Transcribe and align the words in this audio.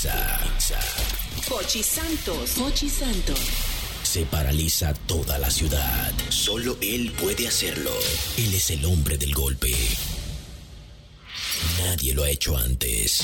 Comienza. 0.00 0.78
Pochi 1.48 1.82
Santos. 1.82 2.50
Pochi 2.56 2.88
Santos. 2.88 3.38
Se 4.02 4.24
paraliza 4.24 4.94
toda 5.06 5.38
la 5.38 5.50
ciudad. 5.50 6.12
Solo 6.30 6.78
él 6.80 7.12
puede 7.12 7.46
hacerlo. 7.46 7.92
Él 8.36 8.54
es 8.54 8.70
el 8.70 8.84
hombre 8.84 9.18
del 9.18 9.34
golpe. 9.34 9.74
Nadie 11.78 12.14
lo 12.14 12.24
ha 12.24 12.30
hecho 12.30 12.56
antes. 12.56 13.22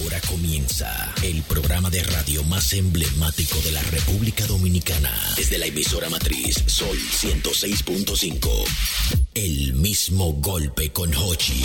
Ahora 0.00 0.20
comienza 0.22 1.14
el 1.22 1.42
programa 1.42 1.90
de 1.90 2.02
radio 2.02 2.42
más 2.44 2.72
emblemático 2.72 3.58
de 3.60 3.72
la 3.72 3.82
República 3.82 4.46
Dominicana. 4.46 5.12
Desde 5.36 5.58
la 5.58 5.66
emisora 5.66 6.10
matriz 6.10 6.56
Sol 6.66 6.98
106.5. 6.98 8.64
El 9.34 9.74
mismo 9.74 10.32
golpe 10.34 10.92
con 10.92 11.14
Hochi. 11.14 11.64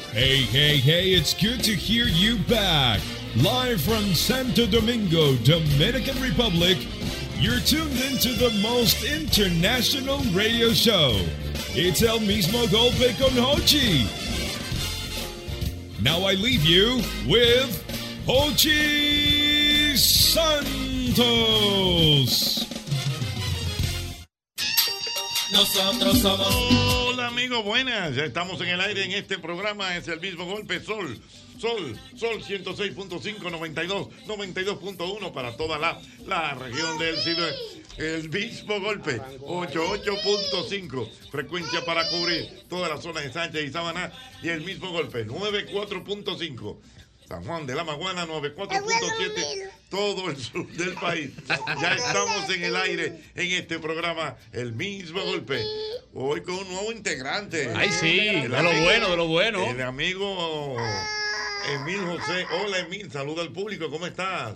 Hey, 0.13 0.41
hey, 0.41 0.75
hey, 0.75 1.11
it's 1.11 1.33
good 1.33 1.63
to 1.63 1.71
hear 1.73 2.05
you 2.05 2.37
back. 2.39 2.99
Live 3.37 3.79
from 3.79 4.13
Santo 4.13 4.65
Domingo, 4.65 5.37
Dominican 5.37 6.21
Republic, 6.21 6.77
you're 7.39 7.61
tuned 7.61 7.97
into 8.01 8.33
the 8.33 8.49
most 8.61 9.05
international 9.05 10.17
radio 10.33 10.73
show. 10.73 11.17
It's 11.69 12.03
El 12.03 12.19
Mismo 12.19 12.67
Golpe 12.67 13.17
con 13.17 13.31
Hochi. 13.37 14.05
Now 16.01 16.25
I 16.25 16.33
leave 16.33 16.65
you 16.65 16.97
with 17.25 17.81
Hochi 18.27 19.95
Santos. 19.97 21.11
Nosotros 25.51 26.19
somos. 26.19 26.47
Hola 27.07 27.27
amigos, 27.27 27.63
buenas. 27.63 28.15
Ya 28.15 28.23
estamos 28.23 28.59
en 28.61 28.69
el 28.69 28.81
aire 28.81 29.03
en 29.03 29.11
este 29.11 29.37
programa. 29.37 29.95
Es 29.95 30.07
el 30.07 30.19
mismo 30.19 30.45
golpe 30.45 30.79
Sol. 30.79 31.19
Sol, 31.59 31.99
Sol 32.15 32.41
106.5, 32.41 33.51
92, 33.51 34.07
92.1 34.27 35.31
para 35.33 35.55
toda 35.57 35.77
la, 35.77 36.01
la 36.25 36.55
región 36.55 36.97
del 36.97 37.17
Cido. 37.17 37.45
El 37.97 38.29
mismo 38.29 38.79
golpe, 38.79 39.19
88.5, 39.19 41.09
frecuencia 41.29 41.85
para 41.85 42.07
cubrir 42.09 42.63
toda 42.69 42.87
la 42.89 42.99
zona 42.99 43.21
de 43.21 43.31
Sánchez 43.31 43.65
y 43.65 43.71
Samaná. 43.71 44.11
Y 44.41 44.49
el 44.49 44.61
mismo 44.61 44.89
golpe, 44.91 45.27
94.5. 45.27 46.77
San 47.31 47.45
Juan 47.45 47.65
de 47.65 47.75
la 47.75 47.85
Maguana, 47.85 48.27
94.7, 48.27 49.71
todo 49.89 50.29
el 50.29 50.35
sur 50.35 50.67
del 50.67 50.95
país. 50.95 51.31
Ya 51.81 51.93
estamos 51.93 52.49
en 52.49 52.61
el 52.61 52.75
aire 52.75 53.21
en 53.35 53.51
este 53.53 53.79
programa, 53.79 54.35
el 54.51 54.73
mismo 54.73 55.23
golpe. 55.23 55.63
Hoy 56.13 56.41
con 56.41 56.55
un 56.55 56.67
nuevo 56.67 56.91
integrante. 56.91 57.71
Ay, 57.73 57.89
sí, 57.89 58.19
El 58.19 58.51
de 58.51 58.63
lo 58.63 58.81
bueno, 58.83 59.09
de 59.11 59.15
lo 59.17 59.27
bueno. 59.27 59.65
El 59.65 59.81
amigo 59.81 60.75
Emil 61.73 62.01
José. 62.01 62.45
Hola, 62.61 62.79
Emil, 62.79 63.09
saluda 63.09 63.43
al 63.43 63.53
público, 63.53 63.89
¿cómo 63.89 64.07
estás? 64.07 64.55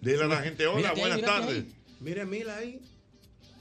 Dile 0.00 0.22
a 0.22 0.28
la 0.28 0.40
gente, 0.40 0.68
hola, 0.68 0.92
buenas 0.92 1.20
tardes. 1.20 1.64
Mire, 1.98 2.24
mira 2.24 2.58
ahí. 2.58 2.80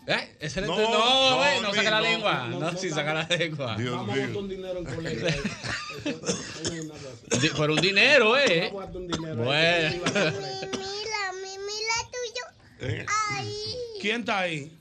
¿Eh? 0.08 0.36
Ese 0.40 0.62
No, 0.62 0.68
no, 0.68 0.76
no, 0.82 0.90
no, 1.38 1.46
eh, 1.46 1.60
no 1.62 1.74
saca 1.74 1.92
la 1.92 1.98
no, 1.98 2.04
lengua. 2.04 2.48
no, 2.50 2.60
No, 2.60 2.72
no, 2.72 2.78
sí, 2.78 2.90
no, 2.90 2.96
saca 2.96 3.14
la 3.14 3.24
lengua. 3.38 3.76
Dios 3.78 3.96
Vamos 3.96 4.10
a 4.10 4.16
mío. 4.16 4.28
botar 4.28 4.42
un 4.44 4.50
dinero 4.50 4.80
en 4.80 4.86
colegio. 4.86 5.28
Por 7.56 7.72
un 7.72 7.82
dinero, 7.82 8.38
¿eh? 8.38 8.70
Vamos 8.74 8.84
a 8.84 8.86
botar 8.88 9.02
un 9.02 9.08
dinero. 9.08 9.52
ahí. 9.52 10.00
Bueno. 10.00 10.32
Mira, 10.72 11.34
mi, 11.34 11.58
mira 11.58 11.96
tuyo. 12.12 12.46
Eh, 12.82 13.06
Ahí. 13.38 13.76
¿Quién 14.02 14.22
está 14.22 14.40
ahí? 14.40 14.81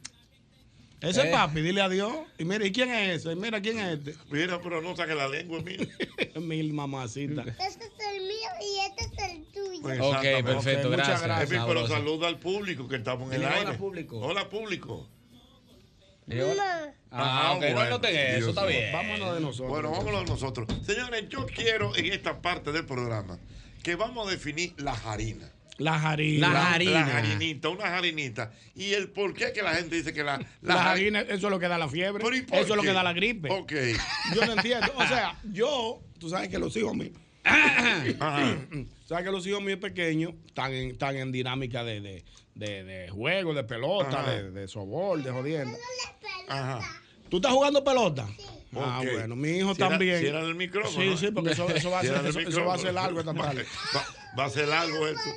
Ese 1.00 1.20
Eh. 1.22 1.24
es 1.26 1.30
papi, 1.32 1.60
dile 1.62 1.80
adiós. 1.82 2.12
Y 2.38 2.44
mira, 2.44 2.64
¿y 2.66 2.72
quién 2.72 2.90
es 2.90 3.20
ese? 3.24 3.34
Mira, 3.34 3.60
¿quién 3.62 3.78
es 3.78 3.98
este? 3.98 4.14
Mira, 4.30 4.60
pero 4.60 4.82
no 4.82 4.94
saque 4.96 5.14
la 5.14 5.28
lengua, 5.28 5.58
Emil. 5.60 5.90
Mil 6.36 6.72
mamacita. 6.74 7.42
Este 7.42 7.64
es 7.86 8.06
el 8.14 8.22
mío 8.22 8.50
y 8.60 8.78
este 9.00 9.04
es 9.04 9.30
el 9.32 9.44
tuyo. 9.46 9.82
Pues, 9.82 10.00
Ok, 10.00 10.22
perfecto, 10.44 10.90
gracias. 10.90 11.22
gracias. 11.22 11.50
Emil, 11.50 11.62
pero 11.66 11.86
saluda 11.88 12.28
al 12.28 12.38
público 12.38 12.86
que 12.88 12.96
estamos 12.96 13.28
en 13.28 13.34
el 13.34 13.40
Dile 13.40 13.52
aire. 13.54 13.68
hola, 13.70 13.78
público. 13.78 14.18
Hola, 14.20 14.48
público. 14.48 15.08
Y 16.26 16.34
Mamá. 16.36 16.94
Ah, 17.10 17.48
Ah, 17.48 17.52
ok, 17.54 17.60
no 17.62 17.66
bueno. 17.72 17.80
anoten 17.80 18.16
eso, 18.16 18.36
Dios 18.36 18.48
está 18.50 18.66
bien. 18.66 18.92
Vámonos 18.92 19.34
de 19.34 19.40
nosotros. 19.40 19.68
Bueno, 19.70 19.90
vámonos 19.90 20.28
nosotros. 20.28 20.68
Señores, 20.86 21.28
yo 21.28 21.44
quiero 21.46 21.96
en 21.96 22.06
esta 22.12 22.40
parte 22.40 22.70
del 22.72 22.86
programa 22.86 23.38
que 23.82 23.96
vamos 23.96 24.28
a 24.28 24.30
definir 24.30 24.74
la 24.76 24.92
harina. 24.92 25.50
La 25.80 25.94
harina. 26.10 26.52
La 26.52 26.72
harina. 26.74 27.06
La 27.06 27.18
harinita, 27.18 27.68
una 27.70 27.96
harinita. 27.96 28.52
Y 28.74 28.92
el 28.92 29.08
por 29.08 29.32
qué 29.34 29.52
que 29.52 29.62
la 29.62 29.74
gente 29.74 29.96
dice 29.96 30.12
que 30.12 30.22
la, 30.22 30.38
La, 30.60 30.74
la 30.74 30.90
harina, 30.90 31.20
eso 31.22 31.34
es 31.46 31.50
lo 31.50 31.58
que 31.58 31.68
da 31.68 31.78
la 31.78 31.88
fiebre. 31.88 32.22
¿Pero 32.22 32.36
y 32.36 32.42
por 32.42 32.58
Eso 32.58 32.70
es 32.70 32.76
lo 32.76 32.82
que 32.82 32.92
da 32.92 33.02
la 33.02 33.12
gripe. 33.14 33.48
Ok. 33.50 33.72
Yo 34.34 34.44
no 34.46 34.52
entiendo. 34.52 34.92
O 34.96 35.06
sea, 35.06 35.38
yo, 35.44 36.02
tú 36.18 36.28
sabes 36.28 36.48
que 36.50 36.58
los 36.58 36.76
hijos 36.76 36.94
míos. 36.94 37.12
Ajá. 37.44 38.58
sabes 39.06 39.24
que 39.24 39.30
los 39.30 39.46
hijos 39.46 39.62
míos 39.62 39.78
pequeños 39.80 40.34
están 40.46 40.72
en, 40.74 40.90
están 40.90 41.16
en 41.16 41.32
dinámica 41.32 41.82
de, 41.82 42.00
de, 42.02 42.24
de, 42.54 42.84
de 42.84 43.08
juego, 43.08 43.54
de 43.54 43.64
pelota, 43.64 44.20
Ajá. 44.20 44.30
de, 44.32 44.50
de 44.50 44.68
sobol, 44.68 45.22
de 45.22 45.30
jodienda. 45.30 45.76
Ajá. 46.48 46.80
¿Tú 47.30 47.36
estás 47.38 47.52
jugando 47.52 47.82
pelota? 47.82 48.28
Ah, 48.76 49.00
Ok. 49.02 49.12
bueno, 49.14 49.34
mi 49.34 49.48
hijo 49.50 49.74
también. 49.74 50.20
cierra 50.20 50.40
el 50.40 50.54
micrófono, 50.54 51.16
Sí, 51.16 51.26
sí, 51.26 51.32
porque 51.32 51.52
eso, 51.52 51.68
eso 51.70 51.90
va, 51.90 52.00
a 52.00 52.02
ser, 52.02 52.24
eso, 52.26 52.38
eso 52.40 52.64
va 52.64 52.74
a 52.74 52.78
ser 52.78 52.94
largo 52.94 53.18
esta 53.20 53.34
tarde. 53.34 53.64
Va, 54.38 54.44
a 54.44 54.50
ser 54.50 54.68
largo 54.68 55.06
esto. 55.06 55.30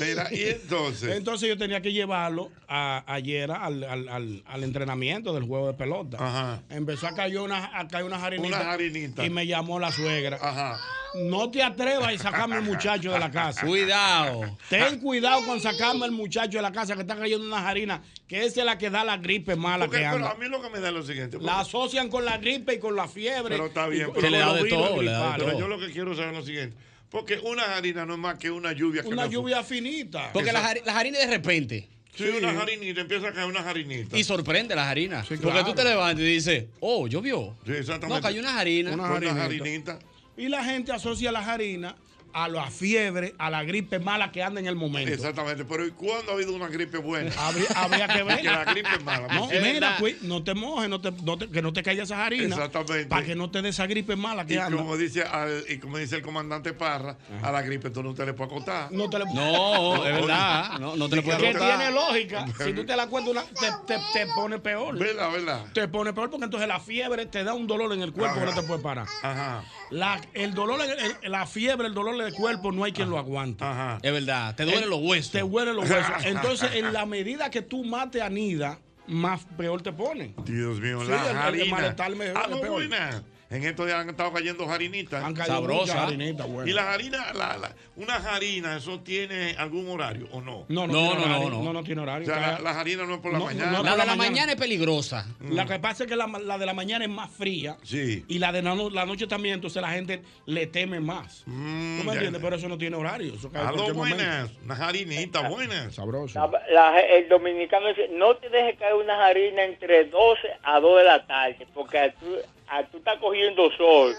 Mira, 0.00 0.28
y 0.32 0.42
entonces. 0.42 1.16
Entonces 1.16 1.48
yo 1.48 1.56
tenía 1.56 1.80
que 1.80 1.92
llevarlo 1.92 2.50
a, 2.66 3.04
ayer 3.06 3.50
al, 3.50 3.84
al, 3.84 4.08
al, 4.08 4.42
al 4.44 4.64
entrenamiento 4.64 5.32
del 5.32 5.44
juego 5.44 5.68
de 5.68 5.74
pelota. 5.74 6.18
Ajá. 6.20 6.62
Empezó 6.68 7.06
a 7.06 7.14
caer 7.14 7.38
una, 7.38 7.78
a 7.78 7.86
caer 7.86 8.04
una 8.04 8.16
harinita. 8.22 9.24
Y 9.24 9.30
me 9.30 9.46
llamó 9.46 9.78
la 9.78 9.92
suegra. 9.92 10.38
Ajá. 10.40 10.78
No 11.14 11.50
te 11.50 11.62
atrevas 11.62 12.12
a 12.12 12.18
sacarme 12.18 12.56
el 12.56 12.62
muchacho 12.62 13.12
de 13.12 13.18
la 13.18 13.30
casa. 13.30 13.64
Cuidado. 13.64 14.58
Ten 14.68 14.98
cuidado 15.00 15.42
con 15.46 15.60
sacarme 15.60 16.04
el 16.04 16.12
muchacho 16.12 16.58
de 16.58 16.62
la 16.62 16.72
casa 16.72 16.94
que 16.94 17.00
está 17.02 17.16
cayendo 17.16 17.46
una 17.46 17.66
harina, 17.66 18.02
que 18.26 18.44
esa 18.44 18.60
es 18.60 18.66
la 18.66 18.76
que 18.76 18.90
da 18.90 19.04
la 19.04 19.16
gripe 19.16 19.56
mala 19.56 19.86
Porque, 19.86 20.00
que 20.00 20.08
pero 20.10 20.26
a 20.26 20.32
anda. 20.32 20.44
mí 20.44 20.50
lo 20.50 20.60
que 20.60 20.68
me 20.68 20.80
da 20.80 20.88
es 20.88 20.94
lo 20.94 21.02
siguiente. 21.02 21.38
La 21.40 21.60
asocian 21.60 22.10
con 22.10 22.24
la 22.26 22.36
gripe 22.36 22.74
y 22.74 22.78
con 22.78 22.94
la 22.94 23.08
fiebre. 23.08 23.54
Pero 23.54 23.66
está 23.66 23.86
bien, 23.86 24.08
y 24.10 24.12
pero 24.12 24.28
le 24.28 24.38
da 24.38 24.52
de 24.52 24.68
todo. 24.68 24.96
Pero 24.96 25.58
yo 25.58 25.68
lo 25.68 25.78
que 25.78 25.90
quiero 25.92 26.14
saber 26.14 26.32
es 26.34 26.40
lo 26.40 26.44
siguiente. 26.44 26.76
Porque 27.10 27.38
una 27.38 27.76
harina 27.76 28.04
no 28.04 28.14
es 28.14 28.18
más 28.18 28.38
que 28.38 28.50
una 28.50 28.72
lluvia 28.72 29.02
Una 29.06 29.26
lluvia 29.26 29.62
finita. 29.62 30.30
Porque 30.32 30.52
las 30.52 30.84
las 30.84 30.96
harinas 30.96 31.20
de 31.20 31.26
repente. 31.26 31.88
Sí, 32.14 32.24
una 32.24 32.50
harinita, 32.60 33.00
empieza 33.00 33.28
a 33.28 33.32
caer 33.32 33.46
una 33.46 33.60
harinita. 33.60 34.16
Y 34.16 34.24
sorprende 34.24 34.74
las 34.74 34.88
harinas. 34.88 35.26
Porque 35.28 35.40
claro. 35.40 35.64
tú 35.64 35.74
te 35.74 35.84
levantas 35.84 36.20
y 36.20 36.26
dices, 36.26 36.64
oh, 36.80 37.06
llovió. 37.06 37.56
Sí, 37.64 37.72
exactamente. 37.72 38.16
No, 38.16 38.20
cayó 38.20 38.40
una 38.40 38.58
harina. 38.58 38.92
Una 38.92 39.12
Una 39.12 39.44
harinita. 39.44 40.00
Y 40.36 40.48
la 40.48 40.64
gente 40.64 40.90
asocia 40.90 41.30
las 41.30 41.46
harinas 41.46 41.94
a 42.32 42.48
la 42.48 42.70
fiebre, 42.70 43.34
a 43.38 43.50
la 43.50 43.64
gripe 43.64 43.98
mala 43.98 44.30
que 44.32 44.42
anda 44.42 44.60
en 44.60 44.66
el 44.66 44.76
momento. 44.76 45.12
Exactamente, 45.12 45.64
pero 45.64 45.86
¿y 45.86 45.90
cuándo 45.92 46.32
ha 46.32 46.34
habido 46.34 46.54
una 46.54 46.68
gripe 46.68 46.98
buena? 46.98 47.30
Habría, 47.38 47.66
habría 47.76 48.08
que 48.08 48.22
ver. 48.22 48.36
Porque 48.36 48.50
la 48.50 48.64
gripe 48.64 48.88
es 48.96 49.04
mala. 49.04 49.28
No, 49.34 49.50
Es 49.50 49.62
mira, 49.62 49.98
no 50.22 50.42
te 50.44 50.54
mojes, 50.54 50.88
no 50.88 51.00
te, 51.00 51.10
no 51.22 51.38
te- 51.38 51.48
que 51.48 51.62
no 51.62 51.72
te 51.72 51.82
caiga 51.82 52.02
esa 52.04 52.24
harina. 52.24 52.54
Exactamente. 52.54 53.06
Para 53.06 53.24
que 53.24 53.34
no 53.34 53.50
te 53.50 53.62
dé 53.62 53.70
esa 53.70 53.86
gripe 53.86 54.16
mala 54.16 54.46
que 54.46 54.54
Y 54.54 54.58
anda. 54.58 54.76
como, 54.76 54.96
dice, 54.96 55.22
al- 55.22 55.64
y 55.68 55.78
como 55.78 55.98
dice 55.98 56.16
el 56.16 56.22
comandante 56.22 56.72
Parra, 56.72 57.16
a 57.42 57.50
la 57.52 57.62
gripe 57.62 57.90
tú 57.90 58.02
no 58.02 58.14
te 58.14 58.24
le 58.26 58.34
puedes 58.34 58.52
acotar. 58.52 58.92
No 58.92 59.08
te 59.08 59.18
le 59.18 59.24
No, 59.34 60.04
es 60.04 60.12
verdad. 60.14 60.78
No, 60.78 60.96
no 60.96 61.08
te 61.08 61.16
le 61.16 61.22
puedes 61.22 61.40
que 61.40 61.48
acotar. 61.48 61.78
tiene 61.78 61.92
lógica. 61.92 62.46
Si 62.64 62.72
tú 62.72 62.84
te 62.84 62.96
la 62.96 63.06
cuentas, 63.06 63.30
una- 63.32 63.42
te, 63.44 63.70
te, 63.94 64.00
te 64.12 64.26
pone 64.34 64.58
peor. 64.58 64.98
¿Verdad, 64.98 65.32
verdad? 65.32 65.64
Te 65.72 65.88
pone 65.88 66.12
peor 66.12 66.30
porque 66.30 66.44
entonces 66.44 66.68
la 66.68 66.80
fiebre 66.80 67.26
te 67.26 67.44
da 67.44 67.54
un 67.54 67.66
dolor 67.66 67.92
en 67.92 68.02
el 68.02 68.12
cuerpo 68.12 68.36
Ajá. 68.36 68.40
que 68.46 68.54
no 68.54 68.60
te 68.60 68.66
puede 68.66 68.82
parar. 68.82 69.06
Ajá. 69.22 69.64
La, 69.90 70.20
el 70.34 70.52
dolor, 70.54 70.80
el- 71.22 71.30
la 71.32 71.46
fiebre, 71.46 71.86
el 71.86 71.94
dolor 71.94 72.17
del 72.24 72.34
cuerpo, 72.34 72.72
no 72.72 72.84
hay 72.84 72.92
quien 72.92 73.10
lo 73.10 73.18
aguante. 73.18 73.64
Ajá. 73.64 73.98
Es 74.02 74.12
verdad, 74.12 74.54
te 74.54 74.64
duelen 74.64 74.88
los 74.90 75.00
huesos. 75.02 75.32
Te 75.32 75.40
duelen 75.40 75.76
los 75.76 75.88
huesos. 75.88 76.12
Entonces, 76.24 76.70
en 76.74 76.92
la 76.92 77.06
medida 77.06 77.50
que 77.50 77.62
tú 77.62 77.84
más 77.84 78.10
te 78.10 78.22
anida, 78.22 78.78
más 79.06 79.44
peor 79.56 79.80
te 79.82 79.92
pone. 79.92 80.34
Dios 80.44 80.80
mío, 80.80 81.00
Sí, 81.02 81.08
la 81.08 81.22
el- 81.22 81.30
el 81.30 81.36
harina. 81.36 83.22
En 83.50 83.64
estos 83.64 83.86
días 83.86 83.98
han 83.98 84.10
estado 84.10 84.30
cayendo 84.30 84.70
harinitas. 84.70 85.24
Han 85.24 85.32
caído 85.32 85.54
Sabrosa. 85.54 85.80
muchas 85.80 85.96
harinitas, 85.96 86.46
bueno. 86.46 86.70
¿Y 86.70 86.74
la 86.74 86.92
harina, 86.92 87.32
la, 87.32 87.56
la- 87.56 87.74
una 87.96 88.16
harina, 88.16 88.76
eso 88.76 89.00
tiene 89.00 89.54
algún 89.56 89.88
horario 89.88 90.28
o 90.32 90.42
no? 90.42 90.66
No, 90.68 90.86
no, 90.86 90.92
No, 90.92 90.92
no, 90.92 91.10
horario. 91.12 91.28
no, 91.38 91.50
no. 91.56 91.62
no, 91.62 91.72
no 91.72 91.82
tiene 91.82 92.00
O 92.02 92.04
horario. 92.04 92.26
sea, 92.26 92.38
la, 92.38 92.56
Cae- 92.58 92.62
la 92.62 92.78
harina 92.80 93.06
no 93.06 93.14
es 93.14 93.20
por 93.20 93.32
la 93.32 93.38
No, 93.38 93.44
mañana. 93.46 93.70
no, 93.72 93.82
La 93.82 93.92
de 93.92 93.96
la 93.96 94.04
la 94.04 94.16
mañana. 94.16 94.30
mañana 94.32 94.52
es 94.52 94.58
peligrosa. 94.58 95.26
La 95.50 95.64
que 95.64 95.78
pasa 95.78 96.04
es 96.04 96.10
que 96.10 96.16
la, 96.16 96.26
la 96.26 96.58
de 96.58 96.66
la 96.66 96.74
mañana 96.74 97.06
es 97.06 97.10
más 97.10 97.30
fría. 97.30 97.78
Sí. 97.84 98.22
Y 98.28 98.38
la 98.38 98.52
de 98.52 98.60
la, 98.60 98.74
no- 98.74 98.90
la 98.90 99.06
noche 99.06 99.26
también, 99.26 99.54
entonces 99.54 99.80
la 99.80 99.92
gente 99.92 100.22
le 100.44 100.66
teme 100.66 101.00
más. 101.00 101.42
Mm, 101.46 102.00
¿Tú 102.00 102.04
me 102.04 102.12
entiendes? 102.12 102.42
Pero 102.42 102.56
eso 102.56 102.68
no 102.68 102.76
tiene 102.76 102.96
horario. 102.96 103.32
Eso 103.32 103.50
cae 103.50 103.66
Aló, 103.66 103.94
buenas. 103.94 104.50
Una 104.62 104.74
harinita 104.74 105.48
buena. 105.48 105.90
Sabroso. 105.90 106.38
La- 106.38 106.62
la- 106.70 107.00
el 107.00 107.26
dominicano 107.30 107.88
dice, 107.88 108.10
no 108.12 108.36
te 108.36 108.50
dejes 108.50 108.78
caer 108.78 108.92
una 108.92 109.24
harina 109.24 109.64
entre 109.64 110.04
12 110.04 110.48
a 110.62 110.78
2 110.80 110.98
de 110.98 111.04
la 111.04 111.26
tarde, 111.26 111.66
porque 111.72 112.12
tú, 112.20 112.26
a- 112.70 112.84
tú 112.90 112.98
estás 112.98 113.18
cogiendo 113.18 113.70
sol 113.76 114.14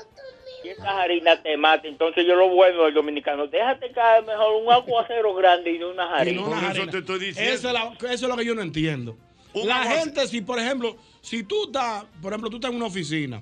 y 0.63 0.69
esa 0.69 1.01
harina 1.01 1.41
te 1.41 1.55
mata. 1.57 1.87
Entonces 1.87 2.25
yo 2.27 2.35
lo 2.35 2.49
bueno 2.49 2.83
del 2.85 2.93
dominicano, 2.93 3.47
déjate 3.47 3.91
caer 3.91 4.25
mejor 4.25 4.61
un 4.63 4.71
aguacero 4.71 5.33
grande 5.35 5.71
y 5.73 5.79
no 5.79 5.89
una 5.91 6.05
Y 6.05 6.21
harina. 6.21 6.41
no 6.41 6.47
una 6.47 6.71
eso 6.71 6.87
te 6.87 6.97
estoy 6.99 7.19
diciendo. 7.19 7.51
Eso 7.53 7.67
es, 7.67 7.73
la- 7.73 7.93
eso 8.11 8.25
es 8.25 8.29
lo 8.29 8.35
que 8.37 8.45
yo 8.45 8.55
no 8.55 8.61
entiendo. 8.61 9.17
Un 9.53 9.67
la 9.67 9.83
gente, 9.83 10.27
si 10.27 10.41
por 10.41 10.59
ejemplo, 10.59 10.95
si 11.21 11.43
tú 11.43 11.65
estás, 11.65 12.05
por 12.21 12.31
ejemplo, 12.31 12.49
tú 12.49 12.57
estás 12.57 12.69
en 12.71 12.77
una 12.77 12.85
oficina 12.85 13.41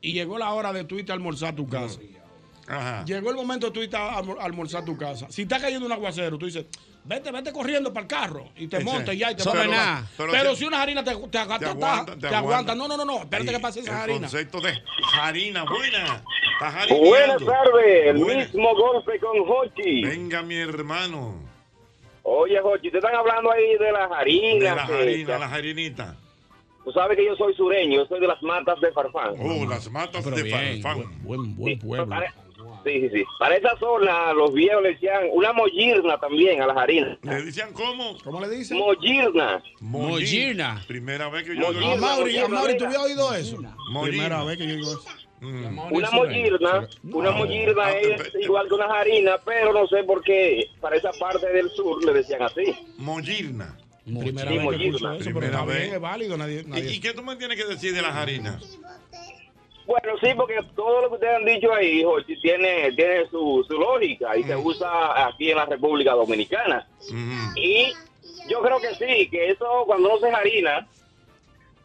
y 0.00 0.12
llegó 0.12 0.38
la 0.38 0.52
hora 0.52 0.72
de 0.72 0.84
tú 0.84 0.98
irte 0.98 1.10
a 1.12 1.14
almorzar 1.14 1.52
a 1.52 1.56
tu 1.56 1.66
casa. 1.68 1.98
Ajá. 2.68 3.04
Llegó 3.04 3.30
el 3.30 3.36
momento 3.36 3.66
de 3.66 3.72
tú 3.72 3.82
irte 3.82 3.96
a 3.96 4.18
almorzar 4.18 4.82
a 4.82 4.84
tu 4.84 4.96
casa. 4.96 5.26
Si 5.30 5.42
está 5.42 5.58
cayendo 5.60 5.86
un 5.86 5.92
aguacero, 5.92 6.38
tú 6.38 6.46
dices, 6.46 6.66
vete, 7.04 7.30
vete 7.32 7.52
corriendo 7.52 7.92
para 7.92 8.02
el 8.02 8.08
carro 8.08 8.48
y 8.56 8.66
te 8.68 8.80
montas 8.80 9.16
ya 9.16 9.30
y 9.32 9.36
te 9.36 9.44
pero, 9.44 9.64
nada. 9.70 10.06
Pero, 10.16 10.32
Pero 10.32 10.54
si 10.56 10.64
una 10.64 10.82
harina 10.82 11.02
te, 11.04 11.14
te, 11.14 11.20
Te 11.20 11.28
te- 11.30 11.38
aguanta, 11.66 12.16
te 12.16 12.26
aguanta. 12.34 12.74
No, 12.74 12.86
no, 12.88 12.96
no, 12.96 13.04
no. 13.04 13.18
Espérate 13.20 13.50
Y 13.50 13.54
que 13.54 13.60
pase 13.60 13.80
esa 13.80 14.02
harina. 14.02 14.20
concepto 14.20 14.60
de 14.60 14.72
harina 15.20 15.64
buena. 15.64 16.22
Buenas 16.90 17.44
tardes, 17.44 18.06
el 18.06 18.18
Buena. 18.18 18.44
mismo 18.44 18.74
golpe 18.74 19.18
con 19.18 19.38
Hochi. 19.48 20.02
Venga, 20.04 20.42
mi 20.42 20.56
hermano. 20.56 21.48
Oye, 22.22 22.60
Hochi, 22.60 22.90
te 22.90 22.98
están 22.98 23.14
hablando 23.14 23.50
ahí 23.50 23.76
de 23.78 23.92
las 23.92 24.08
De 24.10 24.14
harinas. 24.16 24.76
la 24.76 24.86
que- 24.86 24.92
harina, 24.94 25.32
que- 25.34 25.38
la 25.40 25.46
harinita. 25.54 26.16
Tú 26.84 26.92
sabes 26.92 27.16
que 27.16 27.24
yo 27.26 27.34
soy 27.36 27.54
sureño, 27.54 27.96
yo 28.02 28.06
soy 28.06 28.20
de 28.20 28.26
las 28.26 28.42
matas 28.42 28.80
de 28.80 28.90
Farfán. 28.92 29.34
Oh, 29.38 29.66
las 29.66 29.90
matas 29.90 30.22
Pero 30.24 30.36
de 30.36 30.42
bien, 30.42 30.82
Farfán. 30.82 31.22
Buen, 31.22 31.56
buen 31.56 31.78
pueblo. 31.78 32.08
Para- 32.08 32.34
sí, 32.84 33.00
sí, 33.00 33.08
sí. 33.12 33.24
Para 33.38 33.56
esa 33.56 33.76
zona, 33.78 34.32
los 34.32 34.52
viejos 34.52 34.82
le 34.82 34.90
decían 34.94 35.22
una 35.32 35.52
mollirna 35.52 36.18
también 36.18 36.60
a 36.62 36.66
las 36.66 36.76
harinas. 36.76 37.18
¿Le 37.22 37.42
decían 37.42 37.72
cómo? 37.72 38.16
¿Cómo 38.24 38.40
le 38.40 38.48
dicen? 38.48 38.78
Mollirna. 38.78 39.62
Mollirna. 39.80 40.82
Primera 40.86 41.28
vez 41.28 41.44
que 41.44 41.54
yo 41.56 41.62
Mollirna. 41.62 41.86
oigo- 41.86 41.92
A 41.94 41.96
Mauri, 42.16 42.38
a 42.38 42.40
Mollirna, 42.42 42.58
Mauri, 42.58 42.76
¿tú 42.76 42.84
habías 42.86 43.02
oído 43.02 43.34
eso? 43.34 43.56
Mollirna. 43.90 44.02
Primera 44.02 44.44
vez 44.44 44.56
que 44.58 44.66
yo 44.66 44.74
digo 44.76 44.90
eso. 44.92 45.04
Mm. 45.42 45.78
Una 45.92 46.10
mollirna, 46.10 46.88
una 47.14 47.30
mollirna 47.30 47.82
Ah, 47.86 47.92
es 47.92 48.30
pe- 48.30 48.42
igual 48.42 48.68
que 48.68 48.74
una 48.74 48.84
harina, 49.00 49.38
pero 49.42 49.72
no 49.72 49.86
sé 49.86 50.04
por 50.04 50.22
qué 50.22 50.66
para 50.82 50.96
esa 50.96 51.12
parte 51.18 51.48
del 51.50 51.70
sur 51.70 52.04
le 52.04 52.12
decían 52.12 52.42
así. 52.42 52.74
Mollirna. 52.98 53.74
Primera 54.04 54.50
Sí, 54.50 54.56
vez 54.56 54.58
que 54.58 54.60
mollirna. 54.64 54.96
escucho 54.96 55.12
eso, 55.14 55.24
pero 55.24 55.40
Primera 55.40 55.64
vez. 55.64 55.92
es 55.94 56.00
válido. 56.00 56.36
Nadie, 56.36 56.64
¿Y, 56.74 56.78
y 56.96 57.00
qué 57.00 57.14
tú 57.14 57.22
me 57.22 57.36
tienes 57.36 57.56
que 57.56 57.64
decir 57.64 57.94
de 57.94 58.02
las 58.02 58.14
harinas? 58.16 58.78
Bueno, 59.90 60.16
sí, 60.22 60.28
porque 60.36 60.54
todo 60.76 61.02
lo 61.02 61.08
que 61.08 61.14
ustedes 61.14 61.34
han 61.34 61.44
dicho 61.44 61.72
ahí, 61.74 62.04
Jochi, 62.04 62.40
tiene, 62.40 62.92
tiene 62.92 63.26
su, 63.28 63.64
su 63.66 63.76
lógica 63.76 64.36
y 64.36 64.44
se 64.44 64.54
Mm. 64.54 64.64
usa 64.64 65.26
aquí 65.26 65.50
en 65.50 65.56
la 65.56 65.64
República 65.66 66.12
Dominicana. 66.12 66.86
Ujú. 67.08 67.58
Y 67.58 67.92
yo 68.48 68.60
creo 68.62 68.78
que 68.78 68.94
sí, 68.94 69.28
que 69.28 69.50
eso 69.50 69.82
cuando 69.86 70.10
no 70.10 70.18
se 70.18 70.28
harina, 70.30 70.86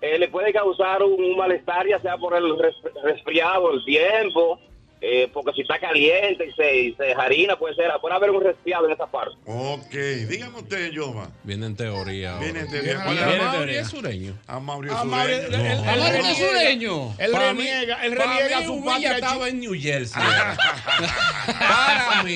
eh, 0.02 0.20
le 0.20 0.28
puede 0.28 0.54
causar 0.54 1.02
un, 1.02 1.14
un 1.14 1.36
malestar, 1.36 1.88
ya 1.88 2.00
sea 2.00 2.16
por 2.18 2.36
el 2.36 2.60
res- 2.60 2.76
resfriado, 3.04 3.72
el 3.74 3.84
tiempo, 3.86 4.60
eh, 5.08 5.30
porque 5.34 5.52
si 5.54 5.62
está 5.62 5.78
caliente 5.80 6.48
y 6.48 6.52
se, 6.54 6.76
y 6.78 6.94
se 6.96 7.14
harina, 7.14 7.56
puede 7.58 7.76
ser, 7.76 7.92
puede 8.02 8.16
haber 8.16 8.32
un 8.32 8.44
resfriado 8.44 8.88
en 8.88 8.94
esa 8.94 9.06
parte. 9.06 9.36
Ok, 9.46 9.92
dígame 10.28 10.58
usted, 10.60 10.90
Yoma. 10.92 11.30
Viene 11.44 11.68
en 11.68 11.76
teoría. 11.76 12.38
Viene 12.40 12.64
de 12.66 12.82
Viene 12.82 13.04
¿cuál 13.04 13.18
en 13.18 13.30
es? 13.42 13.52
Teoría. 13.52 13.82
es 13.82 13.88
sureño. 13.88 14.34
A 14.48 14.60
Mauricio 14.60 14.98
Ah, 14.98 15.04
Mauri, 15.04 15.34
Sureño. 15.34 15.56
él 15.58 16.00
¿no 16.00 16.06
es 16.06 16.14
reniega- 16.14 16.36
sureño? 16.50 17.16
Él 17.20 17.34
reniega, 17.36 18.06
él 18.06 18.12
reniega 18.16 18.64
su 18.66 18.84
patria 18.84 19.16
estaba 19.16 19.50
en 19.50 19.60
New 19.60 19.74
Jersey. 19.80 20.22
Para 21.60 22.24
mí. 22.24 22.36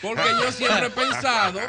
Porque 0.00 0.22
yo 0.42 0.52
siempre 0.52 0.86
he 0.86 0.90
pensado. 0.90 1.60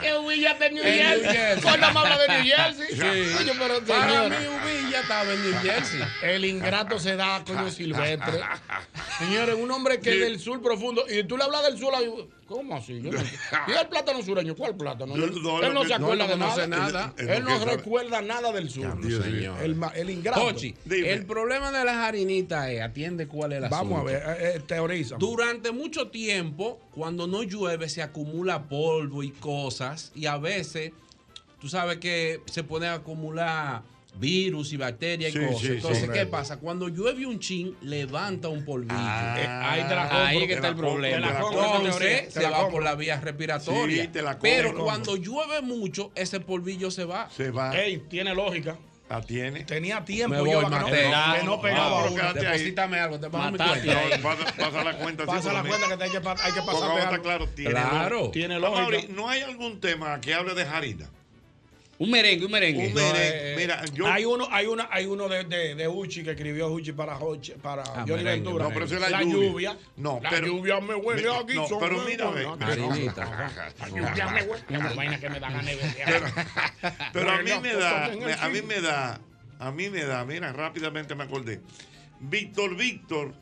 Que 0.00 0.14
Uvilla 0.14 0.52
está 0.52 0.66
en 0.66 0.74
New 0.74 0.84
En 0.84 0.94
Jersey. 1.22 1.62
¿Cuándo 1.62 1.90
me 1.92 1.98
habla 2.00 2.18
de 2.18 2.28
New 2.28 2.44
Jersey? 2.56 2.86
Sí. 2.90 3.34
Coño, 3.36 3.52
pero 3.58 3.80
Para 3.84 4.28
mí, 4.28 4.36
Uvilla 4.46 5.00
estaba 5.00 5.32
en 5.32 5.50
New 5.50 5.60
Jersey. 5.62 6.00
El 6.22 6.44
ingrato 6.44 6.98
se 6.98 7.16
da, 7.16 7.42
coño 7.46 7.70
silvestre. 7.70 8.25
Señores, 9.18 9.56
un 9.58 9.70
hombre 9.70 10.00
que 10.00 10.10
es 10.14 10.20
del 10.20 10.38
sur 10.38 10.60
profundo. 10.62 11.04
Y 11.08 11.24
tú 11.24 11.36
le 11.36 11.44
hablas 11.44 11.62
del 11.64 11.78
sur, 11.78 11.92
¿cómo 12.46 12.76
así? 12.76 13.00
Yo 13.00 13.12
no- 13.12 13.20
¿Y 13.68 13.72
el 13.72 13.88
plátano 13.88 14.22
sureño? 14.22 14.54
¿Cuál 14.54 14.76
plátano? 14.76 15.16
No, 15.16 15.24
Él 15.24 15.42
no, 15.42 15.62
él 15.62 15.74
no 15.74 15.82
no, 15.82 15.88
se 15.88 15.94
acuerda 15.94 16.26
de 16.26 16.36
nada. 16.36 16.66
nada. 16.66 17.14
Él- 17.16 17.44
no 17.44 17.64
recuerda 17.64 18.20
nada 18.22 18.52
del 18.52 18.70
sur. 18.70 19.00
Dios 19.00 19.24
señor. 19.24 19.62
El, 19.62 19.76
el 19.94 20.10
ingrato. 20.10 20.48
El 20.88 21.26
problema 21.26 21.72
de 21.72 21.84
las 21.84 21.96
harinitas 21.96 22.68
es, 22.68 22.80
atiende 22.82 23.26
cuál 23.26 23.52
es 23.52 23.62
el 23.62 23.68
Vamos 23.68 24.00
a 24.00 24.04
ver, 24.04 24.22
eh, 24.26 24.52
eh, 24.56 24.60
teoriza. 24.66 25.16
Durante 25.18 25.70
mucho 25.72 26.08
tiempo, 26.08 26.80
cuando 26.92 27.26
no 27.26 27.42
llueve, 27.42 27.88
se 27.88 28.02
acumula 28.02 28.68
polvo 28.68 29.22
y 29.22 29.30
cosas. 29.30 30.12
Y 30.14 30.26
a 30.26 30.36
veces, 30.38 30.92
tú 31.60 31.68
sabes 31.68 31.98
que 31.98 32.40
se 32.46 32.62
pueden 32.64 32.90
acumular 32.90 33.82
virus 34.18 34.72
y 34.72 34.76
bacterias 34.76 35.32
Sí, 35.32 35.38
y 35.38 35.46
cosas. 35.46 35.60
sí, 35.60 35.66
Entonces, 35.68 36.04
sí. 36.04 36.10
¿qué 36.12 36.26
pasa? 36.26 36.58
Cuando 36.58 36.88
llueve 36.88 37.26
un 37.26 37.38
chin, 37.38 37.76
levanta 37.82 38.48
un 38.48 38.64
polvillo. 38.64 38.94
Eh, 38.94 39.46
ahí 39.46 39.82
te 39.88 39.94
la 39.94 40.02
compro. 40.08 40.18
Ahí 40.24 40.36
es 40.36 40.42
que 40.42 40.46
Te 40.48 40.54
está 40.54 40.62
la 40.62 40.68
el 40.68 40.76
problema. 40.76 41.14
te 41.16 41.20
la 41.32 41.76
Entonces, 41.78 42.32
se 42.34 42.42
la 42.42 42.50
va 42.50 42.68
por 42.68 42.82
la 42.82 42.94
vía 42.94 43.20
respiratoria. 43.20 44.02
Sí, 44.02 44.08
te 44.08 44.22
la 44.22 44.32
compro. 44.32 44.50
Pero 44.50 44.74
cuando 44.74 45.16
llueve 45.16 45.62
mucho, 45.62 46.12
ese 46.14 46.40
polvillo 46.40 46.90
se 46.90 47.04
va. 47.04 47.28
Se 47.30 47.50
va. 47.50 47.76
Ey, 47.78 47.98
tiene 48.08 48.34
lógica. 48.34 48.76
La 49.08 49.20
tiene. 49.22 49.62
Tenía 49.62 50.04
tiempo 50.04 50.34
Me 50.34 50.40
voy, 50.40 50.48
que 50.64 50.70
no- 50.70 50.80
Mateo. 50.80 51.10
que 51.38 51.46
no 51.46 51.60
pegaba 51.60 51.90
Vamos, 51.90 52.10
una. 52.10 52.22
quédate 52.22 52.40
ahí. 52.48 52.58
Deposítame 52.58 52.98
algo, 52.98 53.20
te 53.20 53.30
pago 53.30 53.52
mi 53.52 53.56
cuenta. 53.58 54.16
No, 54.16 54.22
pasa, 54.22 54.44
pasa 54.56 54.82
la 54.84 54.96
cuenta. 54.96 55.22
sí, 55.22 55.26
Pasa 55.30 55.52
la 55.52 55.62
cuenta 55.62 55.88
que 55.88 55.96
te 55.96 56.04
hay 56.04 56.10
que, 56.10 56.16
hay 56.16 56.52
que 56.52 56.58
algo. 56.58 57.22
claro, 57.22 57.48
tiene 57.50 57.70
Claro. 57.70 58.16
lógica. 58.16 58.32
Tiene 58.32 58.54
Ah, 58.56 58.58
lógica. 58.58 58.80
Mauri, 58.82 59.08
no 59.10 59.28
hay 59.28 59.42
algún 59.42 59.78
tema 59.80 60.20
que 60.20 60.34
hable 60.34 60.54
de 60.54 60.62
harina. 60.64 61.08
Un 61.98 62.10
merengue, 62.10 62.44
un 62.44 62.52
merengue. 62.52 62.88
Un 62.88 62.94
No, 62.94 63.00
merengue. 63.00 63.52
eh, 63.52 63.56
Mira, 63.56 63.84
yo. 63.86 64.06
Hay 64.06 64.24
uno, 64.26 64.46
hay 64.50 64.66
una, 64.66 64.88
hay 64.92 65.06
uno 65.06 65.28
de, 65.28 65.44
de, 65.44 65.74
de 65.74 65.88
Uchi 65.88 66.22
que 66.22 66.32
escribió 66.32 66.68
Uchi 66.68 66.92
para 66.92 67.18
Hochi, 67.18 67.52
para 67.52 67.84
Johnny 67.84 68.10
merengue, 68.10 68.30
Ventura. 68.32 68.64
no, 68.64 68.70
pero 68.74 68.84
es 68.84 68.92
la, 68.92 69.08
la 69.08 69.22
lluvia. 69.22 69.78
No, 69.96 70.20
la 70.22 70.28
pero. 70.30 70.46
lluvia 70.48 70.80
me 70.80 70.94
huele 70.94 71.22
Mi- 71.22 71.28
aquí. 71.36 71.54
No, 71.54 71.66
son 71.68 71.80
pero 71.80 72.02
mira. 72.04 72.30
La 72.30 73.88
lluvia 73.88 74.26
me 74.28 74.42
huele. 74.42 74.64
Qué 74.68 74.78
vaina 74.78 75.20
que 75.20 75.30
me 75.30 75.40
da 75.40 75.48
ganas 75.50 75.66
de 75.66 75.76
ver. 75.76 75.94
Pero 77.12 77.30
a 77.30 77.38
mí 77.38 77.50
me 77.50 77.58
pues, 77.60 77.78
da, 77.78 78.10
me- 78.14 78.32
a 78.34 78.48
mí 78.48 78.62
me 78.62 78.80
da, 78.80 79.20
a 79.58 79.72
mí 79.72 79.90
me 79.90 80.04
da, 80.04 80.24
mira, 80.24 80.52
rápidamente 80.52 81.14
me 81.14 81.24
acordé. 81.24 81.60
Víctor 82.20 82.76
Víctor 82.76 83.34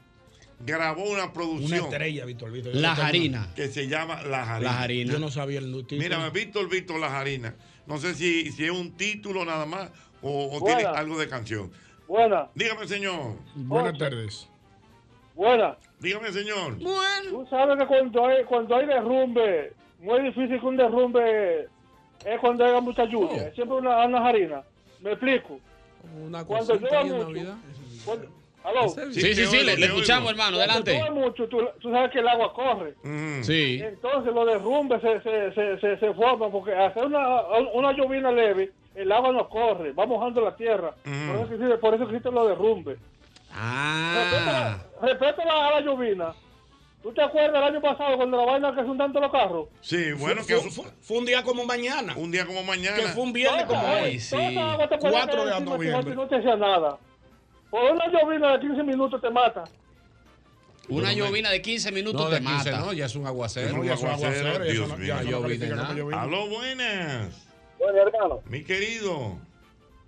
grabó 0.60 1.04
una 1.04 1.24
Una 1.24 1.32
producción 1.32 1.84
estrella, 1.86 2.24
Víctor. 2.24 2.50
Víctor. 2.52 2.74
La 2.76 2.92
harina. 2.92 3.48
que 3.54 3.68
se 3.68 3.88
llama 3.88 4.22
La 4.22 4.44
Jarina. 4.46 4.70
La 4.72 4.80
harina. 4.82 5.12
Yo 5.12 5.18
no 5.18 5.30
sabía 5.30 5.58
el 5.58 5.72
título. 5.86 6.00
Mira, 6.00 6.28
Víctor 6.30 6.68
Víctor 6.68 7.00
La 7.00 7.10
Jarina. 7.10 7.54
No 7.86 7.98
sé 7.98 8.14
si, 8.14 8.50
si 8.52 8.64
es 8.64 8.70
un 8.70 8.92
título 8.96 9.44
nada 9.44 9.66
más 9.66 9.90
o, 10.22 10.56
o 10.56 10.64
tiene 10.64 10.84
algo 10.84 11.18
de 11.18 11.28
canción. 11.28 11.70
Buena, 12.08 12.48
Dígame, 12.54 12.86
señor. 12.86 13.36
Buenas 13.54 13.98
tardes. 13.98 14.48
buena. 15.34 15.76
Dígame, 16.00 16.32
señor. 16.32 16.78
Tú 16.78 17.46
sabes 17.48 17.78
que 17.78 17.86
cuando 17.86 18.26
hay, 18.26 18.44
cuando 18.44 18.76
hay 18.76 18.86
derrumbe, 18.86 19.72
muy 20.00 20.20
difícil 20.22 20.60
que 20.60 20.66
un 20.66 20.76
derrumbe 20.76 21.62
es 22.24 22.40
cuando 22.40 22.64
haya 22.64 22.80
mucha 22.80 23.04
lluvia. 23.04 23.42
Oh. 23.44 23.46
Es 23.48 23.54
siempre 23.54 23.76
una, 23.78 24.04
una 24.04 24.26
harina. 24.26 24.62
Me 25.00 25.12
explico. 25.12 25.58
Una 26.22 26.44
Cuando 26.44 26.74
en 26.74 26.80
mucho, 26.82 27.28
Navidad. 27.28 27.56
cuando, 28.04 28.28
¿Aló? 28.64 28.88
Sí, 28.88 29.34
sí, 29.34 29.46
sí, 29.46 29.56
le, 29.62 29.76
le 29.76 29.86
escuchamos, 29.86 30.30
hermano, 30.30 30.56
adelante. 30.56 30.98
mucho, 31.12 31.46
tú, 31.48 31.58
tú 31.80 31.90
sabes 31.92 32.10
que 32.10 32.20
el 32.20 32.28
agua 32.28 32.52
corre. 32.54 32.94
Sí. 33.42 33.78
Entonces 33.82 34.32
los 34.34 34.46
derrumbes 34.46 35.02
se, 35.02 35.20
se, 35.20 35.52
se, 35.52 35.78
se, 35.80 35.98
se 35.98 36.14
forman 36.14 36.50
porque 36.50 36.74
hacer 36.74 37.04
una, 37.04 37.42
una 37.74 37.92
lluvia 37.92 38.30
leve, 38.32 38.72
el 38.94 39.12
agua 39.12 39.32
no 39.32 39.48
corre, 39.50 39.92
va 39.92 40.06
mojando 40.06 40.40
la 40.40 40.56
tierra. 40.56 40.94
Por, 41.04 41.36
eso 41.36 41.54
existe, 41.54 41.76
por 41.76 41.94
eso 41.94 42.04
existen 42.04 42.34
los 42.34 42.48
derrumbes. 42.48 42.96
Ah. 43.52 44.78
Respecto 45.02 45.42
a 45.42 45.44
la, 45.44 45.70
la 45.72 45.80
lluvia, 45.80 46.34
¿tú 47.02 47.12
te 47.12 47.22
acuerdas 47.22 47.56
el 47.56 47.74
año 47.74 47.80
pasado 47.82 48.16
cuando 48.16 48.38
la 48.38 48.44
vaina 48.46 48.74
que 48.74 48.80
son 48.82 48.96
tanto 48.96 49.20
los 49.20 49.30
carros? 49.30 49.68
Sí, 49.82 50.12
bueno, 50.12 50.42
Fue- 50.42 50.54
que 50.56 50.70
fue, 50.70 50.84
fue 51.02 51.18
un 51.18 51.26
día 51.26 51.42
como 51.42 51.64
mañana. 51.66 52.14
un 52.16 52.30
día 52.30 52.46
como 52.46 52.62
mañana. 52.62 52.96
Que 52.96 53.08
fue 53.08 53.22
un 53.22 53.32
viernes 53.32 53.64
como 53.66 53.80
hoy. 53.82 54.18
puede 54.30 54.54
4 54.54 54.98
caer 55.00 55.54
de 55.54 55.60
noviembre. 55.60 56.14
No 56.14 56.26
te 56.26 56.36
hacía 56.36 56.56
nada. 56.56 56.98
Por 57.74 57.90
una 57.90 58.06
lluvia 58.06 58.52
de 58.52 58.60
15 58.60 58.82
minutos 58.84 59.20
te 59.20 59.30
mata. 59.30 59.64
Una 60.88 61.12
llovina 61.12 61.50
de 61.50 61.60
15 61.60 61.90
minutos 61.90 62.20
No, 62.22 62.28
te 62.28 62.34
de 62.36 62.40
15 62.40 62.70
mata. 62.70 62.84
no, 62.84 62.92
ya 62.92 63.06
es 63.06 63.16
un 63.16 63.26
aguacero. 63.26 63.80
Un 63.80 63.88
aguacero, 63.90 64.64
Dios 64.64 64.88
no- 64.90 64.96
mío. 64.96 65.06
ya 65.08 65.22
no 65.24 65.30
llovina. 65.40 66.22
Aló, 66.22 66.46
buenas. 66.46 67.48
Bueno, 67.80 67.98
hermano. 67.98 68.40
Mi 68.46 68.62
querido. 68.62 69.36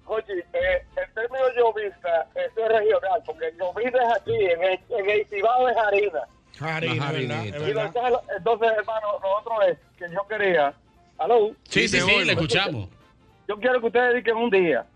Oye, 0.04 0.24
eh, 0.52 0.84
en 0.96 1.14
términos 1.14 1.50
llovista, 1.56 2.28
esto 2.36 2.60
es 2.66 2.68
regional, 2.68 3.20
porque 3.26 3.46
llovista 3.58 3.98
es 3.98 4.20
aquí, 4.20 4.36
en 4.36 4.62
el, 4.62 4.78
en 4.90 5.10
el 5.10 5.26
Cibao 5.26 5.68
es 5.68 5.76
harina. 5.76 6.20
Harina, 6.60 7.10
es 7.46 7.52
verdad, 7.52 7.86
es 7.86 7.96
entonces, 7.96 8.20
entonces, 8.38 8.68
hermano, 8.78 9.06
lo 9.20 9.38
otro 9.40 9.62
es 9.62 9.76
que 9.98 10.04
yo 10.14 10.24
quería. 10.28 10.72
¿Aló? 11.18 11.50
Sí, 11.64 11.88
sí, 11.88 11.98
sí, 11.98 12.02
oigo. 12.02 12.20
le 12.26 12.32
escuchamos. 12.34 12.88
Yo 13.48 13.58
quiero 13.58 13.80
que 13.80 13.86
ustedes 13.86 14.12
dediquen 14.12 14.36
un 14.36 14.50
día 14.50 14.86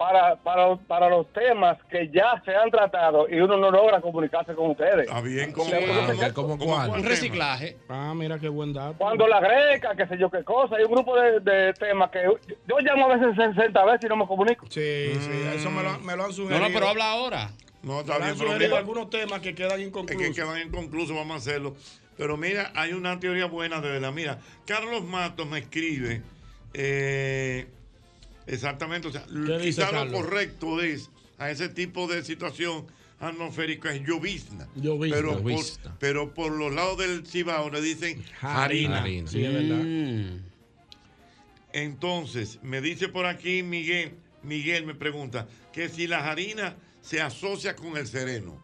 para, 0.00 0.34
para, 0.36 0.76
para 0.76 1.10
los 1.10 1.30
temas 1.34 1.76
que 1.90 2.08
ya 2.08 2.40
se 2.46 2.54
han 2.56 2.70
tratado 2.70 3.28
y 3.28 3.38
uno 3.38 3.58
no 3.58 3.70
logra 3.70 4.00
comunicarse 4.00 4.54
con 4.54 4.70
ustedes. 4.70 5.00
Está 5.06 5.20
bien, 5.20 5.52
¿cómo 5.52 5.66
Sí, 5.68 5.76
cuál? 5.86 6.18
ah, 6.22 6.32
¿cómo 6.32 6.48
¿Cómo 6.56 6.64
cuál? 6.64 6.86
cuál 6.88 6.88
Un 6.88 6.96
tema? 6.96 7.08
reciclaje. 7.10 7.76
Ah, 7.86 8.14
mira 8.16 8.38
qué 8.38 8.48
buen 8.48 8.72
dato. 8.72 8.94
Cuando 8.96 9.26
la 9.28 9.40
greca, 9.40 9.94
qué 9.94 10.06
sé 10.06 10.16
yo 10.16 10.30
qué 10.30 10.42
cosa, 10.42 10.76
hay 10.76 10.84
un 10.84 10.92
grupo 10.92 11.14
de, 11.20 11.40
de 11.40 11.74
temas 11.74 12.10
que 12.10 12.22
yo 12.66 12.78
llamo 12.80 13.10
a 13.12 13.16
veces 13.18 13.36
60 13.54 13.84
veces 13.84 14.00
y 14.04 14.08
no 14.08 14.16
me 14.16 14.26
comunico. 14.26 14.64
Sí, 14.70 15.18
sí, 15.20 15.42
eso 15.54 15.70
me 15.70 15.82
lo, 15.82 15.98
me 15.98 16.16
lo 16.16 16.22
han 16.22 16.28
No, 16.30 16.34
sugerido. 16.34 16.66
no, 16.66 16.72
pero 16.72 16.88
habla 16.88 17.10
ahora. 17.10 17.50
No, 17.82 18.00
está 18.00 18.16
bien, 18.16 18.34
pero 18.38 18.52
mira, 18.58 18.78
algunos 18.78 19.10
temas 19.10 19.40
que 19.40 19.54
quedan 19.54 19.80
es 19.80 19.88
inconclusos. 19.88 20.22
que 20.28 20.32
quedan 20.32 20.66
inconclusos, 20.66 21.14
vamos 21.14 21.34
a 21.34 21.36
hacerlo. 21.36 21.76
Pero 22.16 22.38
mira, 22.38 22.72
hay 22.74 22.94
una 22.94 23.20
teoría 23.20 23.44
buena 23.44 23.82
de 23.82 23.90
verdad. 23.90 24.12
Mira, 24.12 24.38
Carlos 24.66 25.04
Matos 25.04 25.46
me 25.46 25.58
escribe 25.58 26.22
eh, 26.72 27.66
exactamente, 28.54 29.08
o 29.08 29.12
sea, 29.12 29.24
¿Qué 29.26 29.58
dice 29.58 29.82
quizá 29.82 30.04
lo 30.04 30.12
correcto 30.12 30.80
es 30.80 31.10
a 31.38 31.50
ese 31.50 31.68
tipo 31.68 32.06
de 32.06 32.22
situación 32.24 32.86
atmosférica 33.18 33.92
es 33.94 34.06
llovizna. 34.06 34.66
Llovizna. 34.76 35.16
Pero, 35.16 35.32
por, 35.32 35.40
Llovizna. 35.52 35.96
pero 35.98 36.34
por 36.34 36.52
los 36.52 36.72
lados 36.72 36.98
del 36.98 37.26
Cibao 37.26 37.68
le 37.70 37.80
dicen 37.82 38.22
Harina. 38.40 39.00
Harina. 39.00 39.30
Sí, 39.30 39.44
es 39.44 39.52
verdad. 39.52 39.84
Mm. 39.84 40.40
Entonces, 41.72 42.58
me 42.62 42.80
dice 42.80 43.08
por 43.08 43.26
aquí 43.26 43.62
Miguel, 43.62 44.14
Miguel 44.42 44.86
me 44.86 44.94
pregunta 44.94 45.46
que 45.72 45.88
si 45.88 46.06
la 46.06 46.30
harina 46.30 46.76
se 47.00 47.20
asocia 47.20 47.76
con 47.76 47.96
el 47.96 48.06
sereno. 48.06 48.60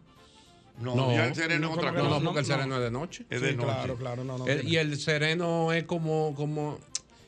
No, 0.79 0.95
No, 0.95 1.11
ya 1.11 1.25
el 1.27 1.33
sereno 1.35 1.67
no, 1.67 1.71
es 1.73 1.77
otra 1.79 1.91
cosa. 1.93 2.03
no, 2.19 2.23
porque 2.25 2.39
el 2.41 2.47
no. 2.47 2.53
sereno 2.55 2.75
es 2.75 2.81
de 2.81 2.91
noche. 2.91 3.25
Es 3.29 3.39
Sí, 3.39 3.45
de 3.45 3.53
noche. 3.53 3.65
claro, 3.67 3.95
claro, 3.97 4.23
no, 4.23 4.37
no. 4.37 4.45
El- 4.47 4.61
tiene- 4.61 4.69
y 4.69 4.77
el 4.77 4.97
sereno 4.99 5.71
es 5.73 5.83
como, 5.85 6.35
como 6.35 6.77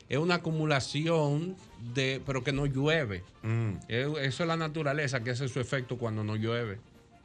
es 0.08 0.18
una 0.18 0.36
acumulación 0.36 1.56
de, 1.94 2.20
pero 2.26 2.42
que 2.44 2.52
no 2.52 2.66
llueve. 2.66 3.22
Mm. 3.42 3.72
Es- 3.88 4.06
Eso 4.20 4.42
es 4.42 4.46
la 4.46 4.56
naturaleza 4.56 5.22
que 5.22 5.30
hace 5.30 5.48
su 5.48 5.60
efecto 5.60 5.96
cuando 5.98 6.22
no 6.24 6.36
llueve. 6.36 6.78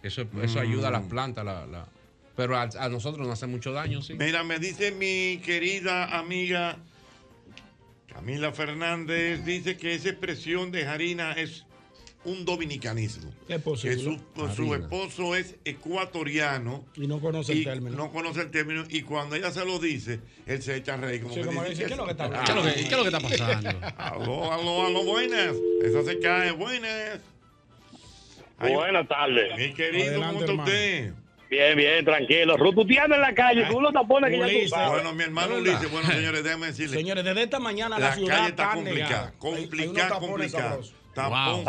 Eso, 0.03 0.25
eso 0.41 0.59
ayuda 0.59 0.89
a 0.89 0.91
las 0.91 1.03
plantas, 1.03 1.43
la, 1.45 1.65
la- 1.65 1.87
pero 2.35 2.57
a, 2.57 2.63
a 2.63 2.89
nosotros 2.89 3.25
nos 3.27 3.33
hace 3.37 3.47
mucho 3.47 3.71
daño, 3.71 4.01
sí. 4.01 4.13
Mira, 4.13 4.43
me 4.43 4.59
dice 4.59 4.91
mi 4.91 5.41
querida 5.43 6.17
amiga 6.19 6.77
Camila 8.13 8.51
Fernández, 8.51 9.43
dice 9.45 9.77
que 9.77 9.95
esa 9.95 10.09
expresión 10.09 10.71
de 10.71 10.85
harina 10.87 11.33
es 11.33 11.65
un 12.25 12.43
dominicanismo. 12.45 13.29
Es 13.29 13.47
Que 13.47 13.59
posible. 13.59 13.97
su, 13.97 14.19
su 14.55 14.73
Harina. 14.73 14.75
esposo 14.85 15.35
es 15.35 15.55
ecuatoriano 15.63 16.83
Y 16.95 17.07
no 17.07 17.19
conoce 17.19 17.53
el 17.53 17.59
y 17.59 17.63
término. 17.63 17.95
no 17.95 18.11
conoce 18.11 18.41
el 18.41 18.51
término 18.51 18.83
y 18.89 19.01
cuando 19.03 19.35
ella 19.35 19.51
se 19.51 19.63
lo 19.63 19.79
dice, 19.79 20.19
él 20.45 20.61
se 20.61 20.75
echa 20.75 20.95
a 20.95 20.97
reír. 20.97 21.21
Como 21.21 21.33
Sí, 21.33 21.39
que 21.41 21.45
como 21.45 21.61
dice, 21.63 21.73
dice, 21.75 21.85
¿qué 21.85 21.91
es 21.93 21.97
lo 21.97 22.05
que 22.05 22.11
está 22.11 22.25
Ah, 22.25 22.43
¿Qué 22.45 22.51
es 22.51 22.55
lo 22.57 22.63
que, 22.63 22.73
qué 22.73 22.81
es 22.81 22.91
lo 22.91 23.01
que 23.03 23.09
está 23.09 23.19
pasando? 23.19 23.69
Aló, 23.97 24.51
aló, 24.51 24.85
aló, 24.87 25.03
buenas. 25.05 25.55
Esa 25.83 26.03
se 26.03 26.19
cae, 26.19 26.51
buenas. 26.51 27.19
Buenas 28.59 29.07
tardes. 29.07 29.57
Mi 29.57 29.73
querido, 29.73 30.05
Adelante, 30.23 30.45
¿cómo 30.45 30.63
está 30.63 30.63
usted? 30.63 31.13
Bien, 31.49 31.77
bien, 31.77 32.03
tranquilo. 32.05 32.57
Rututeando 32.57 33.15
en 33.15 33.21
la 33.21 33.35
calle, 33.35 33.65
tú 33.69 33.79
lo 33.79 33.91
tapones 33.91 34.31
que 34.31 34.39
ya 34.39 34.69
tú. 34.69 34.91
Bueno, 34.91 35.13
mi 35.13 35.23
hermano. 35.23 35.57
Ulises, 35.57 35.91
bueno, 35.91 36.09
señores, 36.09 36.43
déjame 36.43 36.67
decirle. 36.67 36.97
Señores, 36.97 37.23
desde 37.23 37.43
esta 37.43 37.59
mañana 37.59 37.99
la, 37.99 38.09
la 38.09 38.15
ciudad 38.15 38.35
calle 38.37 38.49
está 38.49 38.63
está 38.63 38.75
complicada, 38.75 39.33
complicada, 39.37 40.19
complicada. 40.19 40.79
Tapón 41.15 41.63
Wow. 41.63 41.65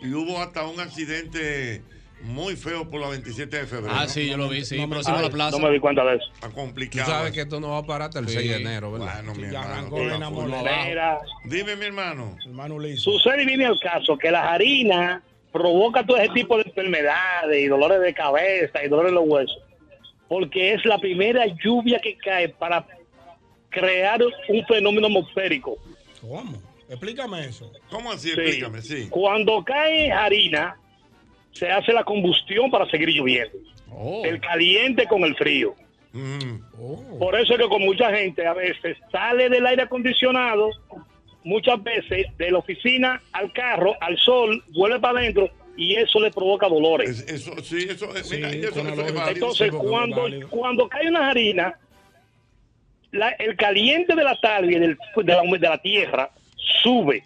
Y 0.00 0.12
hubo 0.14 0.40
hasta 0.40 0.66
un 0.66 0.78
accidente 0.78 1.82
muy 2.22 2.56
feo 2.56 2.88
por 2.88 3.00
la 3.00 3.08
27 3.08 3.56
de 3.56 3.66
febrero. 3.66 3.94
Ah, 3.96 4.08
sí, 4.08 4.28
yo 4.28 4.36
lo 4.36 4.48
vi, 4.48 4.64
sí, 4.64 4.76
No 4.76 4.86
me- 4.86 4.94
próximo 4.94 5.16
a 5.16 5.20
la 5.20 5.26
Ay, 5.26 5.32
plaza. 5.32 5.58
no 5.58 5.66
me 5.66 5.72
di 5.72 5.80
cuenta 5.80 6.04
de 6.04 6.16
eso. 6.16 6.24
Está 6.34 6.48
Tú 6.48 6.54
complicado. 6.54 7.10
sabes 7.10 7.32
que 7.32 7.40
esto 7.42 7.60
no 7.60 7.70
va 7.70 7.78
a 7.78 7.82
parar 7.86 8.08
hasta 8.08 8.20
el 8.20 8.28
Sí. 8.28 8.36
6 8.38 8.50
de 8.50 8.56
enero, 8.56 8.92
¿verdad? 8.92 9.14
Bueno, 9.22 9.34
mi 9.34 9.42
Ya 9.42 9.48
hermano. 9.60 9.72
arrancó 9.74 9.96
tú 9.96 10.48
la 10.48 11.18
Dime, 11.44 11.76
mi 11.76 11.84
hermano. 11.86 12.36
Hermano 12.44 12.76
sucede 12.96 13.42
y 13.42 13.46
viene 13.46 13.64
el 13.66 13.78
caso 13.80 14.16
que 14.16 14.30
la 14.30 14.52
harina 14.52 15.22
provoca 15.52 16.04
todo 16.04 16.16
ese 16.18 16.32
tipo 16.34 16.56
de 16.56 16.64
enfermedades 16.64 17.64
y 17.64 17.66
dolores 17.68 18.00
de 18.00 18.12
cabeza 18.14 18.82
y 18.84 18.88
dolores 18.88 19.12
de 19.12 19.14
los 19.14 19.24
huesos. 19.28 19.58
Porque 20.28 20.72
es 20.74 20.84
la 20.84 20.98
primera 20.98 21.44
lluvia 21.62 22.00
que 22.00 22.16
cae 22.16 22.48
para 22.48 22.84
crear 23.70 24.20
un 24.22 24.66
fenómeno 24.66 25.06
atmosférico. 25.06 25.76
¿Cómo? 26.20 26.60
Explícame 26.88 27.46
eso. 27.46 27.72
¿Cómo 27.90 28.12
así? 28.12 28.30
Sí. 28.30 28.40
Explícame, 28.40 28.82
sí. 28.82 29.08
Cuando 29.10 29.64
cae 29.64 30.12
harina, 30.12 30.76
se 31.52 31.70
hace 31.70 31.92
la 31.92 32.04
combustión 32.04 32.70
para 32.70 32.88
seguir 32.90 33.08
lloviendo. 33.10 33.58
Oh. 33.90 34.22
El 34.24 34.40
caliente 34.40 35.06
con 35.06 35.24
el 35.24 35.34
frío. 35.36 35.74
Mm. 36.12 36.60
Oh. 36.80 37.18
Por 37.18 37.38
eso 37.38 37.54
es 37.54 37.58
que 37.60 37.68
con 37.68 37.82
mucha 37.82 38.14
gente 38.14 38.46
a 38.46 38.54
veces 38.54 38.96
sale 39.10 39.48
del 39.48 39.66
aire 39.66 39.82
acondicionado, 39.82 40.70
muchas 41.44 41.82
veces 41.82 42.26
de 42.38 42.50
la 42.50 42.58
oficina 42.58 43.20
al 43.32 43.52
carro, 43.52 43.94
al 44.00 44.16
sol, 44.18 44.62
vuelve 44.74 44.98
para 45.00 45.20
adentro 45.20 45.48
y 45.76 45.94
eso 45.96 46.20
le 46.20 46.30
provoca 46.30 46.68
dolores. 46.68 47.10
Es- 47.10 47.28
Eso, 47.46 47.52
sí, 47.62 47.86
eso, 47.88 48.14
eh, 48.16 48.24
Sí, 48.24 48.36
mira, 48.36 48.48
eso, 48.50 48.68
eso 48.80 48.80
es 48.80 48.96
válido. 49.14 49.28
Entonces, 49.28 49.68
sí, 49.70 49.76
es 49.76 49.82
cuando, 49.82 50.22
válido. 50.22 50.48
cuando 50.48 50.88
cae 50.88 51.08
una 51.08 51.28
harina, 51.30 51.78
la- 53.12 53.30
el 53.32 53.56
caliente 53.56 54.14
de 54.14 54.24
la 54.24 54.36
talvia, 54.40 54.80
del, 54.80 54.96
de, 55.16 55.32
la, 55.32 55.42
hume- 55.42 55.58
de 55.58 55.68
la 55.68 55.78
tierra, 55.80 56.30
sube 56.82 57.24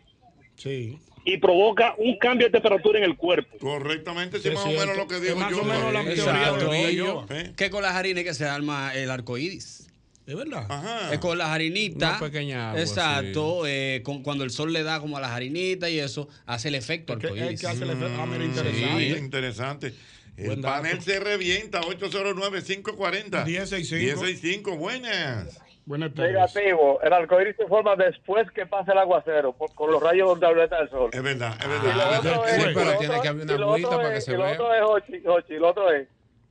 Sí. 0.57 0.99
y 1.25 1.37
provoca 1.39 1.95
un 1.99 2.17
cambio 2.19 2.47
de 2.49 2.53
temperatura 2.53 2.99
en 2.99 3.05
el 3.05 3.17
cuerpo. 3.17 3.57
Correctamente, 3.59 4.39
sí, 4.39 4.43
Sí, 4.45 4.49
es 4.51 4.55
más 4.55 4.65
o 4.67 4.69
menos 4.71 4.97
lo 4.97 5.07
que 5.09 5.21
digo 5.21 5.37
más 5.37 5.51
yo. 5.51 5.61
o 5.63 5.65
menos 5.65 5.93
la 5.93 6.01
¿eh? 6.03 6.15
teoría 6.15 6.33
Exacto. 6.49 6.71
de 6.71 6.93
Y 6.93 6.97
yo. 6.97 7.27
¿Eh? 7.31 7.53
Que 7.57 7.71
con 7.71 7.83
las 7.83 7.95
harinas 7.95 8.25
que 8.25 8.35
se 8.35 8.45
arma 8.47 8.95
el 8.95 9.11
arco 9.11 9.37
iris. 9.39 9.87
¿Es 10.27 10.37
verdad? 10.37 10.65
Ajá. 10.69 11.13
Es 11.13 11.19
con 11.19 11.37
las 11.39 11.49
harinitas. 11.49 12.21
Una 12.21 12.31
pequeña 12.31 12.71
agua, 12.71 12.81
Exacto. 12.81 13.67
eh, 13.67 14.01
con- 14.05 14.23
cuando 14.23 14.45
el 14.45 14.51
sol 14.51 14.73
le 14.73 14.83
da 14.85 15.01
como 15.01 15.17
a 15.17 15.21
las 15.21 15.31
harinitas 15.33 15.91
y 15.91 15.99
eso, 15.99 16.29
hace 16.47 16.69
el 16.69 16.77
efecto 16.77 17.15
arco 17.15 17.35
es 17.35 17.43
iris. 17.47 17.61
que 17.61 17.67
hace 17.67 17.83
el 17.83 17.91
efecto. 17.91 18.17
Ah, 18.21 18.27
mira, 18.27 18.45
Sí, 18.45 18.51
interesante. 18.51 19.19
interesante. 19.19 19.95
El 20.37 20.61
panel 20.61 21.03
se 21.03 21.19
revienta, 21.21 21.81
809-540. 21.83 23.45
1065. 23.45 24.21
1065, 24.23 24.77
buenas. 24.77 25.59
Buenas 25.91 26.15
tardes. 26.15 26.33
Negativo, 26.35 27.01
el 27.03 27.13
arcoíris 27.13 27.57
se 27.57 27.67
forma 27.67 27.97
después 27.97 28.49
que 28.53 28.65
pasa 28.65 28.93
el 28.93 28.99
aguacero, 28.99 29.53
por- 29.55 29.75
con 29.75 29.91
los 29.91 30.01
rayos 30.01 30.31
ultravioleta 30.31 30.79
del 30.79 30.89
sol. 30.89 31.11
Es 31.13 31.21
verdad, 31.21 31.57
es 31.61 31.67
lo 31.67 31.83
verdad. 31.83 32.19
otro 32.21 32.47
es- 32.47 32.55
Sí, 32.55 32.61
pero 32.73 32.85
lo 32.85 32.99
tiene 32.99 33.15
otro- 33.15 33.23
que 33.23 33.29
haber 33.29 33.45
una 33.57 33.67
agüita 33.67 33.91
para 33.97 34.11
que 34.13 34.17
es- 34.19 34.25
se 34.25 34.33
y 34.33 34.37
lo 34.37 34.43
vea. 34.45 34.53
otro 34.53 34.73
es, 34.75 34.83
Jochi, 34.83 35.23
Jochi, 35.25 35.55
lo 35.55 35.69
otro 35.71 35.91
es 35.91 36.07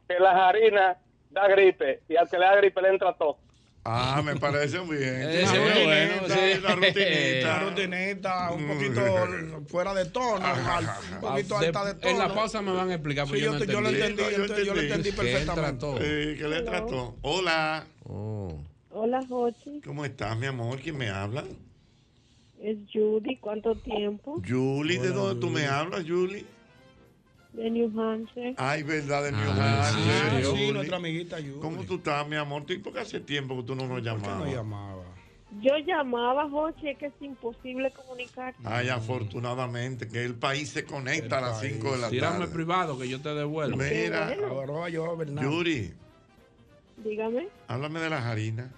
que 0.10 0.20
las 0.20 0.36
harinas 0.36 0.98
da 1.32 1.48
gripe 1.48 2.02
y 2.10 2.18
al 2.18 2.30
que 2.30 2.38
le 2.38 2.46
da 2.48 2.56
gripe 2.58 2.82
le 2.82 2.90
entra 2.90 3.14
todo. 3.14 3.38
Ah, 3.86 4.22
me 4.26 4.36
parece 4.36 4.78
bien. 4.80 5.22
Ese 5.30 5.58
Una 5.58 5.74
es 5.74 5.86
bueno, 5.86 6.14
rutinita, 6.20 6.36
sí. 6.36 6.60
Una 6.60 6.76
rutinita. 6.76 7.48
Una 7.48 7.60
rutinita 7.70 8.52
un 8.52 8.68
poquito 8.68 9.62
fuera 9.70 9.94
de 9.94 10.06
tono, 10.08 10.36
un 10.36 11.22
poquito 11.22 11.56
Ah, 11.56 11.60
de- 11.62 11.68
alta 11.68 11.86
de 11.86 11.94
tono. 11.94 12.12
en 12.12 12.18
la 12.20 12.28
pausa 12.34 12.62
me 12.62 12.74
van 12.74 12.90
a 12.90 12.94
explicar, 12.96 13.26
Sí, 13.26 13.30
porque 13.32 13.42
yo, 13.42 13.46
yo 13.46 13.54
no 13.54 13.60
te- 13.66 13.72
yo 13.72 13.80
lo 13.82 13.88
entendí. 13.88 14.22
entendí, 14.22 14.36
Yo 14.36 14.46
yo, 14.58 14.64
yo 14.66 14.74
lo 14.76 14.82
entendí. 14.82 15.10
entendí 15.10 15.12
Que 15.32 15.38
entra 15.40 15.56
perfectamente. 15.56 15.80
todo. 15.80 15.98
Sí, 15.98 16.36
¿Qué 16.38 16.48
le 16.50 16.62
trató? 16.64 17.16
Hola. 17.22 17.86
Oh. 18.04 18.60
Hola, 18.92 19.24
Jochi. 19.28 19.82
¿Cómo 19.86 20.04
estás, 20.06 20.38
mi 20.38 20.48
amor? 20.48 20.80
¿Quién 20.80 20.98
me 20.98 21.10
habla? 21.10 21.44
Es 22.62 22.78
Judy. 22.92 23.38
¿Cuánto 23.38 23.76
tiempo? 23.76 24.42
Julie, 24.48 25.00
¿de 25.00 25.10
dónde 25.10 25.40
tú 25.40 25.50
me 25.50 25.66
hablas, 25.68 26.04
Julie? 26.08 26.46
De 27.54 27.70
New 27.70 28.00
Hampshire. 28.00 28.54
Ay, 28.58 28.84
verdad, 28.84 29.24
de 29.24 29.32
New 29.32 29.42
Ah, 29.42 29.88
Hampshire. 29.88 30.12
Ah, 30.12 30.40
sí, 30.42 30.46
Julie. 30.46 30.74
nuestra 30.74 30.98
amiguita 30.98 31.38
Judy. 31.38 31.60
¿Cómo 31.62 31.84
tú 31.84 31.96
estás, 31.96 32.28
mi 32.28 32.36
amor? 32.36 32.66
¿Tú- 32.66 32.74
Porque 32.84 33.00
hace 33.00 33.20
tiempo 33.20 33.56
que 33.58 33.64
tú 33.64 33.76
no 33.76 33.84
nos 33.84 33.90
¿Por 33.90 34.00
qué 34.02 34.06
llamabas. 34.06 34.40
no 34.48 34.52
llamaba? 34.54 35.04
Yo 35.62 35.72
llamaba, 35.84 36.48
Jochi, 36.50 36.90
es 36.90 36.98
que 37.00 37.08
es 37.08 37.14
imposible 37.22 37.92
comunicar. 37.92 38.54
Ay, 38.64 38.90
afortunadamente, 38.90 40.08
que 40.08 40.24
el 40.24 40.36
país 40.36 40.70
se 40.70 40.86
conecta 40.86 41.40
a 41.40 41.42
las 41.42 41.62
5 41.62 41.94
de 41.94 41.98
la 41.98 42.10
Tírame 42.10 42.40
tarde. 42.42 42.54
privado 42.54 43.00
que 43.00 43.10
yo 43.10 43.20
te 43.20 43.30
devuelvo. 43.34 43.78
Mira, 43.78 44.32
Ahora 44.48 44.90
yo, 44.90 45.18
Bernardo. 45.18 45.50
Yuri, 45.50 45.92
Dígame. 46.98 47.48
háblame 47.68 48.00
de 48.00 48.10
las 48.12 48.24
harinas. 48.26 48.70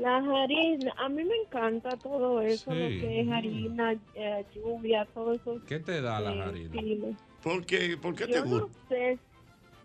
La 0.00 0.18
harina, 0.18 0.92
a 0.96 1.08
mí 1.08 1.24
me 1.24 1.34
encanta 1.44 1.96
todo 1.96 2.40
eso, 2.40 2.70
Sí. 2.72 2.78
lo 2.78 2.88
que 2.88 3.20
es 3.20 3.28
harina, 3.30 3.94
eh, 4.14 4.44
lluvia, 4.54 5.06
todo 5.12 5.32
eso. 5.34 5.60
¿Qué 5.66 5.80
te 5.80 6.00
da 6.00 6.20
la 6.20 6.34
eh, 6.34 6.42
harina? 6.42 6.74
estilos. 6.80 7.16
¿Por 7.42 7.64
qué, 7.66 7.96
por 8.00 8.14
qué 8.14 8.26
te 8.26 8.40
no 8.40 8.46
gusta? 8.60 8.78
sé, 8.88 9.18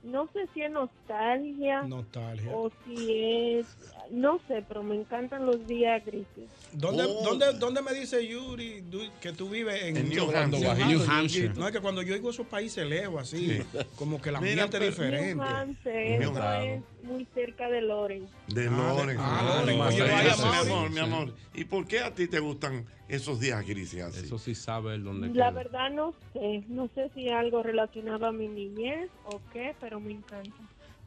no 0.03 0.27
sé 0.33 0.47
si 0.53 0.61
es 0.61 0.71
nostalgia, 0.71 1.83
Nostalgia. 1.83 2.51
o 2.55 2.69
si 2.85 3.55
es, 3.59 3.92
no 4.11 4.39
sé, 4.47 4.63
pero 4.67 4.83
me 4.83 4.95
encantan 4.95 5.45
los 5.45 5.65
días 5.67 6.03
grises. 6.05 6.49
¿Dónde, 6.71 7.03
Oh. 7.07 7.23
¿dónde, 7.23 7.53
dónde 7.59 7.81
me 7.81 7.93
dice 7.93 8.25
Yuri 8.27 8.83
que 9.21 9.31
tú 9.33 9.49
vives 9.49 9.83
en, 9.83 9.97
En 9.97 10.09
New 10.09 10.29
Hampshire. 10.35 11.49
New. 11.49 11.59
No, 11.59 11.67
es 11.67 11.73
que 11.73 11.79
cuando 11.81 12.01
yo 12.01 12.13
oigo 12.13 12.29
esos 12.29 12.47
países 12.47 12.85
lejos 12.87 13.21
así, 13.21 13.59
como 13.97 14.21
que 14.21 14.29
ambiente 14.29 14.67
pero- 14.71 14.85
es 14.85 14.91
diferente. 14.97 15.35
New 15.35 15.43
Hampshire, 15.43 16.19
New 16.19 16.31
eso 16.31 16.41
Hampshire. 16.41 16.75
es 16.75 17.03
muy 17.03 17.27
cerca 17.33 17.69
de 17.69 17.81
Lawrence. 17.81 18.33
De 18.47 18.67
Ah, 18.67 18.71
Loren. 18.71 19.07
de- 19.07 19.23
ah, 19.23 19.39
Ah, 19.39 19.61
Loren. 19.61 19.77
mi 19.77 20.71
amor, 20.71 20.89
mi 20.89 20.99
amor. 20.99 21.33
¿Y 21.53 21.65
por 21.65 21.85
qué 21.87 21.99
a 21.99 22.13
ti 22.13 22.27
te 22.27 22.39
gustan 22.39 22.85
esos 23.07 23.39
días 23.39 23.65
grises 23.65 24.01
así? 24.03 24.25
Eso 24.25 24.37
sí 24.39 24.55
sabe 24.55 24.95
el 24.95 25.03
dónde 25.03 25.27
La 25.27 25.33
queda. 25.33 25.51
verdad 25.51 25.89
no 25.91 26.13
sé, 26.33 26.63
no 26.67 26.89
sé 26.95 27.09
si 27.13 27.29
algo 27.29 27.61
relacionado 27.63 28.25
a 28.25 28.31
mi 28.31 28.47
niñez 28.47 29.09
o 29.25 29.39
qué, 29.51 29.75
pero 29.79 29.99
me 29.99 30.11
encanta. 30.13 30.51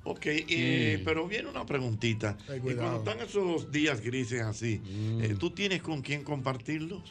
Ok, 0.09 0.23
eh, 0.27 1.03
pero 1.05 1.27
viene 1.27 1.49
una 1.49 1.67
preguntita. 1.67 2.37
Ay, 2.49 2.59
y 2.65 2.75
cuando 2.75 2.99
están 2.99 3.19
esos 3.21 3.73
días 3.73 4.01
grises 4.01 4.41
así, 4.43 4.79
Mm. 4.85 5.21
eh, 5.25 5.37
¿tú 5.39 5.51
tienes 5.51 5.83
con 5.83 6.01
quién 6.01 6.23
compartirlos? 6.23 7.03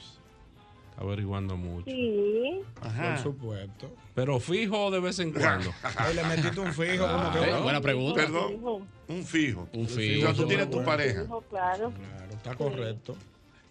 Está 0.92 1.02
averiguando 1.04 1.58
mucho. 1.58 1.92
Sí, 1.92 2.62
Ajá. 2.82 3.16
Por 3.16 3.24
supuesto. 3.24 3.94
Pero 4.14 4.40
fijo 4.40 4.90
de 4.92 5.02
vez 5.02 5.20
en 5.20 5.34
cuando. 5.34 5.72
Le 6.16 6.24
metiste 6.24 6.58
un 6.58 6.72
fijo 6.74 7.06
como 7.06 7.32
que 7.34 7.38
Eh, 7.40 7.42
bueno. 7.42 7.64
buena 7.64 7.82
pregunta. 7.82 8.22
Perdón, 8.22 8.88
un 9.10 9.24
fijo. 9.26 9.68
Un 9.74 9.86
O 9.86 9.90
fijo. 9.90 10.22
sea, 10.28 10.34
tú 10.34 10.48
tienes 10.48 10.68
tu 10.70 10.78
Bueno. 10.78 10.86
pareja. 10.90 11.24
hijo, 11.24 11.42
claro. 11.50 11.92
Claro, 11.92 12.32
está 12.34 12.56
correcto. 12.56 13.18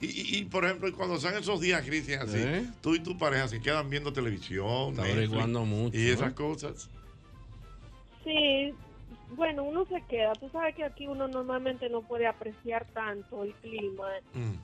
Y, 0.02 0.06
y- 0.06 0.36
y, 0.40 0.44
por 0.44 0.66
ejemplo, 0.66 0.92
cuando 0.94 1.14
están 1.16 1.34
esos 1.36 1.62
días 1.62 1.82
grises 1.86 2.18
así, 2.20 2.36
¿Eh? 2.36 2.66
tú 2.82 2.94
y 2.94 3.00
tu 3.00 3.16
pareja 3.16 3.48
se 3.48 3.62
quedan 3.62 3.88
viendo 3.88 4.12
televisión, 4.12 4.90
Está 4.90 5.02
Netflix, 5.04 5.12
averiguando 5.16 5.64
mucho. 5.64 5.96
y 5.98 6.10
esas 6.10 6.32
¿eh? 6.32 6.34
cosas. 6.34 6.90
Sí, 8.22 8.74
bueno, 9.36 9.64
uno 9.64 9.84
se 9.86 10.02
queda. 10.08 10.32
Tú 10.32 10.48
sabes 10.50 10.74
que 10.74 10.84
aquí 10.84 11.06
uno 11.06 11.28
normalmente 11.28 11.88
no 11.88 12.02
puede 12.02 12.26
apreciar 12.26 12.86
tanto 12.92 13.44
el 13.44 13.52
clima, 13.54 14.08
Mm. 14.34 14.54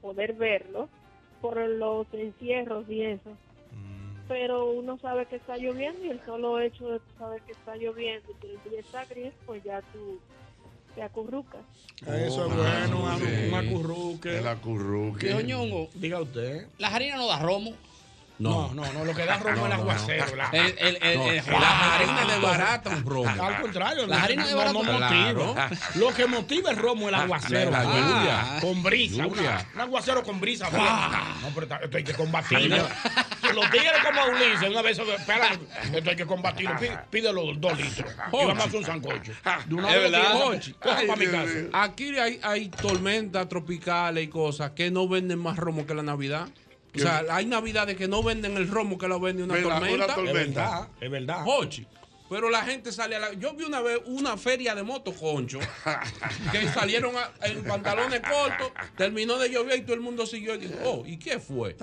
poder 0.00 0.34
verlo, 0.34 0.88
por 1.40 1.56
los 1.58 2.06
encierros 2.12 2.84
y 2.88 3.02
eso. 3.02 3.36
Pero 4.28 4.70
uno 4.72 4.98
sabe 4.98 5.26
que 5.26 5.36
está 5.36 5.56
lloviendo 5.56 6.04
y 6.04 6.10
el 6.10 6.24
solo 6.24 6.58
hecho 6.58 6.88
de 6.88 7.00
saber 7.16 7.40
que 7.42 7.52
está 7.52 7.76
lloviendo 7.76 8.26
y 8.32 8.34
que 8.40 8.54
el 8.54 8.70
día 8.70 8.80
está 8.80 9.04
gris, 9.04 9.32
pues 9.46 9.62
ya 9.62 9.80
tú 9.92 10.18
te 10.96 11.02
acurrucas. 11.02 11.60
Eso 12.02 12.46
es 12.46 12.52
Oh, 12.52 12.56
bueno, 12.56 13.18
sí. 13.18 13.48
un 13.48 13.54
acurruque. 13.54 14.38
El 14.38 14.48
acurruque. 14.48 15.26
Tío 15.28 15.40
Ñongo, 15.42 15.88
Diga 15.94 16.20
usted. 16.20 16.66
las 16.78 16.92
harinas 16.92 17.18
no 17.18 17.28
da 17.28 17.38
romo. 17.38 17.70
No, 18.38 18.72
no, 18.74 18.92
no, 18.92 19.04
lo 19.04 19.14
que 19.14 19.24
da 19.24 19.38
romo 19.38 19.56
No, 19.56 19.66
es 19.66 19.66
el 19.66 19.80
aguacero. 19.80 20.36
la- 20.36 20.50
El, 20.52 20.78
el, 20.78 20.98
el, 21.02 21.18
No, 21.18 21.26
el- 21.30 21.36
la 21.46 21.94
harina 21.94 22.24
de 22.34 22.38
barata 22.40 22.90
un 22.90 23.04
romo. 23.06 23.28
Al 23.28 23.60
contrario, 23.62 24.06
La 24.06 24.22
harina 24.22 24.46
de 24.46 24.54
no, 24.54 24.72
no 24.72 24.82
motiva. 24.82 25.70
Lo 25.94 26.08
que 26.14 26.26
motiva 26.26 26.70
el 26.70 26.76
romo 26.76 27.02
es 27.02 27.08
el 27.08 27.14
aguacero. 27.14 27.70
La- 27.70 27.82
la 27.82 27.90
Ah, 27.90 27.94
lluvia. 27.96 28.60
Con 28.60 28.82
brisa. 28.82 29.22
Lluvia. 29.24 29.66
un 29.74 29.80
aguacero 29.80 30.22
con 30.22 30.38
brisa. 30.40 30.68
No, 30.70 31.48
pero 31.54 31.76
esto 31.82 31.96
hay 31.96 32.04
que 32.04 32.12
combatirlo. 32.14 32.76
Los 33.54 33.70
tigres 33.70 33.92
como 34.04 34.24
Ulises, 34.26 34.68
una 34.68 34.82
vez, 34.82 34.98
espera, 34.98 35.48
esto 35.94 36.10
hay 36.10 36.16
que 36.16 36.26
combatirlo. 36.26 36.76
Pí- 36.78 36.90
Pídelo 37.10 37.42
dos 37.54 37.78
litros. 37.78 38.12
Y 38.32 38.46
vamos 38.46 38.58
a 38.58 38.64
hacer 38.66 38.76
un 38.80 38.84
sancocho. 38.84 39.32
De 39.66 39.74
una 39.74 39.94
Es 39.94 40.10
vez 40.12 40.74
para 41.06 41.16
mi 41.16 41.26
casa. 41.26 41.52
Aquí 41.72 42.18
hay, 42.18 42.38
hay 42.42 42.68
tormentas 42.68 43.48
tropicales 43.48 44.24
y 44.24 44.28
cosas 44.28 44.72
que 44.72 44.90
no 44.90 45.08
venden 45.08 45.38
más 45.38 45.56
romo 45.56 45.86
que 45.86 45.94
la 45.94 46.02
Navidad. 46.02 46.48
O 46.96 47.02
sea, 47.02 47.24
hay 47.30 47.46
Navidades 47.46 47.96
que 47.96 48.08
no 48.08 48.22
venden 48.22 48.56
el 48.56 48.68
romo 48.68 48.98
que 48.98 49.08
lo 49.08 49.20
vende 49.20 49.42
una 49.42 49.54
Vela, 49.54 49.66
una 49.78 50.06
tormenta. 50.06 50.14
tor- 50.16 50.26
Es 50.28 50.32
verdad, 50.34 50.88
es 51.00 51.10
verdad. 51.10 51.44
Pero 52.28 52.50
la 52.50 52.64
gente 52.64 52.90
sale 52.90 53.14
a 53.14 53.20
la. 53.20 53.32
Yo 53.34 53.54
vi 53.54 53.62
una 53.64 53.80
vez 53.80 54.00
una 54.06 54.36
feria 54.36 54.74
de 54.74 54.82
motoconcho 54.82 55.60
que 56.52 56.68
salieron 56.70 57.14
a- 57.16 57.30
en 57.46 57.62
pantalones 57.62 58.20
cortos, 58.20 58.72
terminó 58.96 59.38
de 59.38 59.48
llover 59.50 59.78
y 59.78 59.82
todo 59.82 59.94
el 59.94 60.00
mundo 60.00 60.26
siguió 60.26 60.54
y 60.56 60.58
dijo, 60.58 60.74
oh, 60.84 61.02
¿y 61.06 61.18
qué 61.18 61.38
fue? 61.38 61.76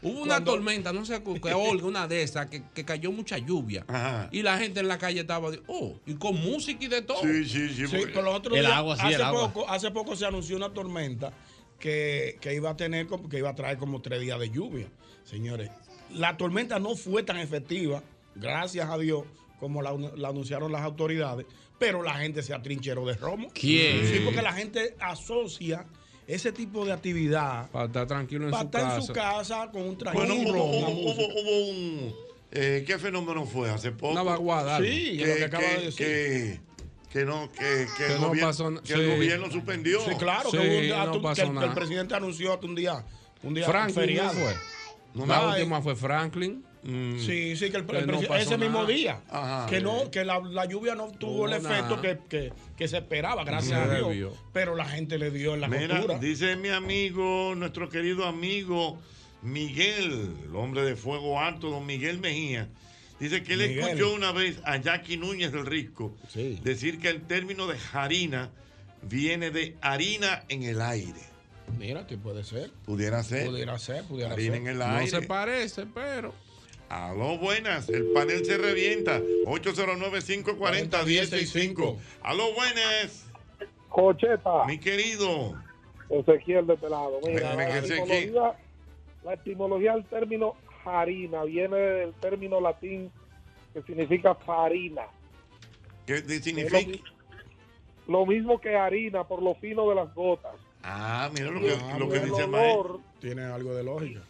Hubo 0.00 0.20
una 0.20 0.34
Cuando- 0.34 0.52
tormenta, 0.52 0.92
no 0.92 1.04
sé 1.04 1.22
qué, 1.42 1.52
Olga, 1.52 1.86
una 1.86 2.06
de 2.08 2.22
esas, 2.22 2.46
que, 2.46 2.62
que 2.74 2.84
cayó 2.84 3.10
mucha 3.12 3.36
lluvia. 3.38 3.84
Ajá. 3.88 4.28
Y 4.32 4.42
la 4.42 4.56
gente 4.58 4.80
en 4.80 4.88
la 4.88 4.96
calle 4.98 5.20
estaba, 5.20 5.50
oh, 5.66 5.96
y 6.06 6.14
con 6.14 6.36
música 6.40 6.84
y 6.84 6.88
de 6.88 7.02
todo. 7.02 7.20
Sí, 7.22 7.44
sí, 7.44 7.68
sí. 7.68 7.86
Sí, 7.86 7.96
porque- 7.96 8.06
pero 8.12 8.22
los 8.22 8.34
otros 8.36 8.56
El 8.56 8.64
días, 8.64 8.76
agua, 8.76 8.96
sí, 8.96 9.02
hace, 9.04 9.14
el 9.16 9.22
agua. 9.22 9.52
Poco, 9.52 9.68
hace 9.70 9.90
poco 9.90 10.16
se 10.16 10.24
anunció 10.26 10.56
una 10.56 10.70
tormenta 10.72 11.32
que, 11.78 12.38
que 12.40 12.54
iba 12.54 12.70
a 12.70 12.76
tener 12.76 13.06
como- 13.06 13.28
que 13.28 13.38
iba 13.38 13.50
a 13.50 13.54
traer 13.54 13.78
como 13.78 14.00
tres 14.02 14.20
días 14.20 14.38
de 14.38 14.50
lluvia. 14.50 14.86
Señores, 15.24 15.70
la 16.14 16.36
tormenta 16.36 16.78
no 16.78 16.96
fue 16.96 17.22
tan 17.22 17.38
efectiva, 17.38 18.02
gracias 18.34 18.88
a 18.88 18.98
Dios, 18.98 19.24
como 19.60 19.82
la, 19.82 19.92
la 20.16 20.28
anunciaron 20.28 20.72
las 20.72 20.82
autoridades, 20.82 21.46
pero 21.78 22.02
la 22.02 22.14
gente 22.14 22.42
se 22.42 22.54
atrincheró 22.54 23.04
de 23.06 23.14
romo. 23.14 23.50
¿Quién? 23.54 24.06
Sí, 24.06 24.20
porque 24.24 24.42
la 24.42 24.52
gente 24.52 24.96
asocia 25.00 25.86
ese 26.26 26.52
tipo 26.52 26.84
de 26.84 26.92
actividad 26.92 27.70
Para 27.70 27.86
estar 27.86 28.06
tranquilo 28.06 28.44
en 28.44 28.50
para 28.50 28.62
su 28.62 28.66
estar 28.66 28.82
casa. 28.82 28.96
en 28.96 29.02
su 29.02 29.12
casa 29.12 29.70
con 29.72 29.82
un 29.82 29.98
traje. 29.98 30.16
Bueno, 30.18 30.34
un 30.34 30.46
hubo, 30.46 30.64
hubo- 30.64 30.88
hubo- 30.88 31.12
hubo 31.12 31.70
un. 31.70 32.14
eh, 32.52 32.84
¿Qué 32.86 32.98
fenómeno 32.98 33.44
fue 33.46 33.70
hace 33.70 33.92
poco? 33.92 34.12
Una 34.12 34.22
vaguada. 34.22 34.78
Sí, 34.78 35.16
que, 35.18 35.22
es 35.22 35.28
lo 35.28 35.34
que 35.36 35.44
acaba 35.44 35.64
de 35.68 35.84
decir. 35.86 36.06
que- 36.06 36.60
que 37.12 37.24
no, 37.24 37.50
que, 37.52 37.86
que 37.96 38.06
el, 38.06 38.20
no 38.20 38.28
gobierno, 38.28 38.48
pasó 38.50 38.82
que 38.82 38.92
el 38.92 39.10
gobierno 39.16 39.50
suspendió. 39.50 40.00
Sí, 40.00 40.10
claro, 40.18 40.50
Sí, 40.50 40.58
que, 40.58 40.68
hubo 40.68 40.78
un- 41.04 41.12
no 41.12 41.22
pasó 41.22 41.34
que 41.34 41.40
el, 41.42 41.46
que 41.48 41.52
el 41.52 41.54
nada. 41.54 41.74
presidente 41.74 42.14
anunció 42.14 42.52
hasta 42.52 42.66
un 42.66 42.74
día, 42.74 43.04
un 43.42 43.54
día 43.54 43.66
Franklin 43.66 43.94
¿no 43.96 44.00
feriado. 44.02 44.32
fue. 44.34 44.54
No, 45.14 45.26
La 45.26 45.40
no, 45.42 45.48
última 45.50 45.80
fue 45.82 45.96
Franklin. 45.96 46.64
Mm. 46.82 47.18
Sí, 47.18 47.56
sí, 47.56 47.70
que, 47.70 47.78
el, 47.78 47.86
Que 47.86 47.98
el 47.98 48.10
ese 48.40 48.56
mismo 48.56 48.86
día. 48.86 49.20
Ajá. 49.28 49.66
que 49.68 49.80
no, 49.80 50.10
que 50.12 50.24
la, 50.24 50.38
la 50.40 50.64
lluvia 50.66 50.94
no 50.94 51.08
tuvo 51.10 51.46
el 51.46 51.54
efecto 51.54 52.00
que, 52.00 52.18
que- 52.28 52.52
que 52.76 52.86
se 52.88 52.98
esperaba, 52.98 53.42
gracias 53.42 53.80
a 53.80 53.92
Dios. 53.94 54.08
debió. 54.10 54.32
Pero 54.52 54.76
la 54.76 54.84
gente 54.84 55.18
le 55.18 55.30
dio 55.32 55.54
en 55.54 55.62
la 55.62 55.68
Mira, 55.68 56.00
dice 56.20 56.54
mi 56.56 56.68
amigo, 56.68 57.54
nuestro 57.56 57.88
querido 57.88 58.26
amigo 58.26 58.96
Miguel, 59.42 60.34
el 60.44 60.54
hombre 60.56 60.82
de 60.82 60.94
fuego 60.94 61.40
alto, 61.40 61.70
don 61.70 61.84
Miguel 61.86 62.18
Mejía. 62.20 62.68
Dice 63.20 63.42
que 63.42 63.54
él 63.54 63.60
Miguel. 63.68 63.78
escuchó 63.88 64.14
una 64.14 64.30
vez 64.32 64.60
a 64.64 64.76
Jackie 64.76 65.16
Núñez 65.16 65.50
del 65.52 65.66
Risco 65.66 66.14
Sí. 66.28 66.60
decir 66.62 67.00
que 67.00 67.08
el 67.08 67.22
término 67.22 67.66
de 67.66 67.76
harina 67.92 68.50
viene 69.02 69.50
de 69.50 69.76
harina 69.80 70.44
en 70.48 70.62
el 70.62 70.80
aire. 70.80 71.20
Mira, 71.78 72.06
que 72.06 72.16
puede 72.16 72.44
ser. 72.44 72.70
Pudiera 72.86 73.22
ser. 73.22 73.46
Pudiera 73.48 73.78
ser, 73.78 74.04
pudiera 74.04 74.32
harina 74.32 74.52
ser. 74.54 74.62
en 74.62 74.68
el 74.68 74.78
No 74.78 74.84
aire. 74.86 75.10
se 75.10 75.20
parece, 75.22 75.84
pero. 75.86 76.32
Aló, 76.88 77.36
buenas. 77.38 77.88
El 77.90 78.06
panel 78.14 78.44
se 78.46 78.56
revienta. 78.56 79.20
809-540-165. 79.46 81.96
Aló, 82.22 82.54
buenas. 82.54 83.26
Cocheta, 83.88 84.64
Mi 84.66 84.78
querido. 84.78 85.54
Ezequiel 86.10 86.66
de 86.66 86.74
este 86.74 86.88
lado. 86.88 87.18
Mira, 87.26 87.54
Ven, 87.56 87.68
la, 87.68 87.78
Ezequiel. 87.78 88.10
etimología, 88.10 88.58
la 89.24 89.34
etimología 89.34 89.92
del 89.94 90.04
término 90.06 90.54
harina 90.88 91.44
viene 91.44 91.76
del 91.76 92.12
término 92.14 92.60
latín 92.60 93.10
que 93.72 93.82
significa 93.82 94.34
farina. 94.34 95.02
¿Qué 96.06 96.18
significa? 96.18 96.78
Lo, 96.80 96.86
mi- 96.88 97.02
lo 98.08 98.26
mismo 98.26 98.60
que 98.60 98.74
harina 98.76 99.24
por 99.24 99.42
lo 99.42 99.54
fino 99.56 99.88
de 99.88 99.94
las 99.94 100.14
gotas. 100.14 100.54
Ah, 100.82 101.28
mira 101.32 101.50
lo 101.50 101.60
que, 101.60 101.76
lo 101.98 102.08
que 102.08 102.20
dice 102.20 102.44
olor 102.44 103.00
Tiene 103.20 103.44
algo 103.44 103.74
de 103.74 103.82
lógica. 103.84 104.20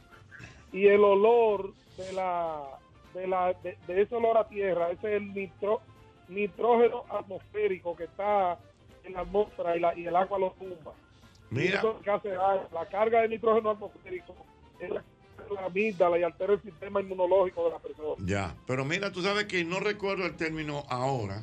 y 0.73 0.87
el 0.87 1.05
olor 1.05 1.73
de 1.97 2.13
la 2.13 2.63
de 3.15 3.27
la 3.27 3.53
de, 3.63 3.77
de 3.87 4.03
ese 4.03 4.15
olor 4.15 4.37
a 4.39 4.49
tierra 4.49 4.91
ese 4.91 5.09
es 5.17 5.23
el 5.23 5.33
nitro, 5.35 5.81
nitrógeno 6.29 7.05
atmosférico 7.11 7.97
que 7.97 8.05
está 8.05 8.59
en 9.05 9.13
la 9.15 9.21
atmósfera 9.21 9.77
y, 9.77 9.81
la, 9.81 9.99
y 9.99 10.07
el 10.07 10.15
agua 10.17 10.39
lo 10.39 10.51
tumba 10.53 10.93
Y 11.51 11.55
Mira, 11.55 11.79
eso 11.79 11.91
es 11.91 11.97
lo 11.97 12.01
que 12.03 12.11
hace 12.11 12.29
daño. 12.31 12.69
la 12.73 12.87
carga 12.87 13.21
de 13.23 13.29
nitrógeno 13.29 13.71
atmosférico 13.71 14.35
es 14.81 14.91
la, 14.91 15.05
la 15.55 15.65
amígdala 15.67 16.19
y 16.19 16.23
altera 16.23 16.55
el 16.55 16.63
sistema 16.63 17.01
inmunológico 17.01 17.65
de 17.65 17.71
la 17.71 17.79
persona 17.79 18.15
ya. 18.27 18.55
Pero 18.67 18.85
mira, 18.85 19.13
tú 19.13 19.23
sabes 19.23 19.45
que 19.47 19.65
no 19.65 19.81
recuerdo 19.81 20.27
el 20.27 20.37
término 20.37 20.85
ahora, 20.89 21.43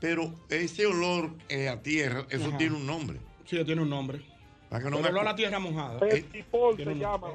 pero 0.00 0.32
ese 0.48 0.86
olor 0.86 1.30
eh, 1.48 1.68
a 1.68 1.82
tierra, 1.82 2.26
eso 2.30 2.48
Ajá. 2.48 2.58
tiene 2.58 2.76
un 2.76 2.86
nombre. 2.86 3.18
Sí, 3.44 3.62
tiene 3.64 3.82
un 3.82 3.90
nombre. 3.90 4.20
Para 4.68 4.82
que 4.82 4.90
no 4.90 4.96
Pero 4.96 5.02
me 5.04 5.10
olor 5.10 5.28
a 5.28 5.30
la 5.30 5.36
tierra 5.36 5.58
mojada. 5.60 6.00
petricol 6.00 6.76
Tiene 6.76 6.94
se 6.94 6.98
llama 6.98 7.28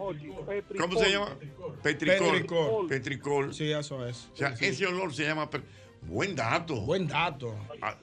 petricol. 0.46 0.78
¿Cómo 0.90 1.00
se 1.00 1.12
llama? 1.12 1.38
Petricol. 1.82 2.32
Petricol. 2.32 2.88
Petricol. 2.88 3.54
Sí, 3.54 3.72
eso 3.72 4.06
es. 4.06 4.30
O 4.34 4.36
sea, 4.36 4.56
Sí, 4.58 4.66
ese 4.66 4.86
olor 4.86 5.14
se 5.14 5.24
llama. 5.26 5.50
Buen 6.02 6.36
dato. 6.36 6.82
Buen 6.82 7.08
dato. 7.08 7.56
Ah, 7.82 7.96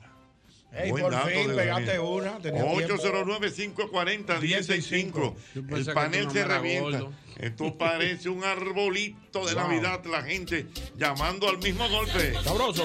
Ey, 0.73 0.91
Buen 0.91 1.05
por 1.05 1.13
dato, 1.13 1.29
fin 1.29 1.57
pegaste 1.57 1.99
una. 1.99 2.39
tenía 2.39 2.63
tiempo. 2.63 2.95
809-540-165. 2.95 5.35
Yo 5.55 5.63
El 5.77 5.85
panel 5.95 6.31
se 6.31 6.45
revienta. 6.45 7.01
gordo. 7.01 7.13
Esto 7.39 7.75
parece 7.79 8.29
un 8.29 8.45
arbolito 8.45 9.47
de 9.47 9.55
Wow. 9.55 9.63
Navidad. 9.63 10.05
La 10.05 10.23
gente 10.23 10.67
llamando 10.97 11.49
al 11.49 11.57
mismo 11.59 11.89
golpe. 11.89 12.35
Sabroso. 12.45 12.85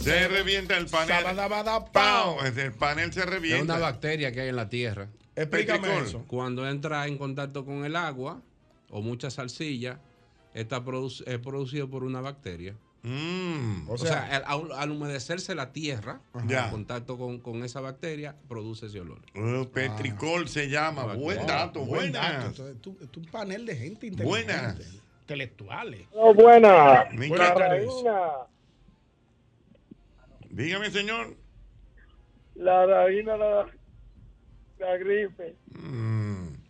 Se 0.00 0.28
revienta 0.28 0.76
el 0.76 0.86
panel. 0.86 1.24
El 2.56 2.72
panel 2.72 3.12
se 3.12 3.20
Es 3.20 3.26
revienta. 3.26 3.74
una 3.74 3.78
bacteria 3.78 4.32
que 4.32 4.40
hay 4.42 4.48
en 4.48 4.56
la 4.56 4.68
tierra. 4.68 5.08
Explícame 5.36 5.80
Petricol. 5.80 6.06
eso. 6.06 6.24
Cuando 6.26 6.68
entra 6.68 7.06
en 7.06 7.16
contacto 7.18 7.64
con 7.64 7.84
el 7.84 7.96
agua 7.96 8.40
o 8.90 9.02
mucha 9.02 9.30
salsilla, 9.30 10.00
está 10.54 10.82
produ- 10.84 11.22
es 11.26 11.38
producido 11.38 11.88
por 11.88 12.04
una 12.04 12.20
bacteria. 12.20 12.74
Mm. 13.02 13.88
O, 13.88 13.96
sea, 13.96 14.26
al, 14.26 14.44
al- 14.46 14.72
al 14.72 14.90
humedecerse 14.90 15.54
la 15.54 15.72
tierra, 15.72 16.20
Ya. 16.46 16.66
en 16.66 16.70
contacto 16.70 17.16
con, 17.16 17.38
con 17.38 17.64
esa 17.64 17.80
bacteria, 17.80 18.36
produce 18.48 18.86
ese 18.86 19.00
olor. 19.00 19.20
Oh, 19.36 19.68
Petricol 19.70 20.48
se 20.48 20.68
llama. 20.68 21.14
Buen 21.14 21.46
dato, 21.46 21.80
Buen 21.80 22.12
buenas. 22.12 22.56
dato. 22.56 22.68
Es 22.68 22.76
es 23.10 23.16
un 23.16 23.24
panel 23.30 23.64
de 23.64 23.76
gente 23.76 24.06
inteligente. 24.08 24.24
Buenas. 24.24 24.76
Intelectuales. 25.22 26.06
Oh, 26.12 26.34
buena. 26.34 27.06
Buenas 27.14 27.54
tardes. 27.54 27.86
Dígame, 30.50 30.90
señor. 30.90 31.36
la 32.54 32.84
reina, 32.86 33.36
la, 33.36 33.66
la 34.78 34.96
gripe. 34.98 35.56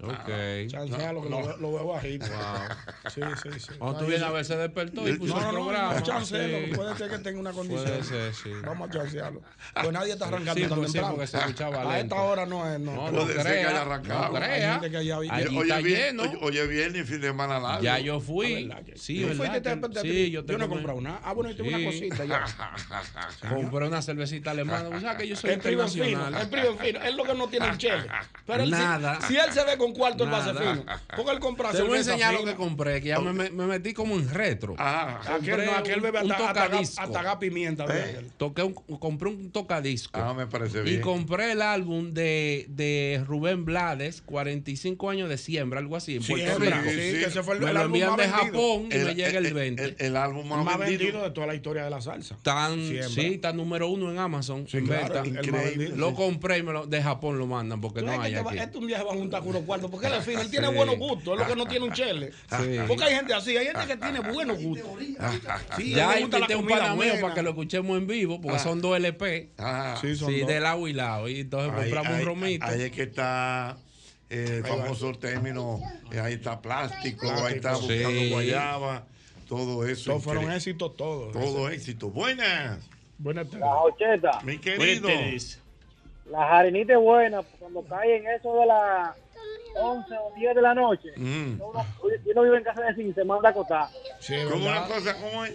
Ok. 0.03 0.67
Chancealo, 0.69 1.23
que 1.23 1.29
lo, 1.29 1.39
veo- 1.39 1.57
lo 1.59 1.73
veo 1.73 1.87
bajito. 1.89 2.27
Wow. 2.27 3.11
Sí, 3.15 3.21
sí, 3.43 3.61
sí. 3.61 3.73
Cuando 3.79 3.99
tú 3.99 4.07
vienes 4.07 4.23
a 4.23 4.31
ver, 4.31 4.45
se 4.45 4.57
despertó 4.57 5.07
y 5.09 5.19
puso 5.19 5.35
No, 5.35 5.41
el 5.41 5.47
no, 5.47 5.53
no, 5.53 5.65
programa. 5.67 6.03
chancelo, 6.03 6.59
Sí. 6.67 6.73
puede 6.75 6.97
ser 6.97 7.11
que 7.11 7.19
tenga 7.19 7.41
una 7.41 7.53
condición. 7.53 7.85
Puede 7.87 8.05
ser, 8.05 8.35
sí. 8.35 8.51
Vamos 8.65 8.89
a 8.89 8.93
chancearlo. 8.93 9.43
Pues 9.75 9.93
nadie 9.93 10.13
está 10.15 10.27
arrancando 10.29 10.55
Sí, 10.55 10.69
tan 10.69 10.79
pues 10.79 10.89
sí, 10.89 10.93
temprano. 10.95 11.15
porque 11.17 11.27
se 11.27 11.39
escuchaba 11.39 11.81
a 11.83 11.85
lento. 11.97 12.15
esta 12.15 12.23
hora 12.23 12.47
no 12.47 12.73
es. 12.73 12.81
No, 12.81 12.95
No, 12.95 13.11
no 13.13 13.27
ser 13.27 13.35
que 13.35 13.41
haya 13.43 13.51
crea, 13.69 13.83
arrancado. 13.83 14.21
no 14.31 14.37
Hay 14.37 14.43
crea. 14.43 14.73
gente 14.73 14.91
que 14.91 14.97
allá 14.97 15.19
vi- 15.19 15.29
Allí 15.31 15.47
Oye, 15.59 15.61
está 15.63 15.79
bien- 15.81 15.99
lleno. 16.17 16.23
oye, 16.23 16.39
oye, 16.43 16.67
viernes 16.67 17.03
y 17.03 17.05
fin 17.05 17.21
de 17.21 17.27
semana 17.29 17.61
largo. 17.61 17.83
Ya 17.83 17.99
yo 17.99 18.21
fui. 18.21 18.55
Ah, 18.55 18.77
¿verdad 18.77 18.85
que- 18.85 18.97
Sí, 18.99 19.15
¿Tú 19.21 19.29
¿verdad? 19.29 19.37
fuiste 19.37 19.63
que- 19.63 19.77
te- 19.77 19.89
te- 19.89 20.01
Sí, 20.01 20.31
yo 20.31 20.45
yo 20.47 20.59
no 20.59 20.65
he 20.65 20.69
comprado 20.69 21.01
nada. 21.01 21.21
Ah, 21.25 21.33
bueno, 21.35 21.51
yo 21.51 21.57
tengo 21.57 21.69
una 21.69 21.79
Sí. 21.79 21.85
cosita 21.85 22.25
ya. 22.25 22.45
Compré 23.55 23.87
una 23.87 24.03
cervecita 24.03 24.51
alemana. 24.53 24.91
¿Tú 24.91 25.01
sabes 25.01 25.19
que 25.19 25.29
yo 25.29 25.37
soy 25.37 25.51
El 25.51 25.59
es 25.61 25.67
internacional? 25.67 26.35
el 26.41 26.49
primo 26.49 26.71
es 26.71 26.81
fino. 26.81 27.03
Es 27.03 27.15
lo 27.15 27.25
que 27.25 27.35
no 27.35 27.49
tiene 27.49 27.69
un 27.71 27.79
chele. 27.79 28.07
Pero 28.47 28.67
Nada. 28.67 29.21
Si, 29.27 29.37
él 29.37 29.53
se 29.53 29.65
ve 29.65 29.77
con 29.77 29.90
cuarto, 29.93 30.25
va 30.29 30.39
a 30.39 30.45
ser 30.45 30.55
Nada. 30.55 30.73
fino. 30.75 30.85
Porque 31.17 31.31
él 31.33 31.39
compra 31.41 31.71
Te 31.73 31.83
voy 31.83 31.95
a 31.95 31.99
enseñar 31.99 32.35
lo 32.35 32.45
que 32.45 32.55
compré, 32.55 33.01
que 33.01 33.09
ya 33.09 33.21
me, 33.21 33.33
me- 33.33 33.51
me 33.51 33.67
metí 33.67 33.93
como 33.93 34.15
en 34.17 34.29
retro. 34.29 34.75
Ah, 34.79 35.21
Aquel, 35.39 35.65
no, 35.67 35.73
aquel 35.73 36.01
un- 36.03 36.07
un 36.25 36.33
hasta, 36.33 37.39
pimienta. 37.39 37.87
Toqué 38.37 38.63
un- 38.63 38.75
compré 38.75 39.29
un 39.29 39.51
tocadisco. 39.51 40.21
Ah, 40.21 40.35
me 40.35 40.47
parece 40.47 40.79
Y 40.81 40.83
bien. 40.83 41.01
compré 41.01 41.53
el 41.53 41.63
álbum 41.63 42.13
de, 42.13 42.67
de 42.69 43.23
Rubén 43.27 43.65
Blades, 43.65 44.23
45 44.23 45.11
años 45.11 45.29
de 45.29 45.39
siembra, 45.39 45.81
algo 45.81 45.97
así, 45.97 46.17
en 46.17 46.23
Puerto 46.23 46.45
Siembra, 46.47 46.79
Rico. 46.81 46.91
sí, 46.91 46.97
que 46.97 47.25
ese 47.25 47.43
fue 47.43 47.55
el, 47.55 47.61
Me 47.61 47.69
el 47.69 47.75
lo 47.75 47.83
envían 47.83 48.17
de. 48.17 48.29
Japón 48.29 48.89
y 48.91 48.97
me 48.97 49.15
llega 49.15 49.39
el 49.39 49.53
20. 49.55 49.85
El, 49.85 49.97
el 49.99 50.17
álbum 50.17 50.47
más, 50.49 50.65
más 50.65 50.79
vendido. 50.79 50.99
vendido 51.01 51.23
de 51.23 51.31
toda 51.31 51.47
la 51.47 51.55
historia 51.55 51.85
de 51.85 51.91
la 51.91 52.01
salsa. 52.01 52.37
Tan, 52.43 52.79
Siembra. 52.81 53.09
sí, 53.09 53.27
está 53.35 53.53
número 53.53 53.89
uno 53.89 54.11
en 54.11 54.19
Amazon. 54.19 54.67
en 54.73 54.87
claro, 54.87 55.23
el- 55.25 55.37
el 55.37 55.51
vendido, 55.51 55.97
Lo 55.97 56.11
sí. 56.11 56.15
compré 56.17 56.59
y 56.59 56.63
me 56.63 56.73
lo, 56.73 56.87
de 56.87 57.03
Japón 57.03 57.39
lo 57.39 57.47
mandan 57.47 57.81
porque 57.81 58.03
no 58.03 58.13
que 58.13 58.19
hay 58.27 58.35
este, 58.35 58.49
aquí. 58.49 58.59
este 58.59 58.79
un 58.79 58.87
día 58.87 58.99
se 58.99 59.05
va 59.05 59.13
a 59.13 59.15
juntar 59.17 59.41
con 59.41 59.51
unos 59.51 59.63
porque 59.89 60.09
él 60.09 60.15
es 60.15 60.25
fino, 60.25 60.41
él 60.41 60.51
tiene 60.51 60.69
Sí. 60.69 60.75
buenos 60.75 60.97
gustos, 60.99 61.35
es 61.35 61.41
lo 61.41 61.47
que 61.47 61.57
no 61.57 61.67
tiene 61.67 61.85
un 61.87 61.93
chele. 61.93 62.33
Sí. 62.33 62.77
Porque 62.89 63.05
hay 63.05 63.15
gente 63.15 63.33
así, 63.35 63.57
hay 63.57 63.67
gente 63.67 63.87
que 63.87 63.97
tiene 63.97 64.21
buenos 64.33 64.61
gustos. 64.63 64.89
Sí, 65.77 65.91
ya 65.95 66.09
la 66.09 66.21
invité 66.21 66.57
un 66.57 66.67
pana 66.67 66.95
mío 66.95 67.15
para 67.21 67.35
que 67.35 67.43
lo 67.43 67.51
escuchemos 67.51 67.97
en 67.97 68.07
vivo, 68.07 68.41
porque 68.41 68.57
Ah. 68.57 68.61
son 68.61 68.81
dos 68.83 68.97
LP. 68.97 69.51
Ah, 69.59 69.97
Sí, 70.01 70.17
son 70.17 70.31
Sí, 70.33 70.41
dos. 70.41 70.49
de 70.49 70.61
lado 70.61 70.89
y 70.89 70.93
lado. 70.93 71.29
Y 71.29 71.41
entonces 71.41 71.73
ahí, 71.73 71.81
compramos 71.83 72.13
ahí- 72.13 72.21
un 72.21 72.27
romito. 72.27 72.67
ahí 72.67 72.83
es 72.83 72.91
que 72.93 73.03
está 73.03 73.77
eh, 74.33 74.59
el 74.59 74.65
famoso 74.65 75.13
término. 75.15 75.81
eh, 76.13 76.21
ahí 76.21 76.35
está 76.35 76.61
plástico, 76.61 77.29
ahí 77.31 77.55
está 77.55 77.73
buscando 77.73 78.11
Sí. 78.11 78.31
guayaba. 78.31 79.05
Todo 79.49 79.85
eso. 79.87 80.11
Todos 80.13 80.23
fueron 80.23 80.53
éxitos 80.53 80.97
todos. 80.97 81.33
Todo 81.33 81.69
éxito. 81.69 82.11
Buenas, 82.11 82.79
Buenas 83.19 83.47
tardes. 83.47 83.61
La 83.61 83.75
ocheta, 83.77 84.41
mi 84.45 84.59
querido. 84.59 85.09
la 86.27 86.47
jarinita 86.47 86.93
es 86.93 86.99
buena 87.01 87.43
cuando 87.59 87.83
cae 87.83 88.19
en 88.19 88.27
eso 88.29 88.55
de 88.61 88.67
las 88.67 89.17
11 89.77 90.15
o 90.19 90.33
10 90.37 90.55
de 90.55 90.63
la 90.63 90.75
noche. 90.75 91.09
Mm. 91.17 91.61
Uno, 91.61 91.87
si 92.25 92.31
uno 92.31 92.43
vive 92.43 92.59
en 92.59 92.65
casa 92.65 92.83
de 92.83 92.95
cine, 92.95 93.15
se 93.15 93.25
manda 93.25 93.49
a 93.49 93.53
acotar. 93.53 93.89
Sí, 94.21 94.35
es 94.35 94.47
¿Cómo 94.49 94.67
una 94.67 94.87
cosa? 94.87 95.15
¿Cómo 95.21 95.45
es? 95.45 95.55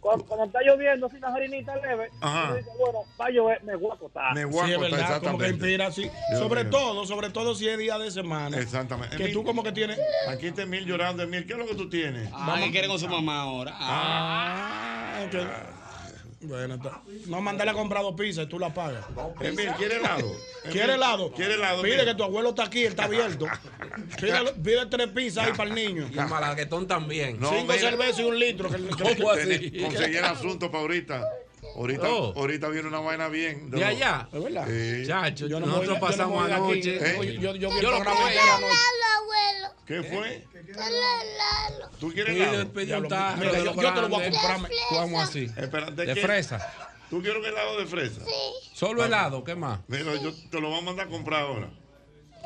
Cuando, 0.00 0.24
cuando 0.26 0.44
está 0.46 0.60
lloviendo, 0.62 1.06
así 1.06 1.16
una 1.16 1.32
jarinita 1.32 1.74
leve, 1.76 2.10
dice, 2.12 2.70
bueno, 2.78 3.00
va 3.20 3.26
a 3.26 3.30
llover, 3.30 3.64
me 3.64 3.74
voy 3.74 3.90
a 3.90 3.94
acotar. 3.94 4.34
Me 4.34 4.42
Sí, 4.42 4.46
voy 4.46 4.60
a 4.60 4.66
es 4.68 4.74
acostar, 4.76 4.90
verdad, 5.00 5.22
como 5.22 5.38
que 5.38 5.46
exactamente. 5.46 5.48
inspira 5.48 5.86
así. 5.88 6.10
Sobre 6.38 6.64
todo, 6.66 7.06
sobre 7.06 7.30
todo 7.30 7.54
si 7.56 7.68
es 7.68 7.76
día 7.76 7.98
de 7.98 8.10
semana. 8.12 8.56
Exactamente. 8.58 9.16
Que 9.16 9.24
Emil, 9.24 9.34
tú 9.34 9.42
como 9.42 9.64
que 9.64 9.72
tienes... 9.72 9.98
Aquí 10.28 10.46
está 10.46 10.62
Emil 10.62 10.84
llorando. 10.86 11.24
Emil, 11.24 11.44
¿qué 11.44 11.54
es 11.54 11.58
lo 11.58 11.66
que 11.66 11.74
tú 11.74 11.88
tienes? 11.88 12.28
Ah, 12.32 12.56
¿qué 12.62 12.70
quiere 12.70 12.86
con 12.86 13.00
su 13.00 13.08
mamá 13.08 13.40
ahora? 13.42 13.72
Ah, 13.74 15.26
que- 15.28 15.38
Bueno, 16.42 16.78
no 17.26 17.40
mandarle 17.40 17.70
a 17.72 17.74
comprar 17.74 18.02
dos 18.02 18.14
pizzas 18.14 18.44
y 18.44 18.48
tú 18.48 18.58
la 18.58 18.72
pagas. 18.72 19.04
Emil, 19.40 19.68
¿quiere 19.78 19.96
helado? 19.96 20.32
¿Quiere 20.70 20.94
helado? 20.94 21.32
¿Quiere 21.32 21.54
helado? 21.54 21.82
Pide 21.82 21.92
Mira. 21.96 22.04
que 22.04 22.14
tu 22.14 22.24
abuelo 22.24 22.50
está 22.50 22.64
aquí, 22.64 22.82
él 22.82 22.88
está 22.90 23.04
abierto. 23.04 23.46
Pide, 24.20 24.52
pide 24.62 24.86
tres 24.86 25.08
pizzas 25.08 25.46
ahí 25.46 25.52
para 25.54 25.70
el 25.70 25.74
niño. 25.74 26.08
Y 26.12 26.18
el 26.18 26.26
malaguetón 26.26 26.86
también. 26.86 27.40
No, 27.40 27.48
Cinco 27.50 27.72
mira. 27.72 27.78
cervezas 27.90 28.18
y 28.20 28.24
un 28.24 28.38
litro. 28.38 28.68
Que, 28.70 28.76
que- 28.76 29.16
¿Cómo 29.16 29.30
así? 29.30 29.80
Conseguí 29.80 30.16
el 30.16 30.24
asunto 30.24 30.70
para 30.70 30.82
ahorita. 30.82 31.22
Ahorita, 31.76 32.08
Oh. 32.08 32.32
ahorita 32.36 32.68
viene 32.68 32.88
una 32.88 33.00
vaina 33.00 33.28
bien. 33.28 33.70
¿De 33.70 33.84
allá? 33.84 34.28
¿Es 34.32 34.42
verdad? 34.42 34.66
Sí. 34.66 35.06
Chacho, 35.06 35.46
Yo 35.46 35.60
no 35.60 35.66
nosotros 35.66 35.86
voy- 35.86 35.86
yo 35.86 35.94
no 35.94 36.00
pasamos 36.08 36.46
de 36.46 36.52
aquí. 36.54 36.62
anoche. 36.62 36.96
¿Eh? 36.96 37.38
Yo, 37.38 37.54
yo 37.54 37.70
el 37.70 37.80
Yo 37.82 37.90
lo 37.90 37.98
probé. 38.00 38.18
anoche. 38.18 38.34
Lalo, 38.34 38.66
abuelo. 39.18 39.74
¿Qué 39.86 40.02
fue? 40.02 40.46
Lalo, 40.74 40.96
lalo. 41.38 41.90
¿Tú 42.00 42.12
quieres 42.12 42.34
helado? 42.36 42.58
de 42.58 42.64
yo- 43.64 43.74
yo 43.74 43.94
te 43.94 44.00
lo 44.00 44.08
voy 44.08 44.24
a 44.24 44.30
comprar. 44.30 44.70
¿Cómo 44.88 45.20
así? 45.20 45.46
¿de, 45.46 46.04
De 46.06 46.14
qué? 46.14 46.20
fresa. 46.22 46.72
¿Tú 47.10 47.20
quieres 47.22 47.38
un 47.40 47.46
helado 47.46 47.78
de 47.78 47.86
fresa? 47.86 48.20
Sí, 48.24 48.70
Solo 48.74 49.04
helado, 49.04 49.44
¿qué 49.44 49.54
más? 49.54 49.80
Mira, 49.86 50.14
yo 50.20 50.32
te 50.50 50.60
lo 50.60 50.70
voy 50.70 50.78
a 50.78 50.82
mandar 50.82 51.06
a 51.06 51.10
comprar 51.10 51.42
ahora. 51.42 51.70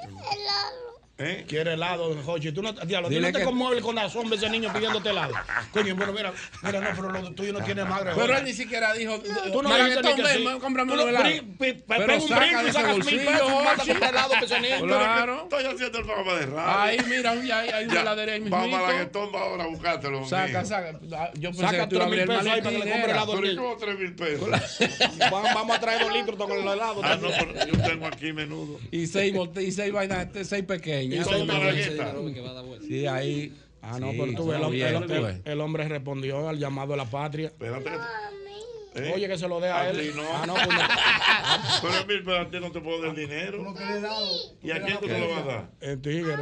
el 0.03 0.11
Lalo. 0.45 0.90
¿Eh? 1.21 1.45
Quiere 1.47 1.75
helado, 1.75 2.17
Jochi. 2.25 2.51
Tú 2.53 2.63
no, 2.63 2.73
diablo, 2.73 3.09
tú 3.11 3.21
no 3.21 3.27
te 3.33 3.39
que- 3.39 3.45
conmueves 3.45 3.83
con 3.83 3.95
la 3.95 4.09
sombra 4.09 4.37
ese 4.37 4.49
niño 4.49 4.73
pidiéndote 4.73 5.11
helado. 5.11 5.35
Coño, 5.73 5.95
bueno, 5.95 6.13
mira, 6.13 6.33
mira, 6.63 6.81
no, 6.81 6.87
pero 6.97 7.11
lo 7.13 7.33
tuyo 7.33 7.53
no 7.53 7.61
tiene 7.63 7.85
madre. 7.85 8.13
Pero 8.15 8.27
joder. 8.27 8.39
él 8.39 8.45
ni 8.45 8.53
siquiera 8.53 8.95
dijo. 8.95 9.19
Tú 9.53 9.63
no 9.63 9.69
que 9.71 10.23
ven, 10.23 10.37
sí. 10.39 10.45
cómprame 10.61 10.93
un 10.95 11.01
helado. 11.01 11.25
pega 11.59 12.15
un 12.15 12.29
saca 12.29 12.41
brinco 12.41 12.59
de 12.59 12.65
y 12.65 12.69
ese 12.69 12.73
sacas 12.73 12.91
mil 12.97 13.03
bolsillo, 13.03 13.31
pesos 13.31 13.51
a 13.51 13.77
Jochi. 13.77 13.89
comprar 13.91 14.11
helado 14.11 14.31
para 14.31 14.47
ese 14.47 14.61
niño. 14.61 14.81
Claro. 14.87 15.43
Estoy 15.43 15.65
haciendo 15.65 15.99
el 15.99 16.05
programa 16.05 16.35
de 16.35 16.47
radio. 16.47 16.81
Ahí, 16.81 16.99
mira, 17.09 17.35
ya 17.45 17.59
hay, 17.61 17.85
una 17.85 18.01
heladería 18.01 18.35
ahí 18.35 18.41
Vamos 18.49 18.79
a 18.79 18.83
la 18.93 18.99
guetón, 18.99 19.31
va 19.35 19.41
ahora 19.41 19.65
a 19.65 19.67
buscártelo. 19.67 20.27
Saca, 20.27 20.65
saca. 20.65 20.99
Ah, 21.15 21.31
Yo 21.35 21.51
pensé 21.51 21.63
Saca 21.67 21.79
que 21.81 21.87
tú 21.89 21.97
ibas 21.97 22.07
a 22.07 22.11
tres 22.11 22.21
abrir 22.21 22.21
mil 22.21 22.21
el 22.21 22.27
pesos 22.29 22.47
ahí 22.53 22.61
para 22.63 22.71
que 22.71 22.85
le 22.85 22.91
compre 22.93 23.13
helado. 23.13 23.41
¿Pero 23.41 23.63
cómo 23.63 23.77
tres 23.77 23.99
mil 23.99 24.15
pesos? 24.15 24.49
Vamos, 25.31 25.77
a 25.77 25.81
traer 25.81 26.01
dos 26.03 26.13
litros 26.13 26.37
con 26.37 26.53
el 26.53 26.59
helado. 26.69 27.01
Ah, 27.05 27.17
no, 27.21 27.29
pero 27.29 27.67
yo 27.67 27.83
tengo 27.89 28.07
aquí 28.07 28.33
menudo. 28.33 28.79
Y 28.91 29.07
seis, 29.07 29.35
bote- 29.35 29.63
y 29.63 29.73
Sí, 32.87 33.07
ahí. 33.07 33.55
Ah, 33.83 33.99
no, 33.99 34.11
Sí, 34.11 34.19
pero 34.21 34.35
tú 34.37 34.47
ves, 34.49 34.57
el, 34.57 34.63
está 34.63 34.69
bien, 34.71 34.87
el- 35.03 35.07
tú 35.07 35.15
el- 35.15 35.23
ves. 35.23 35.41
el 35.45 35.61
hombre 35.61 35.89
respondió 35.89 36.49
al 36.49 36.59
llamado 36.59 36.91
de 36.93 36.97
la 36.99 37.05
patria. 37.07 37.47
Espérate. 37.49 37.91
¿Eh? 38.95 39.13
Oye, 39.15 39.29
que 39.29 39.39
se 39.39 39.47
lo 39.49 39.61
dé 39.61 39.69
a 39.71 39.81
A 39.83 39.91
él. 39.91 40.13
no. 40.17 40.23
Ah, 40.35 40.45
no, 40.47 40.55
pues 40.55 40.67
no. 40.69 40.75
Pero 41.83 41.95
Emil, 42.03 42.23
pero 42.25 42.41
a 42.41 42.51
ti 42.51 42.61
no 42.61 42.73
te 42.73 42.81
puedo 42.81 43.01
dar 43.03 43.15
dinero. 43.15 43.75
¿Y 44.63 44.71
a 44.73 44.83
quién 44.83 44.99
tú 44.99 45.07
te 45.07 45.19
lo 45.19 45.29
vas 45.31 45.43
a 45.43 45.47
dar? 45.47 45.71
El 45.81 46.01
tigre. 46.03 46.37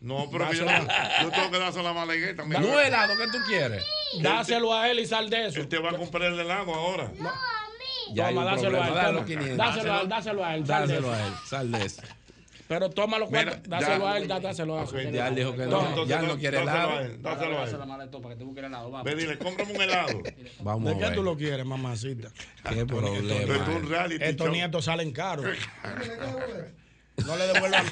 No, 0.00 0.28
pero 0.32 0.48
que 0.50 0.56
yo, 0.56 0.64
Dáselo. 0.64 0.88
yo 1.22 1.30
tengo 1.30 1.50
que 1.52 1.58
dárselo 1.58 1.88
a 1.88 1.92
la 1.92 2.00
malagueta. 2.00 2.44
mira. 2.44 2.60
No 2.60 2.80
helado, 2.80 3.12
¿qué 3.16 3.26
tú 3.30 3.38
quieres? 3.46 3.84
Dáselo 4.20 4.74
a 4.74 4.90
él 4.90 4.98
y 4.98 5.06
sal 5.06 5.30
de 5.30 5.46
eso. 5.46 5.60
Él 5.60 5.68
te 5.68 5.78
va 5.78 5.90
a 5.90 5.96
comprar 5.96 6.32
el 6.32 6.40
helado 6.40 6.74
ahora. 6.74 7.12
Ya 8.14 8.32
dáselo 8.32 8.78
problema. 8.78 8.84
a 8.84 8.88
él. 8.88 8.94
Dale 8.94 9.06
toma. 9.06 9.12
los 9.12 9.24
500. 9.26 9.56
Dáselo 9.56 9.92
a 9.94 10.00
él, 10.02 10.08
dáselo 10.08 10.44
a 10.44 10.54
él. 10.56 10.66
Dáselo 10.66 11.12
a 11.12 11.26
él. 11.26 11.32
Sal 11.48 11.70
de 11.72 11.84
eso. 11.84 12.02
Pero 12.68 12.88
toma 12.90 13.18
los 13.18 13.28
cuartos, 13.28 13.58
dáselo 13.68 14.08
a 14.08 14.18
él, 14.18 14.28
dá- 14.28 14.40
dáselo 14.40 14.78
a 14.78 14.82
él. 14.84 15.12
Ya 15.12 15.28
él 15.28 15.34
dijo 15.34 15.52
que 15.54 15.66
No, 15.66 16.06
Ya 16.06 16.22
no- 16.22 16.38
quiere 16.38 16.58
dáselo 16.58 16.70
a 16.70 16.84
helado. 16.84 17.00
él, 17.00 17.22
Dáselo 17.22 17.58
a 17.60 17.64
él. 17.64 17.76
para 17.78 18.04
que 18.04 18.10
tú 18.40 18.46
busques 18.46 18.64
helado. 18.64 19.02
Ve, 19.02 19.14
dile, 19.14 19.38
cómprame 19.38 19.72
un 19.72 19.82
helado. 19.82 20.20
Vamos 20.62 20.90
¿De 20.96 20.98
qué 21.06 21.10
tú 21.14 21.22
lo 21.22 21.36
quieres, 21.36 21.66
mamacita? 21.66 22.28
Qué 22.68 22.86
problema. 22.86 23.34
Estos 24.20 24.50
nietos 24.50 24.84
salen 24.84 25.12
caros. 25.12 25.46
No 27.26 27.36
le 27.36 27.46
devuelvan. 27.46 27.84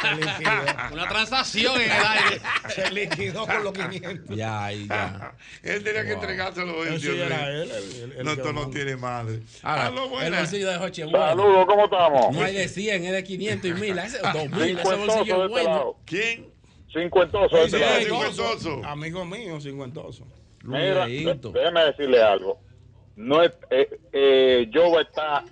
Se 0.00 0.14
liquidó. 0.14 0.92
Una 0.92 1.08
transacción 1.08 1.80
en 1.80 1.90
el 1.90 2.06
aire. 2.06 2.40
Se 2.68 2.90
liquidó 2.92 3.46
con 3.46 3.64
los 3.64 3.72
500. 3.72 4.36
Ya, 4.36 4.64
ahí 4.66 4.86
ya. 4.88 5.34
Él 5.62 5.82
tenía 5.82 6.02
que 6.04 6.14
Wow. 6.14 6.22
entregárselo 6.22 6.84
él. 6.84 7.04
Era 7.04 7.36
mío. 7.38 7.48
él, 7.48 7.70
el- 7.70 8.12
el 8.18 8.24
no, 8.24 8.32
esto 8.32 8.52
no 8.52 8.70
tiene 8.70 8.96
madre. 8.96 9.40
Ahora, 9.62 9.88
el 9.88 10.08
buenas. 10.08 10.40
bolsillo 10.40 10.70
de 10.70 10.78
Jochi 10.78 11.02
es 11.02 11.10
bueno. 11.10 11.26
Saludos, 11.26 11.66
¿cómo 11.66 11.84
estamos? 11.84 12.36
No 12.36 12.42
hay 12.42 12.54
de 12.54 12.68
100, 12.68 13.04
es 13.04 13.12
de 13.12 13.24
500 13.24 13.70
y 13.70 13.74
1000. 13.74 13.98
Ese 13.98 14.18
2000, 14.18 14.38
ese 14.38 14.76
Cincuentoso 14.76 15.06
bolsillo 15.16 15.44
es 15.44 15.50
bueno. 15.50 15.96
¿Quién? 16.06 16.46
Cincuentoso 16.92 17.56
Sí, 17.56 17.62
este 17.64 17.78
lado. 17.80 18.00
cincuentoso. 18.00 18.80
Amigo 18.84 19.24
mío, 19.24 19.60
cincuentoso. 19.60 20.26
Mira, 20.62 21.06
déjeme 21.06 21.84
decirle 21.84 22.22
algo. 22.22 22.60
No 23.16 23.42
es, 23.42 23.52
eh, 23.70 24.00
eh, 24.12 24.70
Joe 24.72 25.02
está 25.02 25.44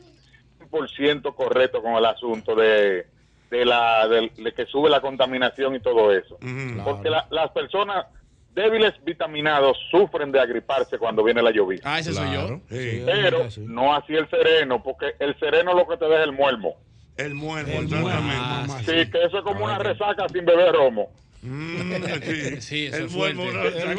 100% 0.70 1.34
correcto 1.34 1.82
con 1.82 1.94
el 1.94 2.04
asunto 2.04 2.54
de, 2.54 3.06
de 3.50 3.64
la 3.64 4.06
de, 4.08 4.30
de 4.36 4.52
que 4.52 4.66
sube 4.66 4.90
la 4.90 5.00
contaminación 5.00 5.74
y 5.74 5.80
todo 5.80 6.12
eso. 6.12 6.38
Porque 6.84 7.10
la- 7.10 7.26
las 7.30 7.50
personas 7.50 8.06
débiles 8.54 8.94
vitaminados 9.04 9.76
sufren 9.90 10.32
de 10.32 10.40
agriparse 10.40 10.98
cuando 10.98 11.22
viene 11.22 11.42
la 11.42 11.50
lluvia. 11.50 11.80
Ah, 11.84 11.98
ese 11.98 12.12
soy 12.12 12.32
yo. 12.32 12.60
Pero 13.04 13.38
no 13.66 13.94
así 13.94 14.14
el 14.14 14.28
sereno, 14.30 14.82
porque 14.82 15.14
el 15.18 15.38
sereno 15.38 15.74
lo 15.74 15.86
que 15.86 15.96
te 15.98 16.06
deja 16.06 16.20
es 16.20 16.24
el 16.26 16.32
muelmo. 16.32 16.74
El 17.18 17.34
muermo, 17.34 17.72
El 17.72 17.84
exactamente. 17.84 19.04
Sí, 19.04 19.10
que 19.10 19.22
eso 19.24 19.38
es 19.38 19.44
como 19.44 19.64
una 19.64 19.78
resaca 19.78 20.26
sin 20.30 20.44
beber 20.44 20.72
romo. 20.74 21.10
Mm, 21.42 21.92
sí. 22.22 22.60
Sí, 22.60 22.86
eso 22.86 22.96
el 22.96 23.08
muermo. 23.10 23.44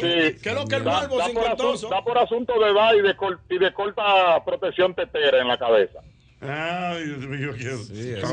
Sí. 0.00 0.38
¿Qué 0.42 0.48
es 0.50 0.54
lo 0.54 0.66
que 0.66 0.76
el 0.76 0.84
Da- 0.84 0.90
muermo 1.08 1.18
da 1.18 1.24
por 1.32 1.46
asunto- 1.46 1.88
Da 1.88 2.02
por 2.04 2.18
asunto 2.18 2.60
de 2.60 2.70
edad 2.70 2.94
y 2.94 3.00
de, 3.02 3.16
col- 3.16 3.40
y 3.48 3.58
de 3.58 3.72
corta 3.72 4.44
protección 4.44 4.92
tetera 4.94 5.40
en 5.40 5.48
la 5.48 5.56
cabeza. 5.58 6.00
Ay, 6.40 7.04
Dios 7.06 7.26
mío, 7.26 7.52
que 7.54 7.64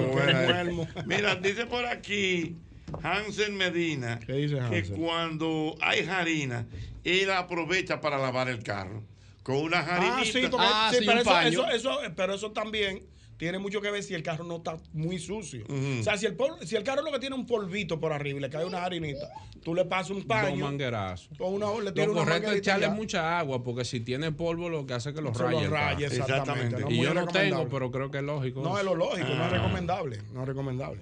muermo. 0.02 0.88
Mira, 1.06 1.36
dice 1.36 1.66
por 1.66 1.86
aquí 1.86 2.56
Hansen 3.02 3.58
Medina 3.58 4.20
¿Qué 4.26 4.34
dice 4.34 4.56
que 4.56 4.62
Hansel? 4.62 4.96
cuando 4.96 5.76
hay 5.82 6.02
harina, 6.08 6.66
él 7.04 7.32
aprovecha 7.32 8.02
para 8.02 8.18
lavar 8.18 8.48
el 8.50 8.62
carro. 8.64 9.04
Con 9.44 9.58
una 9.58 9.80
harinita. 9.80 10.18
Ah, 10.20 10.24
sí, 10.24 10.48
porque, 10.50 10.66
Ah, 10.68 10.90
sí, 10.92 10.98
sí, 11.00 11.06
pero 11.06 11.14
un 11.14 11.22
eso, 11.22 11.30
paño. 11.30 11.48
eso, 11.50 11.70
eso- 11.70 12.00
pero 12.16 12.34
eso 12.36 12.52
también 12.52 13.02
tiene 13.38 13.60
mucho 13.60 13.82
que 13.82 13.92
ver 13.92 14.02
si 14.04 14.14
el 14.14 14.24
carro 14.24 14.44
no 14.46 14.58
está 14.58 14.78
muy 14.94 15.20
sucio. 15.20 15.66
O 16.00 16.04
sea, 16.04 16.18
si 16.18 16.26
el, 16.26 16.36
pol- 16.36 16.58
si 16.66 16.76
el 16.76 16.84
carro 16.84 17.02
lo 17.02 17.12
que 17.12 17.20
tiene 17.20 17.36
un 17.36 17.46
polvito 17.46 18.00
por 18.00 18.14
arriba 18.14 18.40
y 18.40 18.42
le 18.42 18.50
cae 18.50 18.64
una 18.66 18.84
harinita, 18.84 19.28
tú 19.64 19.76
le 19.76 19.84
pasas 19.86 20.12
un 20.12 20.18
Dos 20.20 20.26
paño 20.26 20.66
manguerazos. 20.66 21.30
o 21.40 21.50
una, 21.50 21.66
le 21.82 21.92
Lo 22.06 22.12
una 22.14 22.22
correcto 22.24 22.52
es 22.52 22.58
echarle 22.60 22.86
ya. 22.88 22.94
mucha 22.94 23.38
agua, 23.40 23.64
porque 23.64 23.84
si 23.84 24.00
tiene 24.00 24.32
polvo, 24.32 24.70
lo 24.70 24.86
que 24.86 24.94
hace 24.94 25.10
es 25.10 25.16
que 25.16 25.22
los 25.22 25.36
Se 25.38 25.44
los 25.44 25.64
carro. 25.70 26.00
exactamente. 26.00 26.82
No, 26.82 26.90
y 26.92 27.02
yo 27.02 27.14
no 27.14 27.28
tengo, 27.28 27.68
pero 27.68 27.92
creo 27.92 28.10
que 28.10 28.20
es 28.20 28.24
lógico. 28.24 28.62
No, 28.64 28.78
es 28.78 28.86
lo 28.86 28.96
lógico, 28.96 29.28
no 29.30 29.44
Ah. 29.44 29.48
es 29.48 29.52
recomendable. 29.52 30.20
No 30.34 30.42
es 30.42 30.48
recomendable. 30.48 31.02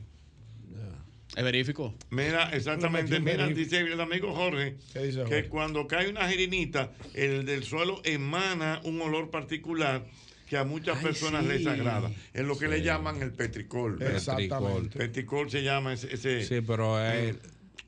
Es 1.36 1.44
verífico. 1.44 1.96
Mira, 2.12 2.50
exactamente. 2.54 3.20
Mira, 3.20 3.48
dice 3.48 3.80
el 3.80 4.00
amigo 4.00 4.36
Jorge 4.36 4.76
¿Qué 4.94 5.00
dice 5.00 5.18
que 5.24 5.24
Jorge? 5.24 5.50
cuando 5.50 5.88
cae 5.88 6.08
una 6.08 6.30
jirinita, 6.30 6.92
el 7.16 7.44
del 7.46 7.64
suelo 7.64 8.02
emana 8.04 8.80
un 8.84 9.02
olor 9.02 9.32
particular 9.32 10.06
que 10.54 10.58
a 10.60 10.64
muchas 10.64 10.98
Ay, 10.98 11.04
personas 11.04 11.44
sí. 11.44 11.50
les 11.50 11.66
agrada. 11.68 12.12
Es 12.34 12.46
lo 12.46 12.58
que 12.58 12.68
le 12.68 12.84
llaman 12.84 13.22
el 13.24 13.32
petricol. 13.32 14.00
Exactamente. 14.02 14.98
Petricol 15.00 15.50
se 15.50 15.64
llama 15.64 15.94
ese. 15.94 16.14
ese- 16.14 16.44
Sí, 16.46 16.62
pero 16.62 17.04
es- 17.04 17.36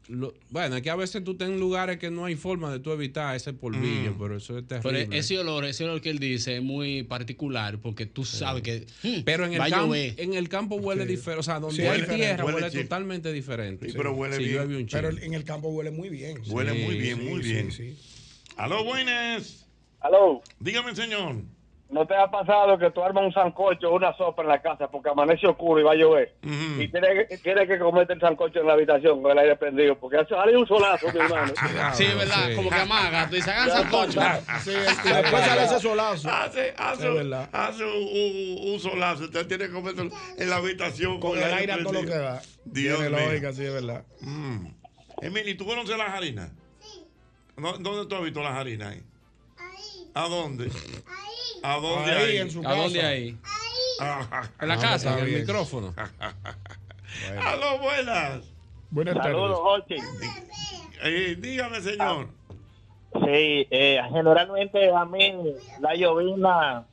lo- 0.08 0.34
bueno, 0.50 0.76
es 0.78 0.82
que 0.82 0.90
a 0.90 0.96
veces 0.96 1.24
tú 1.24 1.34
estás 1.34 1.48
en 1.50 1.60
lugares 1.60 1.98
que 1.98 2.10
no 2.10 2.26
hay 2.26 2.34
forma 2.36 2.72
de 2.72 2.80
tú 2.80 2.92
evitar 2.92 3.36
ese 3.36 3.54
polvillo, 3.54 4.14
Mm. 4.14 4.18
pero 4.20 4.38
eso 4.38 4.58
es 4.58 4.64
Pero 4.68 4.82
terrible. 4.82 5.18
ese 5.18 5.38
olor, 5.40 5.66
ese 5.66 5.84
olor 5.84 6.02
que 6.02 6.10
él 6.10 6.18
dice 6.20 6.58
es 6.58 6.64
muy 6.64 7.04
particular 7.04 7.78
porque 7.80 8.06
tú 8.08 8.26
sabes 8.26 8.64
que. 8.64 8.88
hmm, 9.04 9.22
pero 9.26 9.46
en 9.46 9.54
el, 9.54 9.70
campo, 9.70 9.96
en 9.96 10.34
el 10.34 10.50
campo 10.50 10.76
huele 10.78 11.04
Sí. 11.04 11.10
diferente. 11.10 11.40
O 11.40 11.44
sea, 11.44 11.60
donde 11.60 11.76
Sí, 11.76 11.82
hay 11.84 12.02
diferente. 12.02 12.16
tierra 12.26 12.46
Huele 12.46 12.72
totalmente 12.72 13.32
diferente. 13.32 13.88
Sí, 13.90 13.94
pero 13.96 14.14
huele 14.14 14.38
bien. 14.40 14.76
un 14.76 14.88
Pero 14.92 15.10
en 15.10 15.34
el 15.36 15.44
campo 15.44 15.70
huele 15.70 15.92
muy 15.92 16.10
bien. 16.10 16.44
sí. 16.44 16.50
Huele 16.52 16.74
muy 16.74 16.98
bien, 16.98 17.20
Sí, 17.20 17.24
muy 17.26 17.44
sí, 17.44 17.52
bien. 17.52 17.72
sí. 17.72 17.96
Aló, 18.58 18.84
buenas. 18.84 19.62
Aló, 20.02 20.44
Dígame, 20.60 20.96
señor. 20.96 21.42
¿No 21.90 22.06
te 22.08 22.16
ha 22.16 22.28
pasado 22.30 22.78
que 22.80 22.90
tú 22.92 23.04
armas 23.04 23.26
un 23.26 23.34
sancocho 23.34 23.90
o 23.90 23.96
una 23.96 24.16
sopa 24.18 24.42
en 24.42 24.50
la 24.50 24.62
casa 24.62 24.88
porque 24.90 25.10
amanece 25.10 25.46
oscuro 25.48 25.80
y 25.80 25.84
va 25.84 25.92
a 25.92 25.96
llover? 25.96 26.34
Y 26.42 26.88
tienes 26.90 27.28
que, 27.30 27.38
tienes 27.38 27.68
que 27.68 27.78
comerte 27.80 28.14
el 28.14 28.20
sancocho 28.20 28.60
en 28.60 28.68
la 28.68 28.74
habitación 28.74 29.22
con 29.22 29.32
el 29.32 29.38
aire 29.38 29.56
prendido 29.56 29.98
porque 30.00 30.18
hace 30.18 30.30
sale 30.30 30.58
un 30.58 30.68
solazo, 30.68 31.08
mi 31.14 31.20
hermano. 31.20 31.54
Sí, 31.94 32.06
¿verdad? 32.18 32.48
sí. 32.50 32.56
Como 32.56 32.70
que 32.70 32.76
amaga. 32.76 33.30
Tú 33.30 33.36
dices, 33.36 33.54
hagan 33.54 33.70
sancocho. 33.70 34.22
Sí, 34.64 34.72
y 34.72 35.10
después 35.14 35.46
sale 35.46 35.64
ese 35.64 35.80
solazo. 35.80 36.30
Hace, 36.30 36.74
hace, 36.78 37.08
Es 37.08 37.14
verdad. 37.14 37.50
hace 37.54 37.84
un, 37.84 37.92
un- 37.92 38.74
un 38.74 38.80
solazo. 38.80 39.24
Usted 39.26 39.48
tiene 39.48 39.68
que 39.68 39.72
comerlo 39.74 40.12
en 40.36 40.50
la 40.50 40.56
habitación. 40.58 41.20
Con 41.20 41.38
el 41.38 41.44
aire 41.54 41.74
a 41.74 41.78
todo 41.84 41.94
lo 41.94 42.02
que 42.02 42.08
da. 42.18 42.42
Dios 42.66 43.00
Tiene 43.00 43.16
mío. 43.16 43.26
lógica, 43.28 43.54
sí, 43.54 43.64
es 43.64 43.74
verdad. 43.74 44.04
Mm. 44.22 44.66
Emily, 45.22 45.56
¿tú 45.56 45.66
conoces 45.66 45.96
las 45.98 46.10
harinas? 46.10 46.50
Sí. 46.50 47.62
¿Dónde 47.80 48.06
tú 48.10 48.16
has 48.16 48.24
visto 48.24 48.42
las 48.42 48.54
harinas 48.54 48.90
ahí? 48.92 48.98
Ahí, 48.98 49.04
¿A 50.26 50.28
dónde? 50.28 50.66
ahí. 50.66 50.72
¿A 51.66 51.80
dónde 51.80 52.12
Ahí, 52.12 52.24
ahí? 52.32 52.38
en 52.38 52.52
su 52.52 52.60
¿A 52.60 52.64
casa. 52.64 52.76
dónde 52.76 53.02
ahí? 53.02 53.28
En 54.62 54.68
la 54.68 54.74
Ah, 54.76 54.80
casa, 54.80 55.18
en 55.18 55.26
el 55.26 55.40
micrófono. 55.40 55.94
Aló, 57.44 57.80
buenas. 57.80 58.42
Buenas 58.92 59.16
Saludos, 59.18 59.62
tardes. 59.78 59.98
Jorge. 59.98 59.98
Eh, 61.04 61.36
dígame, 61.40 61.82
señor. 61.82 62.28
Sí, 63.14 63.68
eh, 63.72 64.00
generalmente 64.12 64.92
a 64.94 65.06
mí 65.06 65.34
la 65.80 65.96
llovina, 65.96 66.86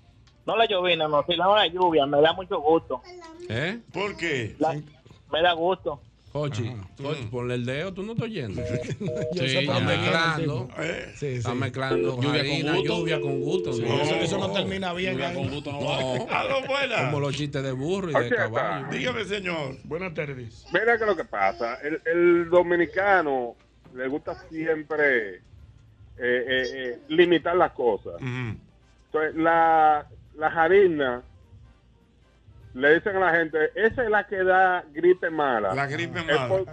no 0.47 0.57
la 0.57 0.67
llovina, 0.67 1.07
no, 1.09 1.23
sino 1.29 1.55
la 1.55 1.67
lluvia, 1.67 2.07
me 2.07 2.21
da 2.23 2.33
mucho 2.33 2.59
gusto. 2.61 3.03
¿Eh? 3.51 3.79
¿Por 3.93 4.17
qué? 4.17 4.57
La- 4.59 4.81
me 5.31 5.43
da 5.43 5.53
gusto. 5.53 6.01
Jochi, 6.33 6.73
Jochi, 7.03 7.25
ponle 7.31 7.55
el 7.57 7.67
dedo, 7.67 7.93
tú 7.93 8.03
no 8.03 8.13
estás 8.13 8.25
oyendo. 8.25 8.63
Sí, 9.35 9.41
Está 9.59 9.81
mezclando. 9.81 10.69
Sí, 10.77 11.17
sí. 11.17 11.27
Está 11.27 11.55
mezclando 11.55 12.21
Lluvia 12.23 12.43
con 12.43 12.63
gusto. 12.63 12.83
lluvia 12.97 13.21
con 13.21 13.41
gusto. 13.41 13.73
Sí, 13.75 13.83
¿no? 13.83 14.01
eso, 14.01 14.15
eso 14.17 14.39
no 14.39 14.51
termina 14.51 14.95
bien. 14.95 15.13
Lluvia 15.13 15.35
con 15.35 15.49
gusto 15.51 15.73
no 15.73 15.85
va. 15.85 16.01
No, 16.01 16.27
Aló, 16.31 16.67
buenas. 16.67 17.01
como 17.05 17.21
los 17.21 17.37
chistes 17.37 17.63
de 17.63 17.73
burro 17.73 18.11
y 18.11 18.15
Aquí 18.15 18.31
de 18.31 18.37
está. 18.37 18.43
caballo. 18.45 18.87
Dígame, 18.91 19.25
señor. 19.27 19.77
Buenas 19.85 20.15
tardes. 20.15 20.65
Mira 20.73 20.99
que 20.99 21.05
lo 21.05 21.15
que 21.17 21.25
pasa, 21.25 21.75
el, 21.83 22.01
el 22.07 22.49
dominicano 22.49 23.55
le 23.95 24.09
gusta 24.09 24.35
siempre 24.49 25.35
eh, 25.37 25.41
eh, 26.19 26.65
eh, 26.75 26.99
limitar 27.09 27.57
las 27.57 27.73
cosas. 27.73 28.15
Entonces, 28.23 29.35
la, 29.35 30.07
la 30.39 30.47
harina, 30.47 31.23
le 32.75 32.95
dicen 32.95 33.17
a 33.17 33.21
la 33.21 33.31
gente, 33.33 33.71
esa 33.75 34.05
es 34.05 34.11
la 34.11 34.27
que 34.27 34.43
da 34.45 34.85
gripe 34.93 35.31
mala. 35.31 35.75
La 35.75 35.87
gripe 35.87 36.19
Es 36.21 36.27
mala. 36.27 36.49
por- 36.49 36.67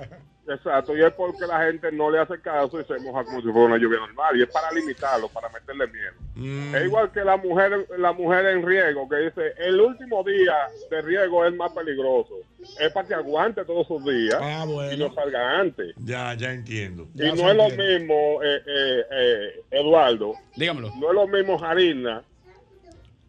exacto, 0.47 0.97
y 0.97 1.03
es 1.03 1.13
porque 1.13 1.45
la 1.45 1.63
gente 1.65 1.91
no 1.91 2.09
le 2.09 2.19
hace 2.19 2.39
caso 2.41 2.79
y 2.79 2.83
se 2.85 2.97
moja 2.99 3.23
como 3.23 3.39
si 3.41 3.47
fuera 3.51 3.67
una 3.67 3.77
lluvia 3.77 3.99
normal. 3.99 4.35
Y 4.37 4.41
es 4.43 4.49
para 4.49 4.71
limitarlo, 4.71 5.27
para 5.29 5.47
meterle 5.49 5.85
miedo. 5.87 6.13
Mm. 6.35 6.73
Es 6.75 6.85
igual 6.85 7.11
que 7.11 7.23
la 7.23 7.37
mujer, 7.37 7.85
la 7.97 8.13
mujer 8.13 8.45
en 8.47 8.65
riego, 8.65 9.07
que 9.09 9.17
dice, 9.17 9.53
el 9.57 9.79
último 9.79 10.23
día 10.23 10.55
de 10.89 11.01
riego 11.01 11.45
es 11.45 11.53
más 11.53 11.71
peligroso. 11.73 12.35
Es 12.79 12.91
para 12.93 13.07
que 13.07 13.13
aguante 13.13 13.63
todos 13.65 13.85
sus 13.87 14.03
días 14.05 14.39
Ah, 14.41 14.65
y 14.91 14.97
no 14.97 15.13
salga 15.13 15.59
antes. 15.59 15.93
Ya, 15.97 16.33
ya 16.33 16.51
entiendo. 16.51 17.07
Y 17.13 17.31
no 17.33 17.51
es 17.51 17.55
lo 17.57 17.69
mismo, 17.69 18.41
eh, 18.43 18.61
eh, 18.65 19.05
eh, 19.11 19.61
Eduardo, 19.71 20.33
Dígamelo. 20.55 20.89
no 20.97 21.09
es 21.09 21.13
lo 21.13 21.27
mismo 21.27 21.63
harina 21.63 22.23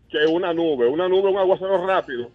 que 0.09 0.25
una 0.27 0.53
nube. 0.55 0.87
Una 0.89 1.09
nube 1.09 1.29
un 1.31 1.39
aguacero 1.39 1.87
rápido. 1.87 2.31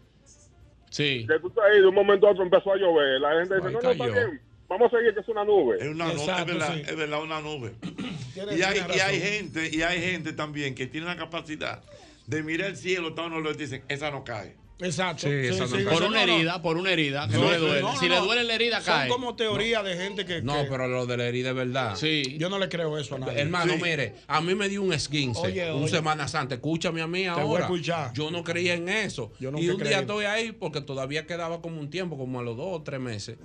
Sí. 0.96 1.28
Que 1.28 1.40
tú 1.40 1.50
estás 1.50 1.66
ahí, 1.66 1.82
de 1.82 1.88
un 1.88 1.94
momento 1.94 2.26
a 2.26 2.32
otro 2.32 2.44
empezó 2.44 2.72
a 2.72 2.78
llover. 2.78 3.20
La 3.20 3.38
gente 3.40 3.56
dice, 3.56 3.70
no, 3.70 3.82
no, 3.82 3.92
está 3.92 4.06
bien. 4.06 4.42
Vamos 4.70 4.94
a 4.94 4.98
seguir, 4.98 5.14
que 5.14 5.20
es 5.20 5.28
una 5.28 5.44
nube. 5.44 5.76
Es 5.78 5.88
una 5.90 6.06
nube, 6.06 6.22
es 6.24 6.46
verdad, 6.46 6.74
sí. 6.74 6.84
es 6.88 6.96
verdad, 6.96 7.22
una 7.22 7.42
nube. 7.42 7.74
Y 8.36 8.62
hay, 8.64 8.80
y 8.94 9.00
hay 9.00 9.20
gente, 9.22 9.70
y 9.72 9.82
hay 9.82 10.02
gente 10.02 10.34
también 10.34 10.76
que 10.76 10.88
tiene 10.88 11.08
la 11.08 11.16
capacidad 11.16 11.82
de 12.28 12.44
mirar 12.44 12.72
el 12.72 12.76
cielo, 12.76 13.10
está 13.10 13.24
uno 13.24 13.40
le 13.40 13.54
dicen, 13.54 13.84
esa 13.88 14.12
no 14.12 14.26
cae. 14.26 14.58
Exacto. 14.80 15.28
Sí. 15.28 15.84
Por 15.90 16.04
una 16.04 16.24
herida, 16.24 16.62
por 16.62 16.76
una 16.78 16.92
herida, 16.92 17.28
que 17.30 17.36
No, 17.38 17.44
no, 17.46 17.52
le 17.52 17.58
duele. 17.60 17.82
no, 17.82 17.98
si 17.98 18.10
le 18.10 18.18
duele 18.20 18.44
la 18.44 18.56
herida, 18.56 18.82
Son 18.82 18.94
cae. 18.94 19.08
como 19.10 19.36
teorías 19.36 19.84
de 19.86 19.96
gente 19.96 20.26
que. 20.26 20.42
No, 20.42 20.64
que- 20.64 20.70
pero 20.70 20.88
lo 20.90 21.06
de 21.06 21.16
la 21.16 21.26
herida 21.28 21.50
es 21.52 21.56
verdad. 21.56 21.96
Sí. 21.96 22.36
Yo 22.38 22.50
no 22.50 22.60
le 22.60 22.68
creo 22.68 22.98
eso 22.98 23.16
a 23.16 23.20
nadie. 23.20 23.40
Hermano, 23.40 23.74
mire, 23.82 24.16
a 24.28 24.42
mí 24.42 24.54
me 24.54 24.68
dio 24.68 24.82
un 24.82 24.92
esguince, 24.92 25.40
Oye, 25.40 25.72
un 25.72 25.84
oye. 25.84 25.92
Semana 25.92 26.28
Santa. 26.28 26.56
Escúchame 26.56 27.02
a 27.02 27.08
mí 27.08 27.20
voy 27.20 27.28
a 27.28 27.32
ahora. 27.34 27.64
escuchar. 27.66 28.12
Yo 28.14 28.32
no 28.32 28.44
creía 28.44 28.74
en 28.74 28.90
eso. 28.90 29.32
Yo 29.40 29.50
y 29.58 29.70
un 29.70 29.78
día 29.82 30.00
estoy 30.02 30.26
ahí 30.26 30.52
porque 30.52 30.82
todavía 30.82 31.26
quedaba 31.26 31.62
como 31.62 31.80
un 31.80 31.90
tiempo, 31.90 32.18
como 32.18 32.42
a 32.42 32.44
los 32.44 32.58
dos 32.58 32.68
o 32.70 32.82
tres 32.84 33.00
meses. 33.00 33.38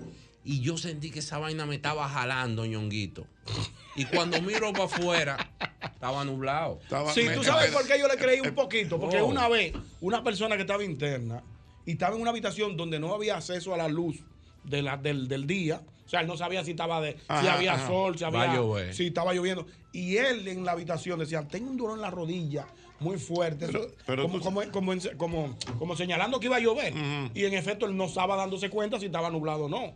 Y 0.44 0.60
yo 0.62 0.78
sentí 0.78 1.10
que 1.10 1.20
esa 1.20 1.38
vaina 1.38 1.64
me 1.66 1.76
estaba 1.76 2.08
jalando, 2.08 2.64
ñonguito. 2.66 3.26
Y 3.96 4.04
cuando 4.04 4.40
miro 4.42 4.72
para 4.72 4.84
afuera, 4.84 5.50
estaba 5.82 6.24
nublado. 6.24 6.78
Estaba- 6.82 7.12
Sí, 7.12 7.22
me- 7.24 7.34
tú 7.34 7.42
sabes 7.44 7.70
me- 7.70 7.76
por 7.76 7.86
qué 7.86 7.98
yo 7.98 8.06
le 8.08 8.16
creí 8.16 8.40
un 8.40 8.54
poquito. 8.54 8.98
Porque 9.00 9.20
Oh. 9.20 9.26
una 9.26 9.48
vez, 9.48 9.72
una 10.00 10.22
persona 10.22 10.56
que 10.56 10.62
estaba 10.62 10.84
interna 10.84 11.42
y 11.84 11.92
estaba 11.92 12.14
en 12.14 12.22
una 12.22 12.30
habitación 12.30 12.76
donde 12.76 12.98
no 13.00 13.12
había 13.14 13.36
acceso 13.36 13.74
a 13.74 13.76
la 13.76 13.88
luz 13.88 14.16
de 14.64 14.82
la, 14.82 14.96
del, 14.96 15.26
del 15.28 15.46
día. 15.46 15.82
O 16.06 16.08
sea, 16.08 16.20
él 16.20 16.26
no 16.26 16.36
sabía 16.36 16.64
si 16.64 16.72
estaba 16.72 17.00
de, 17.00 17.12
si 17.40 17.46
había 17.46 17.74
ajá. 17.74 17.86
sol, 17.86 18.18
si 18.18 18.24
había, 18.24 18.92
si 18.92 19.06
estaba 19.08 19.32
lloviendo. 19.32 19.66
Y 19.92 20.16
él 20.16 20.46
en 20.48 20.64
la 20.64 20.72
habitación 20.72 21.18
decía, 21.18 21.46
tengo 21.46 21.70
un 21.70 21.76
dolor 21.76 21.96
en 21.96 22.02
la 22.02 22.10
rodilla, 22.10 22.66
muy 23.00 23.16
fuerte, 23.18 23.66
pero 24.06 24.22
como, 24.24 24.38
tú- 24.38 24.70
como, 24.72 24.92
como- 25.16 25.56
como 25.78 25.96
señalando 25.96 26.38
que 26.40 26.46
iba 26.46 26.56
a 26.56 26.60
llover. 26.60 26.92
Y 27.34 27.44
en 27.44 27.54
efecto 27.54 27.86
él 27.86 27.96
no 27.96 28.04
estaba 28.04 28.36
dándose 28.36 28.70
cuenta 28.70 28.98
si 29.00 29.06
estaba 29.06 29.30
nublado 29.30 29.64
o 29.64 29.68
no. 29.68 29.94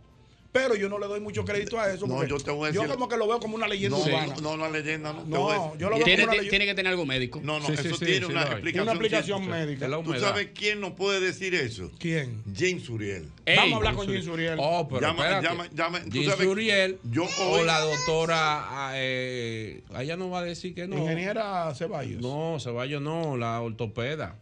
Pero 0.55 0.73
yo 0.73 0.87
no 0.87 0.97
le 0.97 1.05
doy 1.07 1.19
mucho 1.19 1.43
crédito 1.43 1.77
a 1.77 1.91
eso. 1.93 2.07
No, 2.07 2.13
porque 2.15 2.29
yo 2.29 2.37
te 2.37 2.49
voy 2.49 2.69
a 2.69 2.71
decir- 2.71 2.87
como 2.87 3.09
que 3.09 3.17
lo 3.17 3.27
veo 3.27 3.41
como 3.41 3.55
una 3.57 3.67
leyenda 3.67 3.97
No, 3.97 4.03
urbana. 4.05 4.35
no, 4.35 4.41
no, 4.41 4.51
una 4.53 4.69
leyenda, 4.69 5.11
no. 5.11 5.25
No, 5.25 5.77
yo 5.77 5.89
lo 5.89 5.97
veo 5.97 6.05
Tiene, 6.05 6.05
como 6.05 6.05
una 6.05 6.05
tiene- 6.05 6.27
leyenda. 6.31 6.49
tiene 6.49 6.65
que 6.65 6.75
tener 6.75 6.89
algo 6.91 7.05
médico. 7.05 7.41
No, 7.43 7.59
no, 7.59 7.65
Sí, 7.67 7.73
eso 7.73 7.83
sí, 7.97 8.05
tiene 8.05 8.25
sí, 8.25 8.31
una 8.31 8.43
explicación. 8.43 8.83
Una 8.83 8.91
aplicación 8.93 9.39
científica. 9.43 9.87
médica. 9.89 10.03
¿Tú 10.13 10.17
sabes 10.17 10.47
quién 10.55 10.79
no 10.79 10.95
puede 10.95 11.19
decir 11.19 11.53
eso? 11.55 11.91
¿Quién? 11.99 12.41
James 12.57 12.87
Uriel. 12.87 13.27
Ey, 13.45 13.57
Vamos 13.57 13.73
a 13.73 13.75
hablar 13.75 13.95
con 13.95 14.07
James 14.07 14.27
Uriel. 14.27 14.57
Oh, 14.61 14.87
pero 14.87 15.01
Llama- 15.01 15.23
espérate. 15.23 15.45
llama- 15.45 15.67
llama- 15.73 15.99
tú 16.05 16.09
James 16.13 16.27
sabes- 16.29 16.47
Uriel 16.47 16.99
yo 17.03 17.27
o 17.41 17.61
la 17.63 17.79
doctora, 17.81 18.37
ah, 18.69 18.91
eh, 18.95 19.81
ella 19.99 20.15
no 20.15 20.29
va 20.29 20.39
a 20.39 20.43
decir 20.43 20.73
que 20.73 20.87
no. 20.87 20.97
Ingeniera 20.99 21.75
Ceballos. 21.75 22.21
No, 22.21 22.57
Ceballos 22.61 23.01
no, 23.01 23.35
la 23.35 23.59
ortopeda. 23.59 24.37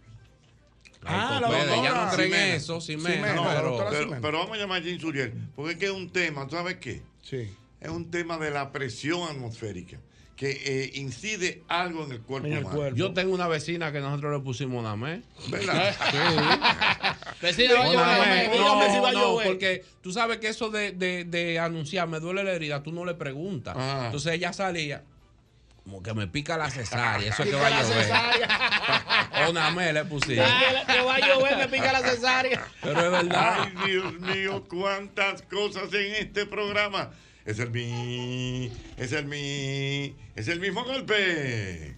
Ah, 1.06 1.40
la 1.42 1.48
doctora 1.48 1.76
ella 1.76 1.94
no 2.06 2.12
cree 2.16 2.26
en 2.26 2.32
Ximena. 2.34 2.56
eso, 2.56 2.82
Ximena, 2.82 3.10
Ximena, 3.16 3.34
No, 3.36 3.46
la 3.46 4.20
pero, 4.22 4.40
vamos 4.40 4.58
a 4.58 4.60
llamar 4.62 4.82
a 4.82 4.86
James 4.86 5.04
Uriel, 5.04 5.34
porque 5.56 5.72
es 5.74 5.78
que 5.78 5.86
es 5.86 5.92
un 5.92 6.10
tema, 6.10 6.48
¿tú 6.48 6.56
sabes 6.56 6.78
qué? 6.78 7.02
Sí. 7.22 7.50
Es 7.82 7.90
un 7.90 8.10
tema 8.12 8.38
de 8.38 8.52
la 8.52 8.72
presión 8.72 9.24
atmosférica, 9.30 9.98
que 10.36 10.52
eh, 10.66 10.92
incide 10.96 11.64
algo 11.68 12.06
en 12.06 12.12
el 12.14 12.22
cuerpo 12.22 12.48
En 12.48 12.54
el 12.54 12.60
humano. 12.60 12.76
cuerpo. 12.78 12.96
yo 12.98 13.14
tengo 13.14 13.34
una 13.34 13.48
vecina 13.48 13.92
que 13.92 14.00
nosotros 14.00 14.34
le 14.34 14.40
pusimos 14.44 14.80
una 14.80 14.96
mes. 14.96 15.22
¿Verdad? 15.50 15.94
Vecina, 17.42 17.74
va 17.74 17.80
a 17.82 17.84
llover, 17.86 17.98
Una 17.98 18.18
dame. 18.18 18.36
mes. 18.48 18.52
dígame 18.54 18.90
si 18.94 19.00
va 19.00 19.10
a 19.10 19.12
No, 19.12 19.20
no, 19.20 19.26
llover. 19.32 19.48
porque 19.48 19.86
tú 20.02 20.12
sabes 20.14 20.38
que 20.38 20.48
eso 20.48 20.70
de, 20.70 20.94
de, 20.94 21.26
de 21.26 21.60
anunciar 21.60 22.08
me 22.08 22.20
duele 22.20 22.44
la 22.44 22.54
herida, 22.54 22.82
tú 22.84 22.92
no 22.94 23.04
le 23.06 23.14
preguntas. 23.16 23.76
Ah. 23.78 24.04
Entonces 24.06 24.34
ella 24.34 24.54
salía 24.54 25.04
que 26.02 26.14
me 26.14 26.28
pica 26.28 26.58
la 26.58 26.70
cesárea, 26.70 27.30
eso 27.30 27.44
es 27.44 27.50
que 27.52 27.56
va 27.56 27.68
a 27.68 27.70
la 27.70 27.82
llover. 27.84 28.04
cesárea. 28.04 29.48
Una 29.50 29.72
le. 29.72 30.36
Que 30.88 31.02
va 31.02 31.16
a 31.16 31.20
llover, 31.20 31.58
me 31.58 31.68
pica 31.68 31.92
la 31.92 32.02
cesárea. 32.02 32.66
Pero 32.82 33.06
es 33.06 33.12
verdad. 33.12 33.58
Ay, 33.62 33.74
Dios 33.92 34.14
mío, 34.20 34.64
cuántas 34.70 35.42
cosas 35.44 35.94
en 35.94 36.16
este 36.16 36.46
programa. 36.46 37.12
Es 37.46 37.60
el 37.60 37.72
mi, 37.72 38.72
es 38.98 39.12
el 39.12 39.26
mi, 39.26 40.16
es 40.36 40.48
el 40.48 40.62
mismo 40.62 40.86
golpe. 40.86 41.98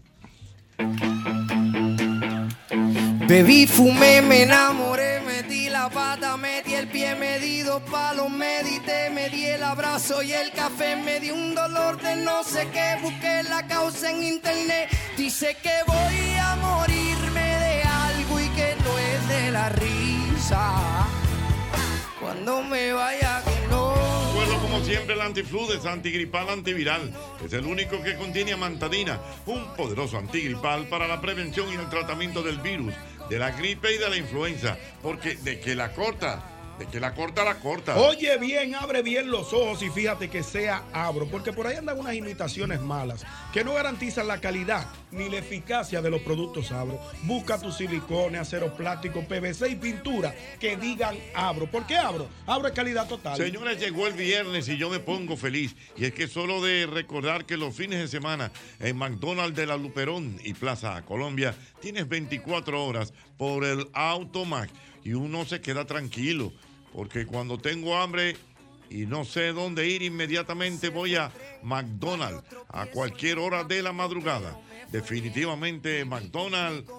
Bebí, 3.28 3.66
fumé, 3.66 4.22
me 4.22 4.44
enamoré, 4.44 5.20
metí 5.22 5.68
la 5.68 5.90
pata, 5.90 6.38
metí 6.38 6.76
el 6.76 6.88
pie, 6.88 7.16
me 7.16 7.40
di 7.40 7.62
dos 7.62 7.82
palos, 7.90 8.30
medité, 8.30 9.10
me 9.10 9.30
di 9.30 9.46
el 9.46 9.64
abrazo 9.64 10.22
y 10.22 10.32
el 10.32 10.52
café, 10.52 10.96
me 10.96 11.20
di 11.20 11.32
un 11.32 11.56
dolor 11.56 12.00
de 12.00 12.18
no 12.18 12.44
sé 12.44 12.68
qué, 12.72 12.98
busqué 13.02 13.42
la 13.50 13.66
causa 13.66 14.12
en 14.12 14.22
internet, 14.22 14.90
dice 15.18 15.58
que 15.64 15.74
voy 15.88 16.36
a 16.40 16.56
morirme 16.58 17.42
de 17.42 17.82
algo 17.82 18.40
y 18.40 18.48
que 18.50 18.76
no 18.84 19.00
es 19.00 19.28
de 19.28 19.52
la 19.52 19.70
risa. 19.70 21.08
Cuando 22.22 22.62
me 22.62 22.94
vaya 22.94 23.42
que 23.44 23.68
no. 23.70 23.96
Recuerdo 24.36 24.62
como 24.62 24.84
siempre 24.84 25.16
el 25.16 25.22
antiflu 25.22 25.72
es 25.72 25.86
antigripal 25.86 26.50
antiviral. 26.50 27.14
Es 27.44 27.54
el 27.54 27.66
único 27.66 28.02
que 28.04 28.16
contiene 28.16 28.54
amantadina, 28.54 29.20
un 29.46 29.74
poderoso 29.76 30.18
antigripal 30.18 30.88
para 30.88 31.08
la 31.08 31.22
prevención 31.22 31.70
y 31.72 31.76
el 31.76 31.90
tratamiento 31.90 32.42
del 32.44 32.58
virus, 32.60 32.94
de 33.30 33.40
la 33.40 33.52
gripe 33.52 33.94
y 33.94 33.98
de 33.98 34.10
la 34.10 34.18
influenza. 34.18 34.78
Porque 35.02 35.36
de 35.36 35.60
que 35.60 35.76
la 35.76 35.92
corta, 35.94 36.55
de 36.78 36.86
que 36.88 37.00
la 37.00 37.14
corta, 37.14 37.44
la 37.44 37.56
corta. 37.56 37.96
Oye 37.98 38.38
bien, 38.38 38.76
abre 38.76 39.02
bien 39.02 39.32
los 39.32 39.54
ojos 39.54 39.82
y 39.82 39.90
fíjate 39.90 40.30
que 40.30 40.44
sea 40.44 40.84
abro, 40.94 41.28
porque 41.28 41.54
por 41.54 41.68
ahí 41.68 41.78
andan 41.78 42.00
unas 42.00 42.16
imitaciones 42.16 42.82
malas 42.82 43.26
que 43.54 43.64
no 43.64 43.74
garantizan 43.74 44.28
la 44.28 44.42
calidad 44.42 44.88
ni 45.12 45.30
la 45.30 45.38
eficacia 45.38 46.02
de 46.02 46.10
los 46.10 46.22
productos 46.22 46.72
abro. 46.72 47.00
Busca 47.24 47.60
tus 47.60 47.78
silicones, 47.78 48.42
acero 48.42 48.76
plástico, 48.76 49.22
PVC 49.22 49.70
y 49.70 49.76
pintura 49.76 50.36
que 50.60 50.76
digan 50.76 51.16
abro. 51.34 51.70
¿Por 51.70 51.86
qué 51.88 51.96
abro? 51.96 52.28
Abro 52.46 52.68
es 52.68 52.74
calidad 52.74 53.08
total. 53.08 53.38
Señores, 53.38 53.80
llegó 53.80 54.08
el 54.08 54.14
viernes 54.14 54.68
y 54.68 54.78
yo 54.78 54.90
me 54.90 55.00
pongo 55.00 55.38
feliz. 55.38 55.76
Y 55.96 56.06
es 56.06 56.14
que 56.14 56.28
solo 56.28 56.62
de 56.62 56.86
recordar 56.86 57.46
que 57.46 57.58
los 57.58 57.74
fines 57.76 58.00
de 58.00 58.08
semana 58.08 58.52
en 58.80 58.98
McDonald's 58.98 59.56
de 59.56 59.66
la 59.66 59.78
Luperón 59.78 60.40
y 60.44 60.54
Plaza 60.54 61.02
Colombia 61.04 61.56
tienes 61.82 62.10
24 62.10 62.84
horas 62.84 63.14
por 63.38 63.64
el 63.64 63.88
Automac 63.94 64.70
y 65.06 65.14
uno 65.14 65.46
se 65.46 65.62
queda 65.62 65.86
tranquilo. 65.86 66.52
Porque 66.92 67.26
cuando 67.26 67.58
tengo 67.58 67.96
hambre 67.96 68.36
y 68.90 69.06
no 69.06 69.24
sé 69.24 69.54
dónde 69.54 69.88
ir, 69.88 70.02
inmediatamente 70.02 70.90
voy 70.90 71.16
a 71.16 71.32
McDonald's 71.64 72.44
a 72.70 72.88
cualquier 72.88 73.40
hora 73.40 73.64
de 73.64 73.82
la 73.82 73.94
madrugada. 73.94 74.60
Definitivamente 74.92 76.04
McDonald's, 76.06 76.90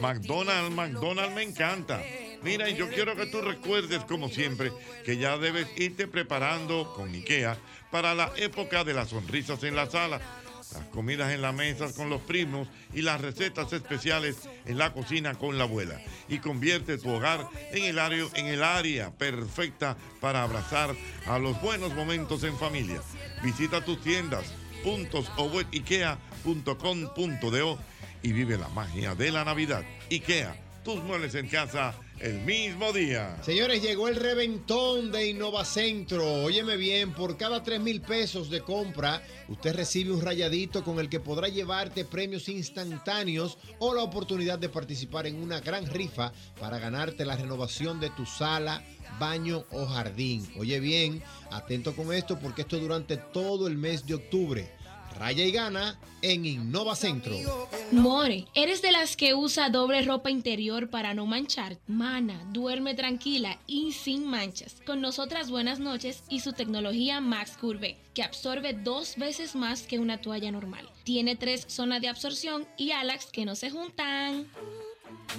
McDonald's, 0.00 0.74
McDonald's 0.74 1.34
me 1.34 1.42
encanta. 1.42 2.02
Mira, 2.42 2.68
y 2.70 2.76
yo 2.76 2.88
quiero 2.88 3.16
que 3.16 3.26
tú 3.26 3.40
recuerdes, 3.40 4.04
como 4.04 4.28
siempre, 4.28 4.70
que 5.04 5.16
ya 5.16 5.36
debes 5.36 5.66
irte 5.76 6.06
preparando 6.06 6.92
con 6.94 7.12
IKEA 7.12 7.56
para 7.90 8.14
la 8.14 8.30
época 8.36 8.84
de 8.84 8.94
las 8.94 9.08
sonrisas 9.08 9.62
en 9.64 9.74
la 9.74 9.90
sala, 9.90 10.20
las 10.72 10.84
comidas 10.88 11.32
en 11.32 11.42
la 11.42 11.52
mesa 11.52 11.92
con 11.92 12.10
los 12.10 12.20
primos 12.22 12.68
y 12.92 13.02
las 13.02 13.20
recetas 13.20 13.72
especiales 13.72 14.36
en 14.64 14.78
la 14.78 14.92
cocina 14.92 15.34
con 15.34 15.58
la 15.58 15.64
abuela. 15.64 16.00
Y 16.28 16.38
convierte 16.38 16.98
tu 16.98 17.10
hogar 17.10 17.48
en 17.72 17.84
el 17.84 17.98
área, 17.98 18.26
en 18.34 18.46
el 18.46 18.62
área 18.62 19.10
perfecta 19.10 19.96
para 20.20 20.42
abrazar 20.42 20.94
a 21.26 21.38
los 21.38 21.60
buenos 21.62 21.94
momentos 21.94 22.42
en 22.44 22.58
familia. 22.58 23.00
Visita 23.42 23.84
tus 23.84 24.02
tiendas, 24.02 24.52
puntos 24.82 25.30
o 25.36 25.46
web 25.46 25.66
ikea.com.do 25.72 27.78
y 28.22 28.32
vive 28.32 28.58
la 28.58 28.68
magia 28.68 29.14
de 29.14 29.30
la 29.30 29.44
Navidad. 29.44 29.84
IKEA, 30.10 30.56
tus 30.84 31.02
muebles 31.02 31.34
en 31.34 31.48
casa 31.48 31.94
el 32.20 32.40
mismo 32.40 32.92
día. 32.92 33.36
Señores, 33.42 33.82
llegó 33.82 34.08
el 34.08 34.16
reventón 34.16 35.12
de 35.12 35.28
Innovacentro. 35.28 36.44
Óyeme 36.44 36.76
bien, 36.76 37.12
por 37.12 37.36
cada 37.36 37.62
3 37.62 37.80
mil 37.80 38.00
pesos 38.00 38.50
de 38.50 38.60
compra, 38.60 39.22
usted 39.48 39.74
recibe 39.74 40.12
un 40.12 40.22
rayadito 40.22 40.82
con 40.82 40.98
el 40.98 41.08
que 41.08 41.20
podrá 41.20 41.48
llevarte 41.48 42.04
premios 42.04 42.48
instantáneos 42.48 43.58
o 43.78 43.94
la 43.94 44.02
oportunidad 44.02 44.58
de 44.58 44.68
participar 44.68 45.26
en 45.26 45.42
una 45.42 45.60
gran 45.60 45.86
rifa 45.86 46.32
para 46.58 46.78
ganarte 46.78 47.24
la 47.24 47.36
renovación 47.36 48.00
de 48.00 48.10
tu 48.10 48.24
sala, 48.24 48.82
baño 49.18 49.64
o 49.70 49.86
jardín. 49.86 50.48
Oye 50.58 50.80
bien, 50.80 51.22
atento 51.50 51.94
con 51.94 52.12
esto 52.12 52.38
porque 52.38 52.62
esto 52.62 52.78
durante 52.78 53.16
todo 53.16 53.66
el 53.66 53.76
mes 53.76 54.06
de 54.06 54.14
octubre. 54.14 54.75
Raya 55.18 55.44
y 55.44 55.50
gana 55.50 55.98
en 56.20 56.44
Innovacentro. 56.44 57.34
More, 57.90 58.46
¿eres 58.54 58.82
de 58.82 58.92
las 58.92 59.16
que 59.16 59.34
usa 59.34 59.70
doble 59.70 60.02
ropa 60.02 60.30
interior 60.30 60.90
para 60.90 61.14
no 61.14 61.24
manchar? 61.24 61.78
Mana, 61.86 62.44
duerme 62.52 62.94
tranquila 62.94 63.58
y 63.66 63.92
sin 63.92 64.26
manchas. 64.26 64.76
Con 64.84 65.00
nosotras 65.00 65.50
buenas 65.50 65.78
noches 65.78 66.22
y 66.28 66.40
su 66.40 66.52
tecnología 66.52 67.20
Max 67.20 67.56
Curve, 67.58 67.96
que 68.14 68.22
absorbe 68.22 68.74
dos 68.74 69.16
veces 69.16 69.54
más 69.54 69.82
que 69.82 69.98
una 69.98 70.20
toalla 70.20 70.50
normal. 70.50 70.88
Tiene 71.04 71.36
tres 71.36 71.64
zonas 71.68 72.02
de 72.02 72.08
absorción 72.08 72.66
y 72.76 72.90
alas 72.90 73.26
que 73.26 73.44
no 73.44 73.54
se 73.54 73.70
juntan. 73.70 74.46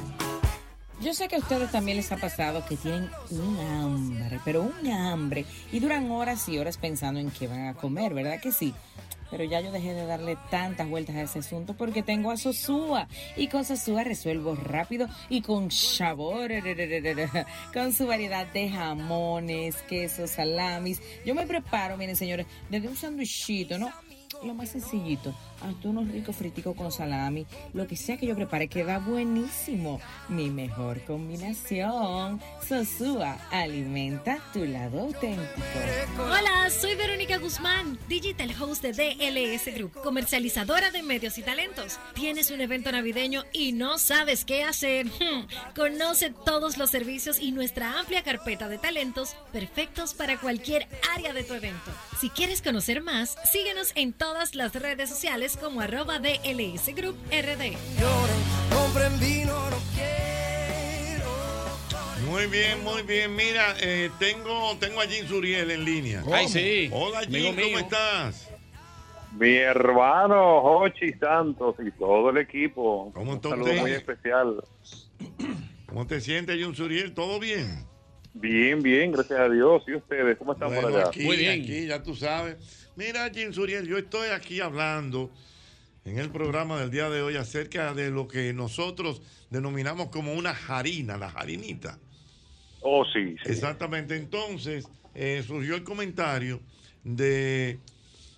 Yo 1.00 1.12
sé 1.12 1.28
que 1.28 1.36
a 1.36 1.38
ustedes 1.38 1.70
también 1.70 1.98
les 1.98 2.10
ha 2.10 2.16
pasado 2.16 2.64
que 2.66 2.76
tienen 2.76 3.10
un 3.30 3.58
hambre, 3.60 4.40
pero 4.44 4.62
un 4.62 4.90
hambre, 4.90 5.44
y 5.70 5.78
duran 5.78 6.10
horas 6.10 6.48
y 6.48 6.58
horas 6.58 6.78
pensando 6.78 7.20
en 7.20 7.30
qué 7.30 7.46
van 7.46 7.66
a 7.66 7.74
comer, 7.74 8.14
¿verdad 8.14 8.40
que 8.40 8.50
sí? 8.50 8.74
Pero 9.30 9.44
ya 9.44 9.60
yo 9.60 9.72
dejé 9.72 9.92
de 9.92 10.06
darle 10.06 10.38
tantas 10.50 10.88
vueltas 10.88 11.16
a 11.16 11.22
ese 11.22 11.40
asunto 11.40 11.74
porque 11.74 12.02
tengo 12.02 12.30
a 12.30 12.36
Sosúa. 12.36 13.08
Y 13.36 13.48
con 13.48 13.64
Sosúa 13.64 14.04
resuelvo 14.04 14.54
rápido 14.54 15.08
y 15.28 15.42
con 15.42 15.70
sabor. 15.72 16.52
Con 17.72 17.92
su 17.92 18.06
variedad 18.06 18.46
de 18.52 18.70
jamones, 18.70 19.76
quesos, 19.88 20.30
salamis. 20.30 21.02
Yo 21.24 21.34
me 21.34 21.44
preparo, 21.44 21.96
miren 21.96 22.14
señores, 22.14 22.46
desde 22.70 22.88
un 22.88 22.96
sándwichito, 22.96 23.78
¿no? 23.78 23.90
lo 24.44 24.54
más 24.54 24.70
sencillito, 24.70 25.34
hasta 25.60 25.88
unos 25.88 26.08
ricos 26.08 26.36
friticos 26.36 26.76
con 26.76 26.92
salami, 26.92 27.46
lo 27.72 27.86
que 27.86 27.96
sea 27.96 28.16
que 28.16 28.26
yo 28.26 28.34
prepare 28.34 28.68
queda 28.68 28.98
buenísimo. 28.98 30.00
Mi 30.28 30.50
mejor 30.50 31.00
combinación. 31.04 32.40
Sosúa, 32.66 33.38
alimenta 33.50 34.38
tu 34.52 34.64
lado 34.64 35.00
auténtico. 35.00 35.62
Hola, 36.18 36.70
soy 36.70 36.94
Verónica 36.94 37.38
Guzmán, 37.38 37.98
digital 38.08 38.50
host 38.60 38.82
de 38.82 38.92
DLS 38.92 39.74
Group, 39.74 39.92
comercializadora 40.02 40.90
de 40.90 41.02
medios 41.02 41.38
y 41.38 41.42
talentos. 41.42 41.98
Tienes 42.14 42.50
un 42.50 42.60
evento 42.60 42.90
navideño 42.92 43.44
y 43.52 43.72
no 43.72 43.98
sabes 43.98 44.44
qué 44.44 44.64
hacer. 44.64 45.06
Hmm, 45.06 45.46
Conoce 45.74 46.30
todos 46.44 46.76
los 46.78 46.90
servicios 46.90 47.38
y 47.40 47.52
nuestra 47.52 47.98
amplia 47.98 48.22
carpeta 48.22 48.68
de 48.68 48.78
talentos 48.78 49.36
perfectos 49.52 50.14
para 50.14 50.38
cualquier 50.38 50.88
área 51.14 51.32
de 51.32 51.44
tu 51.44 51.54
evento. 51.54 51.90
Si 52.20 52.30
quieres 52.30 52.62
conocer 52.62 53.02
más, 53.02 53.36
síguenos 53.50 53.92
en 53.94 54.12
todas 54.12 54.54
las 54.54 54.72
redes 54.74 55.08
sociales 55.10 55.45
como 55.54 55.80
arroba 55.80 56.18
DLS 56.18 56.92
Group 56.96 57.14
RD. 57.30 57.76
Muy 62.28 62.46
bien, 62.46 62.82
muy 62.82 63.02
bien. 63.02 63.36
Mira, 63.36 63.76
eh, 63.80 64.10
tengo, 64.18 64.76
tengo 64.80 65.00
a 65.00 65.06
Jim 65.06 65.26
Suriel 65.28 65.70
en 65.70 65.84
línea. 65.84 66.22
Ay, 66.32 66.48
sí. 66.48 66.88
Hola, 66.92 67.20
Jim, 67.20 67.54
¿cómo 67.54 67.66
mío. 67.68 67.78
estás? 67.78 68.50
Mi 69.38 69.54
hermano 69.56 70.62
Jochi 70.62 71.12
Santos 71.20 71.76
y 71.86 71.90
todo 71.92 72.30
el 72.30 72.38
equipo. 72.38 73.12
¿Cómo 73.14 73.32
Un 73.34 73.42
saludo 73.42 73.64
usted? 73.66 73.80
muy 73.80 73.90
especial. 73.92 74.64
¿Cómo 75.86 76.06
te 76.06 76.20
sientes, 76.20 76.56
Jim 76.56 76.74
Suriel? 76.74 77.14
¿Todo 77.14 77.38
bien? 77.38 77.84
Bien, 78.34 78.82
bien, 78.82 79.12
gracias 79.12 79.38
a 79.38 79.48
Dios. 79.48 79.82
¿Y 79.86 79.94
ustedes? 79.94 80.36
¿Cómo 80.38 80.54
están 80.54 80.68
Bueno, 80.68 80.82
por 80.88 80.98
allá? 80.98 81.08
aquí, 81.08 81.46
aquí, 81.48 81.86
ya 81.86 82.02
tú 82.02 82.14
sabes. 82.16 82.85
Mira, 82.96 83.30
Jim 83.32 83.52
Suriel, 83.52 83.86
yo 83.86 83.98
estoy 83.98 84.30
aquí 84.30 84.60
hablando 84.60 85.30
en 86.04 86.18
el 86.18 86.30
programa 86.30 86.80
del 86.80 86.90
día 86.90 87.10
de 87.10 87.20
hoy 87.20 87.36
acerca 87.36 87.92
de 87.92 88.10
lo 88.10 88.26
que 88.26 88.52
nosotros 88.54 89.20
denominamos 89.50 90.08
como 90.08 90.32
una 90.32 90.54
jarina, 90.54 91.18
la 91.18 91.30
jarinita. 91.30 91.98
Oh, 92.80 93.04
sí, 93.04 93.36
sí. 93.44 93.50
Exactamente. 93.50 94.16
Entonces, 94.16 94.86
eh, 95.14 95.44
surgió 95.46 95.74
el 95.74 95.84
comentario 95.84 96.60
de, 97.04 97.80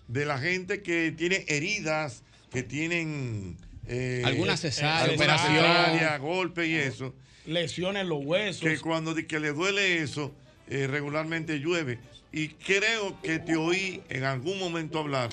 de 0.09 0.27
la 0.27 0.39
gente 0.39 0.83
que 0.83 1.13
tiene 1.13 1.45
heridas, 1.47 2.25
que 2.51 2.65
tienen... 2.65 3.57
eh, 3.87 4.23
Alguna 4.25 4.57
cesárea, 4.57 5.05
alguna 5.05 5.15
operación. 5.37 5.55
cesárea, 5.57 6.19
golpe 6.19 6.67
y 6.67 6.75
eso. 6.75 7.15
Lesiones 7.47 8.03
en 8.03 8.09
los 8.09 8.25
huesos. 8.25 8.63
Que 8.63 8.79
cuando 8.81 9.15
que 9.15 9.39
le 9.39 9.53
duele 9.53 10.03
eso, 10.03 10.35
eh, 10.69 10.87
regularmente 10.89 11.59
llueve. 11.61 11.99
Y 12.33 12.49
creo 12.49 13.21
que 13.23 13.39
te 13.39 13.57
oí 13.57 14.03
en 14.09 14.25
algún 14.25 14.59
momento 14.59 14.99
hablar 14.99 15.31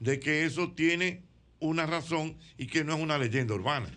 de 0.00 0.18
que 0.18 0.44
eso 0.44 0.72
tiene 0.72 1.22
una 1.60 1.86
razón 1.86 2.36
y 2.56 2.66
que 2.66 2.84
no 2.84 2.94
es 2.94 3.00
una 3.00 3.18
leyenda 3.18 3.54
urbana. 3.54 3.88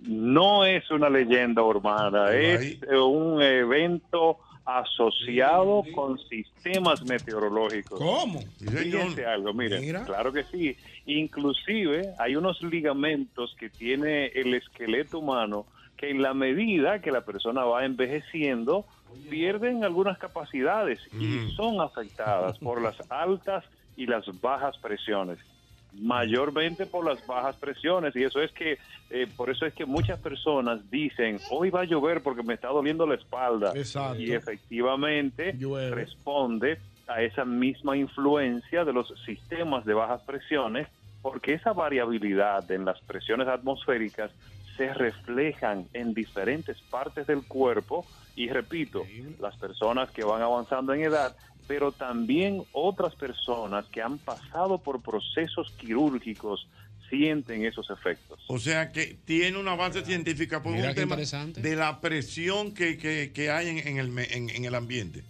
No 0.00 0.64
es 0.64 0.90
una 0.90 1.08
leyenda 1.08 1.62
urbana, 1.62 2.32
es 2.32 2.78
eh, 2.82 2.96
un 2.96 3.40
evento 3.40 4.38
asociado 4.64 5.84
con 5.94 6.18
sistemas 6.28 7.04
meteorológicos. 7.04 7.98
¿Cómo? 7.98 8.40
Fíjense 8.58 9.24
algo, 9.26 9.52
miren, 9.52 10.04
claro 10.04 10.32
que 10.32 10.44
sí. 10.44 10.76
Inclusive 11.06 12.14
hay 12.18 12.36
unos 12.36 12.62
ligamentos 12.62 13.54
que 13.58 13.70
tiene 13.70 14.26
el 14.26 14.54
esqueleto 14.54 15.18
humano 15.18 15.66
que 15.96 16.10
en 16.10 16.22
la 16.22 16.34
medida 16.34 17.00
que 17.00 17.12
la 17.12 17.24
persona 17.24 17.64
va 17.64 17.84
envejeciendo 17.84 18.86
pierden 19.30 19.84
algunas 19.84 20.18
capacidades 20.18 21.00
y 21.12 21.50
son 21.56 21.80
afectadas 21.80 22.58
por 22.58 22.80
las 22.80 22.96
altas 23.10 23.64
y 23.96 24.06
las 24.06 24.24
bajas 24.40 24.76
presiones 24.78 25.38
mayormente 25.94 26.86
por 26.86 27.04
las 27.04 27.24
bajas 27.26 27.56
presiones. 27.56 28.14
Y 28.16 28.24
eso 28.24 28.40
es 28.40 28.50
que 28.52 28.78
eh, 29.10 29.26
por 29.36 29.50
eso 29.50 29.66
es 29.66 29.74
que 29.74 29.84
muchas 29.84 30.18
personas 30.20 30.90
dicen 30.90 31.38
hoy 31.50 31.70
va 31.70 31.80
a 31.80 31.84
llover 31.84 32.22
porque 32.22 32.42
me 32.42 32.54
está 32.54 32.68
doliendo 32.68 33.06
la 33.06 33.14
espalda 33.14 33.72
Exacto. 33.74 34.20
y 34.20 34.32
efectivamente 34.32 35.56
responde 35.90 36.78
a 37.06 37.22
esa 37.22 37.44
misma 37.44 37.96
influencia 37.96 38.84
de 38.84 38.92
los 38.92 39.12
sistemas 39.26 39.84
de 39.84 39.94
bajas 39.94 40.22
presiones 40.22 40.88
porque 41.22 41.54
esa 41.54 41.72
variabilidad 41.72 42.68
en 42.70 42.84
las 42.84 43.00
presiones 43.02 43.48
atmosféricas 43.48 44.30
se 44.76 44.92
reflejan 44.92 45.88
en 45.92 46.12
diferentes 46.14 46.76
partes 46.90 47.26
del 47.26 47.42
cuerpo 47.44 48.06
y 48.34 48.48
repito, 48.48 49.06
las 49.40 49.56
personas 49.56 50.10
que 50.10 50.24
van 50.24 50.42
avanzando 50.42 50.94
en 50.94 51.02
edad, 51.04 51.36
pero 51.68 51.92
también 51.92 52.64
otras 52.72 53.14
personas 53.14 53.86
que 53.92 54.02
han 54.02 54.18
pasado 54.18 54.78
por 54.78 55.02
procesos 55.02 55.70
quirúrgicos 55.78 56.66
sienten 57.10 57.64
esos 57.66 57.88
efectos. 57.90 58.40
O 58.48 58.58
sea 58.58 58.90
que 58.90 59.18
tiene 59.26 59.58
una 59.58 59.74
base 59.74 60.02
científica 60.04 60.62
por 60.62 60.72
Mira 60.72 60.88
un 60.88 60.94
tema 60.94 61.16
de 61.62 61.76
la 61.76 62.00
presión 62.00 62.72
que, 62.72 62.96
que- 62.96 63.32
que 63.34 63.50
hay 63.50 63.68
en, 63.68 63.86
en 63.86 63.98
el, 63.98 64.08
me- 64.08 64.32
en- 64.34 64.48
en 64.48 64.64
el 64.64 64.74
ambiente. 64.74 65.22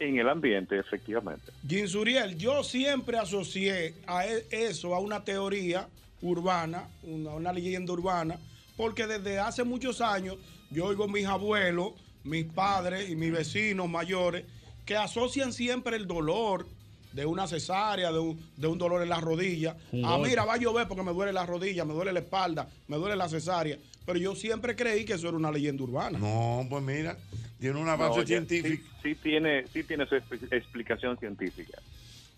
En 0.00 0.18
el 0.18 0.28
ambiente, 0.30 0.78
efectivamente. 0.78 1.52
Jim 1.68 1.86
Suriel, 1.86 2.36
yo 2.38 2.64
siempre 2.64 3.18
asocié 3.18 3.94
a 4.06 4.26
e- 4.26 4.46
eso 4.50 4.94
a 4.94 4.98
una 4.98 5.22
teoría 5.22 5.86
urbana, 6.22 6.88
una, 7.02 7.34
una 7.34 7.52
leyenda 7.52 7.92
urbana, 7.92 8.38
porque 8.78 9.06
desde 9.06 9.38
hace 9.38 9.62
muchos 9.62 10.00
años 10.00 10.36
yo 10.70 10.86
oigo 10.86 11.04
a 11.04 11.08
mis 11.08 11.26
abuelos, 11.26 11.92
mis 12.24 12.46
padres 12.46 13.10
y 13.10 13.14
mis 13.16 13.30
vecinos 13.30 13.90
mayores 13.90 14.44
que 14.86 14.96
asocian 14.96 15.52
siempre 15.52 15.96
el 15.96 16.06
dolor 16.06 16.66
de 17.12 17.26
una 17.26 17.46
cesárea, 17.46 18.10
de 18.10 18.20
un, 18.20 18.40
de 18.56 18.66
un 18.68 18.78
dolor 18.78 19.02
en 19.02 19.08
la 19.10 19.20
rodilla. 19.20 19.76
Ah, 20.04 20.16
mira, 20.22 20.44
va 20.46 20.54
a 20.54 20.56
llover 20.56 20.88
porque 20.88 21.02
me 21.02 21.12
duele 21.12 21.32
la 21.32 21.44
rodilla, 21.44 21.84
me 21.84 21.92
duele 21.92 22.12
la 22.12 22.20
espalda, 22.20 22.68
me 22.88 22.96
duele 22.96 23.16
la 23.16 23.28
cesárea. 23.28 23.76
Pero 24.06 24.18
yo 24.18 24.34
siempre 24.34 24.74
creí 24.74 25.04
que 25.04 25.14
eso 25.14 25.28
era 25.28 25.36
una 25.36 25.50
leyenda 25.52 25.82
urbana. 25.84 26.18
No, 26.18 26.66
pues 26.68 26.82
mira, 26.82 27.16
tiene 27.60 27.78
una 27.78 27.96
base 27.96 28.20
No, 28.20 28.26
científica. 28.26 28.82
Sí, 29.02 29.10
sí 29.10 29.14
tiene, 29.22 29.64
sí 29.72 29.84
tiene 29.84 30.06
su 30.06 30.14
expli- 30.16 30.48
explicación 30.52 31.18
científica. 31.18 31.78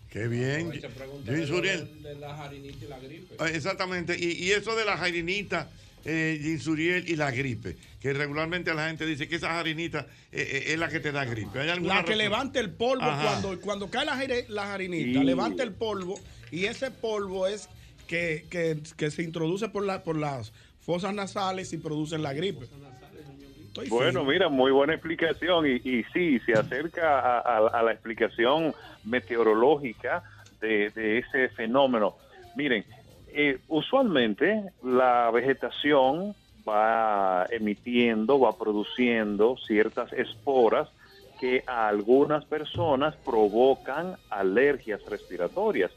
Qué 0.09 0.27
bien. 0.27 0.69
Pregunta 0.95 1.33
Jim 1.35 2.01
de, 2.03 2.15
la 2.19 2.35
jarinita 2.37 2.85
y 2.85 2.87
la 2.87 2.99
gripe. 2.99 3.35
Ah, 3.39 3.49
Exactamente. 3.49 4.15
Y, 4.19 4.43
y 4.43 4.51
eso 4.51 4.75
de 4.75 4.85
la 4.85 4.95
jairinita, 4.97 5.71
eh, 6.05 6.37
Ginsuriel 6.39 7.09
y 7.09 7.15
la 7.15 7.31
gripe, 7.31 7.77
que 7.99 8.13
regularmente 8.13 8.71
la 8.75 8.87
gente 8.89 9.07
dice 9.07 9.27
que 9.27 9.37
esa 9.37 9.47
jairinita 9.49 10.01
eh, 10.31 10.65
eh, 10.67 10.73
es 10.73 10.77
la 10.77 10.89
que 10.89 10.99
te 10.99 11.11
da 11.11 11.25
gripe. 11.25 11.59
¿Hay 11.61 11.69
alguna 11.69 11.95
La 11.95 12.01
que 12.03 12.11
razón? 12.11 12.17
levanta 12.19 12.59
el 12.59 12.69
polvo 12.69 13.03
Ajá. 13.05 13.23
cuando, 13.41 13.61
cuando 13.61 13.89
cae 13.89 14.05
la, 14.05 14.19
la 14.49 14.65
jarinita, 14.67 15.19
Sí. 15.19 15.25
levanta 15.25 15.63
el 15.63 15.71
polvo 15.71 16.19
y 16.51 16.65
ese 16.65 16.91
polvo 16.91 17.47
es 17.47 17.67
que, 18.07 18.45
que- 18.51 18.77
que 18.95 19.09
se 19.09 19.23
introduce 19.23 19.69
por, 19.69 19.83
la, 19.83 20.03
por 20.03 20.15
las 20.17 20.51
fosas 20.83 21.13
nasales 21.13 21.73
y 21.73 21.77
producen 21.77 22.21
la 22.21 22.33
gripe. 22.33 22.65
Estoy 22.65 23.89
Bueno, 23.89 24.19
fino. 24.21 24.31
mira, 24.31 24.49
muy 24.49 24.71
buena 24.71 24.93
explicación 24.93 25.65
y, 25.65 25.81
y 25.83 26.03
sí, 26.13 26.39
se 26.45 26.53
acerca 26.55 27.19
a, 27.19 27.39
a- 27.39 27.67
a 27.69 27.83
la 27.83 27.91
explicación 27.91 28.73
meteorológica 29.03 30.23
de, 30.61 30.91
de 30.91 31.19
ese 31.19 31.49
fenómeno. 31.49 32.17
Miren, 32.53 32.85
eh, 33.27 33.59
usualmente 33.67 34.73
la 34.83 35.31
vegetación 35.31 36.35
va 36.67 37.47
emitiendo, 37.49 38.39
va 38.39 38.57
produciendo 38.57 39.57
ciertas 39.65 40.13
esporas 40.13 40.87
que 41.39 41.63
a 41.65 41.87
algunas 41.87 42.45
personas 42.45 43.15
provocan 43.25 44.17
alergias 44.29 45.03
respiratorias. 45.05 45.91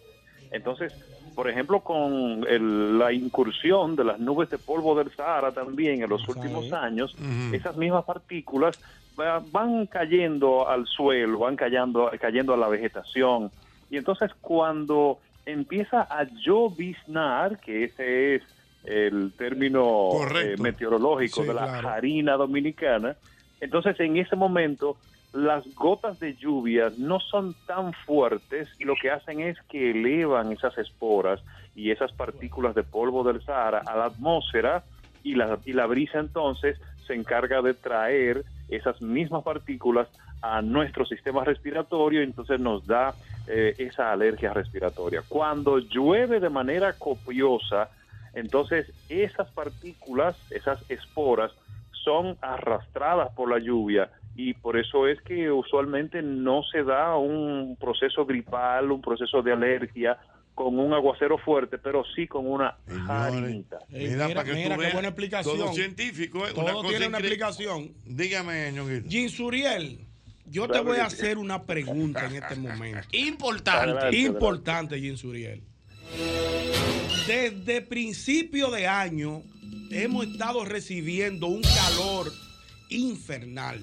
Entonces, 0.50 0.92
por 1.36 1.48
ejemplo, 1.50 1.80
con 1.80 2.44
el- 2.48 2.98
la 2.98 3.12
incursión 3.12 3.94
de 3.94 4.04
las 4.04 4.18
nubes 4.18 4.48
de 4.48 4.58
polvo 4.58 4.94
del 4.96 5.14
Sahara 5.14 5.52
también 5.52 6.02
en 6.02 6.08
los 6.08 6.26
últimos 6.28 6.72
años, 6.72 7.14
esas 7.52 7.76
mismas 7.76 8.04
partículas 8.04 8.74
va- 9.20 9.40
van 9.40 9.86
cayendo 9.86 10.66
al 10.66 10.86
suelo, 10.86 11.38
van 11.40 11.54
cayendo, 11.54 12.10
cayendo 12.18 12.54
a 12.54 12.56
la 12.56 12.68
vegetación. 12.68 13.52
Y 13.90 13.98
entonces 13.98 14.30
cuando 14.40 15.18
empieza 15.44 16.02
a 16.10 16.24
lloviznar, 16.44 17.60
que 17.60 17.84
ese 17.84 18.36
es 18.36 18.42
el 18.84 19.32
término 19.36 20.10
eh, 20.40 20.56
meteorológico 20.58 21.42
Sí, 21.42 21.48
de 21.48 21.54
la 21.54 21.66
claro. 21.66 21.88
harina 21.90 22.32
dominicana, 22.36 23.14
entonces 23.60 23.98
en 24.00 24.16
ese 24.16 24.36
momento 24.36 24.96
las 25.36 25.66
gotas 25.74 26.18
de 26.18 26.34
lluvia 26.34 26.90
no 26.96 27.20
son 27.20 27.54
tan 27.66 27.92
fuertes 27.92 28.68
y 28.78 28.84
lo 28.84 28.94
que 29.00 29.10
hacen 29.10 29.40
es 29.40 29.58
que 29.68 29.90
elevan 29.90 30.50
esas 30.50 30.76
esporas 30.78 31.42
y 31.74 31.90
esas 31.90 32.10
partículas 32.12 32.74
de 32.74 32.82
polvo 32.82 33.22
del 33.22 33.42
Sahara 33.44 33.82
a 33.86 33.96
la 33.96 34.06
atmósfera 34.06 34.84
y 35.22 35.34
la, 35.34 35.58
y 35.66 35.74
la 35.74 35.84
brisa 35.84 36.20
entonces 36.20 36.80
se 37.06 37.14
encarga 37.14 37.60
de 37.60 37.74
traer 37.74 38.44
esas 38.70 39.02
mismas 39.02 39.42
partículas 39.42 40.08
a 40.40 40.62
nuestro 40.62 41.04
sistema 41.04 41.44
respiratorio 41.44 42.22
y 42.22 42.24
entonces 42.24 42.58
nos 42.58 42.86
da 42.86 43.14
eh, 43.46 43.74
esa 43.76 44.12
alergia 44.12 44.54
respiratoria. 44.54 45.22
Cuando 45.28 45.78
llueve 45.78 46.40
de 46.40 46.48
manera 46.48 46.94
copiosa, 46.94 47.90
entonces 48.32 48.90
esas 49.10 49.50
partículas, 49.50 50.34
esas 50.50 50.78
esporas, 50.88 51.52
son 51.90 52.38
arrastradas 52.40 53.32
por 53.34 53.50
la 53.50 53.58
lluvia 53.58 54.10
y 54.36 54.54
por 54.54 54.78
eso 54.78 55.08
es 55.08 55.20
que 55.22 55.50
usualmente 55.50 56.22
no 56.22 56.62
se 56.70 56.82
da 56.82 57.16
un 57.16 57.76
proceso 57.80 58.26
gripal, 58.26 58.90
un 58.92 59.00
proceso 59.00 59.42
de 59.42 59.52
alergia, 59.52 60.18
con 60.54 60.78
un 60.78 60.94
aguacero 60.94 61.36
fuerte, 61.36 61.76
pero 61.78 62.02
sí 62.14 62.26
con 62.26 62.46
una 62.46 62.76
harinita. 63.08 63.78
Mira, 63.90 64.28
para 64.28 64.44
que 64.44 64.54
mira, 64.54 64.74
tú 64.74 64.74
qué 64.74 64.78
veas, 64.78 64.92
buena 64.94 65.08
explicación. 65.08 65.58
Todo 65.58 65.72
científico, 65.72 66.46
¿eh? 66.46 66.52
Todo 66.54 66.72
cosa 66.76 66.88
tiene 66.88 67.08
una 67.08 67.18
explicación. 67.18 67.92
Dígame, 68.06 68.72
Ñonguito. 68.72 69.08
Ginsuriel, 69.08 70.06
yo 70.46 70.66
te 70.66 70.80
voy 70.80 70.98
a 70.98 71.06
hacer 71.06 71.36
una 71.36 71.64
pregunta 71.64 72.26
en 72.26 72.36
este 72.36 72.56
momento. 72.56 73.06
Importante. 73.12 73.90
Adelante, 73.90 74.16
Importante, 74.18 74.98
Ginsuriel. 74.98 75.62
Desde 77.26 77.82
principio 77.82 78.70
de 78.70 78.86
año 78.86 79.42
hemos 79.90 80.26
estado 80.26 80.64
recibiendo 80.64 81.48
un 81.48 81.62
calor 81.62 82.32
infernal. 82.88 83.80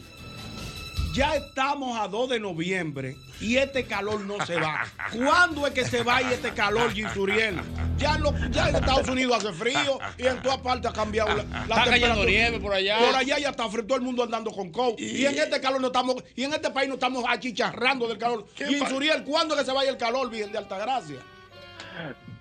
Ya 1.14 1.36
estamos 1.36 2.00
a 2.00 2.08
2 2.08 2.30
de 2.30 2.40
noviembre 2.40 3.16
y 3.40 3.58
este 3.58 3.86
calor 3.86 4.22
no 4.22 4.44
se 4.46 4.56
va. 4.56 4.84
¿Cuándo 5.16 5.68
es 5.68 5.74
que 5.74 5.86
se 5.86 6.02
va 6.02 6.24
y 6.24 6.34
este 6.34 6.52
calor, 6.54 6.92
Ginsuriel? 6.92 7.62
Ya, 7.98 8.18
lo, 8.18 8.34
ya 8.50 8.70
en 8.70 8.78
Estados 8.78 9.08
Unidos 9.08 9.38
hace 9.38 9.54
frío 9.54 10.00
y 10.18 10.26
en 10.26 10.42
todas 10.42 10.58
partes 10.58 10.90
ha 10.90 10.94
cambiado 10.94 11.30
la, 11.30 11.44
la 11.44 11.62
Está 11.62 11.76
cayendo 11.86 12.16
temperatura. 12.16 12.26
nieve 12.32 12.60
por 12.60 12.74
allá. 12.74 12.98
Por 12.98 13.16
allá 13.16 13.38
ya 13.38 13.50
está 13.50 13.70
frío, 13.70 13.86
todo 13.86 13.98
el 13.98 14.04
mundo 14.04 14.24
andando 14.24 14.52
con 14.52 14.72
COVID. 14.72 14.98
Y, 14.98 15.26
en 15.28 15.38
este 15.38 15.62
calor 15.62 15.80
no 15.80 15.88
estamos, 15.88 16.16
y 16.36 16.46
en 16.46 16.54
este 16.54 16.72
país 16.72 16.90
no 16.90 16.96
estamos 16.96 17.24
achicharrando 17.28 18.08
del 18.08 18.18
calor. 18.18 18.48
Ginsuriel, 18.56 19.24
¿cuándo 19.24 19.54
es 19.54 19.60
que 19.60 19.66
se 19.68 19.72
vaya 19.72 19.92
el 19.92 19.98
calor, 19.98 20.32
Virgen 20.32 20.52
de 20.52 20.58
Altagracia? 20.58 21.20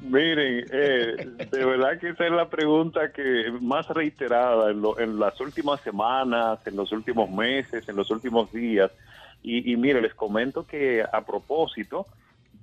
Miren, 0.04 0.66
eh, 0.72 1.16
de 1.50 1.64
verdad 1.64 1.98
que 2.00 2.08
esa 2.10 2.26
es 2.26 2.32
la 2.32 2.48
pregunta 2.50 3.12
que 3.12 3.52
más 3.60 3.86
reiterada 3.88 4.70
en, 4.70 4.82
lo- 4.82 4.98
en 4.98 5.18
las 5.18 5.40
últimas 5.40 5.80
semanas, 5.82 6.58
en 6.66 6.76
los 6.76 6.90
últimos 6.92 7.30
meses, 7.30 7.88
en 7.88 7.96
los 7.96 8.10
últimos 8.10 8.52
días. 8.52 8.90
Y, 9.42 9.72
y 9.72 9.76
mire, 9.76 10.00
les 10.02 10.14
comento 10.14 10.66
que 10.66 11.02
a 11.02 11.24
propósito, 11.24 12.06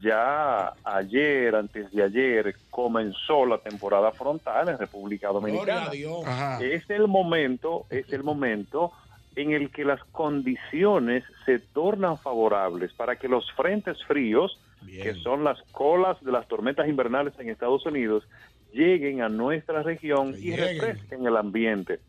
ya 0.02 0.74
ayer, 0.84 1.56
antes 1.56 1.92
de 1.92 2.04
ayer, 2.04 2.56
comenzó 2.70 3.46
la 3.46 3.58
temporada 3.58 4.12
frontal 4.14 4.70
en 4.70 4.78
República 4.78 5.28
Dominicana. 5.30 5.86
Es 6.62 6.90
el 6.90 7.08
momento, 7.08 7.86
es 7.90 8.12
el 8.12 8.24
momento 8.24 8.92
en 9.36 9.52
el 9.52 9.72
que 9.72 9.86
las 9.86 10.04
condiciones 10.12 11.24
se 11.46 11.60
tornan 11.60 12.20
favorables 12.20 12.94
para 12.94 13.16
que 13.18 13.28
los 13.28 13.50
frentes 13.54 13.98
fríos, 14.06 14.60
que 14.92 15.14
son 15.16 15.44
las 15.44 15.62
colas 15.72 16.22
de 16.24 16.32
las 16.32 16.48
tormentas 16.48 16.88
invernales 16.88 17.34
en 17.40 17.50
Estados 17.50 17.86
Unidos, 17.86 18.28
lleguen 18.74 19.22
a 19.22 19.30
nuestra 19.30 19.84
región 19.84 20.30
y 20.30 20.52
lleguen. 20.52 20.80
refresquen 20.80 21.26
el 21.26 21.38
ambiente. 21.38 22.00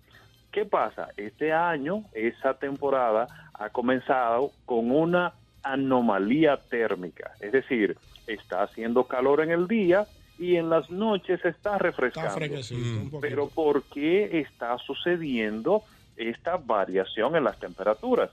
¿Qué 0.53 0.65
pasa? 0.65 1.09
Este 1.17 1.53
año, 1.53 2.05
esa 2.13 2.55
temporada 2.55 3.27
ha 3.55 3.71
comenzado 3.71 4.53
con 4.67 4.91
una 4.91 5.35
anomalía 5.63 6.57
térmica, 6.57 7.33
es 7.41 7.53
decir, 7.53 7.97
está 8.27 8.63
haciendo 8.63 9.05
calor 9.05 9.43
en 9.43 9.51
el 9.51 9.69
día 9.69 10.07
y 10.39 10.57
en 10.57 10.71
las 10.71 10.91
noches 10.91 11.45
está 11.45 11.79
refrescando. 11.79 12.45
Está. 12.45 13.19
Pero 13.21 13.49
¿por 13.49 13.83
qué 13.85 14.41
está 14.41 14.79
sucediendo 14.79 15.83
esta 16.17 16.57
variación 16.57 17.37
en 17.37 17.45
las 17.45 17.59
temperaturas? 17.59 18.31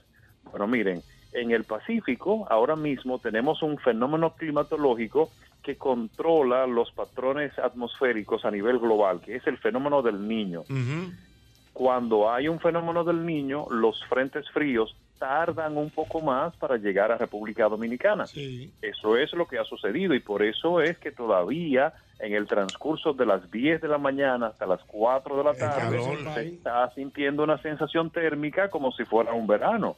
Bueno, 0.49 0.67
miren, 0.67 1.01
en 1.33 1.51
el 1.51 1.63
Pacífico 1.63 2.47
ahora 2.49 2.75
mismo 2.75 3.19
tenemos 3.19 3.61
un 3.61 3.77
fenómeno 3.77 4.33
climatológico 4.35 5.29
que 5.63 5.75
controla 5.75 6.65
los 6.65 6.91
patrones 6.91 7.57
atmosféricos 7.59 8.45
a 8.45 8.51
nivel 8.51 8.79
global, 8.79 9.19
que 9.19 9.35
es 9.35 9.45
el 9.47 9.57
fenómeno 9.57 10.01
del 10.01 10.27
niño. 10.27 10.63
Cuando 11.73 12.31
hay 12.31 12.47
un 12.47 12.59
fenómeno 12.59 13.03
del 13.03 13.25
niño, 13.25 13.65
los 13.69 14.03
frentes 14.05 14.49
fríos 14.49 14.95
tardan 15.19 15.77
un 15.77 15.89
poco 15.89 16.21
más 16.21 16.55
para 16.55 16.77
llegar 16.77 17.11
a 17.11 17.17
República 17.17 17.67
Dominicana. 17.67 18.25
Eso 18.81 19.17
es 19.17 19.33
lo 19.33 19.45
que 19.47 19.59
ha 19.59 19.63
sucedido 19.65 20.13
y 20.13 20.19
por 20.19 20.43
eso 20.43 20.81
es 20.81 20.97
que 20.97 21.11
todavía 21.11 21.93
en 22.19 22.33
el 22.33 22.47
transcurso 22.47 23.13
de 23.13 23.25
las 23.25 23.51
10 23.51 23.81
de 23.81 23.87
la 23.87 23.97
mañana 23.97 24.47
hasta 24.47 24.65
las 24.65 24.81
4 24.85 25.37
de 25.37 25.43
la 25.43 25.53
tarde 25.53 25.99
se 26.33 26.47
está 26.47 26.89
sintiendo 26.95 27.43
una 27.43 27.57
sensación 27.61 28.09
térmica 28.09 28.69
como 28.69 28.91
si 28.91 29.05
fuera 29.05 29.33
un 29.33 29.47
verano. 29.47 29.97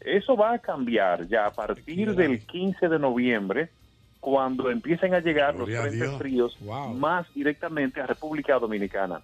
Eso 0.00 0.36
va 0.36 0.54
a 0.54 0.58
cambiar 0.58 1.26
ya 1.28 1.46
a 1.46 1.50
partir 1.50 2.14
del 2.14 2.46
15 2.46 2.88
de 2.88 2.98
noviembre, 2.98 3.70
cuando 4.20 4.70
empiecen 4.70 5.14
a 5.14 5.20
llegar 5.20 5.54
Gloria 5.54 5.82
los 5.82 5.88
frentes 5.88 6.18
fríos 6.18 6.58
más 6.94 7.32
directamente 7.34 8.00
a 8.00 8.06
República 8.06 8.58
Dominicana. 8.58 9.20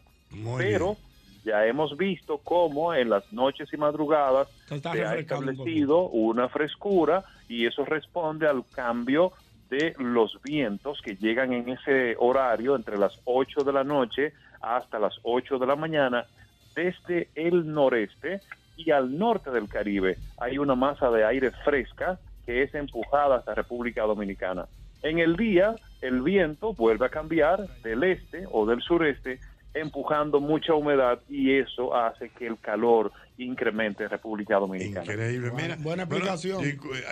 Pero 0.56 0.96
ya 1.44 1.64
hemos 1.64 1.96
visto 1.96 2.38
cómo 2.38 2.92
en 2.92 3.10
las 3.10 3.32
noches 3.32 3.72
y 3.72 3.76
madrugadas 3.76 4.48
Se 4.66 5.04
ha 5.04 5.12
un 5.12 5.18
establecido 5.18 6.08
una 6.08 6.48
frescura 6.48 7.24
y 7.48 7.66
eso 7.66 7.84
responde 7.84 8.48
al 8.48 8.64
cambio 8.74 9.32
de 9.70 9.94
los 9.98 10.40
vientos 10.42 11.00
que 11.02 11.16
llegan 11.16 11.52
en 11.52 11.68
ese 11.68 12.16
horario 12.18 12.74
entre 12.74 12.98
las 12.98 13.20
8 13.24 13.62
de 13.62 13.72
la 13.72 13.84
noche 13.84 14.32
hasta 14.60 14.98
las 14.98 15.14
8 15.22 15.58
de 15.58 15.66
la 15.66 15.76
mañana 15.76 16.26
desde 16.74 17.28
el 17.34 17.72
noreste 17.72 18.40
y 18.76 18.90
al 18.90 19.16
norte 19.16 19.50
del 19.50 19.68
Caribe. 19.68 20.18
Hay 20.38 20.58
una 20.58 20.74
masa 20.74 21.10
de 21.10 21.24
aire 21.24 21.50
fresca 21.64 22.18
que 22.44 22.62
es 22.62 22.74
empujada 22.74 23.36
hasta 23.36 23.54
República 23.54 24.02
Dominicana. 24.02 24.66
En 25.02 25.18
el 25.18 25.36
día, 25.36 25.74
el 26.00 26.22
viento 26.22 26.72
vuelve 26.74 27.06
a 27.06 27.08
cambiar 27.08 27.68
del 27.82 28.04
este 28.04 28.44
o 28.50 28.66
del 28.66 28.80
sureste, 28.80 29.40
empujando 29.74 30.40
mucha 30.40 30.74
humedad 30.74 31.20
y 31.28 31.52
eso 31.52 31.94
hace 31.94 32.30
que 32.30 32.46
el 32.46 32.58
calor 32.58 33.12
incremente 33.38 34.04
en 34.04 34.10
República 34.10 34.56
Dominicana. 34.56 35.04
Increíble, 35.04 35.50
mira. 35.54 35.76
buena 35.76 36.04
explicación. 36.04 36.62
Bueno, 36.82 37.06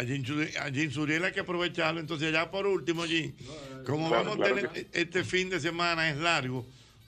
a 0.59 0.91
Suriel 0.91 1.25
hay 1.25 1.33
que 1.33 1.41
aprovecharlo. 1.41 2.01
Entonces, 2.01 2.33
ya 2.33 2.51
por 2.51 2.67
último, 2.67 3.05
Jin, 3.05 3.35
como 3.85 4.09
Claro, 4.09 4.25
vamos 4.25 4.37
claro 4.37 4.53
a 4.53 4.55
tener 4.55 4.69
que 4.71 4.87
este 4.99 5.25
fin 5.25 5.51
de 5.51 5.61
semana 5.61 6.09
es 6.09 6.17
largo, 6.17 6.65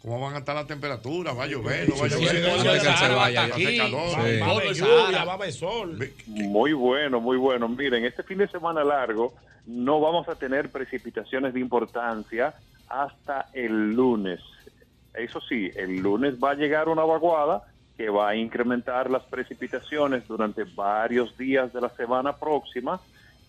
¿cómo 0.07 0.21
van 0.21 0.37
a 0.37 0.39
estar 0.39 0.55
las 0.55 0.69
temperaturas? 0.69 1.37
¿Va 1.37 1.43
a 1.43 1.47
llover? 1.49 1.89
¿No 1.89 1.97
va 1.97 2.07
a 2.07 2.09
llover? 2.09 2.47
va 5.27 5.33
a 5.33 5.35
haber 5.35 5.53
sol. 5.53 5.99
Muy 6.27 6.73
bueno, 6.73 7.21
muy 7.21 7.37
bueno. 7.37 7.69
Miren, 7.69 8.05
este 8.05 8.23
fin 8.23 8.39
de 8.39 8.47
semana 8.47 8.85
largo 8.85 9.35
no 9.67 10.01
vamos 10.01 10.29
a 10.29 10.37
tener 10.37 10.71
precipitaciones 10.71 11.55
de 11.55 11.61
importancia 11.61 12.55
hasta 12.89 13.49
el 13.53 13.95
lunes. 13.95 14.39
Eso 15.13 15.41
sí, 15.41 15.73
el 15.75 15.97
lunes 15.97 16.35
va 16.35 16.53
a 16.53 16.55
llegar 16.55 16.89
una 16.89 17.03
vaguada 17.03 17.65
que 17.97 18.09
va 18.09 18.29
a 18.29 18.37
incrementar 18.37 19.11
las 19.11 19.25
precipitaciones 19.25 20.29
durante 20.29 20.63
varios 20.63 21.37
días 21.37 21.73
de 21.73 21.81
la 21.81 21.89
semana 21.89 22.37
próxima, 22.37 23.01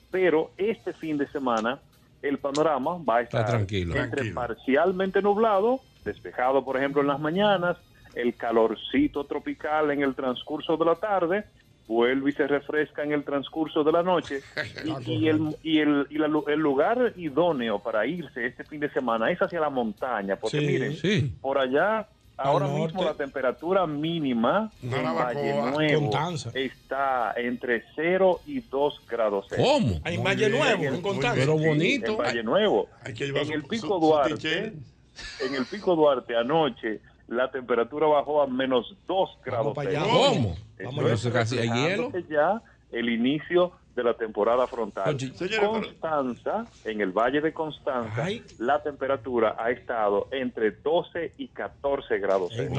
pero 0.10 0.50
este 0.58 0.92
fin 0.94 1.20
de 1.20 1.28
semana 1.28 1.80
el 2.24 2.40
panorama 2.40 2.98
va 2.98 3.18
a 3.18 3.22
estar 3.22 3.46
tranquilo. 3.46 3.94
entre 3.96 4.10
Tranquilo. 4.10 4.36
parcialmente 4.36 5.22
nublado, 5.22 5.82
despejado 6.08 6.66
por 6.66 6.78
ejemplo 6.78 7.02
en 7.02 7.08
las 7.08 7.20
mañanas, 7.20 7.78
el 8.16 8.36
calorcito 8.36 9.26
tropical 9.26 9.92
en 9.92 10.02
el 10.02 10.16
transcurso 10.16 10.76
de 10.76 10.86
la 10.86 10.96
tarde, 10.96 11.44
vuelve 11.88 12.32
y 12.32 12.34
se 12.34 12.48
refresca 12.48 13.04
en 13.04 13.12
el 13.14 13.24
transcurso 13.24 13.84
de 13.84 13.92
la 13.92 14.02
noche 14.04 14.42
y, 15.06 15.12
y 15.14 15.30
el, 15.30 15.56
y 15.64 15.80
el, 15.80 16.08
y 16.10 16.18
la 16.18 16.26
el 16.48 16.60
lugar 16.60 17.14
idóneo 17.16 17.80
para 17.80 18.06
irse 18.08 18.46
este 18.48 18.64
fin 18.64 18.80
de 18.80 18.90
semana 18.90 19.30
es 19.32 19.40
hacia 19.40 19.60
la 19.60 19.70
montaña, 19.70 20.36
porque 20.36 20.60
Sí, 20.60 20.66
miren, 20.66 20.96
sí. 20.96 21.32
por 21.40 21.58
allá 21.60 22.08
ahora 22.40 22.68
norte. 22.68 22.82
mismo 22.86 23.04
la 23.04 23.14
temperatura 23.14 23.88
mínima 23.88 24.70
en 24.84 24.92
Valle 24.92 25.54
Nuevo 25.72 26.12
está 26.54 27.34
entre 27.38 27.84
0 27.96 28.42
y 28.46 28.60
2 28.60 29.02
grados 29.10 29.48
Celsius. 29.48 29.68
¿Cómo? 29.68 30.00
En 30.06 30.24
Valle 30.24 30.50
Nuevo, 30.50 30.84
en 30.84 31.02
Constanza. 31.02 31.36
Pero 31.36 31.58
Sí, 31.58 31.66
bonito. 31.68 32.12
En 32.12 32.18
Valle 32.18 32.44
Nuevo. 32.44 32.90
Hay 33.04 33.14
que 33.14 33.26
llevar 33.28 33.42
En 33.44 33.48
su- 33.48 33.54
el 33.54 33.64
Pico 33.64 33.88
su 33.88 34.00
Duarte. 34.06 34.74
En 35.40 35.56
el 35.56 35.66
Pico 35.66 35.96
Duarte 35.96 36.36
anoche, 36.36 37.02
la 37.28 37.52
temperatura 37.52 38.08
bajó 38.08 38.42
a 38.42 38.48
menos 38.48 38.96
2 39.08 39.30
grados 39.44 39.74
para 39.74 39.90
allá. 39.90 40.04
Celsius. 40.04 40.28
¿Cómo? 40.28 40.56
Vamos, 40.84 41.12
eso 41.12 41.32
casi 41.32 41.58
ya 42.30 42.62
el 42.92 43.10
inicio 43.10 43.72
de 43.98 44.04
la 44.04 44.14
temporada 44.14 44.68
frontal. 44.68 45.18
Constanza, 45.60 46.66
en 46.86 47.02
el 47.02 47.12
Valle 47.12 47.42
de 47.42 47.52
Constanza, 47.52 48.28
la 48.60 48.82
temperatura 48.84 49.56
ha 49.60 49.72
estado 49.72 50.30
entre 50.32 50.70
12 50.72 51.34
y 51.40 51.48
14 51.48 52.20
grados 52.20 52.54
Celsius. 52.56 52.78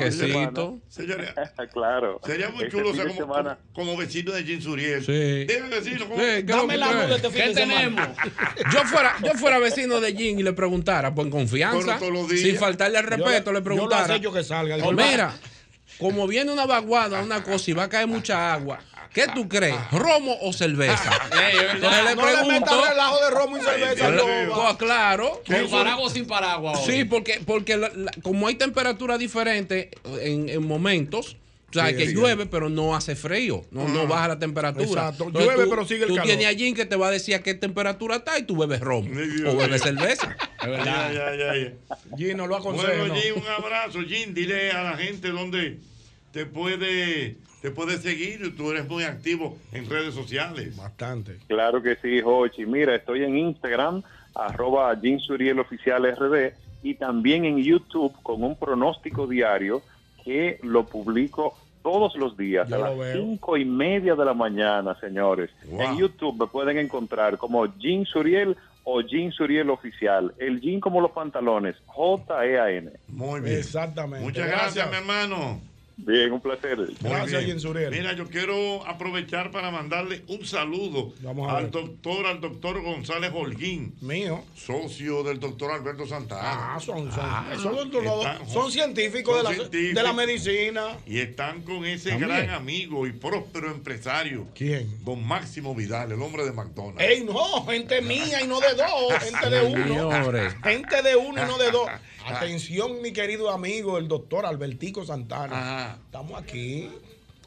Este. 0.00 0.80
Señores, 0.88 1.30
claro. 1.72 2.20
Sería 2.24 2.50
muy 2.50 2.64
Este 2.64 2.76
chulo 2.76 2.90
fin 2.90 2.96
ser 2.96 3.06
de 3.08 3.14
como, 3.18 3.34
semana- 3.34 3.58
como 3.72 3.96
vecino 3.96 4.32
de 4.32 4.44
Jim 4.44 4.60
Suriel. 4.60 5.00
Sí. 5.04 5.12
Debe 5.12 5.68
decirlo. 5.70 6.08
como- 6.08 6.20
Sí, 6.20 6.26
¿qué 6.26 6.38
es 6.40 6.46
lo 6.46 6.56
Dame 6.56 6.76
la 6.76 6.92
luz 6.92 7.02
es? 7.02 7.08
de 7.08 7.14
este 7.16 7.30
fin 7.30 7.42
¿Qué 7.42 7.48
de 7.48 7.54
tenemos? 7.54 8.08
Yo 8.74 8.80
fuera, 8.84 9.14
yo 9.24 9.32
fuera 9.32 9.58
vecino 9.58 10.00
de 10.00 10.12
Jim 10.14 10.38
y 10.38 10.42
le 10.42 10.52
preguntara, 10.52 11.14
confianza, 11.30 11.98
todos 11.98 12.12
los 12.12 12.28
días. 12.28 12.40
sin 12.42 12.56
faltarle 12.56 12.98
al 12.98 13.04
Yo 13.04 13.10
respeto, 13.10 13.30
le- 13.30 13.36
le 13.38 13.44
yo 13.44 13.52
lo 13.52 13.62
preguntara. 13.64 14.20
que 14.20 14.44
salga. 14.44 14.76
"Oh, 14.84 14.92
mira, 14.92 15.32
como 15.98 16.26
viene 16.26 16.52
una 16.52 16.66
vaguada, 16.66 17.22
una 17.22 17.42
cosa 17.42 17.70
y 17.70 17.74
va 17.74 17.84
a 17.84 17.88
caer 17.88 18.06
mucha 18.06 18.52
agua, 18.52 18.80
¿Qué 19.12 19.26
tú 19.34 19.48
crees? 19.48 19.74
Ah. 19.76 19.88
¿Romo 19.92 20.36
o 20.42 20.52
cerveza? 20.52 21.10
Eh, 21.40 21.68
Entonces 21.74 22.04
le 22.04 22.16
pregunto. 22.16 22.70
No 22.70 22.82
le 22.82 22.90
relajo 22.90 23.24
de 23.24 23.30
romo 23.30 23.56
y 23.56 23.60
cerveza. 23.60 24.10
No, 24.10 24.68
ah, 24.68 24.76
claro. 24.78 25.42
¿Con 25.46 25.70
paraguas 25.70 26.12
sin 26.12 26.26
paraguas? 26.26 26.84
Sí, 26.84 27.04
porque, 27.04 27.40
porque 27.44 27.80
como 28.22 28.46
hay 28.46 28.56
temperatura 28.56 29.16
diferente 29.18 29.90
en, 30.20 30.66
momentos. 30.66 31.36
O 31.70 31.72
sea, 31.72 31.96
que 31.96 32.12
llueve, 32.12 32.46
pero 32.46 32.68
no 32.68 32.96
hace 32.96 33.14
frío. 33.14 33.64
No, 33.70 33.82
ah. 33.82 34.04
baja 34.06 34.28
la 34.28 34.38
temperatura. 34.38 35.08
Exacto. 35.08 35.30
Llueve, 35.30 35.66
pero 35.68 35.86
sigue 35.86 36.02
el 36.02 36.08
tú 36.08 36.14
calor. 36.16 36.22
Tú 36.22 36.36
tienes 36.36 36.54
a 36.54 36.58
Jim 36.58 36.74
que 36.74 36.84
te 36.84 36.96
va 36.96 37.08
a 37.08 37.10
decir 37.10 37.34
a 37.34 37.42
qué 37.42 37.54
temperatura 37.54 38.16
está 38.16 38.38
y 38.38 38.42
tú 38.42 38.56
bebes 38.56 38.80
ron. 38.80 39.06
o 39.46 39.56
bebes 39.56 39.82
cerveza. 39.82 40.36
Es 40.60 40.68
verdad. 40.68 41.12
Ya, 41.12 41.34
ya, 41.34 41.56
ya, 41.56 41.72
Jim, 42.18 42.36
no 42.36 42.46
lo 42.46 42.56
aconsejo. 42.56 42.92
Bueno, 42.98 43.14
Jim, 43.14 43.34
un 43.36 43.46
abrazo. 43.46 44.00
Jim, 44.06 44.34
dile 44.34 44.72
a 44.72 44.82
la 44.82 44.96
gente 44.98 45.28
dónde 45.30 45.78
te 46.32 46.46
puede, 46.46 47.36
te 47.62 47.70
puede 47.70 47.98
seguir. 47.98 48.56
Tú 48.56 48.70
eres 48.70 48.88
muy 48.88 49.04
activo 49.04 49.56
en 49.72 49.88
redes 49.88 50.14
sociales. 50.14 50.76
Bastante. 50.76 51.38
Claro 51.48 51.82
que 51.82 51.96
sí, 51.96 52.20
Jochi. 52.20 52.66
Mira, 52.66 52.94
estoy 52.94 53.24
en 53.24 53.36
Instagram, 53.36 54.02
arroba 54.34 54.96
Jim 55.00 55.18
Oficial 55.58 56.04
RD, 56.04 56.52
y 56.82 56.94
también 56.94 57.44
en 57.44 57.58
YouTube 57.58 58.14
con 58.22 58.42
un 58.42 58.56
pronóstico 58.56 59.26
diario 59.26 59.82
que 60.24 60.58
lo 60.62 60.86
publico 60.86 61.56
todos 61.82 62.14
los 62.16 62.36
días 62.36 62.70
a 62.70 62.78
las 62.78 62.92
cinco 63.14 63.56
y 63.56 63.64
media 63.64 64.14
de 64.14 64.24
la 64.24 64.34
mañana, 64.34 64.98
señores. 65.00 65.50
En 65.66 65.96
YouTube 65.96 66.38
me 66.38 66.46
pueden 66.46 66.78
encontrar 66.78 67.38
como 67.38 67.66
Jim 67.78 68.04
Suriel 68.04 68.56
o 68.84 69.02
jinsuriel 69.02 69.70
Oficial. 69.70 70.34
El 70.38 70.60
jean 70.60 70.80
como 70.80 71.00
los 71.00 71.12
pantalones, 71.12 71.76
J-E-A-N. 71.86 72.90
Muy 73.08 73.40
bien. 73.40 73.58
Exactamente. 73.58 74.24
Muchas 74.24 74.48
gracias. 74.48 74.90
mi 74.90 74.96
hermano. 74.96 75.60
Bien, 76.06 76.32
un 76.32 76.40
placer. 76.40 76.78
Gracias, 77.00 77.64
Mira, 77.90 78.12
yo 78.14 78.28
quiero 78.28 78.86
aprovechar 78.86 79.50
para 79.50 79.70
mandarle 79.70 80.22
un 80.28 80.44
saludo 80.44 81.12
al 81.48 81.70
doctor, 81.70 82.26
al 82.26 82.40
doctor 82.40 82.82
González 82.82 83.30
Holguín. 83.34 83.94
Mío. 84.00 84.44
Socio 84.54 85.22
del 85.22 85.40
doctor 85.40 85.72
Alberto 85.72 86.06
Santana. 86.06 86.74
Ah, 86.74 86.80
son, 86.80 87.10
son, 87.12 87.24
ah, 87.24 88.38
son, 88.46 88.72
científicos 88.72 89.36
de 89.70 89.92
la, 89.92 90.12
medicina. 90.12 90.98
Y 91.06 91.18
están 91.18 91.62
con 91.62 91.84
ese 91.84 92.16
gran 92.18 92.50
amigo 92.50 93.06
y 93.06 93.12
próspero 93.12 93.70
empresario. 93.70 94.48
¿Quién? 94.54 95.04
Don 95.04 95.26
Máximo 95.26 95.74
Vidal, 95.74 96.12
el 96.12 96.22
hombre 96.22 96.44
de 96.44 96.52
McDonald's. 96.52 97.02
¡Ey, 97.02 97.24
no! 97.24 97.64
Gente 97.66 98.00
mía 98.02 98.42
y 98.42 98.46
no 98.46 98.60
de 98.60 98.74
dos, 98.74 99.12
gente 99.20 99.50
de 99.50 99.62
uno. 99.62 100.10
Señores. 100.10 100.54
Gente 100.62 101.02
de 101.02 101.16
uno 101.16 101.42
y 101.42 101.46
no 101.46 101.58
de 101.58 101.70
dos. 101.70 101.88
Atención, 102.26 103.02
mi 103.02 103.12
querido 103.12 103.50
amigo, 103.50 103.98
el 103.98 104.08
doctor 104.08 104.46
Albertico 104.46 105.04
Santana. 105.04 105.98
Estamos 106.06 106.40
aquí. 106.40 106.88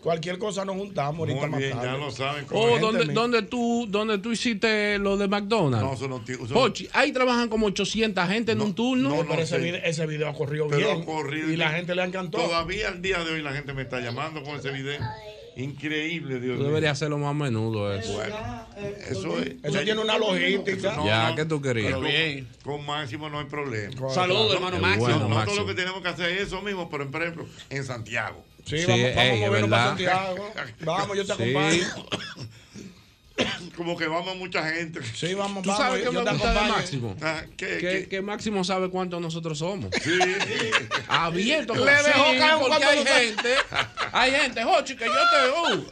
Cualquier 0.03 0.37
cosa 0.37 0.65
nos 0.65 0.75
juntamos 0.75 1.25
Muy 1.25 1.39
ahorita 1.39 1.57
bien, 1.57 1.69
más 1.69 1.81
tarde. 1.81 1.97
Ya 1.97 2.05
lo 2.05 2.11
saben. 2.11 2.45
Oh, 2.51 2.77
¿dónde, 2.77 3.05
¿dónde, 3.13 3.41
tú, 3.43 3.85
¿dónde 3.87 4.17
tú 4.17 4.33
hiciste 4.33 4.99
lo 4.99 5.15
de 5.15 5.29
McDonald's? 5.29 5.85
No, 5.85 5.93
eso 5.93 6.07
no. 6.09 6.21
Eso 6.27 6.53
Pochi, 6.53 6.89
ahí 6.91 7.13
trabajan 7.13 7.47
como 7.47 7.67
800 7.67 8.27
gente 8.27 8.51
en 8.51 8.59
un 8.59 8.75
turno. 8.75 9.09
No, 9.09 9.23
no 9.23 9.29
pero 9.29 9.43
ese 9.43 9.57
video, 9.59 9.81
ese, 9.81 10.03
ha 10.03 10.33
corrido 10.33 10.67
bien. 10.67 11.05
Y 11.49 11.55
la 11.55 11.69
gente 11.69 11.95
le 11.95 12.03
encantó. 12.03 12.37
Todavía 12.37 12.89
al 12.89 13.01
día 13.01 13.23
de 13.23 13.31
hoy 13.31 13.41
la 13.41 13.53
gente 13.53 13.73
me 13.73 13.83
está 13.83 14.01
llamando 14.01 14.43
con 14.43 14.57
ese 14.57 14.71
video. 14.71 14.99
Increíble, 15.55 16.39
Dios 16.39 16.57
Tú 16.57 16.63
deberías 16.63 16.93
hacerlo 16.93 17.17
más 17.17 17.31
a 17.31 17.33
menudo 17.33 17.93
eh. 17.93 17.99
eso. 17.99 18.23
Eso 19.09 19.39
es. 19.39 19.55
Eso 19.61 19.79
tiene 19.81 20.01
una 20.01 20.17
logística. 20.17 20.95
No, 20.95 21.05
ya, 21.05 21.35
no, 21.35 21.47
tú 21.47 21.61
querías? 21.61 21.99
Bien. 22.01 22.47
Con 22.63 22.85
Máximo 22.85 23.29
no 23.29 23.39
hay 23.39 23.45
problema. 23.45 24.09
Saludos, 24.09 24.55
hermano 24.55 24.79
Máximo. 24.79 25.05
Bueno, 25.05 25.29
Nosotros 25.29 25.57
lo 25.57 25.65
que 25.67 25.73
tenemos 25.75 26.01
que 26.01 26.07
hacer 26.09 26.29
es 26.31 26.47
eso 26.47 26.61
mismo, 26.61 26.89
por 26.89 27.01
ejemplo, 27.01 27.45
en 27.69 27.83
Santiago. 27.83 28.43
Sí, 28.65 28.79
sí 28.79 28.85
vamos, 28.87 29.15
vamos 29.15 29.63
ey, 29.63 29.69
para 29.69 29.87
Santiago. 29.87 30.53
Vamos, 30.85 31.17
yo 31.17 31.25
te 31.25 31.35
sí. 31.35 31.41
acompaño. 31.43 31.83
como 33.75 33.97
que 33.97 34.07
vamos 34.07 34.33
a 34.33 34.35
mucha 34.35 34.63
gente. 34.69 35.01
Sí, 35.13 35.33
vamos, 35.33 35.63
¿Tú 35.63 35.69
vamos, 35.69 35.85
sabes 35.85 35.99
que 35.99 36.05
yo 36.05 36.11
me 36.11 36.31
gusta 36.31 36.53
de 36.53 36.69
Máximo? 36.69 37.15
Ah, 37.21 37.41
¿qué, 37.57 37.67
que, 37.67 37.79
qué? 37.79 38.07
que, 38.09 38.21
Máximo 38.21 38.63
sabe 38.63 38.89
cuántos 38.89 39.21
nosotros 39.21 39.57
somos. 39.57 39.89
Sí. 40.01 40.19
Abierto. 41.07 41.73
Le 41.73 41.91
dejó 41.91 42.23
caer 42.37 42.55
porque 42.59 42.85
hay 42.85 43.05
gente. 43.05 43.55
Hay 44.11 44.31
gente, 44.31 44.63
Jochi, 44.63 44.95
que 44.95 45.05
yo 45.05 45.11
te... 45.13 45.73
Uh, 45.73 45.85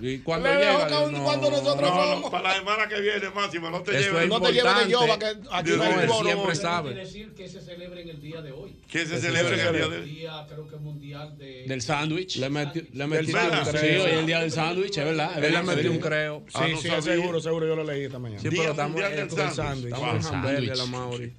y 0.00 0.18
cuando 0.18 0.48
Le 0.48 0.56
llega, 0.56 0.86
dejó 0.86 1.10
no, 1.10 1.24
cuando 1.24 1.50
nosotros 1.50 1.90
no, 1.90 1.96
vamos. 1.96 2.30
Para 2.30 2.48
la 2.50 2.54
semana 2.56 2.88
que 2.88 3.00
viene, 3.00 3.30
Máximo, 3.30 3.70
no 3.70 3.82
te 3.82 3.92
lleves. 3.92 4.28
No 4.28 4.40
te 4.40 4.52
lleves 4.52 4.76
de 4.76 4.90
Yoba, 4.90 5.18
que 5.18 5.26
aquí 5.50 5.70
no, 5.76 5.82
hay 5.82 6.06
no, 6.06 6.22
siempre 6.22 6.54
sabe. 6.54 6.90
Quiere 6.90 7.04
decir 7.04 7.34
que 7.34 7.48
se 7.48 7.60
celebre 7.60 8.02
en 8.02 8.08
el 8.08 8.20
día 8.20 8.42
de 8.42 8.52
hoy. 8.52 8.76
Que 8.88 9.06
se, 9.06 9.20
celebre 9.20 9.60
en 9.60 9.66
el 9.66 9.72
día 9.74 9.88
de 9.88 9.96
hoy. 9.96 10.10
Día, 10.10 10.46
creo 10.48 10.68
que 10.68 10.76
es 10.76 10.80
mundial 10.80 11.38
de... 11.38 11.64
Del 11.66 11.82
sándwich. 11.82 12.36
Le 12.36 12.50
metió, 12.50 12.82
le 12.92 13.06
metió 13.06 13.36
un 13.36 13.64
creo. 13.70 14.06
El 14.06 14.26
día 14.26 14.40
del 14.40 14.50
sándwich, 14.50 14.98
es 14.98 15.04
verdad. 15.04 15.44
Él 15.44 15.52
le 15.52 15.62
metió 15.62 15.90
un 15.90 15.98
creo. 15.98 16.44
Sí, 16.48 16.54
ah, 16.54 16.66
sí, 16.80 16.88
seguro, 17.02 17.40
seguro, 17.40 17.66
yo 17.66 17.76
lo 17.76 17.84
leí 17.84 18.04
esta 18.04 18.18
mañana. 18.18 18.40
Sí, 18.40 18.48
pero 18.50 18.70
estamos 18.70 19.00
en 19.00 19.18
el 19.18 19.30
sándwich. 19.30 19.92
Estamos 19.92 20.26
en 20.26 20.34
hamburger, 20.34 20.76
la 20.76 21.30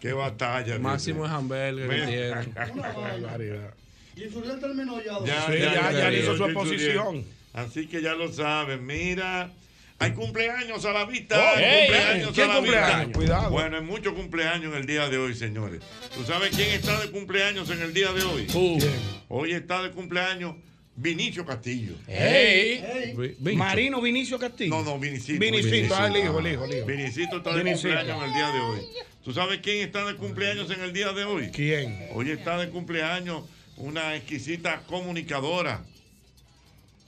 Qué 0.00 0.12
batalla. 0.12 0.78
Máximo 0.78 1.26
es 1.26 1.32
hamburger 1.32 1.88
que 1.88 2.06
tiene. 2.06 2.72
Una 2.72 2.92
barbaridad. 2.92 3.74
Y 4.16 4.28
Zuleta 4.28 4.58
terminó 4.58 5.02
ya. 5.02 5.18
Ya, 5.24 5.54
ya, 5.54 5.92
ya 5.92 6.12
hizo 6.12 6.36
su 6.36 6.44
exposición. 6.44 7.24
Así 7.52 7.86
que 7.86 8.00
ya 8.00 8.14
lo 8.14 8.32
saben, 8.32 8.86
mira. 8.86 9.50
Hay 9.98 10.12
cumpleaños 10.12 10.84
a 10.84 10.92
la 10.92 11.04
vista. 11.04 11.38
Oh, 11.38 11.56
hay 11.56 11.78
cumpleaños 11.78 12.38
a 12.38 12.46
la 12.46 12.54
cumpleaños? 12.56 13.06
vista. 13.06 13.12
Cuidado. 13.18 13.50
Bueno, 13.50 13.76
hay 13.76 13.82
muchos 13.84 14.14
cumpleaños 14.14 14.72
en 14.72 14.80
el 14.80 14.86
día 14.86 15.08
de 15.08 15.18
hoy, 15.18 15.34
señores. 15.34 15.80
¿Tú 16.16 16.24
sabes 16.24 16.54
quién 16.56 16.70
está 16.70 16.98
de 17.00 17.10
cumpleaños 17.10 17.70
en 17.70 17.82
el 17.82 17.94
día 17.94 18.12
de 18.12 18.22
hoy? 18.24 18.46
Uh. 18.52 18.78
Hoy 19.28 19.52
está 19.52 19.82
de 19.82 19.90
cumpleaños 19.92 20.56
Vinicio 20.96 21.46
Castillo. 21.46 21.94
Hey. 22.06 23.34
Marino 23.54 24.00
Vinicio 24.00 24.38
Castillo. 24.38 24.74
No, 24.74 24.82
no, 24.82 24.98
Vinicito. 24.98 25.38
Vinicito, 25.38 25.70
Vinicito. 25.70 25.94
Ah, 25.96 26.06
el 26.08 26.16
hijo, 26.16 26.40
el 26.40 26.46
hijo, 26.48 26.64
el 26.64 26.74
hijo. 26.78 26.86
Vinicito 26.86 27.36
está 27.36 27.54
de 27.54 27.62
cumpleaños 27.72 27.84
en 28.16 28.22
el 28.22 28.32
día 28.34 28.48
de 28.48 28.60
hoy. 28.60 28.80
¿Tú 29.24 29.32
sabes 29.32 29.60
quién 29.62 29.86
está 29.86 30.04
de 30.04 30.16
cumpleaños 30.16 30.70
en 30.70 30.80
el 30.80 30.92
día 30.92 31.12
de 31.12 31.24
hoy? 31.24 31.50
¿Quién? 31.50 32.08
Hoy 32.12 32.30
está 32.30 32.58
de 32.58 32.68
cumpleaños 32.70 33.44
una 33.76 34.16
exquisita 34.16 34.82
comunicadora 34.86 35.84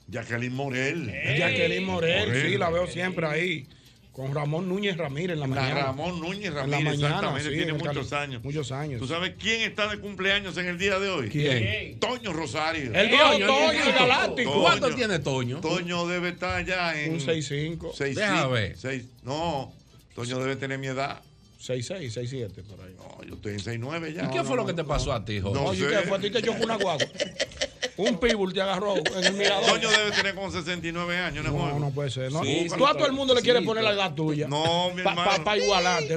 Jacqueline 0.07 0.53
Morel. 0.53 1.09
Hey, 1.11 1.39
Jacqueline 1.39 1.85
Morel, 1.85 2.27
Morel, 2.27 2.51
sí, 2.51 2.57
la 2.57 2.69
veo 2.69 2.87
siempre 2.87 3.25
ahí. 3.27 3.67
Con 4.11 4.33
Ramón 4.33 4.69
Núñez 4.69 4.95
Ramírez 4.95 5.33
en 5.33 5.41
la 5.41 5.47
mañana. 5.47 5.75
La 5.75 5.85
Ramón 5.87 6.21
Núñez 6.21 6.53
Ramírez, 6.53 6.79
en 6.79 6.85
la 6.85 6.91
mañana, 6.91 7.15
exactamente, 7.15 7.49
sí, 7.49 7.55
tiene 7.55 7.73
muchos 7.73 8.07
Cali, 8.07 8.23
años. 8.23 8.43
Muchos 8.45 8.71
años. 8.71 9.01
¿Tú 9.01 9.07
sabes 9.07 9.33
quién 9.37 9.61
está 9.61 9.89
de 9.89 9.99
cumpleaños 9.99 10.55
en 10.57 10.67
el 10.67 10.77
día 10.77 10.99
de 10.99 11.09
hoy? 11.09 11.29
¿Quién? 11.29 11.99
Toño 11.99 12.31
Rosario. 12.31 12.93
El 12.93 13.09
Toño, 13.09 13.45
Toño, 13.45 13.71
el 13.71 13.91
Galáctico. 13.91 14.51
Toño, 14.51 14.61
¿Cuánto 14.61 14.95
tiene 14.95 15.19
Toño? 15.19 15.59
Toño 15.59 16.07
debe 16.07 16.29
estar 16.29 16.63
ya 16.63 16.97
en. 16.97 17.13
Un 17.13 17.19
6'5. 17.19 17.77
6'5. 17.77 19.05
No, 19.23 19.73
Toño 20.15 20.39
debe 20.39 20.55
tener 20.55 20.79
mi 20.79 20.87
edad. 20.87 21.21
6'6, 21.61 22.13
6'7 22.13 22.63
por 22.63 22.79
ahí. 22.85 22.95
No, 22.95 23.21
yo 23.27 23.35
estoy 23.35 23.53
en 23.53 23.59
6'9 23.59 24.13
ya. 24.13 24.25
¿Y 24.25 24.29
qué 24.29 24.37
no, 24.37 24.45
fue 24.45 24.55
no, 24.55 24.61
lo 24.61 24.65
que 24.65 24.73
te 24.73 24.85
pasó 24.85 25.11
a 25.11 25.25
ti, 25.25 25.41
Jorge? 25.41 25.61
No, 25.61 25.73
sé. 25.73 26.07
fue 26.07 26.17
a 26.17 26.21
ti 26.21 26.29
te 26.29 26.41
chocó 26.41 26.63
una 26.63 26.77
guagua. 26.77 27.05
Un 27.97 28.19
pitbull 28.19 28.53
te 28.53 28.61
agarró 28.61 28.95
en 28.97 29.23
el 29.23 29.33
mirador. 29.33 29.69
Toño 29.69 29.89
debe 29.89 30.11
tener 30.11 30.35
como 30.35 30.51
69 30.51 31.17
años, 31.17 31.45
¿no? 31.45 31.51
No, 31.51 31.79
no 31.79 31.91
puede 31.91 32.09
ser. 32.09 32.31
Sí, 32.43 32.67
Tú 32.77 32.85
a 32.85 32.93
todo 32.93 33.05
el 33.05 33.13
mundo 33.13 33.33
le 33.33 33.41
quieres 33.41 33.63
poner 33.63 33.83
la 33.83 33.93
edad 33.93 34.13
tuya. 34.13 34.47
No, 34.47 34.91
mi 34.91 34.99
hermano. 34.99 35.23
Para 35.23 35.43
pa. 35.43 35.55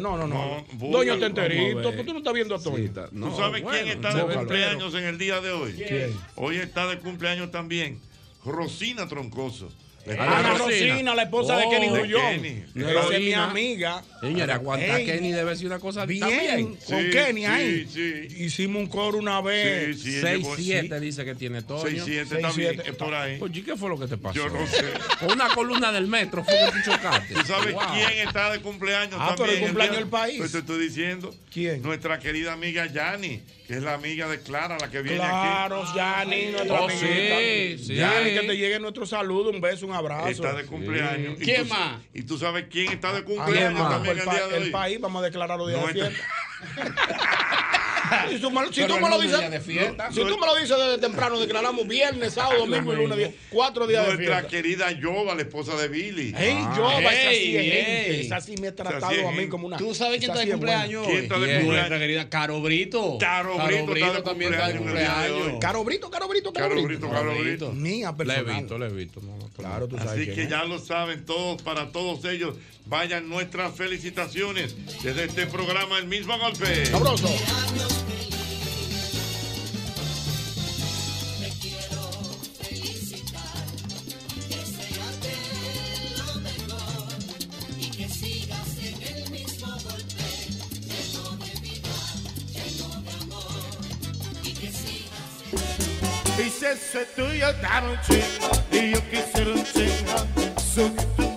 No, 0.01 0.16
no, 0.16 0.26
no. 0.26 0.66
no 0.72 0.91
Toño 0.91 1.14
está 1.14 1.26
enterito. 1.26 1.93
Tú 1.93 2.12
no 2.12 2.18
estás 2.18 2.35
viendo 2.35 2.55
a 2.55 2.59
Toño. 2.59 2.76
Sí, 2.76 2.91
¿Tú 2.91 3.37
sabes 3.37 3.62
quién 3.62 3.89
está 3.89 4.14
de 4.14 4.35
cumpleaños 4.35 4.95
en 4.95 5.05
el 5.05 5.18
día 5.18 5.41
de 5.41 5.53
hoy? 5.53 5.72
¿Quién? 5.74 6.16
Hoy 6.37 6.57
está 6.57 6.87
de 6.87 6.99
cumpleaños 6.99 7.51
también. 7.51 8.01
Rosina 8.45 9.07
Troncoso. 9.09 9.68
Ana, 10.13 10.53
ah, 10.53 10.59
Rosina. 10.59 11.15
La 11.15 11.23
esposa 11.23 11.57
de 11.57 11.65
oh, 11.65 11.71
Kenny 11.71 11.89
Bullón. 11.89 12.65
Pero 12.75 13.13
es 13.13 13.21
mi 13.21 13.33
amiga. 13.33 14.03
Señora, 14.21 14.55
aguantar 14.55 15.05
Kenny 15.05 15.33
debe 15.33 15.57
ser 15.57 15.67
una 15.67 15.79
cosa 15.79 16.07
bien. 16.07 16.77
con 16.87 17.11
Kenny 17.11 17.45
ahí. 17.45 17.87
Sí. 17.93 18.45
Hicimos 18.45 18.83
un 18.83 18.89
coro 18.89 19.19
una 19.19 19.41
vez. 19.41 20.05
6-7 20.05 21.01
dice 21.01 21.25
que 21.25 21.35
tiene 21.35 21.63
todo. 21.63 21.85
6-7 21.85 22.41
también, 22.41 22.75
siete, 22.75 22.93
por 22.95 23.15
ahí. 23.15 23.39
Oye, 23.41 23.63
¿qué 23.63 23.77
fue 23.77 23.89
lo 23.89 23.99
que 23.99 24.07
te 24.07 24.17
pasó? 24.17 24.35
Yo 24.35 24.49
no 24.49 24.67
sé. 24.67 24.85
Una 25.33 25.49
columna 25.49 25.93
del 25.93 26.07
metro 26.07 26.45
fue 26.45 26.55
que 26.55 26.73
tú 26.73 26.91
chocaste. 26.91 27.35
¿Tú 27.35 27.41
sabes 27.47 27.75
quién 27.93 28.27
está 28.27 28.51
de 28.53 28.61
cumpleaños 28.61 29.17
ah, 29.19 29.35
también? 29.37 29.59
el 29.59 29.65
cumpleaños 29.65 29.97
del 29.97 30.09
país. 30.09 30.39
Pues 30.39 30.53
te 30.53 30.59
estoy 30.59 30.79
diciendo. 30.79 31.35
¿Quién? 31.53 31.83
Nuestra 31.83 32.19
querida 32.19 32.53
amiga 32.53 32.87
Yani 32.87 33.43
que 33.69 33.75
es 33.75 33.83
la 33.83 33.93
amiga 33.93 34.27
de 34.27 34.41
Clara, 34.41 34.79
la 34.81 34.91
que 34.91 35.03
viene 35.03 35.19
claro, 35.19 35.83
aquí. 35.83 35.93
Claro, 35.93 36.25
Yani, 36.25 36.47
nuestra 36.53 36.81
oh, 36.81 36.85
amiguita. 36.85 37.85
Sí, 37.85 37.95
Yani, 37.97 38.31
que 38.31 38.41
te 38.47 38.57
llegue 38.57 38.81
nuestro 38.81 39.05
saludo, 39.05 39.51
un 39.51 39.61
beso, 39.61 39.85
un 39.87 39.93
abrazo 39.93 39.98
abrazo. 39.99 40.29
Está 40.29 40.53
de 40.55 40.65
cumpleaños. 40.65 41.39
¿Quién 41.39 41.69
más? 41.69 42.01
Y 42.15 42.23
tú 42.23 42.39
sabes 42.39 42.67
quién 42.71 42.93
está 42.93 43.13
de 43.13 43.19
ah, 43.19 43.25
cumpleaños 43.25 44.07
el, 44.07 44.19
el. 44.19 44.63
El 44.63 44.71
país, 44.71 45.01
vamos 45.01 45.23
a 45.23 45.27
declararlo 45.27 45.67
día 45.67 45.79
de 45.79 45.93
fiesta. 45.93 46.25
si, 48.29 48.41
tú, 48.41 48.51
me 48.51 48.61
lo 48.61 49.21
dices, 50.57 50.77
desde 50.79 50.99
temprano, 50.99 51.39
declaramos 51.39 51.87
viernes, 51.87 52.35
sábado, 52.35 52.67
domingo 52.67 52.93
y 52.93 52.97
lunes, 52.97 53.31
cuatro 53.51 53.87
días 53.87 54.07
de 54.07 54.17
fiesta. 54.17 54.41
Nuestra 54.41 54.49
querida 54.49 54.93
Yoba, 54.93 55.35
la 55.35 55.43
esposa 55.43 55.77
de 55.77 55.89
Billy. 55.89 56.35
Hey, 56.37 56.57
ah. 56.59 56.75
Yoba, 56.77 57.13
esa 57.13 57.31
sí 57.31 57.57
es. 57.57 58.27
Esa 58.27 58.41
sí 58.41 58.55
me 58.61 58.69
ha 58.69 58.75
tratado 58.75 59.29
a 59.29 59.33
mí 59.33 59.49
como 59.49 59.67
una. 59.67 59.77
Tú 59.77 59.95
sabes 59.95 60.19
quién 60.19 60.31
está 60.31 60.45
de 60.45 60.51
cumpleaños. 60.51 61.07
¿Quién 61.07 61.23
está 61.25 61.39
de 61.39 61.61
cumpleaños? 61.61 61.99
querida 61.99 62.29
Caro 62.29 62.61
Brito. 62.61 63.19
Caro 63.19 63.57
Brito 63.59 64.23
también 64.23 64.55
está 64.55 64.69
de 64.69 64.79
cumpleaños. 64.79 65.59
Caro 65.61 65.85
Brito, 65.85 66.11
Caro 66.11 66.29
Brito, 66.29 66.53
Caro 66.53 66.83
Brito. 66.83 67.11
Caro 67.11 67.35
Brito, 67.39 67.73
Mía 67.73 68.15
personal. 68.15 68.47
Le 68.47 68.53
he 68.53 68.57
visto, 68.61 68.79
le 68.79 68.87
he 68.87 68.91
visto. 68.91 69.21
Claro, 69.57 69.89
tú 69.89 69.97
sabes. 69.97 70.13
Así 70.13 70.35
que 70.35 70.49
ya 70.49 70.65
lo 70.65 70.79
saben 70.79 71.25
todos, 71.25 71.63
para 71.63 71.91
todos 71.91 72.25
ellos, 72.25 72.57
vayan 72.87 73.29
nuestras 73.29 73.75
felicitaciones 73.75 74.75
desde 75.03 75.25
este 75.25 75.47
programa 75.47 75.99
El 75.99 76.07
mismo 76.07 76.39
golpe. 76.39 76.87
¡Sabroso! 76.87 77.29
Eso 96.89 97.01
es 97.01 97.14
tuyo, 97.14 97.53
dame 97.61 97.91
un 97.91 98.01
chingo. 98.01 98.51
Y 98.72 98.93
yo 98.93 99.11
quisiera 99.11 99.51
un 99.51 99.64
chingo. 99.64 100.57
Eso 100.57 100.95
que 100.95 101.05
tú. 101.16 101.28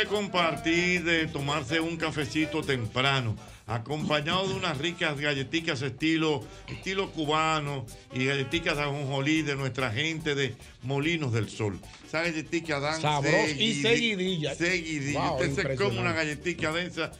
Que 0.00 0.06
compartir, 0.06 1.04
de 1.04 1.26
tomarse 1.26 1.80
un 1.80 1.96
cafecito 1.96 2.62
temprano, 2.62 3.36
acompañado 3.66 4.48
de 4.48 4.54
unas 4.54 4.78
ricas 4.78 5.18
galletitas 5.20 5.82
estilo, 5.82 6.42
estilo 6.68 7.10
cubano 7.10 7.84
y 8.12 8.24
galletitas 8.24 8.76
de 8.76 8.82
ajonjolí 8.84 9.42
de 9.42 9.56
nuestra 9.56 9.90
gente 9.92 10.34
de 10.34 10.54
Molinos 10.82 11.32
del 11.32 11.48
Sol. 11.50 11.78
Esas 12.06 12.24
galletitas 12.24 12.80
dan 12.80 13.00
Sabroso 13.00 13.36
y 13.58 13.74
seguidi- 13.74 13.82
seguidilla. 13.82 14.54
Seguidilla. 14.54 15.20
Wow, 15.20 15.34
Usted 15.42 15.68
se 15.68 15.76
come 15.76 16.00
una 16.00 16.12
galletita 16.12 16.72
de 16.72 16.86
esas, 16.86 17.10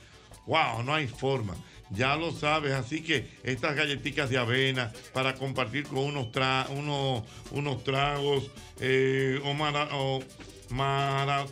wow, 0.47 0.83
no 0.83 0.95
hay 0.95 1.07
forma. 1.07 1.55
Ya 1.91 2.15
lo 2.17 2.33
sabes, 2.33 2.73
así 2.73 3.03
que 3.03 3.27
estas 3.43 3.75
galletitas 3.75 4.31
de 4.31 4.39
avena 4.39 4.93
para 5.13 5.35
compartir 5.35 5.85
con 5.85 5.99
unos, 5.99 6.29
tra- 6.33 6.69
unos, 6.71 7.25
unos 7.51 7.83
tragos 7.85 8.49
eh, 8.81 9.41
o, 9.45 9.53
mara- 9.55 9.89
o 9.93 10.23
mara- 10.71 11.47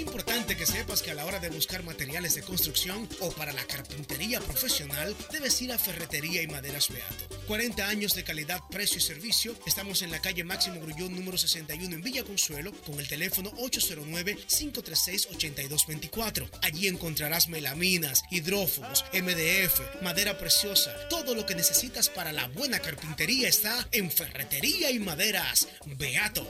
Importante 0.00 0.56
que 0.56 0.66
sepas 0.66 1.02
que 1.02 1.10
a 1.10 1.14
la 1.14 1.26
hora 1.26 1.40
de 1.40 1.50
buscar 1.50 1.82
materiales 1.82 2.34
de 2.34 2.42
construcción 2.42 3.08
o 3.20 3.30
para 3.32 3.52
la 3.52 3.64
carpintería 3.64 4.40
profesional, 4.40 5.14
debes 5.32 5.60
ir 5.60 5.72
a 5.72 5.78
Ferretería 5.78 6.42
y 6.42 6.46
Maderas 6.46 6.88
Beato. 6.88 7.26
40 7.46 7.88
años 7.88 8.14
de 8.14 8.24
calidad, 8.24 8.60
precio 8.70 8.98
y 8.98 9.00
servicio. 9.00 9.54
Estamos 9.66 10.02
en 10.02 10.10
la 10.10 10.20
calle 10.20 10.44
Máximo 10.44 10.78
Grullón 10.80 11.16
número 11.16 11.38
61 11.38 11.96
en 11.96 12.02
Villa 12.02 12.22
Consuelo 12.22 12.72
con 12.86 13.00
el 13.00 13.08
teléfono 13.08 13.50
809-536-8224. 13.52 16.50
Allí 16.62 16.88
encontrarás 16.88 17.48
melaminas, 17.48 18.22
hidrófobos, 18.30 19.06
MDF, 19.14 20.02
madera 20.02 20.36
preciosa. 20.38 20.94
Todo 21.08 21.34
lo 21.34 21.46
que 21.46 21.54
necesitas 21.54 22.08
para 22.08 22.32
la 22.32 22.48
buena 22.48 22.80
carpintería 22.80 23.48
está 23.48 23.86
en 23.92 24.10
Ferretería 24.10 24.90
y 24.90 24.98
Maderas 24.98 25.68
Beato. 25.86 26.46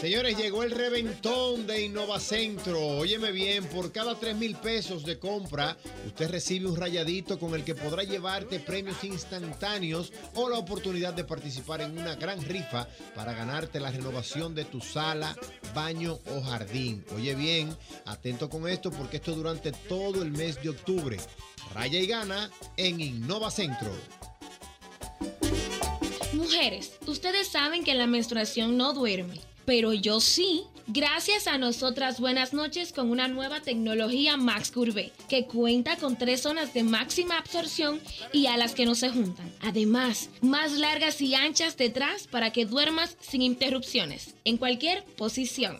Señores, 0.00 0.36
llegó 0.36 0.62
el 0.62 0.70
reventón 0.70 1.66
de 1.66 1.82
Óyeme 2.66 3.32
bien, 3.32 3.64
por 3.64 3.90
cada 3.90 4.18
3 4.18 4.36
mil 4.36 4.54
pesos 4.54 5.04
de 5.04 5.18
compra, 5.18 5.78
usted 6.06 6.28
recibe 6.28 6.68
un 6.68 6.76
rayadito 6.76 7.38
con 7.38 7.54
el 7.54 7.64
que 7.64 7.74
podrá 7.74 8.02
llevarte 8.02 8.60
premios 8.60 9.02
instantáneos 9.02 10.12
o 10.34 10.48
la 10.48 10.58
oportunidad 10.58 11.14
de 11.14 11.24
participar 11.24 11.80
en 11.80 11.98
una 11.98 12.16
gran 12.16 12.42
rifa 12.44 12.86
para 13.14 13.32
ganarte 13.32 13.80
la 13.80 13.90
renovación 13.90 14.54
de 14.54 14.66
tu 14.66 14.82
sala, 14.82 15.34
baño 15.74 16.18
o 16.26 16.42
jardín. 16.42 17.02
Oye 17.16 17.34
bien, 17.34 17.74
atento 18.04 18.50
con 18.50 18.68
esto 18.68 18.90
porque 18.90 19.16
esto 19.16 19.34
durante 19.34 19.72
todo 19.72 20.22
el 20.22 20.30
mes 20.30 20.62
de 20.62 20.68
octubre. 20.68 21.16
Raya 21.74 21.98
y 21.98 22.06
gana 22.06 22.50
en 22.76 23.00
Innovacentro. 23.00 23.90
Mujeres, 26.34 26.92
ustedes 27.06 27.48
saben 27.48 27.84
que 27.84 27.94
la 27.94 28.06
menstruación 28.06 28.76
no 28.76 28.92
duerme, 28.92 29.40
pero 29.64 29.94
yo 29.94 30.20
sí. 30.20 30.64
Gracias 30.92 31.46
a 31.46 31.56
nosotras 31.56 32.18
buenas 32.18 32.52
noches 32.52 32.92
con 32.92 33.12
una 33.12 33.28
nueva 33.28 33.60
tecnología 33.60 34.36
Max 34.36 34.72
Curve, 34.72 35.12
que 35.28 35.46
cuenta 35.46 35.96
con 35.96 36.18
tres 36.18 36.42
zonas 36.42 36.74
de 36.74 36.82
máxima 36.82 37.38
absorción 37.38 38.00
y 38.32 38.46
alas 38.46 38.74
que 38.74 38.86
no 38.86 38.96
se 38.96 39.08
juntan. 39.08 39.52
Además, 39.60 40.30
más 40.40 40.72
largas 40.72 41.20
y 41.20 41.36
anchas 41.36 41.76
detrás 41.76 42.26
para 42.26 42.50
que 42.50 42.66
duermas 42.66 43.16
sin 43.20 43.40
interrupciones, 43.40 44.34
en 44.44 44.56
cualquier 44.56 45.04
posición. 45.16 45.78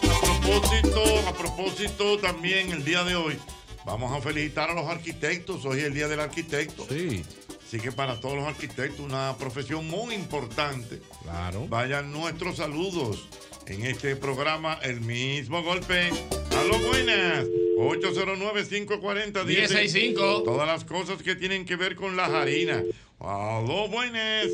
A 0.04 0.20
propósito, 0.22 1.04
a 1.28 1.34
propósito 1.34 2.18
también 2.20 2.72
el 2.72 2.84
día 2.84 3.04
de 3.04 3.16
hoy, 3.16 3.38
vamos 3.86 4.12
a 4.12 4.20
felicitar 4.22 4.72
a 4.72 4.74
los 4.74 4.88
arquitectos. 4.88 5.64
Hoy 5.66 5.80
es 5.80 5.86
el 5.86 5.94
día 5.94 6.08
del 6.08 6.20
arquitecto. 6.20 6.88
Sí. 6.90 7.24
Así 7.66 7.80
que 7.80 7.92
para 7.92 8.20
todos 8.20 8.36
los 8.36 8.48
arquitectos, 8.48 9.00
una 9.00 9.36
profesión 9.38 9.88
muy 9.88 10.16
importante. 10.16 11.00
Claro. 11.22 11.68
Vayan 11.68 12.12
nuestros 12.12 12.58
saludos 12.58 13.28
en 13.68 13.86
este 13.86 14.16
programa 14.16 14.80
El 14.82 15.02
mismo 15.02 15.62
golpe. 15.64 16.10
A 16.58 16.64
lo 16.64 16.80
buenas. 16.80 17.46
809-540-1065. 17.78 19.46
1065. 19.46 20.44
Todas 20.44 20.68
las 20.68 20.84
cosas 20.86 21.22
que 21.24 21.36
tienen 21.36 21.66
que 21.66 21.76
ver 21.76 21.96
con 21.96 22.16
la 22.18 22.26
harina. 22.26 22.84
A 23.20 23.64
lo 23.66 23.88
buenas. 23.88 24.48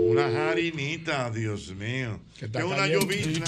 Una 0.00 0.50
harinita, 0.50 1.30
Dios 1.30 1.74
mío. 1.74 2.20
Que 2.38 2.46
Está 2.46 2.64
una 2.64 2.86
llovizna. 2.86 3.44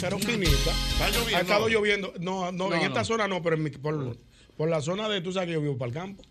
Pero 0.00 0.18
finita. 0.18 0.50
Está 0.92 1.08
lloviendo. 1.10 1.36
Ha 1.36 1.40
estado 1.40 1.68
lloviendo. 1.68 2.14
No, 2.20 2.52
no, 2.52 2.68
No, 2.68 2.74
en 2.74 2.80
no. 2.82 2.86
esta 2.88 3.04
zona 3.04 3.26
no, 3.28 3.42
pero 3.42 3.56
en 3.56 3.62
mi- 3.62 3.70
por, 3.70 4.16
por 4.58 4.68
la 4.68 4.82
zona 4.82 5.08
de, 5.08 5.20
tú 5.22 5.32
sabes 5.32 5.46
que 5.46 5.52
yo 5.54 5.60
vivo 5.62 5.78
para 5.78 5.88
el 5.88 5.94
campo. 5.94 6.22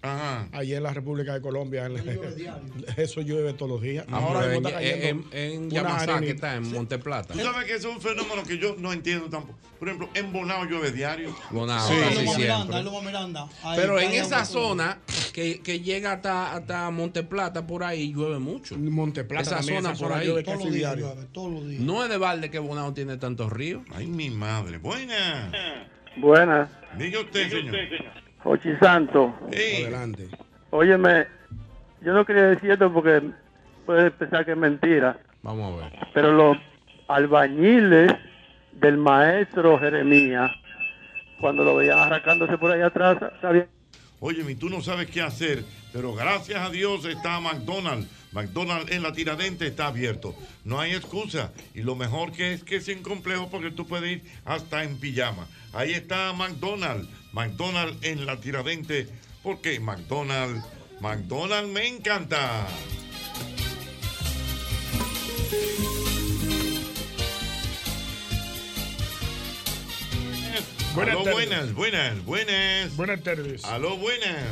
Allí 0.51 0.75
en 0.75 0.83
la 0.83 0.93
República 0.93 1.33
de 1.33 1.41
Colombia. 1.41 1.85
en- 1.87 1.97
eso 2.97 3.21
llueve 3.21 3.53
todos 3.53 3.71
los 3.71 3.81
días. 3.81 4.05
No, 4.07 4.17
Ahora 4.17 4.45
en, 4.45 4.51
está 4.65 4.71
cayendo 4.77 5.27
en, 5.31 5.39
en 5.63 5.69
Yamasá, 5.71 6.19
que 6.19 6.29
está 6.31 6.55
en 6.55 6.69
Monteplata. 6.71 7.33
Tú 7.33 7.39
sabes 7.39 7.65
que 7.65 7.73
eso 7.75 7.89
es 7.89 7.95
un 7.95 8.01
fenómeno 8.01 8.43
que 8.43 8.59
yo 8.59 8.75
no 8.77 8.93
entiendo 8.93 9.29
tampoco. 9.29 9.57
Por 9.79 9.87
ejemplo, 9.87 10.09
en 10.15 10.33
Bonao 10.33 10.65
llueve 10.65 10.91
diario. 10.91 11.35
Bonao, 11.51 11.87
Sí, 11.87 11.93
sí, 12.09 12.15
siempre. 12.25 12.45
siempre. 12.45 12.83
Loma 12.83 13.01
Miranda. 13.01 13.47
Ahí 13.63 13.77
Pero 13.79 13.99
en 13.99 14.11
esa 14.11 14.43
zona 14.43 14.99
que, 15.33 15.61
que 15.61 15.79
llega 15.79 16.13
hasta, 16.13 16.53
hasta 16.55 16.89
Monteplata, 16.89 17.65
por 17.65 17.83
ahí 17.83 18.11
llueve 18.11 18.39
mucho. 18.39 18.77
Monteplata 18.77 19.41
esa 19.43 19.57
también, 19.57 19.83
zona 19.83 19.93
esa 19.93 19.99
por 19.99 20.09
zona 20.09 20.19
ahí. 20.21 20.27
llueve 20.27 20.43
Todos 20.43 20.63
los 20.65 20.73
días 20.73 20.95
diario. 20.95 21.13
llueve, 21.13 21.27
todos 21.31 21.51
los 21.53 21.67
días. 21.69 21.81
No 21.81 22.03
es 22.03 22.09
de 22.09 22.17
balde 22.17 22.49
que 22.51 22.59
Bonao 22.59 22.93
tiene 22.93 23.15
tantos 23.17 23.51
ríos. 23.53 23.83
Ay, 23.93 24.07
mi 24.07 24.29
madre. 24.31 24.79
Buena. 24.79 25.51
Buenas. 26.17 26.69
Diga 26.97 27.19
usted, 27.21 27.49
señor. 27.49 27.75
Jochi 28.43 28.75
Santo. 28.79 29.35
Adelante. 29.47 30.29
Óyeme, 30.69 31.27
yo 32.01 32.13
no 32.13 32.25
quería 32.25 32.43
decir 32.43 32.71
esto 32.71 32.91
porque 32.91 33.21
puede 33.85 34.11
pensar 34.11 34.45
que 34.45 34.51
es 34.51 34.57
mentira, 34.57 35.17
Vamos 35.41 35.81
a 35.81 35.83
ver. 35.89 35.99
pero 36.13 36.31
los 36.33 36.57
albañiles 37.07 38.11
del 38.73 38.97
maestro 38.97 39.79
Jeremías, 39.79 40.51
cuando 41.39 41.63
lo 41.63 41.75
veían 41.75 41.99
arrancándose 41.99 42.57
por 42.57 42.71
ahí 42.71 42.81
atrás, 42.81 43.17
sabían 43.41 43.67
Oye, 44.19 44.43
mi, 44.43 44.55
tú 44.55 44.67
no 44.69 44.81
sabes 44.81 45.07
qué 45.11 45.21
hacer, 45.21 45.63
pero 45.93 46.13
gracias 46.15 46.59
a 46.59 46.69
Dios 46.71 47.05
está 47.05 47.39
McDonald's. 47.39 48.09
McDonald's 48.37 48.91
en 48.91 49.01
la 49.01 49.13
Tiradente 49.13 49.65
está 49.65 49.87
abierto. 49.87 50.35
No 50.63 50.79
hay 50.79 50.93
excusa. 50.93 51.51
Y 51.73 51.81
lo 51.81 51.95
mejor 51.95 52.31
que 52.31 52.53
es 52.53 52.63
que 52.63 52.75
es 52.75 52.85
sin 52.85 53.01
complejo 53.01 53.49
porque 53.49 53.71
tú 53.71 53.87
puedes 53.87 54.11
ir 54.11 54.23
hasta 54.45 54.83
en 54.83 54.99
pijama. 54.99 55.47
Ahí 55.73 55.93
está 55.93 56.33
McDonald's. 56.33 57.09
McDonald's 57.33 57.97
en 58.05 58.27
la 58.27 58.39
Tiradente. 58.39 59.09
Porque 59.41 59.79
McDonald's, 59.79 60.63
McDonald's 61.01 61.71
me 61.71 61.87
encanta. 61.87 62.67
Buenas 70.93 71.15
Aló, 71.15 71.23
tardes. 71.23 71.33
buenas, 71.33 71.73
buenas, 71.73 72.25
buenas. 72.25 72.95
Buenas 72.95 73.23
tardes. 73.23 73.65
Aló, 73.65 73.97
buenas. 73.97 74.45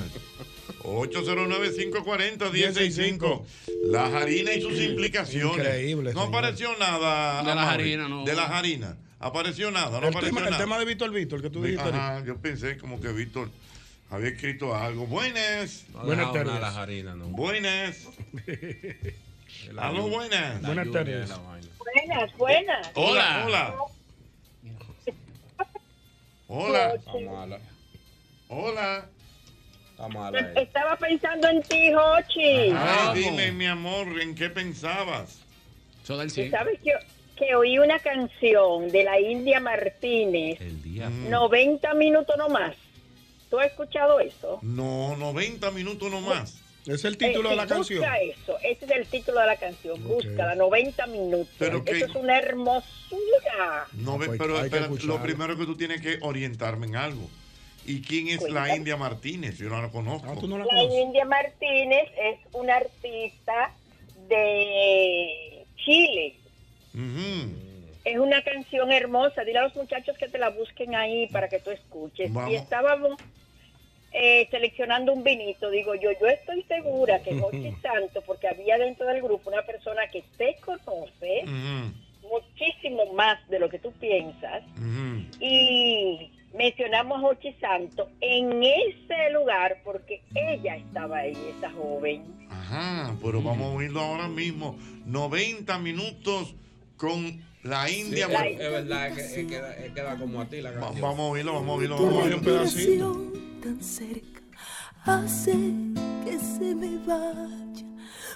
809-540-165. 0.86 3.44
La 3.86 4.06
harina 4.18 4.54
y 4.54 4.62
sus 4.62 4.80
implicaciones. 4.80 5.58
Increíble, 5.58 6.14
No 6.14 6.26
señor. 6.26 6.38
apareció 6.38 6.78
nada. 6.78 7.44
De 7.44 7.56
la 7.56 7.72
harina, 7.72 8.08
no. 8.08 8.24
De 8.24 8.36
la 8.36 8.44
harina. 8.58 8.98
Apareció 9.20 9.72
nada, 9.72 10.00
no 10.00 10.08
el, 10.08 10.14
apareció 10.14 10.36
tema, 10.36 10.40
el 10.42 10.46
nada. 10.52 10.58
tema 10.64 10.78
de 10.78 10.86
Víctor 10.86 11.10
Víctor 11.12 11.42
que 11.42 11.50
tú 11.50 11.64
dijiste. 11.64 11.90
Ajá, 11.90 12.24
yo 12.26 12.38
pensé 12.38 12.78
como 12.78 13.00
que 13.00 13.08
Víctor 13.10 13.50
había 14.12 14.30
escrito 14.30 14.76
algo. 14.76 15.08
Buenas. 15.08 15.86
No 15.94 16.04
Buenas 16.04 16.32
tardes. 16.34 16.60
la 16.62 16.82
harina, 16.82 17.16
no. 17.16 17.26
Buenas. 17.30 18.08
Aló, 19.78 20.08
buenas. 20.10 20.62
Buenas 20.62 20.92
tardes. 20.92 21.30
Buenas, 21.80 22.38
buenas. 22.38 22.92
Hola, 22.94 23.44
hola. 23.48 23.76
Hola. 26.48 26.94
Mala. 27.26 27.60
Hola. 28.50 29.10
Ella. 29.98 30.52
Estaba 30.62 30.96
pensando 30.98 31.48
en 31.50 31.62
ti, 31.64 31.92
Jochi. 31.94 32.72
Ay, 32.76 33.24
dime, 33.24 33.52
mi 33.52 33.66
amor, 33.66 34.08
¿en 34.22 34.36
qué 34.36 34.50
pensabas? 34.50 35.40
Eso 36.04 36.18
del 36.18 36.32
¿Tú 36.34 36.50
¿Sabes 36.52 36.80
que, 36.82 36.92
que 37.38 37.56
oí 37.56 37.80
una 37.80 38.00
canción 38.00 38.92
de 38.92 39.04
la 39.04 39.20
India 39.20 39.60
Martínez? 39.60 40.60
El 40.62 40.82
día. 40.84 41.10
90 41.10 41.94
minutos 41.96 42.36
nomás. 42.38 42.76
¿Tú 43.50 43.60
has 43.60 43.68
escuchado 43.68 44.20
eso? 44.20 44.60
No, 44.62 45.16
90 45.18 45.72
minutos 45.72 46.12
nomás. 46.12 46.62
Es 46.86 47.04
el 47.06 47.14
Eh, 47.16 47.18
título 47.18 47.50
de 47.50 47.56
sí, 47.56 47.62
la 47.62 47.68
canción. 47.68 48.00
Busca 48.00 48.18
eso. 48.20 48.58
Ese 48.62 48.86
es 48.86 48.92
el 48.92 49.08
título 49.08 49.40
de 49.40 49.48
la 49.48 49.56
canción. 49.56 50.04
Búscala, 50.04 50.54
90 50.56 51.08
minutos. 51.08 51.48
Pero 51.58 51.84
que- 51.84 51.92
Eso 51.94 52.06
es 52.06 52.16
una 52.16 52.38
hermosura. 52.38 53.88
No, 53.94 54.18
ve, 54.20 54.28
pues, 54.28 54.38
pero 54.40 54.60
escucharlo. 54.64 55.18
lo 55.18 55.24
primero 55.24 55.58
que 55.58 55.66
tú 55.66 55.76
tienes 55.76 56.02
que 56.02 56.20
orientarme 56.22 56.86
en 56.88 56.96
algo. 56.96 57.28
¿Y 57.86 58.02
quién 58.02 58.28
es 58.30 58.42
la 58.50 58.76
India 58.76 58.98
Martínez? 58.98 59.58
Yo 59.58 59.70
no 59.70 59.82
la 59.82 59.90
conozco. 59.90 60.28
Ah, 60.30 60.48
no 60.48 60.58
La 60.58 60.84
India 60.84 61.26
Martínez 61.26 62.10
es 62.18 62.40
una 62.54 62.78
artista 62.78 63.72
de 64.28 65.66
Chile. 65.78 66.36
Es 68.04 68.18
una 68.18 68.42
canción 68.44 68.92
hermosa. 68.92 69.44
Dile 69.44 69.60
a 69.60 69.64
los 69.64 69.76
muchachos 69.76 70.18
que 70.18 70.28
te 70.28 70.38
la 70.38 70.50
busquen 70.50 70.96
ahí 70.96 71.28
para 71.28 71.48
que 71.48 71.60
tú 71.60 71.72
escuches. 71.72 72.34
Vamos. 72.34 72.52
Y 72.52 72.56
estábamos 72.56 73.20
eh, 74.12 74.48
seleccionando 74.50 75.14
un 75.14 75.24
vinito. 75.24 75.70
Digo 75.70 75.94
yo, 75.94 76.10
yo 76.20 76.28
estoy 76.28 76.64
segura 76.64 77.22
que 77.22 77.40
Jochi 77.40 77.72
Santo, 77.82 78.22
porque 78.26 78.48
había 78.48 78.78
dentro 78.78 79.06
del 79.06 79.22
grupo 79.22 79.50
una 79.50 79.64
persona 79.64 80.08
que 80.08 80.24
te 80.38 80.56
conoce 80.62 81.44
muchísimo 82.22 83.14
más 83.14 83.48
de 83.50 83.60
lo 83.60 83.70
que 83.70 83.78
tú 83.78 83.92
piensas. 83.94 84.64
Y 85.40 86.32
mencionamos 86.58 87.18
a 87.18 87.22
Jochi 87.22 87.54
Santo 87.60 88.10
en 88.22 88.64
ese 88.64 89.30
lugar 89.34 89.82
porque 89.84 90.22
ella 90.34 90.76
estaba 90.78 91.18
ahí, 91.20 91.38
esa 91.58 91.72
joven. 91.72 92.24
Ajá, 92.50 93.16
pero 93.24 93.42
vamos 93.42 93.72
a 93.72 93.76
oírlo 93.76 94.00
ahora 94.02 94.28
mismo. 94.28 94.78
90 95.06 95.78
minutos 95.80 96.56
con 96.98 97.42
la 97.64 97.90
India 97.90 98.28
Sí, 98.28 98.34
Martínez. 98.34 98.62
es 98.62 98.72
verdad 98.72 99.16
que, 99.16 99.36
que 99.36 99.48
queda, 99.48 99.76
que 99.76 99.94
queda 99.94 100.18
como 100.18 100.42
a 100.42 100.46
ti 100.46 100.62
la 100.62 100.72
canción. 100.74 101.02
Vamos 101.02 101.20
a 101.20 101.24
oírlo, 101.24 101.54
vamos 101.54 101.70
a 101.70 101.74
oírlo, 101.80 101.96
vamos 101.98 102.14
a 102.14 102.18
oírlo 102.24 102.38
un 102.38 102.44
pedacito. 102.44 103.34
tan 103.62 103.82
cerca 103.84 104.42
hace 105.06 105.52
que 106.24 106.40
se 106.40 106.74
me 106.76 106.98
vaya 107.06 107.86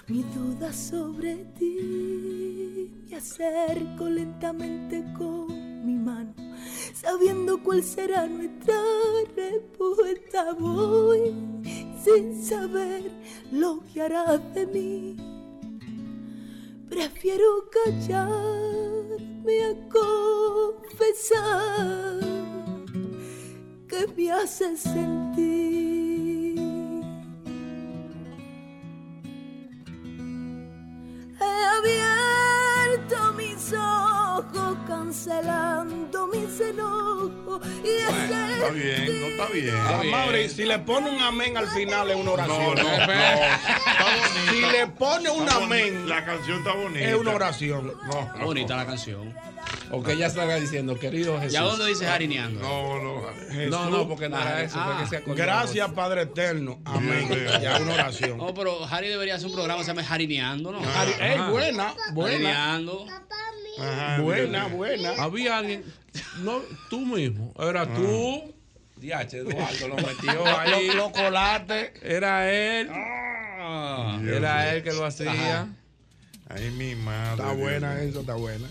mi 0.08 0.22
duda 0.34 0.72
sobre 0.72 1.36
ti. 1.58 2.90
Me 3.10 3.16
acerco 3.16 4.08
lentamente 4.08 5.04
con 5.16 5.59
mi 5.84 5.94
mano, 5.94 6.34
sabiendo 6.94 7.62
cuál 7.62 7.82
será 7.82 8.26
nuestra 8.26 8.80
respuesta. 9.36 10.52
Voy 10.54 11.34
sin 12.02 12.42
saber 12.42 13.10
lo 13.52 13.82
que 13.92 14.02
harás 14.02 14.40
de 14.54 14.66
mí. 14.66 15.16
Prefiero 16.88 17.68
callarme 17.70 19.64
a 19.64 19.74
confesar 21.08 22.20
que 23.88 24.06
me 24.16 24.32
hace 24.32 24.76
sentir. 24.76 25.89
Cancelando 35.10 36.26
mis 36.28 36.60
enojos. 36.60 37.60
Y 37.84 37.88
Está 37.88 38.70
bien, 38.70 39.20
no 39.20 39.26
está 39.26 39.46
bien. 39.52 39.74
Ah, 39.76 40.02
Mauri, 40.08 40.48
si 40.48 40.64
le 40.64 40.78
pone 40.78 41.10
un 41.10 41.20
amén 41.20 41.56
al 41.56 41.66
final 41.68 42.10
es 42.10 42.16
una 42.16 42.30
oración. 42.32 42.58
No, 42.58 42.74
no, 42.74 42.82
no. 42.82 42.92
Está. 42.94 43.58
Si 44.50 44.60
le 44.60 44.86
pone 44.86 45.30
un 45.30 45.42
Está 45.48 45.56
amén, 45.56 46.08
La 46.08 46.24
canción 46.24 46.58
está 46.58 46.72
bonita. 46.74 47.08
es 47.08 47.14
una 47.14 47.34
oración. 47.34 47.92
No, 48.06 48.44
Bonita 48.44 48.76
la 48.76 48.86
canción. 48.86 49.34
O 49.90 50.02
que 50.02 50.12
ella 50.12 50.26
estaba 50.28 50.54
diciendo, 50.54 50.96
querido 50.98 51.38
Jesús. 51.40 51.54
¿Y 51.54 51.56
a 51.56 51.62
dónde 51.62 51.86
dice 51.86 52.06
jarineando? 52.06 52.60
No, 52.60 53.02
no. 53.02 53.20
No, 53.68 53.90
no, 53.90 54.08
porque 54.08 54.26
era 54.26 54.62
eso. 54.62 54.78
fue 54.82 54.96
que 55.02 55.06
se 55.08 55.16
acordó. 55.16 55.36
Gracias, 55.36 55.90
Padre 55.90 56.22
Eterno. 56.22 56.78
Amén. 56.84 57.28
Ya 57.60 57.78
una 57.80 57.94
oración. 57.94 58.38
No, 58.38 58.54
pero 58.54 58.84
Harry 58.86 59.08
debería 59.08 59.34
hacer 59.34 59.46
un 59.48 59.54
programa 59.54 59.80
que 59.80 59.84
se 59.86 59.90
llame 59.90 60.04
Jarineando, 60.04 60.70
¿no? 60.70 60.78
Harry- 60.94 61.14
ey, 61.20 61.38
buena, 61.50 61.94
buena. 62.12 62.32
Jarineando. 62.54 63.06
Buena, 64.22 64.66
buena. 64.68 65.10
Había 65.18 65.58
alguien, 65.58 65.84
no, 66.42 66.60
tú 66.88 67.00
mismo, 67.00 67.54
era 67.58 67.86
tú. 67.86 68.54
Diache, 68.96 69.38
Eduardo 69.38 69.88
lo 69.88 69.96
metió 69.96 70.46
ahí. 70.58 70.86
Los 70.88 70.96
los 70.96 71.10
colates. 71.12 71.92
Era 72.02 72.50
él. 72.52 72.88
Dios 72.88 74.36
Era 74.36 74.62
mío. 74.62 74.70
él 74.72 74.82
que 74.82 74.92
lo 74.92 75.04
hacía. 75.06 75.68
Ay, 76.48 76.70
mi 76.72 76.94
madre. 76.96 77.30
Está 77.32 77.44
Dios 77.46 77.56
buena 77.58 77.94
mío. 77.94 78.02
eso, 78.08 78.20
está 78.20 78.34
buena. 78.34 78.68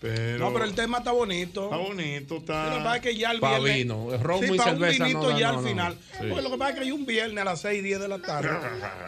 Pero, 0.00 0.38
No, 0.38 0.52
pero 0.52 0.64
el 0.66 0.74
tema 0.74 0.98
está 0.98 1.12
bonito. 1.12 1.64
Está 1.64 1.76
bonito, 1.76 2.36
está. 2.38 2.66
Lo 2.70 2.76
que 2.78 2.82
pasa 2.84 2.96
es 2.96 3.02
que 3.02 3.16
ya 3.16 3.30
el 3.30 3.40
Pa' 3.40 3.58
viernes. 3.58 3.74
vino, 3.76 4.18
ron 4.18 4.40
sí, 4.40 4.52
y 4.52 4.56
pa' 4.58 4.64
cerveza 4.64 5.02
un 5.04 5.08
vinito 5.08 5.30
no, 5.32 5.38
ya 5.38 5.52
no, 5.52 5.58
al 5.58 5.62
no. 5.64 5.68
final. 5.68 5.98
Sí. 6.10 6.26
Porque 6.28 6.42
lo 6.42 6.50
que 6.50 6.58
pasa 6.58 6.70
es 6.70 6.76
que 6.76 6.82
hay 6.82 6.90
un 6.92 7.06
viernes 7.06 7.40
a 7.40 7.44
las 7.44 7.60
6 7.60 7.78
y 7.78 7.82
10 7.82 8.00
de 8.00 8.08
la 8.08 8.18
tarde. 8.18 8.50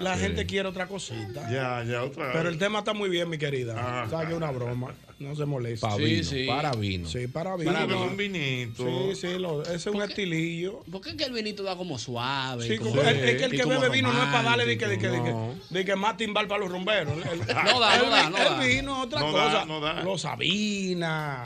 La 0.00 0.14
Sí. 0.14 0.20
gente 0.22 0.46
quiere 0.46 0.68
otra 0.68 0.86
cosita. 0.86 1.50
Ya, 1.50 1.82
ya, 1.84 2.02
otra 2.02 2.32
Pero 2.32 2.48
el 2.48 2.56
tema 2.56 2.78
está 2.78 2.94
muy 2.94 3.10
bien, 3.10 3.28
mi 3.28 3.36
querida. 3.36 3.74
Ajá. 3.78 4.08
Sabes 4.10 4.26
que 4.28 4.32
es 4.32 4.36
una 4.38 4.50
broma. 4.52 4.94
No 5.18 5.34
se 5.34 5.46
moleste. 5.46 5.86
Pa' 5.86 5.96
Sí, 5.96 6.02
vino, 6.04 6.24
sí. 6.24 6.44
para 6.46 6.72
vino. 6.72 7.08
Sí, 7.08 7.26
para 7.26 7.56
vino. 7.56 7.72
es 7.72 8.10
un 8.10 8.16
vinito. 8.18 8.84
Sí, 9.14 9.14
sí, 9.18 9.38
lo- 9.38 9.62
ese 9.62 9.74
es 9.74 9.86
un 9.86 10.02
estilillo. 10.02 10.80
¿Por 10.92 11.00
qué 11.00 11.16
que 11.16 11.24
el 11.24 11.32
vinito 11.32 11.62
da 11.62 11.74
como 11.74 11.98
suave? 11.98 12.68
Sí, 12.68 12.76
como- 12.76 12.90
como- 12.90 13.02
es, 13.02 13.16
es 13.16 13.36
que 13.38 13.44
el 13.46 13.50
que 13.52 13.64
bebe 13.64 13.88
vino 13.88 14.12
no 14.12 14.22
es 14.22 14.28
para 14.28 14.42
darle 14.42 14.66
de 14.66 14.76
que, 14.76 14.86
de 14.86 14.98
que, 14.98 15.08
de 15.08 15.22
que, 15.22 15.34
de 15.70 15.84
que 15.86 15.96
más 15.96 16.18
timbal 16.18 16.46
para 16.46 16.60
los 16.60 16.70
rumberos. 16.70 17.14
El- 17.16 17.40
el- 17.40 17.46
No 17.64 17.80
da, 17.80 17.96
no 17.98 18.04
el- 18.04 18.10
da, 18.10 18.30
no 18.30 18.36
el 18.36 18.44
da. 18.44 18.58
vino 18.60 18.96
es 18.98 19.06
otra 19.06 19.20
No 19.20 19.32
da, 19.32 19.44
cosa. 19.44 19.64
no 19.64 19.80
da. 19.80 20.02
Los 20.02 20.20
Sabina. 20.20 21.42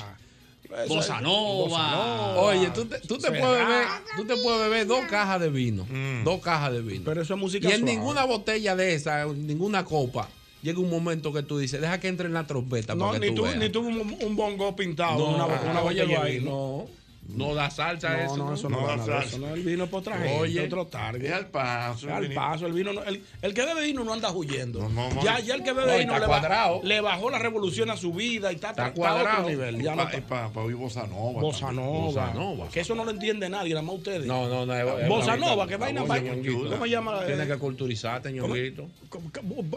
Bossa 0.89 1.16
es- 1.16 1.23
Nova. 1.23 1.66
Bossa 1.68 1.91
Nova. 1.91 2.35
Oye, 2.43 2.71
tú 2.71 2.85
te, 2.87 2.99
tú 3.01 3.18
te 3.18 3.29
puedes 3.31 3.66
beber, 3.66 3.87
tú 4.16 4.25
te 4.25 4.37
puedes 4.37 4.61
beber 4.61 4.87
dos 4.87 5.05
cajas 5.09 5.41
de 5.41 5.51
vino, 5.51 5.87
dos 6.25 6.41
cajas 6.41 6.73
de 6.73 6.81
vino. 6.81 7.03
Pero 7.05 7.23
eso 7.23 7.35
es 7.35 7.41
música 7.41 7.68
y 7.68 7.73
en 7.73 7.79
suave. 7.81 7.93
ninguna 7.93 8.25
botella 8.25 8.77
de 8.77 8.95
esa, 8.95 9.23
en 9.23 9.47
ninguna 9.49 9.85
copa, 9.85 10.29
llega 10.63 10.79
un 10.81 10.91
momento 10.91 11.33
que 11.33 11.43
tú 11.43 11.59
dices, 11.59 11.81
deja 11.81 11.99
que 12.01 12.09
entre 12.09 12.27
en 12.27 12.35
la 12.35 12.47
trompeta 12.47 12.95
No, 12.95 13.07
para 13.09 13.21
que 13.21 13.31
ni 13.31 13.35
tú 13.35 13.43
tú, 13.43 13.49
veas. 13.49 13.57
ni 13.59 13.69
tú 13.71 13.81
un, 13.81 14.17
un 14.23 14.37
bongo 14.37 14.75
pintado, 14.77 15.19
No, 15.19 15.35
una, 15.47 15.47
una 15.47 15.83
de 16.07 16.17
ahí, 16.17 16.41
no. 16.41 16.87
No 17.29 17.55
da 17.55 17.71
salsa 17.71 18.11
No, 18.11 18.18
eso. 18.25 18.37
no, 18.39 18.55
eso 18.55 18.68
no, 18.68 18.81
No 18.81 18.87
da 18.89 18.97
salsa. 18.99 19.18
eso, 19.29 19.39
no, 19.39 19.55
el 19.55 19.62
vino 19.62 19.85
es 19.85 19.91
para 19.91 20.01
otra 20.01 20.18
gente, 20.18 20.41
Oye, 20.41 20.64
otro 20.66 20.87
target. 20.89 21.27
Es 21.27 21.33
al 21.33 21.47
paso. 21.47 22.09
Es 22.09 22.12
al 22.12 22.33
paso, 22.33 22.66
el 22.66 22.73
vino 22.73 22.93
no- 22.93 23.05
el, 23.05 23.23
el 23.43 23.55
que 23.55 23.64
bebe 23.64 23.83
vino 23.85 24.03
no 24.03 24.12
anda 24.14 24.33
huyendo. 24.33 24.89
no. 24.89 25.23
ya, 25.23 25.39
ya 25.39 25.55
el 25.55 25.62
que 25.62 25.73
bebe 25.73 25.93
No, 25.93 25.99
vino 25.99 26.18
le, 26.18 26.27
cuadrado. 26.27 26.81
ba- 26.81 26.85
le 26.89 27.01
bajó 27.01 27.31
la 27.31 27.39
revolución 27.39 27.89
a 27.91 27.97
su 27.97 28.12
vida 28.12 28.51
y 28.51 28.57
está, 28.57 28.71
Está 28.71 28.89
está 28.89 29.09
a 29.09 29.12
otro 29.14 29.23
cuadrado. 29.23 29.49
nivel. 29.49 29.81
Ya 29.81 29.95
no 29.95 30.03
Pa- 30.05 30.11
está- 30.11 30.27
pa- 30.27 30.53
pa 30.53 30.61
oír 30.61 30.75
bossa 30.75 31.07
nova. 31.07 31.41
Bossa. 31.41 31.71
Nova. 31.71 31.99
Bossa 32.01 32.35
Nova. 32.35 32.68
Que 32.68 32.81
eso 32.81 32.97
no 32.97 33.05
lo 33.05 33.12
entiende 33.12 33.49
nadie, 33.49 33.75
nada 33.75 33.87
más 33.87 33.95
ustedes. 33.97 34.27
No, 34.27 34.49
no, 34.49 34.66
no. 34.66 35.09
Bossa 35.09 35.37
Nova, 35.37 35.68
que 35.68 35.77
vaina, 35.77 36.03
vaina. 36.03 36.33
¿Cómo 36.35 36.85
se 36.85 36.91
llama? 36.91 37.21
Tienes 37.27 37.47
que 37.47 37.59
culturizarte, 37.59 38.33
ñonguito. 38.33 38.89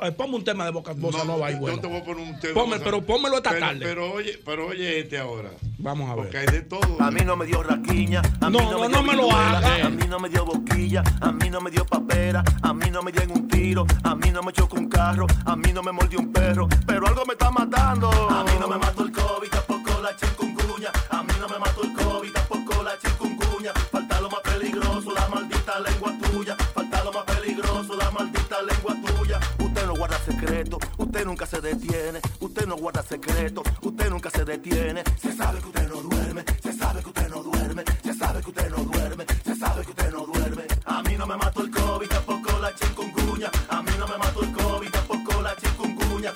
Eh, 0.02 0.12
Ponme 0.12 0.36
un 0.38 0.44
tema 0.44 0.66
de 0.66 0.72
boca, 0.72 0.94
bossa 0.94 1.20
No, 1.20 1.26
nova 1.26 1.48
ahí, 1.48 1.54
yo 1.56 1.60
bueno. 1.60 1.80
te 1.80 1.88
voy 1.88 1.98
a 1.98 2.04
poner 2.04 2.24
un 2.28 2.39
tema. 2.39 2.54
Ponme, 2.56 2.80
pero 2.80 3.02
pónmelo 3.06 3.38
esta 3.38 3.58
tarde. 3.60 3.80
Pero 3.86 4.12
oye, 4.14 4.39
pero 4.44 4.68
oye 4.68 5.00
este 5.02 5.18
ahora. 5.20 5.52
Vamos 5.78 6.10
a 6.10 6.16
ver. 6.16 6.24
Porque 6.26 6.38
hay 6.39 6.46
de 6.48 6.62
todo. 6.62 7.02
A 7.02 7.12
mí 7.12 7.22
no 7.26 7.33
me 7.36 7.46
dio 7.46 7.64
raquiña, 7.64 8.22
a 8.42 8.50
mí 8.50 8.58
No, 8.58 8.64
no, 8.64 8.72
no, 8.72 8.80
me 8.82 8.88
no 8.90 8.90
dio 8.90 9.04
me 9.04 9.14
lo 9.16 9.32
haga. 9.32 9.86
a 9.86 9.90
mí 9.90 10.06
no 10.08 10.20
me 10.20 10.30
dio 10.30 10.46
boquilla, 10.46 11.04
a 11.22 11.32
mí 11.32 11.50
no 11.50 11.62
me 11.62 11.72
dio 11.72 11.86
papera, 11.86 12.44
a 12.62 12.74
mí 12.74 12.90
no 12.92 13.02
me 13.02 13.12
dio 13.12 13.22
en 13.22 13.32
un 13.32 13.48
tiro, 13.48 13.86
a 14.04 14.16
mí 14.16 14.30
no 14.32 14.42
me 14.44 14.52
chocó 14.52 14.78
un 14.78 14.88
carro, 14.88 15.26
a 15.46 15.56
mí 15.56 15.72
no 15.74 15.82
me 15.82 15.92
mordió 15.92 16.20
un 16.20 16.32
perro, 16.32 16.68
pero 16.86 17.08
algo 17.08 17.26
me 17.26 17.34
está 17.34 17.50
matando. 17.52 18.10
A 18.30 18.44
mí 18.44 18.52
no 18.60 18.68
me 18.68 18.78
mató 18.78 19.04
el 19.04 19.12
COVID, 19.12 19.50
tampoco 19.50 20.02
la 20.02 20.16
chikungunya, 20.16 20.92
a 21.10 21.24
mí 21.24 21.34
no 21.40 21.48
me 21.48 21.60
mató 21.60 21.84
el 21.84 21.94
COVID, 21.94 22.32
tampoco 22.32 22.84
la 22.84 22.98
chikungunya, 23.00 23.72
falta 23.92 24.22
lo 24.22 24.30
más 24.30 24.42
peligroso, 24.42 25.12
la 25.14 25.28
maldita 25.30 25.80
lengua 25.80 26.14
tuya, 26.32 26.56
falta 26.74 27.04
lo 27.04 27.12
más 27.14 27.24
peligroso, 27.24 27.96
la 27.96 28.12
maldita 28.12 28.58
lengua 28.62 28.96
tuya. 29.06 29.40
Usted 29.60 29.86
no 29.88 29.96
guarda 29.96 30.18
secreto, 30.20 30.78
usted 31.14 31.28
nunca 31.28 31.45
se 31.45 31.61
detiene, 31.61 32.20
usted 32.39 32.66
no 32.66 32.76
guarda 32.76 33.03
secreto, 33.03 33.61
usted 33.84 34.09
nunca 34.09 34.32
se 34.32 34.43
detiene, 34.43 35.03
se 35.22 35.32
sabe 35.32 35.59
que 35.59 35.68
usted 35.68 35.88
no 35.88 36.01
duerme, 36.01 36.43
se 36.64 36.74
sabe 36.74 37.03
que 37.03 37.09
usted 37.09 37.30
no 37.30 37.43
duerme, 37.43 37.84
se 38.03 38.14
sabe 38.16 38.41
que 38.41 38.49
usted 38.49 38.70
no 38.72 38.84
duerme, 38.84 39.26
se 39.45 39.55
sabe 39.55 39.84
que 39.84 39.91
usted 39.91 40.11
no 40.11 40.26
duerme. 40.26 40.64
A 40.86 41.03
mí 41.03 41.16
no 41.16 41.28
me 41.28 41.38
mató 41.38 41.61
el 41.61 41.70
COVID, 41.70 42.07
tampoco 42.07 42.57
la 42.59 42.74
chikungunya, 42.74 43.51
a 43.70 43.84
mí 43.84 43.91
no 43.99 44.07
me 44.07 44.18
mató 44.18 44.41
el 44.41 44.51
COVID, 44.53 44.89
tampoco 44.89 45.41
la 45.43 45.55
chikungunya, 45.55 46.34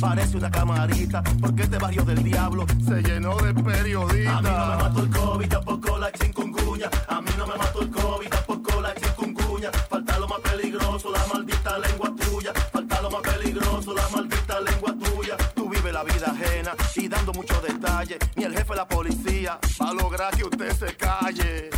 parece 0.00 0.36
una 0.36 0.50
camarita, 0.50 1.22
porque 1.40 1.62
este 1.62 1.78
barrio 1.78 2.02
del 2.04 2.22
diablo 2.22 2.66
se 2.86 3.02
llenó 3.02 3.36
de 3.36 3.54
periodistas. 3.54 4.36
A 4.36 4.42
mí 4.42 4.50
no 4.50 4.66
me 4.66 4.76
mató 4.82 5.02
el 5.02 5.10
COVID, 5.10 5.48
tampoco 5.48 5.98
la 5.98 6.12
chikungunya, 6.12 6.90
a 7.08 7.20
mí 7.20 7.30
no 7.36 7.46
me 7.46 7.56
mató 7.56 7.82
el 7.82 7.90
COVID, 7.90 8.28
tampoco 8.28 8.80
la 8.80 8.94
chikungunya, 8.94 9.70
falta 9.88 10.18
lo 10.18 10.28
más 10.28 10.40
peligroso, 10.40 11.10
la 11.10 11.26
maldita 11.32 11.78
lengua 11.78 12.12
tuya, 12.16 12.52
falta 12.72 13.02
lo 13.02 13.10
más 13.10 13.22
peligroso, 13.22 13.94
la 13.94 14.08
maldita 14.08 14.60
lengua 14.60 14.94
tuya. 14.94 15.36
Tú 15.54 15.68
vives 15.68 15.92
la 15.92 16.04
vida 16.04 16.26
ajena 16.26 16.72
y 16.96 17.08
dando 17.08 17.32
muchos 17.32 17.62
detalles, 17.62 18.18
ni 18.36 18.44
el 18.44 18.52
jefe 18.52 18.70
de 18.70 18.76
la 18.76 18.88
policía 18.88 19.58
va 19.80 19.90
a 19.90 19.94
lograr 19.94 20.36
que 20.36 20.44
usted 20.44 20.72
se 20.76 20.96
calle. 20.96 21.70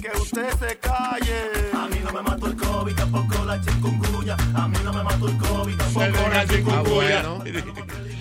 Que 0.00 0.16
usted 0.16 0.48
se 0.60 0.78
calle. 0.78 1.50
A 1.74 1.88
mí 1.88 1.96
no 2.04 2.12
me 2.12 2.22
mató 2.22 2.46
el 2.46 2.56
COVID, 2.56 2.67
tampoco 2.94 3.44
la 3.44 3.60
chikungunya. 3.60 4.36
A 4.54 4.68
mí 4.68 4.76
no 4.84 4.92
me 4.92 5.02
mató 5.02 5.28
el 5.28 5.36
COVID, 5.38 5.76
tampoco 5.76 6.28
la 6.28 6.40
Ah, 6.40 6.46
chikungunya. 6.46 7.22
bueno. 7.22 7.44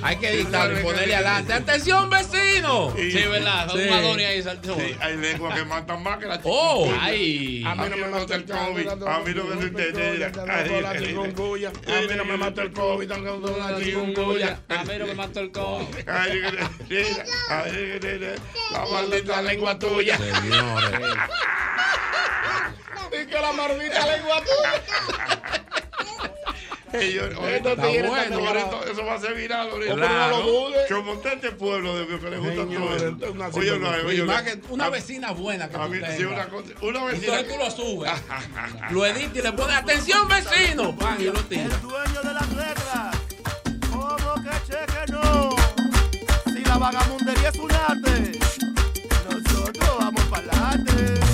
Hay 0.03 0.15
que 0.18 0.30
editarlo 0.30 0.80
y 0.80 0.84
ponerle 0.84 1.15
adelante. 1.15 1.53
¡Atención, 1.53 2.07
vecino! 2.09 2.93
Sí, 2.95 3.11
¿verdad? 3.13 3.68
Sí. 3.74 3.80
Un 3.80 3.89
Madonna 3.89 4.28
ahí 4.28 4.43
saltó. 4.43 4.76
Sí, 4.76 4.95
hay 5.01 5.18
lenguas 5.18 5.55
que 5.57 5.65
matan 5.65 6.03
más 6.03 6.20
que 6.20 6.28
la 6.28 6.39
Oh. 6.43 6.88
Ay. 7.01 7.63
A 7.65 7.74
mí 7.76 7.84
no 7.89 7.97
me 7.97 8.07
mata 8.07 8.36
el 8.36 8.45
COVID. 8.45 8.88
A 8.88 9.20
mí 9.20 9.34
no 9.34 9.43
me 9.43 9.65
interesa. 9.65 10.32
Tampoco 10.32 10.82
la 10.82 10.99
chikungunya. 10.99 11.70
A 11.70 12.01
mí 12.01 12.07
no 12.15 12.26
me 12.26 12.38
mató 12.38 12.61
el 12.61 12.72
COVID, 12.74 13.07
tampoco 13.07 13.57
la 13.57 13.80
chikungunya. 13.84 14.59
A 14.70 14.84
mí 14.84 14.93
no 14.99 15.05
me 15.07 15.13
mató 15.15 15.39
el 15.39 15.51
COVID. 15.51 16.09
Ay, 16.09 16.41
mira, 16.41 16.70
ay, 17.49 17.99
mira, 18.01 18.36
La 18.72 18.86
maldita 18.86 19.41
lengua 19.41 19.80
tuya. 19.80 20.18
Señores. 20.18 20.91
Y 23.09 23.26
que 23.26 23.39
la 23.39 23.51
maldita 23.53 24.05
lengua 24.05 24.41
tuya. 24.41 24.57
Bueno, 26.91 28.82
eso 28.91 29.05
va 29.05 29.16
a 29.16 29.20
ser 29.20 29.36
viral 29.36 29.70
ahorita. 29.70 29.95
Pero 29.95 30.10
no 30.10 30.30
lo 30.30 30.41
dudes. 30.41 30.91
Como 30.91 31.12
usted 31.14 31.34
este 31.34 31.51
pueblo 31.51 31.97
de 31.97 32.08
que 32.20 32.30
le 32.30 32.38
gusta 32.38 32.55
todo 32.55 33.32
una 33.34 33.47
Oye, 33.47 33.80
no, 33.80 33.89
oye, 34.08 34.24
una 34.70 34.89
vecina 34.89 35.32
buena 35.32 35.70
que 35.70 35.78
A 35.78 35.84
tú 35.84 35.89
mí, 35.89 35.97
sí, 35.97 36.24
tengas. 36.24 36.47
una 36.82 37.03
vecina. 37.05 37.39
Entonces 37.39 37.47
tú 37.47 37.58
lo 37.64 37.72
subes. 37.72 38.12
Lo 38.91 39.05
editas 39.05 39.36
y 39.36 39.41
le 39.41 39.51
pones 39.53 39.76
atención, 39.76 40.28
vecino. 40.28 40.95
Pan, 40.95 41.18
y 41.20 41.26
lo 41.26 41.43
tiras. 41.43 41.74
El 41.74 41.82
dueño 41.82 42.22
de 42.22 42.34
las 42.34 42.49
letras. 42.49 43.18
¿Cómo 43.91 44.36
que 44.36 44.72
cheque 44.72 45.12
no? 45.12 45.49
Si 46.45 46.64
la 46.64 46.78
vagamundería 46.78 47.49
es 47.49 47.60
un 47.60 47.72
arte, 47.72 48.39
nosotros 49.30 49.97
vamos 49.99 50.24
para 50.26 50.70
adelante. 50.70 51.27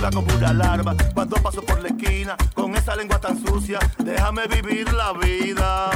Como 0.00 0.34
una 0.34 0.48
alarma 0.48 0.96
cuando 1.12 1.36
paso 1.36 1.60
por 1.62 1.80
la 1.80 1.88
esquina 1.88 2.34
con 2.54 2.74
esa 2.74 2.96
lengua 2.96 3.20
tan 3.20 3.38
sucia. 3.44 3.78
Déjame 3.98 4.46
vivir 4.46 4.90
la 4.94 5.12
vida. 5.12 5.90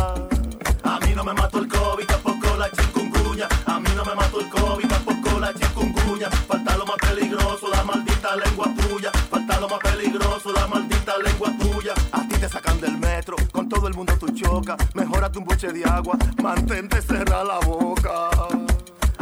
A 0.84 1.00
mí 1.00 1.14
no 1.16 1.24
me 1.24 1.32
mató 1.32 1.59
el 1.59 1.66
COVID, 1.66 2.05
tampoco 2.05 2.57
la 2.59 2.70
chikungunya. 2.70 3.48
A 3.66 3.80
mí 3.80 3.88
no 3.96 4.05
me 4.05 4.14
mató 4.14 4.40
el 4.40 4.48
COVID, 4.50 4.86
tampoco 4.86 5.40
la 5.40 5.55
chikungunya. 5.55 6.30
Falta 6.30 6.76
lo 6.76 6.84
más 6.84 6.96
peligroso, 6.96 7.68
la 7.68 7.82
maldita 7.82 8.36
lengua 8.36 8.66
tuya. 8.76 9.11
Falta 9.30 9.61
lo 9.61 9.68
más 9.68 9.78
peligroso, 9.78 10.53
la 10.53 10.66
maldita 10.66 11.14
lengua 11.18 11.48
tuya. 11.59 11.94
A 12.12 12.28
ti 12.28 12.36
te 12.38 12.48
sacan 12.48 12.80
del 12.80 12.98
metro, 12.98 13.36
con 13.50 13.68
todo 13.68 13.88
el 13.88 13.94
mundo 13.94 14.12
tú 14.18 14.28
chocas. 14.28 14.76
Mejórate 14.94 15.38
un 15.38 15.44
buche 15.44 15.72
de 15.72 15.84
agua, 15.84 16.16
mantente 16.42 17.00
cerrada 17.00 17.44
la 17.44 17.59
boca. 17.61 18.30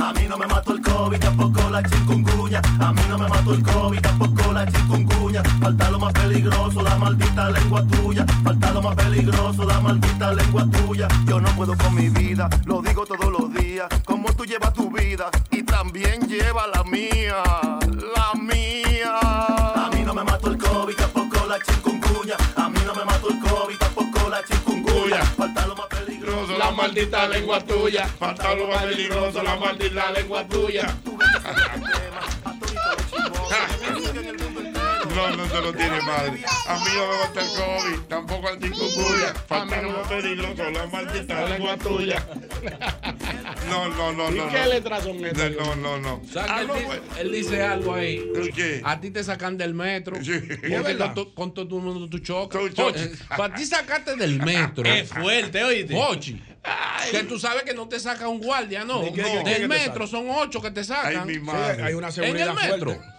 A 0.00 0.12
mí 0.14 0.26
no 0.28 0.38
me 0.38 0.46
mató 0.46 0.72
el 0.72 0.80
COVID, 0.80 1.18
tampoco 1.18 1.70
la 1.70 1.82
chikungunya. 1.82 2.62
A 2.80 2.92
mí 2.92 3.02
no 3.08 3.18
me 3.18 3.28
mató 3.28 3.52
el 3.52 3.62
COVID, 3.62 4.00
tampoco 4.00 4.52
la 4.52 4.66
chikungunya. 4.66 5.42
Falta 5.60 5.90
lo 5.90 5.98
más 5.98 6.12
peligroso, 6.14 6.82
la 6.82 6.96
maldita 6.96 7.50
lengua 7.50 7.86
tuya. 7.86 8.24
Falta 8.42 8.72
lo 8.72 8.82
más 8.82 8.96
peligroso, 8.96 9.64
la 9.64 9.80
maldita 9.80 10.32
lengua 10.32 10.66
tuya. 10.70 11.08
Yo 11.26 11.40
no 11.40 11.48
puedo 11.50 11.76
con 11.76 11.94
mi 11.94 12.08
vida, 12.08 12.48
lo 12.64 12.80
digo 12.80 13.04
todos 13.04 13.30
los 13.30 13.52
días. 13.52 13.88
Como 14.06 14.32
tú 14.32 14.44
llevas 14.44 14.72
tu 14.72 14.90
vida 14.90 15.30
y 15.50 15.62
también 15.62 16.26
lleva 16.26 16.66
la 16.68 16.82
mía, 16.84 17.42
maldita 26.82 27.28
lengua 27.28 27.60
tuya. 27.64 28.06
Falta 28.18 28.54
lo 28.54 28.68
más 28.68 28.84
peligroso, 28.84 29.42
la 29.42 29.56
maldita 29.56 30.10
lengua 30.12 30.46
tuya. 30.48 30.96
No, 35.14 35.36
no 35.36 35.48
se 35.48 35.60
lo 35.60 35.72
tiene 35.74 36.00
madre. 36.02 36.40
A 36.66 36.74
mí 36.78 36.84
no 36.94 37.06
me 37.08 37.18
mata 37.18 37.40
el 37.40 37.48
COVID, 37.48 38.00
tampoco 38.08 38.48
el 38.50 38.58
chikungunya. 38.60 39.34
Falta 39.46 39.82
lo 39.82 39.90
más 39.90 40.08
peligroso, 40.08 40.70
la 40.70 40.86
maldita 40.86 41.48
lengua 41.48 41.76
tuya. 41.76 42.26
No, 43.68 43.88
no, 43.88 44.12
no, 44.12 44.30
¿Y 44.30 44.34
no. 44.38 44.48
qué 44.48 44.58
no. 44.60 44.66
letras 44.66 45.02
son 45.04 45.24
estas? 45.24 45.50
No, 45.52 45.76
no, 45.76 45.98
no. 45.98 46.22
¿Sabes 46.32 46.50
Ah, 46.50 46.60
él, 46.62 46.68
dice, 46.68 46.86
pues. 46.86 47.00
él 47.18 47.32
dice 47.32 47.62
algo 47.62 47.94
ahí. 47.94 48.30
¿El 48.34 48.52
qué? 48.52 48.80
A 48.84 49.00
ti 49.00 49.10
te 49.10 49.22
sacan 49.24 49.58
del 49.58 49.74
metro. 49.74 50.16
Porque 50.16 50.96
con, 50.98 51.14
to- 51.14 51.34
con 51.34 51.54
todo 51.54 51.76
el 51.76 51.82
mundo 51.82 52.08
tú 52.08 52.18
chocas. 52.20 52.60
Para 53.36 53.54
ti 53.54 53.66
sacarte 53.66 54.16
del 54.16 54.38
metro. 54.42 54.84
Es 54.84 55.08
fuerte, 55.10 55.62
oíste. 55.64 55.94
Que 57.10 57.24
tú 57.24 57.38
sabes 57.38 57.62
que 57.64 57.72
no 57.74 57.88
te 57.88 57.98
saca 57.98 58.28
un 58.28 58.40
guardia, 58.40 58.84
no. 58.84 59.02
¿De 59.02 59.12
qué- 59.12 59.22
No. 59.22 59.42
Del 59.42 59.68
metro 59.68 60.06
son 60.06 60.28
ocho 60.30 60.60
que 60.60 60.70
te 60.70 60.84
sacan. 60.84 61.20
Ay, 61.20 61.26
mi 61.26 61.34
Sí, 61.34 61.40
madre. 61.40 61.82
hay 61.82 61.94
una 61.94 62.08
en 62.08 62.12
seguridad 62.12 62.48
el 62.48 62.70
metro. 62.70 62.92
fuerte. 62.94 63.10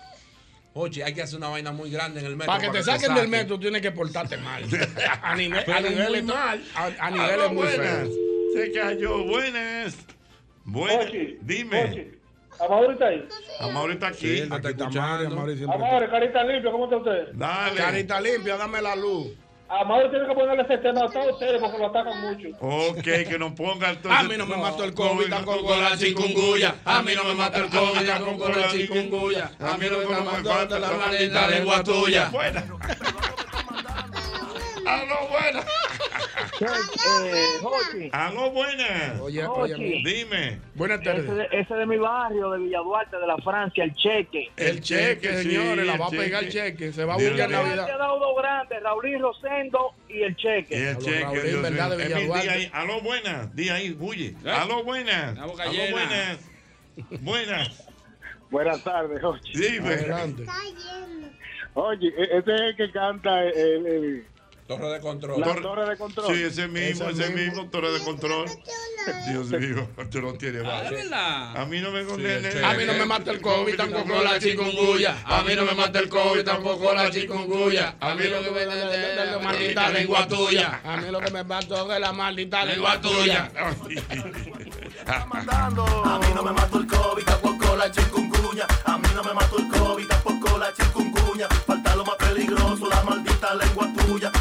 Oye, 0.73 1.03
hay 1.03 1.13
que 1.13 1.21
hacer 1.21 1.37
una 1.37 1.49
vaina 1.49 1.71
muy 1.73 1.91
grande 1.91 2.21
en 2.21 2.27
el 2.27 2.35
metro. 2.37 2.53
Para 2.53 2.61
que 2.71 2.77
te 2.77 2.83
saquen 2.83 3.13
del 3.13 3.27
metro 3.27 3.59
tienes 3.59 3.81
que 3.81 3.91
portarte 3.91 4.37
mal. 4.37 4.63
A 5.21 5.35
nivel, 5.35 5.63
a 5.69 5.81
nivel, 5.81 6.09
muy 6.09 6.19
esto- 6.19 6.33
mal. 6.33 6.63
A, 6.75 6.83
a 6.83 7.07
Aló, 7.07 7.17
niveles 7.17 7.47
muy 7.51 7.55
buenas. 7.67 7.77
feos. 7.77 8.09
Se 8.55 8.71
cayó. 8.71 9.23
Buenas. 9.25 9.95
Buenas. 10.63 11.07
Dime. 11.41 11.83
Ochi. 11.83 12.07
Amaury 12.59 12.93
está 12.93 13.05
ahí. 13.07 13.27
Amor 13.59 13.91
está 13.91 14.07
aquí. 14.09 14.17
Sí, 14.19 14.37
está 14.39 14.59
Mario 14.59 15.55
siempre. 15.57 15.75
Amaury, 15.75 16.07
carita 16.09 16.43
limpia, 16.43 16.71
¿cómo 16.71 16.83
está 16.85 16.97
usted? 16.97 17.27
Dale. 17.33 17.75
Carita 17.75 18.21
limpia, 18.21 18.55
dame 18.57 18.81
la 18.81 18.95
luz. 18.95 19.27
Amaury 19.79 20.09
tiene 20.09 20.27
que 20.27 20.33
ponerle 20.33 20.63
ese 20.63 20.77
tema 20.79 21.05
a 21.05 21.09
todos 21.09 21.31
ustedes 21.33 21.61
porque 21.61 21.77
lo 21.77 21.87
atacan 21.87 22.21
mucho. 22.21 22.49
Ok, 22.59 23.03
que 23.03 23.37
nos 23.39 23.53
ponga 23.53 23.91
entonces. 23.91 24.19
A 24.19 24.23
mí 24.23 24.35
no 24.37 24.45
me 24.45 24.57
mató 24.57 24.83
el 24.83 24.93
COVID, 24.93 25.29
tampoco 25.29 25.65
con 25.65 25.81
la 25.81 25.97
chikungunya. 25.97 26.75
A 26.83 27.01
mí 27.01 27.13
no 27.15 27.23
me 27.23 27.35
mata 27.35 27.59
el 27.59 27.69
COVID, 27.69 28.05
tampoco 28.05 28.49
la 28.49 28.67
chikungunya. 28.67 29.51
A 29.59 29.77
mí 29.77 29.85
no 29.89 29.97
me 29.99 30.43
falta 30.43 30.77
la 30.77 30.91
maldita 30.91 31.47
lengua 31.47 31.83
tuya. 31.83 32.29
Buena. 32.29 32.65
Aló, 34.85 35.27
buenas. 35.29 35.65
Eh. 36.61 38.09
Aló, 38.11 38.51
buenas. 38.51 39.19
Oye, 39.19 39.45
oye, 39.45 40.01
Dime. 40.03 40.59
Buenas 40.75 41.01
Ese 41.01 41.21
de, 41.21 41.47
ese 41.51 41.73
de 41.73 41.85
mi 41.85 41.97
barrio, 41.97 42.51
de 42.51 42.59
Villaduarte, 42.59 43.17
de 43.17 43.27
la 43.27 43.37
Francia, 43.37 43.83
el 43.83 43.93
cheque. 43.95 44.51
El 44.57 44.81
cheque, 44.81 45.33
señores, 45.43 45.85
la 45.85 45.97
va 45.97 46.07
a 46.07 46.09
pegar 46.09 46.43
cheque. 46.47 46.67
el 46.67 46.73
cheque. 46.77 46.93
Se 46.93 47.05
va 47.05 47.15
a 47.15 47.17
Dios 47.17 47.31
buscar. 47.31 47.49
Navidad. 47.49 47.89
ha 47.89 47.97
dado 47.97 48.19
dos 48.19 48.35
grandes, 48.37 48.83
Raulín 48.83 49.19
Rosendo 49.21 49.93
y 50.09 50.21
el 50.23 50.35
cheque. 50.35 50.75
Y 50.77 50.81
el 50.81 50.87
Aló, 50.89 50.99
cheque, 50.99 51.23
Raúl, 51.23 51.41
Dios 51.43 51.61
¿verdad, 51.61 51.87
mío. 51.89 51.97
de 51.97 52.05
Emil, 52.05 52.31
ahí, 52.49 52.69
aló, 52.73 53.01
buenas. 53.01 53.55
Di 53.55 53.69
ahí, 53.69 53.97
huye. 53.99 54.35
Aló, 54.45 54.83
buenas. 54.83 55.37
Aló, 55.37 55.53
buenas. 55.91 56.49
Buenas. 57.21 57.87
Buenas 58.49 58.83
tardes, 58.83 59.21
Jochi. 59.21 59.53
Dime. 59.57 59.87
Adelante. 59.93 60.45
Oye, 61.73 62.09
e- 62.09 62.37
ese 62.37 62.53
es 62.53 62.61
el 62.61 62.75
que 62.75 62.91
canta 62.91 63.43
el, 63.45 63.85
el- 63.87 64.25
Torre 64.77 64.89
de 64.93 64.99
control. 65.01 65.39
la 65.39 65.45
Torre- 65.47 65.61
torre 65.61 65.89
de 65.89 65.97
control. 65.97 66.35
Sí, 66.35 66.43
ese 66.43 66.67
mismo, 66.67 67.09
ese 67.09 67.29
mismo, 67.31 67.69
torre 67.69 67.91
de 67.91 67.99
control. 67.99 68.45
Dios 69.29 69.47
mío, 69.49 69.87
tú 70.11 70.21
no 70.21 70.33
tienes 70.35 70.63
Ah. 70.63 71.53
A 71.57 71.65
mí 71.65 71.79
no 71.81 71.91
me 71.91 72.03
condene. 72.05 72.49
A 72.63 72.73
mí 72.73 72.85
no 72.85 72.93
me 72.93 73.05
mata 73.05 73.31
el 73.31 73.41
COVID, 73.41 73.75
tampoco 73.75 74.21
la 74.23 74.39
chikungunya. 74.39 75.17
A 75.25 75.41
mí 75.43 75.55
no 75.55 75.65
me 75.65 75.73
mata 75.73 75.99
el 75.99 76.09
COVID, 76.09 76.43
tampoco 76.43 76.93
la 76.93 77.09
chikungunya. 77.09 77.95
A 77.99 78.13
mí 78.15 78.23
lo 78.27 78.41
que 78.43 78.51
me 78.51 78.65
da 78.65 79.23
es 79.25 79.31
la 79.31 79.39
maldita 79.39 79.89
lengua 79.89 80.27
tuya. 80.27 80.81
A 80.83 80.97
mí 80.97 81.11
lo 81.11 81.19
que 81.19 81.31
me 81.31 81.43
mata 81.43 81.75
es 81.95 81.99
la 81.99 82.13
maldita 82.13 82.65
lengua 82.65 83.01
tuya. 83.01 83.51
A 85.07 86.19
mí 86.19 86.27
no 86.35 86.43
me 86.43 86.51
mató 86.51 86.77
el 86.77 86.87
COVID, 86.87 87.23
tampoco 87.23 87.75
la 87.75 87.91
chikungunya. 87.91 88.65
A 88.85 88.97
mí 88.97 89.07
no 89.15 89.23
me 89.23 89.33
mató 89.33 89.57
el 89.57 89.67
COVID, 89.67 90.07
tampoco 90.07 90.57
la 90.57 90.73
chikungunya. 90.73 91.47
Falta 91.65 91.95
lo 91.95 92.05
más 92.05 92.15
peligroso, 92.15 92.87
la 92.87 93.01
maldita 93.03 93.55
lengua 93.55 93.87
tuya. 93.97 94.31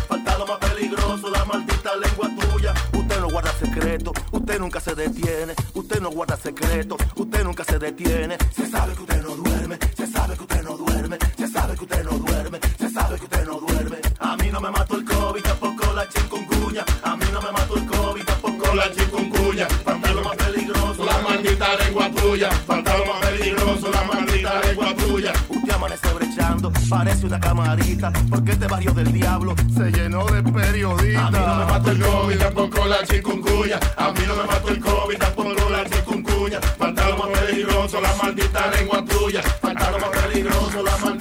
Lengua 2.00 2.28
tuya. 2.38 2.74
Usted 2.92 3.20
no 3.20 3.28
guarda 3.28 3.52
secreto, 3.52 4.12
usted 4.32 4.58
nunca 4.58 4.80
se 4.80 4.94
detiene. 4.94 5.54
Usted 5.74 6.00
no 6.00 6.10
guarda 6.10 6.36
secreto, 6.36 6.96
usted 7.16 7.44
nunca 7.44 7.64
se 7.64 7.78
detiene. 7.78 8.36
Se 8.54 8.66
sabe 8.68 8.94
que 8.94 9.02
usted 9.02 9.22
no 9.22 9.36
duerme, 9.36 9.78
se 9.96 10.06
sabe 10.06 10.36
que 10.36 10.42
usted 10.42 10.62
no 10.62 10.76
duerme, 10.76 11.18
se 11.36 11.48
sabe 11.48 11.74
que 11.76 11.84
usted 11.84 12.04
no 12.04 12.18
duerme, 12.18 12.58
se 12.78 12.90
sabe 12.90 13.18
que 13.18 13.24
usted 13.24 13.46
no 13.46 13.60
duerme. 13.60 13.98
A 14.18 14.36
mí 14.36 14.50
no 14.50 14.60
me 14.60 14.70
mató 14.70 14.96
el 14.96 15.04
COVID, 15.04 15.42
tampoco 15.42 15.92
la 15.94 16.08
chikungunya. 16.08 16.84
A 17.02 17.16
mí 17.16 17.24
no 17.32 17.40
me 17.40 17.52
mató 17.52 17.76
el 17.76 17.86
COVID, 17.86 18.24
tampoco 18.24 18.74
la 18.74 18.92
chikungunya. 18.92 19.68
Más 19.86 20.36
peligroso, 20.36 21.04
la 21.04 21.18
maldita 21.18 21.76
lengua 21.76 22.10
tuya. 22.10 22.50
Falta 22.66 22.98
lo 22.98 23.06
más 23.06 23.20
peligroso, 23.26 23.90
la 23.90 24.02
maldita 24.04 24.60
lengua 24.60 24.94
tuya. 24.94 24.99
Usted 25.28 25.70
amanece 25.74 26.14
brechando, 26.14 26.72
parece 26.88 27.26
una 27.26 27.38
camarita, 27.38 28.10
porque 28.30 28.52
este 28.52 28.66
barrio 28.66 28.92
del 28.92 29.12
diablo 29.12 29.54
se 29.76 29.90
llenó 29.90 30.24
de 30.24 30.42
periodistas. 30.42 31.24
A 31.26 31.30
mí 31.30 31.38
no 31.38 31.54
me 31.56 31.64
mató 31.66 31.90
el 31.90 32.00
COVID, 32.00 32.38
tampoco 32.38 32.86
la 32.86 33.04
chikungunya. 33.04 33.80
A 33.98 34.12
mí 34.12 34.20
no 34.26 34.36
me 34.36 34.44
mató 34.44 34.68
el 34.70 34.80
COVID, 34.80 35.18
tampoco 35.18 35.68
la 35.70 35.84
chikungunya. 35.90 36.60
Falta 36.78 37.08
lo 37.10 37.18
más 37.18 37.38
peligroso, 37.38 38.00
la 38.00 38.14
maldita 38.14 38.70
lengua 38.70 39.04
tuya. 39.04 39.42
Falta 39.42 39.90
lo 39.90 39.98
más 39.98 40.08
peligroso, 40.08 40.82
la 40.82 40.96
maldita 40.96 41.19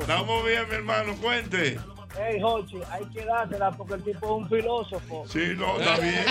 Estamos 0.00 0.44
bien, 0.44 0.68
mi 0.68 0.74
hermano, 0.74 1.14
cuente. 1.16 1.78
Ey, 2.20 2.42
Jochi, 2.42 2.76
hay 2.90 3.06
que 3.06 3.24
dársela 3.24 3.70
porque 3.70 3.94
el 3.94 4.02
tipo 4.04 4.26
es 4.26 4.32
un 4.32 4.46
filósofo. 4.48 5.24
Sí, 5.26 5.54
no, 5.56 5.80
está 5.80 5.98
bien. 5.98 6.24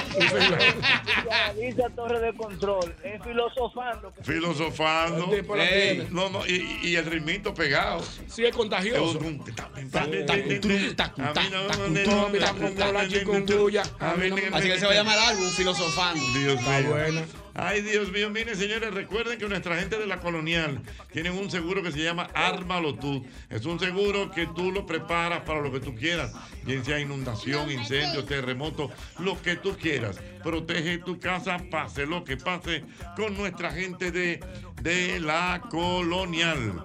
Dice 1.60 1.84
Torre 1.96 2.20
de 2.20 2.34
Control, 2.36 2.96
es 3.04 3.24
filosofando. 3.24 4.14
que- 4.14 4.24
Filosofando. 4.24 5.32
Ey. 5.56 6.08
No, 6.12 6.30
no, 6.30 6.46
y, 6.46 6.80
y 6.84 6.96
el 6.98 7.06
ritmito 7.08 7.56
pegado. 7.56 8.00
Sí, 8.28 8.46
es 8.46 8.56
contagioso. 8.56 9.20
A 9.20 9.74
mí 9.80 11.50
no 11.50 12.40
tampoco 12.40 12.92
la 12.92 13.08
chikungunya. 13.08 13.84
Me 14.18 14.48
Así 14.58 14.68
que 14.68 14.80
se 14.80 14.86
va 14.86 14.92
a 14.92 14.96
llamar 14.96 15.18
álbum 15.18 15.50
Filosofando. 15.50 16.24
Dios 16.38 16.60
Está 16.60 16.80
mío. 16.80 17.24
Ay, 17.54 17.82
Dios 17.82 18.12
mío, 18.12 18.30
miren, 18.30 18.56
señores, 18.56 18.94
recuerden 18.94 19.38
que 19.38 19.48
nuestra 19.48 19.78
gente 19.78 19.98
de 19.98 20.08
la 20.08 20.20
colonial 20.20 20.82
tienen 21.12 21.34
un 21.34 21.52
seguro 21.52 21.84
que 21.84 21.92
se 21.92 22.02
llama 22.02 22.30
Ármalo 22.34 22.96
tú. 22.96 23.26
Es 23.50 23.66
un 23.66 23.80
seguro 23.80 24.32
que 24.32 24.48
tú 24.48 24.72
lo 24.72 24.86
preparas 24.86 25.42
para 25.42 25.60
lo 25.60 25.72
que 25.72 25.82
tú 25.82 25.94
quieras, 25.94 26.34
bien 26.64 26.86
sea 26.86 27.00
inundación, 27.00 27.70
incendio, 27.70 28.24
terremoto, 28.24 28.90
lo 29.20 29.42
que 29.42 29.58
tú 29.58 29.76
quieras. 29.78 30.20
Protege 30.44 31.00
tu 31.00 31.20
casa, 31.20 31.58
pase 31.70 32.06
lo 32.06 32.24
que 32.24 32.38
pase, 32.38 32.84
con 33.16 33.36
nuestra 33.36 33.72
gente 33.72 34.12
de, 34.12 34.40
de 34.82 35.20
la 35.20 35.62
colonial. 35.70 36.84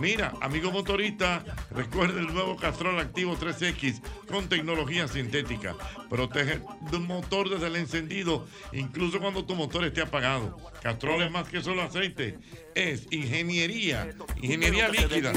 Mira, 0.00 0.32
amigo 0.40 0.70
motorista, 0.70 1.44
recuerda 1.70 2.20
el 2.20 2.32
nuevo 2.32 2.56
Castrol 2.56 2.98
Activo 3.00 3.36
3X 3.36 4.00
con 4.28 4.48
tecnología 4.48 5.08
sintética. 5.08 5.74
Protege 6.08 6.60
tu 6.90 7.00
motor 7.00 7.50
desde 7.50 7.66
el 7.66 7.76
encendido, 7.76 8.46
incluso 8.72 9.18
cuando 9.18 9.44
tu 9.44 9.56
motor 9.56 9.84
esté 9.84 10.02
apagado. 10.02 10.56
Castrol 10.82 11.22
es 11.22 11.30
más 11.30 11.48
que 11.48 11.62
solo 11.62 11.82
aceite, 11.82 12.38
es 12.74 13.08
ingeniería, 13.10 14.08
ingeniería 14.36 14.88
líquida. 14.88 15.32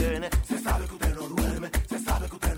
Se 0.47 0.59
sabe 0.59 0.85
que 0.85 0.93
usted 0.93 1.15
no 1.15 1.27
duerme, 1.27 1.69
se 1.89 1.99
sabe 1.99 2.27
que 2.27 2.35
usted 2.35 2.50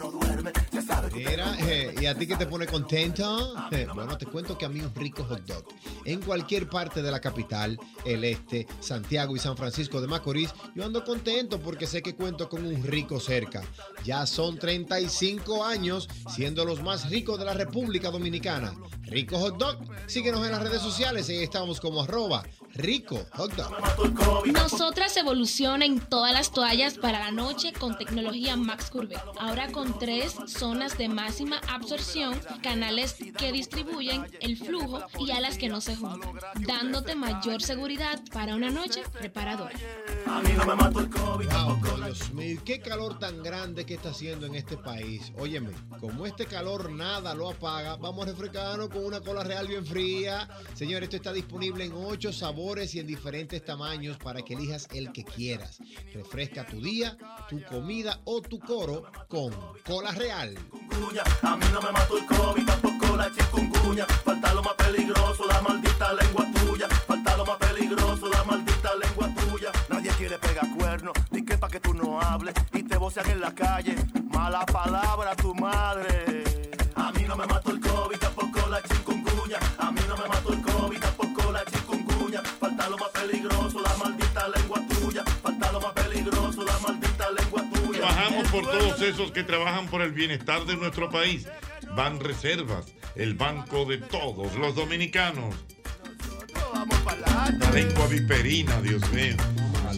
Mira, 1.13 1.55
eh, 1.61 1.93
¿y 2.01 2.05
a 2.05 2.15
ti 2.17 2.25
que 2.25 2.35
te 2.35 2.45
pone 2.47 2.65
contento? 2.65 3.55
Eh, 3.71 3.87
bueno, 3.93 4.17
te 4.17 4.25
cuento 4.25 4.57
que 4.57 4.65
a 4.65 4.69
mí 4.69 4.81
un 4.81 4.93
rico 4.95 5.23
hot 5.23 5.45
dog 5.45 5.65
en 6.05 6.21
cualquier 6.21 6.67
parte 6.67 7.01
de 7.01 7.11
la 7.11 7.19
capital, 7.19 7.79
el 8.05 8.23
este, 8.23 8.67
Santiago 8.79 9.35
y 9.35 9.39
San 9.39 9.55
Francisco 9.55 10.01
de 10.01 10.07
Macorís, 10.07 10.53
yo 10.75 10.83
ando 10.83 11.03
contento 11.03 11.59
porque 11.59 11.87
sé 11.87 12.01
que 12.01 12.15
cuento 12.15 12.49
con 12.49 12.65
un 12.65 12.83
rico 12.83 13.19
cerca. 13.19 13.61
Ya 14.03 14.25
son 14.25 14.57
35 14.57 15.63
años 15.63 16.09
siendo 16.33 16.65
los 16.65 16.81
más 16.81 17.09
ricos 17.09 17.39
de 17.39 17.45
la 17.45 17.53
República 17.53 18.09
Dominicana. 18.09 18.73
Rico 19.03 19.37
Hot 19.37 19.57
Dog, 19.57 19.77
síguenos 20.07 20.45
en 20.45 20.51
las 20.51 20.63
redes 20.63 20.81
sociales, 20.81 21.29
ahí 21.29 21.43
estamos 21.43 21.79
como 21.79 22.01
arroba 22.01 22.43
rico 22.75 23.19
hot 23.33 23.53
dog. 23.53 24.47
Nosotras 24.47 25.15
evoluciona 25.17 25.85
en 25.85 25.99
todas 25.99 26.33
las 26.33 26.51
toallas 26.51 26.95
para 26.95 27.19
la 27.19 27.31
noche 27.31 27.71
con 27.73 27.97
tecnología 27.97 28.55
Max 28.55 28.89
Curve. 28.89 29.15
Ahora 29.39 29.71
con 29.71 29.97
tres 29.99 30.35
zonas 30.47 30.97
de 30.97 31.02
máxima 31.09 31.61
absorción, 31.67 32.39
canales 32.61 33.15
que 33.37 33.51
distribuyen 33.51 34.25
el 34.41 34.57
flujo 34.57 35.01
y 35.19 35.31
alas 35.31 35.57
que 35.57 35.69
no 35.69 35.81
se 35.81 35.95
juntan, 35.95 36.33
dándote 36.65 37.15
mayor 37.15 37.61
seguridad 37.61 38.21
para 38.31 38.55
una 38.55 38.69
noche 38.69 39.03
reparadora. 39.21 39.73
Wow, 40.25 42.03
Dios 42.05 42.33
mío, 42.33 42.61
qué 42.63 42.79
calor 42.79 43.19
tan 43.19 43.43
grande 43.43 43.85
que 43.85 43.95
está 43.95 44.09
haciendo 44.09 44.45
en 44.45 44.55
este 44.55 44.77
país. 44.77 45.31
Óyeme, 45.37 45.71
como 45.99 46.25
este 46.25 46.45
calor 46.45 46.91
nada 46.91 47.33
lo 47.33 47.49
apaga, 47.49 47.95
vamos 47.95 48.25
a 48.25 48.31
refrescarnos 48.31 48.89
con 48.89 49.05
una 49.05 49.21
cola 49.21 49.43
real 49.43 49.67
bien 49.67 49.85
fría. 49.85 50.47
Señor, 50.73 51.03
esto 51.03 51.15
está 51.15 51.33
disponible 51.33 51.85
en 51.85 51.93
ocho 51.93 52.31
sabores 52.31 52.93
y 52.95 52.99
en 52.99 53.07
diferentes 53.07 53.63
tamaños 53.63 54.17
para 54.17 54.41
que 54.41 54.53
elijas 54.53 54.87
el 54.93 55.11
que 55.11 55.23
quieras. 55.23 55.79
Refresca 56.13 56.65
tu 56.65 56.81
día, 56.81 57.17
tu 57.49 57.63
comida 57.63 58.19
o 58.25 58.41
tu 58.41 58.59
coro 58.59 59.03
con 59.27 59.53
cola 59.85 60.11
real. 60.11 60.55
A 61.41 61.57
mí 61.57 61.65
no 61.73 61.81
me 61.81 61.91
mató 61.91 62.17
el 62.17 62.25
COVID, 62.25 62.65
tampoco 62.65 63.17
la 63.17 63.31
chikungunya. 63.31 64.05
Falta 64.23 64.53
lo 64.53 64.61
más 64.61 64.73
peligroso, 64.75 65.45
la 65.47 65.61
maldita 65.61 66.13
lengua 66.13 66.45
tuya. 66.53 66.87
Falta 67.07 67.37
lo 67.37 67.45
más 67.45 67.57
peligroso, 67.57 68.29
la 68.29 68.43
maldita 68.43 68.91
lengua 68.95 69.29
tuya. 69.35 69.71
Nadie 69.89 70.11
quiere 70.11 70.37
pegar 70.37 70.67
cuernos, 70.77 71.13
ni 71.31 71.43
que 71.43 71.57
pa' 71.57 71.67
que 71.67 71.79
tú 71.79 71.93
no 71.93 72.21
hables. 72.21 72.53
Y 72.73 72.83
te 72.83 72.97
vocean 72.97 73.29
en 73.29 73.41
la 73.41 73.53
calle, 73.53 73.95
mala 74.31 74.65
palabra 74.65 75.35
tu 75.35 75.55
madre. 75.55 76.43
A 76.95 77.11
mí 77.11 77.23
no 77.27 77.35
me 77.35 77.47
mató 77.47 77.71
el 77.71 77.79
COVID, 77.79 78.17
tampoco 78.17 78.69
la 78.69 78.81
chikungunya. 78.83 79.59
A 79.79 79.91
mí 79.91 80.01
no 80.07 80.15
me 80.15 80.27
mató 80.27 80.53
el 80.53 80.62
por 88.53 88.69
todos 88.69 89.01
esos 89.01 89.31
que 89.31 89.43
trabajan 89.43 89.87
por 89.87 90.03
el 90.03 90.11
bienestar 90.11 90.63
de 90.65 90.77
nuestro 90.77 91.09
país. 91.09 91.47
Van 91.95 92.19
Reservas, 92.19 92.85
el 93.15 93.33
banco 93.33 93.83
de 93.85 93.97
todos 93.97 94.53
los 94.55 94.75
dominicanos. 94.75 95.55
La 97.59 97.71
lengua 97.71 98.05
viperina, 98.05 98.79
Dios 98.81 99.01
mío. 99.11 99.35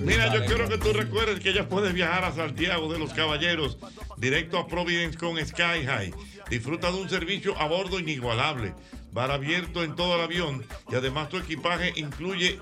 Mira, 0.01 0.33
yo 0.33 0.45
quiero 0.45 0.69
que 0.69 0.77
tú 0.77 0.93
recuerdes 0.93 1.41
que 1.41 1.51
ya 1.51 1.67
puedes 1.67 1.93
viajar 1.93 2.23
a 2.23 2.33
Santiago 2.33 2.91
de 2.91 2.97
los 2.97 3.13
Caballeros, 3.13 3.77
directo 4.15 4.57
a 4.57 4.67
Providence 4.67 5.17
con 5.17 5.37
Sky 5.45 5.85
High. 5.85 6.13
Disfruta 6.49 6.91
de 6.91 6.97
un 6.97 7.09
servicio 7.09 7.59
a 7.59 7.67
bordo 7.67 7.99
inigualable, 7.99 8.73
bar 9.11 9.31
abierto 9.31 9.83
en 9.83 9.97
todo 9.97 10.15
el 10.15 10.21
avión 10.21 10.65
y 10.89 10.95
además 10.95 11.27
tu 11.27 11.37
equipaje 11.37 11.91
incluye 11.97 12.59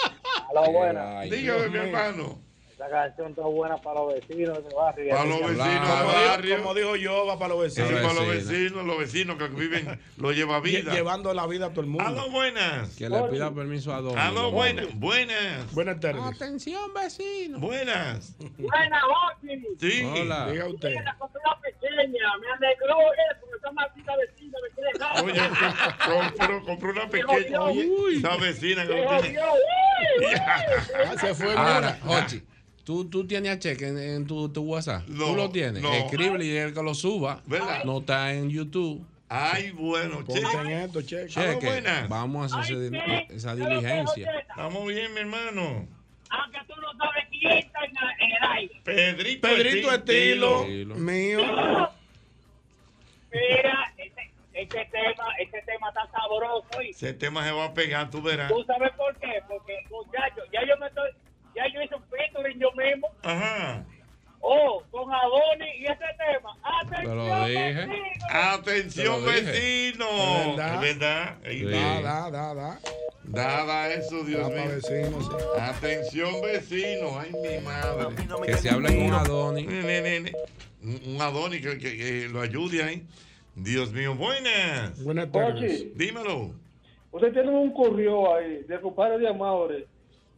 Aló, 0.50 0.72
buenas. 0.72 1.30
Dígame, 1.30 1.68
mi 1.68 1.78
hermano. 1.78 2.49
Esta 2.80 2.88
canción 2.88 3.28
está 3.28 3.42
buena 3.42 3.76
para 3.76 4.00
los 4.00 4.14
vecinos 4.14 4.56
de 4.66 4.74
barrio. 4.74 5.10
Para 5.10 5.24
los 5.26 5.40
vecinos 5.40 5.64
del 5.66 5.78
Como 5.80 6.12
barrio. 6.12 6.50
dijo, 6.50 6.62
como 6.62 6.74
dijo 6.74 6.96
yo, 6.96 7.26
va 7.26 7.38
para 7.38 7.54
los 7.54 7.74
Sí, 7.74 7.82
vecinos. 7.82 8.00
para 8.00 8.14
los 8.14 8.28
vecinos, 8.28 8.86
los 8.86 8.98
vecinos 8.98 9.36
que 9.36 9.48
viven, 9.48 10.00
lo 10.16 10.32
lleva 10.32 10.60
vida. 10.60 10.90
Lle- 10.90 10.94
Llevando 10.94 11.34
la 11.34 11.46
vida 11.46 11.66
a 11.66 11.70
todo 11.70 11.82
el 11.82 11.88
mundo. 11.88 12.06
Aló, 12.06 12.30
buenas. 12.30 12.96
Que 12.96 13.10
le 13.10 13.22
pida 13.24 13.52
permiso 13.52 13.92
a 13.92 14.00
Don. 14.00 14.16
Aló, 14.18 14.50
buenas. 14.50 14.86
Buenas. 14.94 15.70
Buenas 15.74 16.00
tardes. 16.00 16.22
Atención, 16.24 16.94
vecino. 16.94 17.58
Buenas. 17.58 18.34
Buena, 18.56 19.00
Joaquín. 19.02 19.62
Sí. 19.78 20.02
Hola. 20.02 20.50
Diga 20.50 20.66
usted. 20.68 20.94
La 20.94 21.60
pequeña, 21.60 22.36
me 22.40 22.66
alegró 22.66 22.96
eso, 23.12 23.56
esa 23.58 23.72
maldita 23.72 24.12
vecina 24.16 24.58
me 24.62 24.70
quiere 24.74 24.98
dar. 24.98 25.22
Oye, 25.22 25.40
compró, 26.38 26.64
compró 26.64 26.90
una 26.92 27.10
pequeña. 27.10 27.60
Oye, 27.60 27.88
esa 28.16 28.36
vecina 28.38 28.86
que 28.86 29.04
lo 29.04 29.20
tiene. 29.20 29.38
Ah, 30.42 31.14
se 31.20 31.34
fue. 31.34 31.52
Ahora, 31.54 31.98
mira. 32.02 32.20
Jochi, 32.22 32.42
¿tú, 32.84 33.08
tú 33.08 33.26
tienes 33.26 33.52
a 33.52 33.58
cheque 33.58 33.88
en, 33.88 33.98
en 33.98 34.26
tu, 34.26 34.48
tu 34.48 34.62
WhatsApp. 34.62 35.06
No, 35.08 35.26
tú 35.26 35.36
lo 35.36 35.50
tienes. 35.50 35.82
no. 35.82 35.92
Escríbele 35.92 36.44
y 36.44 36.56
el 36.56 36.74
que 36.74 36.82
lo 36.82 36.94
suba. 36.94 37.42
¿Verdad? 37.46 37.84
No 37.84 37.98
está 37.98 38.32
en 38.34 38.50
YouTube. 38.50 39.04
Ay, 39.32 39.70
bueno, 39.70 40.24
esto, 40.28 41.02
Cheque. 41.02 41.82
Vamos 42.08 42.52
a 42.52 42.60
hacer 42.60 42.92
esa 43.30 43.54
diligencia. 43.54 44.28
Estamos 44.48 44.86
bien, 44.88 45.14
mi 45.14 45.20
hermano. 45.20 45.86
Aunque 46.30 46.58
tú 46.66 46.74
no 46.80 46.92
sabes 46.98 47.24
quién 47.30 47.52
está 47.58 47.78
en 47.84 48.30
el 48.30 48.50
aire. 48.56 48.80
Pedrito, 48.84 49.48
Pedrito 49.48 49.92
Estilo, 49.92 50.62
Estilo. 50.62 50.94
mío. 50.96 51.40
Mira, 53.32 53.92
este, 53.96 54.32
este 54.54 54.84
tema, 54.86 55.24
este 55.38 55.62
tema 55.62 55.88
está 55.88 56.08
sabroso. 56.10 56.82
Y 56.82 56.90
Ese 56.90 57.12
tema 57.14 57.44
se 57.44 57.52
va 57.52 57.66
a 57.66 57.74
pegar, 57.74 58.10
tú 58.10 58.20
verás. 58.22 58.48
¿Tú 58.50 58.64
sabes 58.64 58.90
por 58.96 59.16
qué? 59.18 59.40
Porque, 59.48 59.74
muchachos, 59.90 60.44
ya 60.52 60.60
yo 60.66 60.76
me 60.78 60.86
estoy, 60.88 61.10
ya 61.54 61.64
yo 61.72 61.82
hice 61.82 61.94
un 61.94 62.02
featuring 62.04 62.58
yo 62.58 62.70
mismo. 62.72 63.08
Ajá. 63.22 63.84
Oh, 64.42 64.82
con 64.90 65.12
Adonis 65.12 65.68
y 65.78 65.84
ese 65.84 66.04
tema. 66.16 66.56
Te 66.88 67.04
lo 67.04 67.22
Atención, 67.34 67.46
dije. 67.46 67.86
vecino. 67.86 68.24
Atención, 68.30 69.14
Te 69.16 69.20
lo 69.20 69.30
dije. 69.32 69.42
vecino. 69.52 70.06
Es 70.10 70.56
verdad. 70.56 70.74
Es 70.74 70.80
verdad. 70.80 71.36
Ahí. 71.44 71.62
Da, 71.62 72.00
da, 72.00 72.30
da, 72.30 72.54
da. 72.54 72.80
Dada 73.24 73.92
eso, 73.92 74.24
Dios 74.24 74.48
mío. 74.48 74.62
Atención, 75.60 76.40
vecino. 76.42 77.18
Ay, 77.20 77.30
mi 77.32 77.64
madre. 77.64 78.06
Que 78.46 78.54
se 78.56 78.70
hable 78.70 78.88
con 79.28 79.54
ne, 79.54 80.20
ne. 80.20 80.32
Un 80.82 81.00
un 81.16 81.20
Adonis 81.22 81.60
que, 81.60 81.78
que- 81.78 81.96
que 81.96 82.28
lo 82.30 82.40
ayude 82.40 82.82
ahí. 82.82 83.06
Dios 83.54 83.92
mío, 83.92 84.14
buenas. 84.14 85.02
Buenas 85.04 85.30
tardes. 85.30 85.82
Oye, 85.82 85.92
Dímelo. 85.94 86.54
usted 87.12 87.32
tiene 87.32 87.50
un 87.50 87.72
correo 87.74 88.34
ahí 88.34 88.62
de 88.66 88.80
compadre 88.80 89.18
de 89.18 89.28
Amaure 89.28 89.86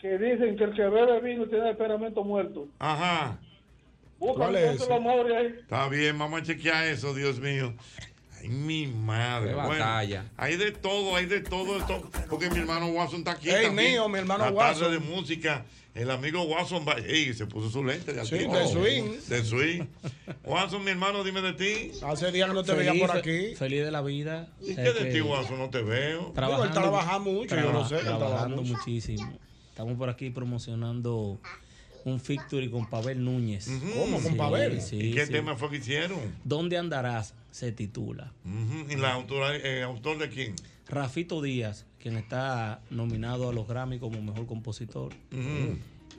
que 0.03 0.19
dicen 0.19 0.57
que 0.57 0.65
el 0.65 0.75
que 0.75 0.83
bebe 0.83 1.21
vino 1.21 1.47
tiene 1.47 1.71
el 1.71 1.77
temperamento 1.77 2.25
muerto. 2.25 2.67
Ajá. 2.81 3.39
¿Cuál 4.19 4.57
es. 4.57 4.81
Está 4.83 5.89
bien, 5.89 6.19
vamos 6.19 6.41
a 6.41 6.45
chequear 6.45 6.87
eso, 6.89 7.15
Dios 7.15 7.39
mío. 7.41 7.73
Ay, 8.41 8.49
mi 8.49 8.87
madre. 8.89 9.51
Qué 9.51 9.55
Bueno, 9.55 9.85
hay 10.37 10.57
de 10.57 10.73
todo, 10.73 11.15
hay 11.17 11.27
de 11.27 11.41
todo, 11.41 11.79
todo. 11.87 12.11
Porque 12.29 12.51
mi 12.51 12.59
hermano 12.59 12.89
Watson 12.89 13.21
está 13.21 13.33
aquí. 13.33 13.49
Ey, 13.51 13.67
también. 13.67 13.93
mío, 13.93 14.09
mi 14.09 14.19
hermano 14.19 14.45
La 14.45 14.51
Watson. 14.51 14.83
tarde 14.85 14.99
de 14.99 15.01
música. 15.01 15.65
El 15.95 16.11
amigo 16.11 16.43
Watson 16.45 16.85
va. 16.89 16.95
Ey, 16.95 17.33
se 17.35 17.47
puso 17.47 17.69
su 17.71 17.85
lente 17.85 18.13
de 18.13 18.25
Sí, 18.25 18.39
de 18.39 18.67
swing. 18.67 19.19
De 19.29 19.45
swing. 19.45 19.83
Watson, 20.45 20.83
mi 20.85 20.91
hermano, 20.93 21.23
dime 21.23 21.43
de 21.43 21.53
ti. 21.53 21.93
Hace 22.05 22.33
días 22.33 22.49
que 22.49 22.55
no 22.55 22.65
te 22.65 22.73
veía 22.75 22.95
por 23.07 23.17
aquí. 23.17 23.55
Feliz 23.55 23.85
de 23.85 23.91
la 23.91 24.03
vida. 24.03 24.49
¿Y 24.61 24.75
qué 24.75 24.81
de 24.93 24.95
que 24.95 25.05
ti, 25.13 25.21
Watson? 25.21 25.59
No 25.59 25.69
te 25.71 25.83
veo. 25.83 26.33
Digo, 26.35 26.65
él 26.65 26.71
trabaja 26.73 27.19
mucho, 27.19 27.55
yo 27.55 27.73
no 27.73 27.87
sé, 27.89 27.99
Trabajando 27.99 28.63
mucho. 28.63 28.73
muchísimo. 28.75 29.33
Estamos 29.73 29.97
por 29.97 30.11
aquí 30.11 30.29
promocionando 30.29 31.39
un 32.05 32.21
Victory 32.29 32.69
con 32.69 32.85
Pavel 32.91 33.25
Núñez. 33.25 33.71
¿Cómo, 33.97 34.21
con 34.21 34.33
Sí, 34.33 34.37
Pavel? 34.37 34.83
Sí, 34.83 34.97
¿Y 34.99 35.15
qué 35.15 35.25
sí. 35.25 35.33
tema 35.33 35.57
fue 35.57 35.71
que 35.71 35.77
hicieron? 35.79 36.19
¿Dónde 36.45 36.77
andarás? 36.77 37.33
Se 37.51 37.73
titula. 37.73 38.33
¿Y 38.91 38.97
la 38.97 39.15
autora, 39.15 39.57
eh, 39.57 39.83
autor 39.83 40.19
de 40.19 40.29
quién? 40.29 40.55
Rafito 40.89 41.41
Díaz, 41.41 41.87
quien 41.99 42.17
está 42.19 42.83
nominado 42.91 43.49
a 43.49 43.53
los 43.55 43.67
Grammy 43.67 43.99
como 43.99 44.21
mejor 44.21 44.47
compositor. 44.47 45.15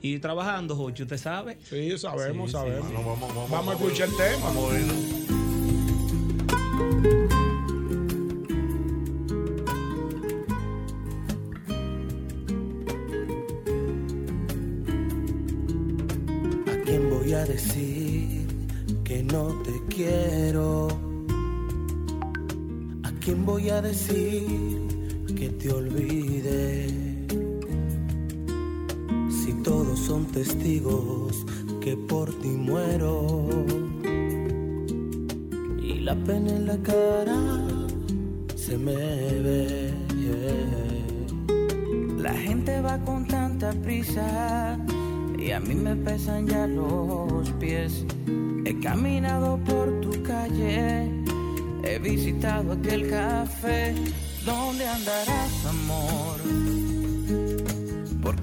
Y 0.02 0.18
trabajando, 0.18 0.74
Jochi, 0.74 1.04
¿usted 1.04 1.16
sabe? 1.18 1.56
Sí, 1.62 1.96
sabemos, 1.96 2.50
sabemos. 2.50 2.88
sí. 2.88 2.92
Bueno, 2.92 3.08
vamos, 3.08 3.28
vamos, 3.34 3.50
Vamos 3.50 3.74
a 3.74 3.76
escuchar 3.78 4.08
el 4.08 4.16
tema. 4.16 4.46
Vamos 4.46 4.64
a 4.64 4.66
oírlo. 4.74 4.92
¿A 4.92 5.33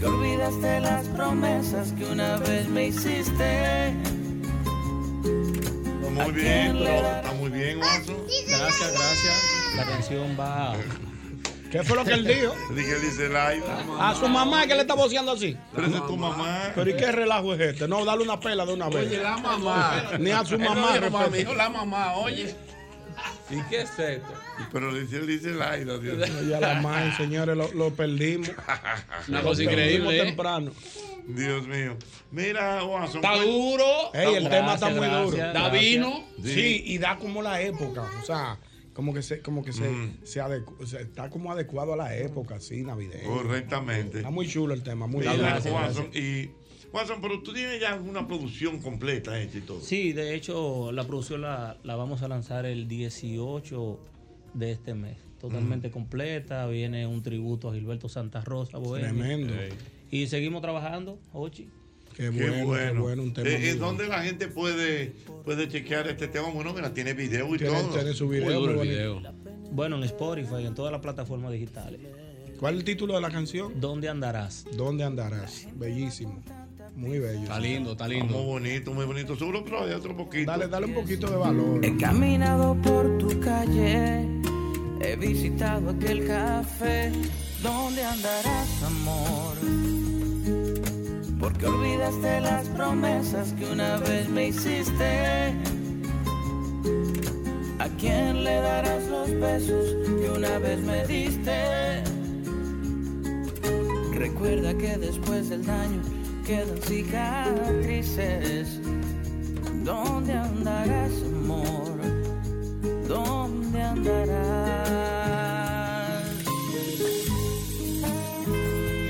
Porque 0.02 0.16
olvidaste 0.16 0.80
las 0.80 1.06
promesas 1.10 1.92
que 1.92 2.06
una 2.06 2.38
vez 2.38 2.68
me 2.68 2.88
hiciste. 2.88 3.94
Muy 6.10 6.32
bien, 6.32 6.80
pero 6.80 7.08
está 7.08 7.32
muy 7.34 7.50
bien, 7.52 7.78
Watson. 7.78 8.18
Gracias, 8.48 8.94
gracias. 8.94 9.76
La 9.76 9.86
canción 9.86 10.38
va. 10.40 10.74
¿Qué 11.72 11.84
fue 11.84 11.96
lo 11.96 12.04
que 12.04 12.14
él 12.14 12.26
dijo? 12.26 12.56
Dije, 12.76 13.00
dice 13.00 13.30
Laida. 13.30 13.86
A 14.00 14.16
su 14.16 14.28
mamá 14.28 14.66
que 14.66 14.74
le 14.74 14.82
está 14.82 14.96
voceando 14.96 15.34
así. 15.34 15.56
Pero 15.76 15.88
es 15.88 16.08
tu 16.08 16.18
mamá. 16.18 16.72
Pero 16.74 16.90
¿y 16.90 16.96
qué 16.96 17.12
relajo 17.12 17.54
es 17.54 17.62
este? 17.62 17.88
No, 17.88 18.04
dale 18.04 18.24
una 18.24 18.40
pela 18.40 18.66
de 18.66 18.74
una 18.74 18.90
vez. 18.90 19.08
Oye, 19.08 19.22
la 19.22 19.38
mamá. 19.38 20.04
Ni 20.20 20.32
a 20.32 20.44
su 20.44 20.58
mamá. 20.58 20.98
dijo 21.32 21.54
la 21.54 21.70
mamá, 21.70 22.16
oye. 22.16 22.56
¿Y 23.52 23.62
qué 23.70 23.82
es 23.82 24.00
esto? 24.00 24.34
Pero 24.72 24.94
dice, 24.94 25.18
él 25.18 25.28
dice 25.28 25.52
Laida, 25.52 25.98
Dios 26.00 26.18
mío. 26.18 26.38
Oye, 26.42 26.56
a 26.56 26.60
la 26.60 26.82
madre, 26.82 27.12
señores, 27.18 27.56
lo, 27.58 27.72
lo 27.74 27.90
perdimos. 27.94 28.50
Una 29.28 29.42
Lo 29.42 29.50
cosa 29.50 29.64
increíble, 29.64 30.18
¿eh? 30.20 30.24
temprano. 30.26 30.72
Dios 31.28 31.68
mío. 31.68 31.98
Mira, 32.32 32.84
Watson. 32.84 33.18
Está 33.24 33.36
duro. 33.38 34.14
Ey, 34.14 34.36
el 34.36 34.44
Gracias, 34.46 34.50
tema 34.52 34.74
está 34.74 34.90
muy 34.90 35.00
gracias, 35.00 35.24
duro. 35.26 35.38
gracias. 35.38 35.54
Da 35.54 35.70
vino. 35.70 36.24
Sí. 36.44 36.54
Sí. 36.54 36.84
y 36.88 36.98
da 36.98 37.18
como 37.18 37.42
la 37.42 37.62
época. 37.62 38.10
O 38.22 38.26
sea, 38.26 38.58
como 38.94 39.14
que 39.14 39.22
se, 39.22 39.42
como 39.42 39.64
que 39.64 39.72
se, 39.72 39.88
Mm. 39.90 40.20
se 40.24 40.42
adecu- 40.42 40.76
o 40.82 40.86
sea, 40.86 41.00
está 41.02 41.30
como 41.30 41.52
adecuado 41.52 41.94
a 41.94 41.98
la 41.98 42.16
época, 42.18 42.56
así, 42.56 42.82
navideña. 42.84 43.24
Correctamente. 43.28 44.18
Está 44.18 44.32
muy 44.32 44.48
chulo 44.48 44.74
el 44.74 44.84
tema, 44.84 45.08
muy 45.08 45.26
y 46.14 46.52
Watson, 46.94 47.20
pero 47.22 47.42
tú 47.42 47.54
tienes 47.54 47.80
ya 47.80 47.94
alguna 47.94 48.28
producción 48.28 48.80
completa 48.80 49.40
hecha 49.42 49.58
y 49.58 49.62
todo. 49.62 49.80
Sí, 49.82 50.12
de 50.14 50.36
hecho, 50.36 50.92
la 50.92 51.06
producción 51.06 51.42
la, 51.42 51.78
la 51.84 51.96
vamos 51.96 52.22
a 52.22 52.28
lanzar 52.28 52.66
el 52.66 52.88
18 52.88 54.00
de 54.54 54.72
este 54.72 54.94
mes. 54.94 55.18
Totalmente 55.40 55.90
completa. 55.90 56.68
Viene 56.68 57.08
un 57.08 57.24
tributo 57.24 57.70
a 57.70 57.74
Gilberto 57.74 58.10
Santa 58.10 58.42
Rosa, 58.42 58.78
Bohemio. 58.78 59.10
Tremendo. 59.10 59.54
Y 60.12 60.28
seguimos 60.28 60.62
trabajando, 60.62 61.18
Ochi. 61.34 61.70
Qué 62.16 62.24
Qué 62.24 62.30
bueno, 62.30 62.74
qué 62.94 63.00
bueno, 63.00 63.24
un 63.24 63.34
tema 63.34 63.48
Eh, 63.50 63.54
eh, 63.56 63.60
bueno. 63.72 63.86
¿Dónde 63.88 64.08
la 64.10 64.22
gente 64.22 64.50
puede, 64.50 65.14
puede 65.46 65.70
chequear 65.70 66.08
este 66.10 66.28
tema? 66.28 66.50
Bueno, 66.50 66.74
mira, 66.74 66.94
tiene 66.94 67.14
video 67.14 67.56
y 67.56 67.58
Tiene- 67.58 67.74
todo. 67.82 67.94
tiene 67.94 68.14
su 68.14 68.28
video, 68.28 68.44
Muy 68.46 68.54
duro 68.54 68.74
muy 68.74 68.88
bonito. 68.90 69.32
Bueno, 69.72 69.96
en 69.96 70.04
Spotify, 70.04 70.66
en 70.66 70.76
todas 70.76 70.92
las 70.92 71.00
plataformas 71.02 71.54
digitales. 71.54 72.02
¿Cuál 72.60 72.74
es 72.76 72.80
el 72.82 72.86
título 72.86 73.16
de 73.16 73.22
la 73.22 73.32
canción? 73.32 73.80
¿Dónde 73.80 74.10
andarás? 74.10 74.66
¿Dónde 74.76 75.06
andarás? 75.06 75.68
Bellísimo. 75.76 76.44
Muy 77.02 77.18
bello. 77.18 77.42
Está 77.42 77.60
lindo, 77.60 77.92
está 77.94 78.08
lindo. 78.08 78.36
Muy 78.36 78.46
bonito, 78.46 78.94
muy 78.94 79.06
bonito. 79.06 79.36
Seguro, 79.36 79.64
pero 79.64 79.84
hay 79.84 79.94
otro 79.94 80.16
poquito. 80.16 80.52
Dale, 80.52 80.68
dale 80.68 80.86
un 80.86 80.94
poquito 80.94 81.32
de 81.32 81.36
valor. 81.36 81.84
He 81.84 81.98
caminado 81.98 82.76
por 82.76 83.18
tu 83.18 83.40
calle, 83.40 84.28
he 85.02 85.16
visitado 85.16 85.90
aquel 85.90 86.28
café. 86.28 87.12
¿Dónde 87.64 88.04
andarás, 88.04 88.84
amor? 88.84 89.58
Porque 91.40 91.66
olvidaste 91.66 92.40
las 92.42 92.68
promesas 92.70 93.52
que 93.54 93.66
una 93.66 93.98
vez 93.98 94.30
me 94.30 94.50
hiciste. 94.50 95.56
¿A 97.80 97.90
quién 98.00 98.44
le 98.44 98.62
darás 98.62 99.08
los 99.08 99.28
besos 99.40 99.86
que 100.06 100.30
una 100.30 100.60
vez 100.60 100.80
me 100.82 101.08
diste? 101.08 102.04
Recuerda 104.14 104.78
que 104.78 104.98
después 105.00 105.50
del 105.50 105.66
daño 105.66 106.21
quedan 106.52 106.82
cicatrices. 106.82 108.80
¿Dónde 109.86 110.34
andarás, 110.34 111.12
amor? 111.24 111.98
¿Dónde 113.08 113.82
andarás? 113.82 114.42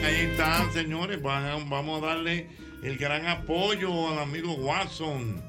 Ahí 0.05 0.15
están, 0.31 0.71
señores. 0.71 1.19
Vamos 1.21 2.03
a 2.03 2.05
darle 2.05 2.47
el 2.83 2.97
gran 2.97 3.25
apoyo 3.27 4.09
al 4.09 4.19
amigo 4.19 4.53
Watson. 4.53 5.41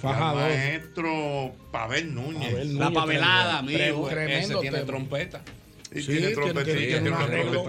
fajador. 0.00 0.42
Al 0.42 0.48
maestro 0.48 1.52
Pavel 1.70 2.14
Núñez. 2.14 2.52
Pavel 2.52 2.68
Núñez, 2.68 2.80
La 2.80 2.90
pavelada, 2.90 3.58
amigo. 3.58 4.08
tremendo 4.08 4.60
Ese 4.60 4.70
tiene 4.70 4.84
trompeta. 4.86 5.42
Y 5.94 6.00
Sí, 6.02 6.06
tiene 6.08 6.28
trompetita, 6.30 6.64
tiene- 6.64 6.78
tiene 6.80 6.92
tiene 6.92 7.08
un 7.10 7.14
una 7.16 7.24
arreglo, 7.24 7.62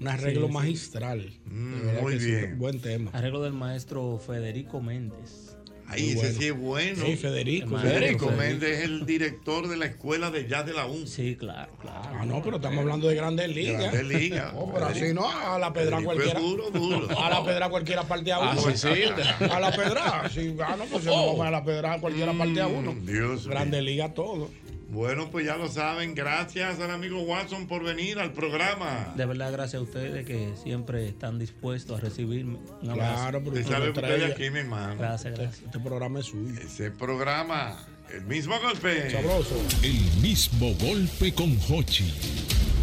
un 0.00 0.08
arreglo 0.08 0.46
Sí, 0.48 0.52
magistral. 0.52 1.32
Mm, 1.46 2.00
muy 2.02 2.12
que 2.14 2.20
sí, 2.20 2.30
bien. 2.30 2.58
buen 2.58 2.80
tema. 2.80 3.10
Arreglo 3.14 3.42
del 3.42 3.54
maestro 3.54 4.18
Federico 4.24 4.80
Méndez. 4.82 5.48
Ahí 5.88 6.04
Muy 6.04 6.10
ese 6.12 6.20
bueno. 6.22 6.38
sí 6.40 6.46
es 6.46 6.56
bueno. 6.56 7.04
Sí, 7.06 7.16
Federico. 7.16 7.78
Federico 7.78 8.30
Méndez 8.30 8.78
es 8.78 8.84
el 8.84 9.04
director 9.04 9.68
de 9.68 9.76
la 9.76 9.84
escuela 9.86 10.30
de 10.30 10.48
jazz 10.48 10.64
de 10.64 10.72
la 10.72 10.86
UN. 10.86 11.06
Sí, 11.06 11.36
claro, 11.36 11.70
claro. 11.82 12.00
Ah, 12.18 12.24
no, 12.24 12.40
pero 12.42 12.56
estamos 12.56 12.78
hablando 12.78 13.08
de 13.08 13.14
grandes 13.14 13.48
ligas. 13.54 13.92
Grandes 13.92 14.06
ligas. 14.20 14.54
No, 14.54 14.70
pero 14.72 14.86
así 14.86 15.12
no, 15.12 15.28
a 15.28 15.58
la 15.58 15.70
pedra 15.74 15.98
Federico 15.98 16.04
cualquiera. 16.14 16.40
duro, 16.40 16.70
duro. 16.70 17.20
A 17.20 17.28
la 17.28 17.44
pedra 17.44 17.68
cualquiera 17.68 18.04
parte 18.04 18.32
a 18.32 18.36
Ah, 18.36 18.52
uno. 18.52 18.62
sí, 18.74 18.76
sí. 18.78 19.44
A 19.50 19.60
la 19.60 19.70
pedra. 19.72 20.30
Sí, 20.32 20.54
ah, 20.66 20.76
no, 20.78 20.84
pues 20.86 21.02
si 21.04 21.10
no 21.10 21.26
vamos 21.26 21.46
a 21.46 21.50
la 21.50 21.62
pedra 21.64 21.98
cualquiera 22.00 22.32
parte 22.32 22.60
a 22.62 22.66
uno. 22.68 22.92
Mm, 22.94 23.06
Dios 23.06 23.46
Grandes 23.46 23.82
ligas 23.82 24.14
todo. 24.14 24.48
Bueno, 24.92 25.30
pues 25.30 25.46
ya 25.46 25.56
lo 25.56 25.68
saben. 25.68 26.14
Gracias 26.14 26.78
al 26.78 26.90
amigo 26.90 27.22
Watson 27.22 27.66
por 27.66 27.82
venir 27.82 28.18
al 28.18 28.32
programa. 28.34 29.14
De 29.16 29.24
verdad, 29.24 29.50
gracias 29.50 29.80
a 29.80 29.82
ustedes 29.82 30.26
que 30.26 30.52
siempre 30.62 31.08
están 31.08 31.38
dispuestos 31.38 31.98
a 31.98 32.00
recibirme. 32.02 32.58
Un. 32.82 32.92
Claro, 32.92 33.40
tú 33.42 33.62
sabe 33.62 33.88
usted 33.88 34.18
de 34.18 34.26
aquí, 34.26 34.50
mi 34.50 34.58
hermano. 34.58 34.96
Gracias, 34.98 35.32
gracias. 35.32 35.64
Este 35.64 35.80
programa 35.80 36.20
es 36.20 36.26
suyo. 36.26 36.60
Ese 36.60 36.90
programa, 36.90 37.78
el 38.12 38.26
mismo 38.26 38.54
golpe. 38.60 39.10
Sabroso. 39.10 39.56
El 39.82 39.98
mismo 40.20 40.74
golpe 40.74 41.32
con 41.32 41.58
Hochi. 41.70 42.12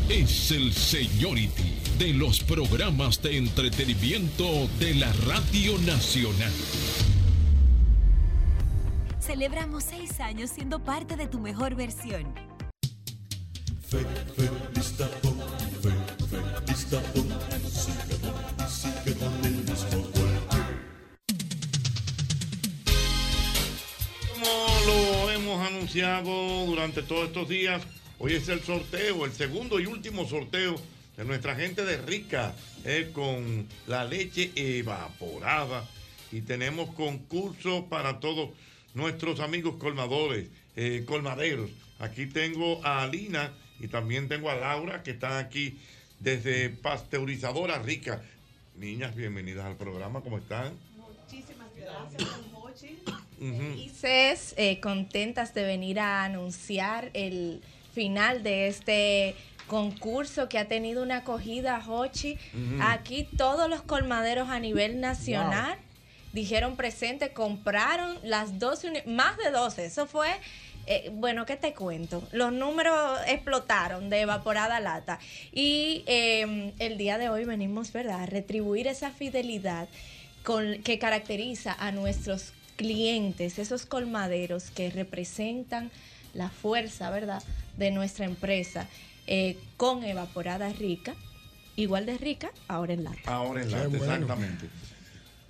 Es 0.10 0.50
el 0.50 0.74
Seniority 0.74 1.76
de 2.00 2.14
los 2.14 2.40
programas 2.40 3.22
de 3.22 3.38
entretenimiento 3.38 4.68
de 4.80 4.96
la 4.96 5.14
Radio 5.28 5.78
Nacional. 5.86 6.52
Celebramos 9.30 9.84
seis 9.84 10.20
años 10.22 10.50
siendo 10.50 10.84
parte 10.84 11.16
de 11.16 11.28
tu 11.28 11.40
mejor 11.40 11.76
versión. 11.76 12.34
Sigue 13.88 14.02
con, 18.24 18.68
sigue 18.68 19.14
con 19.20 19.46
el 19.46 19.52
mismo 19.52 20.02
golpe. 20.02 20.58
Como 24.34 24.52
lo 24.88 25.30
hemos 25.30 25.68
anunciado 25.68 26.66
durante 26.66 27.04
todos 27.04 27.28
estos 27.28 27.48
días, 27.48 27.84
hoy 28.18 28.34
es 28.34 28.50
el 28.50 28.64
sorteo, 28.64 29.26
el 29.26 29.32
segundo 29.32 29.80
y 29.80 29.86
último 29.86 30.28
sorteo 30.28 30.76
de 31.18 31.26
nuestra 31.26 31.54
gente 31.54 31.86
de 31.86 31.98
Rica, 32.02 32.56
eh, 32.84 33.12
con 33.14 33.68
la 33.86 34.06
leche 34.06 34.52
evaporada. 34.56 35.88
Y 36.32 36.42
tenemos 36.42 36.96
concursos 36.96 37.84
para 37.92 38.20
todos 38.20 38.50
nuestros 39.00 39.40
amigos 39.40 39.76
colmadores, 39.76 40.48
eh, 40.76 41.04
colmaderos. 41.08 41.70
Aquí 42.00 42.28
tengo 42.28 42.86
a 42.86 43.04
Alina 43.04 43.54
y 43.80 43.88
también 43.88 44.28
tengo 44.28 44.50
a 44.50 44.56
Laura 44.56 45.04
que 45.04 45.12
están 45.12 45.44
aquí 45.44 45.80
desde 46.20 46.70
Pasteurizadora 46.70 47.80
Rica. 47.80 48.22
Niñas, 48.76 49.16
bienvenidas 49.16 49.66
al 49.66 49.78
programa, 49.78 50.22
¿cómo 50.22 50.38
están? 50.38 50.74
Muchísimas 50.96 51.70
gracias, 51.76 52.30
don. 52.52 52.60
Ujú. 53.40 53.80
Y 53.80 53.90
Cés, 53.90 54.54
eh, 54.58 54.82
contentas 54.82 55.54
de 55.54 55.64
venir 55.64 56.02
a 56.02 56.26
anunciar 56.26 57.10
el 57.14 57.62
final 57.94 58.44
de 58.44 58.68
este 58.68 59.36
concurso 59.68 60.50
que 60.50 60.58
ha 60.58 60.68
tenido 60.68 61.02
una 61.04 61.18
acogida, 61.18 61.82
Hochi. 61.88 62.38
Aquí 62.82 63.30
todos 63.38 63.70
los 63.70 63.82
colmaderos 63.82 64.50
a 64.50 64.60
nivel 64.60 65.00
nacional 65.00 65.78
dijeron 66.32 66.76
presente, 66.76 67.34
compraron 67.34 68.18
las 68.24 68.60
12, 68.60 68.90
uni- 68.90 69.02
más 69.06 69.38
de 69.38 69.52
12. 69.52 69.86
Eso 69.86 70.06
fue, 70.08 70.30
eh, 70.86 71.10
bueno, 71.14 71.46
¿qué 71.46 71.56
te 71.56 71.74
cuento? 71.74 72.28
Los 72.32 72.52
números 72.52 73.20
explotaron 73.28 74.10
de 74.10 74.22
evaporada 74.22 74.80
lata. 74.80 75.20
Y 75.52 76.04
eh, 76.08 76.74
el 76.80 76.98
día 76.98 77.18
de 77.18 77.30
hoy 77.30 77.46
venimos, 77.46 77.92
¿verdad?, 77.94 78.24
a 78.24 78.26
retribuir 78.26 78.88
esa 78.88 79.12
fidelidad 79.12 79.88
con, 80.44 80.82
que 80.84 81.00
caracteriza 81.00 81.74
a 81.74 81.92
nuestros 81.92 82.54
clientes, 82.76 83.60
esos 83.60 83.86
colmaderos 83.86 84.72
que 84.72 84.90
representan 84.90 85.92
la 86.34 86.50
fuerza, 86.50 87.10
¿verdad?, 87.10 87.44
de 87.78 87.92
nuestra 87.92 88.26
empresa 88.26 88.88
eh, 89.28 89.58
con 89.78 90.04
evaporada 90.04 90.70
rica, 90.70 91.16
igual 91.76 92.06
de 92.06 92.18
rica, 92.18 92.52
ahora 92.68 92.94
en 92.94 93.04
lata. 93.04 93.20
Ahora 93.26 93.62
en 93.64 93.72
lata, 93.72 93.88
bueno. 93.98 94.14
exactamente. 94.14 94.70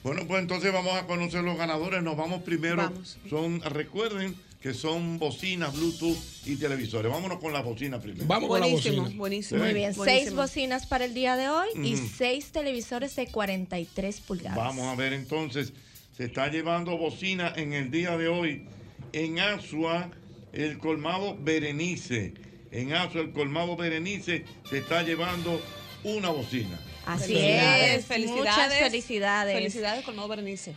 Bueno, 0.03 0.25
pues 0.27 0.41
entonces 0.41 0.71
vamos 0.71 0.93
a 0.95 1.05
conocer 1.05 1.43
los 1.43 1.57
ganadores. 1.57 2.01
Nos 2.01 2.15
vamos 2.15 2.43
primero. 2.43 2.77
Vamos. 2.77 3.17
Son, 3.29 3.61
recuerden 3.61 4.35
que 4.61 4.73
son 4.73 5.19
bocinas, 5.19 5.73
Bluetooth 5.73 6.17
y 6.45 6.55
televisores. 6.55 7.11
Vámonos 7.11 7.39
con 7.39 7.53
las 7.53 7.63
bocinas 7.63 8.01
primero. 8.01 8.25
buenísimo, 8.25 9.09
buenísimo. 9.11 9.63
Muy 9.63 9.73
bien, 9.73 9.93
Buenísimo. 9.95 10.05
seis 10.05 10.33
bocinas 10.33 10.85
para 10.85 11.05
el 11.05 11.13
día 11.13 11.35
de 11.35 11.49
hoy 11.49 11.67
y 11.83 11.95
seis 11.95 12.51
televisores 12.51 13.15
de 13.15 13.27
43 13.27 14.21
pulgadas. 14.21 14.57
Vamos 14.57 14.85
a 14.87 14.95
ver 14.95 15.13
entonces. 15.13 15.73
Se 16.15 16.25
está 16.25 16.49
llevando 16.49 16.97
bocina 16.97 17.53
en 17.55 17.71
el 17.71 17.91
día 17.91 18.17
de 18.17 18.27
hoy 18.27 18.67
en 19.13 19.39
Asua, 19.39 20.11
el 20.51 20.77
colmado 20.77 21.37
Berenice. 21.39 22.33
En 22.71 22.93
Aso, 22.93 23.19
el 23.19 23.31
colmado 23.31 23.75
Berenice 23.75 24.45
se 24.69 24.79
está 24.79 25.01
llevando 25.03 25.59
una 26.03 26.29
bocina. 26.29 26.79
Así 27.13 27.33
Felicidades, 27.33 27.97
es. 27.99 28.05
felicidades. 28.05 28.39
Muchas 28.39 28.73
felicidades. 28.75 29.55
Felicidades, 29.55 30.05
Colmado 30.05 30.27
Berenice. 30.27 30.75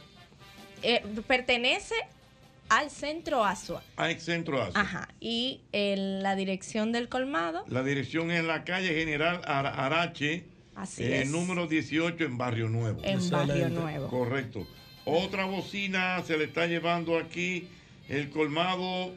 Eh, 0.82 1.02
pertenece 1.26 1.94
al 2.68 2.90
centro 2.90 3.44
Asua. 3.44 3.82
A 3.96 4.10
Ex 4.10 4.24
Centro 4.24 4.62
Aso. 4.62 4.72
Ajá. 4.76 5.08
Y 5.20 5.60
en 5.72 6.22
la 6.22 6.34
dirección 6.36 6.90
del 6.90 7.08
colmado, 7.08 7.64
La 7.68 7.82
dirección 7.82 8.30
es 8.30 8.44
la 8.44 8.64
calle 8.64 8.88
General 8.94 9.42
Ara- 9.44 9.74
Arache, 9.84 10.44
Así 10.74 11.04
eh, 11.04 11.22
es. 11.22 11.28
número 11.30 11.66
18 11.66 12.24
en 12.24 12.38
Barrio 12.38 12.68
Nuevo. 12.68 13.00
En 13.04 13.28
Barrio 13.30 13.68
Nuevo. 13.68 14.08
Correcto. 14.08 14.66
Otra 15.04 15.44
bocina 15.44 16.22
se 16.26 16.38
le 16.38 16.44
está 16.44 16.66
llevando 16.66 17.18
aquí 17.18 17.68
el 18.08 18.30
colmado 18.30 19.12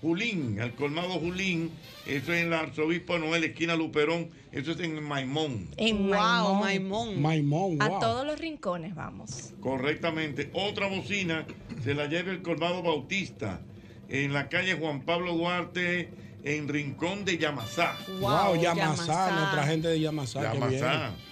Julín, 0.00 0.58
el 0.60 0.72
colmado 0.74 1.10
Julín, 1.20 1.70
eso 2.06 2.32
es 2.32 2.42
en 2.42 2.50
la 2.50 2.60
Arzobispo 2.60 3.18
Noel, 3.18 3.44
esquina 3.44 3.76
Luperón, 3.76 4.30
eso 4.52 4.72
es 4.72 4.80
en 4.80 5.02
Maimón. 5.02 5.68
en 5.76 6.08
Wow, 6.08 6.10
Maimón. 6.54 6.60
Maimón. 6.60 7.22
Maimón, 7.22 7.82
A 7.82 7.88
wow. 7.88 8.00
todos 8.00 8.26
los 8.26 8.38
rincones 8.38 8.94
vamos. 8.94 9.52
Correctamente. 9.60 10.50
Otra 10.54 10.86
bocina 10.86 11.46
se 11.84 11.94
la 11.94 12.06
lleva 12.06 12.30
el 12.30 12.42
colmado 12.42 12.82
Bautista, 12.82 13.60
en 14.08 14.32
la 14.32 14.48
calle 14.48 14.74
Juan 14.74 15.02
Pablo 15.02 15.34
Duarte, 15.34 16.08
en 16.44 16.68
Rincón 16.68 17.24
de 17.26 17.36
Yamasá. 17.38 17.96
Wow, 18.20 18.56
Yamasá, 18.60 18.74
Yamasá. 19.06 19.38
nuestra 19.38 19.66
gente 19.66 19.88
de 19.88 20.00
Yamasá. 20.00 20.42
Yamasá. 20.54 20.68
viene. 20.68 21.30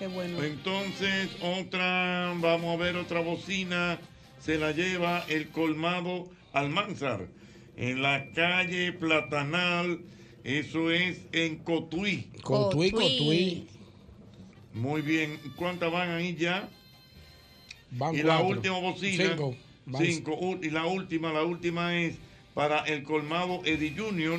Qué 0.00 0.06
bueno. 0.08 0.42
Entonces, 0.42 1.28
otra, 1.42 2.32
vamos 2.40 2.74
a 2.74 2.82
ver 2.82 2.96
otra 2.96 3.20
bocina, 3.20 3.98
se 4.40 4.58
la 4.58 4.72
lleva 4.72 5.24
el 5.28 5.50
colmado 5.50 6.28
Almanzar, 6.52 7.28
en 7.80 8.02
la 8.02 8.30
calle 8.32 8.92
Platanal, 8.92 10.00
eso 10.44 10.90
es 10.90 11.22
en 11.32 11.56
Cotuí. 11.56 12.30
Cotuí, 12.42 12.90
Cotuí. 12.90 13.68
Muy 14.74 15.00
bien, 15.00 15.40
¿cuántas 15.56 15.90
van 15.90 16.10
ahí 16.10 16.36
ya? 16.36 16.68
Van 17.90 18.14
y 18.14 18.22
la 18.22 18.40
última 18.40 18.78
bocina. 18.78 19.30
Cinco. 19.30 19.56
Cinco. 19.98 20.58
Y 20.62 20.68
la 20.68 20.84
última, 20.84 21.32
la 21.32 21.42
última 21.42 21.96
es 21.98 22.16
para 22.52 22.80
el 22.80 23.02
colmado 23.02 23.62
Eddie 23.64 23.94
Junior 23.96 24.38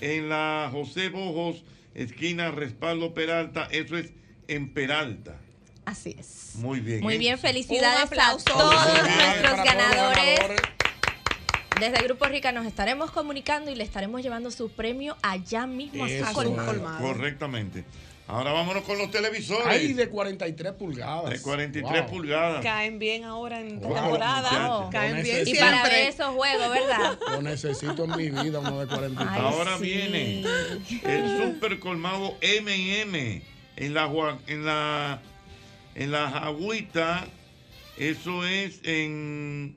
en 0.00 0.28
la 0.28 0.68
José 0.70 1.08
Bojos, 1.08 1.64
esquina 1.94 2.52
Respaldo 2.52 3.14
Peralta. 3.14 3.66
Eso 3.72 3.98
es 3.98 4.12
en 4.46 4.72
Peralta. 4.72 5.40
Así 5.86 6.14
es. 6.16 6.52
Muy 6.54 6.78
bien. 6.78 7.00
Muy 7.00 7.14
¿eh? 7.14 7.18
bien, 7.18 7.38
felicidades 7.38 7.98
Un 7.98 8.06
aplauso. 8.06 8.48
a 8.48 8.58
todos 8.58 8.74
nuestros 8.74 9.12
para 9.12 9.42
todos 9.42 9.56
los 9.56 9.64
ganadores. 9.64 10.38
ganadores. 10.38 10.75
Desde 11.80 11.98
el 11.98 12.04
Grupo 12.04 12.24
Rica 12.26 12.52
nos 12.52 12.66
estaremos 12.66 13.10
comunicando 13.10 13.70
y 13.70 13.74
le 13.74 13.84
estaremos 13.84 14.22
llevando 14.22 14.50
su 14.50 14.70
premio 14.70 15.16
allá 15.22 15.66
mismo 15.66 16.04
a 16.04 16.08
su 16.08 16.14
Eso 16.14 16.32
colmado. 16.32 16.62
es. 16.72 16.78
colmado. 16.78 16.98
Correctamente. 17.06 17.84
Ahora 18.28 18.50
vámonos 18.52 18.82
con 18.82 18.98
los 18.98 19.10
televisores. 19.10 19.66
Hay 19.68 19.92
de 19.92 20.08
43 20.08 20.72
pulgadas. 20.72 21.30
de 21.30 21.40
43 21.40 22.00
Wow. 22.02 22.10
pulgadas. 22.10 22.62
Caen 22.64 22.98
bien 22.98 23.22
ahora 23.24 23.60
en 23.60 23.78
Wow, 23.78 23.94
temporada. 23.94 24.88
Caen 24.90 25.22
bien 25.22 25.46
Y 25.46 25.54
para 25.54 25.82
ver 25.84 26.08
esos 26.08 26.34
juegos, 26.34 26.70
¿verdad? 26.70 27.18
Lo 27.30 27.42
necesito 27.42 28.04
en 28.04 28.16
mi 28.16 28.30
vida, 28.30 28.58
uno 28.58 28.80
de 28.80 28.86
43. 28.88 29.28
Ay, 29.30 29.40
Ahora 29.40 29.76
sí. 29.78 29.84
viene 29.84 30.44
el 31.04 31.52
super 31.52 31.78
colmado 31.78 32.36
M&M 32.40 33.42
en 33.76 33.94
la 33.94 34.38
en 34.48 34.64
la 34.64 35.20
en 35.94 36.10
la 36.10 36.30
Jagüita. 36.30 37.26
Eso 37.96 38.44
es 38.44 38.80
en 38.82 39.76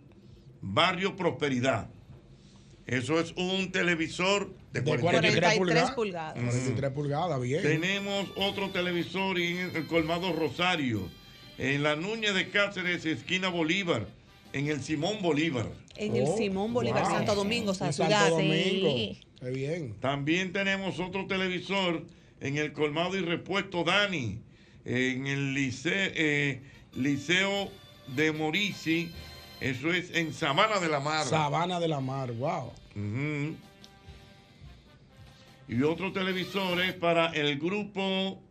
Barrio 0.61 1.15
Prosperidad. 1.15 1.90
Eso 2.86 3.19
es 3.19 3.34
un 3.36 3.72
televisor 3.72 4.52
de 4.73 4.81
De 4.81 4.90
43 4.98 5.02
43 5.02 5.57
43 5.57 5.57
pulgadas. 5.57 5.91
pulgadas. 5.95 6.34
43 6.34 6.91
pulgadas, 6.91 7.41
bien. 7.41 7.61
Tenemos 7.61 8.27
otro 8.36 8.72
televisor 8.72 9.40
en 9.40 9.76
el 9.76 9.86
colmado 9.88 10.34
Rosario, 10.34 11.07
en 11.60 11.84
la 11.84 11.95
Núñez 11.95 12.34
de 12.34 12.49
Cáceres, 12.49 13.06
esquina 13.06 13.49
Bolívar, 13.49 14.07
en 14.53 14.68
el 14.68 14.81
Simón 14.81 15.22
Bolívar. 15.22 15.68
En 15.98 16.15
el 16.15 16.23
Oh, 16.27 16.38
Simón 16.38 16.73
Bolívar, 16.73 17.03
wow. 17.03 17.11
Santo 17.11 17.36
Domingo, 17.36 17.72
o 17.72 17.76
sea, 17.76 17.91
ciudad. 17.91 18.10
Santo 18.22 18.36
Domingo. 18.38 18.90
Sí. 18.90 19.19
Qué 19.40 19.49
bien. 19.52 19.94
También 19.99 20.52
tenemos 20.52 20.99
otro 20.99 21.27
televisor 21.27 22.06
en 22.41 22.57
el 22.57 22.73
colmado 22.73 23.15
y 23.15 23.22
repuesto 23.22 23.84
Dani, 23.84 24.41
en 24.86 25.27
el 25.27 25.53
liceo, 25.53 26.11
liceo 26.95 27.69
de 28.15 28.31
Morici, 28.31 29.11
eso 29.61 29.91
es 29.91 30.15
en 30.15 30.34
Sabana 30.34 30.80
de 30.80 30.88
la 30.88 30.99
Mar. 30.99 31.26
Sabana 31.26 31.80
de 31.80 31.88
la 31.88 31.99
Mar, 31.99 32.31
wow. 32.34 32.72
Y 35.68 35.84
otro 35.84 36.11
televisor 36.11 36.81
es 36.81 36.94
para 36.94 37.27
el 37.34 37.60
grupo 37.60 38.41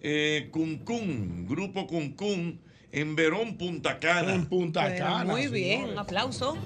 eh, 0.00 0.48
Cuncún, 0.50 1.46
grupo 1.48 1.86
Cuncún, 1.86 2.60
en 2.90 3.16
Verón, 3.16 3.56
Punta 3.56 3.98
Cana. 3.98 4.34
En 4.34 4.46
Punta 4.46 4.94
Cana. 4.94 5.24
muy 5.24 5.46
bien, 5.46 5.76
señores. 5.78 5.92
un 5.92 5.98
aplauso. 5.98 6.58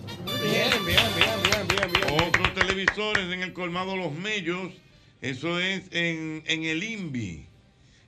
Bien, 0.43 0.71
bien, 0.85 0.99
bien, 1.17 1.31
bien, 1.45 1.69
bien, 1.69 1.93
bien. 1.93 2.29
Otros 2.29 2.55
televisores 2.55 3.33
en 3.33 3.43
el 3.43 3.53
colmado 3.53 3.95
Los 3.95 4.13
Mellos, 4.13 4.73
eso 5.21 5.61
es 5.61 5.85
en, 5.93 6.43
en 6.47 6.65
el 6.65 6.83
INVI. 6.83 7.47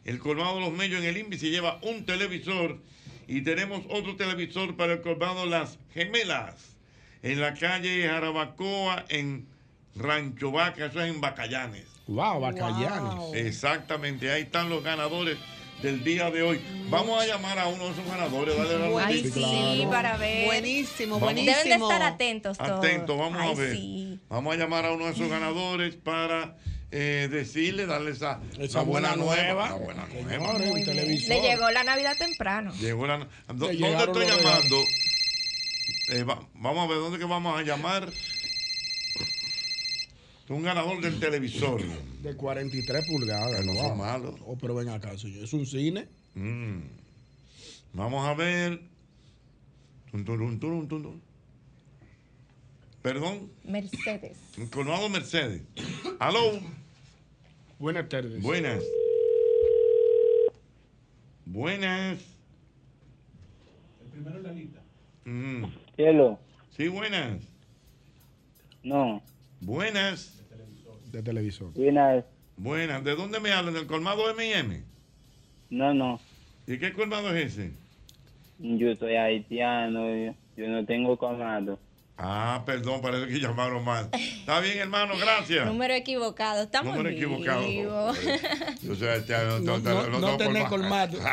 El 0.05 0.19
colmado 0.19 0.59
Los 0.59 0.73
Mellos 0.73 1.01
en 1.01 1.07
el 1.07 1.17
INVI 1.17 1.39
se 1.39 1.51
lleva 1.51 1.79
un 1.83 2.05
televisor 2.07 2.81
y 3.29 3.43
tenemos 3.43 3.83
otro 3.91 4.17
televisor 4.17 4.75
para 4.77 4.95
el 4.95 5.01
colmado 5.03 5.47
Las 5.47 5.79
Gemelas, 5.93 6.77
en 7.23 7.41
la 7.41 7.55
calle 7.55 8.09
Jarabacoa, 8.09 9.05
en 9.11 9.47
Rancho 9.95 10.51
Vaca, 10.51 10.87
eso 10.87 11.01
es 11.03 11.11
en 11.15 11.21
Bacallanes. 11.21 11.87
Wow, 12.07 12.41
Bacallanes. 12.41 13.15
Wow. 13.15 13.35
Exactamente, 13.35 14.31
ahí 14.33 14.43
están 14.43 14.71
los 14.71 14.83
ganadores 14.83 15.37
del 15.83 16.03
día 16.03 16.31
de 16.31 16.43
hoy. 16.43 16.61
Vamos 16.89 17.23
a 17.23 17.27
llamar 17.27 17.59
a 17.59 17.69
uno 17.69 17.85
de 17.85 17.91
esos 17.91 18.07
ganadores, 18.07 18.57
dale 18.57 18.79
la 18.91 19.07
Ay, 19.07 19.23
sí, 19.25 19.31
claro. 19.31 19.91
para 19.91 20.17
ver. 20.17 20.47
Buenísimo, 20.47 21.15
Vamos. 21.21 21.35
buenísimo. 21.35 21.57
Deben 21.65 21.79
de 21.81 21.85
estar 21.85 22.03
atentos 22.03 22.59
todos. 22.59 22.71
Atento, 22.79 23.17
vamos 23.17 23.39
Ay, 23.41 23.51
a 23.51 23.55
ver. 23.55 23.77
sí. 23.77 24.21
Vamos 24.29 24.55
a 24.55 24.57
llamar 24.57 24.87
a 24.87 24.93
uno 24.93 25.05
de 25.05 25.13
esos 25.13 25.29
ganadores 25.31 25.97
para 25.97 26.57
eh, 26.91 27.29
decirle, 27.31 27.87
darle 27.87 28.13
esa, 28.13 28.41
buena, 28.85 29.15
buena 29.15 29.17
nueva. 29.17 29.69
nueva. 29.69 29.69
la 29.69 29.75
buena 29.77 30.07
nueva. 30.07 30.31
Señores, 30.59 30.71
un 30.71 30.85
televisor. 30.85 31.29
Le 31.29 31.41
llegó 31.43 31.71
la 31.71 31.85
Navidad 31.85 32.17
temprano. 32.17 32.73
Llegó 32.81 33.07
la- 33.07 33.19
¿Dó- 33.19 33.29
¿Dónde 33.67 33.77
estoy 34.05 34.27
llamando? 34.27 34.83
Eh, 36.11 36.23
va- 36.23 36.47
vamos 36.55 36.85
a 36.85 36.89
ver, 36.89 36.99
¿dónde 36.99 37.19
que 37.19 37.25
vamos 37.27 37.59
a 37.59 37.63
llamar? 37.63 38.11
Un 40.49 40.63
ganador 40.63 41.03
del 41.03 41.21
televisor. 41.21 41.83
De 42.23 42.35
43 42.35 43.05
pulgadas. 43.07 43.63
No 43.67 43.75
son 43.75 43.99
malos. 43.99 44.35
Oh, 44.47 44.57
pero 44.57 44.75
ven 44.75 44.89
acá, 44.89 45.17
señor. 45.19 45.45
Es 45.45 45.53
un 45.53 45.67
cine. 45.67 46.09
Mm. 46.35 46.79
Vamos 47.93 48.27
a 48.27 48.33
ver. 48.33 48.81
Tun, 50.11 50.25
turun, 50.25 50.59
turun, 50.59 50.89
tun, 50.89 51.03
tun. 51.03 51.23
Perdón, 53.03 53.53
Mercedes. 53.65 54.37
Colmado 54.73 55.09
Mercedes. 55.11 55.63
Aló. 56.19 56.59
Buenas 57.79 58.09
tardes. 58.09 58.43
Buenas. 58.43 58.83
Buenas. 61.45 62.19
El 64.03 64.09
primero 64.11 64.37
en 64.39 64.43
la 64.43 64.53
lista. 64.53 64.81
Mm. 65.25 65.65
Cielo, 65.97 66.39
Sí, 66.71 66.89
buenas. 66.89 67.41
no, 68.83 69.23
Buenas. 69.61 70.35
De 71.13 71.23
televisor. 71.23 71.73
buenas, 71.73 72.25
Buenas. 72.57 73.03
¿De 73.03 73.15
dónde 73.17 73.41
me 73.41 73.51
hablan? 73.51 73.75
¿Del 73.75 73.87
colmado 73.87 74.31
M&M? 74.31 74.83
no, 75.71 75.95
no, 75.95 76.21
¿Y 76.67 76.79
qué 76.79 76.93
colmado 76.93 77.35
es 77.35 77.53
ese? 77.59 77.73
yo 78.59 78.95
soy 78.97 79.15
haitiano, 79.15 80.07
yo, 80.15 80.35
yo 80.57 80.69
no 80.69 80.85
tengo 80.85 81.17
comando. 81.17 81.79
Ah, 82.21 82.65
perdón, 82.67 83.01
parece 83.01 83.29
que 83.29 83.39
llamaron 83.39 83.85
mal. 83.85 84.09
Está 84.13 84.59
bien, 84.59 84.79
hermano, 84.79 85.17
gracias. 85.17 85.65
Número 85.65 85.95
equivocado. 85.95 86.65
Estamos 86.65 86.97
Número 86.97 87.15
equivocado. 87.15 87.63
Yo 88.83 89.11
haitiano, 89.13 89.61
No, 89.61 89.79
no, 90.19 90.37
tenés 90.37 90.69
colmado. 90.69 91.17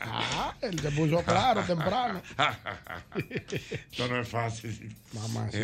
Ah, 0.00 0.54
él 0.62 0.80
se 0.80 0.90
puso 0.90 1.22
claro 1.22 1.62
temprano. 1.62 2.20
Esto 3.90 4.08
no 4.08 4.20
es 4.20 4.28
fácil. 4.28 4.96
Mamá, 5.12 5.48
sí. 5.52 5.60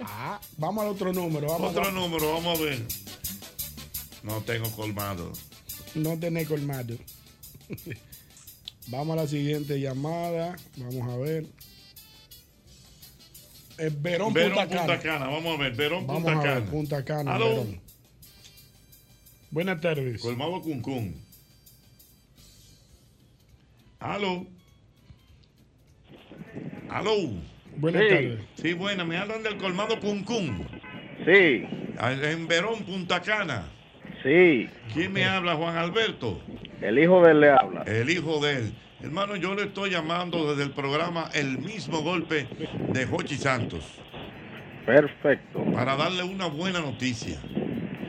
Ah, 0.00 0.40
vamos 0.56 0.84
al 0.84 0.90
otro 0.90 1.12
número. 1.12 1.48
Vamos 1.48 1.70
Otro 1.70 1.90
número, 1.92 2.32
vamos 2.34 2.58
a 2.58 2.62
ver. 2.62 2.82
No 4.22 4.40
tengo 4.42 4.70
colmado. 4.72 5.32
No 5.94 6.18
tenés 6.18 6.48
colmado. 6.48 6.96
Vamos 8.88 9.18
a 9.18 9.22
la 9.22 9.28
siguiente 9.28 9.78
llamada. 9.78 10.56
Vamos 10.76 11.12
a 11.12 11.16
ver. 11.18 11.46
Es 13.78 14.02
Verón, 14.02 14.32
Verón, 14.32 14.54
Punta 14.54 14.66
Punta 14.66 14.98
Cana. 14.98 15.18
Cana. 15.18 15.30
Vamos 15.30 15.58
a 15.58 15.62
ver, 15.62 15.72
Verón, 15.74 16.06
Vamos 16.06 16.24
Punta 16.24 16.38
a 16.38 16.42
ver, 16.42 16.54
Cana. 16.54 16.70
Punta 16.70 17.04
Cana. 17.04 17.34
Aló. 17.34 17.48
Verón. 17.48 17.80
Buenas 19.50 19.80
tardes. 19.80 20.20
Colmado 20.20 20.60
Cuncún. 20.60 21.22
Aló. 24.00 24.46
Aló. 26.90 27.14
Buenas 27.76 28.02
sí. 28.02 28.08
tardes. 28.08 28.40
Sí, 28.60 28.72
buena. 28.72 29.04
Me 29.04 29.16
hablan 29.16 29.42
del 29.42 29.56
colmado 29.58 29.98
Cuncún. 30.00 30.66
Sí. 31.24 31.64
En 32.00 32.48
Verón, 32.48 32.84
Punta 32.84 33.22
Cana. 33.22 33.68
Sí. 34.22 34.68
¿Quién 34.92 35.12
me 35.12 35.24
habla? 35.24 35.54
Juan 35.54 35.76
Alberto. 35.76 36.40
El 36.80 36.98
hijo 36.98 37.22
de 37.24 37.30
él 37.30 37.40
le 37.40 37.50
habla. 37.50 37.82
El 37.82 38.10
hijo 38.10 38.44
de 38.44 38.56
él. 38.56 38.74
Hermano, 39.00 39.36
yo 39.36 39.54
le 39.54 39.62
estoy 39.64 39.90
llamando 39.90 40.50
desde 40.50 40.64
el 40.64 40.72
programa 40.72 41.30
El 41.32 41.58
mismo 41.58 42.00
golpe 42.00 42.48
de 42.92 43.06
Jochi 43.06 43.36
Santos. 43.36 43.84
Perfecto. 44.84 45.64
Para 45.72 45.94
darle 45.94 46.24
una 46.24 46.46
buena 46.46 46.80
noticia. 46.80 47.38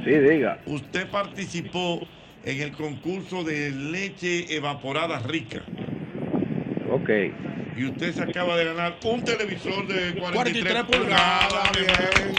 Sí, 0.03 0.11
diga. 0.11 0.59
Usted 0.65 1.07
participó 1.09 1.99
en 2.43 2.61
el 2.61 2.71
concurso 2.71 3.43
de 3.43 3.69
leche 3.69 4.55
evaporada 4.55 5.19
rica. 5.19 5.61
Ok. 6.91 7.09
Y 7.77 7.85
usted 7.85 8.13
se 8.13 8.23
acaba 8.23 8.57
de 8.57 8.65
ganar 8.65 8.97
un 9.03 9.23
televisor 9.23 9.85
de 9.87 10.15
43, 10.19 10.33
43 10.33 10.83
pulgadas. 10.85 11.71
bien. 11.77 12.35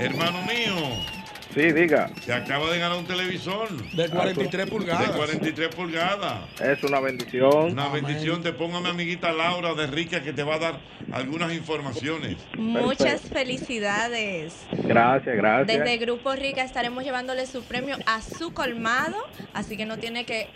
Hermano 0.00 0.40
mío. 0.42 1.19
Sí, 1.54 1.72
diga. 1.72 2.10
Se 2.24 2.32
acaba 2.32 2.70
de 2.70 2.78
ganar 2.78 2.98
un 2.98 3.06
televisor. 3.06 3.68
De 3.92 4.08
43 4.08 4.70
pulgadas. 4.70 5.08
De 5.08 5.14
43 5.14 5.74
pulgadas. 5.74 6.60
Es 6.60 6.82
una 6.84 7.00
bendición. 7.00 7.72
Una 7.72 7.88
bendición. 7.88 8.42
Te 8.42 8.52
ponga 8.52 8.80
mi 8.80 8.88
amiguita 8.88 9.32
Laura 9.32 9.74
de 9.74 9.86
Rica 9.88 10.22
que 10.22 10.32
te 10.32 10.42
va 10.42 10.56
a 10.56 10.58
dar 10.58 10.80
algunas 11.12 11.52
informaciones. 11.52 12.36
Muchas 12.56 13.22
felicidades. 13.22 14.54
Gracias, 14.72 15.36
gracias. 15.36 15.66
Desde 15.66 15.96
Grupo 15.98 16.32
Rica 16.34 16.62
estaremos 16.62 17.04
llevándole 17.04 17.46
su 17.46 17.62
premio 17.62 17.96
a 18.06 18.22
su 18.22 18.52
colmado, 18.52 19.16
así 19.52 19.76
que 19.76 19.86
no 19.86 19.98
tiene 19.98 20.24
que 20.24 20.48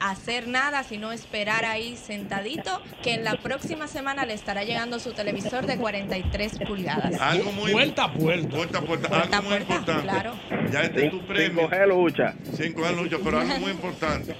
hacer 0.00 0.48
nada, 0.48 0.82
sino 0.82 1.12
esperar 1.12 1.64
ahí 1.64 1.96
sentadito, 1.96 2.80
que 3.02 3.14
en 3.14 3.24
la 3.24 3.34
próxima 3.36 3.86
semana 3.86 4.24
le 4.24 4.34
estará 4.34 4.64
llegando 4.64 4.98
su 4.98 5.12
televisor 5.12 5.66
de 5.66 5.76
43 5.76 6.58
pulgadas. 6.66 7.20
Algo 7.20 7.52
muy 7.52 7.72
puerta 7.72 8.04
a 8.04 8.12
puerta. 8.12 8.48
Puerta 8.48 8.78
a 8.78 8.82
puerta. 8.82 9.08
Puerta 9.08 9.36
a 9.36 9.38
algo 9.38 9.50
muy 9.50 9.58
puerta, 9.58 9.74
importante. 9.74 10.02
claro. 10.02 10.37
Ya 10.72 10.82
este 10.82 11.06
es 11.06 11.10
tu 11.10 11.18
Sin 11.18 11.26
premio. 11.26 11.62
coger 11.62 11.88
lucha. 11.88 12.34
Sin 12.56 12.72
coger 12.72 12.96
lucha, 12.96 13.16
pero 13.22 13.38
algo 13.40 13.58
muy 13.58 13.70
importante. 13.72 14.34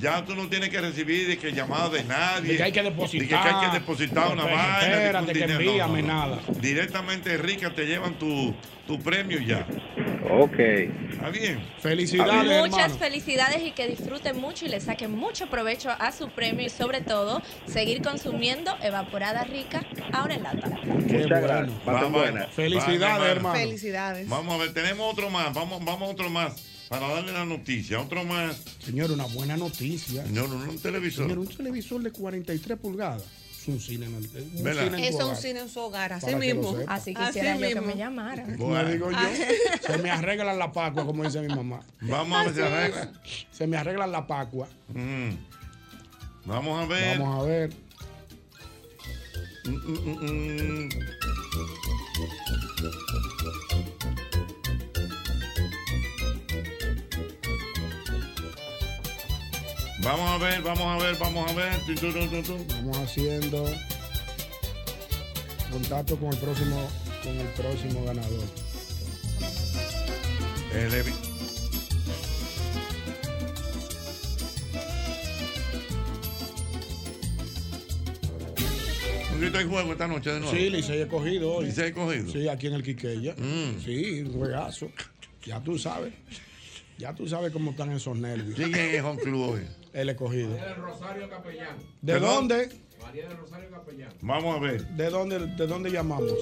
Ya 0.00 0.22
tú 0.24 0.34
no 0.34 0.48
tienes 0.48 0.68
que 0.68 0.80
recibir 0.80 1.28
de 1.28 1.38
que 1.38 1.52
llamada 1.52 1.88
de 1.88 2.04
nadie. 2.04 2.52
De 2.52 2.56
que 2.58 2.62
hay 2.64 2.72
que 2.72 2.82
depositar. 2.82 3.20
De 3.22 3.28
que 3.28 3.34
hay 3.34 3.66
que 3.70 3.78
depositar 3.78 4.32
una 4.32 4.44
vaina. 4.44 4.78
de 4.80 4.86
que 4.86 4.94
espérate, 4.96 5.32
que 5.32 5.38
dinero. 5.40 5.60
envíame 5.60 6.02
nada. 6.02 6.38
Directamente 6.60 7.36
Rica 7.38 7.70
te 7.74 7.86
llevan 7.86 8.14
tu, 8.18 8.54
tu 8.86 8.98
premio 9.00 9.38
ya. 9.40 9.66
Ok. 10.30 10.58
Está 10.58 11.28
bien. 11.30 11.62
Felicidades, 11.80 12.60
Muchas 12.62 12.84
hermano. 12.84 12.98
felicidades 12.98 13.62
y 13.62 13.72
que 13.72 13.86
disfruten 13.86 14.38
mucho 14.38 14.64
y 14.64 14.68
le 14.68 14.80
saquen 14.80 15.12
mucho 15.12 15.48
provecho 15.48 15.90
a 15.90 16.12
su 16.12 16.28
premio 16.30 16.64
y 16.66 16.70
sobre 16.70 17.00
todo 17.02 17.42
seguir 17.66 18.00
consumiendo 18.02 18.74
evaporada 18.82 19.44
rica 19.44 19.84
ahora 20.12 20.34
en 20.34 20.42
lata. 20.42 20.80
Qué 20.82 20.88
Muchas 20.88 21.28
bueno. 21.28 21.72
gracias. 21.84 22.12
Buenas. 22.12 22.50
Felicidades, 22.54 23.18
Vale, 23.18 23.30
hermano. 23.30 23.54
Felicidades. 23.60 24.28
Vamos 24.28 24.54
a 24.54 24.58
ver, 24.58 24.72
tenemos 24.72 25.12
otro 25.12 25.28
más. 25.30 25.52
Vamos, 25.52 25.84
vamos 25.84 26.08
a 26.08 26.12
otro 26.12 26.30
más. 26.30 26.54
Para 26.88 27.08
darle 27.08 27.32
la 27.32 27.44
noticia. 27.44 28.00
Otro 28.00 28.24
más. 28.24 28.62
Señor, 28.78 29.10
una 29.10 29.24
buena 29.26 29.56
noticia. 29.56 30.24
Señor, 30.24 30.46
un, 30.50 30.68
un 30.68 30.78
televisor. 30.78 31.24
Señor, 31.24 31.38
un 31.38 31.48
televisor 31.48 32.02
de 32.02 32.12
43 32.12 32.78
pulgadas. 32.78 33.24
Es 33.64 33.68
un 33.68 33.80
cine 33.80 34.04
en 34.04 34.14
el. 34.16 34.24
un 34.24 34.30
cine 34.30 34.84
en 34.84 34.94
es 34.96 35.14
un 35.14 35.36
cine 35.36 35.60
en 35.60 35.68
su 35.70 35.80
hogar, 35.80 36.12
así 36.12 36.26
que 36.26 36.36
mismo. 36.36 36.76
sepa. 36.76 36.94
Así 36.94 37.14
Así 37.16 37.26
quisiera 37.26 37.56
yo 37.56 37.66
que 37.74 37.80
me 37.80 37.94
digo 38.92 39.10
yo. 39.10 39.18
Se 39.86 39.96
me 39.98 40.10
arreglan 40.10 40.58
la 40.58 40.70
pacua, 40.70 41.06
como 41.06 41.24
dice 41.24 41.40
mi 41.40 41.48
mamá. 41.48 41.80
Vamos 42.02 42.46
a 42.46 42.68
ver. 42.68 42.92
Se 43.52 43.66
me 43.66 43.78
arreglan 43.78 44.12
la 44.12 44.26
pacua. 44.26 44.68
Mm. 44.88 45.30
Vamos 46.44 46.84
a 46.84 46.86
ver. 46.86 47.18
Vamos 47.18 47.42
a 47.42 47.46
ver. 47.46 47.74
Mm, 49.64 49.70
mm, 49.70 50.88
Vamos 60.04 60.28
a 60.30 60.38
ver, 60.38 60.62
vamos 60.62 60.82
a 61.02 61.04
ver, 61.04 61.16
vamos 61.18 61.50
a 61.50 61.54
ver. 61.54 61.78
Tu, 61.86 61.94
tu, 61.94 62.12
tu, 62.12 62.26
tu, 62.28 62.42
tu. 62.42 62.66
Vamos 62.74 62.98
haciendo 62.98 63.64
contacto 65.70 66.16
con 66.18 66.28
el 66.32 66.38
próximo, 66.38 66.88
con 67.22 67.36
el 67.40 67.46
próximo 67.48 68.04
ganador. 68.04 68.44
El 70.74 70.92
Evi- 70.92 71.14
¿Un 79.32 79.40
grito 79.40 79.58
de 79.58 79.64
juego 79.64 79.92
esta 79.92 80.06
noche 80.06 80.30
de 80.30 80.40
nuevo? 80.40 80.54
Sí, 80.54 80.70
Licey 80.70 81.02
he 81.02 81.08
cogido 81.08 81.54
hoy. 81.54 81.66
¿Licey 81.66 81.92
cogido? 81.92 82.30
Sí, 82.32 82.48
aquí 82.48 82.68
en 82.68 82.74
el 82.74 82.82
Quiqueya. 82.82 83.34
Mm. 83.36 83.80
Sí, 83.84 84.22
un 84.22 84.32
juegazo. 84.32 84.88
Ya 85.44 85.60
tú 85.60 85.78
sabes. 85.78 86.12
Ya 86.98 87.12
tú 87.14 87.28
sabes 87.28 87.52
cómo 87.52 87.72
están 87.72 87.90
esos 87.92 88.16
nervios. 88.16 88.54
¿Quién 88.54 88.74
es 88.74 89.02
Home 89.02 89.20
Club 89.20 89.50
hoy? 89.54 89.60
El 89.94 90.08
escogido. 90.08 90.52
Del 90.52 90.74
Rosario 90.74 91.30
Capellán. 91.30 91.76
¿De 92.02 92.18
dónde? 92.18 92.68
María 93.00 93.28
del 93.28 93.36
Rosario 93.38 93.70
Capellán. 93.70 94.12
Vamos 94.22 94.56
a 94.56 94.60
ver. 94.60 94.82
¿De 94.88 95.08
dónde, 95.08 95.38
de 95.38 95.66
dónde 95.68 95.90
llamamos? 95.90 96.34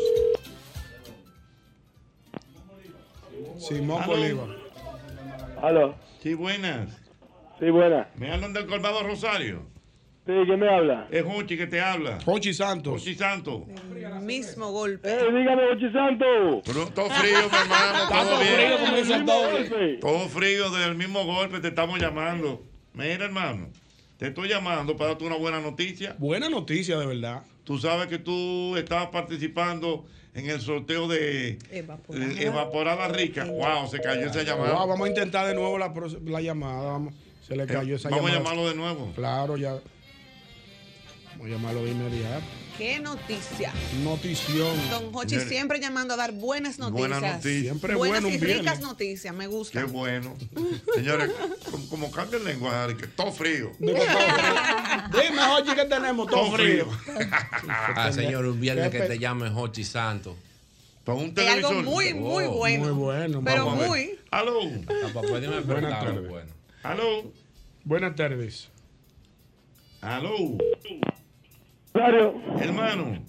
Simón. 3.59 4.07
Bolívar. 4.07 4.49
Aló. 5.61 5.95
Sí, 6.23 6.33
buenas. 6.33 6.99
Sí, 7.61 7.69
buena. 7.69 8.09
¿Me 8.17 8.33
hablan 8.33 8.55
del 8.55 8.67
Colmado 8.67 9.03
Rosario? 9.03 9.67
Sí, 10.25 10.33
¿quién 10.47 10.59
me 10.59 10.69
habla? 10.75 11.09
Es 11.11 11.23
Jochi 11.23 11.59
que 11.59 11.67
te 11.67 11.81
habla. 11.81 12.21
Jochi 12.25 12.55
Santos. 12.55 13.01
Jochi 13.01 13.15
Santos. 13.15 13.65
Mismo 14.23 14.71
golpe. 14.71 15.13
Eh, 15.13 15.31
dígame, 15.31 15.63
Ochi 15.73 15.93
Santo. 15.93 16.63
Pero 16.65 16.87
todo 16.89 17.11
frío, 17.11 17.39
mi 17.51 17.57
hermano. 17.57 18.09
Todo 18.09 18.39
frío, 18.39 18.79
como 18.79 18.97
dice 18.97 19.15
el 19.15 19.27
doble. 19.27 19.99
Todo 19.99 20.29
frío 20.29 20.71
del 20.71 20.95
mismo 20.95 21.27
golpe 21.27 21.61
te 21.61 21.69
estamos 21.69 22.01
llamando. 22.01 22.72
Mira, 22.95 23.25
hermano, 23.25 23.69
te 24.19 24.29
estoy 24.29 24.49
llamando 24.49 24.97
para 24.97 25.11
darte 25.11 25.25
una 25.25 25.37
buena 25.37 25.61
noticia. 25.61 26.15
Buena 26.19 26.49
noticia, 26.49 26.99
de 26.99 27.07
verdad. 27.07 27.43
Tú 27.65 27.79
sabes 27.79 28.09
que 28.09 28.19
tú 28.19 28.77
estabas 28.77 29.09
participando 29.09 30.05
en 30.35 30.49
el 30.51 30.61
sorteo 30.61 31.09
de 31.09 31.59
Evaporada. 31.71 32.33
Evaporada 32.41 33.09
Rica. 33.09 33.45
Wow, 33.45 33.89
se 33.89 34.01
cayó 34.01 34.27
esa 34.27 34.43
llamada. 34.43 34.75
Wow, 34.75 34.89
vamos 34.89 35.07
a 35.07 35.09
intentar 35.11 35.47
de 35.47 35.55
nuevo 35.55 35.79
la, 35.79 35.93
la 36.25 36.41
llamada. 36.41 36.83
Vamos. 36.93 37.15
Se 37.47 37.57
le 37.57 37.67
cayó 37.67 37.95
Eh, 37.95 37.97
esa 37.97 38.09
vamos 38.09 38.25
a 38.31 38.35
llamada. 38.35 38.51
llamarlo 38.51 38.69
de 38.69 38.75
nuevo. 38.77 39.13
Claro, 39.15 39.57
ya. 39.57 39.79
Vamos 41.43 41.57
a 41.57 41.59
llamarlo 41.59 41.85
de 41.85 41.91
inmediato. 41.91 42.45
Qué 42.79 43.01
noticia. 43.01 43.73
Notición. 44.05 44.77
Don 44.91 45.07
Hochi 45.13 45.31
Señores, 45.31 45.49
siempre 45.49 45.81
llamando 45.81 46.15
a 46.15 46.17
dar 46.17 46.31
buenas 46.31 46.79
noticias. 46.79 47.01
Buenas 47.11 47.21
noticias. 47.21 47.63
Siempre 47.65 47.97
buenas 47.97 48.23
bueno 48.23 48.37
y 48.37 48.39
ricas 48.39 48.63
viernes. 48.63 48.81
noticias, 48.81 49.35
me 49.35 49.47
gusta. 49.49 49.81
Qué 49.81 49.85
bueno. 49.85 50.37
Señores, 50.95 51.33
como, 51.69 51.89
como 51.89 52.11
cambia 52.13 52.39
el 52.39 52.45
lenguaje, 52.45 52.97
que 52.97 53.09
todo 53.09 53.33
frío. 53.33 53.73
Dime, 53.81 55.43
oye, 55.53 55.75
¿qué 55.75 55.85
tenemos? 55.87 56.29
Todo, 56.29 56.45
Todo 56.45 56.53
frío. 56.53 56.87
Ah, 57.69 58.13
señor, 58.13 58.47
un 58.47 58.61
viernes 58.61 58.91
que 58.91 59.01
te 59.01 59.19
llame 59.19 59.51
Jochi 59.51 59.83
Santo. 59.83 60.37
Para 61.03 61.19
un 61.19 61.25
Es 61.27 61.35
televisor. 61.35 61.75
algo 61.79 61.91
muy, 61.91 62.15
muy 62.15 62.45
Oh, 62.45 62.51
bueno. 62.53 62.85
Muy 62.85 62.93
bueno. 62.93 63.43
Pero 63.45 63.67
Vamos 63.67 63.89
muy. 63.89 64.17
Aló. 64.31 64.61
Ah, 64.87 65.09
papá, 65.13 65.41
dime 65.41 65.59
Buenas 65.63 65.91
tardes. 66.05 66.29
bueno. 66.29 66.53
Aló. 66.85 67.33
Buenas 67.83 68.15
tardes. 68.15 68.69
Aló. 70.01 70.57
Rosario. 71.95 72.35
Hermano. 72.61 73.23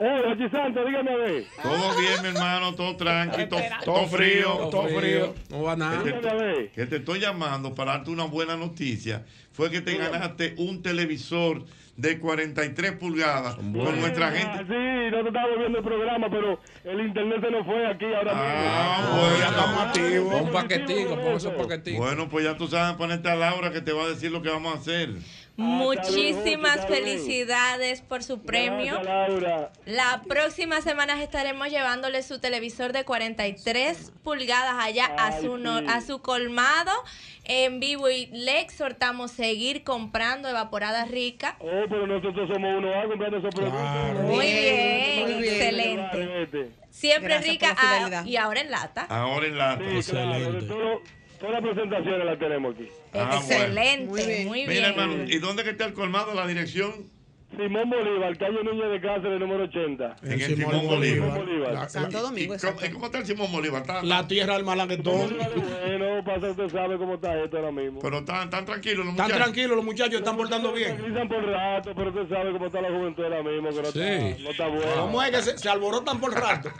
Eh, 0.00 0.22
Ochi 0.32 0.48
Santo, 0.50 0.84
dígame 0.84 1.12
a 1.12 1.16
ver. 1.16 1.44
Todo 1.62 1.96
bien, 2.00 2.22
mi 2.22 2.28
hermano, 2.28 2.74
todo 2.74 2.96
tranqui, 2.96 3.46
todo, 3.46 4.06
frío. 4.08 4.68
todo 4.70 4.88
frío. 4.88 5.32
No 5.48 5.62
va 5.62 5.76
nada. 5.76 6.02
Que 6.02 6.12
te, 6.12 6.70
que 6.74 6.86
te 6.86 6.96
estoy 6.96 7.20
llamando 7.20 7.72
para 7.74 7.92
darte 7.92 8.10
una 8.10 8.24
buena 8.24 8.56
noticia. 8.56 9.24
Fue 9.52 9.70
que 9.70 9.80
te 9.80 9.96
ganaste 9.96 10.54
un 10.58 10.82
televisor 10.82 11.64
de 11.96 12.18
43 12.18 12.92
pulgadas 12.92 13.54
con 13.56 13.72
nuestra 14.00 14.28
Ah, 14.28 14.32
gente. 14.32 14.58
sí, 14.66 15.10
nosotros 15.10 15.26
estábamos 15.26 15.58
viendo 15.58 15.78
el 15.78 15.84
programa, 15.84 16.26
pero 16.30 16.58
el 16.84 17.00
internet 17.06 17.40
se 17.42 17.50
nos 17.50 17.66
fue 17.66 17.86
aquí 17.86 18.06
ahora 18.06 18.32
Ah, 18.34 19.36
Ya 19.38 19.48
estamos 19.50 19.80
activos. 19.82 20.32
Pon 20.34 20.42
un 20.46 20.50
paquetico, 20.50 21.16
pon 21.20 21.32
esos 21.34 21.52
paqueticos. 21.52 22.00
Bueno, 22.00 22.28
pues 22.28 22.44
ya 22.46 22.56
tú 22.56 22.66
sabes 22.66 22.96
ponerte 22.96 23.30
a 23.30 23.36
Laura 23.36 23.70
que 23.70 23.82
te 23.82 23.92
va 23.92 24.04
a 24.04 24.08
decir 24.08 24.32
lo 24.32 24.42
que 24.42 24.48
vamos 24.48 24.74
a 24.74 24.78
hacer. 24.78 25.10
Muchísimas 25.56 26.78
hasta 26.78 26.88
luego. 26.88 27.04
felicidades 27.04 28.00
por 28.00 28.22
su 28.22 28.40
premio. 28.42 28.98
Gracias, 29.02 29.42
Laura. 29.42 29.70
La 29.84 30.22
próxima 30.26 30.80
semana 30.80 31.22
estaremos 31.22 31.68
llevándole 31.68 32.22
su 32.22 32.38
televisor 32.40 32.92
de 32.92 33.04
43 33.04 34.12
pulgadas 34.24 34.76
allá 34.78 35.06
a 35.18 35.40
su 35.40 35.58
no- 35.58 35.80
sí. 35.80 35.86
a 35.88 36.00
su 36.00 36.20
colmado 36.22 36.90
en 37.44 37.80
vivo 37.80 38.08
y 38.08 38.26
le 38.26 38.60
exhortamos 38.60 39.30
seguir 39.32 39.84
comprando 39.84 40.48
evaporada 40.48 41.04
rica. 41.04 41.56
Oh, 41.60 41.84
pero 41.88 42.06
nosotros 42.06 42.48
somos 42.52 42.78
uno 42.78 42.94
A 42.94 43.04
comprando 43.06 43.38
esos 43.38 43.54
productos. 43.54 43.80
Claro. 43.82 44.20
Muy 44.22 44.46
Bien, 44.46 45.22
muy 45.32 45.42
bien. 45.42 45.54
excelente. 45.54 46.70
Siempre 46.90 47.34
Gracias 47.34 47.52
rica 47.52 47.74
ah, 47.78 48.22
y 48.26 48.36
ahora 48.36 48.60
en 48.60 48.70
lata. 48.70 49.06
Ahora 49.08 49.46
en 49.46 49.56
la. 49.58 49.72
Sí, 49.72 50.10
claro, 50.10 50.36
Excelente. 50.36 50.74
Todas 51.42 51.62
las 51.62 51.72
presentaciones 51.74 52.24
las 52.24 52.38
tenemos 52.38 52.74
aquí. 52.74 52.88
Ah, 53.14 53.30
Excelente, 53.36 54.06
Muy 54.06 54.22
bien. 54.24 54.46
muy 54.48 54.60
Mira, 54.66 54.74
bien. 54.74 54.84
hermano, 55.00 55.24
¿y 55.28 55.38
dónde 55.38 55.64
que 55.64 55.70
está 55.70 55.84
el 55.86 55.92
colmado? 55.92 56.32
La 56.34 56.46
dirección. 56.46 57.10
Simón 57.56 57.90
Bolívar, 57.90 58.36
calle 58.38 58.64
Núñez 58.64 58.90
de 58.90 59.00
Cáceres, 59.00 59.38
número 59.38 59.64
80. 59.64 60.16
En 60.22 60.32
el 60.32 60.40
Simón 60.40 60.86
Bolívar. 60.86 61.38
Bolívar. 61.38 61.90
Santo 61.90 62.20
Domingo, 62.22 62.54
¿Y 62.54 62.58
cómo, 62.58 62.80
y 62.86 62.90
cómo 62.90 63.06
está 63.06 63.18
el 63.18 63.26
Simón 63.26 63.52
Bolívar? 63.52 63.82
¿Está- 63.82 64.02
La 64.02 64.26
tierra 64.26 64.54
del 64.54 64.64
malaguetón. 64.64 65.36
Bueno, 65.36 66.24
pasa, 66.24 66.50
usted 66.50 66.68
sabe 66.70 66.96
cómo 66.96 67.14
está 67.14 67.38
esto 67.42 67.58
ahora 67.58 67.70
mismo. 67.72 68.00
Pero 68.00 68.18
están 68.18 68.48
tan 68.48 68.64
tranquilos 68.64 69.04
los 69.04 69.08
Están 69.14 69.26
muchachos. 69.26 69.44
tranquilos, 69.44 69.76
los 69.76 69.84
muchachos 69.84 70.14
están 70.14 70.36
portando 70.36 70.72
bien. 70.72 70.98
Utilizan 71.00 71.28
por 71.28 71.44
rato, 71.44 71.92
pero 71.94 72.08
usted 72.10 72.28
sabe 72.34 72.52
cómo 72.52 72.66
está 72.66 72.80
la 72.80 72.88
juventud 72.88 73.24
ahora 73.24 73.42
mismo, 73.42 73.68
que 73.68 73.76
no, 73.82 73.84
Sí. 73.84 74.00
está, 74.00 74.42
no 74.42 74.50
está 74.50 74.68
bueno. 74.68 74.92
¿Cómo 75.02 75.22
es 75.22 75.30
que 75.30 75.42
se, 75.42 75.58
se 75.58 75.68
alborotan 75.68 76.20
por 76.20 76.32
rato? 76.34 76.70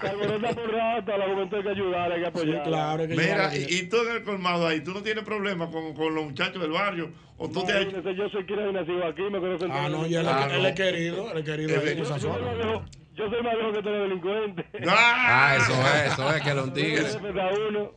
Se 0.00 0.06
alborota 0.08 0.48
por 0.54 0.72
rato, 0.72 1.16
la 1.18 1.26
juventud 1.28 1.56
hay 1.56 1.62
que 1.64 1.68
ayudar, 1.70 2.12
hay 2.12 2.20
que 2.20 2.26
apoyar. 2.28 2.62
claro, 2.62 3.02
hay 3.02 3.08
que 3.08 3.14
Mira, 3.16 3.56
y, 3.56 3.74
y 3.74 3.82
tú 3.88 3.96
en 4.08 4.16
el 4.16 4.22
colmado 4.22 4.66
ahí, 4.66 4.80
tú 4.80 4.92
no 4.92 5.02
tienes 5.02 5.24
problemas 5.24 5.70
con, 5.70 5.92
con 5.94 6.14
los 6.14 6.24
muchachos 6.24 6.62
del 6.62 6.70
barrio. 6.70 7.10
O 7.42 7.48
tú 7.48 7.64
te 7.64 7.72
has 7.72 7.80
hecho. 7.86 8.10
Yo 8.10 8.28
soy 8.28 8.44
quien 8.44 8.72
nacido 8.74 9.06
aquí, 9.06 9.22
me 9.22 9.40
conocen 9.40 9.70
Ah, 9.72 9.88
no, 9.88 10.06
y 10.06 10.14
él, 10.14 10.26
Ah, 10.28 10.46
él 10.52 10.62
no. 10.62 10.68
es 10.68 10.74
querido, 10.74 11.32
él 11.32 11.38
es 11.38 11.44
querido 11.44 11.76
Es 11.76 11.84
esa 11.86 12.18
Yo 12.18 12.34
soy 12.34 12.42
viejo- 12.56 12.84
Yo 13.16 13.28
soy 13.30 13.42
más 13.42 13.54
viejo 13.54 13.72
que 13.72 13.82
todos 13.82 13.96
los 13.98 14.08
delincuentes. 14.08 14.66
Ah, 14.86 15.56
eso 15.58 15.72
es, 15.72 16.12
eso 16.12 16.34
es, 16.36 16.42
que 16.42 16.54
los 16.54 16.72
tigres. 16.74 17.18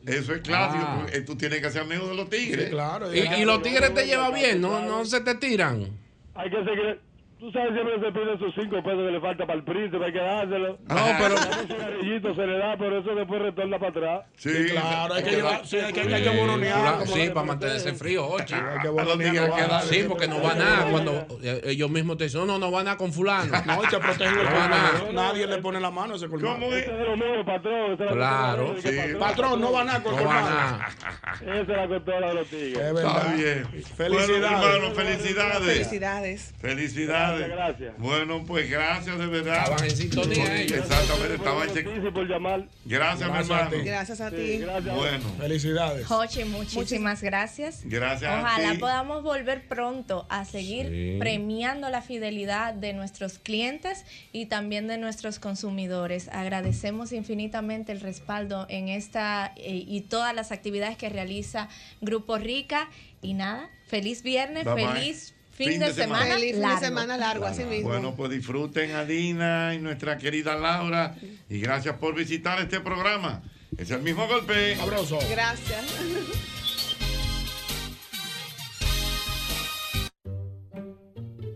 Eso 0.06 0.34
es 0.34 0.40
clásico. 0.40 0.84
Ah. 0.86 1.06
eh, 1.12 1.20
Tú 1.20 1.36
tienes 1.36 1.60
que 1.60 1.70
ser 1.70 1.82
amigo 1.82 2.08
de 2.08 2.14
los 2.14 2.30
tigres. 2.30 2.64
Sí, 2.66 2.70
claro. 2.70 3.14
Y, 3.14 3.18
y 3.18 3.44
los 3.44 3.60
tigres 3.62 3.92
te 3.94 4.06
llevan 4.06 4.32
bien, 4.32 4.60
no, 4.62 4.80
no 4.80 5.04
se 5.04 5.20
te 5.20 5.34
tiran. 5.34 5.88
Hay 6.34 6.50
que 6.50 6.56
seguir. 6.64 7.00
Tú 7.38 7.50
sabes, 7.52 7.72
siempre 7.74 8.00
se 8.00 8.12
piden 8.12 8.38
sus 8.38 8.54
cinco 8.54 8.76
pesos 8.82 9.04
que 9.04 9.10
le 9.12 9.20
falta 9.20 9.44
para 9.46 9.58
el 9.58 9.64
príncipe, 9.64 10.02
hay 10.02 10.12
que 10.12 10.18
dárselo. 10.18 10.78
No, 10.88 10.96
pero- 11.18 11.34
Un 11.34 11.68
cigarrillito 11.68 12.34
se 12.34 12.46
le 12.46 12.58
da, 12.58 12.76
pero 12.78 12.98
eso 13.00 13.14
después 13.14 13.42
retorna 13.42 13.78
para 13.78 13.90
atrás. 13.90 14.26
Sí, 14.36 14.50
claro, 14.70 15.14
hay 15.14 15.22
que 15.24 15.30
llevar, 15.32 15.66
sí, 15.66 15.76
hay 15.76 15.92
que, 15.92 16.04
Sí, 16.04 16.12
hay 16.12 16.22
que 16.22 16.30
boronear. 16.30 16.80
claro, 16.80 16.98
como 17.00 17.12
sí, 17.12 17.18
debe 17.20 17.34
para 17.34 17.46
mantenerse 17.46 17.92
frío, 17.94 18.26
ocho. 18.26 18.54
Hay 18.56 18.80
que 18.80 18.88
boronear. 18.88 19.82
Sí, 19.82 20.04
porque 20.08 20.26
no 20.28 20.40
va 20.42 20.54
nada 20.54 20.90
cuando 20.90 21.26
eh, 21.42 21.60
ellos 21.64 21.90
mismos 21.90 22.16
te 22.16 22.24
dicen, 22.24 22.40
no, 22.40 22.46
no, 22.46 22.58
no 22.58 22.72
va 22.72 22.82
nada 22.82 22.96
con 22.96 23.12
fulano. 23.12 23.52
No, 23.66 23.82
y 23.84 23.86
te 23.88 23.98
protegen 23.98 24.38
el 24.38 24.44
No 24.44 24.50
va 24.50 24.68
nada. 24.68 24.90
colmado. 25.00 25.12
Nadie 25.12 25.46
le 25.46 25.58
pone 25.58 25.80
la 25.80 25.90
mano 25.90 26.14
a 26.14 26.16
ese 26.16 26.28
colmado. 26.28 26.54
¿Cómo 26.54 26.68
es? 26.68 26.82
Ese 26.82 26.92
es 26.92 26.98
de 26.98 27.04
lo 27.04 27.16
mío, 27.16 27.44
patrón. 27.44 27.92
esa 27.92 28.04
es 28.04 28.10
la 28.10 28.16
Claro. 28.16 28.74
Patrón, 29.18 29.60
no 29.60 29.72
va 29.72 29.84
nada 29.84 30.02
con 30.02 30.14
el. 30.14 30.20
Esa 30.24 31.60
es 31.60 31.68
la 31.68 31.88
cotorra 31.88 32.28
de 32.28 32.34
los 32.34 32.46
tigres. 32.46 32.78
Es 32.78 32.98
Está 32.98 33.32
bien. 33.34 33.68
Felicidades. 33.96 34.94
Felicidades. 34.94 36.54
Felicidades. 36.60 37.23
Felicidades. 37.28 37.48
Gracias, 37.48 37.78
gracias. 37.78 37.94
Bueno, 37.98 38.44
pues 38.46 38.70
gracias 38.70 39.18
de 39.18 39.26
verdad. 39.26 39.58
Estaban 39.64 39.84
en 39.84 39.96
sintonía 39.96 40.60
ellos. 40.60 40.78
Exactamente, 40.78 41.34
estaban 41.34 42.12
por 42.14 42.28
llamar. 42.28 42.68
Gracias, 42.84 43.28
mi 43.30 43.34
Gracias 43.34 43.50
a 43.50 43.58
hermano. 43.64 43.70
ti. 43.76 43.88
Gracias 43.88 44.20
a 44.20 44.30
Sí, 44.30 44.36
ti. 44.36 44.58
gracias. 44.58 44.94
Bueno, 44.96 45.24
Felicidades. 45.38 46.06
Joche, 46.06 46.44
muchísimas 46.44 47.22
gracias. 47.22 47.82
gracias 47.84 48.30
a 48.32 48.40
Ojalá 48.40 48.72
ti. 48.72 48.78
podamos 48.78 49.22
volver 49.22 49.66
pronto 49.68 50.26
a 50.28 50.44
seguir 50.44 50.86
Sí. 50.88 51.16
premiando 51.18 51.88
la 51.90 52.02
fidelidad 52.02 52.74
de 52.74 52.92
nuestros 52.92 53.38
clientes 53.38 54.04
y 54.32 54.46
también 54.46 54.86
de 54.86 54.98
nuestros 54.98 55.38
consumidores. 55.38 56.28
Agradecemos 56.28 57.12
infinitamente 57.12 57.92
el 57.92 58.00
respaldo 58.00 58.66
en 58.68 58.88
esta 58.88 59.52
eh, 59.56 59.84
y 59.86 60.02
todas 60.02 60.34
las 60.34 60.52
actividades 60.52 60.96
que 60.96 61.08
realiza 61.08 61.68
Grupo 62.00 62.38
Rica. 62.38 62.88
Y 63.22 63.32
nada, 63.34 63.70
feliz 63.86 64.22
viernes, 64.22 64.64
Bye, 64.64 64.74
bye. 64.86 65.33
Fin, 65.54 65.78
de, 65.78 65.92
semana. 65.92 66.34
Feliz 66.34 66.52
fin 66.52 66.60
de 66.60 66.66
largo. 66.66 66.80
semana 66.80 67.16
largo, 67.16 67.46
así 67.46 67.64
mismo. 67.64 67.88
Bueno, 67.88 68.14
pues 68.16 68.30
disfruten 68.30 68.92
a 68.92 69.04
Dina 69.04 69.74
y 69.74 69.78
nuestra 69.78 70.18
querida 70.18 70.56
Laura. 70.56 71.14
Y 71.48 71.58
gracias 71.58 71.96
por 71.96 72.14
visitar 72.14 72.60
este 72.60 72.80
programa. 72.80 73.42
Es 73.76 73.90
el 73.90 74.02
mismo 74.02 74.26
golpe. 74.28 74.76
Sabroso. 74.76 75.18
Gracias. 75.30 75.84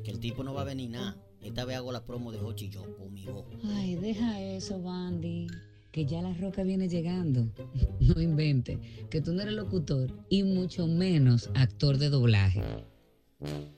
Que 0.04 0.10
el 0.10 0.20
tipo 0.20 0.42
no 0.42 0.54
va 0.54 0.62
a 0.62 0.64
venir 0.64 0.90
nada. 0.90 1.16
Esta 1.42 1.64
vez 1.64 1.76
hago 1.76 1.92
la 1.92 2.04
promo 2.04 2.32
de 2.32 2.38
Hochi 2.38 2.66
y 2.66 2.70
yo 2.70 2.96
conmigo. 2.96 3.48
Ay, 3.74 3.96
deja 3.96 4.40
eso, 4.40 4.80
Bandy. 4.80 5.46
Que 5.90 6.04
ya 6.04 6.20
la 6.20 6.34
roca 6.34 6.62
viene 6.62 6.88
llegando. 6.88 7.48
No 8.00 8.20
invente. 8.22 8.78
Que 9.10 9.20
tú 9.20 9.32
no 9.32 9.42
eres 9.42 9.54
locutor 9.54 10.10
y 10.28 10.42
mucho 10.42 10.86
menos 10.86 11.50
actor 11.54 11.98
de 11.98 12.08
doblaje. 12.08 12.62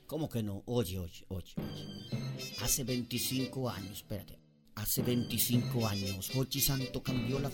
¿Cómo 0.07 0.29
que 0.29 0.43
no? 0.43 0.63
Oye, 0.67 0.99
oye, 0.99 1.25
oye, 1.29 1.55
oye. 1.57 2.55
Hace 2.63 2.85
25 2.85 3.69
años, 3.69 3.93
espérate. 3.99 4.39
Hace 4.75 5.03
25 5.03 5.87
años, 5.87 6.31
Hochi 6.35 6.61
Santo 6.61 7.03
cambió 7.03 7.39
la. 7.39 7.51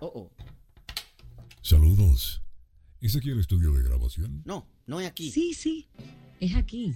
Oh, 0.00 0.06
oh. 0.14 0.30
Saludos. 1.62 2.42
¿Es 3.00 3.16
aquí 3.16 3.30
el 3.30 3.40
estudio 3.40 3.72
de 3.72 3.82
grabación? 3.82 4.42
No, 4.44 4.66
no 4.86 5.00
es 5.00 5.06
aquí. 5.06 5.30
Sí, 5.30 5.54
sí. 5.54 5.88
Es 6.40 6.54
aquí. 6.54 6.92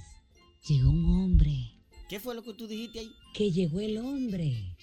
Llegó 0.68 0.90
un 0.90 1.04
hombre. 1.06 1.78
¿Qué 2.08 2.20
fue 2.20 2.34
lo 2.34 2.42
que 2.42 2.52
tú 2.54 2.66
dijiste 2.66 2.98
ahí? 3.00 3.12
Que 3.32 3.50
llegó 3.50 3.80
el 3.80 3.96
hombre. 3.98 4.76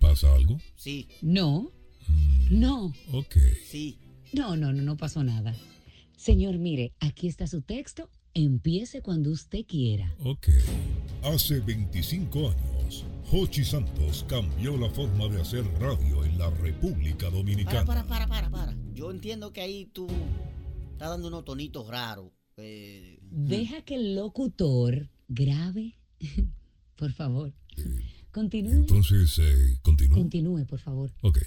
¿Pasa 0.00 0.34
algo? 0.34 0.58
Sí, 0.76 1.08
No. 1.20 1.70
No. 2.50 2.92
Ok. 3.12 3.36
sí. 3.68 3.98
No, 4.32 4.56
no, 4.56 4.72
no, 4.72 4.82
no 4.82 4.96
pasó 4.96 5.22
nada. 5.24 5.54
Señor, 6.16 6.58
mire, 6.58 6.92
aquí 7.00 7.28
está 7.28 7.46
su 7.46 7.62
texto. 7.62 8.08
Empiece 8.38 9.00
cuando 9.00 9.30
usted 9.30 9.64
quiera. 9.66 10.14
Ok. 10.22 10.48
Hace 11.22 11.58
25 11.60 12.50
años, 12.50 13.06
Hochi 13.32 13.64
Santos 13.64 14.26
cambió 14.28 14.76
la 14.76 14.90
forma 14.90 15.26
de 15.28 15.40
hacer 15.40 15.64
radio 15.80 16.22
en 16.22 16.36
la 16.36 16.50
República 16.50 17.28
Para, 17.28 17.30
Dominicana. 17.30 17.84
para, 17.86 18.04
para, 18.06 18.26
para, 18.26 18.50
para. 18.50 18.76
Yo 18.92 19.10
entiendo 19.10 19.54
que 19.54 19.62
ahí 19.62 19.86
tú 19.86 20.06
estás 20.92 21.08
dando 21.08 21.28
unos 21.28 21.46
tonitos 21.46 21.88
raros. 21.88 22.30
Eh, 22.58 23.20
Deja 23.22 23.80
que 23.80 23.94
el 23.94 24.14
locutor 24.14 25.08
grabe. 25.28 25.98
por 26.96 27.14
favor. 27.14 27.54
Continúe. 28.32 28.72
Entonces, 28.80 29.38
eh, 29.38 29.78
continúo. 29.80 30.18
Continúe, 30.18 30.66
por 30.66 30.78
favor. 30.78 31.10
Ok. 31.22 31.38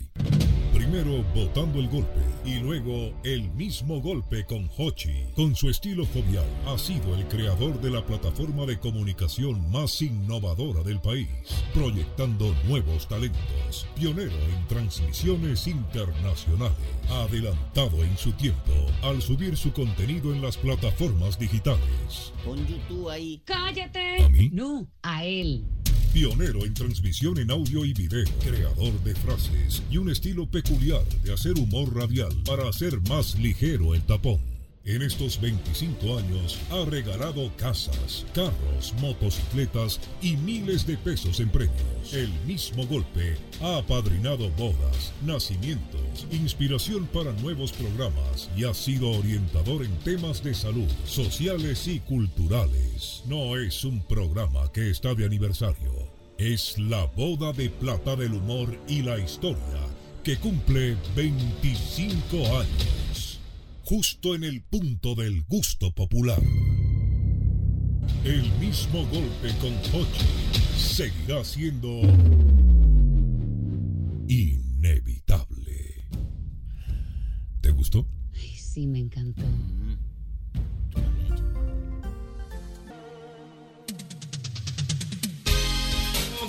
Primero 0.89 1.23
botando 1.35 1.79
el 1.79 1.87
golpe 1.87 2.19
y 2.43 2.55
luego 2.55 3.13
el 3.23 3.51
mismo 3.51 4.01
golpe 4.01 4.43
con 4.45 4.67
Hochi. 4.75 5.23
Con 5.35 5.55
su 5.55 5.69
estilo 5.69 6.03
jovial, 6.07 6.47
ha 6.65 6.79
sido 6.79 7.13
el 7.15 7.27
creador 7.27 7.79
de 7.79 7.91
la 7.91 8.03
plataforma 8.03 8.65
de 8.65 8.79
comunicación 8.79 9.69
más 9.69 10.01
innovadora 10.01 10.81
del 10.81 10.99
país, 10.99 11.27
proyectando 11.75 12.55
nuevos 12.67 13.07
talentos, 13.07 13.85
pionero 13.95 14.31
en 14.31 14.67
transmisiones 14.67 15.67
internacionales, 15.67 16.75
adelantado 17.11 18.03
en 18.03 18.17
su 18.17 18.31
tiempo 18.31 18.73
al 19.03 19.21
subir 19.21 19.57
su 19.57 19.71
contenido 19.71 20.33
en 20.33 20.41
las 20.41 20.57
plataformas 20.57 21.37
digitales. 21.37 22.33
pon 22.43 22.65
YouTube 22.65 23.09
ahí. 23.09 23.43
¡Cállate! 23.45 24.23
¿A 24.23 24.29
mí? 24.29 24.49
No, 24.51 24.87
a 25.03 25.23
él. 25.23 25.67
Pionero 26.13 26.65
en 26.65 26.73
transmisión 26.73 27.37
en 27.37 27.51
audio 27.51 27.85
y 27.85 27.93
video, 27.93 28.25
creador 28.43 28.99
de 29.03 29.13
frases 29.13 29.83
y 29.91 29.97
un 29.97 30.09
estilo 30.09 30.49
peculiar 30.49 30.78
de 30.79 31.33
hacer 31.33 31.59
humor 31.59 31.93
radial 31.93 32.33
para 32.45 32.69
hacer 32.69 33.01
más 33.09 33.37
ligero 33.37 33.93
el 33.93 34.01
tapón. 34.01 34.39
En 34.85 35.01
estos 35.01 35.39
25 35.41 36.17
años 36.17 36.57
ha 36.71 36.85
regalado 36.85 37.51
casas, 37.57 38.25
carros, 38.33 38.93
motocicletas 39.01 39.99
y 40.21 40.37
miles 40.37 40.87
de 40.87 40.95
pesos 40.97 41.41
en 41.41 41.49
premios. 41.49 42.13
El 42.13 42.31
mismo 42.47 42.87
golpe 42.87 43.35
ha 43.61 43.79
apadrinado 43.79 44.49
bodas, 44.51 45.11
nacimientos, 45.25 46.25
inspiración 46.31 47.07
para 47.07 47.33
nuevos 47.33 47.73
programas 47.73 48.49
y 48.55 48.63
ha 48.63 48.73
sido 48.73 49.11
orientador 49.11 49.83
en 49.83 49.95
temas 49.99 50.41
de 50.45 50.53
salud, 50.53 50.89
sociales 51.03 51.87
y 51.89 51.99
culturales. 51.99 53.23
No 53.25 53.57
es 53.57 53.83
un 53.83 54.01
programa 54.01 54.71
que 54.71 54.89
está 54.89 55.13
de 55.13 55.25
aniversario, 55.25 55.91
es 56.37 56.79
la 56.79 57.03
boda 57.03 57.51
de 57.51 57.69
plata 57.69 58.15
del 58.15 58.33
humor 58.33 58.79
y 58.87 59.01
la 59.01 59.19
historia 59.19 59.98
que 60.23 60.37
cumple 60.37 60.97
25 61.15 62.37
años, 62.59 63.39
justo 63.83 64.35
en 64.35 64.43
el 64.43 64.61
punto 64.61 65.15
del 65.15 65.43
gusto 65.43 65.91
popular. 65.91 66.41
El 68.23 68.51
mismo 68.59 69.05
golpe 69.07 69.49
con 69.61 69.73
Hochi 69.93 70.25
seguirá 70.77 71.43
siendo 71.43 72.01
inevitable. 74.27 76.05
¿Te 77.61 77.71
gustó? 77.71 78.05
Ay, 78.33 78.55
sí, 78.57 78.87
me 78.87 78.99
encantó. 78.99 79.45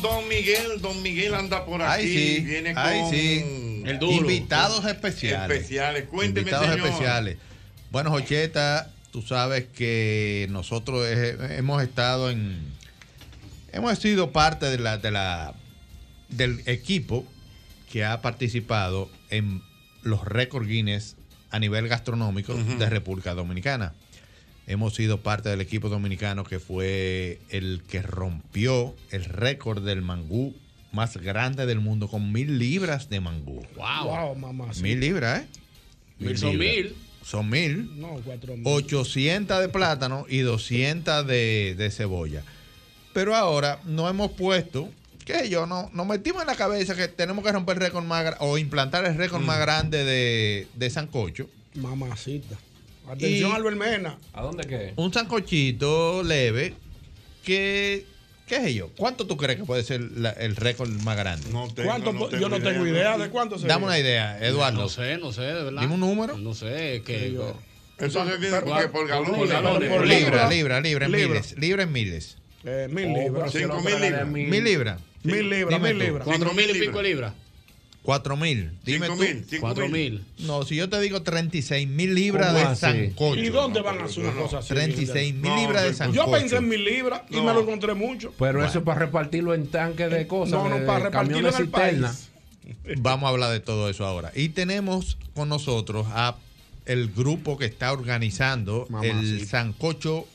Don 0.03 0.29
Miguel, 0.29 0.81
Don 0.81 1.03
Miguel 1.03 1.35
anda 1.35 1.65
por 1.65 1.83
aquí. 1.83 2.03
Ay, 2.03 2.09
sí. 2.37 2.41
Viene 2.45 2.73
Ay, 2.77 3.01
con 3.01 3.11
sí. 3.11 3.83
el 3.87 3.99
duro. 3.99 4.13
Invitados 4.13 4.85
especiales. 4.85 5.59
Especiales. 5.59 6.05
Cuénteme, 6.09 6.41
Invitados 6.41 6.69
señor. 6.71 6.87
especiales. 6.87 7.37
Bueno, 7.91 8.11
Jocheta, 8.11 8.91
tú 9.11 9.23
sabes 9.23 9.67
que 9.75 10.47
nosotros 10.51 11.07
hemos 11.09 11.83
estado 11.83 12.31
en. 12.31 12.59
Hemos 13.73 13.99
sido 13.99 14.33
parte 14.33 14.67
de 14.67 14.79
la, 14.79 14.99
de 14.99 15.11
la, 15.11 15.55
del 16.29 16.63
equipo 16.67 17.25
que 17.93 18.05
ha 18.05 18.21
participado 18.21 19.11
en 19.31 19.63
los 20.03 20.25
récord 20.25 20.67
Guinness 20.67 21.17
a 21.51 21.59
nivel 21.59 21.89
gastronómico 21.89 22.55
de 22.55 22.89
República 22.89 23.35
Dominicana. 23.35 23.93
Hemos 24.71 24.95
sido 24.95 25.19
parte 25.21 25.49
del 25.49 25.61
equipo 25.61 25.89
dominicano 25.89 26.45
que 26.45 26.61
fue 26.61 27.41
el 27.49 27.83
que 27.89 28.03
rompió 28.03 28.95
el 29.11 29.25
récord 29.25 29.85
del 29.85 30.01
mangú 30.01 30.55
más 30.93 31.17
grande 31.17 31.67
del 31.67 31.81
mundo 31.81 32.07
con 32.07 32.31
mil 32.33 32.59
libras 32.59 33.11
de 33.11 33.21
mangú. 33.21 33.67
Wow. 33.75 34.05
Wow, 34.05 34.35
mamá. 34.37 34.73
sí. 34.73 34.83
Mil 34.83 35.01
libras, 35.01 35.43
¿eh? 35.43 35.47
Mil 36.21 36.39
son 36.39 36.57
libras. 36.57 36.77
mil. 36.77 36.97
Son 37.25 37.51
mil. 37.51 38.01
No, 38.01 38.21
cuatro 38.25 38.57
mil. 38.57 38.63
800 38.65 39.61
de 39.61 39.69
plátano 39.69 40.25
y 40.29 40.39
200 40.39 41.27
de, 41.27 41.75
de 41.77 41.91
cebolla. 41.91 42.45
Pero 43.13 43.35
ahora 43.35 43.81
no 43.85 44.09
hemos 44.09 44.31
puesto, 44.33 44.89
que 45.25 45.49
yo 45.49 45.67
no, 45.67 45.91
nos 45.93 46.07
metimos 46.07 46.43
en 46.43 46.47
la 46.47 46.55
cabeza 46.55 46.95
que 46.95 47.09
tenemos 47.09 47.45
que 47.45 47.51
romper 47.51 47.77
el 47.77 47.83
récord 47.83 48.05
más 48.05 48.37
o 48.39 48.57
implantar 48.57 49.05
el 49.05 49.17
récord 49.17 49.43
más 49.43 49.59
grande 49.59 50.05
de, 50.05 50.69
de 50.75 50.91
sancocho. 50.91 51.49
Mamacita. 51.75 52.57
Atención, 53.11 53.51
Y- 53.51 53.55
Albert 53.55 53.77
Mena. 53.77 54.19
¿A 54.32 54.43
dónde 54.43 54.66
qué? 54.66 54.93
Un 54.97 55.12
sancochito 55.12 56.23
leve 56.23 56.74
que, 57.45 58.05
¿qué 58.47 58.57
sé 58.61 58.74
yo? 58.74 58.91
¿Cuánto 58.97 59.27
tú 59.27 59.37
crees 59.37 59.59
que 59.59 59.65
puede 59.65 59.82
ser 59.82 60.01
la- 60.01 60.31
el 60.31 60.57
récord 60.57 60.89
más 61.03 61.16
grande? 61.16 61.47
¿Cuánto 61.85 62.15
po- 62.15 62.31
yo 62.31 62.49
no 62.49 62.61
tengo 62.61 62.87
idea 62.87 63.19
de 63.19 63.28
cuánto 63.31 63.57
sería. 63.59 63.74
Dame 63.74 63.87
una 63.87 63.99
idea, 63.99 64.39
Eduardo. 64.47 64.82
No 64.82 64.89
sé, 64.89 65.19
no 65.19 65.32
sé, 65.32 65.43
de 65.43 65.65
verdad. 65.65 65.81
Dime 65.82 65.95
un 65.95 66.01
número. 66.01 66.37
No 66.39 66.55
sé, 66.55 67.03
que. 67.05 67.37
Eso 67.99 68.24
se 68.27 68.51
porque 68.62 68.89
por 68.89 69.07
galón. 69.07 69.35
Por 69.35 69.49
galones. 69.49 69.91
Por 69.91 70.07
libra, 70.07 70.49
libra, 70.49 70.81
libra, 70.81 71.07
en 71.07 71.12
miles. 71.12 71.55
Libra 71.59 71.82
en 71.82 71.93
miles. 71.93 72.37
Eh, 72.65 72.89
mil 72.91 73.07
Oh, 73.15 73.19
libras. 73.23 73.51
pero 73.53 73.74
Cinco 73.74 73.81
mil 73.82 74.01
libras. 74.01 74.27
Mil 74.28 74.65
libras. 74.65 75.01
Mil 75.23 75.51
libras, 75.51 75.81
mil 75.81 75.99
libras. 75.99 76.24
Cuatro 76.24 76.53
mil 76.55 76.70
y 76.70 76.78
pico 76.78 77.03
libras. 77.03 77.35
Cuatro 78.03 78.37
mil. 78.37 78.71
Dime 78.85 79.07
Cinco 79.07 79.19
tú. 79.19 79.23
mil, 79.23 79.45
cinco 79.49 79.61
Cuatro 79.61 79.89
mil. 79.89 80.13
mil. 80.13 80.47
No, 80.47 80.63
si 80.65 80.75
yo 80.77 80.89
te 80.89 80.99
digo 81.01 81.23
36 81.23 81.87
mil 81.87 82.15
libras 82.15 82.53
¿Cómo 82.55 82.69
de 82.71 82.77
sancocho. 82.77 83.41
¿Y 83.41 83.49
dónde 83.51 83.83
van 83.83 83.99
a 84.01 84.05
hacer 84.05 84.25
una 84.25 84.33
cosa 84.41 84.59
así? 84.59 84.69
36 84.69 85.35
mil 85.35 85.55
libras 85.55 85.85
de 85.85 85.95
sancocho. 85.95 86.25
Yo 86.25 86.33
pensé 86.33 86.57
en 86.57 86.69
mil 86.69 86.83
libras 86.83 87.23
y 87.29 87.37
me 87.37 87.53
lo 87.53 87.61
encontré 87.61 87.93
mucho. 87.95 88.33
Pero 88.39 88.65
eso 88.65 88.79
es 88.79 88.85
para 88.85 89.01
repartirlo 89.01 89.53
en 89.55 89.67
tanques 89.67 90.11
de 90.11 90.27
cosas. 90.27 90.53
No, 90.53 90.69
no, 90.71 90.87
para 90.87 91.05
repartirlo 91.05 91.51
camiones 91.51 91.55
en 91.57 91.61
el 91.61 91.67
cisterna. 91.67 92.15
Vamos 93.03 93.27
a 93.27 93.31
hablar 93.31 93.53
de 93.53 93.61
todo 93.61 93.91
eso 93.91 94.07
ahora. 94.07 94.33
Y 94.35 94.49
tenemos 94.51 95.19
con 95.35 95.49
nosotros 95.51 96.07
a 96.11 96.37
el 96.87 97.11
grupo 97.11 97.59
que 97.59 97.67
está 97.67 97.93
organizando 97.93 98.89
el 99.03 99.47
sancocho, 99.47 100.27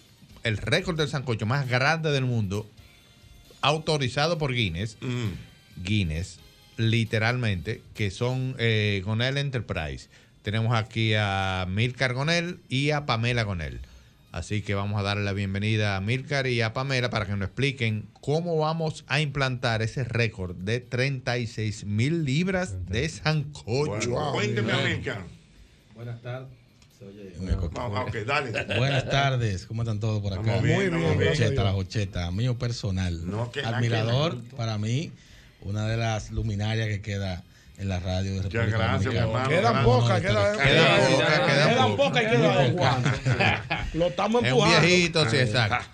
el 0.43 0.57
récord 0.57 0.97
del 0.97 1.07
sancocho 1.09 1.45
más 1.45 1.67
grande 1.67 2.11
del 2.11 2.25
mundo, 2.25 2.67
autorizado 3.61 4.37
por 4.37 4.53
Guinness. 4.53 4.97
Guinness, 5.83 6.39
literalmente, 6.77 7.81
que 7.93 8.11
son 8.11 8.55
eh, 8.57 9.01
Gonel 9.05 9.37
Enterprise. 9.37 10.09
Tenemos 10.41 10.75
aquí 10.75 11.13
a 11.15 11.65
Milcar 11.69 12.13
Gonel 12.13 12.59
y 12.69 12.91
a 12.91 13.05
Pamela 13.05 13.43
Gonel. 13.43 13.79
Así 14.31 14.61
que 14.61 14.75
vamos 14.75 14.99
a 14.99 15.03
darle 15.03 15.23
la 15.23 15.31
bienvenida 15.31 15.95
a 15.95 16.01
Milcar 16.01 16.45
y 16.47 16.61
a 16.61 16.73
Pamela 16.73 17.09
para 17.09 17.25
que 17.25 17.31
nos 17.31 17.47
expliquen 17.47 18.05
cómo 18.19 18.57
vamos 18.57 19.05
a 19.07 19.21
implantar 19.21 19.81
ese 19.81 20.03
récord 20.03 20.55
de 20.55 20.81
36 20.81 21.85
mil 21.85 22.25
libras 22.25 22.85
de 22.87 23.07
sancocho. 23.07 24.09
Bueno, 24.09 24.31
cuénteme, 24.33 24.73
América. 24.73 25.25
Buenas 25.95 26.21
tardes. 26.21 26.49
Oye. 27.01 27.33
Ah, 27.77 28.05
dale. 28.25 28.77
Buenas 28.77 29.09
tardes, 29.09 29.65
¿cómo 29.65 29.83
están 29.83 29.99
todos 29.99 30.21
por 30.21 30.33
acá? 30.33 30.59
Bien, 30.59 30.75
Muy 30.75 30.89
bien, 30.89 31.17
bien. 31.17 31.29
a 31.29 31.33
Dios. 31.35 31.53
la 31.55 31.71
Jocheta, 31.71 32.31
mío 32.31 32.57
personal. 32.57 33.29
No, 33.29 33.51
que 33.51 33.61
Admirador 33.61 34.41
para 34.55 34.77
mí, 34.77 35.11
una 35.65 35.87
de 35.87 35.97
las 35.97 36.31
luminarias 36.31 36.87
que 36.87 37.01
queda 37.01 37.43
en 37.77 37.89
la 37.89 37.99
radio 37.99 38.31
de 38.35 38.41
República 38.43 38.65
gracias, 38.77 39.03
Dominicana. 39.03 39.09
mi 39.09 39.17
hermano. 39.17 39.49
Quedan 39.49 39.61
Gracias. 39.73 39.85
pocas, 39.85 40.21
quedan 40.21 40.57
quedan 40.57 40.87
pocas, 40.95 41.25
pocas, 41.27 41.51
quedan 41.51 41.75
pocas. 41.75 41.95
pocas 41.97 42.23
y 42.23 42.25
quedan 42.27 42.77
Juan. 42.77 43.03
Lo 43.93 44.07
estamos 44.07 44.43
Es 44.43 44.51
un 44.53 44.57
empujando. 44.59 44.87
viejito, 44.87 45.29
sí, 45.29 45.37
exacto. 45.37 45.85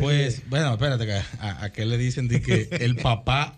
Pues, 0.00 0.42
bueno, 0.48 0.72
espérate, 0.72 1.06
que 1.06 1.12
a, 1.40 1.64
a 1.64 1.72
qué 1.72 1.86
le 1.86 1.98
dicen 1.98 2.26
de 2.28 2.42
que 2.42 2.68
el 2.72 2.96
papá, 2.96 3.54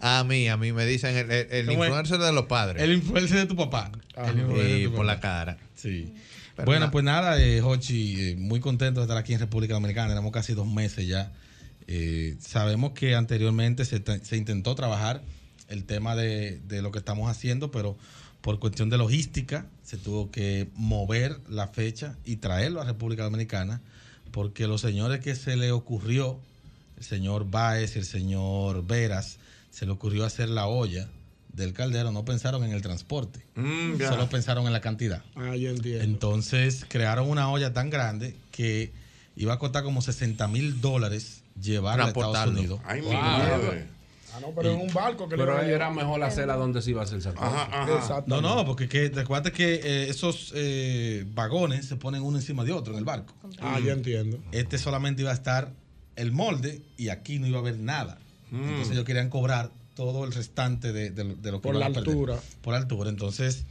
A 0.00 0.24
mí, 0.24 0.48
a 0.48 0.56
mí 0.56 0.72
me 0.72 0.84
dicen 0.84 1.14
el, 1.30 1.70
influencer 1.70 2.18
de 2.18 2.32
los 2.32 2.46
padres. 2.46 2.82
el 2.82 2.92
influencer 2.92 3.38
de 3.38 3.46
tu 3.46 3.56
papá. 3.56 3.90
El 4.16 4.36
de 4.48 4.84
tu 4.84 4.90
por 4.94 5.06
papá. 5.06 5.14
la 5.14 5.20
cara. 5.20 5.56
Sí. 5.76 6.12
Pero 6.56 6.66
bueno, 6.66 6.80
nada. 6.80 6.90
pues 6.92 7.04
nada, 7.04 7.40
eh, 7.40 7.60
Jochi, 7.60 8.30
eh, 8.30 8.36
muy 8.36 8.60
contento 8.60 9.00
de 9.00 9.04
estar 9.04 9.16
aquí 9.16 9.32
en 9.34 9.40
República 9.40 9.74
Dominicana. 9.74 10.08
Tenemos 10.08 10.30
casi 10.32 10.54
dos 10.54 10.66
meses 10.66 11.06
ya. 11.06 11.32
Eh, 11.86 12.36
sabemos 12.40 12.92
que 12.92 13.14
anteriormente 13.14 13.84
se, 13.84 14.00
te- 14.00 14.24
se 14.24 14.36
intentó 14.36 14.74
trabajar 14.74 15.22
el 15.68 15.84
tema 15.84 16.14
de, 16.16 16.60
de 16.68 16.82
lo 16.82 16.90
que 16.92 16.98
estamos 16.98 17.30
haciendo, 17.30 17.70
pero 17.70 17.96
por 18.40 18.58
cuestión 18.58 18.90
de 18.90 18.98
logística 18.98 19.66
se 19.82 19.96
tuvo 19.96 20.30
que 20.30 20.68
mover 20.74 21.38
la 21.48 21.68
fecha 21.68 22.16
y 22.24 22.36
traerlo 22.36 22.80
a 22.80 22.84
República 22.84 23.22
Dominicana, 23.24 23.80
porque 24.30 24.66
los 24.66 24.80
señores 24.80 25.20
que 25.20 25.34
se 25.34 25.56
le 25.56 25.72
ocurrió, 25.72 26.38
el 26.98 27.04
señor 27.04 27.50
Baez 27.50 27.96
y 27.96 28.00
el 28.00 28.04
señor 28.04 28.86
Veras, 28.86 29.38
se 29.70 29.86
le 29.86 29.92
ocurrió 29.92 30.24
hacer 30.24 30.48
la 30.48 30.66
olla 30.66 31.08
del 31.52 31.72
caldero, 31.72 32.10
no 32.12 32.24
pensaron 32.24 32.64
en 32.64 32.72
el 32.72 32.82
transporte, 32.82 33.40
Mm, 33.54 33.96
solo 33.98 34.28
pensaron 34.28 34.66
en 34.66 34.72
la 34.72 34.80
cantidad. 34.80 35.22
Ah, 35.36 35.54
yo 35.56 35.70
entiendo. 35.70 36.02
Entonces 36.04 36.84
crearon 36.88 37.28
una 37.30 37.48
olla 37.50 37.72
tan 37.72 37.90
grande 37.90 38.34
que 38.50 38.92
iba 39.36 39.54
a 39.54 39.58
costar 39.58 39.84
como 39.84 40.02
60 40.02 40.48
mil 40.48 40.80
dólares 40.80 41.42
llevarla 41.60 42.04
a 42.06 42.08
Estados. 42.08 42.46
Unidos. 42.50 42.80
Ay, 42.84 43.00
mi 43.00 43.06
Wow. 43.08 43.14
madre. 43.16 43.86
Ah, 44.36 44.40
no, 44.40 44.48
pero 44.54 44.72
en 44.72 44.80
un 44.80 44.92
barco 44.92 45.28
que 45.28 45.36
le 45.36 45.42
Pero 45.44 45.56
a 45.56 45.60
era 45.64 45.88
llevar. 45.88 45.94
mejor 45.94 46.22
hacerla 46.24 46.56
donde 46.56 46.82
se 46.82 46.90
iba 46.90 47.02
a 47.02 47.04
hacer 47.04 47.18
el. 47.18 47.24
Exacto. 47.28 48.24
No, 48.26 48.40
no, 48.40 48.64
porque 48.66 48.88
que, 48.88 49.08
recuerda 49.10 49.52
que 49.52 49.74
eh, 49.76 50.08
esos 50.08 50.52
eh, 50.56 51.24
vagones 51.34 51.86
se 51.86 51.94
ponen 51.96 52.22
uno 52.22 52.38
encima 52.38 52.64
de 52.64 52.72
otro 52.72 52.92
en 52.94 52.98
el 52.98 53.04
barco. 53.04 53.32
Ah, 53.60 53.78
yo 53.78 53.92
entiendo. 53.92 54.38
Este 54.50 54.76
solamente 54.78 55.22
iba 55.22 55.30
a 55.30 55.34
estar 55.34 55.70
el 56.16 56.32
molde 56.32 56.82
y 56.96 57.10
aquí 57.10 57.38
no 57.38 57.46
iba 57.46 57.58
a 57.58 57.60
haber 57.60 57.78
nada. 57.78 58.18
Entonces 58.50 58.90
ellos 58.92 59.04
querían 59.04 59.30
cobrar 59.30 59.70
todo 59.94 60.24
el 60.24 60.32
restante 60.32 60.92
de, 60.92 61.10
de 61.10 61.24
lo- 61.24 61.34
de 61.36 61.52
lo 61.52 61.58
que 61.60 61.68
Por 61.68 61.76
iban 61.76 61.92
la 61.92 61.98
a 61.98 62.02
perder. 62.02 62.10
altura. 62.14 62.40
Por 62.62 62.72
la 62.72 62.78
altura. 62.80 63.10
Entonces, 63.10 63.64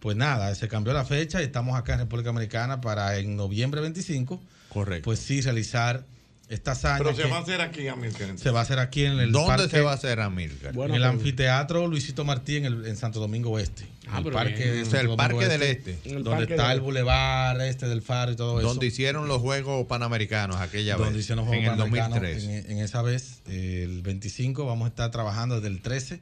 pues 0.00 0.16
nada, 0.16 0.54
se 0.54 0.68
cambió 0.68 0.92
la 0.94 1.04
fecha 1.04 1.42
y 1.42 1.44
estamos 1.44 1.78
acá 1.78 1.92
en 1.94 2.00
República 2.00 2.30
Americana 2.30 2.80
para 2.80 3.16
en 3.18 3.36
noviembre 3.36 3.82
25, 3.82 4.40
Correcto. 4.70 5.04
pues 5.04 5.18
sí, 5.20 5.40
realizar 5.42 6.04
esta 6.48 6.72
hazaña. 6.72 6.98
Pero 6.98 7.14
se 7.16 7.22
que 7.22 7.28
va 7.28 7.38
a 7.38 7.40
hacer 7.40 7.60
aquí, 7.60 7.88
América. 7.88 8.24
se 8.36 8.50
va 8.50 8.60
a 8.60 8.62
hacer 8.62 8.78
aquí 8.78 9.04
en 9.04 9.18
el 9.18 9.32
¿Dónde 9.32 9.48
parque- 9.48 9.68
se 9.68 9.80
va 9.80 9.90
a 9.90 9.94
hacer, 9.94 10.20
Amilcar? 10.20 10.72
Bueno, 10.74 10.94
en 10.94 11.02
el 11.02 11.06
anfiteatro 11.08 11.88
Luisito 11.88 12.24
Martí 12.24 12.56
en, 12.56 12.66
el, 12.66 12.86
en 12.86 12.96
Santo 12.96 13.18
Domingo 13.18 13.50
Oeste. 13.50 13.84
Ah, 14.08 14.22
el 14.24 14.30
parque, 14.32 14.54
bien. 14.62 14.74
de 14.76 14.82
O 14.82 14.86
sea, 14.86 15.00
el 15.00 15.16
Parque 15.16 15.48
del 15.48 15.62
Este. 15.62 15.98
En 16.04 16.18
el 16.18 16.22
Donde 16.24 16.30
parque 16.40 16.54
está 16.54 16.68
del- 16.68 16.76
el 16.78 16.80
bulevar 16.82 17.60
este 17.62 17.88
del 17.88 18.00
faro 18.02 18.30
y 18.30 18.36
todo 18.36 18.60
eso. 18.60 18.68
Donde 18.68 18.86
hicieron 18.86 19.26
los 19.26 19.40
Juegos 19.40 19.86
Panamericanos 19.88 20.56
aquella 20.56 20.96
donde 20.96 21.14
vez. 21.14 21.22
hicieron 21.22 21.44
los 21.46 21.52
en 21.54 21.62
Juegos 21.64 21.78
el 21.78 21.92
Panamericanos 21.92 22.20
2003. 22.20 22.66
En, 22.66 22.70
en 22.78 22.84
esa 22.84 23.02
vez, 23.02 23.40
el 23.46 24.02
25, 24.02 24.64
vamos 24.66 24.86
a 24.86 24.88
estar 24.90 25.10
trabajando 25.10 25.56
desde 25.56 25.68
el 25.68 25.82
13. 25.82 26.20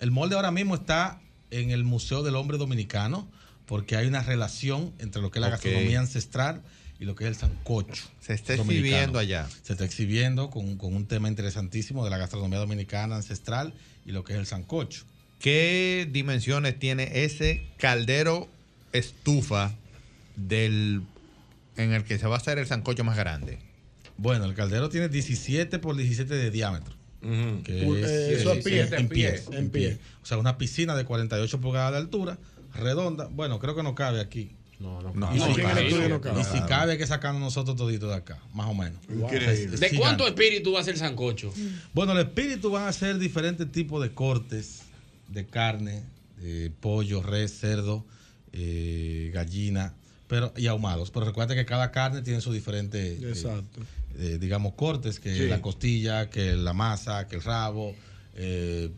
El 0.00 0.10
molde 0.10 0.34
ahora 0.34 0.50
mismo 0.50 0.74
está 0.74 1.20
en 1.52 1.70
el 1.70 1.84
Museo 1.84 2.24
del 2.24 2.34
Hombre 2.34 2.58
Dominicano, 2.58 3.28
porque 3.66 3.94
hay 3.96 4.08
una 4.08 4.22
relación 4.24 4.92
entre 4.98 5.22
lo 5.22 5.30
que 5.30 5.38
es 5.38 5.42
la 5.42 5.50
gastronomía 5.50 6.00
ancestral 6.00 6.62
y 7.02 7.04
lo 7.04 7.16
que 7.16 7.24
es 7.24 7.28
el 7.30 7.34
sancocho. 7.34 8.04
Se 8.20 8.32
está 8.32 8.54
dominicano. 8.54 8.86
exhibiendo 8.86 9.18
allá. 9.18 9.48
Se 9.64 9.72
está 9.72 9.84
exhibiendo 9.84 10.50
con, 10.50 10.76
con 10.76 10.94
un 10.94 11.06
tema 11.06 11.26
interesantísimo 11.26 12.04
de 12.04 12.10
la 12.10 12.16
gastronomía 12.16 12.60
dominicana 12.60 13.16
ancestral 13.16 13.74
y 14.06 14.12
lo 14.12 14.22
que 14.22 14.34
es 14.34 14.38
el 14.38 14.46
sancocho. 14.46 15.02
¿Qué 15.40 16.08
dimensiones 16.08 16.78
tiene 16.78 17.24
ese 17.24 17.66
caldero 17.78 18.48
estufa 18.92 19.74
del 20.36 21.02
en 21.76 21.92
el 21.92 22.04
que 22.04 22.20
se 22.20 22.28
va 22.28 22.36
a 22.36 22.38
hacer 22.38 22.58
el 22.58 22.68
sancocho 22.68 23.02
más 23.02 23.16
grande? 23.16 23.58
Bueno, 24.16 24.44
el 24.44 24.54
caldero 24.54 24.88
tiene 24.88 25.08
17 25.08 25.80
por 25.80 25.96
17 25.96 26.32
de 26.32 26.50
diámetro. 26.52 26.94
que 27.64 27.82
eh, 27.82 28.34
eso 28.34 28.52
es 28.52 28.64
pie, 28.64 28.88
en 28.92 29.08
pie, 29.08 29.42
en 29.50 29.70
pie. 29.70 29.98
O 30.22 30.26
sea, 30.26 30.38
una 30.38 30.56
piscina 30.56 30.94
de 30.94 31.04
48 31.04 31.60
pulgadas 31.60 31.90
de 31.90 31.98
altura, 31.98 32.38
redonda. 32.76 33.26
Bueno, 33.26 33.58
creo 33.58 33.74
que 33.74 33.82
no 33.82 33.96
cabe 33.96 34.20
aquí. 34.20 34.52
No, 34.82 35.00
no, 35.00 35.12
No, 35.14 35.34
Y, 35.34 35.38
no, 35.38 35.54
si, 35.54 35.60
cabe, 35.62 36.08
no 36.08 36.20
cabe. 36.20 36.40
y 36.40 36.44
si 36.44 36.60
cabe, 36.62 36.92
hay 36.92 36.98
que 36.98 37.06
sacarnos 37.06 37.40
nosotros 37.40 37.76
toditos 37.76 38.10
de 38.10 38.16
acá, 38.16 38.38
más 38.52 38.66
o 38.68 38.74
menos. 38.74 39.00
¿De 39.08 39.96
cuánto 39.98 40.26
espíritu 40.26 40.72
va 40.72 40.80
a 40.80 40.84
ser 40.84 40.94
el 40.94 41.00
sancocho? 41.00 41.52
Bueno, 41.94 42.12
el 42.12 42.18
espíritu 42.18 42.70
van 42.70 42.86
a 42.88 42.92
ser 42.92 43.18
diferentes 43.18 43.70
tipos 43.70 44.02
de 44.02 44.12
cortes 44.12 44.82
de 45.28 45.46
carne, 45.46 46.02
de 46.40 46.70
pollo, 46.80 47.22
res, 47.22 47.58
cerdo, 47.58 48.04
eh, 48.52 49.30
gallina, 49.32 49.94
pero 50.26 50.52
y 50.56 50.66
ahumados. 50.66 51.10
Pero 51.10 51.26
recuerda 51.26 51.54
que 51.54 51.64
cada 51.64 51.90
carne 51.92 52.20
tiene 52.22 52.40
sus 52.40 52.52
diferentes, 52.52 53.22
eh, 53.22 53.28
Exacto. 53.28 53.80
eh, 54.18 54.38
digamos, 54.40 54.74
cortes, 54.74 55.20
que 55.20 55.34
Sí. 55.34 55.46
la 55.48 55.62
costilla, 55.62 56.28
que 56.28 56.54
la 56.56 56.72
masa, 56.72 57.28
que 57.28 57.36
el 57.36 57.42
rabo, 57.42 57.94
eh, 58.34 58.90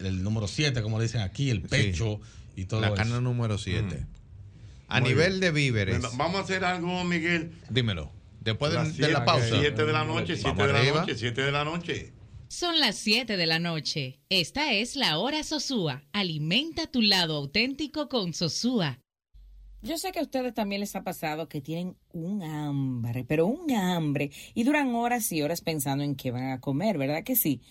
el 0.00 0.22
número 0.22 0.46
7, 0.48 0.82
como 0.82 0.98
le 0.98 1.04
dicen 1.04 1.22
aquí, 1.22 1.50
el 1.50 1.62
pecho 1.62 2.20
y 2.56 2.64
todo 2.66 2.80
La 2.80 2.88
eso. 2.88 2.96
carne 2.96 3.20
número 3.20 3.56
7. 3.58 4.04
A 4.94 5.00
Muy 5.00 5.10
nivel 5.10 5.28
bien. 5.30 5.40
de 5.40 5.50
víveres, 5.52 6.00
Bueno, 6.00 6.16
Vamos 6.16 6.40
a 6.40 6.44
hacer 6.44 6.64
algo, 6.64 7.02
Miguel. 7.04 7.52
dímelo. 7.70 8.10
Después 8.40 8.72
de, 8.72 8.78
la 8.78 8.84
siete- 8.86 9.12
pausa. 9.24 9.58
Siete 9.60 9.84
de 9.86 9.92
la 9.92 10.04
noche, 10.04 10.34
siete 10.36 10.48
Vamos 10.50 10.66
de 10.66 10.72
la 10.72 11.00
noche, 11.00 11.14
siete 11.16 11.42
de 11.42 11.52
la 11.52 11.64
noche. 11.64 12.12
Son 12.48 12.78
las 12.80 12.96
7 12.96 13.38
de 13.38 13.46
la 13.46 13.58
noche. 13.58 14.20
Esta 14.28 14.72
es 14.74 14.94
la 14.94 15.16
hora 15.18 15.42
Sosúa. 15.42 16.02
Alimenta 16.12 16.86
tu 16.86 17.00
lado 17.00 17.36
auténtico 17.36 18.10
con 18.10 18.34
Sosúa. 18.34 19.00
Yo 19.80 19.96
sé 19.96 20.12
que 20.12 20.18
a 20.18 20.22
ustedes 20.22 20.52
también 20.52 20.80
les 20.80 20.94
ha 20.94 21.02
pasado 21.02 21.48
que 21.48 21.62
tienen 21.62 21.96
un 22.12 22.42
hambre, 22.42 23.24
pero 23.26 23.46
un 23.46 23.72
hambre, 23.72 24.30
y 24.54 24.64
duran 24.64 24.94
horas 24.94 25.32
y 25.32 25.40
horas 25.40 25.62
pensando 25.62 26.04
en 26.04 26.14
qué 26.14 26.30
van 26.30 26.50
a 26.50 26.60
comer, 26.60 26.98
¿verdad 26.98 27.24
que 27.24 27.36
sí? 27.36 27.62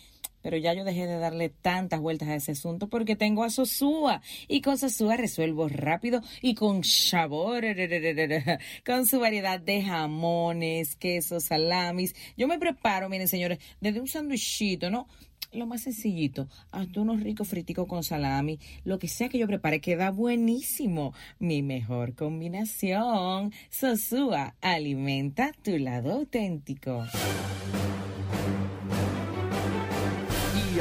Pero 0.41 0.57
ya 0.57 0.73
yo 0.73 0.83
dejé 0.83 1.07
de 1.07 1.17
darle 1.17 1.49
tantas 1.49 1.99
vueltas 1.99 2.29
a 2.29 2.35
ese 2.35 2.53
asunto 2.53 2.87
porque 2.87 3.15
tengo 3.15 3.43
a 3.43 3.49
Sosúa. 3.49 4.21
Y 4.47 4.61
con 4.61 4.77
Sosúa 4.77 5.17
resuelvo 5.17 5.67
rápido 5.67 6.21
y 6.41 6.55
con 6.55 6.83
sabor. 6.83 7.65
Con 8.85 9.05
su 9.05 9.19
variedad 9.19 9.59
de 9.59 9.83
jamones, 9.83 10.95
quesos, 10.95 11.45
salamis. 11.45 12.15
Yo 12.37 12.47
me 12.47 12.59
preparo, 12.59 13.09
miren 13.09 13.27
señores, 13.27 13.59
desde 13.79 13.99
un 13.99 14.07
sándwichito, 14.07 14.89
¿no? 14.89 15.07
Lo 15.53 15.65
más 15.65 15.81
sencillito, 15.81 16.47
hasta 16.71 17.01
unos 17.01 17.21
ricos 17.21 17.47
friticos 17.49 17.85
con 17.85 18.03
salami, 18.03 18.57
lo 18.85 18.99
que 18.99 19.09
sea 19.09 19.27
que 19.27 19.37
yo 19.37 19.47
prepare 19.47 19.81
queda 19.81 20.09
buenísimo. 20.09 21.13
Mi 21.39 21.61
mejor 21.61 22.15
combinación. 22.15 23.51
Sosúa, 23.69 24.55
alimenta 24.61 25.51
tu 25.61 25.77
lado 25.77 26.13
auténtico. 26.13 27.05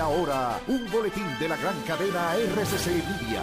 Ahora, 0.01 0.59
un 0.67 0.91
boletín 0.91 1.27
de 1.39 1.49
la 1.49 1.57
gran 1.57 1.79
cadena 1.83 2.35
RCC 2.35 2.87
Media. 2.87 3.43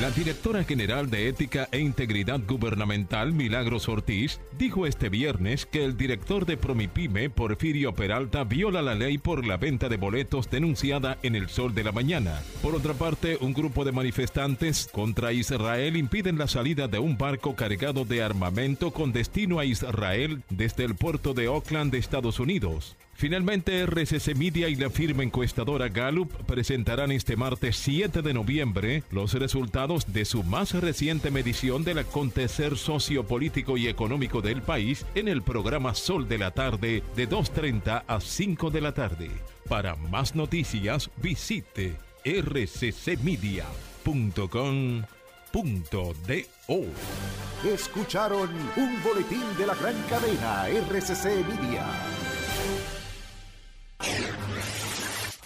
La 0.00 0.10
directora 0.10 0.64
general 0.64 1.10
de 1.10 1.28
Ética 1.28 1.68
e 1.72 1.78
Integridad 1.78 2.40
Gubernamental, 2.46 3.32
Milagros 3.32 3.88
Ortiz, 3.88 4.40
dijo 4.58 4.86
este 4.86 5.08
viernes 5.08 5.66
que 5.66 5.84
el 5.84 5.96
director 5.96 6.46
de 6.46 6.56
Promipyme, 6.56 7.28
Porfirio 7.30 7.94
Peralta, 7.94 8.44
viola 8.44 8.82
la 8.82 8.94
ley 8.94 9.18
por 9.18 9.46
la 9.46 9.56
venta 9.56 9.88
de 9.88 9.96
boletos 9.96 10.50
denunciada 10.50 11.18
en 11.22 11.36
el 11.36 11.48
Sol 11.48 11.74
de 11.74 11.84
la 11.84 11.92
Mañana. 11.92 12.40
Por 12.62 12.74
otra 12.74 12.94
parte, 12.94 13.38
un 13.40 13.52
grupo 13.52 13.84
de 13.84 13.92
manifestantes 13.92 14.88
contra 14.90 15.32
Israel 15.32 15.96
impiden 15.96 16.38
la 16.38 16.48
salida 16.48 16.88
de 16.88 16.98
un 16.98 17.18
barco 17.18 17.54
cargado 17.54 18.04
de 18.04 18.22
armamento 18.22 18.92
con 18.92 19.12
destino 19.12 19.58
a 19.58 19.64
Israel 19.64 20.42
desde 20.48 20.84
el 20.84 20.94
puerto 20.94 21.34
de 21.34 21.48
Oakland 21.48 21.94
Estados 21.94 22.40
Unidos. 22.40 22.96
Finalmente, 23.20 23.82
RCC 23.82 24.34
Media 24.34 24.70
y 24.70 24.76
la 24.76 24.88
firma 24.88 25.22
encuestadora 25.22 25.90
Gallup 25.90 26.32
presentarán 26.46 27.12
este 27.12 27.36
martes 27.36 27.76
7 27.76 28.22
de 28.22 28.32
noviembre 28.32 29.02
los 29.10 29.34
resultados 29.34 30.10
de 30.10 30.24
su 30.24 30.42
más 30.42 30.72
reciente 30.72 31.30
medición 31.30 31.84
del 31.84 31.98
acontecer 31.98 32.78
sociopolítico 32.78 33.76
y 33.76 33.88
económico 33.88 34.40
del 34.40 34.62
país 34.62 35.04
en 35.14 35.28
el 35.28 35.42
programa 35.42 35.94
Sol 35.94 36.28
de 36.28 36.38
la 36.38 36.52
Tarde 36.52 37.02
de 37.14 37.28
2.30 37.28 38.04
a 38.06 38.20
5 38.22 38.70
de 38.70 38.80
la 38.80 38.94
tarde. 38.94 39.30
Para 39.68 39.96
más 39.96 40.34
noticias, 40.34 41.10
visite 41.18 41.98
rccmedia.com.do. 42.24 43.74
Escucharon 47.70 48.48
un 48.76 49.02
boletín 49.02 49.44
de 49.58 49.66
la 49.66 49.74
gran 49.74 50.02
cadena 50.08 50.68
RCC 50.68 51.46
Media. 51.46 51.84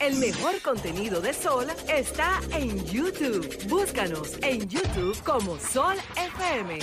El 0.00 0.16
mejor 0.16 0.60
contenido 0.60 1.20
de 1.20 1.32
Sol 1.32 1.66
está 1.88 2.40
en 2.52 2.84
YouTube. 2.84 3.48
Búscanos 3.68 4.32
en 4.42 4.68
YouTube 4.68 5.18
como 5.22 5.58
Sol 5.58 5.96
FM. 6.16 6.78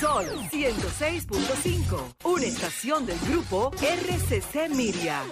Sol 0.00 0.24
106.5, 0.50 2.14
una 2.24 2.44
estación 2.46 3.04
del 3.04 3.18
grupo 3.28 3.70
RCC 3.82 4.70
Miria. 4.74 5.22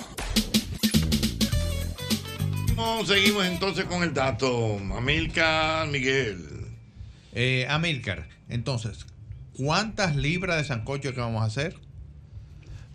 No, 2.76 3.06
seguimos 3.06 3.47
entonces 3.47 3.86
con 3.86 4.02
el 4.02 4.12
dato. 4.12 4.76
Amilcar 4.94 5.88
Miguel. 5.88 6.66
Eh, 7.32 7.66
Amilcar, 7.70 8.28
entonces, 8.48 9.06
¿cuántas 9.56 10.16
libras 10.16 10.59
de 10.59 10.64
sancocho 10.64 11.14
que 11.14 11.20
vamos 11.20 11.43
a 11.43 11.47
hacer? 11.47 11.85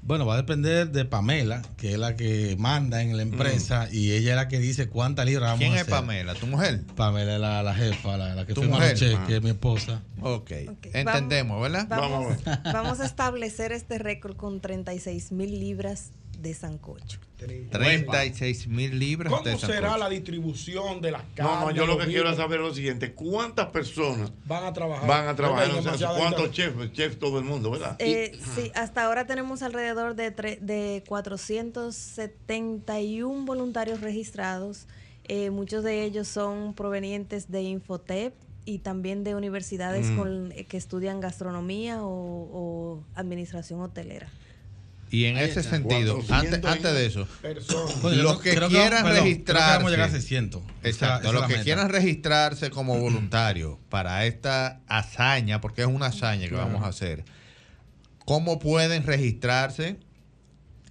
Bueno, 0.03 0.26
va 0.26 0.34
a 0.34 0.38
depender 0.38 0.90
de 0.91 1.06
Pamela, 1.06 1.61
que 1.78 1.94
es 1.94 1.99
la 1.99 2.15
que 2.15 2.56
manda 2.57 3.03
en 3.03 3.15
la 3.15 3.22
empresa 3.23 3.88
y 3.91 4.11
ella 4.14 4.32
es 4.32 4.36
la 4.36 4.48
que 4.48 4.57
dice 4.60 4.90
cuántas 4.90 5.26
libras 5.28 5.44
vamos 5.52 5.60
¿Quién 5.60 5.73
a 5.73 5.76
es 5.76 5.82
hacer. 5.84 5.94
Pamela? 5.94 6.34
¿Tu 6.34 6.48
mujer? 6.48 6.82
Pamela 6.95 7.36
es 7.36 7.40
la, 7.40 7.61
la 7.61 7.73
jefa, 7.76 8.18
la, 8.18 8.34
la 8.34 8.45
que 8.48 8.53
¿Tu 8.56 8.61
firma 8.61 8.78
mujer? 8.78 8.91
los 8.91 8.99
cheques, 8.99 9.19
Ah. 9.30 9.34
es 9.36 9.44
mi 9.44 9.49
esposa. 9.52 10.02
Ok, 10.22 10.52
entendemos, 10.94 11.61
¿verdad? 11.61 11.86
Vamos, 11.88 12.36
vamos 12.65 12.99
a 12.99 13.06
establecer 13.06 13.72
este 13.72 13.99
récord 13.99 14.36
con 14.36 14.60
36 14.60 15.32
mil 15.32 15.60
libras 15.60 16.11
de 16.41 16.53
sancocho. 16.53 17.19
36 17.72 18.68
mil 18.68 18.99
libras 18.99 19.31
¿Cómo 19.34 19.43
de 19.43 19.57
será 19.57 19.97
la 19.97 20.09
distribución 20.09 21.01
de 21.01 21.11
las 21.11 21.23
carnes? 21.35 21.55
No, 21.55 21.61
no, 21.65 21.72
yo 21.72 21.85
lo 21.88 21.97
que 21.97 22.05
quiero 22.05 22.34
saber 22.35 22.59
es 22.59 22.65
lo 22.68 22.73
siguiente. 22.73 23.13
¿Cuántas 23.13 23.68
personas 23.68 24.31
van 24.45 24.65
a 24.65 24.73
trabajar? 24.73 25.07
van 25.07 25.27
a 25.27 25.35
trabajar? 25.35 25.69
O 25.72 25.81
sea, 25.97 26.09
¿Cuántos 26.15 26.51
chefs? 26.51 26.91
Chefs 26.93 27.18
todo 27.18 27.39
el 27.39 27.45
mundo, 27.45 27.72
¿verdad? 27.72 27.95
Eh, 27.99 28.38
sí, 28.55 28.72
hasta 28.76 29.05
ahora 29.05 29.26
tenemos 29.26 29.61
alrededor 29.63 30.15
de, 30.15 30.35
tre- 30.35 30.59
de 30.59 31.03
471 31.07 33.45
voluntarios 33.45 34.01
registrados. 34.01 34.88
Eh, 35.27 35.49
muchos 35.49 35.84
de 35.84 36.03
ellos 36.03 36.27
son 36.27 36.73
provenientes 36.73 37.49
de 37.51 37.61
Infotep 37.63 38.34
y 38.65 38.80
también 38.80 39.23
de 39.23 39.35
universidades 39.35 40.07
Mm. 40.07 40.18
con- 40.18 40.51
eh, 40.51 40.65
que 40.65 40.77
estudian 40.77 41.19
gastronomía 41.19 42.03
o, 42.03 42.09
o 42.09 43.03
administración 43.15 43.81
hotelera. 43.81 44.27
Y 45.11 45.25
en 45.25 45.38
ese 45.38 45.61
sentido, 45.61 46.15
400 46.25 46.31
antes, 46.53 46.71
antes 46.71 46.93
de 46.93 47.05
eso, 47.05 47.27
los 48.23 48.39
que 48.41 48.55
creo 48.55 48.69
que- 48.69 48.75
quieran 48.75 49.03
perdón, 49.03 49.11
creo 49.11 49.13
que 49.15 49.21
registrarse. 49.29 49.73
vamos 49.77 49.88
a 49.88 49.91
llegar 49.91 50.07
a 50.07 50.11
600. 50.11 50.63
Esa- 50.63 50.88
Exacto, 50.89 51.23
esa 51.27 51.33
los 51.33 51.41
que 51.47 51.53
meta. 51.53 51.63
quieran 51.63 51.89
registrarse 51.89 52.69
como 52.69 52.97
voluntarios 52.97 53.77
para 53.89 54.25
esta 54.25 54.79
hazaña, 54.88 55.59
porque 55.59 55.81
es 55.81 55.88
una 55.88 56.05
hazaña 56.07 56.43
que 56.43 56.49
Claro. 56.51 56.65
vamos 56.67 56.83
a 56.83 56.88
hacer, 56.88 57.25
¿cómo 58.25 58.57
pueden 58.59 59.03
registrarse? 59.05 59.97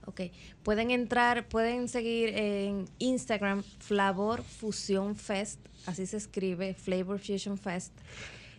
Ok, 0.04 0.20
pueden 0.64 0.90
entrar, 0.90 1.48
pueden 1.48 1.88
seguir 1.88 2.28
en 2.36 2.90
Instagram 2.98 3.62
Flavor 3.78 4.42
Fusion 4.42 5.16
Fest, 5.16 5.60
así 5.86 6.04
se 6.06 6.18
escribe, 6.18 6.74
Flavor 6.74 7.18
Fusion 7.20 7.56
Fest, 7.56 7.92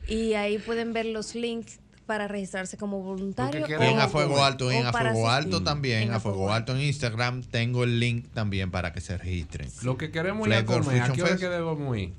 y 0.08 0.34
ahí 0.34 0.58
pueden 0.58 0.92
ver 0.94 1.06
los 1.06 1.36
links 1.36 1.78
para 2.12 2.28
registrarse 2.28 2.76
como 2.76 3.00
voluntario. 3.02 3.66
Y 3.70 3.72
en 3.72 3.98
A 4.02 4.10
Fuego 4.10 4.44
Alto, 4.44 4.70
en 4.70 4.86
A 4.86 4.92
Fuego. 4.92 5.30
Alto 5.30 5.64
también, 5.64 6.02
En 6.02 6.12
A 6.12 6.20
Fuego 6.20 6.52
Alto 6.52 6.74
en 6.76 6.82
Instagram, 6.82 7.42
tengo 7.42 7.86
el 7.86 8.02
link 8.02 8.26
también 8.34 8.70
para 8.70 8.92
que 8.92 9.00
se 9.00 9.18
registren. 9.18 9.70
Lo 9.82 9.96
que 9.96 10.12
queremos 10.12 10.46
ir 10.46 10.56
a 10.56 10.66
comer, 10.66 11.04
¿a 11.04 11.14
qué 11.14 11.24
hora 11.24 11.38
que 11.38 11.48
debemos 11.48 11.98
ir? 11.98 12.12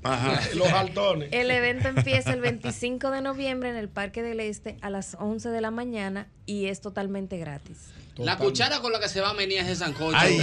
Los 0.55 0.67
altones. 0.69 1.29
El 1.31 1.51
evento 1.51 1.89
empieza 1.89 2.33
el 2.33 2.41
25 2.41 3.11
de 3.11 3.21
noviembre 3.21 3.69
en 3.69 3.75
el 3.75 3.87
Parque 3.87 4.23
del 4.23 4.39
Este 4.39 4.77
a 4.81 4.89
las 4.89 5.15
11 5.19 5.49
de 5.49 5.61
la 5.61 5.69
mañana 5.69 6.25
y 6.47 6.65
es 6.65 6.81
totalmente 6.81 7.37
gratis. 7.37 7.77
La 8.17 8.37
cuchara 8.39 8.79
con 8.79 8.91
la 8.91 8.99
que 8.99 9.09
se 9.09 9.21
va 9.21 9.29
a 9.29 9.33
venir 9.33 9.59
ese 9.59 9.75
sancocho. 9.75 10.17
Ay, 10.17 10.37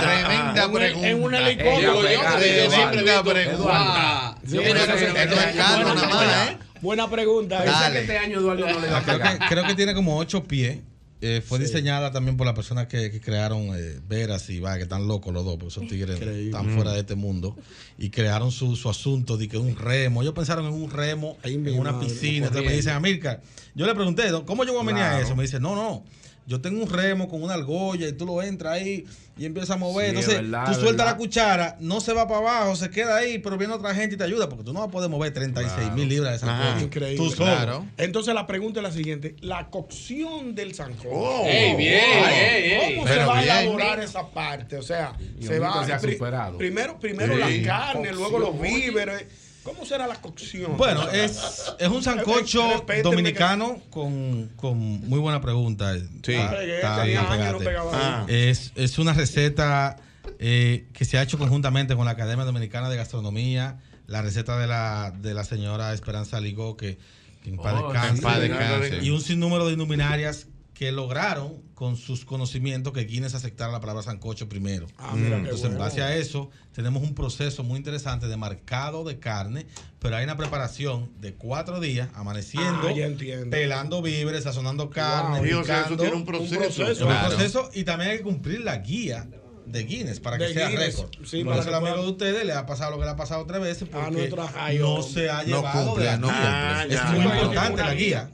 tremenda 0.00 0.64
En 0.64 0.70
un- 0.70 0.74
pregunta. 0.74 1.08
En 1.08 1.22
un 1.22 1.34
helicóptero. 1.36 2.02
Yo, 2.02 2.70
siempre 2.70 3.02
pregunta. 3.22 4.36
Sí, 4.44 4.56
yo 4.56 4.74
nada 4.74 6.08
más, 6.08 6.50
¿eh? 6.50 6.58
Buena 6.82 7.08
pregunta. 7.10 7.64
Dale. 7.64 8.00
este 8.00 8.18
año 8.18 8.40
Eduardo 8.40 8.66
no 8.66 8.80
le 8.80 8.88
va 8.88 8.98
a 8.98 9.02
creo, 9.02 9.18
que, 9.18 9.38
creo 9.48 9.66
que 9.66 9.74
tiene 9.74 9.94
como 9.94 10.16
ocho 10.16 10.44
pies. 10.44 10.78
Eh, 11.22 11.42
fue 11.46 11.58
Sí. 11.58 11.64
diseñada 11.64 12.10
también 12.12 12.38
por 12.38 12.46
las 12.46 12.54
personas 12.56 12.86
que, 12.86 13.10
que 13.10 13.20
crearon 13.20 13.72
eh, 13.76 14.00
Veras 14.08 14.48
y 14.48 14.58
va, 14.58 14.76
que 14.78 14.84
están 14.84 15.06
locos 15.06 15.34
los 15.34 15.44
dos, 15.44 15.56
porque 15.56 15.68
esos 15.68 15.86
tigres 15.86 16.18
están 16.18 16.70
fuera 16.74 16.92
de 16.92 17.00
este 17.00 17.14
mundo. 17.14 17.54
Y 17.98 18.08
crearon 18.08 18.50
su, 18.50 18.74
su 18.74 18.88
asunto 18.88 19.36
de 19.36 19.46
que 19.46 19.58
un 19.58 19.76
remo. 19.76 20.22
Ellos 20.22 20.32
pensaron 20.32 20.64
en 20.64 20.72
un 20.72 20.90
remo, 20.90 21.36
en 21.42 21.78
una 21.78 21.92
madre, 21.92 22.06
piscina. 22.08 22.46
Entonces 22.46 22.70
me 22.70 22.74
dicen, 22.74 22.94
Amilcar, 22.94 23.42
yo 23.74 23.84
le 23.86 23.94
pregunté, 23.94 24.22
¿cómo 24.46 24.64
yo 24.64 24.72
voy 24.72 24.82
a 24.82 24.86
venir 24.86 25.02
a 25.02 25.20
eso? 25.20 25.36
Me 25.36 25.42
dice, 25.42 25.60
no, 25.60 25.74
no. 25.76 26.04
Yo 26.46 26.60
tengo 26.60 26.82
un 26.82 26.90
remo 26.90 27.28
con 27.28 27.42
una 27.42 27.54
argolla 27.54 28.08
y 28.08 28.12
tú 28.12 28.26
lo 28.26 28.42
entras 28.42 28.72
ahí 28.72 29.04
y 29.38 29.44
empiezas 29.46 29.70
a 29.70 29.76
mover. 29.76 30.10
Sí, 30.10 30.18
es 30.18 30.24
Entonces, 30.28 30.42
verdad, 30.50 30.64
tú 30.66 30.72
sueltas 30.74 30.96
verdad. 30.96 31.12
la 31.12 31.16
cuchara, 31.16 31.76
no 31.80 32.00
se 32.00 32.12
va 32.12 32.26
para 32.26 32.40
abajo, 32.40 32.74
se 32.76 32.90
queda 32.90 33.16
ahí, 33.16 33.38
pero 33.38 33.56
viene 33.56 33.72
otra 33.72 33.94
gente 33.94 34.16
y 34.16 34.18
te 34.18 34.24
ayuda, 34.24 34.48
porque 34.48 34.64
tú 34.64 34.72
no 34.72 34.80
vas 34.80 34.88
a 34.88 34.90
poder 34.90 35.08
mover 35.10 35.32
36 35.32 35.92
mil 35.92 36.08
libras 36.08 36.32
de 36.32 36.38
sancocho. 36.40 36.84
Increíble. 36.86 37.16
Tú 37.16 37.30
solo. 37.30 37.86
Entonces 37.96 38.34
la 38.34 38.46
pregunta 38.46 38.80
es 38.80 38.84
la 38.84 38.90
siguiente: 38.92 39.36
la 39.40 39.68
cocción 39.70 40.54
del 40.54 40.74
sancocho. 40.74 41.08
Oh. 41.12 41.44
Ey, 41.46 41.76
bien. 41.76 42.96
¿Cómo 42.96 43.06
se 43.06 43.16
va 43.24 43.38
a 43.38 43.42
bien. 43.42 43.56
elaborar 43.56 44.00
esa 44.00 44.26
parte? 44.28 44.76
O 44.76 44.82
sea, 44.82 45.12
Y 45.38 45.44
se 45.46 45.58
va 45.58 45.84
se 45.86 45.92
ha 45.92 45.98
superado. 46.00 46.58
primero, 46.58 46.98
primero 46.98 47.34
Sí. 47.46 47.60
la 47.60 47.66
carne, 47.66 48.12
luego 48.12 48.38
los 48.38 48.60
víveres. 48.60 49.26
¿Cómo 49.62 49.84
será 49.84 50.06
la 50.06 50.20
cocción? 50.20 50.76
Bueno, 50.76 51.08
es, 51.12 51.72
es 51.78 51.88
un 51.88 52.02
sancocho 52.02 52.66
Respétenme 52.70 53.02
dominicano 53.02 53.80
con, 53.90 54.48
con 54.56 54.78
muy 54.78 55.18
buena 55.18 55.40
pregunta. 55.40 55.94
Sí, 56.22 56.34
no 56.36 56.50
pegaba 56.50 57.02
ahí. 57.02 58.48
Es, 58.48 58.72
es 58.74 58.98
una 58.98 59.12
receta 59.12 59.96
eh, 60.38 60.86
que 60.92 61.04
se 61.04 61.18
ha 61.18 61.22
hecho 61.22 61.38
conjuntamente 61.38 61.94
con 61.96 62.04
la 62.04 62.12
Academia 62.12 62.44
Dominicana 62.44 62.88
de 62.88 62.96
Gastronomía, 62.96 63.80
la 64.06 64.22
receta 64.22 64.58
de 64.58 64.66
la, 64.66 65.12
de 65.16 65.34
la 65.34 65.44
señora 65.44 65.92
Esperanza 65.92 66.40
Ligó, 66.40 66.76
que, 66.76 66.98
que 67.42 67.50
en 67.50 67.56
paz 67.56 67.74
Oh, 67.78 67.92
paz 67.92 68.40
descanse. 68.40 68.98
y 69.02 69.10
un 69.10 69.20
sinnúmero 69.20 69.66
de 69.66 69.76
luminarias 69.76 70.46
que 70.74 70.92
lograron 70.92 71.62
con 71.80 71.96
sus 71.96 72.26
conocimientos 72.26 72.92
que 72.92 73.04
Guinness 73.06 73.34
aceptara 73.34 73.72
la 73.72 73.80
palabra 73.80 74.02
sancocho 74.02 74.50
primero. 74.50 74.86
Ah, 74.98 75.14
mira 75.16 75.36
qué 75.36 75.44
Entonces, 75.44 75.64
en 75.70 75.78
base 75.78 76.02
a 76.02 76.14
eso, 76.14 76.50
tenemos 76.74 77.02
un 77.02 77.14
proceso 77.14 77.64
muy 77.64 77.78
interesante 77.78 78.28
de 78.28 78.36
marcado 78.36 79.02
de 79.02 79.18
carne, 79.18 79.64
pero 79.98 80.14
hay 80.14 80.24
una 80.24 80.36
preparación 80.36 81.10
de 81.22 81.32
cuatro 81.32 81.80
días, 81.80 82.10
amaneciendo, 82.12 82.86
Ah, 82.86 83.48
pelando 83.50 84.02
víveres, 84.02 84.44
sazonando 84.44 84.90
carne, 84.90 85.40
Sí, 85.42 85.54
o 85.54 85.64
sea, 85.64 85.86
eso 85.86 85.96
tiene 85.96 86.16
un 86.16 86.26
proceso. 86.26 86.86
Es 86.86 87.00
un 87.00 87.06
Claro. 87.06 87.28
proceso 87.30 87.70
y 87.72 87.84
también 87.84 88.10
hay 88.10 88.16
que 88.18 88.24
cumplir 88.24 88.60
la 88.60 88.76
guía 88.76 89.26
de 89.64 89.82
Guinness 89.84 90.20
para 90.20 90.36
que 90.36 90.48
De 90.48 90.52
sea 90.52 90.68
récord. 90.68 91.08
sí, 91.24 91.38
Por 91.44 91.54
para 91.54 91.62
eso 91.62 91.70
que 91.70 91.76
el 91.78 91.82
amigo 91.82 92.02
de 92.04 92.10
ustedes 92.10 92.44
le 92.44 92.52
ha 92.52 92.66
pasado 92.66 92.90
lo 92.90 92.98
que 92.98 93.04
le 93.04 93.10
ha 93.12 93.16
pasado 93.16 93.46
tres 93.46 93.62
veces 93.62 93.88
porque 93.90 94.10
nuestro 94.10 94.46
rayo. 94.48 94.96
no 94.96 95.02
se 95.02 95.30
ha 95.30 95.44
No 95.44 95.56
llevado 95.56 95.86
cumple, 95.86 96.04
de 96.04 96.10
la 96.10 96.18
no 96.18 96.26
guía. 96.28 96.84
Es 96.90 97.00
Ah, 97.00 97.12
muy 97.12 97.24
importante 97.24 97.80
la 97.82 97.94
guía. 97.94 98.04
guía. 98.26 98.30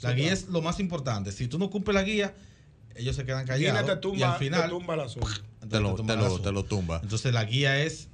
La 0.00 0.12
guía 0.12 0.32
es 0.32 0.48
lo 0.48 0.62
más 0.62 0.80
importante. 0.80 1.30
Si 1.32 1.46
tú 1.46 1.58
no 1.58 1.68
cumples 1.68 1.94
la 1.94 2.02
guía, 2.02 2.34
ellos 2.98 3.16
se 3.16 3.24
quedan 3.24 3.46
callados. 3.46 3.78
Guinness 3.80 3.94
te 3.94 4.00
tumba, 4.00 4.18
y 4.18 4.22
al 4.22 4.38
final 4.38 4.62
te 4.64 4.68
tumba 4.68 4.94
el 4.94 5.00
asunto. 5.00 5.28
Te 5.68 5.80
lo, 5.80 5.94
tumba 5.94 6.06
te 6.06 6.12
el 6.14 6.18
lo- 6.20 6.26
asunto. 6.26 6.42
te 6.48 6.52
lo 6.52 6.64
tumba. 6.64 7.00
Entonces 7.02 7.32
la 7.32 7.44
guía 7.44 7.82
es, 7.82 8.08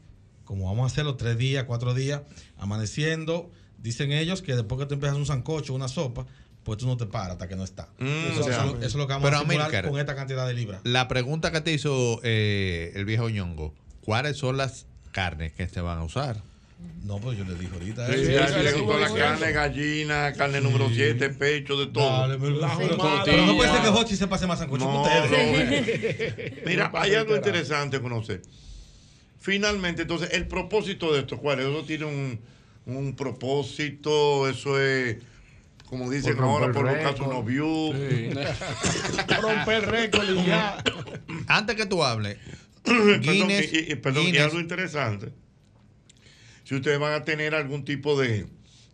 como 0.44 0.66
vamos 0.66 0.84
a 0.84 0.86
hacerlo 0.92 1.16
tres 1.16 1.36
días, 1.38 1.64
cuatro 1.64 1.94
días, 1.94 2.22
amaneciendo, 2.58 3.50
dicen 3.78 4.12
ellos 4.12 4.42
que 4.42 4.54
después 4.54 4.78
que 4.80 4.86
tú 4.86 4.94
empiezas 4.94 5.16
un 5.18 5.26
sancocho, 5.26 5.74
una 5.74 5.88
sopa, 5.88 6.26
pues 6.64 6.78
tú 6.78 6.86
no 6.86 6.96
te 6.96 7.06
paras 7.06 7.32
hasta 7.32 7.48
que 7.48 7.56
no 7.56 7.64
está. 7.64 7.88
Mm, 7.98 8.06
eso, 8.06 8.40
o 8.40 8.44
sea, 8.44 8.52
eso 8.52 8.64
es 8.64 8.66
lo- 8.72 8.78
eso 8.78 8.86
es 8.86 8.94
lo 8.94 9.06
que 9.06 9.12
vamos 9.14 9.26
pero, 9.28 9.36
a 9.36 9.40
simular 9.40 9.60
Amílcar, 9.66 9.90
con 9.90 10.00
esta 10.00 10.14
cantidad 10.14 10.46
de 10.46 10.54
libras. 10.54 10.80
La 10.84 11.08
pregunta 11.08 11.50
que 11.50 11.60
te 11.60 11.72
hizo 11.72 12.20
eh, 12.22 12.92
el 12.94 13.04
viejo 13.04 13.28
ñongo, 13.28 13.74
¿cuáles 14.00 14.36
son 14.36 14.56
las 14.56 14.86
carnes 15.10 15.52
que 15.52 15.68
se 15.68 15.80
van 15.80 15.98
a 15.98 16.04
usar? 16.04 16.40
No, 17.04 17.18
pues 17.18 17.36
yo 17.36 17.44
le 17.44 17.54
dije 17.54 17.72
ahorita. 17.72 18.06
Sí, 18.06 18.20
eso. 18.20 18.30
ya 18.30 18.48
Sí, 18.48 18.54
le 18.62 18.72
gustó 18.72 18.98
la 18.98 19.12
carne, 19.12 19.52
gallina, 19.52 20.32
carne 20.34 20.60
número 20.60 20.88
7, 20.88 21.30
pecho, 21.30 21.76
de 21.76 21.86
todo. 21.88 22.08
Dale, 22.28 22.38
pero- 22.38 22.56
La 22.60 22.76
pero- 22.76 22.96
pero 23.24 23.46
no 23.46 23.56
puede 23.56 23.70
ser 23.72 23.82
que 23.82 23.88
Hochi 23.88 24.16
se 24.16 24.28
pase 24.28 24.46
más 24.46 24.60
sancocho 24.60 24.84
No, 24.84 25.02
que 25.02 25.08
ustedes. 25.34 26.54
no. 26.62 26.62
Mira, 26.66 26.90
No 26.92 26.98
hay 27.00 27.14
algo 27.14 27.34
interesante 27.34 27.96
que 27.96 28.02
conocer. 28.02 28.42
Finalmente, 29.40 30.02
entonces, 30.02 30.30
el 30.32 30.46
propósito 30.46 31.12
de 31.12 31.20
esto, 31.20 31.36
¿cuál 31.38 31.58
es? 31.58 31.66
Eso 31.66 31.82
tiene 31.84 32.04
un, 32.04 32.40
un 32.86 33.16
propósito, 33.16 34.48
eso 34.48 34.80
es, 34.80 35.16
como 35.86 36.08
dicen 36.08 36.36
Por 36.36 36.44
ahora, 36.44 36.72
por 36.72 36.88
buscar 36.88 37.20
unos 37.20 37.44
views. 37.44 37.96
Romper 39.42 39.90
récord 39.90 40.28
y 40.30 40.44
ya. 40.46 40.82
Antes 41.48 41.74
que 41.76 41.86
tú 41.86 42.04
hables, 42.04 42.38
Perdón, 42.84 43.20
Guinness, 43.20 43.72
y, 43.72 43.92
y- 43.92 43.94
perdón, 43.96 44.26
y 44.28 44.36
algo 44.38 44.60
interesante. 44.60 45.32
Si 46.64 46.74
ustedes 46.76 46.98
van 46.98 47.12
a 47.14 47.24
tener 47.24 47.54
algún 47.54 47.84
tipo 47.84 48.18
de, 48.20 48.46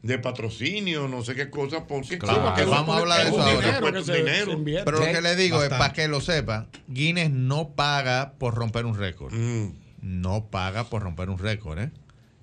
de 0.02 0.18
patrocinio, 0.18 1.08
no 1.08 1.22
sé 1.24 1.34
qué 1.34 1.50
cosa, 1.50 1.86
porque 1.86 2.18
Claro, 2.18 2.44
porque 2.44 2.64
vamos 2.64 2.96
a 2.96 3.00
hablar 3.00 3.18
de 3.18 3.22
es 3.24 3.28
eso 3.30 3.40
ahora. 3.42 4.00
dinero. 4.00 4.84
Pero 4.84 4.98
lo 5.00 5.04
que 5.06 5.20
le 5.20 5.36
digo 5.36 5.56
es, 5.62 5.70
Bastante. 5.70 5.78
para 5.78 5.92
que 5.92 6.08
lo 6.08 6.20
sepa, 6.20 6.66
Guinness 6.88 7.30
no 7.30 7.70
paga 7.74 8.32
por 8.38 8.54
romper 8.54 8.86
un 8.86 8.96
récord. 8.96 9.34
Mm. 9.34 9.72
No 10.00 10.46
paga 10.50 10.84
por 10.84 11.02
romper 11.02 11.28
un 11.28 11.38
récord, 11.38 11.78
¿eh? 11.80 11.90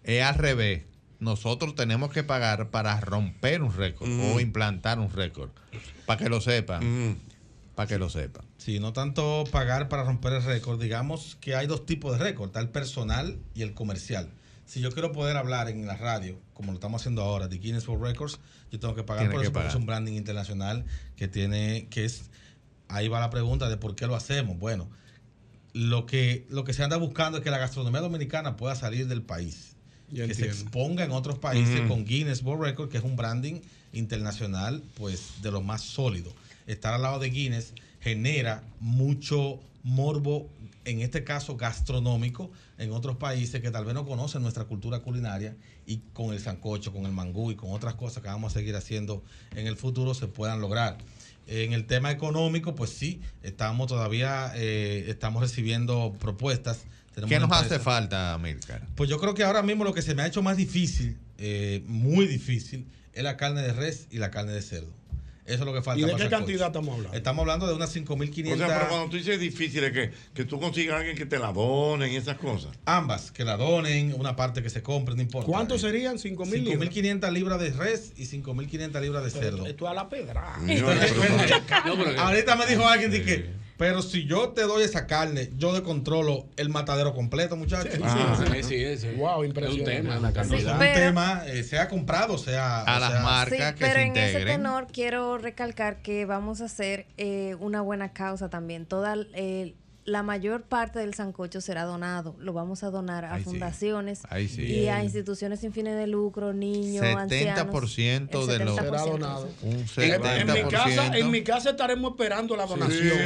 Es 0.03 0.21
al 0.23 0.35
revés. 0.35 0.83
Nosotros 1.19 1.73
tenemos 1.75 2.11
que 2.11 2.23
pagar 2.23 2.69
para 2.69 2.99
romper 2.99 3.61
un 3.61 3.73
récord 3.75 4.09
Mm. 4.09 4.33
o 4.35 4.39
implantar 4.39 4.99
un 4.99 5.09
récord. 5.11 5.49
Para 6.05 6.19
que 6.23 6.29
lo 6.29 6.41
sepan. 6.41 7.17
Para 7.73 7.87
que 7.87 7.97
lo 7.97 8.09
sepan. 8.09 8.45
Sí, 8.57 8.79
no 8.79 8.93
tanto 8.93 9.43
pagar 9.51 9.89
para 9.89 10.03
romper 10.03 10.33
el 10.33 10.43
récord. 10.43 10.79
Digamos 10.81 11.37
que 11.41 11.55
hay 11.55 11.67
dos 11.67 11.85
tipos 11.85 12.11
de 12.17 12.23
récord, 12.23 12.47
está 12.47 12.59
el 12.59 12.69
personal 12.69 13.37
y 13.55 13.61
el 13.63 13.73
comercial. 13.73 14.29
Si 14.65 14.81
yo 14.81 14.91
quiero 14.91 15.11
poder 15.11 15.37
hablar 15.37 15.69
en 15.69 15.85
la 15.85 15.95
radio, 15.95 16.39
como 16.53 16.71
lo 16.71 16.75
estamos 16.75 17.01
haciendo 17.01 17.21
ahora, 17.21 17.47
de 17.47 17.57
Guinness 17.57 17.87
World 17.87 18.03
Records, 18.03 18.39
yo 18.71 18.79
tengo 18.79 18.95
que 18.95 19.03
pagar 19.03 19.23
Tiene 19.23 19.33
por 19.33 19.41
que 19.41 19.45
eso, 19.45 19.53
porque 19.53 19.69
es 19.69 19.75
un 19.75 19.85
branding 19.85 20.13
internacional 20.13 20.85
que 21.15 21.27
tiene, 21.27 21.87
que 21.89 22.05
es, 22.05 22.31
ahí 22.87 23.07
va 23.07 23.19
la 23.19 23.29
pregunta 23.29 23.69
de 23.69 23.77
por 23.77 23.95
qué 23.95 24.07
lo 24.07 24.15
hacemos. 24.15 24.57
Bueno, 24.57 24.89
lo 25.73 26.05
que, 26.05 26.47
lo 26.49 26.63
que 26.63 26.73
se 26.73 26.83
anda 26.83 26.97
buscando 26.97 27.37
es 27.37 27.43
que 27.43 27.51
la 27.51 27.57
gastronomía 27.57 28.01
dominicana 28.01 28.55
pueda 28.57 28.75
salir 28.75 29.07
del 29.07 29.21
país. 29.21 29.75
Que 30.13 30.33
se 30.33 30.45
exponga 30.45 31.03
en 31.03 31.11
otros 31.11 31.39
países 31.39 31.81
con 31.87 32.05
Guinness 32.05 32.43
World 32.43 32.63
Records, 32.63 32.91
que 32.91 32.97
es 32.99 33.03
un 33.03 33.15
branding 33.15 33.61
internacional, 33.91 34.83
pues 34.95 35.41
de 35.41 35.51
lo 35.51 35.61
más 35.61 35.81
sólido. 35.81 36.31
Estar 36.67 36.93
al 36.93 37.01
lado 37.01 37.19
de 37.19 37.29
Guinness 37.29 37.73
genera 37.99 38.63
mucho 38.79 39.59
morbo, 39.83 40.49
en 40.85 41.01
este 41.01 41.23
caso 41.23 41.57
gastronómico, 41.57 42.51
en 42.77 42.91
otros 42.91 43.17
países 43.17 43.61
que 43.61 43.71
tal 43.71 43.85
vez 43.85 43.93
no 43.93 44.05
conocen 44.05 44.41
nuestra 44.41 44.65
cultura 44.65 44.99
culinaria 44.99 45.55
y 45.85 45.97
con 46.13 46.33
el 46.33 46.39
sancocho, 46.39 46.93
con 46.93 47.05
el 47.05 47.11
mangú 47.11 47.51
y 47.51 47.55
con 47.55 47.71
otras 47.71 47.95
cosas 47.95 48.21
que 48.23 48.29
vamos 48.29 48.53
a 48.53 48.59
seguir 48.59 48.75
haciendo 48.75 49.23
en 49.55 49.67
el 49.67 49.75
futuro 49.75 50.13
se 50.13 50.27
puedan 50.27 50.61
lograr. 50.61 50.97
En 51.47 51.73
el 51.73 51.85
tema 51.85 52.11
económico, 52.11 52.73
pues 52.73 52.91
sí, 52.91 53.21
estamos 53.43 53.87
todavía, 53.87 54.51
eh, 54.55 55.05
estamos 55.07 55.41
recibiendo 55.43 56.15
propuestas. 56.19 56.85
Tenemos 57.13 57.29
¿Qué 57.29 57.39
nos 57.39 57.51
hace 57.51 57.79
falta, 57.79 58.37
Milcar? 58.39 58.87
pues 58.95 59.09
yo 59.09 59.19
creo 59.19 59.33
que 59.33 59.43
ahora 59.43 59.61
mismo 59.61 59.83
lo 59.83 59.93
que 59.93 60.01
se 60.01 60.15
me 60.15 60.23
ha 60.23 60.27
hecho 60.27 60.41
más 60.41 60.57
difícil, 60.57 61.17
eh, 61.37 61.83
muy 61.87 62.27
difícil, 62.27 62.87
es 63.13 63.23
la 63.23 63.37
carne 63.37 63.61
de 63.61 63.73
res 63.73 64.07
y 64.11 64.17
la 64.17 64.31
carne 64.31 64.53
de 64.53 64.61
cerdo. 64.61 64.91
Eso 65.45 65.59
es 65.59 65.65
lo 65.65 65.73
que 65.73 65.81
falta. 65.83 66.01
¿Y 66.01 66.09
de 66.09 66.15
qué 66.15 66.27
cantidad 66.27 66.67
estamos 66.67 66.95
hablando? 66.95 67.15
Estamos 67.15 67.41
hablando 67.41 67.67
de 67.67 67.75
unas 67.75 67.89
O 67.89 67.93
sea, 67.93 68.03
5.500. 68.03 68.57
pero 68.57 68.87
cuando 68.89 69.09
tú 69.09 69.17
dices 69.17 69.39
difícil, 69.39 69.83
es 69.83 69.91
que, 69.91 70.11
que 70.33 70.43
tú 70.43 70.59
consigas 70.59 70.95
a 70.95 70.99
alguien 70.99 71.15
que 71.15 71.27
te 71.27 71.37
la 71.37 71.53
donen 71.53 72.11
y 72.11 72.15
esas 72.15 72.37
cosas. 72.37 72.71
Ambas, 72.85 73.31
que 73.31 73.43
la 73.45 73.55
donen, 73.55 74.15
una 74.17 74.35
parte 74.35 74.63
que 74.63 74.71
se 74.71 74.81
compre, 74.81 75.13
no 75.15 75.21
importa. 75.21 75.45
¿Cuántos 75.45 75.81
serían? 75.81 76.17
¿5 76.17 76.47
mil 76.47 76.65
libras? 76.65 76.89
5.500 76.89 77.31
libras 77.31 77.59
de 77.59 77.69
res 77.71 78.13
y 78.17 78.25
5.500 78.25 79.01
libras 79.01 79.23
de 79.23 79.29
cerdo. 79.29 79.67
Esto 79.67 79.85
es 79.85 79.91
a 79.91 79.93
la 79.93 80.09
pedra. 80.09 80.55
Ahorita 82.17 82.55
me 82.55 82.65
dijo 82.65 82.87
alguien 82.87 83.11
de 83.11 83.23
que, 83.23 83.49
pero 83.77 84.01
si 84.01 84.25
yo 84.25 84.49
te 84.49 84.61
doy 84.63 84.83
esa 84.83 85.05
carne, 85.07 85.49
yo 85.57 85.73
de 85.73 85.83
controlo 85.83 86.45
el 86.57 86.69
matadero 86.69 87.13
completo, 87.13 87.55
muchachos. 87.55 87.93
Ah, 88.03 88.35
sí, 88.53 88.63
sí, 88.63 88.97
sí. 88.97 89.07
Wow, 89.17 89.31
Es 89.33 89.37
un 89.39 89.45
impresionante. 89.47 89.91
tema, 89.91 90.19
la 90.19 90.29
Es 90.29 90.33
cantidad. 90.35 90.73
un 90.73 90.79
pero- 90.79 90.99
tema, 90.99 91.43
eh, 91.47 91.63
sea 91.63 91.87
comprado, 91.87 92.37
sea. 92.37 92.81
A 92.81 92.97
o 92.97 92.99
las 92.99 93.11
sea- 93.11 93.21
marcas 93.21 93.69
Sí, 93.69 93.75
que 93.75 93.85
pero 93.85 93.93
se 93.93 94.01
en 94.03 94.17
ese 94.17 94.45
tenor 94.45 94.87
quiero 94.91 95.37
recalcar 95.37 96.01
que 96.01 96.25
vamos 96.25 96.61
a 96.61 96.65
hacer 96.65 97.05
eh, 97.17 97.55
una 97.59 97.81
buena 97.81 98.13
causa 98.13 98.49
también. 98.49 98.85
Toda 98.85 99.15
eh, 99.33 99.75
la 100.05 100.21
mayor 100.21 100.61
parte 100.63 100.99
del 100.99 101.15
sancocho 101.15 101.61
será 101.61 101.83
donado. 101.83 102.35
Lo 102.39 102.53
vamos 102.53 102.83
a 102.83 102.91
donar 102.91 103.25
a 103.25 103.37
sí. 103.39 103.43
fundaciones 103.43 104.21
sí. 104.49 104.61
y 104.63 104.87
a 104.87 105.03
instituciones 105.03 105.59
sin 105.61 105.73
fines 105.73 105.97
de 105.97 106.05
lucro, 106.05 106.53
niños, 106.53 107.03
70% 107.03 107.17
ancianos. 107.17 108.47
de 108.47 108.59
70%, 108.59 108.75
Será 108.75 109.01
donado. 109.01 109.49
Un 109.63 109.71
En, 109.73 109.87
70%. 109.87 110.39
en 110.41 110.53
mi 110.53 110.69
casa, 110.71 111.17
en 111.17 111.31
mi 111.31 111.43
casa 111.43 111.69
estaremos 111.71 112.11
esperando 112.11 112.55
la 112.55 112.67
donación. 112.67 113.17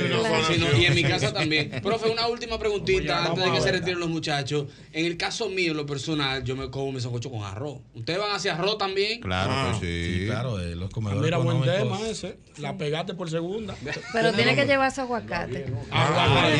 Sí, 0.47 0.57
no, 0.59 0.77
y 0.77 0.85
en 0.85 0.95
mi 0.95 1.03
casa 1.03 1.33
también. 1.33 1.69
Profe, 1.83 2.09
una 2.09 2.27
última 2.27 2.57
preguntita 2.57 3.25
antes 3.25 3.43
de 3.43 3.51
que 3.51 3.61
se 3.61 3.71
retiren 3.73 3.99
los 3.99 4.09
muchachos. 4.09 4.67
En 4.93 5.05
el 5.05 5.17
caso 5.17 5.49
mío, 5.49 5.73
lo 5.73 5.85
personal, 5.85 6.43
yo 6.45 6.55
me 6.55 6.69
como 6.69 6.93
mi 6.93 7.01
sancocho 7.01 7.29
con 7.29 7.43
arroz. 7.43 7.79
¿Ustedes 7.93 8.19
van 8.19 8.31
hacia 8.35 8.53
arroz 8.55 8.77
también? 8.77 9.19
Claro 9.19 9.51
Ah, 9.53 9.77
que 9.81 9.85
sí. 9.85 10.19
sí, 10.21 10.25
claro, 10.27 10.59
eh, 10.61 10.75
los 10.75 10.89
Ah, 10.89 10.93
comedores 10.93 11.23
Mira, 11.23 11.37
buen 11.39 11.61
tema 11.61 11.99
ese. 12.07 12.39
La 12.57 12.77
pegaste 12.77 13.13
por 13.15 13.29
segunda. 13.29 13.75
Pero 14.13 14.31
tiene 14.35 14.55
que 14.55 14.65
llevar 14.65 14.91
su 14.93 15.01
aguacate. 15.01 15.65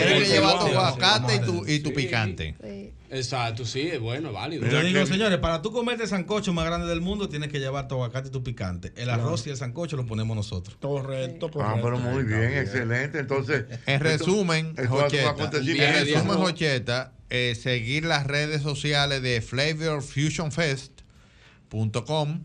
Tienes 0.10 0.30
que 0.30 0.36
sí, 0.36 0.41
llevar 0.41 0.60
tu 0.60 0.65
aguacate 0.68 1.36
y 1.36 1.40
tu, 1.40 1.65
y 1.68 1.80
tu 1.80 1.90
sí. 1.90 1.95
picante. 1.95 2.56
Sí. 2.64 2.94
Exacto, 3.11 3.65
sí, 3.65 3.88
es 3.88 3.99
bueno, 3.99 4.27
es 4.27 4.36
válido. 4.36 4.68
Yo 4.68 4.84
digo, 4.84 5.03
señores, 5.07 5.40
para 5.40 5.64
tú 5.64 5.72
comerte 5.72 6.03
el 6.03 6.10
sancocho 6.10 6.53
más 6.53 6.64
grande 6.65 6.86
del 6.86 7.02
mundo, 7.02 7.27
tienes 7.27 7.49
que 7.49 7.60
llevar 7.60 7.88
tu 7.88 7.95
aguacate 7.95 8.27
y 8.27 8.31
tu 8.31 8.44
picante. 8.44 8.94
El 8.95 9.10
arroz 9.10 9.48
y 9.48 9.49
el 9.49 9.57
sancocho 9.57 9.98
lo 9.98 10.06
ponemos 10.06 10.36
nosotros. 10.36 10.77
Correcto, 10.80 11.49
Ah, 11.60 11.76
pero 11.81 11.98
muy 11.98 12.23
bien, 12.23 12.53
excelente. 12.56 13.18
Entonces, 13.18 13.65
En 13.88 13.99
resumen, 13.99 14.76
en 14.77 14.90
resumen, 14.90 16.38
Jocheta, 16.38 17.14
eh, 17.31 17.56
seguir 17.60 18.06
las 18.06 18.27
redes 18.27 18.61
sociales 18.61 19.23
de 19.23 19.41
flavorfusionfest.com 19.41 22.41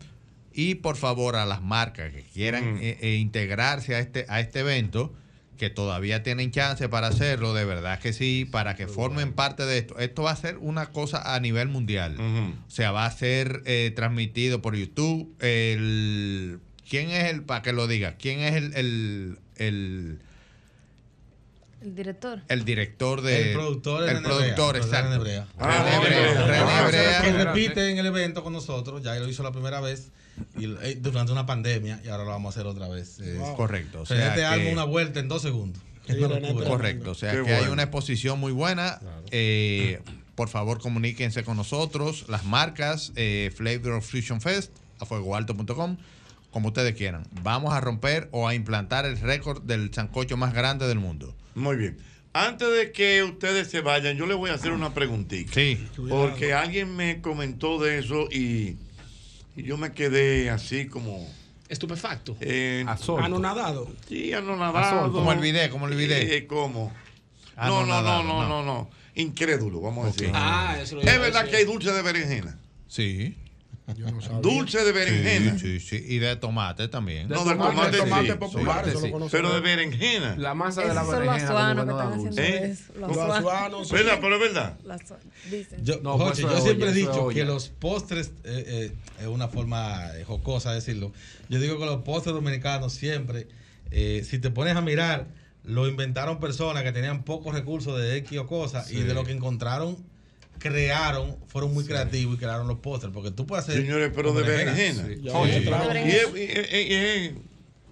y 0.53 0.75
por 0.75 0.95
favor 0.95 1.35
a 1.35 1.45
las 1.45 1.61
marcas 1.61 2.11
que 2.11 2.23
quieran 2.23 2.75
Mm. 2.75 2.79
eh, 2.81 2.97
eh, 3.01 3.15
integrarse 3.15 3.95
a 3.95 3.99
este, 3.99 4.25
a 4.29 4.39
este 4.39 4.59
evento, 4.61 5.13
que 5.57 5.69
todavía 5.69 6.23
tienen 6.23 6.51
chance 6.51 6.87
para 6.89 7.07
hacerlo, 7.07 7.53
de 7.53 7.65
verdad 7.65 7.99
que 7.99 8.13
sí, 8.13 8.47
para 8.49 8.75
que 8.75 8.87
formen 8.87 9.33
parte 9.33 9.65
de 9.65 9.79
esto. 9.79 9.97
Esto 9.99 10.23
va 10.23 10.31
a 10.31 10.35
ser 10.35 10.57
una 10.57 10.87
cosa 10.87 11.35
a 11.35 11.39
nivel 11.39 11.67
mundial. 11.67 12.17
O 12.67 12.71
sea, 12.71 12.91
va 12.91 13.05
a 13.05 13.11
ser 13.11 13.61
eh, 13.65 13.91
transmitido 13.95 14.61
por 14.61 14.75
YouTube. 14.75 15.33
El, 15.39 16.59
¿Quién 16.89 17.09
es 17.09 17.31
el, 17.31 17.43
para 17.43 17.61
que 17.61 17.73
lo 17.73 17.87
diga, 17.87 18.15
quién 18.17 18.39
es 18.39 18.55
el, 18.55 18.73
el, 18.75 19.39
el, 19.55 20.19
El 21.85 21.93
director. 21.95 22.41
el 22.47 22.65
director 22.65 23.21
de... 23.21 23.49
El 23.49 23.53
productor 23.53 24.03
el 24.03 24.15
René 24.15 24.21
productor, 24.27 24.75
exacto. 24.77 25.09
René 25.11 25.17
Brea. 25.19 25.47
Que 27.21 27.31
repite 27.43 27.91
en 27.91 27.99
el 27.99 28.05
evento 28.07 28.43
con 28.43 28.53
nosotros, 28.53 29.03
ya 29.03 29.13
lo 29.15 29.27
hizo 29.29 29.43
la 29.43 29.51
primera 29.51 29.79
vez 29.81 30.11
y, 30.57 30.65
eh, 30.65 30.97
durante 30.99 31.31
una 31.31 31.45
pandemia 31.45 32.01
y 32.03 32.07
ahora 32.09 32.23
lo 32.23 32.31
vamos 32.31 32.55
a 32.55 32.59
hacer 32.59 32.67
otra 32.67 32.87
vez. 32.87 33.19
Eh, 33.19 33.35
Wow. 33.37 33.55
Correcto, 33.55 34.01
o 34.01 34.05
sea, 34.05 34.29
este 34.29 34.39
que- 34.39 34.45
álbum 34.45 34.73
una 34.73 34.83
vuelta 34.83 35.19
en 35.19 35.27
dos 35.27 35.41
segundos. 35.43 35.81
Locura. 36.07 36.67
Correcto, 36.67 37.11
o 37.11 37.15
sea 37.15 37.31
Qué 37.31 37.43
que 37.43 37.53
hay 37.53 37.65
una 37.67 37.83
exposición 37.83 38.39
muy 38.39 38.51
buena. 38.51 38.99
Eh, 39.31 40.01
por 40.35 40.49
favor, 40.49 40.79
comuníquense 40.79 41.43
con 41.43 41.55
nosotros, 41.57 42.25
las 42.29 42.45
marcas, 42.45 43.11
eh, 43.15 43.51
Flavor 43.55 43.93
of 43.93 44.09
Fusion 44.09 44.41
Fest, 44.41 44.71
a 44.99 45.05
fuegoalto.com, 45.05 45.97
como 46.51 46.67
ustedes 46.67 46.95
quieran. 46.95 47.23
Vamos 47.43 47.73
a 47.73 47.79
romper 47.81 48.27
o 48.31 48.47
a 48.47 48.53
implantar 48.53 49.05
el 49.05 49.19
récord 49.19 49.61
del 49.63 49.93
sancocho 49.93 50.35
más 50.37 50.53
grande 50.53 50.87
del 50.87 50.99
mundo. 50.99 51.33
Muy 51.55 51.75
bien. 51.77 51.97
Antes 52.33 52.69
de 52.69 52.91
que 52.91 53.23
ustedes 53.23 53.69
se 53.69 53.79
vayan, 53.81 54.17
yo 54.17 54.25
les 54.25 54.35
voy 54.35 54.49
a 54.49 54.55
hacer 54.55 54.71
una 54.73 54.93
preguntita. 54.93 55.53
Sí. 55.53 55.87
Porque 56.09 56.53
alguien 56.53 56.95
me 56.95 57.21
comentó 57.21 57.79
de 57.81 57.99
eso 57.99 58.27
y, 58.29 58.75
y 59.55 59.63
yo 59.63 59.77
me 59.77 59.93
quedé 59.93 60.49
así 60.49 60.87
como... 60.87 61.27
Estupefacto. 61.69 62.37
Eh, 62.41 62.85
Anonadado. 63.19 63.89
Sí, 64.07 64.33
anonadado. 64.33 65.11
Como 65.11 65.31
el 65.31 65.39
video, 65.39 65.69
como 65.71 65.87
el 65.87 65.95
video. 65.95 66.17
Eh, 66.17 66.45
¿Cómo? 66.45 66.93
No, 67.57 67.85
no, 67.85 68.01
no, 68.01 68.21
no, 68.21 68.43
no. 68.43 68.49
no, 68.49 68.63
no. 68.63 68.89
Incrédulo, 69.15 69.79
vamos 69.79 70.05
a 70.05 70.11
decir. 70.11 70.29
Ah, 70.33 70.77
eso 70.79 70.95
lo 70.95 71.01
es 71.01 71.19
verdad 71.19 71.45
decir. 71.45 71.49
que 71.51 71.57
hay 71.57 71.63
dulce 71.65 71.91
de 71.91 72.01
berenjena. 72.01 72.59
Sí. 72.87 73.35
Dulce 74.41 74.83
de 74.83 74.91
berenjena. 74.91 75.59
Sí, 75.59 75.79
sí, 75.79 75.99
sí. 75.99 76.05
Y 76.07 76.17
de 76.17 76.35
tomate 76.37 76.87
también. 76.87 77.27
No, 77.29 77.45
del 77.45 77.57
tomate, 77.57 77.97
tomate 77.97 78.31
sí. 78.31 78.37
popular, 78.37 78.85
Sí. 78.89 79.13
Pero 79.31 79.53
de 79.53 79.59
berenjena. 79.59 80.35
La 80.37 80.55
masa 80.55 80.81
de 80.81 80.93
la 80.93 81.03
son 81.05 81.11
los 81.11 81.19
berenjena. 81.19 81.75
que 81.75 81.91
están 81.91 82.13
haciendo. 82.13 82.41
¿Eh? 82.41 82.71
eso. 82.71 82.93
Los. 83.69 83.89
Pero 83.91 84.35
es 84.35 84.39
verdad. 84.41 84.77
Dicen. 85.51 85.85
Yo, 85.85 85.99
No, 86.01 86.17
pues 86.17 86.39
yo 86.39 86.61
siempre 86.61 86.89
he 86.89 86.93
dicho 86.93 87.27
que 87.27 87.45
los 87.45 87.69
postres, 87.69 88.31
eh, 88.43 88.91
eh, 88.91 88.91
es 89.21 89.27
una 89.27 89.47
forma 89.47 90.15
eh, 90.17 90.23
jocosa 90.23 90.69
de 90.69 90.75
decirlo. 90.75 91.11
Yo 91.49 91.59
digo 91.59 91.77
que 91.77 91.85
los 91.85 92.01
postres 92.01 92.33
dominicanos 92.33 92.93
siempre, 92.93 93.47
eh, 93.91 94.23
si 94.27 94.39
te 94.39 94.49
pones 94.49 94.75
a 94.75 94.81
mirar, 94.81 95.27
lo 95.63 95.87
inventaron 95.87 96.39
personas 96.39 96.83
que 96.83 96.91
tenían 96.91 97.23
pocos 97.23 97.53
recursos 97.53 97.99
de 97.99 98.17
X 98.17 98.39
o 98.39 98.47
cosas 98.47 98.91
y 98.91 99.01
de 99.01 99.13
lo 99.13 99.23
que 99.23 99.31
encontraron, 99.31 99.97
crearon, 100.59 101.35
fueron 101.47 101.73
muy 101.73 101.85
creativos 101.85 102.35
y 102.35 102.37
crearon 102.37 102.67
los 102.67 102.79
postres. 102.79 103.11
Porque 103.13 103.31
tú 103.31 103.45
puedes 103.45 103.65
hacer. 103.65 103.81
Señores, 103.81 104.11
pero 104.15 104.33
de 104.33 104.43
berenjena. 104.43 105.05
Sí. 105.07 105.21
Y 105.23 106.93
es, 106.93 107.31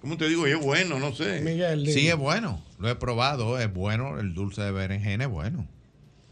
¿cómo 0.00 0.16
te 0.16 0.28
digo? 0.28 0.46
Y 0.48 0.52
es 0.52 0.60
bueno, 0.60 0.98
no 0.98 1.14
sé. 1.14 1.40
Miguel, 1.40 1.86
Sí, 1.86 2.08
es 2.08 2.16
bueno. 2.16 2.62
Lo 2.78 2.88
he 2.90 2.94
probado. 2.96 3.58
Es 3.58 3.72
bueno. 3.72 4.18
El 4.20 4.34
dulce 4.34 4.62
de 4.62 4.72
berenjena 4.72 5.24
es 5.24 5.30
bueno. 5.30 5.66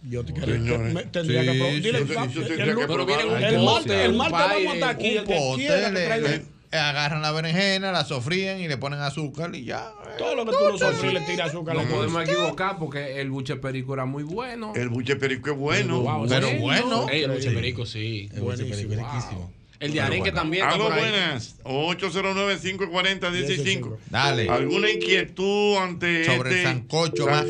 Yo 0.05 0.25
te 0.25 0.33
me- 0.33 1.05
tendría 1.05 1.43
Sí, 1.43 1.47
que 1.49 1.55
probar. 1.55 1.75
sí, 1.75 1.81
Dile, 1.81 1.99
sí, 2.01 2.05
pa- 2.13 2.27
yo 2.27 2.43
el 2.43 4.15
martes, 4.15 4.27
vamos 4.33 4.67
a 4.67 4.75
estar 4.75 4.91
aquí. 4.91 5.19
Un 5.19 5.61
El 5.61 6.47
agarran 6.79 7.21
la 7.23 7.31
berenjena, 7.33 7.93
la 7.93 8.05
sofríen 8.05 8.61
y 8.61 8.69
le 8.69 8.77
ponen 8.79 9.01
azúcar 9.01 9.55
y 9.55 9.65
ya. 9.65 9.93
todo 10.19 10.35
lo 10.35 10.45
que 10.47 10.53
tú 10.53 10.59
lo 10.71 10.79
sofríes 10.79 11.15
le 11.15 11.21
tiras 11.21 11.49
azúcar. 11.51 11.75
No 11.77 11.83
podemos 11.85 12.27
equivocar 12.29 12.79
porque 12.79 13.21
el 13.21 13.31
buche 13.31 13.57
perico 13.57 13.93
era 13.95 14.05
muy 14.07 14.23
bueno. 14.23 14.73
El 14.75 14.89
buche 14.89 15.17
perico 15.17 15.51
es 15.51 15.57
bueno. 15.57 16.01
Wow, 16.01 16.27
Pero 16.29 16.49
sí. 16.49 16.57
bueno. 16.61 17.07
Ey, 17.11 17.23
el 17.25 17.31
buche 17.33 17.51
perico, 17.51 17.85
sí. 17.87 18.29
El 18.33 18.43
perico 18.43 18.95
riquísimo. 18.95 19.53
El 19.81 19.93
de 19.93 20.01
arenque 20.01 20.31
bueno. 20.31 20.41
también 20.43 20.65
ahí. 20.65 20.79
buenas. 20.79 21.57
809-540-165. 21.65 23.97
Dale. 24.11 24.49
¿Alguna 24.49 24.91
inquietud 24.91 25.77
ante 25.77 26.25
Sobre 26.25 26.51
el 26.51 26.57
este 26.57 26.69
sancocho 26.69 27.27
más 27.27 27.45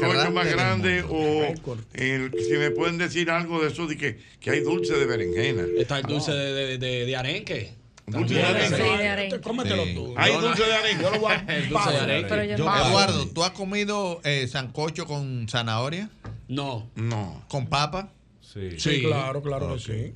grande 0.50 1.04
o 1.08 1.54
el- 1.94 2.30
si 2.48 2.52
me 2.56 2.70
pueden 2.70 2.96
decir 2.98 3.30
algo 3.30 3.60
de 3.62 3.68
eso 3.68 3.86
de 3.86 3.96
que, 3.98 4.18
que 4.40 4.50
hay 4.50 4.60
dulce 4.60 4.94
de 4.94 5.04
berenjena? 5.06 5.64
Está 5.78 5.98
el 5.98 6.04
dulce 6.04 6.32
de, 6.32 6.52
de, 6.52 6.78
de, 6.78 7.06
de 7.06 7.16
arenque. 7.16 7.74
Dulce 8.06 8.34
de 8.34 9.08
arenque. 9.08 9.40
Cómetelo 9.40 9.84
tú. 9.94 10.14
Hay 10.16 10.32
dulce 10.34 10.64
de 10.64 10.74
arenque. 10.74 11.02
Yo 11.02 11.10
lo 11.10 11.20
voy 11.20 11.32
a 11.32 11.44
Eduardo, 12.88 13.26
¿tú 13.28 13.44
has 13.44 13.50
comido 13.52 14.20
eh, 14.24 14.48
sancocho 14.48 15.06
con 15.06 15.46
zanahoria? 15.48 16.10
No. 16.48 16.90
No. 16.94 17.42
¿Con 17.48 17.66
papa? 17.66 18.10
Sí. 18.40 18.78
Sí, 18.78 19.02
claro, 19.02 19.42
claro 19.42 19.74
que 19.74 19.80
sí. 19.80 20.14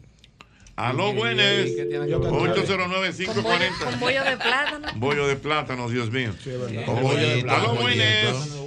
Aló, 0.75 1.15
buenas. 1.15 1.47
¿Qué 1.65 1.87
tiene 1.89 2.05
que 2.05 2.11
Yo 2.11 2.21
ver? 2.21 2.53
te- 2.53 2.67
809-540. 2.67 3.85
Con 3.85 4.01
bollo 4.01 4.25
de 4.25 4.37
plátano. 4.37 4.89
Bollo 4.97 5.27
de 5.27 5.37
plátano, 5.37 5.89
Dios 5.89 6.11
mío. 6.11 6.35
Sí, 6.45 6.51
es 6.51 6.61
verdad. 6.61 6.85
Con 6.85 6.99
Aló, 7.49 7.75
buenas. 7.77 8.59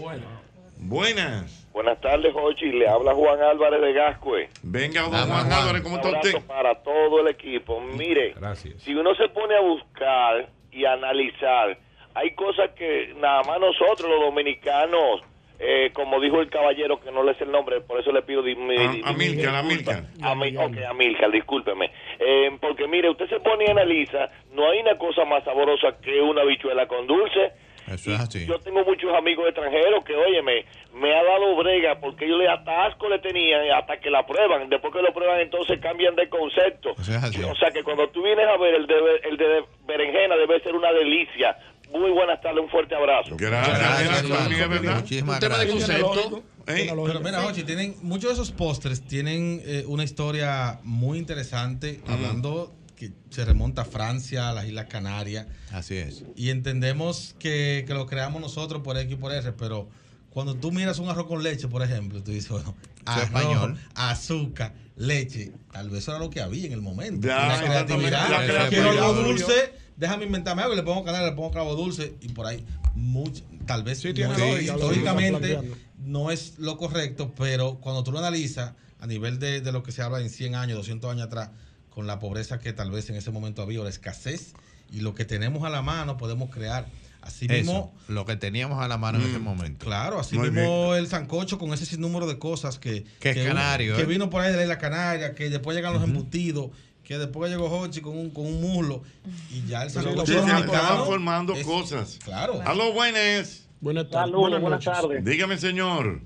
Buenas. 0.78 1.59
Buenas 1.74 2.02
tardes, 2.02 2.34
Jochi. 2.34 2.72
Le 2.72 2.88
habla 2.88 3.14
Juan 3.14 3.42
Álvarez 3.42 3.82
de 3.82 3.94
Gascue. 3.94 4.50
Venga, 4.64 5.02
don 5.02 5.12
Juan 5.12 5.30
Juan. 5.30 5.52
Álvarez, 5.52 5.82
¿cómo 5.82 5.96
Un 5.96 6.00
está 6.02 6.10
abrazo 6.10 6.38
usted? 6.38 6.48
para 6.48 6.76
todo 6.84 7.20
el 7.22 7.28
equipo. 7.28 7.80
Mire, 7.82 8.34
Gracias. 8.40 8.82
si 8.82 8.94
uno 8.96 9.14
se 9.16 9.30
pone 9.30 9.56
a 9.56 9.62
buscar 9.62 10.50
y 10.72 10.86
analizar, 10.86 11.78
hay 12.16 12.32
cosas 12.36 12.72
que 12.72 13.14
nada 13.18 13.44
más 13.44 13.60
nosotros 13.60 14.10
los 14.10 14.20
dominicanos, 14.22 15.22
eh, 15.60 15.92
como 15.94 16.20
dijo 16.20 16.40
el 16.42 16.50
caballero, 16.50 17.00
que 17.02 17.12
no 17.12 17.22
le 17.24 17.36
sé 17.36 17.44
el 17.44 17.52
nombre, 17.52 17.82
por 17.82 18.00
eso 18.00 18.12
le 18.12 18.22
pido 18.24 18.42
mi- 18.42 18.52
A- 18.54 18.92
di- 18.92 19.02
Amílcar, 19.06 19.64
disculpa. 19.68 19.92
Amílcar. 20.00 20.04
Ami- 20.22 20.58
ok, 20.58 20.78
Amílcar, 20.90 21.32
discúlpeme. 21.32 21.92
Eh, 22.20 22.50
porque 22.60 22.88
mire, 22.88 23.10
usted 23.10 23.28
se 23.30 23.40
pone 23.42 23.66
y 23.66 23.70
analiza, 23.70 24.30
no 24.54 24.70
hay 24.70 24.80
una 24.80 24.98
cosa 24.98 25.24
más 25.26 25.44
sabrosa 25.44 25.98
que 26.02 26.20
una 26.22 26.44
bichuela 26.46 26.88
con 26.88 27.06
dulce. 27.08 27.52
Eso 27.94 28.12
es 28.12 28.20
así. 28.20 28.46
Yo 28.46 28.60
tengo 28.60 28.84
muchos 28.84 29.14
amigos 29.16 29.46
extranjeros 29.48 30.04
que, 30.04 30.16
óyeme, 30.16 30.66
me 30.94 31.14
ha 31.14 31.24
dado 31.24 31.56
brega 31.56 32.00
porque 32.00 32.26
ellos 32.26 32.40
le 32.40 32.48
hasta 32.48 32.86
asco 32.86 33.10
le 33.10 33.20
tenían 33.20 33.62
hasta 33.72 34.00
que 34.00 34.10
la 34.10 34.26
prueban. 34.26 34.70
Después 34.70 34.94
que 34.94 35.02
lo 35.02 35.14
prueban, 35.14 35.40
entonces 35.40 35.80
cambian 35.80 36.16
de 36.16 36.30
concepto. 36.30 36.92
Eso 37.00 37.12
es 37.12 37.24
así. 37.24 37.44
O 37.44 37.56
sea 37.56 37.72
que 37.72 37.84
cuando 37.84 38.10
tú 38.10 38.24
vienes 38.24 38.48
a 38.48 38.58
ver 38.58 38.76
el 38.76 38.88
de, 38.88 38.96
el 39.24 39.38
de 39.38 39.64
berenjena, 39.86 40.36
debe 40.36 40.60
ser 40.62 40.76
una 40.76 40.92
delicia. 40.92 41.58
Muy 41.92 42.12
buenas 42.12 42.40
tardes, 42.40 42.62
un 42.64 42.70
fuerte 42.70 42.96
abrazo. 42.96 43.36
Gracias, 43.36 43.80
Gracias, 43.80 44.70
¿verdad? 44.70 44.96
Muchísimas 44.98 45.36
Un 45.36 45.40
tema 45.42 45.58
de 45.58 45.66
gracias. 45.66 46.02
Concepto. 46.02 46.44
Pero 46.66 47.20
mira, 47.20 47.42
Jochi, 47.42 47.64
tienen, 47.64 47.96
muchos 48.04 48.30
de 48.30 48.34
esos 48.34 48.52
postres 48.52 49.02
tienen 49.08 49.60
eh, 49.66 49.84
una 49.88 50.04
historia 50.04 50.80
muy 50.84 51.18
interesante, 51.18 52.00
hablando 52.08 52.76
que 53.00 53.14
se 53.30 53.46
remonta 53.46 53.84
a 53.84 53.86
Francia, 53.86 54.50
a 54.50 54.54
las 54.54 54.66
Islas 54.66 54.88
Canarias, 54.88 55.48
Así 55.72 55.96
es. 55.96 56.24
y 56.36 56.50
entendemos 56.50 57.34
que, 57.40 57.86
que 57.88 57.94
lo 57.94 58.06
creamos 58.06 58.42
nosotros 58.42 58.82
por 58.84 58.98
X 58.98 59.14
y 59.14 59.16
por 59.16 59.32
R, 59.32 59.54
pero 59.54 59.88
cuando 60.30 60.54
tú 60.56 60.72
miras 60.74 61.00
un 61.00 61.08
arroz 61.10 61.26
con 61.26 61.42
leche, 61.42 61.70
por 61.70 61.82
ejemplo, 61.82 62.22
tú 62.22 62.32
dices, 62.32 62.50
bueno, 62.52 62.76
arroz, 63.06 63.24
español. 63.24 63.78
azúcar, 63.96 64.74
leche, 64.98 65.54
tal 65.72 65.90
vez 65.90 66.00
eso 66.04 66.12
era 66.12 66.20
lo 66.20 66.30
que 66.30 66.42
había 66.42 66.66
en 66.68 66.74
el 66.74 66.82
momento. 66.82 67.26
Ya, 67.26 67.48
la 67.48 67.62
creatividad, 67.64 68.30
la 68.30 68.38
quiero 68.40 68.54
creatividad. 68.54 68.90
algo 68.90 69.14
dulce, 69.24 69.74
déjame 69.96 70.26
inventarme 70.26 70.62
algo, 70.62 70.74
y 70.74 70.78
le 70.78 70.84
pongo 70.84 71.04
canela, 71.06 71.26
le 71.28 71.32
pongo 71.32 71.52
clavo 71.52 71.76
dulce, 71.76 72.16
y 72.22 72.28
por 72.30 72.46
ahí, 72.46 72.66
mucho, 72.96 73.44
tal 73.66 73.84
vez 73.84 74.00
Sí, 74.02 74.14
tiene 74.14 74.38
lógica, 74.38 74.74
históricamente 74.74 75.60
no 76.00 76.32
es 76.32 76.60
lo 76.60 76.78
correcto, 76.78 77.34
pero 77.38 77.80
cuando 77.80 78.04
tú 78.04 78.12
lo 78.12 78.20
analizas 78.20 78.74
a 79.00 79.08
nivel 79.08 79.40
de, 79.40 79.62
de 79.62 79.72
lo 79.72 79.84
que 79.84 79.94
se 79.94 80.02
habla 80.02 80.20
en 80.20 80.30
100 80.30 80.56
años, 80.56 80.78
200 80.78 81.12
años 81.12 81.28
atrás, 81.28 81.52
con 82.00 82.08
la 82.08 82.18
pobreza 82.20 82.60
que 82.60 82.72
tal 82.72 82.92
vez 82.92 83.10
en 83.10 83.18
ese 83.18 83.30
momento 83.30 83.62
había, 83.62 83.82
o 83.82 83.84
la 83.84 83.90
escasez, 83.90 84.54
y 84.90 85.02
lo 85.02 85.16
que 85.16 85.26
tenemos 85.26 85.66
a 85.66 85.70
la 85.70 85.82
mano 85.82 86.16
podemos 86.16 86.50
crear. 86.50 86.86
Así 87.20 87.46
mismo, 87.50 87.92
Eso, 88.06 88.14
lo 88.14 88.26
que 88.26 88.38
teníamos 88.38 88.82
a 88.82 88.88
la 88.88 88.98
mano 88.98 89.20
en 89.20 89.26
ese 89.30 89.40
momento. 89.40 89.86
claro, 89.86 90.18
así 90.18 90.38
Muy 90.38 90.50
mismo 90.50 90.96
el 90.96 91.08
sancocho 91.08 91.60
con 91.60 91.74
ese 91.74 91.86
sinnúmero 91.86 92.26
de 92.26 92.40
cosas 92.40 92.80
que, 92.80 93.04
Que 93.20 93.32
es 93.32 93.46
canario, 93.46 93.98
que 93.98 94.04
¿eh? 94.04 94.06
vino 94.06 94.30
por 94.30 94.42
ahí 94.42 94.50
de 94.52 94.56
la 94.56 94.64
isla 94.64 94.78
Canaria, 94.78 95.36
que 95.36 95.50
después 95.50 95.76
llegan 95.76 95.92
los 95.92 96.02
embutidos, 96.06 96.70
que 97.04 97.18
después 97.18 97.52
llegó 97.52 97.66
Hochi 97.70 98.00
con 98.00 98.18
un, 98.18 98.30
con 98.30 98.46
un 98.46 98.62
muslo, 98.62 99.04
y 99.52 99.68
ya 99.68 99.84
el 99.84 99.90
Sí, 99.90 99.96
sancocho 100.02 100.26
se 100.26 100.38
estaban 100.40 101.06
formando 101.06 101.52
es- 101.54 101.68
cosas. 101.68 102.18
Claro. 102.24 102.62
Aló, 102.66 102.94
buenas. 102.94 103.68
Buenas 103.82 104.10
tardes. 104.10 104.32
Saludos, 104.32 104.62
buenas 104.62 104.86
tardes. 104.86 105.26
Dígame, 105.26 105.58
señor. 105.58 106.22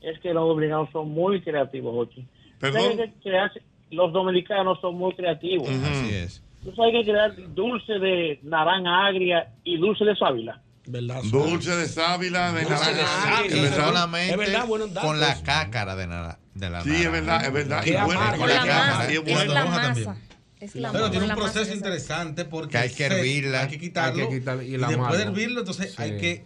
Es 0.00 0.18
que 0.20 0.32
los 0.32 0.48
dominicanos 0.48 0.88
son 0.90 1.10
muy 1.10 1.42
creativos, 1.42 1.92
Jochi. 1.94 2.26
Perdón. 2.58 2.80
¿Sabes 2.96 2.96
que 2.96 3.20
crear- 3.20 3.52
los 3.90 4.12
dominicanos 4.12 4.78
son 4.80 4.96
muy 4.96 5.14
creativos. 5.14 5.68
Así 5.68 6.14
es. 6.14 6.42
Tú 6.64 6.72
sabes 6.74 6.92
que 6.92 7.10
crear 7.10 7.34
dulce 7.54 7.92
de 7.94 8.40
naranja 8.42 9.06
agria 9.06 9.48
y 9.64 9.78
dulce 9.78 10.04
de 10.04 10.16
sábila. 10.16 10.60
¿Verdad? 10.86 11.20
Dulce 11.30 11.76
de 11.76 11.86
sábila, 11.86 12.52
de 12.52 12.60
de 12.60 12.64
naranja. 12.70 12.84
sábila. 13.36 13.62
Verdad. 13.62 13.76
solamente 13.86 14.30
Es 14.32 14.36
verdad, 14.38 15.00
con 15.02 15.20
la 15.20 15.42
cácara 15.42 15.96
de, 15.96 16.06
nara- 16.06 16.38
de 16.54 16.70
la 16.70 16.82
Sí, 16.82 16.90
es 16.90 16.96
naranja. 17.04 17.10
verdad, 17.20 17.44
es 17.46 17.52
verdad. 17.52 17.86
Y 17.86 17.92
bueno, 17.92 18.20
con 18.38 18.48
la 18.48 18.56
cácara, 18.56 19.06
es 19.12 19.22
bueno. 19.24 19.52
la 19.52 19.64
Hoja 19.64 19.70
masa. 19.70 19.82
también. 19.82 20.28
Es 20.60 20.74
la 20.74 20.90
Pero 20.90 21.10
tiene 21.10 21.26
un 21.26 21.34
proceso 21.36 21.60
esa. 21.62 21.74
interesante 21.74 22.44
porque 22.44 22.72
Que 22.72 22.78
hay 22.78 22.90
que 22.90 23.04
hervirla. 23.06 23.60
Hay 23.62 23.68
que 23.68 23.78
quitarlo. 23.78 24.22
Hay 24.24 24.28
que 24.28 24.64
y 24.64 24.76
después 24.76 25.16
de 25.18 25.22
hervirlo, 25.22 25.60
entonces 25.60 25.92
Sí. 25.94 26.02
hay 26.02 26.16
que 26.18 26.44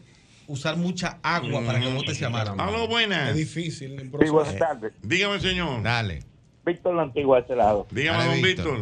usar 0.48 0.77
mucha 0.77 1.19
agua 1.23 1.62
para 1.64 1.81
que 1.81 1.86
bote 1.86 2.12
ese 2.12 2.27
amargo. 2.27 2.60
Aló, 2.60 2.86
buenas. 2.89 3.31
Es 3.31 3.36
difícil 3.36 3.93
el 3.93 4.01
Sí, 4.02 4.09
proceso. 4.09 4.32
buenas 4.35 4.56
tardes. 4.59 4.93
Dígame, 5.02 5.40
señor. 5.40 5.82
Dale. 5.82 6.24
Víctor 6.64 6.94
la 6.94 7.02
Antigua 7.02 7.36
de 7.36 7.43
este 7.43 7.56
lado. 7.56 7.86
Dígame, 7.90 8.24
don 8.24 8.43
Víctor. 8.43 8.78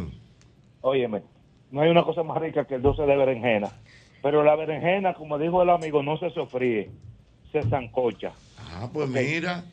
Óyeme, 0.82 1.23
no 1.70 1.81
hay 1.82 1.90
una 1.90 2.05
cosa 2.05 2.23
más 2.23 2.39
rica 2.39 2.66
que 2.66 2.74
el 2.77 2.82
dulce 2.82 3.02
de 3.02 3.16
berenjena. 3.16 3.70
Pero 4.23 4.44
la 4.44 4.55
berenjena, 4.55 5.15
como 5.15 5.39
dijo 5.39 5.62
el 5.62 5.70
amigo, 5.70 6.02
no 6.02 6.19
se 6.19 6.31
sofríe, 6.31 6.90
se 7.52 7.62
zancocha. 7.70 8.32
Ah, 8.59 8.89
pues 8.93 9.09
mira. 9.09 9.65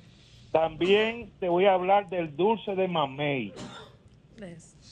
También 0.51 1.29
te 1.39 1.49
voy 1.49 1.65
a 1.65 1.73
hablar 1.73 2.07
del 2.09 2.35
dulce 2.35 2.73
de 2.75 2.87
mamey. 2.87 3.53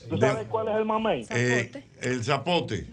¿Tú 0.09 0.17
De- 0.17 0.27
sabes 0.27 0.47
cuál 0.47 0.67
es 0.67 0.75
el 0.75 0.85
mamey? 0.85 1.25
Eh, 1.29 1.71
el 2.01 2.23
zapote. 2.23 2.85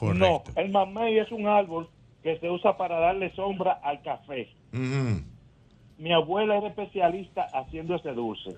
No, 0.00 0.42
el 0.56 0.70
mamey 0.70 1.18
es 1.18 1.30
un 1.32 1.46
árbol 1.46 1.88
que 2.22 2.38
se 2.38 2.50
usa 2.50 2.76
para 2.76 2.98
darle 2.98 3.32
sombra 3.34 3.72
al 3.82 4.02
café. 4.02 4.48
Mi 4.72 6.12
abuela 6.12 6.56
era 6.58 6.68
especialista 6.68 7.46
haciendo 7.52 7.94
ese 7.94 8.12
dulce. 8.12 8.50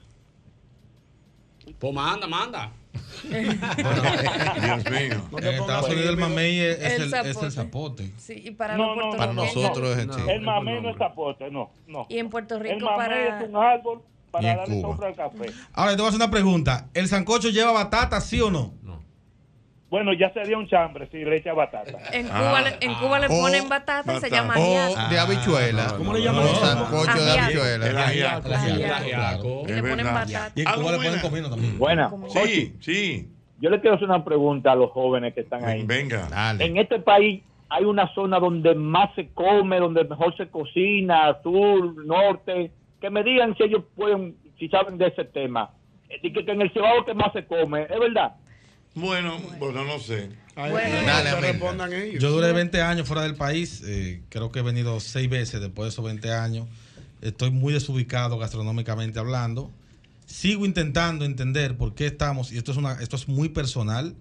Pues 1.78 1.92
manda, 1.94 2.26
manda. 2.26 2.70
Dios 3.24 4.84
mío. 4.90 5.22
En 5.38 5.46
Estados 5.54 5.88
Unidos 5.88 6.08
el 6.10 6.16
mamey 6.16 6.60
es, 6.60 6.78
es 6.78 6.92
El 6.92 7.02
el, 7.02 7.14
es 7.14 7.26
el 7.26 7.34
zapote. 7.34 7.50
zapote. 7.50 8.12
Sí, 8.18 8.42
y 8.46 8.50
para 8.52 8.76
No, 8.76 8.94
no, 8.96 9.16
Para 9.16 9.32
nosotros 9.32 9.96
es 9.98 10.06
No, 10.06 10.14
sí. 10.14 10.20
el 10.28 10.40
mamey 10.42 10.80
no 10.82 10.90
es 10.90 10.96
zapote, 10.96 11.50
no, 11.50 11.70
no. 11.86 12.06
Y 12.08 12.18
en 12.18 12.28
Puerto 12.30 12.56
El 12.56 12.60
Rico 12.60 12.84
mamey 12.86 12.96
para... 12.96 13.40
es 13.42 13.48
un 13.48 13.56
árbol 13.56 14.02
para 14.30 14.56
darle 14.56 14.80
sombra 14.80 15.08
al 15.08 15.14
café. 15.14 15.46
Ahora, 15.72 15.92
te 15.92 15.96
voy 15.98 16.06
a 16.06 16.08
hacer 16.08 16.20
una 16.20 16.30
pregunta. 16.30 16.88
¿El 16.94 17.08
sancocho 17.08 17.48
lleva 17.48 17.72
batata, 17.72 18.20
sí 18.20 18.40
o 18.40 18.50
no? 18.50 18.72
Bueno, 19.90 20.12
ya 20.12 20.30
sería 20.34 20.58
un 20.58 20.68
chambre 20.68 21.08
si 21.10 21.24
le 21.24 21.36
echa 21.36 21.54
batata. 21.54 21.92
En 22.12 22.28
Cuba, 22.28 22.60
le- 22.60 22.76
en 22.80 22.94
Cuba 22.96 23.18
le 23.20 23.26
O 23.26 23.30
ponen 23.30 23.68
batata 23.70 24.16
y 24.16 24.20
se 24.20 24.28
llama 24.30 24.54
O 24.58 24.78
ajiaco. 24.78 25.08
de 25.10 25.18
habichuela. 25.18 25.94
¿Cómo 25.96 26.12
le 26.12 26.22
llaman 26.22 26.42
O 26.44 26.46
eso? 26.46 26.66
sancocho 26.66 27.24
de 27.24 27.30
habichuela. 27.40 27.86
El 27.88 27.96
ajiaco. 27.98 28.48
El 28.48 28.54
ajiaco. 28.92 29.62
Y 29.66 29.72
le 29.72 29.82
ponen 29.82 30.06
batata. 30.06 30.52
Y 30.54 30.60
en 30.60 30.68
Algo 30.68 30.82
Cuba 30.82 30.92
le 30.92 30.98
ponen 30.98 31.20
comino 31.20 31.48
también. 31.50 31.78
Buena. 31.78 32.10
Sí, 32.28 32.74
sí. 32.80 33.28
Yo 33.60 33.70
le 33.70 33.80
quiero 33.80 33.96
hacer 33.96 34.08
una 34.08 34.24
pregunta 34.24 34.72
a 34.72 34.74
los 34.76 34.90
jóvenes 34.90 35.32
que 35.34 35.40
están 35.40 35.64
ahí. 35.64 35.82
Venga. 35.84 36.28
Dale. 36.30 36.64
En 36.66 36.76
este 36.76 36.98
país 37.00 37.42
hay 37.70 37.84
una 37.84 38.12
zona 38.14 38.38
donde 38.38 38.74
más 38.74 39.14
se 39.14 39.28
come, 39.28 39.78
donde 39.80 40.04
mejor 40.04 40.36
se 40.36 40.48
cocina, 40.48 41.34
sur, 41.42 42.04
norte. 42.06 42.70
Que 43.00 43.08
me 43.10 43.22
digan 43.24 43.56
si 43.56 43.62
ellos 43.64 43.84
pueden, 43.96 44.36
si 44.58 44.68
saben 44.68 44.98
de 44.98 45.06
ese 45.06 45.24
tema. 45.24 45.70
Y 46.22 46.32
que, 46.32 46.44
que 46.44 46.52
en 46.52 46.60
el 46.62 46.70
Cibao 46.72 47.04
que 47.04 47.14
más 47.14 47.32
se 47.32 47.46
come, 47.46 47.82
¿es 47.82 47.98
verdad? 47.98 48.34
Bueno, 48.94 49.38
bueno, 49.58 49.84
no 49.84 49.98
sé. 49.98 50.30
Ay, 50.56 50.72
Bueno. 50.72 51.06
Dale, 51.06 51.40
respondan 51.40 51.92
ellos. 51.92 52.20
Yo 52.22 52.30
duré 52.30 52.52
20 52.52 52.82
años 52.82 53.06
fuera 53.06 53.22
del 53.22 53.36
país. 53.36 53.82
eh, 53.84 54.22
creo 54.28 54.50
que 54.50 54.58
he 54.58 54.62
venido 54.62 54.98
seis 55.00 55.28
veces 55.30 55.60
después 55.60 55.86
de 55.86 55.90
esos 55.90 56.04
20 56.04 56.32
años. 56.32 56.66
Estoy 57.20 57.50
muy 57.50 57.72
desubicado 57.72 58.38
gastronómicamente 58.38 59.18
hablando. 59.18 59.70
Sigo 60.26 60.66
intentando 60.66 61.24
entender 61.24 61.76
por 61.76 61.94
qué 61.94 62.06
estamos, 62.06 62.52
y 62.52 62.58
esto 62.58 62.72
es, 62.72 62.76
una, 62.78 62.94
esto 63.00 63.16
es 63.16 63.28
muy 63.28 63.48
personal, 63.48 64.14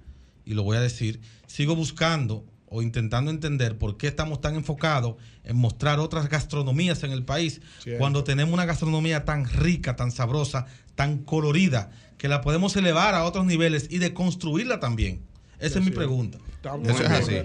y 0.46 0.54
lo 0.54 0.64
voy 0.64 0.78
a 0.78 0.80
decir, 0.82 1.20
sigo 1.48 1.76
buscando 1.76 2.46
o 2.70 2.82
intentando 2.82 3.30
entender 3.32 3.78
por 3.78 3.98
qué 3.98 4.08
estamos 4.08 4.40
tan 4.42 4.56
enfocados 4.56 5.16
en 5.44 5.58
mostrar 5.58 6.00
otras 6.00 6.30
gastronomías 6.30 7.04
en 7.04 7.12
el 7.12 7.24
país, 7.24 7.62
Cierto. 7.84 8.00
cuando 8.00 8.24
tenemos 8.24 8.54
una 8.54 8.66
gastronomía 8.66 9.26
tan 9.26 9.46
rica, 9.50 9.96
tan 9.96 10.12
sabrosa, 10.12 10.66
tan 10.98 11.20
colorida, 11.20 11.92
que 12.18 12.28
la 12.28 12.42
podemos 12.42 12.76
elevar 12.76 13.16
a 13.16 13.24
otros 13.24 13.46
niveles 13.46 13.88
y 13.90 14.00
deconstruirla 14.00 14.82
también. 14.82 15.22
Esa 15.60 15.80
es 15.80 15.86
mi 15.86 15.92
pregunta. 15.92 16.40
Eso 16.84 17.04
es 17.04 17.10
así. 17.10 17.38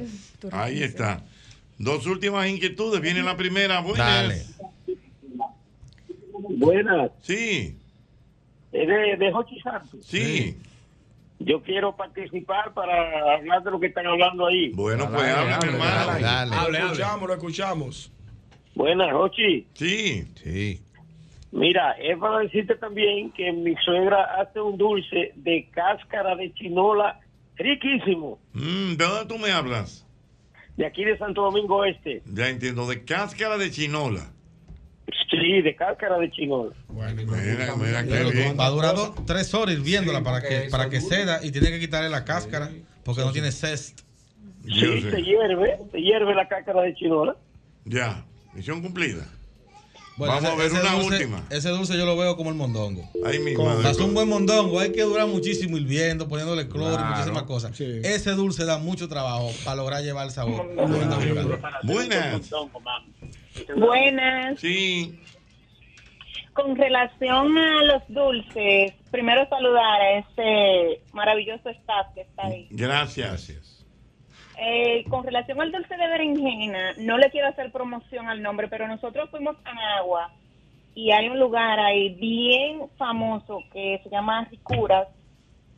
Ahí 0.50 0.82
está. 0.82 1.22
Dos 1.78 2.06
últimas 2.06 2.48
inquietudes. 2.48 3.00
Viene 3.00 3.22
la 3.22 3.36
primera. 3.36 3.80
Buenas. 3.80 3.98
Dale. 3.98 4.42
Buenas. 6.56 7.10
Sí, 7.22 7.76
Es 8.72 8.88
de, 8.88 9.16
de 9.18 9.32
Jochi 9.32 9.60
Santos. 9.60 10.00
sí. 10.04 10.56
Yo 11.44 11.60
quiero 11.60 11.96
participar 11.96 12.72
para 12.72 13.34
hablar 13.34 13.64
de 13.64 13.72
lo 13.72 13.80
que 13.80 13.88
están 13.88 14.06
hablando 14.06 14.46
ahí. 14.46 14.70
Bueno, 14.74 15.10
pues 15.10 15.26
Dale, 15.26 15.52
hable, 15.54 15.72
hermano. 15.72 16.06
dale. 16.06 16.22
Dale. 16.22 16.70
Lo 16.70 16.78
escuchamos, 16.86 17.28
lo 17.28 17.34
escuchamos. 17.34 18.12
Buenas, 18.76 19.12
Jochi. 19.12 19.66
Sí. 19.74 20.24
Sí. 20.40 20.80
Mira, 21.52 21.92
es 21.92 22.18
para 22.18 22.38
decirte 22.38 22.74
también 22.76 23.30
que 23.32 23.52
mi 23.52 23.74
suegra 23.84 24.40
hace 24.40 24.58
un 24.60 24.78
dulce 24.78 25.32
de 25.36 25.68
cáscara 25.70 26.34
de 26.34 26.52
chinola 26.54 27.20
riquísimo, 27.56 28.38
Mm, 28.54 28.96
¿De 28.96 29.04
dónde 29.04 29.26
tú 29.34 29.38
me 29.38 29.50
hablas? 29.52 30.06
de 30.76 30.86
aquí 30.86 31.04
de 31.04 31.16
Santo 31.18 31.42
Domingo 31.42 31.84
Este. 31.84 32.22
Ya 32.32 32.48
entiendo. 32.48 32.86
De 32.88 33.04
cáscara 33.04 33.58
de 33.58 33.70
chinola. 33.70 34.32
Sí, 35.30 35.60
de 35.62 35.74
cáscara 35.76 36.18
de 36.18 36.30
chinola. 36.30 36.74
Bueno, 36.88 37.22
Mira, 37.22 37.74
mira 37.76 38.04
Pero 38.08 38.30
bien. 38.30 38.56
va 38.58 38.66
a 38.66 38.70
durar 38.70 38.94
dos- 38.94 39.12
tres 39.26 39.52
horas 39.54 39.74
hirviéndola 39.74 40.18
Sí, 40.18 40.24
para 40.24 40.40
que, 40.40 40.68
para 40.70 40.88
que 40.88 41.00
ceda 41.00 41.40
y 41.44 41.50
tiene 41.52 41.68
que 41.70 41.80
quitarle 41.80 42.08
la 42.08 42.24
cáscara 42.24 42.70
porque 43.04 43.20
no 43.22 43.32
tiene 43.32 43.52
cest. 43.52 44.00
Yo 44.64 44.92
Sí, 44.92 45.02
se 45.02 45.22
hierve, 45.22 45.78
se 45.90 46.00
hierve 46.00 46.34
la 46.34 46.48
cáscara 46.48 46.82
de 46.82 46.94
chinola. 46.94 47.36
Ya. 47.84 48.24
Misión 48.54 48.80
cumplida. 48.80 49.26
Bueno, 50.16 50.34
Vamos 50.34 50.50
a 50.50 50.54
ver 50.56 50.70
una 50.72 50.92
dulce, 50.92 51.14
última. 51.16 51.42
Ese 51.48 51.70
dulce 51.70 51.96
yo 51.96 52.04
lo 52.04 52.16
veo 52.16 52.36
como 52.36 52.50
el 52.50 52.56
mondongo. 52.56 53.08
Ahí 53.24 53.38
mismo. 53.38 53.68
Hacer 53.70 54.02
un 54.02 54.12
buen 54.14 54.28
mondongo 54.28 54.78
hay 54.78 54.92
que 54.92 55.02
durar 55.02 55.26
muchísimo 55.26 55.78
hirviendo, 55.78 56.28
poniéndole 56.28 56.68
cloro 56.68 56.92
y 56.92 56.96
Claro. 56.96 57.10
muchísimas 57.10 57.42
cosas. 57.44 57.76
Sí. 57.76 58.00
Ese 58.04 58.32
dulce 58.32 58.64
da 58.66 58.76
mucho 58.78 59.08
trabajo 59.08 59.50
para 59.64 59.76
lograr 59.76 60.02
llevar 60.02 60.26
el 60.26 60.32
sabor. 60.32 60.68
Buenas. 61.84 62.50
Buenas. 63.76 64.60
Sí. 64.60 65.18
Con 66.52 66.76
relación 66.76 67.56
a 67.56 67.82
los 67.84 68.02
dulces, 68.08 68.92
primero 69.10 69.48
saludar 69.48 70.00
a 70.02 70.18
ese 70.18 71.00
maravilloso 71.14 71.70
staff 71.70 72.08
que 72.14 72.20
está 72.20 72.46
ahí. 72.46 72.68
Gracias. 72.70 73.71
Eh, 74.64 75.04
con 75.08 75.24
relación 75.24 75.60
al 75.60 75.72
dulce 75.72 75.96
de 75.96 76.06
berenjena, 76.08 76.92
no 76.98 77.18
le 77.18 77.30
quiero 77.30 77.48
hacer 77.48 77.72
promoción 77.72 78.28
al 78.28 78.42
nombre, 78.42 78.68
pero 78.68 78.86
nosotros 78.86 79.28
fuimos 79.30 79.56
a 79.64 79.98
Agua 79.98 80.30
y 80.94 81.10
hay 81.10 81.28
un 81.28 81.38
lugar 81.40 81.80
ahí 81.80 82.10
bien 82.14 82.82
famoso 82.96 83.64
que 83.72 84.00
se 84.04 84.10
llama 84.10 84.44
Ricuras. 84.50 85.08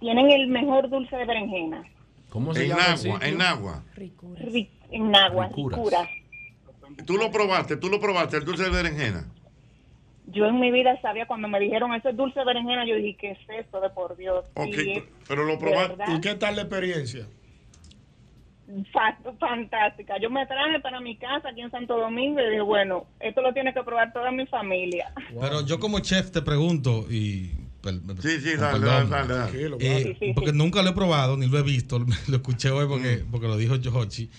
Tienen 0.00 0.30
el 0.30 0.48
mejor 0.48 0.90
dulce 0.90 1.16
de 1.16 1.24
berenjena. 1.24 1.82
¿Cómo 2.28 2.52
se 2.52 2.64
En 2.64 2.68
llama 2.70 2.82
agua, 2.92 3.20
en 3.26 3.40
agua. 3.42 3.82
Ri- 3.96 4.68
en 4.90 5.16
Agua, 5.16 5.46
Ricuras. 5.48 5.78
Ricuras. 5.78 6.08
Tú 7.06 7.16
lo 7.16 7.30
probaste, 7.30 7.76
tú 7.76 7.88
lo 7.88 7.98
probaste, 8.00 8.36
el 8.36 8.44
dulce 8.44 8.64
de 8.64 8.70
berenjena. 8.70 9.24
Yo 10.26 10.46
en 10.46 10.58
mi 10.60 10.70
vida 10.70 11.00
sabía 11.00 11.26
cuando 11.26 11.48
me 11.48 11.58
dijeron 11.60 11.94
ese 11.94 12.12
dulce 12.12 12.40
de 12.40 12.46
berenjena, 12.46 12.84
yo 12.86 12.96
dije, 12.96 13.16
¿qué 13.18 13.30
es 13.30 13.38
esto 13.60 13.80
de 13.80 13.88
por 13.90 14.16
Dios? 14.16 14.44
Ok, 14.54 14.66
Y 14.76 14.90
es 14.98 15.04
pero 15.28 15.44
lo 15.44 15.58
probaste. 15.58 16.04
¿Y 16.14 16.20
qué 16.20 16.34
tal 16.34 16.56
la 16.56 16.62
experiencia? 16.62 17.26
Fa- 18.92 19.18
fantástica. 19.38 20.14
Yo 20.20 20.30
me 20.30 20.46
traje 20.46 20.80
para 20.80 21.00
mi 21.00 21.16
casa 21.16 21.48
aquí 21.50 21.60
en 21.60 21.70
Santo 21.70 21.98
Domingo 21.98 22.40
y 22.40 22.48
dije, 22.50 22.60
bueno, 22.62 23.06
esto 23.20 23.40
lo 23.42 23.52
tiene 23.52 23.72
que 23.74 23.82
probar 23.82 24.12
toda 24.12 24.30
mi 24.30 24.46
familia. 24.46 25.12
Pero 25.40 25.64
yo 25.66 25.78
como 25.78 26.00
chef 26.00 26.30
te 26.30 26.42
pregunto 26.42 27.06
y... 27.10 27.50
Sí, 28.22 28.40
sí, 28.40 28.56
dale, 28.56 28.86
dale, 28.86 29.34
eh, 29.78 30.02
Sí, 30.04 30.16
sí, 30.18 30.32
porque 30.34 30.52
sí. 30.52 30.56
nunca 30.56 30.82
lo 30.82 30.88
he 30.90 30.94
probado 30.94 31.36
ni 31.36 31.46
lo 31.48 31.58
he 31.58 31.62
visto, 31.62 31.98
lo 32.28 32.36
escuché 32.36 32.70
hoy 32.70 32.86
porque, 32.88 33.18
Mm. 33.26 33.30
porque 33.30 33.46
lo 33.46 33.58
dijo 33.58 33.74
Jochi. 33.84 34.30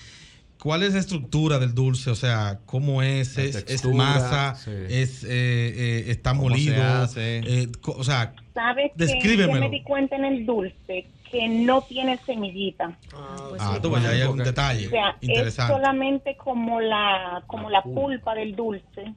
¿Cuál 0.57 0.81
es 0.81 0.93
la 0.93 0.99
estructura 0.99 1.60
del 1.60 1.76
dulce? 1.76 2.10
O 2.10 2.15
sea, 2.15 2.60
¿cómo 2.65 3.03
es? 3.03 3.38
¿Es, 3.38 3.56
es 3.56 3.65
textura, 3.65 3.95
masa? 3.97 4.56
sí. 4.56 4.72
¿Es, 4.89 5.23
eh, 5.23 5.27
eh, 5.30 6.03
¿Está 6.07 6.31
¿Cómo 6.31 6.43
molido? 6.49 7.06
se? 7.07 7.38
Eh, 7.45 7.68
o 7.85 8.03
sea, 8.03 8.34
¿Sabes? 8.56 8.91
Descríbemelo. 8.95 9.60
Me 9.60 9.69
di 9.69 9.84
cuenta 9.84 10.15
en 10.15 10.26
el 10.26 10.45
dulce 10.47 11.06
que 11.31 11.47
no 11.49 11.81
tiene 11.84 12.18
semillita. 12.26 12.97
ah, 13.15 13.80
tú, 13.81 13.89
pues 13.89 14.03
ya 14.03 14.10
hay 14.10 14.22
un 14.23 14.38
detalle 14.38 14.88
O 14.88 14.89
sea, 14.89 15.10
es 15.22 15.27
interesante. 15.30 15.73
solamente 15.73 16.38
como 16.38 16.80
la 16.81 17.43
como 17.47 17.69
la 17.69 17.81
pulpa 17.84 18.34
del 18.35 18.56
dulce. 18.56 19.14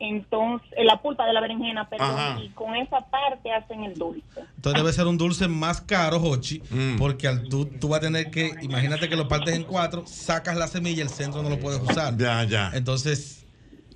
Entonces, 0.00 0.68
eh, 0.76 0.84
la 0.84 1.00
pulpa 1.00 1.24
de 1.24 1.32
la 1.32 1.40
berenjena, 1.40 1.88
perdón, 1.88 2.10
Ajá. 2.10 2.40
y 2.42 2.48
con 2.50 2.74
esa 2.74 3.00
parte 3.08 3.52
hacen 3.52 3.84
el 3.84 3.94
dulce. 3.94 4.40
Entonces 4.56 4.82
debe 4.82 4.92
ser 4.92 5.06
un 5.06 5.16
dulce 5.16 5.46
más 5.48 5.80
caro, 5.80 6.18
Jochi, 6.20 6.60
Mm. 6.68 6.96
porque 6.98 7.28
al 7.28 7.48
tú, 7.48 7.64
tú 7.66 7.88
vas 7.88 7.98
a 7.98 8.02
tener 8.02 8.30
que, 8.30 8.50
imagínate 8.60 9.08
que 9.08 9.16
lo 9.16 9.28
partes 9.28 9.54
en 9.54 9.62
cuatro, 9.62 10.04
sacas 10.06 10.56
la 10.56 10.66
semilla 10.66 10.98
y 10.98 11.00
el 11.02 11.08
centro 11.10 11.42
no 11.42 11.48
lo 11.48 11.58
puedes 11.60 11.80
usar. 11.80 12.16
Ya, 12.18 12.42
ya. 12.44 12.70
Entonces 12.74 13.43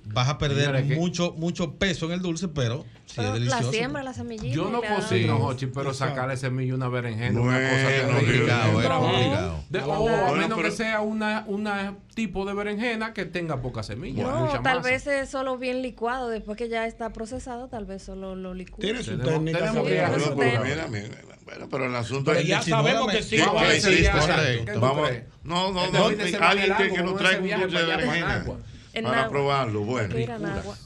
vas 0.05 0.27
a 0.29 0.37
perder 0.37 0.65
Señores, 0.65 0.85
que- 0.87 0.95
mucho 0.95 1.33
mucho 1.37 1.75
peso 1.75 2.05
en 2.07 2.13
el 2.13 2.21
dulce, 2.21 2.47
pero 2.47 2.85
sí 3.05 3.13
Pero 3.17 3.27
es 3.29 3.33
la 3.33 3.39
delicioso. 3.39 3.71
siembra, 3.71 4.01
la 4.03 4.13
semillita. 4.13 4.55
Yo 4.55 4.69
no 4.69 4.81
cocino, 4.81 5.37
Jochi, 5.39 5.67
pero 5.67 5.93
sacarle 5.93 6.35
semilla 6.37 6.73
una 6.73 6.87
berenjena, 6.89 7.39
una 7.39 7.53
cosa 7.59 7.73
Bueno, 7.83 7.89
terrible. 7.91 8.13
Complicado, 8.15 8.81
era 8.81 8.95
No. 8.95 9.01
complicado. 9.01 9.63
De- 9.69 9.79
o 9.81 9.99
Bueno, 9.99 10.25
a 10.27 10.31
menos 10.31 10.57
pero- 10.57 10.63
que 10.63 10.71
sea 10.71 11.01
una, 11.01 11.43
una 11.47 11.95
tipo 12.15 12.45
de 12.45 12.53
berenjena 12.53 13.13
que 13.13 13.25
tenga 13.25 13.61
poca 13.61 13.83
semilla, 13.83 14.23
No, 14.23 14.39
mucha 14.45 14.61
tal 14.63 14.77
masa. 14.77 14.89
vez 14.89 15.07
es 15.07 15.29
solo 15.29 15.57
bien 15.57 15.81
licuado. 15.81 16.29
Después 16.29 16.57
que 16.57 16.69
ya 16.69 16.87
está 16.87 17.11
procesado, 17.13 17.67
tal 17.67 17.85
vez 17.85 18.01
solo 18.01 18.35
lo 18.35 18.53
licúa. 18.53 18.79
Tiene 18.81 19.03
su 19.03 19.17
técnica. 19.19 19.59
tenemos 19.59 19.87
que 19.87 19.95
Bueno, 20.01 20.35
pero 20.37 20.63
mira, 20.63 20.87
mira, 20.87 21.07
bueno, 21.45 21.67
pero 21.69 21.85
el 21.85 21.95
asunto 21.95 22.31
Pero 22.31 22.39
es 22.41 22.47
ya 22.47 22.57
no, 22.57 22.63
sabemos 22.63 23.07
la 23.07 23.13
que 23.13 23.23
sí. 23.23 23.35
¿Qué- 23.37 23.45
va 23.45 23.61
a 23.61 23.71
semilla. 23.71 24.11
Correcto. 24.19 24.65
¿Qué 24.65 24.71
tú 24.73 24.79
Vamos, 24.79 25.09
no, 25.43 25.71
no, 25.71 25.81
Este 25.81 25.97
no, 25.97 26.45
alguien 26.47 26.75
que, 26.77 27.03
nos 27.03 27.17
traiga 27.17 27.55
un 27.55 27.61
dulce 27.61 27.77
de 27.77 27.85
berenjena 27.85 28.45
para 28.93 29.15
Nagua. 29.15 29.29
probarlo. 29.29 29.81
Bueno. 29.81 30.13
Pues 30.13 30.29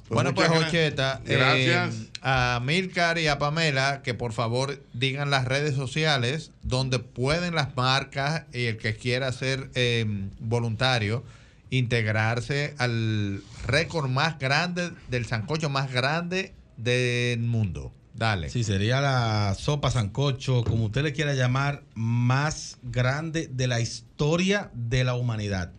bueno, 0.09 0.33
pues 0.33 0.49
Jocheta, 0.49 1.21
eh, 1.25 1.35
Gracias. 1.35 2.09
a 2.21 2.59
Milcar 2.63 3.17
y 3.17 3.27
a 3.27 3.39
Pamela 3.39 4.01
que 4.03 4.13
por 4.13 4.33
favor 4.33 4.81
digan 4.93 5.29
las 5.29 5.45
redes 5.45 5.75
sociales 5.75 6.51
donde 6.61 6.99
pueden 6.99 7.55
las 7.55 7.75
marcas 7.75 8.43
y 8.53 8.65
el 8.65 8.77
que 8.77 8.95
quiera 8.95 9.31
ser 9.31 9.69
eh, 9.75 10.05
voluntario 10.39 11.23
integrarse 11.69 12.75
al 12.77 13.41
récord 13.65 14.09
más 14.09 14.37
grande 14.37 14.91
del 15.09 15.25
sancocho 15.25 15.69
más 15.69 15.91
grande 15.91 16.53
del 16.77 17.39
mundo. 17.39 17.91
Dale. 18.13 18.49
Sí, 18.49 18.63
sería 18.63 19.01
la 19.01 19.55
sopa 19.57 19.89
sancocho, 19.89 20.63
como 20.63 20.85
usted 20.85 21.01
le 21.01 21.13
quiera 21.13 21.33
llamar, 21.33 21.83
más 21.95 22.77
grande 22.83 23.49
de 23.51 23.65
la 23.65 23.79
historia 23.79 24.69
de 24.75 25.03
la 25.03 25.15
humanidad. 25.15 25.71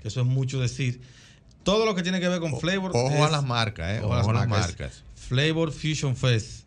Que 0.00 0.08
eso 0.08 0.20
es 0.20 0.26
mucho 0.26 0.60
decir. 0.60 1.00
Todo 1.64 1.86
lo 1.86 1.94
que 1.94 2.02
tiene 2.02 2.20
que 2.20 2.28
ver 2.28 2.40
con 2.40 2.58
flavor. 2.58 2.90
Ojo 2.94 3.10
es- 3.10 3.20
a 3.20 3.30
las 3.30 3.44
marcas, 3.44 3.98
eh. 3.98 4.00
Ojo 4.02 4.14
a 4.14 4.20
Ojo 4.20 4.30
a 4.30 4.34
las 4.34 4.48
marcas. 4.48 4.68
marcas. 4.68 5.02
Flavor 5.16 5.72
Fusion 5.72 6.16
Fest, 6.16 6.64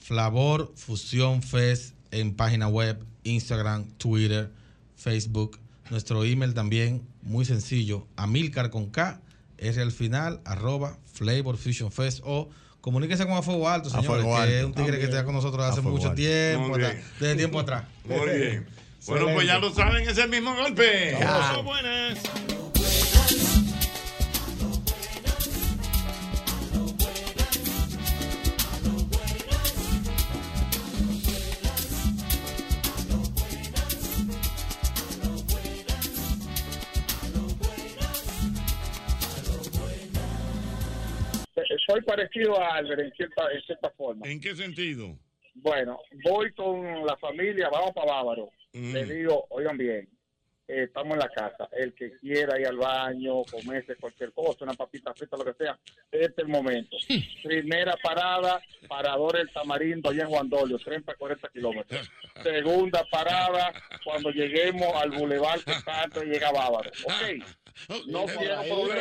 Flavor 0.00 0.72
Fusion 0.76 1.42
Fest 1.42 1.94
en 2.10 2.34
página 2.34 2.68
web, 2.68 3.04
Instagram, 3.24 3.84
Twitter, 3.98 4.50
Facebook. 4.96 5.58
Nuestro 5.90 6.24
email 6.24 6.54
también, 6.54 7.02
muy 7.22 7.44
sencillo, 7.44 8.06
amilcar 8.16 8.70
con 8.70 8.86
K, 8.90 9.20
R 9.58 9.82
al 9.82 9.92
final, 9.92 10.40
arroba 10.44 10.96
Flavor 11.12 11.56
Fusion 11.58 11.92
Fest 11.92 12.20
o 12.24 12.48
comuníquese 12.80 13.24
con 13.26 13.34
A 13.36 13.42
Fuego 13.42 13.68
Alto, 13.68 13.90
señores, 13.90 14.08
Fuego 14.24 14.36
que 14.42 14.58
es 14.60 14.64
un 14.64 14.72
tigre 14.74 14.98
que 14.98 15.04
está 15.04 15.24
con 15.24 15.34
nosotros 15.34 15.64
hace 15.64 15.82
Fuego 15.82 15.96
mucho 15.98 16.08
Alto. 16.10 16.16
tiempo, 16.16 16.74
atrás, 16.74 16.94
desde 17.20 17.36
tiempo 17.36 17.60
atrás. 17.60 17.84
Muy 18.04 18.18
bien. 18.38 18.66
Bueno, 19.04 19.26
pues 19.34 19.48
ya 19.48 19.58
lo 19.58 19.74
saben, 19.74 20.08
es 20.08 20.16
el 20.16 20.30
mismo 20.30 20.54
golpe. 20.54 21.16
Buenas. 21.64 22.20
Soy 41.92 42.00
parecido 42.00 42.58
a 42.58 42.76
Albert 42.76 43.02
en 43.02 43.12
cierta, 43.12 43.52
en 43.52 43.60
cierta 43.62 43.90
forma. 43.90 44.26
¿En 44.26 44.40
qué 44.40 44.56
sentido? 44.56 45.18
Bueno, 45.56 46.00
voy 46.24 46.50
con 46.54 47.04
la 47.04 47.18
familia, 47.18 47.68
vamos 47.68 47.90
para 47.92 48.12
Bávaro. 48.12 48.48
Mm. 48.72 48.92
Le 48.94 49.04
digo, 49.04 49.46
oigan 49.50 49.76
bien, 49.76 50.08
eh, 50.68 50.84
estamos 50.84 51.12
en 51.12 51.18
la 51.18 51.28
casa. 51.28 51.68
El 51.70 51.92
que 51.92 52.16
quiera 52.18 52.58
ir 52.58 52.66
al 52.66 52.78
baño, 52.78 53.42
comerse 53.44 53.96
cualquier 53.96 54.32
cosa, 54.32 54.64
una 54.64 54.72
papita 54.72 55.12
frita, 55.12 55.36
lo 55.36 55.44
que 55.44 55.52
sea, 55.52 55.78
este 56.10 56.26
es 56.28 56.38
el 56.38 56.48
momento. 56.48 56.96
Primera 57.42 57.94
parada, 58.02 58.62
parador 58.88 59.36
El 59.36 59.52
Tamarindo, 59.52 60.08
allá 60.08 60.22
en 60.22 60.30
Juan 60.30 60.48
Dolio, 60.48 60.78
30, 60.78 61.14
40 61.14 61.48
kilómetros. 61.50 62.10
Segunda 62.42 63.04
parada, 63.10 63.70
cuando 64.02 64.30
lleguemos 64.30 64.94
al 64.94 65.10
bulevar 65.10 65.62
que 65.62 65.72
está 65.72 66.04
antes 66.04 66.22
de 66.22 66.28
llegar 66.28 66.56
a 66.56 66.58
Bávaro. 66.58 66.90
Ok. 67.04 67.44
No 68.06 68.24
espérate. 68.26 68.68
no, 68.68 68.82
pero 68.86 69.00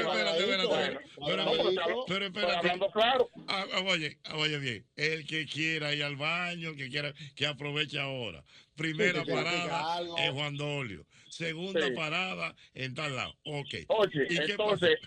te 1.71 1.79
hablo- 1.81 2.05
Pero 2.07 2.25
espérate. 2.25 2.55
hablando 2.57 2.91
claro. 2.91 3.29
Ah, 3.47 3.65
ah, 3.73 3.81
oye, 3.87 4.17
ah, 4.25 4.37
oye 4.37 4.57
bien, 4.59 4.85
el 4.95 5.25
que 5.25 5.45
quiera 5.45 5.93
ir 5.93 6.03
al 6.03 6.15
baño, 6.15 6.75
que 6.75 6.89
quiera, 6.89 7.13
que 7.35 7.45
aproveche 7.47 7.99
ahora. 7.99 8.43
Primera 8.75 9.23
Sí, 9.25 9.31
parada 9.31 9.99
en 10.17 10.33
Juan 10.33 10.57
Dolio. 10.57 11.05
Segunda 11.29 11.85
Sí. 11.87 11.93
parada 11.95 12.55
en 12.73 12.93
tal 12.93 13.15
lado. 13.15 13.33
Ok. 13.45 13.75
Oye, 13.87 14.27
¿Y 14.29 14.37
entonces 14.37 14.97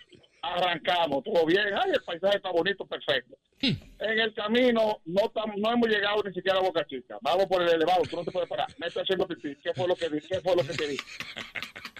arrancamos, 0.43 1.25
todo 1.25 1.45
bien, 1.47 1.67
ay, 1.75 1.91
el 1.95 2.03
paisaje 2.03 2.37
está 2.37 2.51
bonito, 2.51 2.87
perfecto. 2.87 3.37
En 3.63 4.19
el 4.19 4.35
camino 4.35 5.01
no, 5.07 5.23
tam- 5.33 5.55
no 5.57 5.73
hemos 5.73 5.89
llegado 5.89 6.23
ni 6.23 6.35
siquiera 6.35 6.59
a 6.59 6.63
Boca 6.63 6.85
Chica. 6.87 7.17
Vamos 7.23 7.47
por 7.47 7.63
el 7.63 7.71
elevado, 7.71 8.03
tú 8.03 8.17
no 8.17 8.25
te 8.25 8.31
puedes 8.31 8.49
parar. 8.49 8.67
Me 8.79 8.89
estoy 8.89 9.05
haciendo 9.05 9.27
pipí. 9.27 9.57
¿Qué 9.63 9.73
fue 9.73 9.89
lo 9.89 9.97
que 9.97 10.11
di? 10.11 10.21
¿Qué 10.21 10.41
fue 10.43 10.55
lo 10.55 10.63
que 10.63 10.75
te 10.75 10.87
di? 10.89 10.97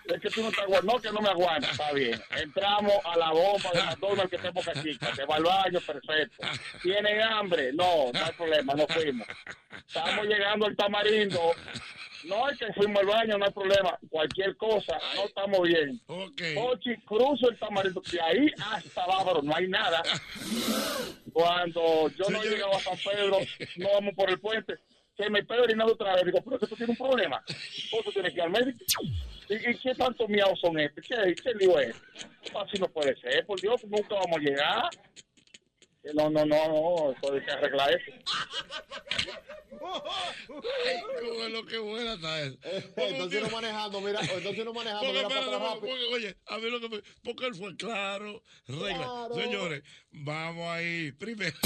Es 0.05 0.21
que 0.21 0.29
tú 0.29 0.43
no 0.43 0.51
te 0.51 0.61
aguantas, 0.61 0.85
no, 0.85 1.01
que 1.01 1.11
no 1.13 1.21
me 1.21 1.29
aguantas, 1.31 1.71
está 1.71 1.93
bien. 1.93 2.21
Entramos 2.37 2.93
a 3.05 3.17
la 3.17 3.31
bomba 3.31 3.71
de 3.73 3.83
McDonald's 3.83 4.31
que 4.31 4.47
en 4.47 4.55
Boca 4.55 4.73
Chica, 4.83 5.15
se 5.15 5.25
va 5.25 5.37
al 5.37 5.45
baño, 5.45 5.81
perfecto. 5.81 6.47
¿Tienen 6.83 7.23
hambre? 7.23 7.73
No, 7.73 8.13
no 8.13 8.25
hay 8.25 8.33
problema, 8.33 8.75
no 8.75 8.87
fuimos. 8.87 9.27
Estamos 9.87 10.27
llegando 10.27 10.67
al 10.67 10.77
tamarindo. 10.77 11.41
No 12.25 12.49
es 12.49 12.59
que 12.59 12.73
fuimos 12.75 13.01
al 13.01 13.07
baño, 13.07 13.39
no 13.39 13.47
hay 13.47 13.53
problema. 13.53 13.99
Cualquier 14.11 14.57
cosa, 14.57 14.99
no 15.15 15.25
estamos 15.25 15.63
bien. 15.63 16.01
Ochi, 16.07 16.97
cruzo 17.07 17.51
el 17.51 17.59
tamarindo. 17.59 18.03
De 18.11 18.21
ahí 18.21 18.51
hasta 18.73 19.07
Bávaro 19.07 19.43
no 19.43 19.57
hay 19.57 19.69
nada. 19.69 20.03
Cuando 21.33 22.09
yo 22.11 22.29
no 22.31 22.43
he 22.43 22.49
llegado 22.49 22.77
a 22.77 22.81
San 22.81 22.99
Pedro, 22.99 23.39
no 23.77 23.89
vamos 23.93 24.15
por 24.15 24.31
el 24.31 24.39
puente. 24.39 24.75
Se 25.17 25.31
me 25.31 25.41
está 25.41 25.55
orinando 25.55 25.93
otra 25.93 26.15
vez. 26.15 26.25
Digo, 26.25 26.41
pero 26.45 26.59
que 26.59 26.67
tú 26.67 26.77
tienes 26.77 26.99
un 26.99 27.07
problema. 27.07 27.43
Vos 27.93 28.05
tú 28.05 28.13
tienes 28.13 28.33
que 28.33 28.39
ir 28.39 28.43
al 28.43 28.51
médico. 28.51 28.85
¿Y, 29.49 29.77
qué 29.79 29.95
tanto 29.95 30.27
miados 30.27 30.59
son 30.61 30.79
estos? 30.79 31.05
¿Qué, 31.07 31.35
qué 31.35 31.55
lío 31.55 31.79
es? 31.79 31.95
Así 32.55 32.79
no 32.81 32.89
puede 32.89 33.15
ser, 33.17 33.45
por 33.47 33.61
Dios, 33.61 33.85
nunca 33.85 34.15
vamos 34.15 34.37
a 34.37 34.41
llegar. 34.41 34.91
Eh, 36.05 36.11
No, 36.15 36.29
no, 36.31 36.45
no, 36.45 36.69
no, 36.69 37.13
eso 37.13 37.33
hay 37.35 37.41
que 37.41 37.51
arreglar 37.51 37.91
eso. 37.91 38.13
Ay, 39.85 40.97
cómo 41.21 41.45
es 41.45 41.53
lo 41.53 41.67
que 41.67 41.79
buena 41.79 42.15
está 42.15 42.43
eso. 42.43 42.57
Entonces 42.97 43.43
uno 43.43 43.51
manejando, 43.51 44.01
mira, 44.01 44.21
entonces 44.21 44.59
uno 44.59 44.73
manejando, 44.73 45.07
Porque, 45.07 45.17
mira 45.19 45.29
para 45.29 45.41
espérate, 45.41 45.57
atrás 45.57 45.73
porque, 45.79 45.93
rápido. 45.93 46.09
porque, 46.11 46.27
oye, 46.27 46.37
a 46.47 46.59
mí 46.59 46.71
lo 46.71 46.81
que 46.81 46.89
me, 46.89 47.03
porque 47.23 47.47
él 47.47 47.55
fue 47.55 47.77
claro, 47.77 48.43
regla. 48.67 48.97
Claro. 48.97 49.35
Señores, 49.35 49.83
vamos 50.13 50.69
ahí. 50.69 51.13
Primero. 51.13 51.57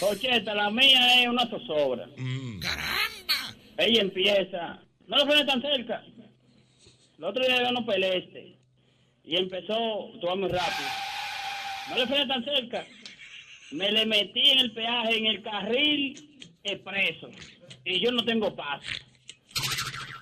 Ocheta, 0.00 0.54
la 0.54 0.70
mía 0.70 1.22
es 1.22 1.28
una 1.28 1.48
zozobra. 1.48 2.08
¡Caramba! 2.60 3.56
Ella 3.78 4.02
empieza, 4.02 4.80
no 5.06 5.16
lo 5.18 5.26
frene 5.26 5.44
tan 5.44 5.60
cerca. 5.62 6.02
El 7.18 7.24
otro 7.24 7.44
día 7.44 7.60
ganó 7.62 7.84
Peleste 7.84 8.56
y 9.24 9.36
empezó, 9.36 10.10
todo 10.20 10.36
muy 10.36 10.48
rápido. 10.48 10.88
No 11.90 11.96
le 11.96 12.06
frene 12.06 12.26
tan 12.26 12.44
cerca. 12.44 12.86
Me 13.70 13.92
le 13.92 14.06
metí 14.06 14.50
en 14.50 14.58
el 14.60 14.72
peaje, 14.72 15.18
en 15.18 15.26
el 15.26 15.42
carril 15.42 16.46
expreso. 16.62 17.28
Y 17.84 18.00
yo 18.00 18.10
no 18.12 18.24
tengo 18.24 18.54
paso. 18.54 18.86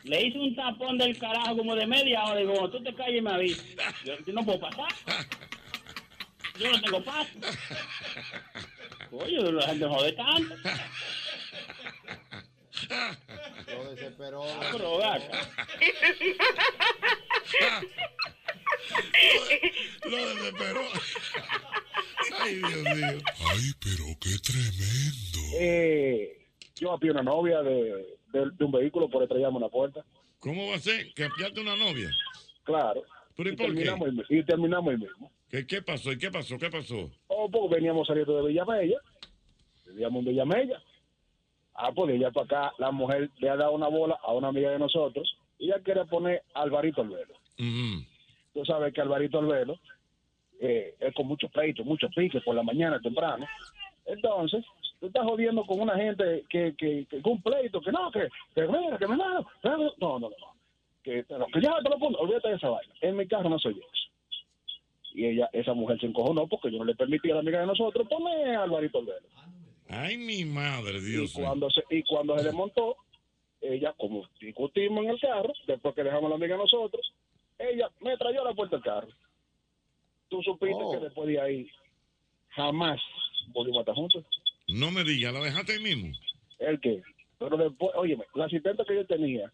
Le 0.04 0.22
hice 0.26 0.38
un 0.38 0.54
tapón 0.54 0.98
del 0.98 1.18
carajo 1.18 1.56
como 1.56 1.74
de 1.74 1.86
media 1.86 2.24
hora. 2.24 2.40
Digo, 2.40 2.70
tú 2.70 2.82
te 2.82 2.94
calles 2.94 3.22
me 3.22 3.32
avisas. 3.32 3.64
Yo, 4.04 4.14
yo 4.24 4.32
no 4.32 4.44
puedo 4.44 4.60
pasar. 4.60 4.88
Yo 6.58 6.70
no 6.70 6.80
tengo 6.80 7.04
paso. 7.04 7.30
Oye, 9.12 9.52
la 9.52 9.66
gente 9.66 9.86
jode 9.86 10.12
tanto. 10.12 10.54
Lo 13.68 13.90
desesperó. 13.90 14.44
Pero 14.72 15.04
acá. 15.04 15.50
Lo 20.10 20.16
desesperó. 20.16 20.80
Ay, 22.40 22.54
Dios 22.56 22.82
mío. 22.96 23.18
Ay, 23.48 23.70
pero 23.82 24.04
qué 24.20 24.30
tremendo. 24.42 25.38
Eh, 25.58 26.46
yo 26.76 26.92
apié 26.92 27.10
una 27.10 27.22
novia 27.22 27.62
de, 27.62 27.82
de, 28.32 28.50
de 28.52 28.64
un 28.64 28.72
vehículo 28.72 29.08
por 29.08 29.22
estrellarme 29.22 29.56
una 29.58 29.68
puerta. 29.68 30.04
¿Cómo 30.38 30.68
va 30.70 30.76
a 30.76 30.80
ser? 30.80 31.12
¿Que 31.14 31.24
apiaste 31.24 31.60
una 31.60 31.76
novia? 31.76 32.10
Claro. 32.64 33.02
¿Pero 33.36 33.50
y 33.50 33.52
y, 33.52 33.56
por 33.56 33.66
qué? 33.66 33.74
terminamos 33.84 34.12
mi- 34.14 34.38
y 34.38 34.42
terminamos 34.44 34.90
ahí 34.92 34.98
mismo. 34.98 35.30
¿Qué, 35.50 35.66
¿Qué 35.66 35.82
pasó? 35.82 36.12
¿Y 36.12 36.18
qué 36.18 36.30
pasó? 36.30 36.58
¿Qué 36.58 36.70
pasó? 36.70 37.10
Oh, 37.28 37.50
porque 37.50 37.76
veníamos 37.76 38.06
saliendo 38.06 38.36
de 38.42 38.48
Villamella. 38.48 38.98
Vivíamos 39.86 40.20
en 40.20 40.28
Villamella. 40.30 40.82
Ah, 41.74 41.92
pues 41.94 42.08
de 42.10 42.16
allá 42.16 42.30
para 42.32 42.46
acá, 42.68 42.74
la 42.78 42.90
mujer 42.90 43.30
le 43.38 43.48
ha 43.50 43.56
dado 43.56 43.72
una 43.72 43.88
bola 43.88 44.18
a 44.22 44.32
una 44.32 44.48
amiga 44.48 44.70
de 44.70 44.78
nosotros 44.78 45.36
y 45.58 45.66
ella 45.66 45.80
quiere 45.84 46.04
poner 46.06 46.42
a 46.54 46.62
Alvarito 46.62 47.02
al 47.02 47.10
velo. 47.10 47.34
Tú 48.56 48.64
sabes 48.64 48.94
que 48.94 49.02
Alvarito 49.02 49.38
al 49.38 49.46
velo 49.48 49.78
eh, 50.58 50.94
es 50.98 51.14
con 51.14 51.26
mucho 51.26 51.46
pleito, 51.50 51.84
mucho 51.84 52.08
pique 52.08 52.40
por 52.40 52.54
la 52.54 52.62
mañana 52.62 52.98
temprano. 52.98 53.46
Entonces, 54.06 54.64
tú 54.98 55.08
estás 55.08 55.24
jodiendo 55.24 55.62
con 55.66 55.78
una 55.78 55.94
gente 55.94 56.42
que, 56.48 56.74
que, 56.74 57.04
que 57.04 57.20
con 57.20 57.32
un 57.32 57.42
pleito, 57.42 57.82
que 57.82 57.92
no, 57.92 58.10
que, 58.10 58.26
que 58.54 58.66
mira, 58.66 58.96
que 58.96 59.06
me 59.06 59.18
da. 59.18 59.44
No, 59.62 59.76
no, 59.76 59.92
no. 59.98 60.18
no. 60.20 60.30
Que, 61.04 61.22
no, 61.28 61.46
que 61.48 61.60
ya 61.60 61.76
te 61.82 61.90
lo 61.90 61.98
pongo, 61.98 62.16
olvídate 62.18 62.48
de 62.48 62.54
esa 62.54 62.70
vaina. 62.70 62.94
En 63.02 63.14
mi 63.18 63.28
carro 63.28 63.50
no 63.50 63.58
soy 63.58 63.74
yo 63.74 63.80
eso. 63.82 64.10
Y 65.14 65.26
ella, 65.26 65.50
esa 65.52 65.74
mujer 65.74 66.00
se 66.00 66.06
encojonó 66.06 66.46
porque 66.46 66.72
yo 66.72 66.78
no 66.78 66.84
le 66.86 66.94
permití 66.94 67.30
a 67.30 67.34
la 67.34 67.40
amiga 67.40 67.60
de 67.60 67.66
nosotros 67.66 68.08
poner 68.08 68.56
a 68.56 68.62
Alvarito 68.62 69.00
al 69.00 69.04
velo. 69.04 69.28
Ay, 69.90 70.16
mi 70.16 70.46
madre, 70.46 70.96
Y 70.96 71.10
Dios 71.10 71.36
mío. 71.36 71.44
cuando, 71.46 71.68
se, 71.70 71.82
y 71.90 72.02
cuando 72.04 72.38
se 72.38 72.44
le 72.44 72.52
montó, 72.52 72.96
ella, 73.60 73.94
como 73.98 74.26
discutimos 74.40 75.04
en 75.04 75.10
el 75.10 75.20
carro, 75.20 75.52
después 75.66 75.94
que 75.94 76.04
dejamos 76.04 76.24
a 76.24 76.28
la 76.30 76.34
amiga 76.36 76.54
a 76.54 76.58
nosotros, 76.58 77.12
ella 77.58 77.90
me 78.00 78.16
trayó 78.16 78.42
a 78.42 78.44
la 78.50 78.54
puerta 78.54 78.76
del 78.76 78.84
carro. 78.84 79.08
Tú 80.28 80.42
supiste 80.42 80.76
Oh. 80.82 80.92
que 80.92 80.98
después 80.98 81.28
de 81.28 81.40
ahí 81.40 81.70
jamás 82.50 83.00
volvimos 83.48 83.78
a 83.78 83.80
estar 83.82 83.94
juntos. 83.94 84.24
No 84.68 84.90
me 84.90 85.04
digas, 85.04 85.32
¿la 85.32 85.40
dejaste 85.40 85.72
ahí 85.74 85.82
mismo? 85.82 86.12
¿El 86.58 86.80
qué? 86.80 87.02
Pero 87.38 87.56
después, 87.56 87.92
óyeme, 87.94 88.24
la 88.34 88.46
asistente 88.46 88.84
que 88.86 88.94
yo 88.96 89.06
tenía 89.06 89.52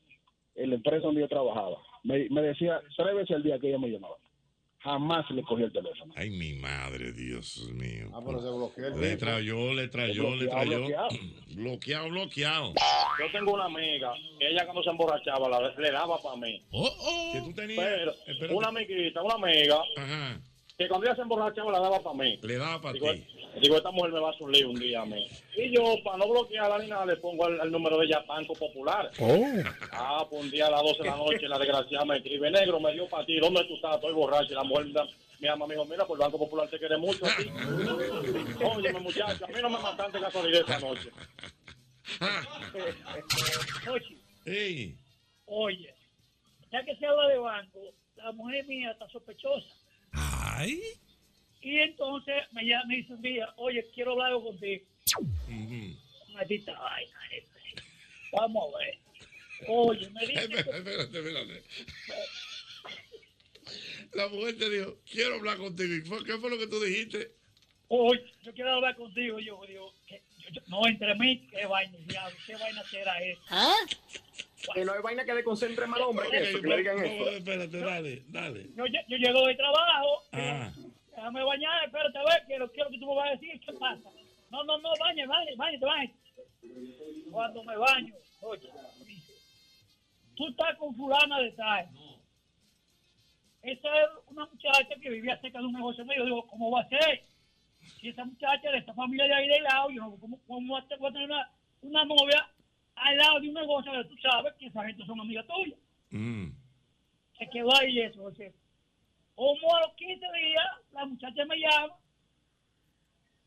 en 0.55 0.71
la 0.71 0.77
empresa 0.77 1.07
donde 1.07 1.21
yo 1.21 1.29
trabajaba, 1.29 1.79
me, 2.05 2.29
me 2.31 2.43
decía 2.43 2.81
tres 2.97 3.15
veces 3.15 3.37
al 3.37 3.43
día 3.43 3.59
que 3.59 3.69
ella 3.69 3.79
me 3.79 3.89
llamaba. 3.89 4.17
Jamás 4.83 5.31
le 5.31 5.43
cogí 5.43 5.63
el 5.63 5.73
teléfono. 5.73 6.13
Ay, 6.17 6.31
mi 6.31 6.55
madre, 6.55 7.13
Dios 7.13 7.69
mío. 7.73 8.11
Ah, 8.13 8.21
pero 8.27 8.41
se 8.43 8.49
bloqueó 8.49 8.87
el 8.89 9.01
Le 9.01 9.17
trayó, 9.17 9.73
le 9.75 9.87
trayó, 9.89 10.35
le 10.35 10.49
trayó. 10.49 10.79
bloqueado. 10.81 11.09
Bloqueado, 11.55 12.09
bloqueado. 12.09 12.73
Yo 13.21 13.31
tengo 13.31 13.53
una 13.55 13.67
amiga 13.67 14.13
que 14.41 14.49
ella 14.49 14.65
cuando 14.65 14.83
se 14.83 14.91
emborrachaba 14.91 15.49
la- 15.49 15.73
le 15.77 15.91
daba 15.93 16.19
para 16.21 16.37
mí. 16.37 16.61
¿Qué 17.33 17.41
tú 17.43 17.53
tenías? 17.55 17.79
Pero 17.85 18.11
Espérate. 18.27 18.55
una 18.55 18.69
amiguita, 18.69 19.23
una 19.23 19.35
amiga, 19.35 19.77
Ajá. 19.97 20.41
que 20.77 20.89
cuando 20.89 21.07
ella 21.07 21.15
se 21.17 21.23
emborrachaba 21.23 21.71
la 21.73 21.79
daba 21.81 22.01
para 22.01 22.17
mí. 22.17 22.39
Le 22.43 22.57
daba 22.57 22.81
para 22.81 22.95
ti. 22.99 23.25
Digo, 23.61 23.77
esta 23.77 23.91
mujer 23.91 24.13
me 24.13 24.21
va 24.21 24.29
a 24.29 24.33
hacer 24.33 24.67
un 24.67 24.75
día 24.79 25.03
a 25.03 25.07
mí. 25.07 25.27
Y 25.57 25.75
yo, 25.75 25.97
para 26.05 26.19
no 26.19 26.29
bloquearla 26.29 26.79
ni 26.79 26.89
nada, 26.89 27.07
le 27.07 27.17
pongo 27.17 27.49
el, 27.49 27.61
el 27.61 27.71
número 27.71 27.99
de 27.99 28.07
ella 28.07 28.25
Banco 28.27 28.55
Popular. 28.55 29.11
Ah, 29.93 30.27
pues 30.29 30.43
un 30.45 30.51
día 30.51 30.67
a 30.67 30.71
las 30.71 30.83
12 30.83 31.03
de 31.03 31.09
la 31.11 31.17
noche 31.17 31.49
la 31.49 31.59
desgraciada 31.59 32.05
me 32.05 32.17
escribe, 32.17 32.51
negro, 32.51 32.81
me 32.81 32.93
dio 32.93 33.09
para 33.09 33.25
ti, 33.27 33.39
¿dónde 33.39 33.65
tú 33.65 33.75
estás? 33.77 33.97
Estoy 33.97 34.13
borracho. 34.15 34.53
Y 34.53 34.55
la 34.55 34.65
mujer 34.65 34.87
me- 34.87 35.23
mi 35.41 35.49
mamá 35.49 35.67
me 35.67 35.75
dijo, 35.75 35.85
mira, 35.87 36.07
pues 36.07 36.19
el 36.21 36.25
Banco 36.25 36.39
Popular 36.39 36.69
te 36.71 36.79
quiere 36.79 36.97
mucho 36.99 37.27
a 37.27 37.37
ti. 37.37 37.51
Óyeme, 38.65 39.01
muchacha, 39.01 39.45
a 39.45 39.49
mí 39.49 39.55
no 39.61 39.71
me 39.71 39.79
mataste 39.79 40.21
casualidad 40.21 40.61
esta 40.61 40.79
noche. 40.79 41.11
Oye, 45.47 45.95
ya 46.71 46.85
que 46.85 46.97
se 46.97 47.07
habla 47.07 47.29
de 47.29 47.39
banco, 47.39 47.81
la 48.17 48.33
mujer 48.33 48.65
mía 48.67 48.91
está 48.93 49.09
sospechosa. 49.09 49.69
Ay. 50.13 50.81
Y 51.63 51.79
entonces 51.79 52.35
me, 52.53 52.65
llama, 52.65 52.85
me 52.87 52.97
dice 52.97 53.13
un 53.15 53.23
día, 53.23 53.53
oye, 53.57 53.87
quiero 53.95 54.13
hablar 54.13 54.29
algo 54.29 54.45
contigo. 54.45 54.85
Maldita 56.33 56.79
vaina. 56.79 57.13
este. 57.37 57.83
Vamos 58.33 58.75
a 58.75 58.79
ver. 58.79 58.99
Oye, 59.69 60.11
me 60.11 60.27
dice 60.27 60.45
Espérate, 60.45 61.19
espérate. 61.19 61.63
La 64.15 64.29
mujer 64.29 64.59
te 64.59 64.69
dijo, 64.69 64.99
quiero 65.11 65.37
hablar 65.37 65.57
contigo. 65.59 65.95
¿Y 65.95 66.01
fue- 66.03 66.25
¿Qué 66.25 66.37
fue 66.39 66.51
lo 66.51 66.59
que 66.59 66.67
tú 66.67 66.81
dijiste? 66.83 67.33
Oye, 67.89 68.25
yo 68.43 68.53
quiero 68.53 68.73
hablar 68.73 68.97
contigo. 68.97 69.39
Yo 69.39 69.61
digo, 69.67 69.95
que- 70.07 70.23
yo- 70.39 70.49
yo- 70.51 70.63
no, 70.67 70.87
entre 70.87 71.15
mí, 71.15 71.47
qué 71.51 71.65
vaina, 71.67 71.97
diablo, 72.07 72.37
qué 72.47 72.57
vaina 72.57 72.83
será 72.91 73.23
esa. 73.23 73.75
Que 74.75 74.85
no 74.85 74.93
hay 74.93 75.03
vaina 75.03 75.25
que 75.25 75.35
le 75.35 75.45
concentre 75.45 75.87
mal 75.87 76.03
hombre 76.03 76.29
que 76.31 76.39
eso, 76.51 76.61
que 76.61 76.67
le 76.69 76.77
digan 76.79 77.05
eso. 77.05 77.31
Espérate, 77.31 77.79
dale, 77.79 78.23
dale. 78.29 78.67
Yo, 78.77 78.87
yo, 78.87 78.99
yo 79.09 79.17
llego 79.17 79.47
de 79.47 79.55
trabajo, 79.55 80.23
Ah. 80.33 80.73
Déjame 81.23 81.45
bañar, 81.45 81.85
espérate 81.85 82.19
a 82.19 82.25
ver, 82.25 82.43
quiero, 82.47 82.73
quiero 82.73 82.91
que 82.91 82.99
tú 82.99 83.07
me 83.07 83.15
vas 83.15 83.29
a 83.29 83.33
decir 83.33 83.61
qué 83.61 83.73
pasa. 83.75 84.11
No, 84.51 84.65
no, 84.65 84.79
no, 84.79 84.91
bañe, 84.99 85.25
bañe, 85.27 85.55
bañe, 85.57 85.79
bañe. 85.79 86.15
Cuando 87.31 87.63
me 87.63 87.77
baño, 87.77 88.15
oye, 88.41 88.69
tú 90.35 90.49
estás 90.49 90.77
con 90.79 90.95
fulana 90.97 91.39
de 91.39 91.53
tal. 91.53 91.89
Esa 93.63 93.89
es 94.01 94.09
una 94.27 94.47
muchacha 94.47 94.95
que 95.01 95.11
vivía 95.11 95.41
cerca 95.41 95.61
de 95.61 95.67
un 95.67 95.73
negocio 95.73 96.05
mío. 96.05 96.17
Yo 96.19 96.25
digo, 96.25 96.47
¿cómo 96.49 96.73
va 96.73 96.81
a 96.81 96.89
ser? 96.89 97.23
Si 98.01 98.09
esa 98.09 98.25
muchacha 98.25 98.71
de 98.73 98.79
esta 98.79 98.93
familia 98.93 99.27
de 99.27 99.35
ahí 99.35 99.49
de 99.49 99.61
lado, 99.61 99.91
yo 99.91 100.03
no, 100.03 100.17
¿cómo, 100.17 100.41
cómo 100.47 100.75
va 100.75 100.81
a 100.81 100.89
tener 100.89 101.31
una, 101.31 101.51
una 101.83 102.05
novia 102.05 102.49
al 102.97 103.17
lado 103.17 103.41
de 103.41 103.49
un 103.49 103.55
negocio 103.55 103.93
que 103.93 104.09
tú 104.09 104.17
sabes 104.19 104.53
que 104.55 104.67
esa 104.67 104.85
gente 104.85 105.07
son 105.07 105.21
amigas 105.21 105.47
tuyas? 105.47 105.79
Se 107.39 107.49
quedó 107.49 107.75
ahí 107.77 108.01
eso. 108.01 108.25
o 108.25 108.33
sea, 108.33 108.51
como 109.35 109.77
a 109.77 109.81
los 109.81 109.95
15 109.95 110.15
días, 110.15 110.67
la 110.93 111.05
muchacha 111.05 111.45
me 111.45 111.57
llama, 111.59 111.97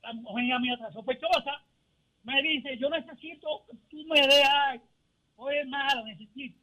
la 0.01 0.13
mujer 0.13 0.59
mía 0.59 0.73
está 0.73 0.91
sospechosa, 0.91 1.61
me 2.23 2.41
dice, 2.41 2.77
yo 2.77 2.89
necesito 2.89 3.65
que 3.69 3.77
tú 3.89 4.03
me 4.07 4.19
des 4.21 4.45
algo. 4.45 4.85
Oye, 5.37 5.63
nada, 5.65 6.03
necesito. 6.03 6.57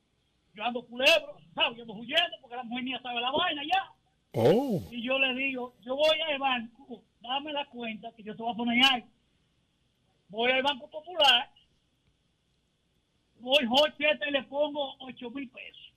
Yo 0.55 0.65
ando 0.65 0.85
culebro, 0.87 1.37
¿sabes? 1.55 1.77
Yo 1.77 1.83
ando 1.83 1.95
huyendo 1.95 2.37
porque 2.41 2.57
la 2.57 2.65
mujer 2.65 2.85
mía 2.85 3.01
sabe 3.03 3.21
la 3.21 3.31
vaina 3.31 3.63
ya. 3.65 3.93
Oh. 4.35 4.83
Y 4.91 5.03
yo 5.03 5.19
le 5.19 5.35
digo, 5.35 5.75
yo 5.81 5.95
voy 5.95 6.21
al 6.21 6.39
banco, 6.39 7.03
dame 7.21 7.53
la 7.53 7.67
cuenta 7.67 8.13
que 8.13 8.23
yo 8.23 8.35
te 8.35 8.43
voy 8.43 8.53
a 8.53 8.57
poner 8.57 8.85
algo. 8.85 9.09
Voy 10.29 10.51
al 10.51 10.63
Banco 10.63 10.89
Popular, 10.89 11.51
voy 13.39 13.67
Jocheta 13.67 14.27
y 14.27 14.33
le 14.33 14.43
pongo 14.45 14.97
8 15.01 15.31
mil 15.31 15.49
pesos. 15.51 15.92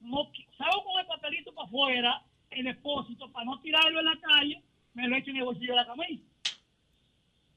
No, 0.00 0.30
salgo 0.56 0.84
con 0.84 1.00
el 1.00 1.06
papelito 1.06 1.54
para 1.54 1.68
afuera, 1.68 2.22
el 2.50 2.64
depósito, 2.64 3.30
para 3.30 3.44
no 3.44 3.60
tirarlo 3.60 4.00
en 4.00 4.06
la 4.06 4.18
calle, 4.20 4.62
me 4.94 5.08
lo 5.08 5.16
echo 5.16 5.30
en 5.30 5.36
el 5.36 5.44
bolsillo 5.44 5.72
de 5.72 5.76
la 5.76 5.86
camisa. 5.86 6.24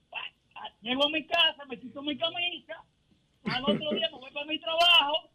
Bueno, 0.09 0.35
ah, 0.55 0.69
Llego 0.81 1.05
a 1.05 1.09
mi 1.09 1.25
casa, 1.25 1.65
me 1.67 1.79
quito 1.79 2.01
mi 2.01 2.17
camisa, 2.17 2.83
al 3.45 3.63
otro 3.63 3.91
día 3.91 4.09
me 4.11 4.19
voy 4.19 4.31
para 4.31 4.45
mi 4.45 4.59
trabajo, 4.59 5.29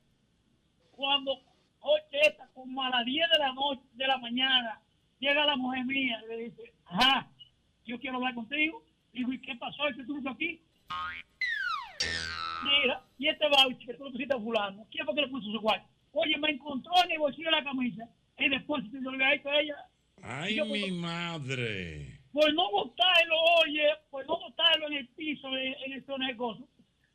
cuando 0.93 1.41
Jocheta, 1.81 2.49
como 2.55 2.83
a 2.83 2.91
las 2.91 3.05
10 3.05 3.31
de 3.31 3.39
la 3.39 3.53
noche, 3.53 3.83
de 3.95 4.07
la 4.07 4.19
mañana, 4.19 4.81
llega 5.21 5.47
la 5.47 5.57
mujer 5.57 5.85
mía 5.85 6.21
y 6.25 6.29
le 6.29 6.37
dice, 6.45 6.73
ajá, 6.87 7.29
yo 7.85 7.99
quiero 7.99 8.17
hablar 8.17 8.35
contigo. 8.35 8.83
Digo, 9.13 9.33
¿y 9.33 9.41
qué 9.41 9.55
pasó? 9.57 9.85
¿Qué 9.97 10.05
tú 10.05 10.23
aquí? 10.29 10.61
Mira, 12.65 13.03
y 13.19 13.29
este 13.29 13.49
voucher 13.49 13.87
que 13.87 13.95
tú 13.95 14.05
le 14.05 14.11
pusiste 14.11 14.35
a 14.35 14.39
fulano, 14.39 14.87
¿quién 14.91 15.07
fue 15.07 15.15
que 15.15 15.21
le 15.23 15.29
puso 15.29 15.51
su 15.51 15.61
cuarto? 15.61 15.89
Oye, 16.13 16.37
me 16.39 16.51
encontró 16.51 16.93
en 17.05 17.13
el 17.13 17.19
bolsillo 17.19 17.51
de 17.51 17.57
la 17.57 17.65
camisa 17.65 18.09
el 18.37 18.51
depósito 18.51 18.97
y 18.97 19.05
yo 19.05 19.11
le 19.11 19.25
había 19.25 19.37
hecho 19.37 19.49
a 19.51 19.61
ella. 19.61 19.77
Ay, 20.23 20.55
Yo, 20.57 20.65
mi 20.67 20.91
madre. 20.91 22.21
Por 22.33 22.53
no 22.55 22.71
botarlo, 22.71 23.37
oye, 23.63 23.89
por 24.11 24.27
no 24.27 24.39
botarlo 24.39 24.87
en 24.89 24.95
el 24.95 25.09
piso, 25.09 25.49
en, 25.57 25.75
en 25.85 25.93
el 25.93 26.05
zona 26.05 26.29
de 26.29 26.37
cosas, 26.37 26.65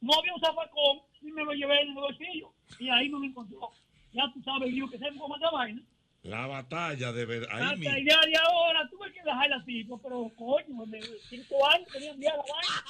no 0.01 0.13
había 0.19 0.33
un 0.33 0.41
zafacón 0.41 0.99
y 1.21 1.31
me 1.31 1.43
lo 1.43 1.53
llevé 1.53 1.81
en 1.81 1.89
el 1.89 1.95
bolsillo 1.95 2.51
y 2.79 2.89
ahí 2.89 3.09
no 3.09 3.19
me 3.19 3.27
encontró. 3.27 3.71
Ya 4.11 4.23
tú 4.33 4.41
sabes, 4.43 4.71
digo 4.71 4.89
que 4.89 4.97
me 4.97 5.15
cómo 5.17 5.35
esa 5.37 5.49
vaina. 5.51 5.81
La 6.23 6.47
batalla 6.47 7.11
de 7.11 7.25
verdad. 7.25 7.73
El 7.73 7.79
día 7.79 8.19
de 8.25 8.37
ahora 8.37 8.87
tuve 8.89 9.11
que 9.11 9.21
dejarla 9.23 9.57
así, 9.57 9.83
pero 10.01 10.31
coño, 10.37 10.85
de 10.85 11.01
cinco 11.29 11.67
años 11.67 11.87
tenía 11.91 12.11
enviar 12.11 12.35
la 12.37 12.43
vaina. 12.53 12.83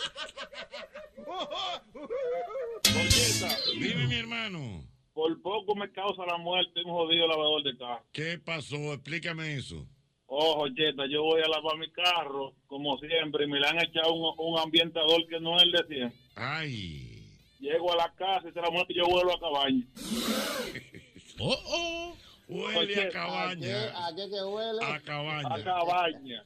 Dime, 3.73 4.07
mi 4.07 4.15
hermano. 4.15 4.92
Por 5.13 5.41
poco 5.41 5.75
me 5.75 5.91
causa 5.91 6.25
la 6.25 6.37
muerte 6.37 6.81
un 6.83 6.91
jodido 6.91 7.27
lavador 7.27 7.63
de 7.63 7.77
carro. 7.77 8.03
¿Qué 8.11 8.39
pasó? 8.43 8.93
Explícame 8.93 9.55
eso. 9.55 9.87
Ojo, 10.25 10.67
Cheta, 10.69 11.03
yo 11.07 11.21
voy 11.21 11.41
a 11.41 11.47
lavar 11.47 11.77
mi 11.77 11.91
carro, 11.91 12.53
como 12.65 12.97
siempre, 12.97 13.45
y 13.45 13.47
me 13.47 13.59
le 13.59 13.67
han 13.67 13.77
echado 13.79 14.13
un, 14.13 14.33
un 14.37 14.59
ambientador 14.59 15.27
que 15.27 15.39
no 15.39 15.57
es 15.57 15.63
el 15.63 15.71
de 15.71 15.85
siempre. 15.87 16.19
Ay. 16.35 17.29
Llego 17.59 17.93
a 17.93 17.95
la 17.95 18.13
casa 18.15 18.49
y 18.49 18.51
se 18.51 18.59
la 18.59 18.71
muerte 18.71 18.93
y 18.93 18.97
yo 18.97 19.05
vuelvo 19.05 19.33
a 19.33 19.39
cabaña. 19.39 19.85
Oh, 21.39 21.57
oh. 21.65 22.15
Huele 22.47 23.07
a 23.07 23.09
cabaña. 23.09 24.07
¿A 24.07 24.15
qué 24.15 24.29
que 24.29 24.43
huele? 24.43 24.85
A 24.85 24.99
cabaña. 24.99 25.55
A 25.55 25.63
cabaña. 25.63 26.43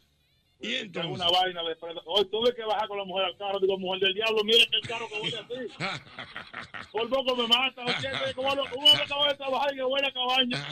Y 0.60 0.74
entonces. 0.76 1.12
una 1.12 1.30
vaina 1.30 1.62
de. 1.64 1.78
Hoy 2.06 2.26
tuve 2.32 2.54
que 2.56 2.64
bajar 2.64 2.88
con 2.88 2.98
la 2.98 3.04
mujer 3.06 3.26
al 3.26 3.38
carro. 3.38 3.60
Digo, 3.60 3.78
mujer 3.78 4.02
del 4.02 4.14
diablo, 4.16 4.44
mire 4.44 4.68
que 4.70 4.76
el 4.78 4.88
carro 4.88 5.08
que 5.08 5.20
huele 5.20 5.38
así. 5.38 5.68
Por 6.92 7.10
poco 7.10 7.36
me 7.36 7.48
mata. 7.48 7.84
Oye, 7.86 8.34
como 8.34 8.56
lo- 8.56 8.64
un 8.64 8.88
hombre 8.88 9.04
acaba 9.04 9.28
de 9.30 9.36
trabajar 9.36 9.74
y 9.74 9.76
que 9.78 9.84
huele 9.84 10.08
a 10.08 10.14
cabaña. 10.14 10.68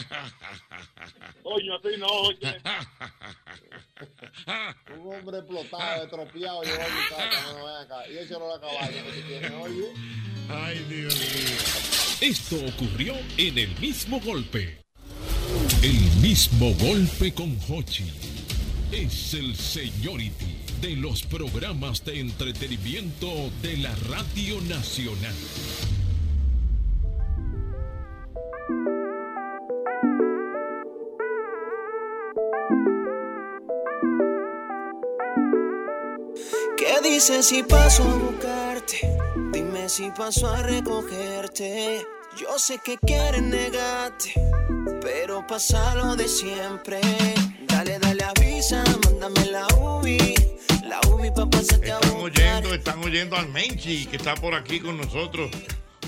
Oye, 1.44 1.70
así 1.76 1.98
no, 2.00 2.08
oye. 2.08 2.58
Un 4.94 5.16
hombre 5.16 5.38
explotado, 5.38 6.04
estropeado, 6.04 6.64
llegó 6.64 6.82
a 6.82 6.88
mi 6.88 7.10
casa. 7.10 7.54
No, 7.54 7.66
ven 7.66 7.76
acá. 7.86 8.08
Y 8.12 8.18
eso 8.18 8.40
no 8.40 8.48
la 8.50 8.60
cabaña 8.60 8.90
que 8.90 9.56
oye. 9.56 9.94
Ay, 10.50 10.80
Dios 10.90 11.16
mío. 11.16 11.58
Esto 12.22 12.56
ocurrió 12.68 13.14
en 13.38 13.58
el 13.58 13.70
mismo 13.80 14.20
golpe. 14.20 14.82
El 15.82 16.00
mismo 16.22 16.72
golpe 16.74 17.34
con 17.34 17.58
Hochi. 17.70 18.12
Es 18.92 19.34
el 19.34 19.56
Seniority 19.56 20.56
de 20.82 20.96
los 20.96 21.24
programas 21.24 22.06
de 22.06 22.20
entretenimiento 22.20 23.28
de 23.62 23.78
la 23.78 23.94
Radio 24.10 24.62
Nacional. 24.62 25.34
¿Qué 36.78 37.10
dices 37.10 37.48
si 37.48 37.64
paso 37.64 38.04
a 38.04 38.16
buscarte? 38.16 39.18
Dime 39.52 39.90
si 39.90 40.10
paso 40.12 40.48
a 40.48 40.62
recogerte. 40.62 42.06
Yo 42.40 42.60
sé 42.60 42.80
que 42.84 42.98
quieres 42.98 43.42
negarte, 43.42 44.34
pero 45.02 45.46
pasa 45.48 45.96
lo 45.96 46.16
de 46.16 46.28
siempre. 46.28 47.02
Dale, 47.76 48.00
dale, 48.00 48.24
avisa, 48.24 48.82
mándame 49.04 49.52
la 49.52 49.68
UBI. 49.78 50.34
La 50.88 51.02
UBI 51.10 51.30
pa' 51.32 51.46
pasarte 51.46 51.92
a 51.92 52.00
Están 52.00 52.22
oyendo, 52.22 52.74
están 52.74 53.04
oyendo 53.04 53.36
al 53.36 53.50
Menchi, 53.50 54.06
que 54.06 54.16
está 54.16 54.34
por 54.36 54.56
aquí 54.56 54.80
con 54.80 54.96
nosotros. 54.96 55.52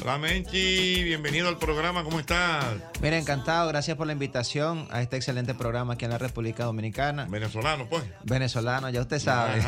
Hola, 0.01 0.17
Menchi, 0.17 1.03
bienvenido 1.03 1.49
al 1.49 1.57
programa, 1.57 2.05
¿cómo 2.05 2.21
estás? 2.21 2.63
Mira, 3.01 3.17
encantado, 3.17 3.67
gracias 3.67 3.97
por 3.97 4.07
la 4.07 4.13
invitación 4.13 4.87
a 4.91 5.01
este 5.01 5.17
excelente 5.17 5.55
programa 5.55 5.95
aquí 5.95 6.05
en 6.05 6.11
la 6.11 6.17
República 6.17 6.63
Dominicana. 6.63 7.25
Venezolano, 7.29 7.89
pues. 7.89 8.05
Venezolano, 8.23 8.89
ya 8.89 9.01
usted 9.01 9.19
sabe. 9.19 9.61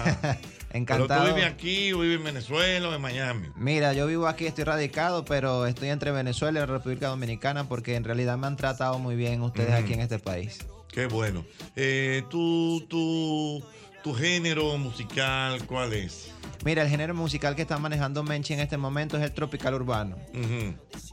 Encantado. 0.71 1.07
Pero 1.25 1.31
tú 1.31 1.35
vives 1.35 1.51
aquí, 1.51 1.91
o 1.91 1.99
vives 1.99 2.19
en 2.19 2.23
Venezuela 2.23 2.87
o 2.87 2.93
en 2.93 3.01
Miami. 3.01 3.49
Mira, 3.57 3.91
yo 3.91 4.07
vivo 4.07 4.25
aquí, 4.25 4.45
estoy 4.45 4.63
radicado, 4.63 5.25
pero 5.25 5.65
estoy 5.65 5.89
entre 5.89 6.11
Venezuela 6.11 6.59
y 6.59 6.61
la 6.61 6.65
República 6.65 7.09
Dominicana 7.09 7.67
porque 7.67 7.97
en 7.97 8.05
realidad 8.05 8.37
me 8.37 8.47
han 8.47 8.55
tratado 8.55 8.99
muy 8.99 9.17
bien 9.17 9.41
ustedes 9.41 9.73
aquí 9.73 9.91
en 9.91 9.99
este 9.99 10.17
país. 10.17 10.59
Qué 10.91 11.05
bueno. 11.05 11.45
Eh, 11.75 12.23
tu, 12.29 12.81
tu, 12.89 13.63
tu 14.03 14.13
género 14.13 14.77
musical, 14.77 15.65
¿cuál 15.65 15.93
es? 15.93 16.31
Mira, 16.65 16.81
el 16.81 16.89
género 16.89 17.13
musical 17.13 17.55
que 17.55 17.61
está 17.61 17.77
manejando 17.77 18.21
Menchi 18.23 18.53
en 18.53 18.59
este 18.59 18.77
momento 18.77 19.17
es 19.17 19.23
el 19.23 19.31
tropical 19.31 19.75
urbano. 19.75 20.17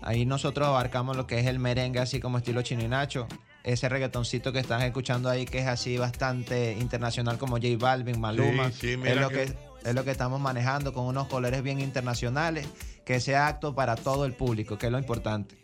Ahí 0.03 0.27
nosotros 0.27 0.67
abarcamos 0.67 1.17
lo 1.17 1.27
que 1.27 1.39
es 1.39 1.47
el 1.47 1.59
merengue, 1.59 2.01
así 2.01 2.19
como 2.21 2.39
estilo 2.39 2.63
chino 2.63 2.83
y 2.83 2.89
nacho. 2.89 3.29
Ese 3.63 3.89
reggaetoncito 3.89 4.53
que 4.53 4.61
están 4.61 4.83
escuchando 4.83 5.29
ahí, 5.29 5.45
que 5.45 5.59
es 5.59 5.67
así 5.67 5.99
bastante 5.99 6.73
internacional, 6.81 7.37
como 7.39 7.57
J 7.57 7.69
Balvin, 7.79 8.21
Maluma. 8.21 8.71
Sí, 8.71 8.93
sí, 8.93 8.97
mira 8.97 9.13
es, 9.15 9.21
lo 9.21 9.29
que- 9.29 9.35
que... 9.47 9.89
es 9.91 9.95
lo 9.95 10.05
que 10.05 10.11
estamos 10.13 10.41
manejando 10.41 10.93
con 10.93 11.05
unos 11.07 11.27
colores 11.29 11.63
bien 11.63 11.81
internacionales, 11.81 12.67
que 13.05 13.21
sea 13.21 13.47
acto 13.49 13.75
para 13.75 13.95
todo 13.97 14.25
el 14.25 14.33
público, 14.35 14.79
que 14.79 14.87
es 14.87 14.93
lo 14.93 14.99
importante. 14.99 15.57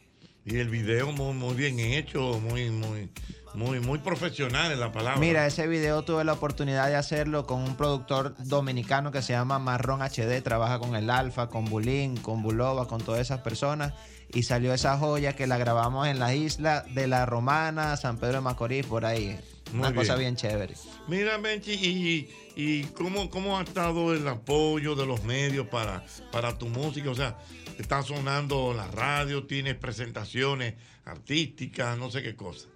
Y 0.44 0.58
el 0.58 0.68
video 0.68 1.12
muy, 1.12 1.34
muy 1.34 1.54
bien 1.54 1.78
hecho, 1.78 2.40
muy, 2.40 2.68
muy, 2.70 3.08
muy, 3.54 3.78
muy 3.78 3.98
profesional 3.98 4.72
en 4.72 4.80
la 4.80 4.90
palabra. 4.90 5.20
Mira, 5.20 5.46
ese 5.46 5.68
video 5.68 6.02
tuve 6.02 6.24
la 6.24 6.32
oportunidad 6.32 6.88
de 6.88 6.96
hacerlo 6.96 7.46
con 7.46 7.62
un 7.62 7.76
productor 7.76 8.34
dominicano 8.38 9.12
que 9.12 9.22
se 9.22 9.34
llama 9.34 9.60
Marrón 9.60 10.00
HD, 10.00 10.42
trabaja 10.42 10.80
con 10.80 10.96
el 10.96 11.10
Alfa, 11.10 11.48
con 11.48 11.66
Bulín, 11.66 12.16
con 12.16 12.42
Bulova, 12.42 12.88
con 12.88 13.00
todas 13.00 13.20
esas 13.20 13.40
personas. 13.40 13.92
Y 14.34 14.44
salió 14.44 14.72
esa 14.72 14.96
joya 14.96 15.34
que 15.34 15.46
la 15.46 15.58
grabamos 15.58 16.08
en 16.08 16.18
la 16.18 16.34
isla 16.34 16.84
de 16.94 17.06
la 17.06 17.26
Romana, 17.26 17.96
San 17.96 18.16
Pedro 18.16 18.34
de 18.34 18.40
Macorís, 18.40 18.86
por 18.86 19.04
ahí. 19.04 19.38
Muy 19.72 19.80
Una 19.80 19.94
cosa 19.94 20.14
bien. 20.16 20.34
bien 20.34 20.36
chévere. 20.36 20.74
Mira, 21.08 21.38
Menchi, 21.38 21.72
y, 21.72 22.30
y 22.56 22.84
cómo, 22.88 23.28
cómo 23.30 23.58
ha 23.58 23.62
estado 23.62 24.14
el 24.14 24.26
apoyo 24.28 24.94
de 24.94 25.06
los 25.06 25.22
medios 25.24 25.66
para, 25.68 26.04
para 26.30 26.56
tu 26.58 26.66
música. 26.68 27.10
O 27.10 27.14
sea, 27.14 27.38
está 27.78 28.02
sonando 28.02 28.74
la 28.74 28.86
radio, 28.88 29.46
tienes 29.46 29.74
presentaciones 29.76 30.74
artísticas, 31.04 31.96
no 31.98 32.10
sé 32.10 32.22
qué 32.22 32.34
cosa. 32.36 32.68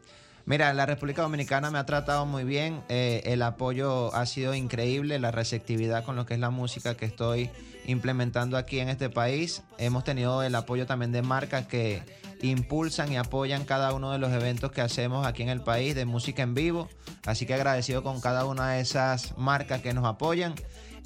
Mira, 0.47 0.73
la 0.75 0.87
República 0.87 1.23
Dominicana 1.23 1.73
me 1.73 1.79
ha 1.79 1.87
tratado 1.87 2.25
muy 2.25 2.45
bien, 2.45 2.81
eh, 2.89 3.21
el 3.25 3.43
apoyo 3.43 4.15
ha 4.15 4.27
sido 4.27 4.55
increíble, 4.55 5.19
la 5.19 5.33
receptividad 5.33 6.05
con 6.05 6.15
lo 6.15 6.25
que 6.25 6.35
es 6.35 6.41
la 6.41 6.51
música 6.51 6.97
que 6.97 7.05
estoy 7.05 7.51
implementando 7.87 8.57
aquí 8.57 8.79
en 8.79 8.89
este 8.89 9.11
país. 9.11 9.65
Hemos 9.79 10.05
tenido 10.05 10.45
el 10.45 10.55
apoyo 10.55 10.87
también 10.87 11.11
de 11.11 11.23
marcas 11.23 11.67
que 11.67 12.05
impulsan 12.43 13.11
y 13.11 13.17
apoyan 13.17 13.65
cada 13.65 13.93
uno 13.93 14.13
de 14.13 14.19
los 14.19 14.33
eventos 14.33 14.71
que 14.71 14.83
hacemos 14.83 15.27
aquí 15.27 15.43
en 15.43 15.49
el 15.49 15.63
país 15.63 15.97
de 15.97 16.05
música 16.05 16.45
en 16.45 16.55
vivo. 16.55 16.89
Así 17.25 17.45
que 17.45 17.55
agradecido 17.55 18.05
con 18.05 18.21
cada 18.21 18.45
una 18.45 18.71
de 18.71 18.81
esas 18.81 19.37
marcas 19.37 19.81
que 19.81 19.95
nos 19.95 20.05
apoyan. 20.05 20.55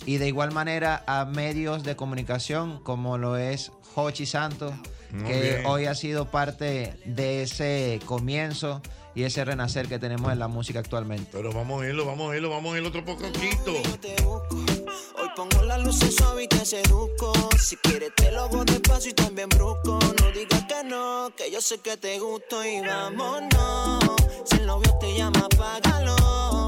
Y 0.05 0.19
de 0.19 0.29
igual 0.29 0.53
manera 0.53 1.03
a 1.07 1.25
medios 1.25 1.83
de 1.83 1.97
comunicación 1.97 2.79
como 2.83 3.17
lo 3.17 3.39
es 3.39 3.73
Hochi 3.95 4.27
Santos, 4.27 4.75
Muy 5.13 5.25
que 5.25 5.41
bien. 5.41 5.67
hoy 5.67 5.87
ha 5.87 5.95
sido 5.95 6.31
parte 6.31 7.01
de 7.07 7.43
ese 7.43 8.01
comienzo 8.05 8.83
y 9.15 9.25
ese 9.25 9.45
renacer 9.45 9.89
que 9.89 9.99
tenemos 9.99 10.33
en 10.33 10.39
la 10.39 10.49
música 10.49 10.79
actualmente. 10.79 11.31
Pero 11.33 11.53
vamos 11.53 11.83
a 11.83 11.87
irlo, 11.87 12.07
vamos 12.07 12.33
a 12.33 12.37
irlo, 12.37 12.51
vamos 12.51 12.75
a 12.75 12.77
irlo 12.77 12.89
otro 12.89 13.05
poquito. 13.05 13.73
Hoy 13.73 15.29
pongo 15.37 15.63
las 15.65 15.83
luces 15.83 16.15
suave 16.15 16.45
y 16.45 16.49
te 16.49 16.65
seduzco. 16.65 17.33
Si 17.59 17.77
quieres 17.77 18.15
te 18.17 18.31
lo 18.33 18.43
hago 18.43 18.65
despacio 18.65 19.11
y 19.11 19.15
también 19.15 19.49
brusco. 19.49 19.99
No 20.21 20.31
digas 20.33 20.65
que 20.65 20.85
no, 20.85 21.31
que 21.37 21.51
yo 21.51 21.61
sé 21.61 21.79
que 21.81 21.97
te 21.97 22.19
gusto 22.19 22.65
y 22.65 22.81
vámonos. 22.81 24.05
Si 24.45 24.57
el 24.57 24.67
novio 24.67 24.97
te 25.01 25.17
llama, 25.17 25.47
apágalo. 25.53 26.67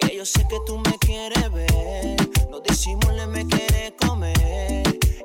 Que 0.00 0.16
yo 0.16 0.24
sé 0.24 0.46
que 0.48 0.58
tú 0.66 0.78
me 0.78 0.98
quieres 0.98 1.52
ver. 1.52 2.16
No 2.50 2.60
disimules, 2.60 3.26
me 3.28 3.46
quieres 3.46 3.92
comer. 4.00 4.34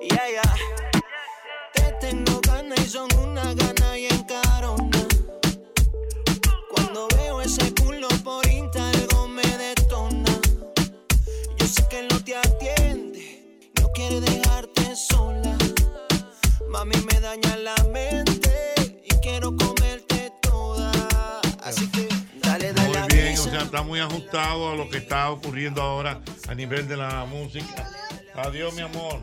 Yeah, 0.02 0.30
yeah. 0.30 0.56
Te 1.74 1.92
tengo 2.00 2.40
ganas 2.42 2.80
y 2.80 2.90
son 2.90 3.10
una 3.18 3.54
gana 3.54 3.98
y 3.98 4.06
encarona. 4.06 4.99
Cuando 7.00 7.16
veo 7.16 7.42
ese 7.42 7.74
culo 7.76 8.10
por 8.26 8.46
Insta, 8.48 8.90
algo 8.90 9.30
me 9.30 9.44
detona. 9.44 10.38
Yo 11.58 11.66
sé 11.66 11.88
que 11.88 12.06
no 12.12 12.22
te 12.22 12.36
atiende, 12.36 13.70
no 13.80 13.88
quiere 13.94 14.20
dejarte 14.20 14.96
sola. 14.98 15.58
Mami 16.68 16.96
me 16.98 17.22
daña 17.22 17.56
la 17.56 17.76
mente 17.94 18.74
y 19.06 19.16
quiero 19.22 19.56
comerte 19.56 20.34
toda. 20.42 20.92
Así 21.64 21.90
que 21.90 22.10
dale, 22.42 22.74
dale 22.74 23.00
Muy 23.00 23.14
bien, 23.14 23.40
o 23.40 23.44
sea, 23.44 23.62
está 23.62 23.82
muy 23.82 24.02
ajustado 24.02 24.72
a 24.72 24.76
lo 24.76 24.90
que 24.90 24.98
está 24.98 25.32
ocurriendo 25.32 25.82
ahora 25.82 26.20
a 26.50 26.56
nivel 26.56 26.86
de 26.90 26.98
la 26.98 27.24
música. 27.24 27.90
Adiós, 28.36 28.74
mi 28.74 28.82
amor. 28.82 29.22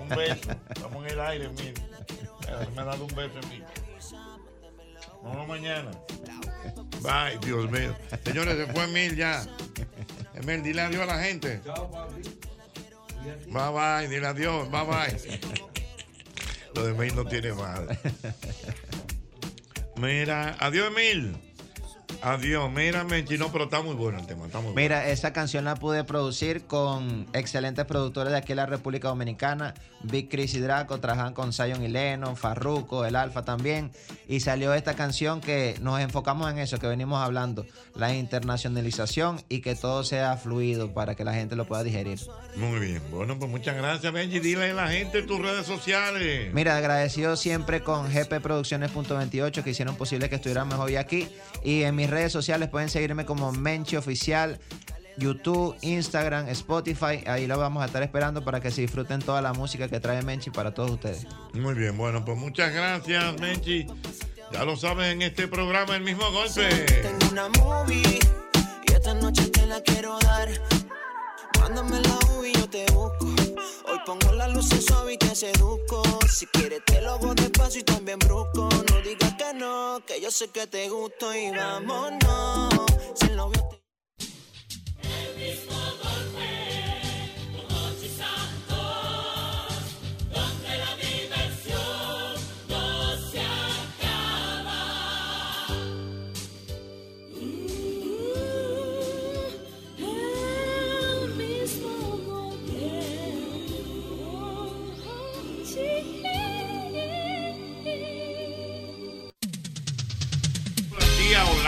Un 0.00 0.08
beso. 0.08 0.50
Estamos 0.68 1.06
en 1.06 1.12
el 1.12 1.20
aire, 1.20 1.48
mira. 1.50 1.80
Mira, 2.40 2.68
Me 2.74 2.82
ha 2.82 2.84
dado 2.84 3.04
un 3.04 3.14
beso 3.14 3.38
en 3.40 3.48
mí. 3.50 3.62
Nos 5.22 5.32
vemos 5.32 5.48
mañana. 5.48 5.90
Bye, 7.02 7.38
Dios 7.44 7.70
mío. 7.70 7.96
Señores, 8.24 8.56
se 8.56 8.72
fue 8.72 8.84
Emil 8.84 9.16
ya. 9.16 9.46
Emil, 10.34 10.62
dile 10.62 10.82
adiós 10.82 11.02
a 11.02 11.06
la 11.06 11.22
gente. 11.22 11.60
Bye 13.46 13.72
bye, 13.72 14.08
dile 14.08 14.26
adiós, 14.26 14.70
bye 14.70 14.84
bye. 14.84 15.40
Lo 16.74 16.84
de 16.84 16.90
Emil 16.92 17.14
no 17.14 17.24
tiene 17.24 17.52
madre. 17.52 17.98
Mira, 19.96 20.56
adiós 20.60 20.88
Emil. 20.88 21.47
Adiós, 22.20 22.70
mira, 22.72 23.04
Menchi, 23.04 23.38
no, 23.38 23.52
pero 23.52 23.64
está 23.64 23.80
muy 23.80 23.94
bueno 23.94 24.18
el 24.18 24.26
tema, 24.26 24.46
está 24.46 24.58
muy 24.58 24.72
bueno. 24.72 24.80
Mira, 24.80 25.08
esa 25.08 25.32
canción 25.32 25.64
la 25.64 25.76
pude 25.76 26.02
producir 26.02 26.64
con 26.64 27.26
excelentes 27.32 27.84
productores 27.84 28.32
de 28.32 28.38
aquí 28.38 28.52
en 28.52 28.56
la 28.56 28.66
República 28.66 29.08
Dominicana. 29.08 29.74
Big 30.02 30.28
Chris 30.28 30.54
y 30.54 30.60
Draco 30.60 30.98
trabajan 31.00 31.32
con 31.32 31.52
Zion 31.52 31.82
y 31.82 31.88
Lennon, 31.88 32.36
Farruko, 32.36 33.04
el 33.04 33.14
Alfa 33.16 33.44
también. 33.44 33.92
Y 34.28 34.40
salió 34.40 34.74
esta 34.74 34.94
canción 34.94 35.40
que 35.40 35.76
nos 35.80 36.00
enfocamos 36.00 36.50
en 36.50 36.58
eso 36.58 36.78
que 36.78 36.86
venimos 36.86 37.20
hablando, 37.20 37.66
la 37.94 38.14
internacionalización 38.14 39.40
y 39.48 39.60
que 39.60 39.74
todo 39.74 40.02
sea 40.02 40.36
fluido 40.36 40.92
para 40.92 41.14
que 41.14 41.24
la 41.24 41.34
gente 41.34 41.56
lo 41.56 41.66
pueda 41.66 41.84
digerir. 41.84 42.18
Muy 42.56 42.80
bien, 42.80 43.02
bueno, 43.10 43.38
pues 43.38 43.50
muchas 43.50 43.76
gracias, 43.76 44.12
Benji. 44.12 44.40
Dile 44.40 44.70
a 44.70 44.74
la 44.74 44.88
gente 44.88 45.22
tus 45.22 45.40
redes 45.40 45.66
sociales. 45.66 46.52
Mira, 46.52 46.76
agradecido 46.76 47.36
siempre 47.36 47.82
con 47.82 48.10
gpproducciones.28 48.12 49.62
que 49.62 49.70
hicieron 49.70 49.96
posible 49.96 50.28
que 50.28 50.36
estuviéramos 50.36 50.78
hoy 50.78 50.96
aquí. 50.96 51.28
Y 51.62 51.82
en 51.82 51.94
mis 51.96 52.07
redes 52.08 52.32
sociales 52.32 52.68
pueden 52.68 52.88
seguirme 52.88 53.24
como 53.24 53.52
Menchi 53.52 53.96
Oficial, 53.96 54.58
YouTube, 55.16 55.76
Instagram, 55.82 56.48
Spotify. 56.48 57.24
Ahí 57.26 57.46
lo 57.46 57.58
vamos 57.58 57.82
a 57.82 57.86
estar 57.86 58.02
esperando 58.02 58.44
para 58.44 58.60
que 58.60 58.70
se 58.70 58.82
disfruten 58.82 59.20
toda 59.20 59.42
la 59.42 59.52
música 59.52 59.88
que 59.88 60.00
trae 60.00 60.22
Menchi 60.22 60.50
para 60.50 60.72
todos 60.72 60.92
ustedes. 60.92 61.26
Muy 61.54 61.74
bien, 61.74 61.96
bueno, 61.96 62.24
pues 62.24 62.38
muchas 62.38 62.72
gracias, 62.72 63.40
Menchi. 63.40 63.86
Ya 64.52 64.64
lo 64.64 64.76
sabes, 64.76 65.12
en 65.12 65.22
este 65.22 65.46
programa 65.46 65.96
El 65.96 66.02
Mismo 66.02 66.30
Golpe. 66.32 66.68
Tengo 67.02 67.32
una 67.32 67.48
movie 67.60 68.18
y 68.86 68.92
esta 68.92 69.14
noche 69.14 69.46
te 69.48 69.66
la 69.66 69.80
quiero 69.82 70.18
dar. 70.20 70.48
Mándame 71.60 72.00
la 72.00 72.18
y 72.46 72.52
yo 72.52 72.68
te 72.68 72.86
busco. 72.92 73.47
Hoy 73.86 73.98
pongo 74.04 74.32
las 74.32 74.52
luces 74.52 74.84
suave 74.84 75.14
y 75.14 75.18
te 75.18 75.34
seduzco. 75.34 76.02
Si 76.28 76.46
quieres 76.46 76.84
te 76.84 77.00
lo 77.02 77.12
hago 77.12 77.34
despacio 77.34 77.80
y 77.80 77.84
también 77.84 78.18
brusco. 78.18 78.68
No 78.90 79.00
digas 79.02 79.34
que 79.34 79.54
no, 79.54 80.00
que 80.06 80.20
yo 80.20 80.30
sé 80.30 80.48
que 80.48 80.66
te 80.66 80.88
gusto 80.88 81.34
y 81.34 81.50
vámonos. 81.50 82.74
Si 83.14 83.26
el 83.26 83.36
novio 83.36 83.68
te 83.70 83.78
Donde 85.38 86.07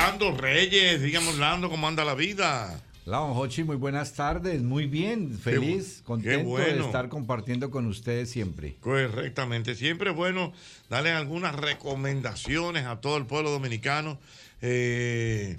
Orlando 0.03 0.33
Reyes, 0.35 1.03
dígame 1.03 1.29
Orlando, 1.29 1.69
¿cómo 1.69 1.87
anda 1.87 2.07
la 2.07 2.15
vida? 2.15 2.81
Don 3.05 3.37
Hochi, 3.37 3.65
muy 3.65 3.77
buenas 3.77 4.15
tardes. 4.15 4.63
Muy 4.63 4.87
bien, 4.87 5.39
feliz, 5.39 6.01
bu- 6.01 6.05
contento 6.05 6.39
qué 6.39 6.43
bueno. 6.43 6.75
de 6.77 6.81
estar 6.87 7.11
compartiendo 7.11 7.71
con 7.71 7.85
ustedes 7.87 8.31
siempre. 8.31 8.77
Correctamente. 8.81 9.75
Siempre 9.75 10.11
es 10.11 10.17
bueno 10.17 10.55
darle 10.89 11.11
algunas 11.13 11.55
recomendaciones 11.55 12.87
a 12.87 13.03
todo 13.03 13.19
el 13.19 13.27
pueblo 13.27 13.51
dominicano 13.51 14.19
eh, 14.63 15.59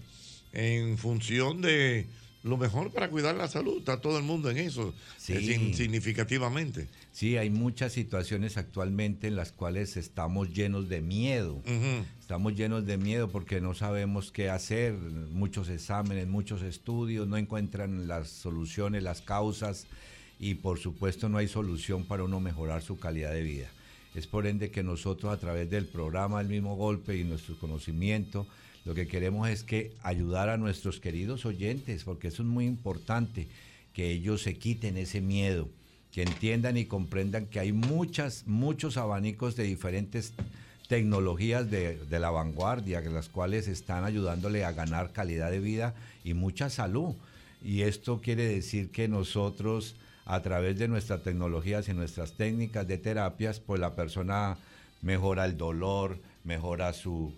en 0.53 0.97
función 0.97 1.61
de 1.61 2.07
lo 2.43 2.57
mejor 2.57 2.91
para 2.91 3.09
cuidar 3.09 3.35
la 3.35 3.47
salud. 3.47 3.77
Está 3.77 4.01
todo 4.01 4.17
el 4.17 4.23
mundo 4.23 4.49
en 4.49 4.57
eso, 4.57 4.91
Sí. 5.19 5.33
eh, 5.33 5.73
significativamente. 5.75 6.87
Sí, 7.11 7.35
hay 7.37 7.49
muchas 7.49 7.91
situaciones 7.91 8.57
actualmente 8.57 9.27
en 9.27 9.35
las 9.35 9.51
cuales 9.51 9.97
estamos 9.97 10.53
llenos 10.53 10.87
de 10.87 11.01
miedo. 11.01 11.61
Estamos 12.19 12.55
llenos 12.55 12.85
de 12.85 12.97
miedo 12.97 13.29
porque 13.29 13.59
no 13.59 13.73
sabemos 13.73 14.31
qué 14.31 14.49
hacer, 14.49 14.93
muchos 14.93 15.67
exámenes, 15.69 16.27
muchos 16.27 16.61
estudios, 16.61 17.27
no 17.27 17.37
encuentran 17.37 18.07
las 18.07 18.29
soluciones, 18.29 19.03
las 19.03 19.21
causas 19.21 19.87
y 20.39 20.55
por 20.55 20.79
supuesto 20.79 21.27
no 21.27 21.37
hay 21.37 21.49
solución 21.49 22.05
para 22.05 22.23
uno 22.23 22.39
mejorar 22.39 22.81
su 22.81 22.97
calidad 22.97 23.33
de 23.33 23.43
vida. 23.43 23.67
Es 24.15 24.27
por 24.27 24.47
ende 24.47 24.71
que 24.71 24.83
nosotros 24.83 25.33
a 25.33 25.39
través 25.39 25.69
del 25.69 25.85
programa 25.85 26.41
El 26.41 26.47
mismo 26.47 26.75
golpe 26.75 27.17
y 27.17 27.23
nuestro 27.23 27.57
conocimiento, 27.57 28.47
lo 28.85 28.95
que 28.95 29.07
queremos 29.07 29.49
es 29.49 29.63
que 29.63 29.93
ayudar 30.01 30.49
a 30.49 30.57
nuestros 30.57 30.99
queridos 30.99 31.45
oyentes, 31.45 32.03
porque 32.05 32.29
eso 32.29 32.43
es 32.43 32.49
muy 32.49 32.65
importante, 32.65 33.47
que 33.93 34.11
ellos 34.11 34.41
se 34.41 34.57
quiten 34.57 34.97
ese 34.97 35.21
miedo, 35.21 35.69
que 36.11 36.23
entiendan 36.23 36.77
y 36.77 36.85
comprendan 36.85 37.45
que 37.45 37.59
hay 37.59 37.71
muchas, 37.71 38.43
muchos 38.45 38.97
abanicos 38.97 39.55
de 39.55 39.63
diferentes 39.63 40.33
tecnologías 40.87 41.71
de, 41.71 41.97
de 41.97 42.19
la 42.19 42.31
vanguardia, 42.31 43.01
las 43.01 43.29
cuales 43.29 43.67
están 43.67 44.03
ayudándole 44.03 44.65
a 44.65 44.73
ganar 44.73 45.13
calidad 45.13 45.49
de 45.49 45.59
vida 45.59 45.93
y 46.23 46.33
mucha 46.33 46.69
salud. 46.69 47.15
Y 47.63 47.83
esto 47.83 48.19
quiere 48.21 48.45
decir 48.45 48.91
que 48.91 49.07
nosotros, 49.07 49.95
a 50.25 50.41
través 50.41 50.77
de 50.77 50.87
nuestras 50.87 51.23
tecnologías 51.23 51.87
y 51.87 51.93
nuestras 51.93 52.33
técnicas 52.33 52.87
de 52.87 52.97
terapias, 52.97 53.59
pues 53.59 53.79
la 53.79 53.95
persona 53.95 54.57
mejora 55.01 55.45
el 55.45 55.57
dolor, 55.57 56.17
mejora 56.43 56.91
sus 56.93 57.31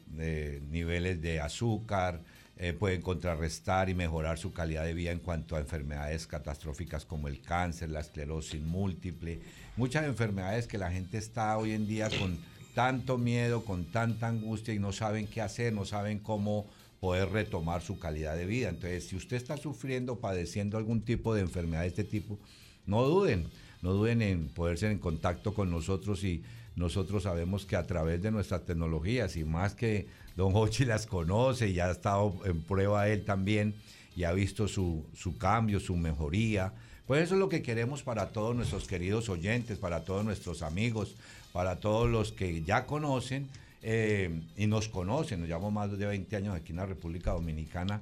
niveles 0.72 1.22
de 1.22 1.40
azúcar, 1.40 2.22
eh, 2.66 2.72
pueden 2.72 3.02
contrarrestar 3.02 3.90
y 3.90 3.94
mejorar 3.94 4.38
su 4.38 4.54
calidad 4.54 4.86
de 4.86 4.94
vida 4.94 5.12
en 5.12 5.20
cuanto 5.20 5.58
a 5.58 5.60
enfermedades 5.60 6.28
catastróficas 6.28 7.04
como 7.04 7.28
el 7.28 7.42
cáncer, 7.42 7.90
la 7.90 8.00
esclerosis 8.00 8.62
múltiple, 8.62 9.42
muchas 9.76 10.06
enfermedades 10.06 10.66
que 10.66 10.78
la 10.78 10.90
gente 10.90 11.18
está 11.18 11.58
hoy 11.58 11.72
en 11.72 11.86
día 11.88 12.10
con 12.18 12.38
tanto 12.74 13.18
miedo, 13.18 13.66
con 13.66 13.84
tanta 13.92 14.30
angustia 14.30 14.74
y 14.74 14.80
no 14.80 14.94
saben 14.94 15.28
qué 15.28 15.42
hacer, 15.42 15.74
no 15.74 15.84
saben 15.84 16.20
cómo 16.20 16.66
poder 17.02 17.32
retomar 17.32 17.82
su 17.82 18.00
calidad 18.00 18.38
de 18.38 18.46
vida. 18.46 18.70
Entonces, 18.70 19.10
si 19.10 19.18
usted 19.18 19.36
está 19.36 19.58
sufriendo, 19.58 20.22
padeciendo 20.22 20.78
algún 20.78 21.02
tipo 21.02 21.36
de 21.36 21.42
enfermedad 21.42 21.82
de 21.82 21.90
este 21.90 22.06
tipo, 22.06 22.40
no 22.86 23.04
duden, 23.04 23.50
no 23.82 23.92
duden 23.92 24.22
en 24.22 24.48
poderse 24.48 24.90
en 24.90 25.00
contacto 25.00 25.54
con 25.54 25.70
nosotros 25.70 26.24
y 26.24 26.44
nosotros 26.78 27.24
sabemos 27.24 27.66
que 27.66 27.76
a 27.76 27.86
través 27.86 28.22
de 28.22 28.32
nuestras 28.32 28.64
tecnologías 28.64 29.36
y 29.36 29.44
más 29.44 29.76
que 29.76 30.08
Don 30.36 30.56
Hochi 30.56 30.86
las 30.86 31.06
conoce 31.06 31.70
y 31.70 31.80
ha 31.80 31.92
estado 31.92 32.34
en 32.46 32.62
prueba 32.62 33.08
él 33.08 33.24
también 33.24 33.76
y 34.16 34.24
ha 34.24 34.32
visto 34.32 34.68
su, 34.68 35.06
su 35.16 35.38
cambio, 35.38 35.80
su 35.80 35.96
mejoría. 35.96 36.74
Pues 37.06 37.24
eso 37.24 37.36
es 37.36 37.40
lo 37.40 37.50
que 37.50 37.62
queremos 37.62 38.02
para 38.02 38.30
todos 38.30 38.56
nuestros 38.56 38.88
queridos 38.88 39.30
oyentes, 39.30 39.78
para 39.78 40.06
todos 40.06 40.24
nuestros 40.24 40.62
amigos, 40.62 41.16
para 41.52 41.80
todos 41.80 42.10
los 42.10 42.32
que 42.32 42.64
ya 42.64 42.86
conocen 42.86 43.48
eh, 43.82 44.42
y 44.58 44.68
nos 44.68 44.88
conocen. 44.88 45.40
Nos 45.40 45.50
llevamos 45.50 45.74
más 45.74 45.98
de 45.98 46.06
20 46.06 46.36
años 46.36 46.56
aquí 46.56 46.72
en 46.72 46.78
la 46.78 46.86
República 46.86 47.32
Dominicana 47.32 48.02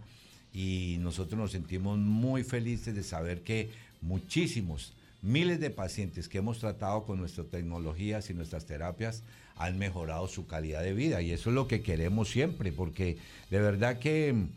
y 0.54 0.98
nosotros 1.00 1.40
nos 1.40 1.52
sentimos 1.52 1.98
muy 1.98 2.44
felices 2.44 2.94
de 2.96 3.04
saber 3.04 3.42
que 3.42 3.72
muchísimos, 4.02 4.94
miles 5.22 5.60
de 5.60 5.70
pacientes 5.70 6.30
que 6.30 6.38
hemos 6.38 6.60
tratado 6.60 7.04
con 7.04 7.20
nuestras 7.20 7.48
tecnologías 7.48 8.30
y 8.30 8.34
nuestras 8.34 8.66
terapias 8.66 9.24
han 9.64 9.78
mejorado 9.78 10.28
su 10.28 10.48
calidad 10.48 10.82
de 10.84 10.94
vida 10.94 11.22
y 11.22 11.32
eso 11.32 11.50
es 11.50 11.56
lo 11.56 11.68
que 11.68 11.82
queremos 11.82 12.30
siempre 12.30 12.72
porque 12.72 13.18
de 13.50 13.60
verdad 13.60 14.00
que 14.00 14.34
mm, 14.34 14.48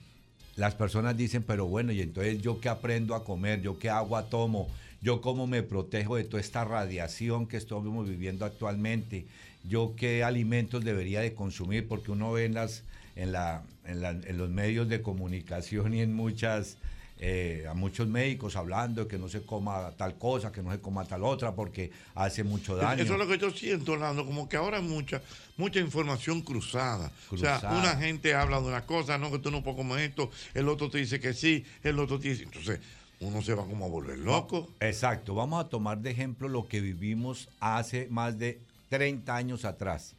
las 0.57 0.75
personas 0.75 1.17
dicen, 1.17 1.43
pero 1.43 1.67
bueno, 1.67 1.93
y 1.93 2.01
entonces 2.01 2.41
yo 2.41 2.61
qué 2.61 2.69
aprendo 2.69 3.15
a 3.15 3.25
comer, 3.25 3.61
yo 3.61 3.79
qué 3.79 3.91
agua 3.91 4.29
tomo, 4.29 4.69
yo 5.03 5.21
cómo 5.21 5.47
me 5.47 5.63
protejo 5.63 6.17
de 6.17 6.25
toda 6.25 6.41
esta 6.41 6.65
radiación 6.65 7.47
que 7.47 7.57
estamos 7.57 8.09
viviendo 8.09 8.45
actualmente, 8.45 9.27
yo 9.69 9.95
qué 9.97 10.23
alimentos 10.23 10.85
debería 10.85 11.21
de 11.21 11.35
consumir, 11.35 11.89
porque 11.89 12.13
uno 12.13 12.31
ve 12.33 12.45
en, 12.45 12.55
las, 12.55 12.85
en, 13.17 13.33
la, 13.33 13.65
en, 13.85 14.01
la- 14.01 14.11
en 14.11 14.39
los 14.39 14.49
medios 14.51 14.89
de 14.89 15.03
comunicación 15.03 15.93
y 15.95 16.01
en 16.03 16.15
muchas, 16.15 16.77
eh, 17.19 17.65
a 17.69 17.75
muchos 17.75 18.09
médicos 18.09 18.57
hablando 18.57 19.03
de 19.03 19.09
que 19.09 19.19
no 19.19 19.29
se 19.29 19.43
coma 19.43 19.93
tal 19.97 20.19
cosa, 20.19 20.51
que 20.51 20.63
no 20.63 20.73
se 20.73 20.81
coma 20.81 21.05
tal 21.05 21.23
otra, 21.23 21.55
porque 21.55 21.91
hace 22.15 22.43
mucho 22.43 22.77
daño. 22.77 23.03
Eso 23.03 23.13
es 23.13 23.19
lo 23.19 23.29
que 23.29 23.39
yo 23.39 23.51
siento, 23.51 23.93
Orlando, 23.93 24.27
como 24.27 24.49
que 24.49 24.57
ahora 24.57 24.79
hay 24.79 24.83
mucha, 24.83 25.23
mucha 25.57 25.79
información 25.81 26.43
cruzada. 26.43 27.11
O 27.31 27.37
sea, 27.37 27.59
Cruzada. 27.59 27.79
una 27.79 27.97
gente 27.97 28.35
habla 28.35 28.61
de 28.61 28.67
una 28.67 28.85
cosa, 28.85 29.17
no, 29.17 29.31
que 29.31 29.39
tú 29.39 29.51
no 29.51 29.63
puedes 29.63 29.79
comer 29.79 30.01
esto, 30.01 30.31
el 30.55 30.69
otro 30.69 30.91
te 30.91 30.99
dice 30.99 31.21
que 31.21 31.33
sí, 31.35 31.65
el 31.83 31.99
otro 31.99 32.19
te 32.19 32.29
dice. 32.31 32.43
Entonces, 32.43 32.81
uno 33.21 33.43
se 33.43 33.55
va 33.55 33.65
como 33.65 33.87
a 33.87 33.89
volver 33.89 34.19
loco. 34.19 34.69
Exacto, 34.81 35.35
vamos 35.35 35.65
a 35.65 35.69
tomar 35.69 35.99
de 35.99 36.11
ejemplo 36.11 36.49
lo 36.49 36.67
que 36.67 36.81
vivimos 36.81 37.49
hace 37.61 38.09
más 38.11 38.39
de 38.39 38.61
30 38.91 39.35
años 39.35 39.65
atrás. 39.65 40.15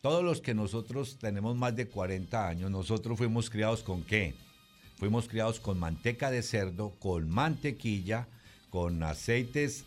Todos 0.00 0.22
los 0.22 0.40
que 0.40 0.54
nosotros 0.54 1.18
tenemos 1.18 1.56
más 1.56 1.74
de 1.74 1.88
40 1.88 2.48
años, 2.48 2.70
nosotros 2.70 3.18
fuimos 3.18 3.50
criados 3.50 3.82
con 3.82 4.04
qué? 4.04 4.34
Fuimos 4.98 5.28
criados 5.28 5.60
con 5.60 5.78
manteca 5.78 6.30
de 6.30 6.42
cerdo, 6.42 6.94
con 6.98 7.28
mantequilla, 7.28 8.28
con 8.70 9.02
aceites 9.02 9.84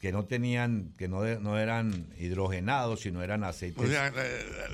que 0.00 0.10
no 0.12 0.24
tenían, 0.24 0.92
que 0.98 1.06
no, 1.08 1.22
no 1.40 1.58
eran 1.58 2.06
hidrogenados, 2.18 3.00
sino 3.00 3.22
eran 3.22 3.44
aceites 3.44 3.84
O 3.84 3.86
sea, 3.88 4.10
la, 4.10 4.24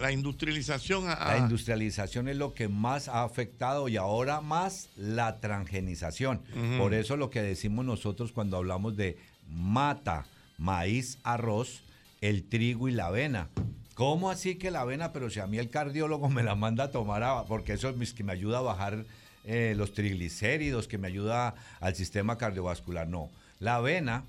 la 0.01 0.13
industrialización. 0.13 1.09
a- 1.09 1.17
la 1.17 1.39
industrialización 1.39 2.29
es 2.29 2.37
lo 2.37 2.55
que 2.55 2.69
más 2.69 3.09
ha 3.09 3.25
afectado 3.25 3.89
y 3.89 3.97
ahora 3.97 4.41
más 4.41 4.89
la 4.97 5.41
transgenización. 5.41 6.41
Por 6.79 6.95
eso 6.95 7.17
lo 7.17 7.31
que 7.31 7.43
decimos 7.43 7.85
nosotros 7.85 8.33
cuando 8.33 8.57
hablamos 8.57 8.97
de 8.97 9.19
mata, 9.51 10.27
maíz, 10.59 11.19
arroz, 11.23 11.83
el 12.21 12.45
trigo 12.49 12.89
y 12.89 12.93
la 12.93 13.07
avena. 13.07 13.49
¿Cómo 13.95 14.31
así 14.31 14.55
que 14.57 14.71
la 14.71 14.83
avena? 14.83 15.13
Pero 15.13 15.29
si 15.31 15.41
a 15.41 15.47
mí 15.47 15.59
el 15.59 15.71
cardiólogo 15.71 16.29
me 16.29 16.43
la 16.43 16.55
manda 16.55 16.85
a 16.85 16.91
tomar, 16.91 17.23
a- 17.23 17.45
porque 17.45 17.73
eso 17.75 17.89
es 17.89 17.97
mis- 17.97 18.13
que 18.15 18.23
me 18.25 18.33
ayuda 18.33 18.59
a 18.59 18.63
bajar 18.63 19.05
eh, 19.49 19.75
los 19.77 19.95
triglicéridos, 19.95 20.87
que 20.87 20.99
me 20.99 21.09
ayuda 21.09 21.55
al 21.81 21.97
sistema 21.97 22.39
cardiovascular. 22.39 23.09
No, 23.09 23.31
la 23.59 23.77
avena 23.77 24.25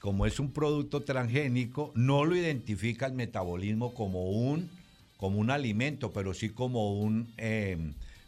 como 0.00 0.26
es 0.26 0.40
un 0.40 0.50
producto 0.50 1.02
transgénico, 1.02 1.92
no 1.94 2.24
lo 2.24 2.34
identifica 2.34 3.06
el 3.06 3.12
metabolismo 3.12 3.92
como 3.94 4.30
un, 4.30 4.70
como 5.18 5.38
un 5.38 5.50
alimento, 5.50 6.10
pero 6.12 6.32
sí 6.32 6.48
como 6.48 6.98
un, 6.98 7.32
eh, 7.36 7.76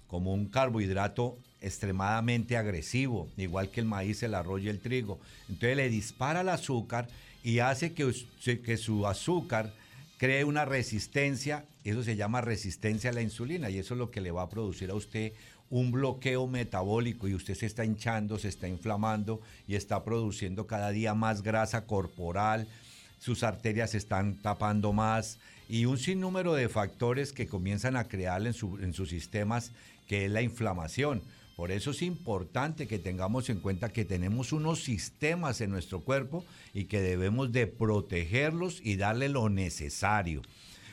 como 0.06 0.34
un 0.34 0.46
carbohidrato 0.46 1.38
extremadamente 1.62 2.56
agresivo, 2.56 3.28
igual 3.38 3.70
que 3.70 3.80
el 3.80 3.86
maíz, 3.86 4.22
el 4.22 4.34
arroz 4.34 4.60
y 4.62 4.68
el 4.68 4.80
trigo. 4.80 5.18
Entonces 5.48 5.76
le 5.76 5.88
dispara 5.88 6.42
el 6.42 6.50
azúcar 6.50 7.08
y 7.42 7.60
hace 7.60 7.94
que, 7.94 8.12
que 8.62 8.76
su 8.76 9.06
azúcar 9.06 9.72
cree 10.18 10.44
una 10.44 10.66
resistencia, 10.66 11.64
eso 11.84 12.02
se 12.02 12.16
llama 12.16 12.42
resistencia 12.42 13.10
a 13.10 13.12
la 13.14 13.22
insulina 13.22 13.70
y 13.70 13.78
eso 13.78 13.94
es 13.94 13.98
lo 13.98 14.10
que 14.10 14.20
le 14.20 14.30
va 14.30 14.42
a 14.42 14.50
producir 14.50 14.90
a 14.90 14.94
usted 14.94 15.32
un 15.72 15.90
bloqueo 15.90 16.46
metabólico 16.46 17.28
y 17.28 17.34
usted 17.34 17.54
se 17.54 17.64
está 17.64 17.82
hinchando, 17.86 18.38
se 18.38 18.48
está 18.48 18.68
inflamando 18.68 19.40
y 19.66 19.74
está 19.74 20.04
produciendo 20.04 20.66
cada 20.66 20.90
día 20.90 21.14
más 21.14 21.42
grasa 21.42 21.86
corporal, 21.86 22.68
sus 23.18 23.42
arterias 23.42 23.92
se 23.92 23.96
están 23.96 24.36
tapando 24.42 24.92
más 24.92 25.38
y 25.70 25.86
un 25.86 25.96
sinnúmero 25.96 26.52
de 26.52 26.68
factores 26.68 27.32
que 27.32 27.46
comienzan 27.46 27.96
a 27.96 28.06
crear 28.06 28.46
en, 28.46 28.52
su- 28.52 28.76
en 28.80 28.92
sus 28.92 29.08
sistemas, 29.08 29.72
que 30.06 30.26
es 30.26 30.30
la 30.30 30.42
inflamación. 30.42 31.22
Por 31.56 31.70
eso 31.70 31.92
es 31.92 32.02
importante 32.02 32.86
que 32.86 32.98
tengamos 32.98 33.48
en 33.48 33.60
cuenta 33.60 33.88
que 33.94 34.04
tenemos 34.04 34.52
unos 34.52 34.82
sistemas 34.84 35.62
en 35.62 35.70
nuestro 35.70 36.00
cuerpo 36.00 36.44
y 36.74 36.84
que 36.84 37.00
debemos 37.00 37.50
de 37.50 37.66
protegerlos 37.66 38.80
y 38.84 38.96
darle 38.96 39.30
lo 39.30 39.48
necesario. 39.48 40.42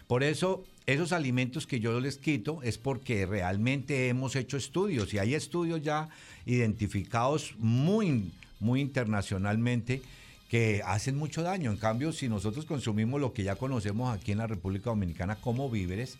Por 0.07 0.23
eso, 0.23 0.63
esos 0.93 1.11
alimentos 1.11 1.67
que 1.67 1.79
yo 1.79 1.99
les 1.99 2.17
quito 2.17 2.63
es 2.63 2.79
porque 2.79 3.27
realmente 3.27 4.07
hemos 4.07 4.35
hecho 4.35 4.57
estudios 4.57 5.13
y 5.13 5.19
hay 5.19 5.35
estudios 5.35 5.83
ya 5.83 6.09
identificados 6.47 7.53
muy, 7.59 8.31
muy 8.59 8.81
internacionalmente 8.81 10.01
que 10.49 10.81
hacen 10.83 11.15
mucho 11.15 11.43
daño. 11.43 11.69
En 11.69 11.77
cambio, 11.77 12.11
si 12.11 12.27
nosotros 12.27 12.65
consumimos 12.65 13.21
lo 13.21 13.33
que 13.33 13.43
ya 13.43 13.55
conocemos 13.55 14.11
aquí 14.11 14.31
en 14.31 14.39
la 14.39 14.47
República 14.47 14.89
Dominicana 14.89 15.35
como 15.35 15.69
víveres, 15.69 16.17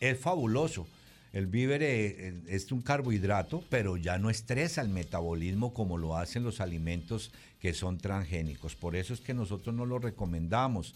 es 0.00 0.18
fabuloso. 0.18 0.86
El 1.34 1.46
víver 1.46 1.82
eh, 1.82 2.40
es 2.48 2.72
un 2.72 2.80
carbohidrato, 2.80 3.62
pero 3.68 3.98
ya 3.98 4.16
no 4.16 4.30
estresa 4.30 4.80
el 4.80 4.88
metabolismo 4.88 5.74
como 5.74 5.98
lo 5.98 6.16
hacen 6.16 6.42
los 6.42 6.62
alimentos 6.62 7.32
que 7.60 7.74
son 7.74 7.98
transgénicos. 7.98 8.76
Por 8.76 8.96
eso 8.96 9.12
es 9.12 9.20
que 9.20 9.34
nosotros 9.34 9.74
no 9.74 9.84
lo 9.84 9.98
recomendamos. 9.98 10.94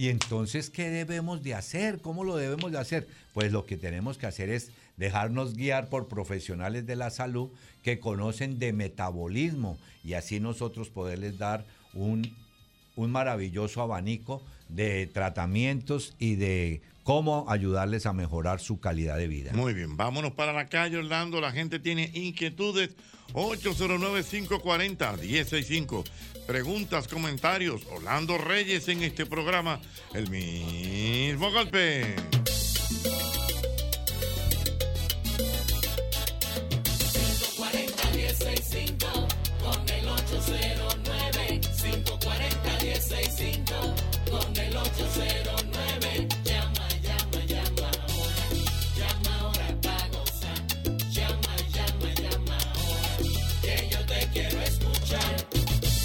Y 0.00 0.08
entonces, 0.08 0.70
¿qué 0.70 0.88
debemos 0.88 1.42
de 1.42 1.54
hacer? 1.54 2.00
¿Cómo 2.00 2.24
lo 2.24 2.34
debemos 2.34 2.72
de 2.72 2.78
hacer? 2.78 3.06
Pues 3.34 3.52
lo 3.52 3.66
que 3.66 3.76
tenemos 3.76 4.16
que 4.16 4.24
hacer 4.24 4.48
es 4.48 4.70
dejarnos 4.96 5.52
guiar 5.52 5.90
por 5.90 6.08
profesionales 6.08 6.86
de 6.86 6.96
la 6.96 7.10
salud 7.10 7.50
que 7.82 8.00
conocen 8.00 8.58
de 8.58 8.72
metabolismo 8.72 9.76
y 10.02 10.14
así 10.14 10.40
nosotros 10.40 10.88
poderles 10.88 11.36
dar 11.36 11.66
un, 11.92 12.34
un 12.96 13.10
maravilloso 13.10 13.82
abanico 13.82 14.42
de 14.70 15.06
tratamientos 15.06 16.14
y 16.18 16.36
de 16.36 16.80
cómo 17.02 17.46
ayudarles 17.48 18.06
a 18.06 18.12
mejorar 18.12 18.60
su 18.60 18.78
calidad 18.80 19.16
de 19.16 19.26
vida. 19.28 19.52
Muy 19.54 19.72
bien, 19.74 19.96
vámonos 19.96 20.32
para 20.32 20.52
la 20.52 20.68
calle, 20.68 20.98
Orlando. 20.98 21.40
La 21.40 21.52
gente 21.52 21.78
tiene 21.78 22.10
inquietudes. 22.14 22.90
809-540-1065. 23.32 26.04
Preguntas, 26.46 27.08
comentarios. 27.08 27.82
Orlando 27.90 28.38
Reyes 28.38 28.88
en 28.88 29.02
este 29.02 29.26
programa. 29.26 29.80
El 30.14 30.30
mismo 30.30 31.52
golpe. 31.52 32.16
540-1065 37.60 39.28
con 39.62 39.88
el 39.88 40.08
809 40.08 41.60
540-1065 41.60 43.94
con 44.30 44.56
el 44.56 44.76
809 44.76 45.49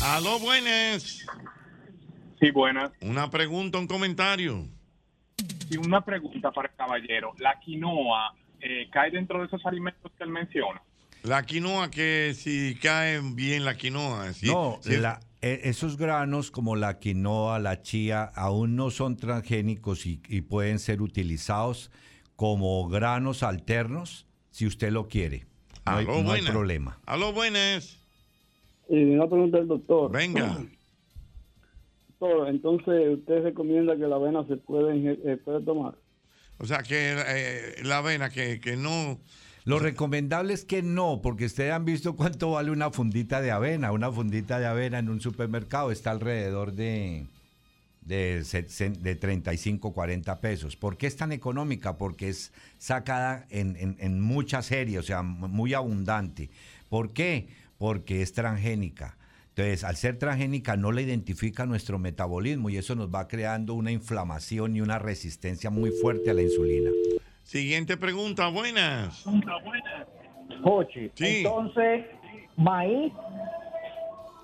Aló, 0.05 0.39
buenas. 0.39 1.25
Sí, 2.39 2.51
buenas. 2.51 2.91
Una 3.01 3.29
pregunta, 3.29 3.77
un 3.79 3.87
comentario. 3.87 4.67
Y 5.69 5.77
una 5.77 6.01
pregunta 6.05 6.51
para 6.51 6.69
el 6.69 6.75
caballero. 6.75 7.33
¿La 7.39 7.59
quinoa 7.59 8.35
eh, 8.59 8.87
cae 8.91 9.09
dentro 9.11 9.39
de 9.39 9.47
esos 9.47 9.65
alimentos 9.65 10.11
que 10.17 10.23
él 10.23 10.29
menciona? 10.29 10.81
La 11.23 11.41
quinoa, 11.43 11.89
que 11.89 12.33
si 12.35 12.75
cae 12.81 13.19
bien 13.33 13.65
la 13.65 13.75
quinoa. 13.75 14.31
si- 14.33 14.45
no, 14.45 14.79
la- 14.85 15.19
e- 15.41 15.61
esos 15.63 15.97
granos 15.97 16.51
como 16.51 16.75
la 16.75 16.99
quinoa, 16.99 17.57
la 17.57 17.81
chía, 17.81 18.23
aún 18.35 18.75
no 18.75 18.91
son 18.91 19.17
transgénicos 19.17 20.05
y, 20.05 20.21
y 20.29 20.41
pueden 20.41 20.77
ser 20.77 21.01
utilizados 21.01 21.89
como 22.35 22.87
granos 22.89 23.41
alternos 23.41 24.27
si 24.51 24.67
usted 24.67 24.91
lo 24.91 25.07
quiere. 25.07 25.47
No, 25.85 25.97
hay, 25.97 26.05
Aló, 26.05 26.11
no 26.13 26.17
hay 26.19 26.23
buenas. 26.25 26.51
problema. 26.51 26.99
Aló, 27.07 27.33
buenas. 27.33 27.97
Y 28.89 29.15
una 29.15 29.27
pregunta 29.27 29.57
del 29.57 29.67
doctor. 29.67 30.11
Venga. 30.11 30.57
Doctor, 32.19 32.47
entonces, 32.47 33.17
¿usted 33.17 33.43
recomienda 33.43 33.97
que 33.97 34.07
la 34.07 34.15
avena 34.15 34.45
se 34.47 34.55
puede, 34.55 35.19
eh, 35.25 35.37
puede 35.37 35.61
tomar? 35.61 35.95
O 36.59 36.65
sea, 36.65 36.81
que 36.81 37.13
eh, 37.17 37.83
la 37.83 37.97
avena, 37.97 38.29
que, 38.29 38.59
que 38.59 38.77
no... 38.77 39.19
Lo 39.65 39.79
recomendable 39.79 40.53
es 40.53 40.63
que 40.63 40.83
no, 40.83 41.21
porque 41.23 41.45
ustedes 41.45 41.73
han 41.73 41.85
visto 41.85 42.15
cuánto 42.15 42.51
vale 42.51 42.69
una 42.69 42.91
fundita 42.91 43.41
de 43.41 43.49
avena. 43.49 43.91
Una 43.91 44.11
fundita 44.11 44.59
de 44.59 44.67
avena 44.67 44.99
en 44.99 45.09
un 45.09 45.21
supermercado 45.21 45.91
está 45.91 46.11
alrededor 46.11 46.73
de, 46.73 47.25
de, 48.01 48.43
de 48.99 49.15
35, 49.15 49.91
40 49.91 50.39
pesos. 50.39 50.75
¿Por 50.75 50.97
qué 50.97 51.07
es 51.07 51.17
tan 51.17 51.31
económica? 51.31 51.97
Porque 51.97 52.29
es 52.29 52.53
sacada 52.77 53.47
en, 53.49 53.75
en, 53.75 53.97
en 53.99 54.21
mucha 54.21 54.61
serie, 54.61 54.99
o 54.99 55.03
sea, 55.03 55.23
muy 55.23 55.73
abundante. 55.73 56.51
¿Por 56.87 57.11
qué? 57.11 57.47
Porque 57.85 58.23
es 58.23 58.33
transgénica. 58.33 59.15
Entonces, 59.49 59.83
al 59.83 59.95
ser 59.95 60.17
transgénica 60.17 60.75
no 60.75 60.91
le 60.91 61.03
identifica 61.03 61.67
nuestro 61.67 61.99
metabolismo 61.99 62.71
y 62.71 62.77
eso 62.77 62.95
nos 62.95 63.13
va 63.13 63.27
creando 63.27 63.75
una 63.75 63.91
inflamación 63.91 64.75
y 64.75 64.81
una 64.81 64.97
resistencia 64.97 65.69
muy 65.69 65.91
fuerte 65.91 66.31
a 66.31 66.33
la 66.33 66.41
insulina. 66.41 66.89
Siguiente 67.43 67.95
pregunta, 67.95 68.47
buenas. 68.47 69.23
Jochi, 70.63 71.11
Sí. 71.13 71.43
entonces, 71.45 72.07
maíz, 72.57 73.13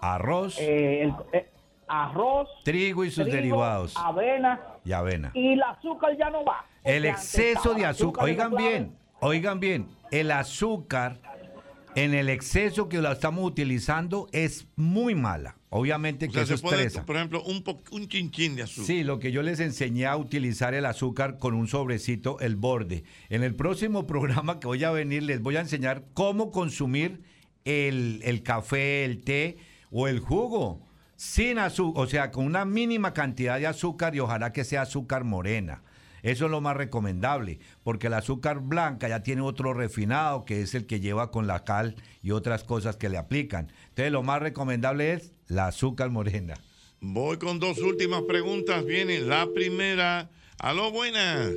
Arroz, 0.02 0.60
eh, 0.60 1.02
el- 1.06 1.14
eh, 1.34 1.50
arroz, 1.88 2.48
trigo 2.64 3.04
y 3.06 3.10
sus 3.10 3.24
trigo, 3.24 3.36
derivados 3.38 3.98
avena 3.98 4.62
y 4.86 4.92
avena. 4.92 5.32
y 5.34 5.54
el 5.54 5.64
azúcar 5.64 6.16
ya 6.16 6.30
no 6.30 6.46
va. 6.46 6.64
El 6.84 7.06
exceso 7.06 7.74
de 7.74 7.88
azúcar, 7.88 8.26
la 8.26 8.32
oigan 8.32 8.56
bien, 8.56 8.96
oigan 9.20 9.60
bien, 9.60 9.88
el 10.12 10.30
azúcar 10.30 11.18
en 11.96 12.14
el 12.14 12.30
exceso 12.30 12.88
que 12.90 13.02
la 13.02 13.12
estamos 13.14 13.46
utilizando 13.46 14.28
es 14.32 14.68
muy 14.76 15.16
mala. 15.16 15.58
Obviamente 15.70 16.26
O 16.26 16.30
que 16.30 16.34
sea, 16.34 16.44
eso 16.44 16.58
se 16.58 16.64
puede, 16.64 16.84
estresa. 16.84 17.06
por 17.06 17.16
ejemplo, 17.16 17.44
un, 17.44 17.64
po- 17.64 17.82
un 17.92 18.08
chinchín 18.08 18.56
de 18.56 18.64
azúcar. 18.64 18.86
Sí, 18.86 19.04
lo 19.04 19.20
que 19.20 19.32
yo 19.32 19.42
les 19.42 19.60
enseñé 19.60 20.06
a 20.06 20.18
utilizar 20.18 20.74
el 20.74 20.86
azúcar 20.86 21.38
con 21.38 21.54
un 21.54 21.68
sobrecito, 21.68 22.40
el 22.42 22.56
borde. 22.58 23.04
En 23.30 23.44
el 23.44 23.56
próximo 23.56 24.06
programa 24.08 24.60
que 24.60 24.68
voy 24.68 24.84
a 24.84 24.92
venir 24.92 25.24
les 25.24 25.42
voy 25.42 25.56
a 25.56 25.62
enseñar 25.62 26.04
cómo 26.14 26.52
consumir 26.52 27.22
el, 27.66 28.22
el 28.24 28.44
café, 28.44 29.06
el 29.06 29.22
té 29.24 29.58
o 29.92 30.08
el 30.08 30.20
jugo 30.20 30.82
sin 31.16 31.60
azúcar, 31.60 32.04
o 32.04 32.08
sea, 32.08 32.32
con 32.32 32.46
una 32.46 32.66
mínima 32.66 33.14
cantidad 33.14 33.60
de 33.60 33.68
azúcar 33.68 34.16
y 34.16 34.20
ojalá 34.20 34.52
que 34.52 34.64
sea 34.64 34.82
azúcar 34.82 35.24
morena. 35.24 35.84
Eso 36.24 36.46
es 36.46 36.52
lo 36.52 36.62
más 36.62 36.78
recomendable, 36.78 37.60
porque 37.84 38.08
el 38.08 38.14
azúcar 38.14 38.60
blanca 38.60 39.08
ya 39.08 39.24
tiene 39.24 39.42
otro 39.42 39.74
refinado, 39.74 40.46
que 40.46 40.62
es 40.62 40.76
el 40.76 40.86
que 40.86 41.00
lleva 41.00 41.32
con 41.32 41.48
la 41.48 41.64
cal 41.64 41.96
y 42.22 42.32
otras 42.32 42.64
cosas 42.64 42.98
que 42.98 43.10
le 43.10 43.18
aplican. 43.18 43.72
Entonces, 43.90 44.12
lo 44.12 44.24
más 44.24 44.42
recomendable 44.42 45.14
es 45.14 45.32
la 45.48 45.68
azúcar 45.68 46.10
morena. 46.10 46.56
Voy 47.00 47.38
con 47.38 47.60
dos 47.60 47.80
últimas 47.80 48.22
preguntas. 48.24 48.86
Viene 48.86 49.20
la 49.20 49.48
primera. 49.54 50.30
Aló, 50.60 50.92
buenas. 50.92 51.52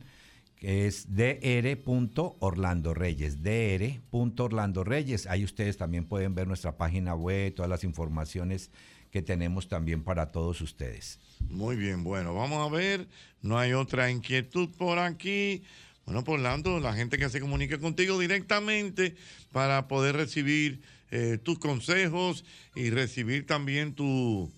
que 0.60 0.86
es 0.86 1.06
dr.orlandoreyes. 1.08 3.42
dr.orlandoreyes. 3.42 5.26
Ahí 5.26 5.42
ustedes 5.42 5.76
también 5.78 6.04
pueden 6.04 6.34
ver 6.34 6.46
nuestra 6.46 6.76
página 6.76 7.14
web, 7.14 7.54
todas 7.54 7.70
las 7.70 7.82
informaciones 7.82 8.70
que 9.10 9.22
tenemos 9.22 9.68
también 9.68 10.02
para 10.02 10.32
todos 10.32 10.60
ustedes. 10.60 11.18
Muy 11.48 11.76
bien, 11.76 12.04
bueno, 12.04 12.34
vamos 12.34 12.66
a 12.66 12.74
ver. 12.74 13.08
No 13.42 13.58
hay 13.58 13.72
otra 13.72 14.10
inquietud 14.10 14.68
por 14.76 14.98
aquí. 14.98 15.62
Bueno, 16.06 16.24
por 16.24 16.38
Orlando, 16.38 16.80
la 16.80 16.92
gente 16.92 17.18
que 17.18 17.28
se 17.28 17.40
comunique 17.40 17.78
contigo 17.78 18.18
directamente 18.18 19.14
para 19.52 19.88
poder 19.88 20.16
recibir 20.16 20.80
eh, 21.10 21.38
tus 21.42 21.58
consejos 21.58 22.44
y 22.74 22.90
recibir 22.90 23.46
también 23.46 23.94
tu, 23.94 24.50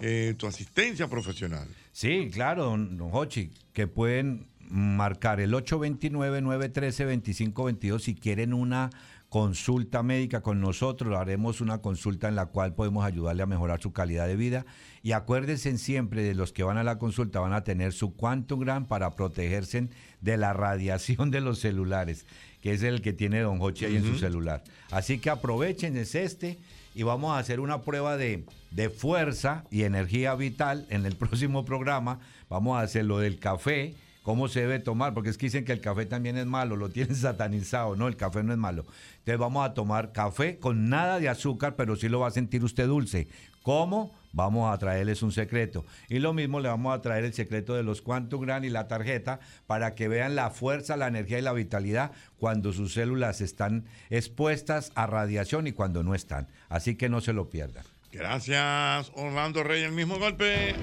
eh, 0.00 0.34
tu 0.36 0.46
asistencia 0.46 1.08
profesional. 1.08 1.68
Sí, 1.92 2.30
claro, 2.32 2.64
don, 2.64 2.96
don 2.96 3.10
Hochi, 3.12 3.50
que 3.72 3.86
pueden 3.86 4.48
marcar 4.68 5.40
el 5.40 5.52
829-913-2522 5.52 8.00
si 8.00 8.14
quieren 8.14 8.52
una 8.52 8.90
consulta 9.34 10.04
médica 10.04 10.42
con 10.42 10.60
nosotros, 10.60 11.18
haremos 11.18 11.60
una 11.60 11.78
consulta 11.78 12.28
en 12.28 12.36
la 12.36 12.46
cual 12.46 12.76
podemos 12.76 13.04
ayudarle 13.04 13.42
a 13.42 13.46
mejorar 13.46 13.82
su 13.82 13.92
calidad 13.92 14.28
de 14.28 14.36
vida. 14.36 14.64
Y 15.02 15.10
acuérdense 15.10 15.76
siempre 15.76 16.22
de 16.22 16.36
los 16.36 16.52
que 16.52 16.62
van 16.62 16.78
a 16.78 16.84
la 16.84 17.00
consulta 17.00 17.40
van 17.40 17.52
a 17.52 17.64
tener 17.64 17.92
su 17.92 18.14
Quantum 18.14 18.60
Gram 18.60 18.86
para 18.86 19.16
protegerse 19.16 19.88
de 20.20 20.36
la 20.36 20.52
radiación 20.52 21.32
de 21.32 21.40
los 21.40 21.58
celulares, 21.58 22.26
que 22.60 22.74
es 22.74 22.84
el 22.84 23.02
que 23.02 23.12
tiene 23.12 23.40
Don 23.40 23.58
Hochi 23.60 23.86
ahí 23.86 23.96
en 23.96 24.04
su 24.04 24.16
celular. 24.20 24.62
Así 24.92 25.18
que 25.18 25.30
aprovechen, 25.30 25.96
es 25.96 26.14
este, 26.14 26.60
y 26.94 27.02
vamos 27.02 27.34
a 27.34 27.40
hacer 27.40 27.58
una 27.58 27.82
prueba 27.82 28.16
de, 28.16 28.44
de 28.70 28.88
fuerza 28.88 29.64
y 29.68 29.82
energía 29.82 30.36
vital 30.36 30.86
en 30.90 31.06
el 31.06 31.16
próximo 31.16 31.64
programa. 31.64 32.20
Vamos 32.48 32.78
a 32.78 32.82
hacer 32.82 33.04
lo 33.04 33.18
del 33.18 33.40
café, 33.40 33.96
cómo 34.24 34.48
se 34.48 34.60
debe 34.60 34.80
tomar, 34.80 35.12
porque 35.12 35.28
es 35.28 35.38
que 35.38 35.46
dicen 35.46 35.66
que 35.66 35.72
el 35.72 35.82
café 35.82 36.06
también 36.06 36.38
es 36.38 36.46
malo, 36.46 36.76
lo 36.76 36.88
tienen 36.88 37.14
satanizado, 37.14 37.94
no, 37.94 38.08
el 38.08 38.16
café 38.16 38.42
no 38.42 38.52
es 38.52 38.58
malo. 38.58 38.84
Entonces 39.18 39.38
vamos 39.38 39.64
a 39.68 39.74
tomar 39.74 40.12
café 40.12 40.58
con 40.58 40.88
nada 40.88 41.20
de 41.20 41.28
azúcar, 41.28 41.76
pero 41.76 41.94
sí 41.94 42.08
lo 42.08 42.20
va 42.20 42.28
a 42.28 42.32
sentir 42.32 42.64
usted 42.64 42.88
dulce. 42.88 43.28
¿Cómo? 43.62 44.12
Vamos 44.32 44.74
a 44.74 44.78
traerles 44.78 45.22
un 45.22 45.30
secreto. 45.30 45.84
Y 46.08 46.18
lo 46.18 46.32
mismo 46.32 46.58
le 46.60 46.68
vamos 46.68 46.94
a 46.94 47.02
traer 47.02 47.24
el 47.24 47.34
secreto 47.34 47.74
de 47.74 47.82
los 47.82 48.00
Quantum 48.00 48.40
Gran 48.40 48.64
y 48.64 48.70
la 48.70 48.88
tarjeta 48.88 49.40
para 49.66 49.94
que 49.94 50.08
vean 50.08 50.34
la 50.34 50.50
fuerza, 50.50 50.96
la 50.96 51.06
energía 51.06 51.38
y 51.38 51.42
la 51.42 51.52
vitalidad 51.52 52.10
cuando 52.38 52.72
sus 52.72 52.94
células 52.94 53.42
están 53.42 53.84
expuestas 54.10 54.90
a 54.94 55.06
radiación 55.06 55.66
y 55.66 55.72
cuando 55.72 56.02
no 56.02 56.14
están. 56.14 56.48
Así 56.68 56.96
que 56.96 57.08
no 57.08 57.20
se 57.20 57.34
lo 57.34 57.50
pierdan. 57.50 57.84
Gracias, 58.10 59.12
Orlando 59.14 59.62
Reyes. 59.62 59.88
El 59.88 59.94
mismo 59.94 60.18
golpe. 60.18 60.74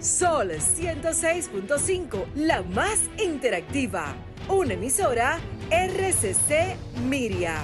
Sol 0.00 0.52
106.5, 0.52 2.26
la 2.36 2.62
más 2.62 3.00
interactiva. 3.20 4.14
Una 4.48 4.74
emisora 4.74 5.40
RCC 5.72 6.76
Miria. 7.08 7.60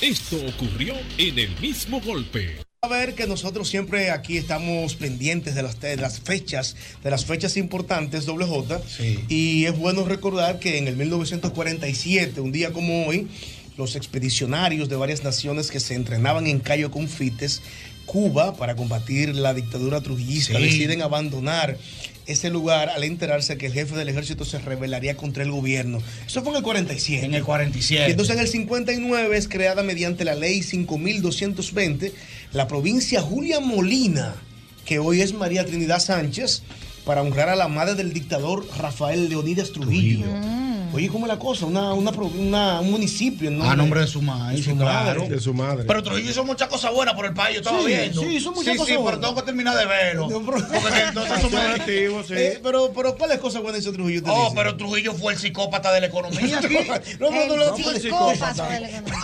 Esto 0.00 0.36
ocurrió 0.46 0.94
en 1.18 1.38
el 1.38 1.50
mismo 1.60 2.00
golpe. 2.00 2.56
A 2.80 2.88
ver 2.88 3.14
que 3.14 3.26
nosotros 3.26 3.68
siempre 3.68 4.10
aquí 4.10 4.38
estamos 4.38 4.94
pendientes 4.94 5.54
de 5.54 5.62
las, 5.62 5.78
de 5.80 5.98
las 5.98 6.20
fechas, 6.20 6.74
de 7.04 7.10
las 7.10 7.26
fechas 7.26 7.58
importantes, 7.58 8.24
doble 8.24 8.46
J. 8.46 8.80
Y 9.28 9.66
es 9.66 9.76
bueno 9.76 10.06
recordar 10.06 10.60
que 10.60 10.78
en 10.78 10.88
el 10.88 10.96
1947, 10.96 12.40
un 12.40 12.52
día 12.52 12.72
como 12.72 13.06
hoy, 13.06 13.28
los 13.76 13.96
expedicionarios 13.96 14.88
de 14.88 14.96
varias 14.96 15.24
naciones 15.24 15.70
que 15.70 15.78
se 15.78 15.94
entrenaban 15.94 16.46
en 16.46 16.58
Cayo 16.60 16.90
Confites, 16.90 17.60
Cuba, 18.08 18.56
para 18.56 18.74
combatir 18.74 19.34
la 19.36 19.52
dictadura 19.54 20.00
trujillista, 20.00 20.56
Sí. 20.58 20.64
deciden 20.64 21.02
abandonar 21.02 21.76
ese 22.26 22.50
lugar 22.50 22.88
al 22.88 23.04
enterarse 23.04 23.56
que 23.58 23.66
el 23.66 23.72
jefe 23.72 23.94
del 23.96 24.08
ejército 24.08 24.44
se 24.44 24.58
rebelaría 24.58 25.16
contra 25.16 25.42
el 25.42 25.50
gobierno. 25.50 26.02
Eso 26.26 26.42
fue 26.42 26.50
en 26.52 26.56
el 26.56 26.62
47. 26.62 27.24
En 27.26 27.34
el 27.34 27.44
47. 27.44 28.08
Y 28.08 28.10
entonces 28.10 28.34
en 28.34 28.40
el 28.42 28.48
59 28.48 29.36
es 29.36 29.46
creada 29.46 29.82
mediante 29.82 30.24
la 30.24 30.34
ley 30.34 30.62
5220 30.62 32.12
la 32.52 32.66
provincia 32.66 33.20
Julia 33.20 33.60
Molina, 33.60 34.34
que 34.84 34.98
hoy 34.98 35.20
es 35.20 35.32
María 35.34 35.64
Trinidad 35.66 36.00
Sánchez, 36.00 36.62
para 37.04 37.22
honrar 37.22 37.48
a 37.50 37.56
la 37.56 37.68
madre 37.68 37.94
del 37.94 38.12
dictador 38.12 38.66
Rafael 38.78 39.28
Leonidas 39.28 39.70
Trujillo. 39.72 40.26
Oye, 40.92 41.08
¿cómo 41.08 41.26
es 41.26 41.28
la 41.32 41.38
cosa? 41.38 41.66
Una, 41.66 41.92
una, 41.92 42.10
una- 42.10 42.80
un 42.80 42.90
municipio. 42.90 43.50
¿no? 43.50 43.68
A 43.68 43.76
nombre 43.76 44.00
de 44.00 44.06
su 44.06 44.22
madre. 44.22 44.56
De 44.56 44.62
su 44.62 44.74
madre. 44.74 45.28
De 45.28 45.40
su 45.40 45.54
madre. 45.54 45.84
Pero 45.86 46.02
Trujillo 46.02 46.30
hizo 46.30 46.44
muchas 46.44 46.68
cosas 46.68 46.92
buenas 46.92 47.14
por 47.14 47.26
el 47.26 47.34
país, 47.34 47.54
yo 47.56 47.60
estaba 47.60 47.80
Sí, 47.80 47.86
viendo. 47.86 48.20
sí, 48.22 48.26
hizo 48.36 48.50
muchas 48.52 48.72
sí, 48.72 48.78
cosas 48.78 48.86
Sí, 48.88 48.92
pero 48.92 49.02
buenas. 49.02 49.20
tengo 49.20 49.34
que 49.36 49.42
terminar 49.42 49.76
de 49.76 49.86
verlo. 49.86 50.28
Porque 50.44 51.00
entonces 51.08 51.38
eso 51.38 51.50
me... 51.50 51.58
Eh, 52.30 52.60
pero, 52.62 52.92
pero, 52.94 53.14
¿cuáles 53.16 53.38
cosas 53.38 53.62
buenas 53.62 53.80
hizo 53.80 53.92
Trujillo? 53.92 54.22
Oh, 54.26 54.44
dice? 54.44 54.52
pero 54.56 54.76
Trujillo 54.76 55.14
fue 55.14 55.32
el 55.34 55.38
psicópata 55.38 55.92
de 55.92 56.00
la 56.00 56.06
economía 56.06 56.58
aquí. 56.58 56.76
No, 57.20 57.30
no, 57.30 57.46
no, 57.46 57.56
no, 57.56 57.90
el 57.90 58.00
psicópata. 58.00 58.52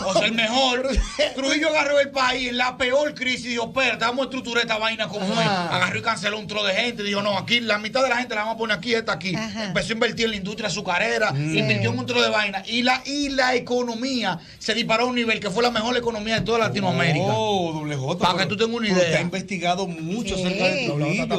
O 0.06 0.12
sea, 0.14 0.26
el 0.26 0.32
mejor. 0.32 0.88
Trujillo 1.34 1.68
agarró 1.68 2.00
el 2.00 2.10
país 2.10 2.48
en 2.50 2.56
la 2.58 2.76
peor 2.76 3.14
crisis 3.14 3.46
y 3.46 3.48
dijo, 3.50 3.64
espérate, 3.66 4.04
vamos 4.04 4.22
a 4.22 4.24
estructurar 4.24 4.62
esta 4.64 4.78
vaina 4.78 5.08
como 5.08 5.24
es. 5.26 5.46
Agarró 5.48 5.98
y 5.98 6.02
canceló 6.02 6.38
un 6.38 6.46
tro 6.46 6.62
de 6.64 6.74
gente. 6.74 7.02
Dijo, 7.02 7.22
no, 7.22 7.36
aquí 7.38 7.60
la 7.60 7.78
mitad 7.78 8.02
de 8.02 8.08
la 8.08 8.16
gente 8.16 8.34
la 8.34 8.42
vamos 8.42 8.54
a 8.56 8.58
poner 8.58 8.76
aquí, 8.76 8.94
esta 8.94 9.12
aquí. 9.12 9.34
Empezó 9.34 9.90
a 9.90 9.92
invertir 9.94 10.24
en 10.26 10.30
la 10.32 10.36
industria 10.36 10.68
azucarera. 10.68 11.32
Invirtió 11.58 11.90
un 11.90 11.96
montón 11.96 12.20
de 12.20 12.28
vaina 12.28 12.62
y 12.66 12.82
la, 12.82 13.02
y 13.06 13.28
la 13.30 13.54
economía 13.54 14.38
se 14.58 14.74
disparó 14.74 15.04
a 15.04 15.06
un 15.06 15.14
nivel 15.14 15.40
que 15.40 15.50
fue 15.50 15.62
la 15.62 15.70
mejor 15.70 15.96
economía 15.96 16.36
de 16.36 16.40
toda 16.42 16.58
Latinoamérica. 16.58 17.26
Oh, 17.28 17.72
doble 17.72 17.96
J. 17.96 18.18
Para 18.18 18.38
que 18.40 18.46
tú 18.46 18.56
tengas 18.56 18.74
una 18.76 18.84
pero 18.88 18.94
Usted 18.98 19.06
ha 19.06 19.10
idea. 19.10 19.20
investigado 19.22 19.86
mucho 19.86 20.36
Sí. 20.36 20.44
acerca 20.44 20.64
del 20.64 20.88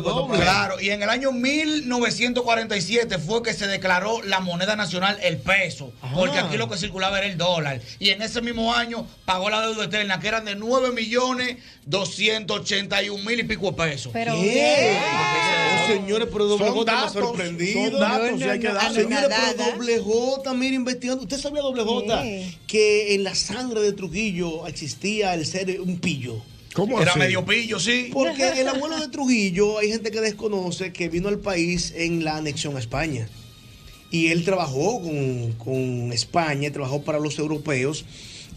doble. 0.01 0.37
Claro, 0.39 0.79
y 0.81 0.89
en 0.89 1.01
el 1.03 1.09
año 1.09 1.31
1947 1.31 3.17
fue 3.19 3.41
que 3.43 3.53
se 3.53 3.67
declaró 3.67 4.21
la 4.23 4.39
moneda 4.39 4.75
nacional 4.75 5.17
el 5.21 5.37
peso, 5.37 5.91
porque 6.13 6.37
aquí 6.39 6.57
lo 6.57 6.69
que 6.69 6.77
circulaba 6.77 7.17
era 7.19 7.27
el 7.27 7.37
dólar. 7.37 7.81
Y 7.99 8.09
en 8.09 8.21
ese 8.21 8.41
mismo 8.41 8.73
año 8.73 9.07
pagó 9.25 9.49
la 9.49 9.61
deuda 9.61 9.83
externa, 9.85 10.19
que 10.19 10.27
eran 10.27 10.45
de 10.45 10.55
9 10.55 10.91
millones 10.91 11.57
281 11.85 13.23
mil 13.23 13.39
y 13.39 13.43
pico 13.43 13.71
de 13.71 13.73
pesos. 13.73 14.11
Pero 14.13 14.33
¿Qué? 14.35 14.97
Oh, 14.97 15.87
señores, 15.87 16.27
pero 16.31 16.45
doble 16.45 16.69
J 16.69 17.03
me 17.05 17.09
sorprendido. 17.09 17.91
son 17.91 17.99
datos, 17.99 18.39
y 18.41 18.43
hay 18.43 18.59
que 18.59 18.67
darle. 18.71 19.01
Señores, 19.03 19.29
pero 19.55 19.71
doble 19.71 19.99
J, 20.05 20.53
mire, 20.53 20.75
investigando. 20.75 21.23
¿Usted 21.23 21.39
sabía, 21.39 21.61
doble 21.61 21.83
J, 21.83 22.23
que 22.67 23.15
en 23.15 23.23
la 23.23 23.33
sangre 23.33 23.81
de 23.81 23.91
Trujillo 23.93 24.67
existía 24.67 25.33
el 25.33 25.45
ser 25.45 25.81
un 25.81 25.99
pillo? 25.99 26.41
¿Cómo 26.73 27.01
Era 27.01 27.11
así? 27.11 27.19
medio 27.19 27.45
pillo, 27.45 27.79
sí. 27.79 28.09
Porque 28.13 28.47
el 28.59 28.67
abuelo 28.73 28.99
de 28.99 29.07
Trujillo, 29.07 29.79
hay 29.79 29.89
gente 29.89 30.11
que 30.11 30.21
desconoce 30.21 30.93
que 30.93 31.09
vino 31.09 31.27
al 31.29 31.39
país 31.39 31.93
en 31.95 32.23
la 32.23 32.37
anexión 32.37 32.75
a 32.75 32.79
España. 32.79 33.27
Y 34.11 34.27
él 34.27 34.45
trabajó 34.45 35.01
con, 35.01 35.53
con 35.53 36.13
España, 36.13 36.71
trabajó 36.71 37.01
para 37.01 37.19
los 37.19 37.39
europeos. 37.39 38.05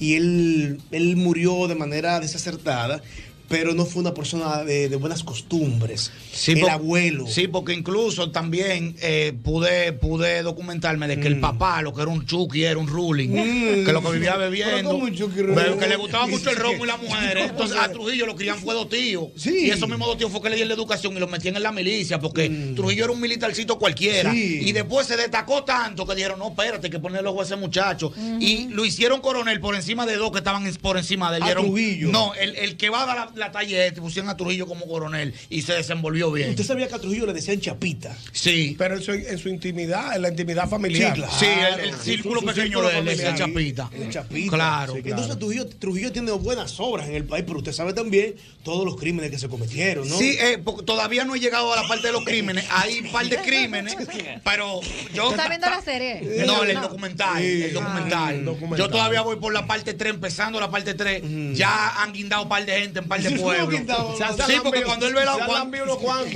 Y 0.01 0.15
él, 0.15 0.81
él 0.93 1.17
murió 1.17 1.67
de 1.67 1.75
manera 1.75 2.21
desacertada, 2.21 3.03
pero 3.49 3.75
no 3.75 3.85
fue 3.87 4.03
una 4.03 4.15
persona 4.15 4.63
de, 4.65 4.89
de 4.89 4.97
buenas 4.97 5.23
costumbres. 5.25 6.13
el 6.47 6.61
por- 6.61 6.71
abuelo. 6.71 7.27
Sí, 7.27 7.49
porque 7.49 7.73
incluso 7.73 8.31
también 8.31 8.95
eh, 9.01 9.33
pude, 9.43 9.93
pude 9.95 10.43
documentarme 10.43 11.09
de 11.09 11.19
que 11.19 11.29
el 11.29 11.41
papá, 11.41 11.81
lo 11.83 11.93
que 11.95 12.03
era 12.03 12.11
un 12.11 12.27
chuki, 12.27 12.65
era 12.65 12.79
un 12.79 12.87
ruling, 12.87 13.29
Mm. 13.31 13.85
que 13.87 13.93
lo 13.93 14.03
que 14.03 14.11
vivía 14.13 14.37
bebiendo, 14.37 14.91
¿cómo 14.91 15.05
un 15.05 15.15
chuki 15.15 15.35
que 15.79 15.87
le 15.89 15.97
gustaba 15.97 16.27
mucho 16.27 16.51
el 16.51 16.57
romo 16.57 16.85
y 16.85 16.89
las 16.89 17.01
mujeres. 17.01 17.35
¿Cómo 17.53 17.63
Entonces 17.65 17.77
a 17.79 17.91
Trujillo 17.91 18.27
lo 18.27 18.37
crían 18.37 18.59
fue 18.59 18.75
dos 18.75 18.89
tíos. 18.89 19.29
Sí. 19.37 19.67
Y 19.67 19.71
esos 19.71 19.89
mismos 19.89 20.09
dos 20.09 20.19
tíos 20.19 20.31
fue 20.31 20.41
que 20.43 20.51
le 20.51 20.57
dieron 20.57 20.69
la 20.69 20.75
educación 20.75 21.17
y 21.17 21.21
lo 21.21 21.27
metían 21.29 21.57
en 21.57 21.63
la 21.63 21.73
milicia, 21.73 22.21
porque 22.21 22.49
Trujillo 22.77 23.05
era 23.05 23.13
un 23.13 23.21
militarcito 23.21 23.79
cualquiera. 23.79 24.33
Sí. 24.33 24.61
Y 24.63 24.73
después 24.73 25.07
se 25.07 25.17
destacó 25.17 25.65
tanto 25.65 26.07
que 26.07 26.15
dijeron, 26.15 26.39
no, 26.39 26.49
espérate, 26.49 26.87
hay 26.89 26.91
que 26.91 26.99
ponerle 26.99 27.29
ojo 27.29 27.41
a 27.41 27.45
ese 27.45 27.57
muchacho. 27.57 28.13
Y 28.41 28.69
lo 28.69 28.85
hicieron 28.85 29.21
coronel 29.21 29.61
por 29.61 29.75
encima 29.75 30.05
de 30.07 30.17
dos 30.17 30.31
que 30.33 30.39
estaban 30.39 30.71
por 30.83 30.97
encima 30.99 31.31
de 31.31 31.39
él. 31.39 31.43
A 31.45 31.47
Dieron- 31.47 31.65
Trujillo. 31.67 32.09
No, 32.11 32.35
el, 32.35 32.57
el 32.57 32.77
que 32.77 32.91
va 32.91 33.03
a 33.03 33.07
dar 33.07 33.17
la, 33.17 33.38
la 33.39 33.51
talla 33.53 33.87
este, 33.87 34.01
pusieron 34.01 34.29
a 34.29 34.37
Trujillo 34.37 34.67
como 34.67 34.87
coronel 34.87 35.35
y 35.51 35.63
se 35.63 35.73
desenvolvió 35.75 36.31
bien. 36.33 36.51
Usted 36.51 36.65
sabía 36.65 36.89
que 36.89 36.95
a 36.95 36.99
Trujillo 36.99 37.27
le 37.27 37.33
decían 37.35 37.61
chapita. 37.61 38.17
Sí. 38.33 38.75
Pero 38.79 38.97
en 38.97 39.03
su, 39.03 39.13
en 39.13 39.39
su 39.39 39.49
intimidad, 39.49 40.15
en 40.17 40.23
la 40.23 40.29
intimidad 40.29 40.69
familiar. 40.69 41.15
Sí, 41.15 41.21
claro. 41.23 41.39
Sí, 41.39 41.47
el- 41.47 41.89
el 41.91 41.95
círculo 41.97 42.43
pequeño 42.43 42.83
de 42.83 42.99
él, 42.99 43.05
decía 43.05 43.35
Chapita. 43.35 43.91
El 43.93 44.11
Chapita. 44.11 44.57
Claro, 44.57 44.95
Sí, 44.95 45.03
claro. 45.03 45.17
Entonces 45.23 45.39
Trujillo, 45.39 45.67
Trujillo 45.69 46.13
tiene 46.13 46.31
buenas 46.33 46.79
obras 46.81 47.09
en 47.09 47.15
el 47.15 47.25
país, 47.25 47.45
pero 47.47 47.59
usted 47.59 47.73
sabe 47.73 47.93
también 47.93 48.35
todos 48.63 48.85
los 48.85 48.97
crímenes 48.97 49.31
que 49.31 49.39
se 49.39 49.49
cometieron, 49.49 50.09
¿no? 50.09 50.19
Sí, 50.19 50.37
eh, 50.41 50.59
porque 50.63 50.83
todavía 50.85 51.25
no 51.25 51.35
he 51.35 51.41
llegado 51.41 51.73
a 51.73 51.77
la 51.81 51.89
parte 51.89 52.07
de 52.09 52.13
los 52.13 52.25
crímenes. 52.25 52.65
Hay 52.71 53.01
un 53.01 53.13
par 53.13 53.27
de 53.29 53.37
crímenes, 53.43 53.97
pero 54.45 54.81
yo. 55.15 55.31
¿Estás 55.31 55.49
viendo 55.49 55.69
la 55.71 55.81
serie? 55.83 56.45
No, 56.47 56.65
el, 56.65 56.81
documental. 56.81 57.43
el 57.43 57.73
documental. 57.73 58.45
Yo 58.77 58.89
todavía 58.89 59.23
voy 59.23 59.37
por 59.37 59.53
la 59.53 59.67
parte 59.67 59.95
3, 59.95 60.15
empezando 60.15 60.61
la 60.61 60.71
parte 60.71 60.95
3. 60.95 61.23
Ya 61.55 62.03
han 62.03 62.13
guindado 62.13 62.43
un 62.45 62.49
par 62.49 62.65
de 62.65 62.73
gente 62.81 62.99
en 62.99 63.05
un 63.05 63.09
par 63.09 63.23
de 63.23 63.28
Sí, 63.37 63.43
pueblos. 63.43 63.71
guindado. 63.71 64.17
Se 64.17 64.25
han- 64.25 64.37
se 64.37 64.43
Sí, 64.47 64.53
porque 64.63 64.83
cuando 64.83 65.07
él 65.07 65.15
ve 65.15 65.25
la. 65.25 65.35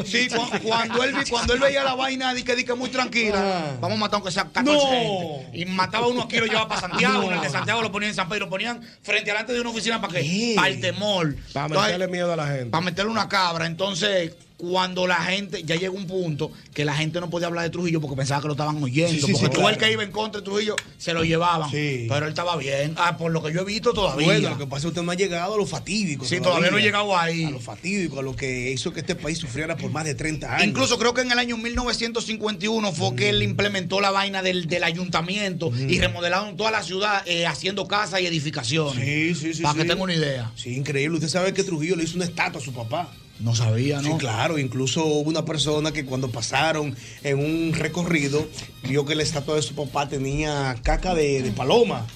Sí, 0.05 0.29
cu- 0.29 0.49
cuando 0.63 1.03
él, 1.05 1.15
cuando 1.31 1.55
él 1.55 1.61
veía 1.61 1.85
la 1.85 1.95
vaina 1.95 2.35
de 2.35 2.45
que, 2.45 2.55
de 2.57 2.65
que 2.65 2.75
muy 2.75 2.91
tranquila, 2.91 3.77
vamos 3.81 3.97
a 3.97 4.01
matar 4.01 4.15
aunque 4.17 4.31
sea 4.31 4.45
14 4.45 4.85
No. 4.85 4.91
gente. 4.91 5.59
Y 5.59 5.65
mataba 5.67 6.07
uno 6.07 6.23
aquí, 6.23 6.37
lo 6.39 6.47
llevaba 6.47 6.69
para 6.69 6.81
Santiago. 6.83 7.23
En 7.25 7.33
el 7.33 7.41
de 7.41 7.51
Santiago 7.51 7.83
lo 7.83 7.93
ponían 7.93 8.11
en 8.11 8.17
San 8.17 8.29
Pedro, 8.29 8.45
lo 8.47 8.51
ponían 8.51 8.81
frente 9.03 9.31
delante 9.31 9.53
de 9.53 9.61
una 9.61 9.71
oficina 9.71 10.01
para 10.01 10.13
que, 10.15 10.53
para 10.57 10.69
el 10.69 10.81
temor. 10.81 11.37
Para 11.53 11.69
meterle 11.69 12.09
miedo 12.09 12.33
a 12.33 12.37
la 12.37 12.47
gente. 12.47 12.67
para 12.71 12.85
meterle 12.85 13.11
una 13.11 13.29
cabra. 13.29 13.67
Entonces, 13.67 14.33
cuando 14.63 15.09
la 15.09 15.17
gente, 15.17 15.65
ya 15.65 15.75
llegó 15.75 15.97
un 15.97 16.07
punto 16.07 16.53
que 16.73 16.85
la 16.85 16.95
gente 16.95 17.21
no 17.21 17.29
podía 17.29 17.49
hablar 17.49 17.65
de 17.65 17.71
Trujillo 17.71 18.01
porque 18.01 18.15
pensaba 18.15 18.41
que 18.41 18.47
lo 18.47 18.53
estaban 18.53 18.81
oyendo. 18.81 19.11
Sí, 19.11 19.21
sí, 19.21 19.33
porque 19.33 19.47
sí, 19.47 19.53
todo 19.53 19.69
el 19.69 19.77
que 19.77 19.91
iba 19.91 20.05
en 20.05 20.13
contra 20.13 20.41
de 20.41 20.45
Trujillo 20.45 20.77
se 20.99 21.13
lo 21.13 21.25
llevaban. 21.25 21.69
Pero 21.73 22.19
él 22.19 22.29
estaba 22.29 22.57
bien. 22.57 22.95
Ah, 22.97 23.17
por 23.17 23.33
lo 23.33 23.43
que 23.43 23.53
yo 23.53 23.63
he 23.63 23.65
visto 23.65 23.93
todavía. 23.93 24.25
Bueno, 24.25 24.51
lo 24.51 24.59
que 24.59 24.67
pasa 24.67 24.77
es 24.77 24.83
que 24.83 24.89
usted 24.91 25.03
no 25.03 25.11
ha 25.11 25.17
llegado 25.17 25.55
a 25.55 25.57
lo 25.57 25.67
fatídico. 25.67 26.25
Sí, 26.25 26.41
todavía 26.41 26.71
no 26.71 26.79
he 26.79 26.83
llegado 26.83 27.19
ahí. 27.19 27.43
A 27.43 27.51
lo 27.51 27.59
fatídico, 27.59 28.21
a 28.21 28.23
lo 28.23 28.37
que 28.37 28.71
hizo 28.71 28.93
que 28.93 29.01
este 29.01 29.17
país 29.17 29.37
sufriera 29.37 29.77
por 29.77 29.91
más 29.91 30.05
de 30.05 30.15
30 30.15 30.55
años. 30.55 30.69
Incluso 30.69 30.97
creo 30.97 31.13
que 31.13 31.23
en 31.23 31.33
el 31.33 31.41
año 31.41 31.57
1951 31.57 32.93
fue 32.93 33.17
que 33.17 33.31
él 33.31 33.43
implementó 33.43 34.01
la 34.01 34.13
vaina 34.13 34.45
del, 34.45 34.69
del 34.69 34.85
ayuntamiento 34.85 35.73
y 35.77 35.99
remodelaron 35.99 36.57
toda 36.57 36.71
la 36.71 36.85
ciudad 36.85 37.27
eh, 37.27 37.47
haciendo 37.47 37.89
casas 37.89 38.21
y 38.21 38.27
edificaciones. 38.27 39.05
Sí, 39.05 39.35
sí, 39.35 39.55
sí. 39.55 39.63
Para 39.65 39.75
que 39.75 39.83
sí. 39.83 39.89
tenga 39.89 40.05
una 40.05 40.15
idea. 40.15 40.53
Sí, 40.55 40.77
increíble. 40.77 41.17
Usted 41.17 41.31
sabe 41.31 41.53
que 41.53 41.65
Trujillo 41.65 41.97
le 41.97 42.05
hizo 42.05 42.15
una 42.15 42.27
estatua 42.27 42.61
a 42.61 42.65
su 42.65 42.73
papá. 42.73 43.13
No 43.43 43.55
sabía, 43.55 44.01
Sí, 44.01 44.09
¿no? 44.09 44.19
claro. 44.19 44.59
Incluso 44.59 45.05
hubo 45.05 45.29
una 45.29 45.45
persona 45.45 45.93
que 45.93 46.05
cuando 46.05 46.31
pasaron 46.31 46.95
en 47.25 47.39
un 47.39 47.73
recorrido 47.75 48.47
vio 48.89 49.05
que 49.05 49.15
la 49.15 49.23
estatua 49.23 49.57
de 49.57 49.63
su 49.63 49.75
papá 49.75 50.09
tenía 50.09 50.77
caca 50.83 51.15
de, 51.15 51.43
de 51.43 51.51
paloma. 51.51 52.07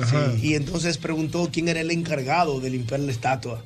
Ajá. 0.00 0.32
Sí, 0.36 0.48
Y 0.50 0.54
entonces 0.54 0.96
preguntó 0.98 1.48
quién 1.52 1.68
era 1.68 1.80
el 1.80 1.90
encargado 1.90 2.60
de 2.60 2.70
limpiar 2.70 3.00
la 3.00 3.10
estatua. 3.12 3.62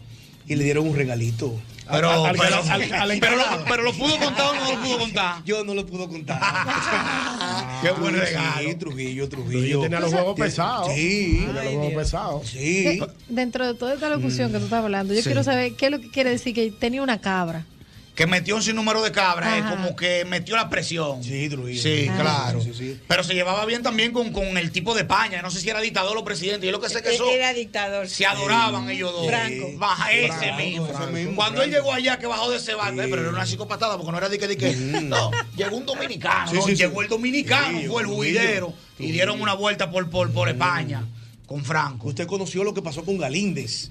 Y 0.48 0.56
le 0.56 0.64
dieron 0.64 0.88
un 0.88 0.96
regalito. 0.96 1.54
Pero, 1.92 2.10
Al- 2.10 2.26
al- 2.26 2.36
pero, 2.36 2.56
al- 2.56 2.70
al- 2.70 2.82
al 2.92 3.18
pero, 3.20 3.36
lo, 3.36 3.42
encargado. 3.42 3.64
pero 3.68 3.82
lo 3.82 3.92
pudo 3.92 4.18
contar 4.18 4.46
o 4.46 4.54
no 4.54 4.72
lo 4.72 4.80
pudo 4.82 4.98
contar. 4.98 5.44
Yo 5.44 5.64
no 5.64 5.74
lo 5.74 5.86
pudo 5.86 6.08
contar. 6.08 6.40
Qué 7.82 7.90
buen 7.92 8.14
Sí, 8.14 8.20
regalo. 8.20 8.78
Trujillo, 8.78 8.78
Trujillo. 8.78 9.28
Trujillo 9.28 9.80
tenía 9.82 10.00
los 10.00 10.12
juegos 10.12 10.36
pesados. 10.38 10.88
Sí. 10.94 11.44
Tenía 11.46 11.62
los 11.64 11.72
juegos 11.74 11.94
pesados. 11.94 12.46
Sí. 12.48 13.00
Dentro 13.28 13.66
de 13.66 13.74
toda 13.74 13.94
esta 13.94 14.08
locución 14.08 14.52
que 14.52 14.58
tú 14.58 14.64
estás 14.64 14.82
hablando, 14.84 15.12
yo 15.14 15.20
Sí. 15.20 15.26
quiero 15.26 15.42
saber 15.44 15.74
qué 15.74 15.86
es 15.86 15.90
lo 15.92 16.00
que 16.00 16.10
quiere 16.10 16.30
decir 16.30 16.54
que 16.54 16.70
tenía 16.70 17.02
una 17.02 17.20
cabra. 17.20 17.66
Que 18.14 18.26
metió 18.26 18.56
un 18.56 18.62
sinnúmero 18.62 19.02
de 19.02 19.10
cabras, 19.10 19.56
es 19.56 19.62
Ajá. 19.62 19.70
como 19.70 19.96
que 19.96 20.26
metió 20.26 20.54
la 20.54 20.68
presión. 20.68 21.24
Sí, 21.24 21.48
Trujillo. 21.48 21.82
Sí, 21.82 22.10
claro. 22.14 22.60
Sí, 22.60 22.74
sí. 22.74 23.00
Pero 23.08 23.24
se 23.24 23.32
llevaba 23.32 23.64
bien 23.64 23.82
también 23.82 24.12
con, 24.12 24.32
con 24.32 24.58
el 24.58 24.70
tipo 24.70 24.94
de 24.94 25.00
España. 25.00 25.40
No 25.40 25.50
sé 25.50 25.60
si 25.60 25.70
era 25.70 25.80
dictador 25.80 26.18
o 26.18 26.22
presidente. 26.22 26.66
Yo 26.66 26.72
lo 26.72 26.80
que 26.80 26.90
sé 26.90 27.02
que 27.02 27.14
eso. 27.14 27.26
Era 27.30 27.54
dictador. 27.54 28.06
Se 28.08 28.26
adoraban 28.26 28.90
ellos 28.90 29.12
dos. 29.12 29.26
Franco. 29.26 29.70
Baja 29.76 30.12
ese 30.12 30.28
Franco, 30.28 30.56
mismo. 30.58 30.86
ese 30.88 31.06
mismo, 31.10 31.36
Cuando 31.36 31.62
él 31.62 31.70
llegó 31.70 31.90
allá, 31.90 32.18
que 32.18 32.26
bajó 32.26 32.50
de 32.50 32.58
ese 32.58 32.74
barco, 32.74 33.00
eh, 33.00 33.08
pero 33.08 33.22
era 33.22 33.30
una 33.30 33.46
psicopatada, 33.46 33.96
porque 33.96 34.12
no 34.12 34.18
era 34.18 34.28
de 34.28 34.38
que, 34.38 34.48
de 34.48 34.56
que. 34.58 34.72
No, 34.76 35.30
llegó 35.56 35.76
un 35.76 35.86
dominicano. 35.86 36.50
Sí, 36.50 36.56
¿no? 36.56 36.62
sí, 36.62 36.72
sí. 36.72 36.76
llegó 36.76 37.00
el 37.00 37.08
dominicano, 37.08 37.80
Sí, 37.80 37.86
fue 37.86 38.02
el 38.02 38.08
juidero. 38.08 38.74
Y 38.98 39.10
dieron 39.10 39.40
una 39.40 39.54
vuelta 39.54 39.90
por, 39.90 40.10
por, 40.10 40.30
por 40.32 40.50
España 40.50 41.02
con 41.46 41.64
Franco. 41.64 42.08
Usted 42.08 42.26
conoció 42.26 42.62
lo 42.64 42.72
que 42.74 42.82
pasó 42.82 43.04
con 43.04 43.18
Galíndez. 43.18 43.90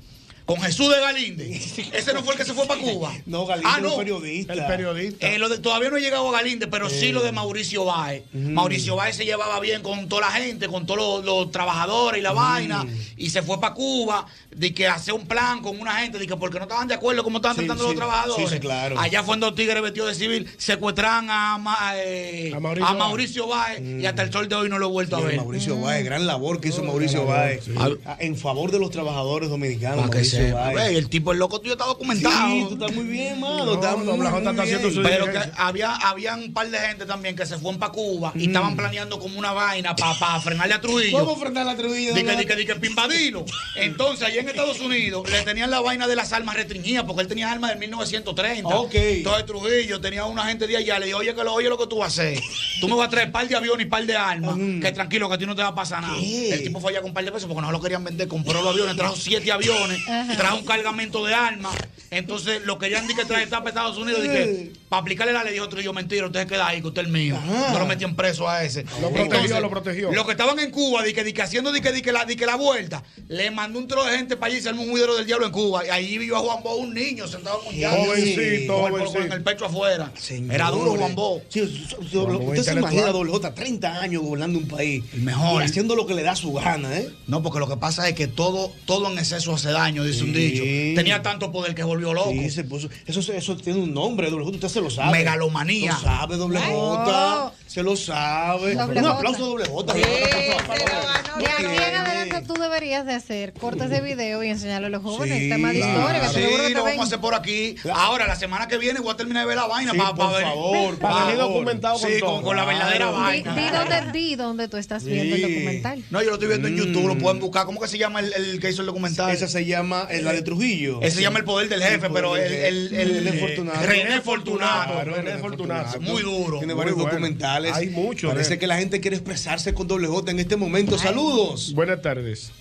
Con 0.52 0.62
Jesús 0.62 0.90
de 0.90 1.00
Galíndez. 1.00 1.80
Ese 1.94 2.14
no 2.14 2.24
fue 2.24 2.34
el 2.34 2.40
que 2.40 2.46
se 2.46 2.54
fue 2.54 2.66
para 2.68 2.82
Cuba. 2.82 3.14
No, 3.26 3.46
Galíndez 3.46 3.72
Ah, 3.74 3.78
es 3.78 3.84
no. 3.84 3.94
un 3.94 4.00
periodista. 4.00 4.54
El 4.54 4.66
periodista. 4.66 5.28
Eh, 5.28 5.38
lo 5.40 5.48
de- 5.48 5.60
todavía 5.60 5.90
no 5.90 5.96
he 5.98 6.02
llegado 6.02 6.28
a 6.28 6.32
Galíndez, 6.34 6.68
pero 6.70 6.90
sí 6.90 7.12
lo 7.14 7.22
de 7.24 7.32
Mauricio 7.32 7.86
Báez. 7.86 8.24
Mauricio 8.34 8.96
Báez 8.98 9.16
se 9.16 9.24
llevaba 9.24 9.60
bien 9.62 9.82
con 9.82 10.10
toda 10.10 10.22
la 10.24 10.32
gente, 10.32 10.68
con 10.68 10.86
todos 10.86 11.24
los, 11.24 11.26
los 11.26 11.52
trabajadores 11.52 12.20
y 12.20 12.22
la 12.22 12.34
vaina, 12.34 12.86
y 13.16 13.30
se 13.30 13.42
fue 13.44 13.62
para 13.62 13.74
Cuba, 13.74 14.26
de 14.54 14.74
que 14.74 14.88
hace 14.88 15.14
un 15.14 15.26
plan 15.26 15.62
con 15.62 15.80
una 15.80 15.96
gente, 16.00 16.18
de 16.20 16.28
que 16.28 16.36
porque 16.36 16.58
no 16.58 16.64
estaban 16.64 16.88
de 16.88 16.96
acuerdo 16.96 17.24
cómo 17.24 17.38
estaban 17.38 17.56
Sí, 17.56 17.62
tratando 17.62 17.84
sí, 17.86 17.90
los 17.92 17.98
trabajadores. 17.98 18.50
sí, 18.50 18.56
sí, 18.56 18.60
claro. 18.60 19.00
Allá 19.00 19.24
fue 19.24 19.36
en 19.36 19.40
dos 19.40 19.56
tigres 19.56 19.82
vestidos 19.82 20.10
de 20.10 20.16
civil, 20.16 20.50
secuestran 20.58 21.30
a, 21.30 21.58
Ma- 21.60 21.94
eh, 21.96 22.52
A 22.54 22.58
a 22.58 22.60
Mauricio 22.60 22.96
Mauricio, 22.96 23.48
Báez 23.48 23.82
y 24.02 24.06
hasta 24.06 24.24
el 24.24 24.32
sol 24.34 24.50
de 24.50 24.56
hoy 24.56 24.68
no 24.70 24.78
lo 24.80 24.88
he 24.88 24.92
vuelto 24.92 25.16
a 25.16 25.22
ver. 25.22 25.38
Mauricio 25.38 25.80
Báez, 25.80 26.04
gran 26.04 26.28
labor 26.28 26.60
que 26.60 26.68
hizo 26.70 26.84
Mauricio 26.84 27.26
Báez 27.26 27.64
a- 28.06 28.18
en 28.20 28.36
favor 28.36 28.72
de 28.72 28.80
los 28.80 28.92
trabajadores 28.92 29.50
dominicanos. 29.50 29.98
Para 29.98 30.10
que 30.10 30.16
Mauricio 30.18 30.40
el 30.50 31.10
tipo, 31.10 31.32
el 31.32 31.40
loco 31.40 31.60
tuyo 31.60 31.74
está 31.74 31.86
documentado. 31.86 32.48
Sí, 32.52 32.66
tú 32.70 32.74
estás 32.74 32.92
muy 32.94 33.06
bien, 33.06 33.40
mano. 33.40 33.66
No, 33.76 34.16
muy, 34.16 34.28
está 34.28 34.64
haciendo 34.64 34.92
su 34.92 35.02
Pero 35.02 35.32
que 35.32 35.40
había, 35.58 35.96
había 35.96 36.36
un 36.36 36.54
par 36.54 36.70
de 36.70 36.78
gente 36.80 37.06
también 37.06 37.36
que 37.36 37.46
se 37.46 37.58
fueron 37.58 37.80
para 37.80 37.92
Cuba 37.92 38.32
Mm. 38.34 38.40
y 38.40 38.46
estaban 38.48 38.76
planeando 38.76 39.20
como 39.20 39.38
una 39.40 39.52
vaina 39.52 39.96
para 39.96 40.40
frenarle 40.40 40.74
a 40.74 40.82
Trujillo. 40.82 41.20
¿Cómo 41.20 41.34
enfrentar 41.34 41.66
la 41.66 41.76
Trujillo? 41.76 42.14
Dice 42.14 42.24
que, 42.26 42.32
doble 42.32 42.38
di 42.44 42.46
que, 42.46 42.56
di 42.56 42.66
que 42.66 42.76
pa' 42.76 42.86
invadirlo. 42.88 43.46
Entonces, 43.76 44.28
allá 44.28 44.42
en 44.42 44.50
Estados 44.50 44.80
Unidos 44.80 45.30
le 45.30 45.42
tenían 45.42 45.70
la 45.72 45.80
vaina 45.82 46.08
de 46.08 46.16
las 46.16 46.34
armas 46.34 46.56
restringidas 46.56 47.04
porque 47.06 47.22
él 47.24 47.28
tenía 47.28 47.52
armas 47.52 47.72
del 47.72 47.80
1930. 47.80 48.70
Ok. 48.70 48.94
Entonces, 48.94 49.46
Trujillo 49.46 50.00
tenía 50.02 50.26
una 50.26 50.46
gente 50.46 50.68
de 50.68 50.78
allá. 50.78 51.00
Le 51.00 51.08
dijo, 51.08 51.20
oye, 51.20 51.34
que 51.34 51.44
lo 51.44 51.54
oye 51.54 51.70
lo 51.70 51.78
que 51.78 51.88
tú 51.88 51.98
vas 51.98 52.18
a 52.20 52.22
hacer. 52.24 52.40
Tú 52.80 52.88
me 52.88 52.96
vas 52.96 53.08
a 53.08 53.10
traer 53.10 53.32
par 53.32 53.48
de 53.48 53.56
aviones 53.56 53.86
y 53.86 53.90
par 53.90 54.06
de 54.06 54.16
armas. 54.16 54.56
Que 54.82 54.92
tranquilo, 54.92 55.28
que 55.30 55.36
a 55.36 55.38
ti 55.38 55.46
no 55.46 55.56
te 55.56 55.62
va 55.62 55.70
a 55.70 55.76
pasar 55.76 56.02
nada. 56.02 56.16
¿Qué? 56.20 56.54
El 56.54 56.64
tipo 56.64 56.80
fue 56.80 56.92
allá 56.92 57.02
con 57.02 57.14
par 57.14 57.24
de 57.24 57.32
pesos 57.32 57.48
porque 57.48 57.62
no 57.62 57.72
lo 57.72 57.82
querían 57.82 58.04
vender. 58.04 58.28
Compró 58.28 58.62
los 58.62 58.74
aviones, 58.74 58.96
trajo 58.96 59.16
siete 59.16 59.52
aviones, 59.52 60.00
trajo 60.38 60.58
un 60.58 60.66
cargamento 60.66 61.26
de 61.26 61.34
armas. 61.34 61.76
Entonces, 62.10 62.62
lo 62.66 62.78
querían 62.78 63.08
di 63.08 63.16
que 63.16 63.24
traer 63.24 63.48
para 63.48 63.70
Estados 63.70 63.98
Unidos. 63.98 64.22
que, 64.22 64.74
para 64.90 65.02
aplicarle 65.02 65.32
la 65.32 65.44
ley, 65.46 65.54
dijo 65.54 65.70
Trujillo, 65.70 65.94
mentira, 65.94 66.26
usted 66.26 66.42
se 66.42 66.48
queda 66.48 66.68
ahí, 66.68 66.82
que 66.82 66.88
usted 66.88 67.02
es 67.04 67.08
el 67.08 67.14
mío. 67.14 67.40
No 67.72 67.80
lo 67.80 67.86
metían 67.86 68.16
preso 68.16 68.50
a 68.50 68.64
ese. 68.66 68.84
Lo 69.00 69.10
protegió, 69.12 69.60
lo 69.62 69.70
protegió. 69.70 70.12
Los 70.12 70.26
que 70.26 70.32
estaban 70.32 70.60
en 70.60 70.72
Cuba, 70.72 71.04
di 71.04 71.14
que, 71.14 71.24
di 71.24 71.32
que 71.32 71.42
haciendo 71.42 71.72
di 71.72 71.80
que, 71.80 71.94
di 71.94 72.02
que 72.02 72.12
la, 72.12 72.26
di 72.26 72.36
que 72.36 72.46
la 72.46 72.56
vuelta, 72.56 73.02
le 73.30 73.50
mandó 73.52 73.80
un 73.80 73.88
trozo 73.88 74.08
de 74.10 74.18
gente 74.18 74.36
para 74.36 74.48
allí 74.52 74.60
y 74.60 74.62
se 74.62 74.68
armó 74.70 74.82
un 74.84 74.90
juidero 74.92 75.16
del 75.16 75.26
diablo 75.26 75.46
en 75.46 75.52
Cuba. 75.54 75.86
Y 75.86 75.90
ahí 75.90 76.18
vio 76.18 76.36
a 76.36 76.40
Juan 76.40 76.62
Bo, 76.64 76.76
un 76.76 76.94
niño 76.94 77.28
sentado. 77.28 77.62
Jovencito, 77.62 78.74
con 78.82 78.86
el- 78.86 78.92
jovencito. 79.08 79.20
Con 79.22 79.32
el 79.32 79.44
pecho 79.44 79.66
afuera. 79.66 80.12
Era 80.52 80.70
duro 80.70 80.96
Juan 80.96 81.16
Bo. 81.16 81.42
Sí, 81.48 81.62
usted 81.62 82.64
se 82.64 82.74
imagina 82.74 83.08
a 83.08 83.12
doble 83.12 83.32
J 83.32 83.54
30 83.54 84.02
años 84.02 84.22
gobernando 84.24 84.60
un 84.60 84.68
país. 84.68 85.04
mejor. 85.14 85.62
Y 85.62 85.66
haciendo 85.66 85.96
lo 85.96 86.06
que 86.06 86.14
le 86.14 86.24
da 86.24 86.36
su 86.36 86.52
gana, 86.54 86.98
¿eh? 86.98 87.10
No, 87.28 87.42
porque 87.42 87.60
lo 87.60 87.68
que 87.70 87.78
pasa 87.78 88.08
es 88.10 88.16
que 88.16 88.28
todo, 88.28 88.72
todo 88.86 89.10
en 89.12 89.18
exceso 89.18 89.54
hace 89.54 89.72
daño, 89.72 90.04
dice 90.12 90.24
un 90.24 90.34
dicho. 90.34 90.64
Tenía 90.96 91.22
tanto 91.22 91.52
poder 91.52 91.74
que 91.76 91.84
volvió 91.84 92.14
loco. 92.14 92.32
Sí, 92.32 92.50
se 92.50 92.64
puso- 92.64 92.90
eso, 93.06 93.20
eso 93.34 93.58
tiene 93.58 93.80
un 93.80 93.94
nombre, 93.94 94.30
doble 94.30 94.46
J, 94.46 94.56
usted 94.56 94.68
se 94.70 94.82
lo 94.82 94.90
sabe. 94.90 95.12
Megalomanía. 95.12 95.94
Lo 95.94 96.00
sabe, 96.00 96.38
doble 96.38 96.60
J. 96.60 97.54
Se 97.68 97.84
lo 97.84 97.96
sabe. 97.96 98.76
Doble 98.76 99.00
un 99.00 99.06
J. 99.06 99.18
aplauso 99.18 99.46
doble 99.46 99.66
J. 99.66 99.94
Sí, 99.94 100.02
No 100.02 101.38
De 101.42 101.48
aquí 101.48 101.64
en 101.64 101.96
adelante 101.96 102.42
tú 102.46 102.54
deberías 102.54 103.06
de 103.06 103.14
hacer 103.14 103.54
cortes 103.54 103.90
de 103.90 104.02
video 104.02 104.44
y 104.44 104.50
enseñarle 104.50 104.88
a 104.88 104.90
los 104.90 105.02
jóvenes 105.02 105.40
Sí, 105.40 105.50
temas 105.50 105.72
de 105.74 105.80
historia. 105.80 106.22
Que 106.22 106.28
Sí, 106.28 106.34
que 106.42 106.58
te 106.68 106.70
lo 106.72 106.84
vamos 106.84 107.00
a 107.00 107.04
hacer 107.04 107.20
por 107.20 107.34
aquí. 107.36 107.76
Ahora, 107.94 108.28
la 108.28 108.36
semana 108.36 108.68
que 108.68 108.78
viene 108.78 109.00
voy 109.00 109.12
a 109.14 109.16
terminar 109.18 109.44
de 109.44 109.48
ver 109.48 109.58
la 109.58 109.68
vaina 109.68 109.92
Sí, 109.92 109.98
para 109.98 110.14
por 110.14 110.34
ver. 110.34 110.44
favor, 110.44 110.98
Pa- 111.00 111.10
para 111.12 111.26
venir 111.26 111.40
documentado 111.40 112.00
con 112.00 112.10
Sí, 112.10 112.20
todo. 112.20 112.32
con, 112.36 112.44
con 112.44 112.56
la 112.58 112.66
verdadera 112.66 113.08
Claro. 113.08 113.18
Di, 113.18 113.22
vaina. 113.44 113.56
di 113.56 113.70
dónde, 113.70 114.12
di 114.20 114.36
dónde 114.36 114.68
tú 114.68 114.78
estás 114.78 115.04
viendo 115.06 115.36
el 115.36 115.42
documental. 115.42 116.04
No, 116.10 116.22
yo 116.22 116.28
lo 116.30 116.34
estoy 116.36 116.50
viendo 116.50 116.68
en 116.68 116.76
YouTube, 116.78 117.08
lo 117.08 117.18
pueden 117.18 117.40
buscar. 117.40 117.66
¿Cómo 117.66 117.80
que 117.80 117.88
se 117.88 117.98
llama 117.98 118.20
el, 118.20 118.34
el 118.34 118.60
que 118.60 118.70
hizo 118.70 118.82
el 118.82 118.88
documental? 118.88 119.32
Esa 119.32 119.48
se 119.48 119.66
llama 119.66 120.01
eh, 120.10 120.22
la 120.22 120.34
de 120.34 120.42
Trujillo. 120.42 121.00
Ese 121.02 121.18
se 121.18 121.22
llama 121.22 121.40
El 121.40 121.46
Poder 121.46 121.70
del 121.70 121.82
Jefe, 121.82 122.08
El 122.08 122.14
pero 122.14 122.36
el, 122.38 122.52
el, 122.54 122.94
el- 122.96 123.26
René 123.26 123.30
eh, 123.38 123.40
Fortunato. 123.40 123.86
René 123.86 124.22
Fortunato. 124.22 124.94
Claro, 124.94 125.16
René 125.16 125.38
Fortunato. 125.38 126.02
Muy 126.02 126.22
duro. 126.24 126.58
Tiene 126.60 126.74
Muy 126.74 126.80
varios 126.80 126.96
bueno. 126.98 127.12
documentales. 127.12 127.74
Hay 127.76 127.90
mucho, 127.90 128.30
Parece 128.30 128.58
que 128.60 128.68
la 128.68 128.78
gente 128.78 129.00
quiere 129.02 129.18
expresarse 129.18 129.74
con 129.74 129.88
doble 129.88 130.08
J 130.08 130.32
en 130.32 130.40
este 130.40 130.56
momento. 130.58 130.98
Saludos. 130.98 131.74
Buenas 131.74 132.02
tardes. 132.02 132.52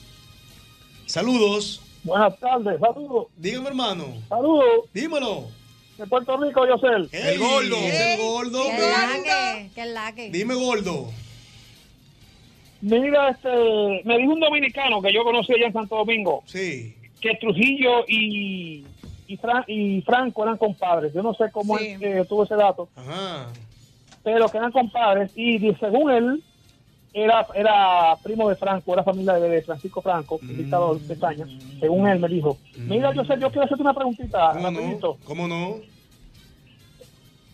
Saludos. 1.07 1.83
Buenas 2.02 2.39
tardes, 2.39 2.81
saludos. 2.81 3.27
Dígame, 3.36 3.69
hermano. 3.69 4.07
Saludos. 4.28 4.86
Dímelo. 4.94 5.49
De 5.99 6.07
Puerto 6.07 6.36
Rico, 6.39 6.67
yo 6.67 6.78
sé. 6.78 6.86
El 7.12 7.39
gordo. 7.39 7.77
El 7.77 8.19
gordo. 8.19 8.62
Que 9.75 9.85
laque. 9.85 10.31
Dime, 10.33 10.55
gordo. 10.55 11.10
Mira, 12.81 13.28
este, 13.31 13.49
me 14.05 14.17
dijo 14.19 14.33
un 14.33 14.41
dominicano 14.41 15.02
que 15.02 15.12
yo 15.12 15.23
conocí 15.23 15.52
allá 15.52 15.67
en 15.67 15.73
Santo 15.75 15.97
Domingo. 15.97 16.43
Sí. 16.47 16.94
Que 17.20 17.34
Trujillo 17.36 18.05
y, 18.08 18.84
y, 19.26 19.36
Fran- 19.36 19.65
y 19.66 20.00
Franco 20.02 20.42
eran 20.42 20.57
compadres. 20.57 21.12
Yo 21.12 21.23
no 21.23 21.34
sé 21.34 21.50
cómo 21.52 21.76
Sí. 21.78 21.89
él 21.89 22.02
eh, 22.02 22.24
tuvo 22.28 22.44
ese 22.44 22.55
dato, 22.57 22.89
Ajá. 22.97 23.49
pero 24.23 24.50
que 24.50 24.58
eran 24.58 24.73
compadres. 24.73 25.31
Y 25.36 25.58
según 25.74 26.10
él, 26.10 26.42
era, 27.12 27.47
era 27.55 28.16
primo 28.23 28.49
de 28.49 28.57
Franco, 28.57 28.92
era 28.92 29.02
familia 29.02 29.34
de, 29.34 29.49
de 29.49 29.62
Francisco 29.62 30.00
Franco, 30.00 30.39
el 30.42 30.57
dictador 30.57 30.99
de 31.00 31.12
España. 31.15 31.44
Según 31.81 32.07
él 32.08 32.20
me 32.20 32.28
dijo. 32.28 32.57
Mira, 32.76 33.12
yo 33.12 33.24
sé, 33.24 33.34
yo 33.40 33.50
quiero 33.50 33.65
hacerte 33.65 33.82
una 33.82 33.94
preguntita. 33.94 34.52
¿Cómo 34.52 34.70
no? 34.70 35.16
¿Cómo 35.24 35.49
no? 35.49 35.76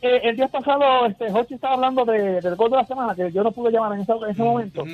Eh, 0.02 0.20
el 0.24 0.36
día 0.36 0.46
pasado, 0.48 1.06
este, 1.06 1.30
Jochi 1.32 1.54
estaba 1.54 1.74
hablando 1.74 2.04
de, 2.04 2.40
del 2.42 2.54
gol 2.54 2.70
de 2.70 2.76
la 2.76 2.86
semana, 2.86 3.14
que 3.14 3.32
yo 3.32 3.42
no 3.42 3.50
pude 3.50 3.72
llamar 3.72 3.94
en 3.94 4.02
ese, 4.02 4.12
en 4.12 4.30
ese 4.30 4.42
momento. 4.42 4.84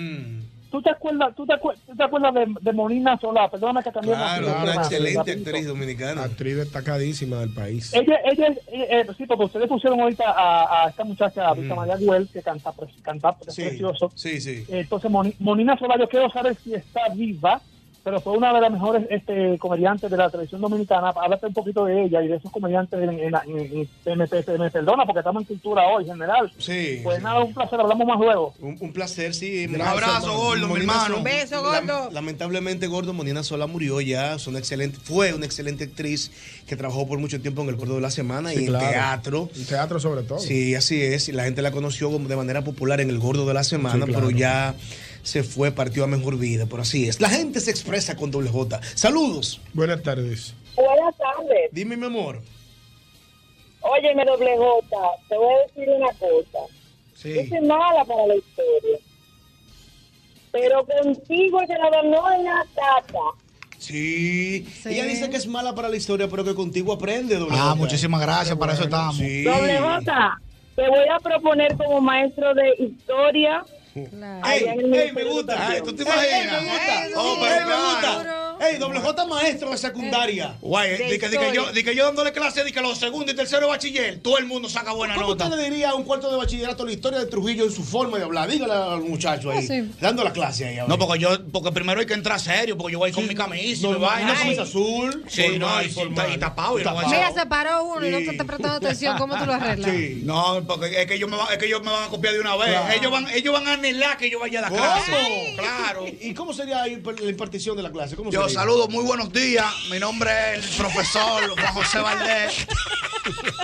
¿Tú 0.73 0.81
te 0.81 0.89
acuerdas, 0.91 1.35
tú 1.37 1.45
te, 1.45 1.53
acuer- 1.53 1.77
tú 1.87 1.95
te 1.95 2.03
acuerdas 2.03 2.33
de, 2.33 2.47
de 2.63 2.73
Monina 2.73 3.19
Solá? 3.21 3.49
Perdóname 3.51 3.83
que 3.85 3.93
cambié 3.93 4.15
Claro, 4.15 4.47
una 4.63 4.75
excelente 4.77 5.31
actriz 5.33 5.67
dominicana. 5.67 6.25
Actriz 6.25 6.57
destacadísima 6.57 7.37
del 7.41 7.53
país. 7.53 7.93
Ella, 7.93 8.17
ella, 8.25 8.47
eh, 8.69 8.87
eh, 8.91 9.07
sí, 9.19 9.27
porque 9.27 9.45
ustedes 9.45 9.69
pusieron 9.69 10.01
ahorita 10.01 10.25
a, 10.31 10.85
a 10.87 10.89
esta 10.89 11.05
muchacha, 11.05 11.47
a 11.47 11.53
Vita 11.55 11.75
María 11.75 11.97
Güell, 11.99 12.27
que 12.33 12.43
canta, 12.43 12.73
pre- 12.73 12.89
canta 13.03 13.37
Sí, 13.49 13.63
precioso. 13.65 14.11
Sí, 14.15 14.41
sí. 14.41 14.65
Entonces, 14.69 15.11
Moni- 15.11 15.37
Monina 15.41 15.77
Solá, 15.79 15.97
yo 15.99 16.09
quiero 16.09 16.31
saber 16.31 16.57
si 16.65 16.73
está 16.75 17.03
viva, 17.15 17.61
pero 18.05 18.21
fue 18.21 18.33
una 18.37 18.53
de 18.53 18.61
las 18.61 18.71
mejores 18.73 19.07
este, 19.11 19.59
comediantes 19.59 20.11
de 20.11 20.17
la 20.17 20.29
televisión 20.31 20.61
dominicana. 20.61 21.11
Háblate 21.11 21.47
un 21.47 21.53
poquito 21.55 21.85
de 21.85 22.05
ella 22.05 22.23
y 22.23 22.29
de 22.29 22.37
esos 22.37 22.51
comediantes 22.51 23.01
en, 23.01 23.11
en, 23.19 23.31
la- 23.33 23.43
en- 23.47 23.59
en- 23.59 23.89
en- 24.05 24.19
me, 24.19 24.27
me- 24.27 24.59
me 24.59 24.71
perdona 24.71 25.05
porque 25.07 25.21
estamos 25.21 25.43
en 25.43 25.47
cultura 25.47 25.87
hoy, 25.89 26.05
general. 26.05 26.53
Sí. 26.59 27.01
Pues 27.05 27.23
nada, 27.23 27.41
un 27.45 27.55
placer, 27.55 27.81
hablamos 27.81 28.07
más 28.07 28.19
luego. 28.19 28.55
Un, 28.61 28.77
un 28.81 28.93
placer, 28.93 29.35
sí. 29.35 29.67
Un 29.67 29.81
abrazo, 29.81 30.37
gordo, 30.37 30.69
mi 30.69 30.81
hermano. 30.81 31.15
Sol- 31.17 31.23
Beso, 31.25 31.63
Lam- 31.73 32.11
lamentablemente, 32.13 32.87
gordo, 32.87 33.13
Monina 33.13 33.43
Sola 33.43 33.67
murió 33.67 34.01
ya. 34.01 34.35
Es 34.35 34.47
una 34.47 34.59
excelente, 34.59 34.99
fue 35.03 35.33
una 35.35 35.47
excelente 35.47 35.85
actriz 35.85 36.31
que 36.67 36.77
trabajó 36.77 37.07
por 37.07 37.19
mucho 37.19 37.41
tiempo 37.41 37.63
en 37.63 37.69
el 37.69 37.77
Gordo 37.77 37.97
de 37.97 38.01
la 38.01 38.11
Semana 38.11 38.51
Sí, 38.51 38.65
y 38.65 38.67
claro. 38.67 38.87
en 38.87 38.93
teatro. 38.93 39.49
En 39.57 39.67
teatro 39.67 40.01
sobre 40.01 40.23
todo. 40.23 40.39
Sí, 40.39 40.75
así 40.75 41.01
es. 41.03 41.29
Y 41.29 41.33
la 41.33 41.45
gente 41.45 41.63
la 41.63 41.71
conoció 41.71 42.11
como 42.11 42.29
de 42.29 42.37
manera 42.37 42.63
popular 42.63 43.01
en 43.01 43.11
el 43.11 43.19
Gordo 43.19 43.47
de 43.47 43.55
la 43.55 43.65
Semana, 43.65 44.07
Sí, 44.07 44.11
claro. 44.13 44.27
pero 44.29 44.39
ya 44.39 44.75
se 45.23 45.43
fue, 45.43 45.71
partió 45.73 46.05
a 46.05 46.07
mejor 46.07 46.39
vida. 46.39 46.67
Pero 46.69 46.83
así 46.83 47.09
es. 47.09 47.21
La 47.21 47.29
gente 47.29 47.61
se 47.61 47.71
expresa 47.71 48.17
con 48.17 48.31
doble 48.31 48.51
J. 48.51 48.81
Saludos. 48.95 49.61
Buenas 49.73 50.03
tardes. 50.03 50.55
Buenas 50.77 51.17
tardes. 51.17 51.71
Dime, 51.73 51.97
mi 51.97 52.07
amor. 52.07 52.41
Óyeme, 53.81 54.25
doble 54.25 54.57
J, 54.57 54.87
te 55.29 55.37
voy 55.37 55.55
a 55.55 55.67
decir 55.67 55.89
una 55.95 56.09
cosa. 56.13 56.59
Sí. 57.15 57.35
Yo 57.35 57.49
soy 57.49 57.67
mala 57.67 58.05
para 58.05 58.27
la 58.27 58.37
historia. 58.37 58.99
Pero 60.53 60.87
contigo 60.87 61.61
que 61.67 61.75
la 61.75 62.03
no 62.03 62.27
hay 62.27 62.41
una 62.41 62.65
tata. 62.75 63.19
Sí. 63.79 64.67
Ella 64.85 65.05
dice 65.07 65.29
que 65.29 65.37
es 65.37 65.47
mala 65.47 65.75
para 65.75 65.89
la 65.89 65.97
historia, 65.97 66.29
pero 66.29 66.45
que 66.45 66.55
contigo 66.55 66.93
aprende, 66.93 67.37
doble 67.37 67.57
Ah, 67.59 67.71
J. 67.71 67.75
muchísimas 67.77 68.21
gracias, 68.21 68.57
para 68.57 68.75
eso 68.75 68.85
estamos. 68.85 69.17
Sí. 69.17 69.43
Doble 69.43 69.79
J, 69.79 70.41
te 70.77 70.89
voy 70.89 71.09
a 71.13 71.19
proponer 71.19 71.77
como 71.77 72.01
maestro 72.01 72.55
de 72.55 72.75
historia. 72.79 73.65
Ey, 73.95 74.09
el 74.65 74.69
ey, 74.69 74.77
Ministerio 74.77 75.15
me 75.15 75.25
gusta. 75.25 75.75
Ey, 75.75 75.83
¿tú 75.83 75.95
te 75.95 76.03
imaginas? 76.03 76.33
Ey, 76.33 76.47
me 76.47 76.71
gusta. 76.71 77.05
Ey, 77.07 77.13
Oh, 77.15 77.35
ey, 77.35 77.41
pero 77.41 77.67
me 77.67 77.77
gusta. 77.77 78.42
Ey, 78.63 78.79
doble 78.79 79.01
J 79.01 79.27
maestro 79.27 79.71
de 79.71 79.79
secundaria. 79.79 80.55
Guay, 80.61 80.91
De 80.99 81.05
di 81.09 81.19
que, 81.19 81.53
yo, 81.53 81.73
di 81.73 81.83
que 81.83 81.95
yo 81.97 82.05
dándole 82.07 82.33
clase, 82.33 82.63
di 82.65 82.73
que 82.73 82.81
los 82.81 82.99
segundos 82.99 83.33
y 83.33 83.37
tercero 83.37 83.63
de 83.63 83.67
bachiller, 83.69 84.21
todo 84.21 84.39
el 84.39 84.47
mundo 84.47 84.69
saca 84.69 84.93
buena 84.93 85.15
¿Cómo 85.15 85.29
nota. 85.29 85.45
usted 85.47 85.57
le 85.57 85.71
diría 85.71 85.91
a 85.91 85.95
un 85.95 86.05
cuarto 86.05 86.31
de 86.31 86.37
bachillerato 86.37 86.85
la 86.87 86.93
historia 86.93 87.19
de 87.19 87.27
Trujillo 87.27 87.65
en 87.65 87.73
su 87.73 87.83
forma 87.83 88.19
de 88.19 88.25
hablar? 88.25 88.49
Dígale 88.51 88.73
al 88.73 89.01
muchacho 89.01 89.51
ahí, 89.51 89.59
Ah, 89.59 89.63
sí. 89.67 89.91
dando 90.01 90.23
la 90.25 90.33
clase 90.33 90.67
ahí. 90.67 90.79
No, 90.87 90.99
porque 90.99 91.19
yo, 91.19 91.31
porque 91.51 91.73
primero 91.73 92.01
hay 92.01 92.07
que 92.07 92.15
entrar 92.15 92.39
serio, 92.41 92.77
porque 92.77 92.93
yo 92.93 92.99
voy 92.99 93.11
con 93.13 93.27
mi 93.27 93.35
camisa 93.35 93.87
y 93.87 93.91
mi 93.91 93.99
vaina. 93.99 94.31
una 94.33 94.41
camisa 94.41 94.63
azul, 94.63 95.25
Sí, 95.29 95.43
formal, 95.43 95.59
no, 95.61 95.83
y, 95.83 95.89
formal. 95.91 96.33
y 96.33 96.39
tapado. 96.39 96.79
Y 96.81 96.85
no 96.85 97.09
Mira, 97.09 97.33
se 97.33 97.47
paró 97.47 97.85
uno 97.85 98.07
y 98.07 98.11
no 98.11 98.19
te 98.19 98.31
está 98.31 98.45
prestando 98.45 98.77
atención. 98.77 99.19
¿Cómo 99.19 99.37
tú 99.37 99.45
lo 99.47 99.55
arreglas? 99.55 99.91
No, 100.23 100.63
porque 100.67 101.01
es 101.03 101.07
que 101.07 101.15
ellos 101.15 101.29
me 101.29 101.37
van, 101.37 101.47
es 101.53 101.59
que 101.59 101.67
ellos 101.67 101.83
me 101.83 101.91
van 101.91 102.05
a 102.05 102.09
copiar 102.09 102.35
de 102.35 102.41
una 102.41 102.57
vez. 102.57 102.69
Claro. 102.69 102.93
Ellos 102.95 103.11
van, 103.13 103.29
ellos 103.31 103.53
van 103.53 103.67
a 103.67 103.73
anhelar 103.75 104.17
que 104.17 104.31
yo 104.31 104.39
vaya 104.39 104.61
a 104.61 104.63
la 104.63 104.69
clase. 104.71 105.11
¿Cómo? 105.13 105.57
Claro. 105.57 106.05
¿Y 106.21 106.35
cómo 106.35 106.53
sería 106.53 106.87
la 106.87 106.89
impartición 106.89 107.77
de 107.77 107.83
la 107.83 107.91
clase? 107.91 108.15
¿Cómo 108.17 108.31
Yo 108.31 108.49
sería? 108.53 108.61
saludo, 108.61 108.89
muy 108.89 109.05
buenos 109.05 109.33
días. 109.33 109.67
Mi 109.91 109.99
nombre 109.99 110.31
es 110.57 110.67
el 110.71 110.77
profesor 110.77 111.51
Juan 111.59 111.75
José 111.75 111.99
Valdés, 112.01 112.67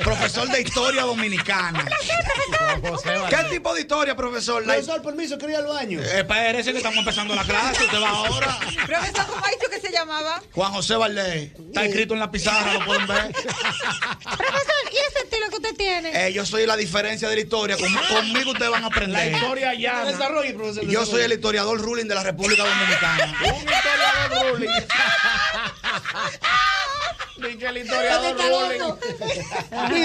profesor 0.03 0.49
de 0.49 0.61
historia 0.63 1.03
dominicana. 1.03 1.85
¿Qué 3.31 3.37
tipo 3.51 3.75
de 3.75 3.81
historia, 3.81 4.15
profesor? 4.17 4.63
Profesor, 4.65 5.03
permiso, 5.03 5.39
quería 5.39 5.59
ir 5.59 5.65
al 5.65 5.69
baño. 5.69 6.01
Eh, 6.01 6.21
Espérese 6.21 6.73
que 6.73 6.79
estamos 6.79 6.99
empezando 6.99 7.35
la 7.35 7.45
clase, 7.45 7.85
usted 7.85 8.01
va 8.01 8.09
ahora. 8.11 8.59
Profesor, 8.87 9.27
¿cómo 9.27 9.45
ha 9.45 9.51
dicho 9.51 9.69
que 9.71 9.81
se 9.81 9.91
llamaba? 9.93 10.43
Juan 10.53 10.73
José 10.73 10.97
Valdés, 10.97 11.53
está 11.59 11.85
escrito 11.85 12.15
en 12.15 12.21
la 12.21 12.31
pizarra, 12.31 12.75
lo 12.75 12.85
pueden 12.85 13.07
ver. 13.07 13.33
Profesor, 13.33 14.75
¿y 14.93 14.97
ese 14.97 15.19
estilo 15.25 15.49
que 15.51 15.57
usted 15.57 15.75
tiene? 15.77 16.27
Eh, 16.29 16.33
yo 16.33 16.45
soy 16.47 16.67
la 16.67 16.77
diferencia 16.77 17.29
de 17.29 17.35
la 17.37 17.41
historia. 17.41 17.77
Con- 17.77 17.95
conmigo 17.95 18.53
ustedes 18.53 18.71
van 18.71 18.85
a 18.85 18.87
aprender. 18.89 19.33
La 19.33 19.39
historia 19.39 19.75
llana. 19.75 20.05
Desarrolle, 20.11 20.55
profesor, 20.55 20.87
Yo 20.87 21.05
soy 21.07 21.23
el 21.23 21.33
historiador 21.33 21.81
ruling 21.81 22.07
de 22.07 22.15
la 22.15 22.23
República 22.23 22.65
Dominicana. 22.65 23.35
Un 23.45 23.55
historiador 23.55 24.53
ruling. 24.53 24.69
El 27.39 27.77
historiador 27.79 28.99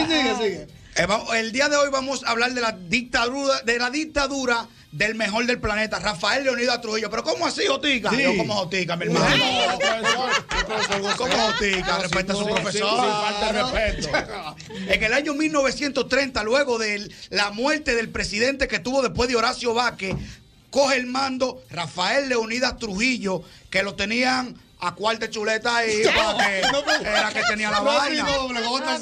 sigue, 0.07 0.35
sigue. 0.35 0.67
Eh, 0.95 1.05
vamos- 1.07 1.33
el 1.35 1.51
día 1.51 1.69
de 1.69 1.75
hoy 1.77 1.89
vamos 1.89 2.23
a 2.23 2.29
hablar 2.31 2.53
de 2.53 2.61
la 2.61 2.71
dictadura, 2.73 3.61
de 3.61 3.79
la 3.79 3.89
dictadura 3.89 4.67
del 4.91 5.15
mejor 5.15 5.47
del 5.47 5.59
planeta, 5.59 5.97
Rafael 5.97 6.43
Leonidas 6.43 6.81
Trujillo. 6.81 7.09
Pero 7.09 7.23
¿cómo 7.23 7.47
así, 7.47 7.65
Jotica? 7.65 8.11
Sí. 8.11 8.21
Yo 8.21 8.37
como 8.37 8.53
Jotica, 8.53 8.95
mi 8.95 9.05
hermano. 9.05 9.25
No, 9.35 9.79
profesor. 9.79 11.15
¿Cómo 11.17 11.33
Jotica? 11.35 11.97
Respeta 11.97 12.33
a 12.33 12.35
su 12.35 12.43
sí, 12.45 12.51
profesor. 12.51 12.89
sin 13.01 13.11
falta 13.11 13.53
de 13.53 13.63
respeto. 13.63 14.55
En 14.93 15.03
el 15.03 15.13
año 15.13 15.33
1930, 15.33 16.43
luego 16.43 16.77
de 16.77 17.09
la 17.31 17.49
muerte 17.49 17.95
del 17.95 18.09
presidente 18.09 18.67
que 18.67 18.77
tuvo 18.77 19.01
después 19.01 19.29
de 19.29 19.35
Horacio 19.35 19.73
Vázquez, 19.73 20.13
coge 20.73 20.95
el 20.97 21.05
mando 21.05 21.61
Rafael 21.69 22.27
Leonidas 22.29 22.79
Trujillo, 22.79 23.43
que 23.69 23.83
lo 23.83 23.93
tenían 23.93 24.55
a 24.79 24.95
cuarta 24.95 25.29
chuleta 25.29 25.77
ahí, 25.77 26.01
para 26.13 26.45
que 26.45 26.59
era 27.07 27.29
que 27.31 27.41
tenía 27.47 27.69
la 27.71 27.77
No, 27.79 27.85
vaina. 27.85 28.25
chuleta. 28.25 28.99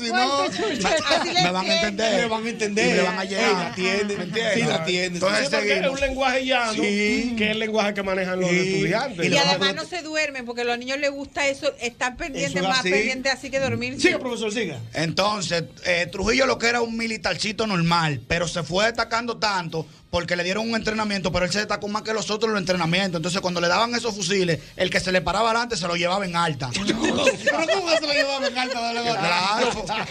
Me 1.43 1.51
van 1.51 1.69
a 1.69 1.73
entender. 1.75 2.21
Me 2.21 2.27
van 2.27 2.45
a 2.45 2.49
entender. 2.49 2.95
Me 2.97 3.01
van 3.01 3.19
a 3.19 3.23
llegar. 3.23 3.51
La 3.53 3.67
atienden. 3.67 4.17
¿Me 4.17 4.23
entiendes? 4.25 4.53
Sí, 4.53 4.61
la 4.63 4.75
atienden. 4.75 5.13
Entonces 5.15 5.45
Sí, 5.49 5.55
porque 5.55 5.79
es 5.79 5.87
un 5.87 5.99
lenguaje 5.99 6.45
llano, 6.45 6.73
Sí. 6.73 7.35
que 7.37 7.45
es 7.45 7.51
el 7.51 7.59
lenguaje 7.59 7.93
que 7.93 8.03
manejan 8.03 8.39
los 8.41 8.51
estudiantes. 8.51 9.31
Y 9.31 9.37
además 9.37 9.73
no 9.75 9.85
se 9.85 10.01
duermen 10.01 10.45
porque 10.45 10.61
a 10.61 10.65
los 10.65 10.77
niños 10.77 10.99
les 10.99 11.09
gusta 11.11 11.47
eso, 11.47 11.73
estar 11.79 12.15
pendientes, 12.15 12.51
Eso 12.55 12.63
es 12.63 12.69
más 12.69 12.83
pendientes 12.83 13.31
así 13.33 13.49
que 13.49 13.59
dormir. 13.59 13.99
Siga, 13.99 14.19
profesor, 14.19 14.51
siga. 14.51 14.77
Entonces, 14.93 15.63
eh, 15.85 16.07
Trujillo 16.11 16.45
lo 16.45 16.57
que 16.59 16.67
era 16.67 16.81
un 16.81 16.95
militarcito 16.97 17.65
normal, 17.65 18.21
pero 18.27 18.47
se 18.47 18.61
fue 18.61 18.85
destacando 18.85 19.37
tanto 19.37 19.87
porque 20.11 20.35
le 20.35 20.43
dieron 20.43 20.69
un 20.69 20.75
entrenamiento, 20.75 21.31
pero 21.31 21.45
él 21.45 21.51
se 21.51 21.59
destacó 21.59 21.87
más 21.87 22.01
que 22.01 22.13
los 22.13 22.29
otros 22.29 22.49
en 22.49 22.53
los 22.55 22.61
entrenamientos. 22.61 23.17
Entonces, 23.17 23.39
cuando 23.39 23.61
le 23.61 23.69
daban 23.69 23.95
esos 23.95 24.13
fusiles, 24.13 24.59
el 24.75 24.89
que 24.89 24.99
se 24.99 25.11
le 25.11 25.21
paraba 25.21 25.51
adelante 25.51 25.77
se 25.77 25.87
lo 25.87 25.95
llevaba 25.95 26.25
en 26.25 26.35
alta. 26.35 26.69
¿Pero 26.85 26.97
cómo 26.99 27.89
se 27.89 28.07
lo 28.07 28.13
llevaba 28.13 28.47
en 28.47 28.57
alta? 28.57 28.79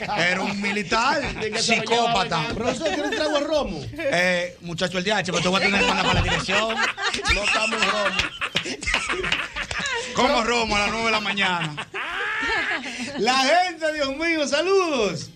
Claro, 0.00 0.22
era 0.22 0.40
un 0.42 0.60
militar, 0.60 1.22
psicópata. 1.58 2.48
Profesor, 2.54 2.88
¿quiere 2.94 3.10
trago 3.10 3.38
de 3.38 3.40
romo? 3.40 3.80
Eh, 3.92 4.56
muchacho, 4.62 4.98
el 4.98 5.04
DH, 5.04 5.24
pero 5.26 5.40
te 5.40 5.48
voy 5.48 5.60
a 5.60 5.64
tener 5.64 5.86
para 5.86 6.14
la 6.14 6.22
dirección. 6.22 6.74
No 7.34 7.44
estamos 7.44 7.80
romo. 7.92 8.16
Como 10.14 10.44
romo 10.44 10.76
a 10.76 10.80
las 10.80 10.90
9 10.90 11.04
de 11.06 11.10
la 11.10 11.20
mañana. 11.20 11.88
La 13.18 13.38
gente, 13.38 13.92
Dios 13.92 14.16
mío, 14.16 14.46
saludos. 14.46 15.30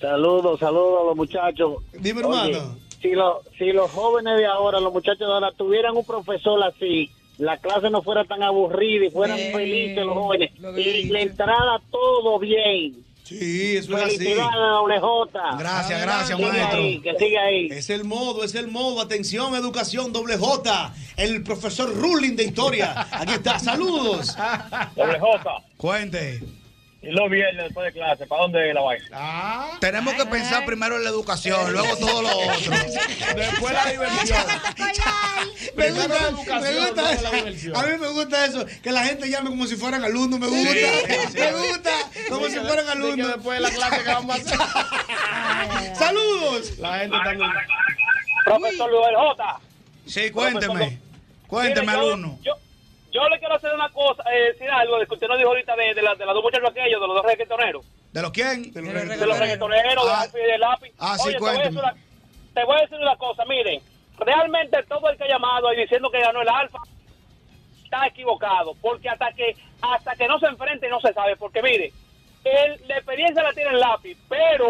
Saludos, 0.00 0.58
saludos 0.58 1.00
a 1.02 1.04
los 1.06 1.16
muchachos. 1.16 1.82
Dime, 1.92 2.22
Oye, 2.24 2.50
hermano. 2.50 2.89
Si, 3.00 3.10
lo- 3.12 3.42
si 3.58 3.66
los 3.72 3.90
jóvenes 3.90 4.36
de 4.36 4.46
ahora, 4.46 4.78
los 4.80 4.92
muchachos 4.92 5.20
de 5.20 5.24
ahora, 5.26 5.52
tuvieran 5.56 5.96
un 5.96 6.04
profesor 6.04 6.62
así, 6.62 7.10
la 7.38 7.56
clase 7.56 7.88
no 7.90 8.02
fuera 8.02 8.24
tan 8.24 8.42
aburrida 8.42 9.06
y 9.06 9.10
fueran 9.10 9.38
felices 9.52 10.04
los 10.04 10.14
jóvenes 10.14 10.50
lo 10.58 10.78
y 10.78 11.04
le 11.04 11.22
entrara 11.22 11.80
todo 11.90 12.38
bien. 12.38 13.04
Sí, 13.24 13.76
eso 13.76 13.96
es 13.96 14.02
así. 14.16 14.18
Gracias, 15.56 16.02
gracias, 16.02 16.36
Sigue 16.36 16.50
maestro. 16.50 16.78
ahí, 16.80 17.00
que 17.00 17.14
siga 17.16 17.42
ahí. 17.44 17.68
Es 17.70 17.88
el 17.88 18.02
modo, 18.04 18.42
es 18.42 18.54
el 18.56 18.66
modo. 18.66 19.00
Atención, 19.00 19.54
educación, 19.54 20.12
doble 20.12 20.36
J. 20.36 20.92
El 21.16 21.42
profesor 21.44 21.94
Ruling 21.94 22.34
de 22.34 22.44
historia. 22.44 23.06
Aquí 23.12 23.34
está, 23.34 23.58
saludos. 23.60 24.36
Doble 24.96 25.20
J. 25.20 25.62
Cuente. 25.76 26.40
Y 27.02 27.12
los 27.12 27.30
viernes 27.30 27.64
después 27.64 27.86
de 27.86 27.98
clase, 27.98 28.26
¿para 28.26 28.42
dónde 28.42 28.74
la 28.74 28.82
vaina? 28.82 29.06
Ah. 29.14 29.78
Tenemos 29.80 30.12
que 30.14 30.26
pensar 30.26 30.66
primero 30.66 30.96
en 30.96 31.04
la 31.04 31.08
educación, 31.08 31.72
luego 31.72 31.96
todo 31.96 32.20
lo 32.20 32.28
otro. 32.38 32.72
Después 33.36 33.72
la 33.72 33.86
diversión. 33.90 34.38
Me 35.76 35.90
la 35.90 35.96
gusta, 36.06 36.28
educación, 36.28 36.62
me 36.62 36.80
gusta 36.86 37.12
eso. 37.12 37.22
la 37.22 37.30
diversión. 37.30 37.76
A 37.76 37.82
mí 37.84 37.96
me 37.98 38.08
gusta 38.08 38.44
eso, 38.44 38.66
que 38.82 38.92
la 38.92 39.04
gente 39.04 39.30
llame 39.30 39.48
como 39.48 39.66
si 39.66 39.76
fueran 39.76 40.04
alumnos, 40.04 40.38
me 40.40 40.46
gusta, 40.46 40.72
me 41.34 41.52
gusta, 41.52 41.90
como 42.28 42.46
si 42.48 42.58
fueran 42.58 42.88
alumnos. 42.88 43.28
después 43.28 43.58
de 43.58 43.62
la 43.62 43.70
clase 43.70 44.02
que 44.04 44.08
vamos 44.10 44.36
a 44.36 44.38
hacer. 44.42 45.96
Saludos. 45.96 46.78
La 46.78 46.98
gente 46.98 47.16
también. 47.24 47.50
Profesor 48.44 48.90
Luis 48.90 49.06
J. 49.16 49.60
Sí, 50.06 50.30
cuénteme. 50.30 50.98
Cuénteme, 51.46 51.86
Mire, 51.86 51.98
yo- 51.98 52.08
alumno. 52.08 52.38
Yo, 52.42 52.52
yo 53.12 53.28
le 53.28 53.38
quiero 53.38 53.54
hacer 53.54 53.74
una 53.74 53.88
cosa, 53.90 54.22
eh, 54.32 54.52
decir 54.52 54.70
algo 54.70 54.98
de 54.98 55.06
que 55.06 55.14
usted 55.14 55.28
nos 55.28 55.38
dijo 55.38 55.50
ahorita 55.50 55.74
de, 55.76 55.94
de, 55.94 56.02
la- 56.02 56.14
de 56.14 56.24
las 56.26 56.34
dos 56.34 56.42
muchachos 56.42 56.70
aquellos, 56.70 57.00
de 57.00 57.06
los 57.06 57.16
dos 57.16 57.24
reggaetoneros. 57.26 57.84
¿De 58.12 58.22
los 58.22 58.30
quién? 58.32 58.72
De 58.72 58.82
los 58.82 58.92
reggaetoneros, 59.38 60.04
de 60.04 60.10
Ah, 60.12 60.20
Alfie 60.22 60.42
y 60.42 60.50
de 60.52 60.58
lápiz. 60.58 60.92
ah, 60.98 61.16
sí, 61.18 61.28
Oye, 61.28 61.34
te 61.34 61.40
voy, 61.40 61.48
a 61.48 61.52
decir 61.52 61.64
cuénteme. 61.74 61.80
una, 61.92 62.04
te 62.54 62.64
voy 62.64 62.76
a 62.76 62.80
decir 62.80 62.98
una 62.98 63.16
cosa, 63.16 63.44
miren, 63.44 63.80
realmente 64.18 64.82
todo 64.84 65.08
el 65.10 65.16
que 65.16 65.24
ha 65.24 65.28
llamado 65.28 65.72
y 65.72 65.76
diciendo 65.76 66.10
que 66.10 66.20
ganó 66.20 66.42
el 66.42 66.48
Alfa 66.48 66.78
está 67.84 68.06
equivocado, 68.06 68.74
porque 68.80 69.08
hasta 69.08 69.32
que 69.32 69.56
hasta 69.82 70.14
que 70.14 70.28
no 70.28 70.38
se 70.38 70.46
enfrente 70.46 70.88
no 70.88 71.00
se 71.00 71.12
sabe, 71.12 71.36
porque 71.36 71.62
mire, 71.62 71.92
el, 72.44 72.86
la 72.86 72.96
experiencia 72.96 73.42
la 73.42 73.52
tiene 73.52 73.70
el 73.70 73.80
lápiz, 73.80 74.16
pero 74.28 74.68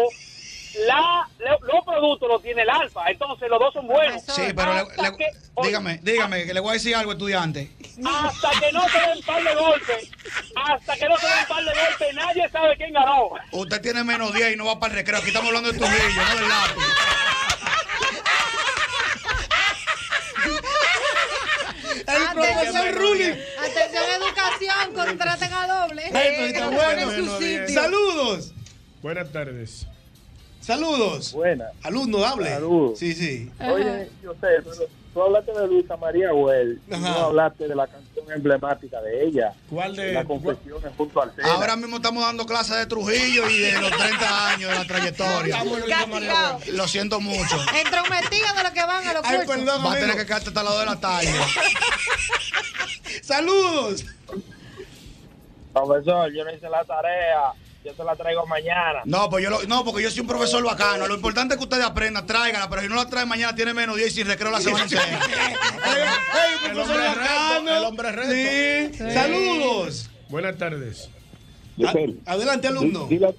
la, 0.87 1.27
la- 1.39 1.57
los 1.61 1.85
productos 1.85 2.29
los 2.29 2.41
tiene 2.41 2.61
el 2.61 2.69
Alfa, 2.69 3.07
entonces 3.09 3.49
los 3.49 3.59
dos 3.59 3.73
son 3.73 3.87
buenos. 3.87 4.21
Sí, 4.23 4.43
pero 4.55 4.73
le- 4.73 4.79
Hasta 4.81 5.01
le- 5.11 5.17
que- 5.17 5.29
oye, 5.55 5.67
dígame, 5.69 5.99
dígame, 6.01 6.45
que 6.45 6.53
le 6.53 6.59
voy 6.59 6.69
a 6.71 6.73
decir 6.73 6.95
algo, 6.95 7.11
estudiante. 7.11 7.71
hasta 8.05 8.49
que 8.59 8.71
no 8.71 8.87
se 8.89 8.99
den 8.99 9.21
par 9.25 9.43
de 9.43 9.55
golpes, 9.55 10.11
hasta 10.55 10.95
que 10.97 11.09
no 11.09 11.17
se 11.17 11.27
den 11.27 11.45
par 11.47 11.63
de 11.65 11.71
golpes, 11.73 12.15
nadie 12.15 12.49
sabe 12.49 12.77
quién 12.77 12.93
ganó. 12.93 13.29
Usted 13.51 13.81
tiene 13.81 14.03
menos 14.03 14.33
10 14.33 14.53
y 14.53 14.55
no 14.55 14.65
va 14.65 14.79
para 14.79 14.93
el 14.93 14.99
recreo. 14.99 15.19
Aquí 15.19 15.27
estamos 15.27 15.49
hablando 15.49 15.71
de 15.71 15.77
Trujillo, 15.77 16.23
no 16.23 16.35
del 16.39 16.49
lápiz. 16.49 16.75
El 22.07 22.33
profesor 22.33 22.93
Ruling. 22.95 23.33
Atención, 23.59 24.03
educación, 24.21 24.93
contraten 24.93 25.53
a 25.53 25.67
doble. 25.67 26.05
Está 26.05 26.25
en 26.27 26.71
bueno. 26.75 27.11
su 27.11 27.37
sitio. 27.39 27.69
Saludos. 27.69 28.53
Buenas 29.01 29.31
tardes. 29.31 29.87
Saludos. 30.61 31.33
Buenas. 31.33 31.71
Alumno, 31.83 32.23
hable. 32.23 32.49
Saludos. 32.49 32.99
Sí, 32.99 33.13
sí. 33.13 33.51
Oye, 33.59 34.09
yo 34.23 34.31
sé, 34.33 34.47
pero 34.63 34.71
tú 35.13 35.21
hablaste 35.23 35.51
de 35.53 35.67
Luisa 35.67 35.97
María 35.97 36.29
Ajá. 36.29 36.99
no 36.99 37.07
hablaste 37.25 37.67
de 37.67 37.75
la 37.75 37.87
canción 37.87 38.31
emblemática 38.31 39.01
de 39.01 39.25
ella. 39.25 39.53
¿Cuál 39.69 39.95
de- 39.95 40.13
La 40.13 40.23
confesión 40.23 40.79
junto 40.95 41.21
al 41.21 41.35
Sena. 41.35 41.51
Ahora 41.53 41.75
mismo 41.75 41.95
estamos 41.97 42.23
dando 42.23 42.45
clases 42.45 42.77
de 42.77 42.85
Trujillo 42.85 43.49
y 43.49 43.57
de 43.57 43.81
los 43.81 43.91
30 43.91 44.49
años 44.51 44.69
de 44.71 44.75
la 44.77 44.85
trayectoria. 44.85 45.55
Estamos 45.55 45.73
en 45.79 45.83
Luisa 45.83 46.05
María 46.07 46.29
Castigado. 46.29 46.77
Lo 46.77 46.87
siento 46.87 47.19
mucho. 47.19 47.57
Entrometidos 47.83 48.55
de 48.55 48.63
los 48.63 48.71
que 48.71 48.85
van 48.85 49.07
a 49.07 49.13
los 49.13 49.25
Ay, 49.25 49.37
cursos. 49.39 49.55
perdón, 49.55 49.85
Va 49.85 49.93
a 49.93 49.99
tener 49.99 50.15
que 50.15 50.25
quedarte 50.27 50.47
hasta 50.49 50.63
las 50.63 50.71
2 50.73 50.79
de 50.81 50.85
la 50.85 50.99
tarde. 50.99 51.33
Saludos. 53.23 54.05
Profesor, 55.73 56.31
yo 56.33 56.43
no 56.43 56.53
hice 56.53 56.69
la 56.69 56.83
tarea, 56.85 57.53
yo 57.83 57.93
se 57.95 58.03
la 58.03 58.15
traigo 58.15 58.45
mañana. 58.45 59.01
No, 59.05 59.29
pues 59.29 59.43
yo 59.43 59.49
lo- 59.49 59.63
no, 59.63 59.83
porque 59.83 60.03
yo 60.03 60.11
soy 60.11 60.21
un 60.21 60.27
profesor 60.27 60.63
bacano. 60.63 61.07
Lo 61.07 61.15
importante 61.15 61.53
es 61.55 61.57
que 61.57 61.63
ustedes 61.63 61.83
aprendan, 61.85 62.25
tráigala, 62.25 62.69
pero 62.69 62.81
si 62.83 62.87
no 62.87 62.95
la 62.95 63.07
traen 63.09 63.27
mañana 63.27 63.55
tiene 63.55 63.73
menos 63.73 63.95
10 63.97 64.07
y 64.09 64.11
sin 64.15 64.27
recreo 64.27 64.51
la 64.51 64.61
semana 64.61 64.83
entera. 64.83 65.03
Ey, 65.85 66.71
profesor 66.73 66.95
hombre 66.95 67.07
reto, 67.09 67.19
bacano. 67.19 67.77
el 67.77 67.83
hombre 67.83 68.11
reto. 68.11 68.31
Sí. 68.31 68.97
Sí. 69.03 69.13
Saludos. 69.13 70.09
Buenas 70.29 70.57
tardes. 70.57 71.09
A- 71.85 72.31
Adelante, 72.33 72.67
alumno. 72.67 73.05
Di- 73.07 73.17
dile- 73.17 73.35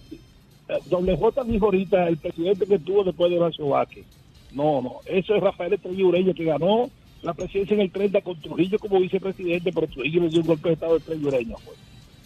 Doble 0.86 1.16
J 1.16 1.44
dijo 1.44 1.66
ahorita 1.66 2.08
el 2.08 2.16
presidente 2.16 2.66
que 2.66 2.78
tuvo 2.78 3.04
después 3.04 3.30
de 3.30 3.38
Horacio 3.38 3.68
Vázquez. 3.68 4.04
No, 4.52 4.80
no, 4.82 5.00
eso 5.06 5.34
es 5.34 5.42
Rafael 5.42 5.72
Estrella 5.74 6.04
Ureña 6.04 6.32
que 6.34 6.44
ganó 6.44 6.90
la 7.22 7.32
presidencia 7.34 7.74
en 7.74 7.80
el 7.82 7.92
30 7.92 8.20
con 8.22 8.40
Trujillo 8.40 8.78
como 8.78 8.98
vicepresidente, 9.00 9.70
pero 9.72 9.86
Trujillo 9.86 10.22
le 10.22 10.28
dio 10.28 10.40
un 10.40 10.46
golpe 10.46 10.68
de 10.68 10.74
estado 10.74 10.94
a 10.94 10.98
Estrella 10.98 11.26
Ureña. 11.28 11.54
pues. 11.64 11.76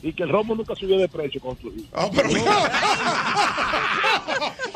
Y 0.03 0.13
que 0.13 0.23
el 0.25 0.29
romo 0.29 0.55
nunca 0.55 0.75
subió 0.75 0.99
de 0.99 1.09
precio 1.09 1.41
con 1.41 1.57
Trujillo. 1.57 1.87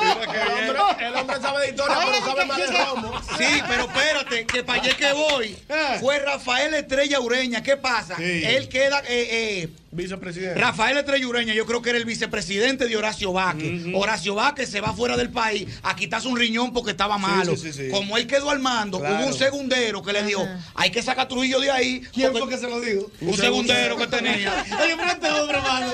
El 0.01 0.77
hombre, 0.77 1.07
el 1.07 1.15
hombre 1.15 1.37
sabe 1.41 1.61
de 1.63 1.69
historia, 1.71 1.97
pero 2.05 2.25
sabe 2.25 2.45
más 2.47 2.59
de 2.59 2.67
romo. 2.67 3.13
Sí, 3.39 3.63
pero 3.69 3.83
espérate, 3.85 4.47
que 4.47 4.65
para 4.65 4.83
allá 4.83 4.97
que 4.97 5.13
voy 5.13 5.57
fue 6.01 6.19
Rafael 6.21 6.75
Estrella 6.75 7.21
Ureña. 7.21 7.63
¿Qué 7.63 7.77
pasa? 7.77 8.17
Sí. 8.17 8.43
Él 8.45 8.69
queda. 8.69 9.01
eh, 9.09 9.29
eh, 9.63 9.69
Vicepresidente. 9.93 10.61
Rafael 10.61 10.97
Estrella 10.99 11.27
Ureña, 11.27 11.53
yo 11.53 11.67
creo 11.67 11.83
que 11.83 11.91
era 11.91 11.99
el 11.99 12.05
vicepresidente 12.05 12.87
de 12.87 12.97
Horacio 12.97 13.33
Vázquez. 13.33 13.83
Horacio 13.93 14.37
Vázquez 14.37 14.71
se 14.71 14.81
va 14.81 14.93
fuera 14.93 15.17
del 15.17 15.31
país 15.31 15.67
a 15.83 15.97
quitarse 15.97 16.29
un 16.29 16.37
riñón 16.37 16.73
porque 16.73 16.93
estaba 16.93 17.19
malo. 17.19 17.57
sí, 17.57 17.73
sí, 17.73 17.87
sí. 17.87 17.89
Como 17.91 18.17
él 18.17 18.27
quedó 18.29 18.51
al 18.51 18.61
mando, 18.61 19.01
Claro. 19.01 19.17
hubo 19.17 19.27
un 19.27 19.35
segundero 19.35 20.01
que 20.03 20.13
le 20.13 20.23
dijo: 20.23 20.47
hay 20.77 20.91
que 20.91 21.03
sacar 21.03 21.25
a 21.25 21.29
Trujillo 21.29 21.59
de 21.59 21.71
ahí. 21.73 22.03
¿Quién 22.13 22.31
fue 22.31 22.49
que 22.49 22.57
se 22.57 22.69
lo 22.69 22.81
dijo? 22.81 23.11
Un 23.21 23.37
segundero 23.37 23.97
que 23.97 24.07
tenía. 24.07 24.65
Oye, 24.81 24.95
pero 24.97 25.11
este 25.11 25.29
hombre, 25.31 25.59
hermano. 25.59 25.93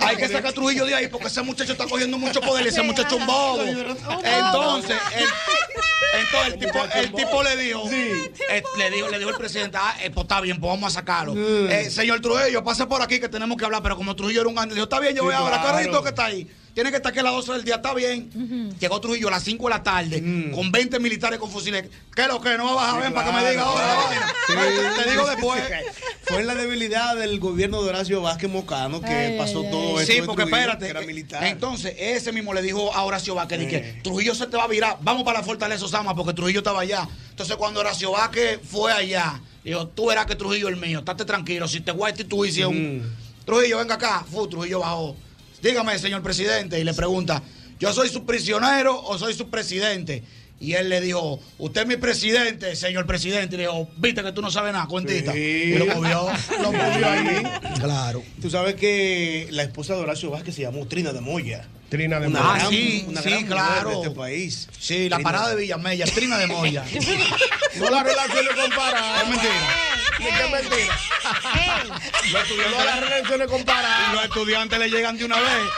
Hay 0.00 0.16
que 0.16 0.28
sacar 0.28 0.46
a 0.46 0.52
Trujillo 0.52 0.86
de 0.86 0.94
ahí 0.94 1.08
porque 1.08 1.26
ese 1.26 1.42
muchacho 1.42 1.72
está 1.72 1.86
cogiendo 1.86 2.18
mucho 2.18 2.40
poder 2.40 2.64
y 2.66 2.68
ese 2.68 2.82
muchacho 2.82 3.16
es 3.16 3.20
un 3.22 3.26
bobo. 3.26 3.62
Entonces, 3.64 4.96
el, 5.16 5.24
entonces 6.20 6.52
el 6.54 6.58
tipo, 6.58 6.78
el 6.94 7.12
tipo 7.12 7.42
le 7.42 7.56
dijo, 7.56 7.88
eh, 7.90 8.62
le 8.78 8.90
dijo, 8.90 9.08
le 9.08 9.18
dijo 9.18 9.30
el 9.30 9.36
presidente, 9.36 9.78
ah, 9.80 9.96
eh, 10.02 10.10
pues 10.10 10.24
está 10.24 10.40
bien, 10.40 10.60
pues 10.60 10.70
vamos 10.70 10.92
a 10.92 11.00
sacarlo. 11.00 11.34
Eh, 11.36 11.90
señor 11.90 12.20
Trujillo, 12.20 12.62
pase 12.62 12.86
por 12.86 13.02
aquí 13.02 13.18
que 13.18 13.28
tenemos 13.32 13.56
que 13.56 13.64
hablar, 13.64 13.82
pero 13.82 13.96
como 13.96 14.14
Trujillo 14.14 14.42
era 14.42 14.48
un 14.48 14.54
grande, 14.54 14.74
le 14.74 14.80
dijo, 14.80 14.84
está 14.84 15.00
bien, 15.00 15.14
yo 15.16 15.22
Sí, 15.22 15.26
voy 15.26 15.34
ahora, 15.34 15.56
claro. 15.56 15.72
carajito 15.76 16.02
que 16.02 16.08
está 16.10 16.24
ahí. 16.26 16.46
Tiene 16.74 16.88
que 16.90 16.96
estar 16.96 17.10
aquí 17.10 17.18
a 17.18 17.22
las 17.24 17.32
12 17.34 17.52
del 17.52 17.64
día, 17.64 17.74
está 17.74 17.92
bien. 17.92 18.74
Llegó 18.80 18.98
Trujillo 18.98 19.28
a 19.28 19.32
las 19.32 19.42
5 19.44 19.62
de 19.64 19.70
la 19.70 19.82
tarde 19.82 20.50
con 20.54 20.72
20 20.72 21.00
militares 21.00 21.38
con 21.38 21.50
fusiles. 21.50 21.84
¿Qué 22.14 22.22
es 22.22 22.28
lo 22.28 22.40
que? 22.40 22.56
No 22.56 22.64
va 22.64 22.70
a 22.70 22.74
bajar, 22.76 23.02
ven 23.02 23.12
para 23.12 23.26
que 23.26 23.32
me 23.44 23.50
diga 23.50 23.62
ahora. 23.64 23.96
Sí. 24.46 24.54
Te 25.04 25.10
digo 25.10 25.26
después. 25.28 25.62
Fue 26.24 26.42
la 26.44 26.54
debilidad 26.54 27.14
del 27.16 27.38
gobierno 27.40 27.82
de 27.82 27.90
Horacio 27.90 28.22
Vázquez 28.22 28.50
Mocano 28.50 29.00
que 29.02 29.06
Ay, 29.08 29.38
pasó 29.38 29.60
ay, 29.64 29.70
todo 29.70 29.98
ay. 29.98 30.02
esto. 30.02 30.12
Sí, 30.14 30.22
porque 30.24 30.42
Trujillo, 30.44 30.56
espérate. 30.56 30.84
que 30.86 30.90
era 30.90 31.00
que- 31.00 31.06
militar. 31.06 31.44
Entonces, 31.44 31.94
ese 31.98 32.32
mismo 32.32 32.54
le 32.54 32.62
dijo 32.62 32.92
a 32.94 33.02
Horacio 33.04 33.34
Vázquez, 33.34 33.58
de 33.60 33.68
que 33.68 33.78
Trujillo 34.02 34.34
se 34.34 34.46
te 34.46 34.56
va 34.56 34.64
a 34.64 34.68
virar, 34.68 34.96
vamos 35.02 35.24
para 35.24 35.40
la 35.40 35.44
fortaleza 35.44 35.84
Osama, 35.84 36.14
porque 36.14 36.32
Trujillo 36.32 36.60
estaba 36.60 36.80
allá. 36.80 37.06
Entonces, 37.30 37.54
cuando 37.56 37.80
Horacio 37.80 38.10
Vázquez 38.12 38.60
fue 38.64 38.92
allá, 38.92 39.40
dijo, 39.62 39.86
tú 39.88 40.06
verás 40.06 40.24
que 40.26 40.36
Trujillo 40.36 40.68
es 40.68 40.74
el 40.74 40.80
mío, 40.80 41.00
estate 41.00 41.24
tranquilo, 41.24 41.68
si 41.68 41.80
te 41.80 41.92
voy 41.92 42.08
a 42.08 42.12
destituir, 42.12 42.66
un... 42.66 43.02
Trujillo, 43.44 43.78
venga 43.78 43.94
acá. 43.94 44.24
Fu, 44.30 44.46
Trujillo 44.48 44.80
bajó. 44.80 45.16
Dígame, 45.62 45.98
señor 45.98 46.22
presidente, 46.22 46.78
y 46.80 46.84
le 46.84 46.92
pregunta, 46.94 47.42
¿yo 47.78 47.92
soy 47.92 48.08
su 48.08 48.24
prisionero 48.26 49.00
o 49.04 49.18
soy 49.18 49.34
su 49.34 49.48
presidente? 49.50 50.22
Y 50.58 50.74
él 50.74 50.88
le 50.88 51.00
dijo, 51.00 51.40
usted 51.58 51.80
es 51.82 51.86
mi 51.88 51.96
presidente, 51.96 52.76
señor 52.76 53.04
presidente. 53.04 53.56
Y 53.56 53.58
le 53.58 53.64
dijo, 53.64 53.88
viste 53.96 54.22
que 54.22 54.30
tú 54.30 54.40
no 54.42 54.50
sabes 54.50 54.72
nada, 54.72 54.86
cuentita. 54.86 55.36
Y 55.36 55.74
lo 55.76 55.86
movió, 55.86 56.28
lo 56.60 56.70
movió 56.72 57.08
ahí. 57.10 57.42
Claro. 57.80 58.22
Tú 58.40 58.48
sabes 58.48 58.76
que 58.76 59.48
la 59.50 59.64
esposa 59.64 59.94
de 59.96 60.00
Horacio 60.02 60.30
Vázquez 60.30 60.54
se 60.54 60.62
llamó 60.62 60.86
Trina 60.86 61.12
de 61.12 61.20
Moya. 61.20 61.66
Trina 61.88 62.20
de 62.20 62.28
Una 62.28 62.40
Ah, 62.40 62.56
gran- 62.58 62.70
sí, 62.70 63.04
una 63.08 63.20
sí, 63.22 63.28
gran 63.30 63.46
claro. 63.46 63.90
de 63.90 63.96
este 63.96 64.10
país. 64.12 64.68
Sí, 64.78 65.08
la 65.08 65.16
Trina. 65.16 65.30
parada 65.30 65.50
de 65.50 65.56
Villamella, 65.56 66.04
Trina 66.06 66.38
de 66.38 66.46
Moya. 66.46 66.84
No 67.78 67.88
la 67.90 68.02
relación 68.02 68.44
le 68.44 68.62
compara. 68.62 69.22
Es 69.22 69.28
mentira. 69.28 69.52
Qué 70.28 70.48
mentira. 70.50 70.98
Los 72.32 72.42
estudiantes 72.42 72.78
de 72.78 72.84
las 72.84 73.00
relaciones 73.00 73.48
comparadas. 73.48 74.08
Y 74.08 74.14
los 74.14 74.24
estudiantes 74.24 74.78
le 74.78 74.90
llegan 74.90 75.18
de 75.18 75.24
una 75.24 75.36
vez. 75.36 75.70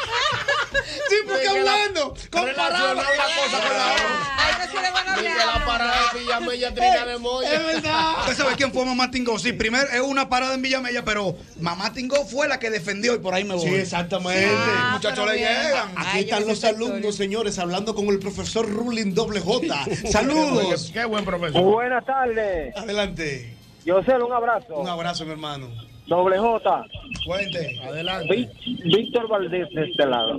Sí, 1.08 1.16
porque 1.26 1.48
hablando, 1.48 2.14
comparado 2.30 2.92
una 2.92 3.02
cosa 3.02 3.68
con 3.68 3.76
la 3.76 3.92
otra. 3.92 4.34
Ay, 4.36 4.54
no 4.58 4.72
se 4.72 4.82
le 4.82 4.90
van 4.90 5.08
a 5.08 5.16
la 5.16 5.64
parada 5.64 6.12
de 6.12 6.20
Villamella 6.20 6.74
Trina 6.74 7.06
de 7.06 7.18
Moya. 7.18 7.52
Es 7.52 7.66
verdad. 7.66 8.12
¿Usted 8.20 8.36
sabe 8.36 8.56
quién 8.56 8.72
fue 8.72 8.84
Mamá 8.84 9.10
Tingó? 9.10 9.38
Sí, 9.38 9.52
primero 9.52 9.86
es 9.90 10.00
una 10.00 10.28
parada 10.28 10.54
en 10.54 10.62
Villamella, 10.62 11.04
pero 11.04 11.36
Mamá 11.60 11.92
Tingó 11.92 12.24
fue 12.26 12.48
la 12.48 12.58
que 12.58 12.70
defendió 12.70 13.14
y 13.14 13.18
por 13.18 13.34
ahí 13.34 13.44
me 13.44 13.54
voy. 13.54 13.68
Sí, 13.68 13.74
exactamente. 13.74 14.46
Los 14.46 14.92
muchachos 14.92 15.26
le 15.26 15.38
llegan. 15.38 15.92
Aquí 15.96 16.08
Ay, 16.12 16.24
están 16.24 16.46
los 16.46 16.64
alumnos, 16.64 17.16
señores, 17.16 17.58
hablando 17.58 17.94
con 17.94 18.08
el 18.08 18.18
profesor 18.18 18.68
Ruling 18.68 19.14
Doble 19.14 19.40
J. 19.40 19.86
Saludos. 20.10 20.90
Qué 20.92 21.04
buen 21.04 21.24
profesor. 21.24 21.62
Buenas 21.62 22.04
tardes. 22.04 22.76
Adelante. 22.76 23.63
Yo 23.84 24.02
sé, 24.02 24.14
un 24.16 24.32
abrazo. 24.32 24.76
Un 24.78 24.88
abrazo, 24.88 25.24
mi 25.24 25.32
hermano. 25.32 25.68
Doble 26.06 26.38
J. 26.38 26.84
Cuente. 27.26 27.78
Adelante. 27.82 28.50
Víctor 28.84 29.28
Valdés 29.28 29.68
de 29.74 29.84
este 29.84 30.06
lado. 30.06 30.36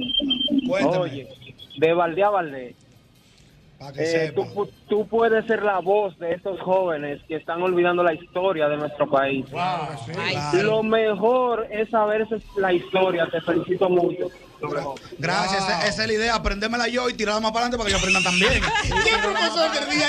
Cuéntame. 0.67 0.97
Oye, 0.97 1.27
de 1.77 1.93
Valdés 1.93 2.25
a 2.25 2.29
Valdés. 2.29 2.75
Para 3.79 3.91
que 3.91 4.03
Eh, 4.03 4.05
sepa. 4.05 4.35
tú, 4.35 4.53
pu- 4.53 4.69
tú 4.87 5.07
puedes 5.07 5.45
ser 5.47 5.61
la 5.63 5.79
voz 5.79 6.17
de 6.17 6.31
estos 6.33 6.59
jóvenes 6.61 7.21
que 7.27 7.35
están 7.35 7.61
olvidando 7.61 8.03
la 8.03 8.13
historia 8.13 8.69
de 8.69 8.77
nuestro 8.77 9.09
país. 9.09 9.45
Claro. 9.49 9.93
Lo 10.63 10.81
mejor 10.83 11.67
es 11.69 11.89
saber 11.89 12.21
esa- 12.21 12.37
la 12.57 12.71
historia. 12.71 13.27
Te 13.29 13.41
felicito 13.41 13.89
mucho. 13.89 14.27
Gracias, 15.17 15.63
esa, 15.63 15.87
esa 15.87 16.01
es 16.03 16.07
la 16.07 16.13
idea, 16.13 16.35
aprendérmela 16.35 16.87
yo 16.87 17.09
y 17.09 17.13
tirarla 17.13 17.41
más 17.41 17.51
para 17.51 17.65
adelante 17.67 17.77
para 17.77 17.87
que 17.87 17.91
yo 17.95 17.97
aprenda 17.97 18.21
también. 18.23 18.61
¿Qué 19.03 19.17
profesor 19.17 19.71
que 19.71 19.95
día 19.95 20.07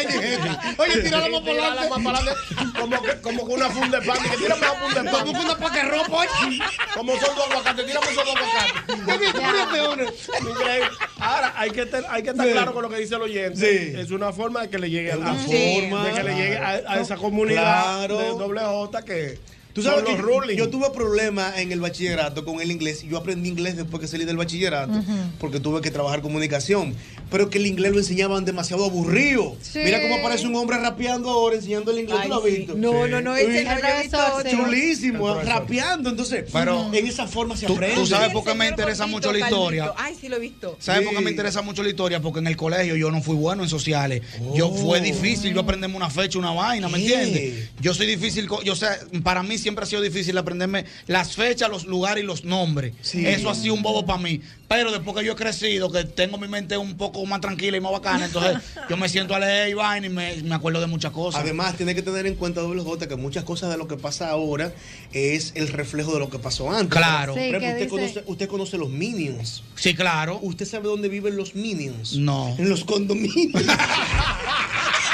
Oye, 0.79 1.03
tírala 1.03 1.29
más 1.29 1.41
para 1.41 1.67
adelante. 1.67 1.91
más 1.91 2.03
para 2.05 2.19
adelante. 2.19 2.81
Como 2.81 3.03
que, 3.03 3.21
como 3.21 3.47
que 3.47 3.53
una 3.55 3.71
funda 3.71 4.01
de 4.01 4.07
pan. 4.07 4.19
Que 4.23 4.37
tírame 4.37 4.61
una 4.67 4.75
funda 4.81 5.03
de 5.03 5.11
pan. 5.11 5.27
Como 5.27 5.33
que 5.33 5.47
una 5.47 5.71
de 5.71 5.83
ropa, 5.83 6.17
oye. 6.19 6.59
Como 6.95 7.13
son 7.13 7.35
dos 7.37 7.51
aguacates. 7.51 7.87
Tírame 7.87 8.07
esos 8.11 8.25
dos 8.25 8.37
aguacates. 8.37 10.31
Ahora, 11.19 11.55
hay 11.57 11.71
que, 11.71 11.87
ter- 11.87 12.05
hay 12.09 12.23
que 12.23 12.31
estar 12.31 12.47
Sí. 12.47 12.53
claro 12.53 12.73
con 12.75 12.83
lo 12.83 12.89
que 12.91 12.97
dice 12.99 13.15
el 13.17 13.23
oyente. 13.23 13.57
Sí. 13.59 13.99
Es 13.99 14.11
una 14.11 14.33
forma 14.33 14.63
de 14.63 14.71
que 14.71 14.79
le 14.79 14.91
llegue 14.91 15.13
a 15.13 15.17
la 15.17 15.37
Sí. 15.39 15.81
de 15.91 16.13
que 16.15 16.23
le 16.23 16.35
llegue 16.35 16.59
a, 16.59 16.69
a 16.87 17.01
esa 17.01 17.17
comunidad 17.17 17.63
Claro. 18.07 18.19
de 18.19 18.29
doble 18.29 18.61
J 18.61 19.03
que 19.03 19.39
Tú 19.77 19.83
sabes 19.83 20.05
que 20.05 20.13
los 20.13 20.21
rulings. 20.23 20.59
yo 20.59 20.71
tuve 20.71 20.91
problemas 20.91 21.59
en 21.59 21.71
el 21.71 21.81
bachillerato 21.81 22.45
con 22.45 22.61
el 22.61 22.71
inglés. 22.73 23.03
Yo 23.05 23.19
aprendí 23.19 23.51
inglés 23.51 23.77
después 23.77 24.01
que 24.01 24.09
salí 24.09 24.25
del 24.25 24.37
bachillerato 24.39 24.93
porque 25.39 25.61
tuve 25.61 25.81
que 25.83 25.91
trabajar 25.91 26.23
comunicación. 26.23 26.95
Pero 27.31 27.51
que 27.51 27.59
el 27.59 27.67
inglés 27.67 27.93
lo 27.93 27.99
enseñaban 27.99 28.45
demasiado 28.45 28.85
aburrido. 28.87 29.57
Sí. 29.61 29.81
Mira 29.85 30.01
cómo 30.01 30.17
aparece 30.17 30.47
un 30.47 30.55
hombre 30.57 30.79
rapeando 30.79 31.29
ahora 31.31 31.57
enseñando 31.57 31.91
el 31.91 31.99
inglés. 32.01 32.19
Ay, 32.21 32.29
¿Tú 32.29 32.35
lo 32.35 32.37
has 32.41 32.45
sí. 32.51 32.57
visto? 32.57 32.75
No, 32.77 33.07
no, 33.09 33.21
no, 33.21 33.37
ese 33.37 33.65
no, 33.65 33.71
yo 33.81 33.87
he 33.87 34.03
visto. 34.03 34.19
Chulísimo, 34.51 35.35
rapeando. 35.43 36.11
Entonces, 36.11 36.45
Pero- 36.53 36.91
en 36.93 37.07
esa 37.07 37.27
forma 37.27 37.57
se 37.57 37.67
aprende. 37.67 37.97
tú 37.97 38.07
sabes 38.07 38.31
por 38.33 38.45
qué 38.45 38.55
me 38.55 38.69
interesa 38.69 39.07
mucho 39.07 39.33
la 39.33 39.41
historia. 39.41 39.93
Ay, 39.97 40.15
sí 40.21 40.29
lo 40.29 40.37
he 40.37 40.41
visto. 40.41 40.77
¿Sabes 40.79 41.01
Sí. 41.03 41.07
por 41.07 41.17
qué 41.17 41.21
me 41.25 41.31
interesa 41.31 41.63
mucho 41.63 41.83
la 41.83 41.89
historia? 41.91 42.21
Porque 42.21 42.39
en 42.41 42.47
el 42.47 42.57
colegio 42.57 42.97
yo 42.97 43.11
no 43.11 43.21
fui 43.23 43.35
bueno 43.37 43.63
en 43.63 43.69
sociales. 43.69 44.23
Yo 44.55 44.71
fue 44.73 45.01
Oh. 45.01 45.03
difícil 45.03 45.53
yo 45.53 45.61
aprenderme 45.61 45.97
una 45.97 46.11
fecha, 46.11 46.39
una 46.39 46.53
vaina, 46.53 46.89
¿me 46.89 46.99
entiendes? 46.99 47.71
Yo 47.81 47.93
soy 47.95 48.07
difícil, 48.07 48.49
yo 48.65 48.75
sé, 48.77 48.87
para 49.23 49.43
mí 49.43 49.59
siempre 49.67 49.83
ha 49.83 49.87
sido 49.89 50.01
difícil 50.01 50.39
aprenderme 50.39 50.85
las 51.09 51.35
fechas, 51.35 51.69
los 51.69 51.87
lugares 51.87 52.23
y 52.23 52.27
los 52.27 52.45
nombres. 52.45 52.95
Sí. 53.03 53.27
Eso 53.27 53.51
ha 53.51 53.55
sido 53.57 53.75
un 53.75 53.83
bobo 53.83 54.07
para 54.07 54.21
mí. 54.21 54.41
Pero 54.69 54.93
después 54.93 55.17
que 55.17 55.25
yo 55.25 55.33
he 55.33 55.37
crecido, 55.37 55.91
que 55.91 56.05
tengo 56.05 56.39
mi 56.39 56.47
mente 56.47 56.77
un 56.77 56.97
poco 56.97 57.25
más 57.27 57.41
tranquila 57.41 57.77
y 57.77 57.81
más 57.81 57.91
bacana, 57.91 58.27
entonces 58.27 58.63
yo 58.89 58.97
me 58.97 59.09
siento 59.09 59.35
a 59.35 59.41
leer 59.41 59.71
y 59.71 59.75
vaina 59.75 60.07
y 60.07 60.11
me, 60.11 60.37
me 60.43 60.55
acuerdo 60.55 60.81
de 60.81 60.87
muchas 60.87 61.11
cosas. 61.11 61.41
Además, 61.41 61.77
tiene 61.77 61.97
que 61.97 62.03
tener 62.03 62.27
en 62.29 62.37
cuenta, 62.37 62.61
doble 62.61 62.83
J, 62.83 63.09
que 63.09 63.17
muchas 63.17 63.43
cosas 63.43 63.71
de 63.71 63.77
lo 63.77 63.89
que 63.89 63.97
pasa 63.97 64.29
ahora 64.31 64.73
es 65.13 65.51
el 65.57 65.67
reflejo 65.69 66.13
de 66.13 66.21
lo 66.21 66.31
que 66.31 66.39
pasó 66.39 66.71
antes. 66.71 66.97
Claro. 66.97 67.35
Sí, 67.35 67.51
usted, 67.53 67.75
dice- 67.77 67.89
conoce, 67.89 68.23
usted 68.27 68.49
conoce 68.49 68.79
los 68.79 68.89
Minions. 68.89 69.65
sí, 69.75 69.95
claro. 69.95 70.39
¿Usted 70.43 70.65
sabe 70.67 70.87
dónde 70.87 71.09
viven 71.09 71.37
los 71.37 71.57
Minions? 71.57 72.15
No. 72.17 72.55
En 72.59 72.69
los 72.69 72.85
condominios. 72.85 73.63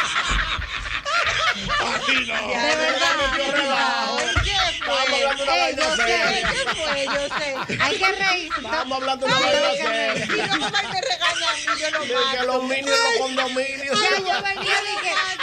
Estamos 1.62 2.56
hablando 2.56 4.16
de 4.42 4.51
yo 4.86 5.96
sé. 5.96 6.02
seria. 6.02 6.48
¿Qué 6.52 6.74
fue? 6.74 7.04
Yo 7.06 7.28
sé. 7.38 7.76
Hay 7.82 7.98
que. 7.98 8.46
Estamos 8.62 8.98
hablando 8.98 9.26
de 9.26 9.32
una 9.32 9.40
seria. 9.72 10.14
Y 10.24 10.28
no 10.28 10.58
mamá 10.58 10.82
me 10.92 11.00
yo 11.78 11.90
lo 11.90 12.00
De 12.00 12.06
que 12.08 12.14
mato. 12.14 12.44
los 12.44 12.62
minions, 12.64 12.88
los 12.90 13.18
condominios. 13.18 13.98
Ya 14.00 14.18
yo 14.18 14.42
venía. 14.42 14.76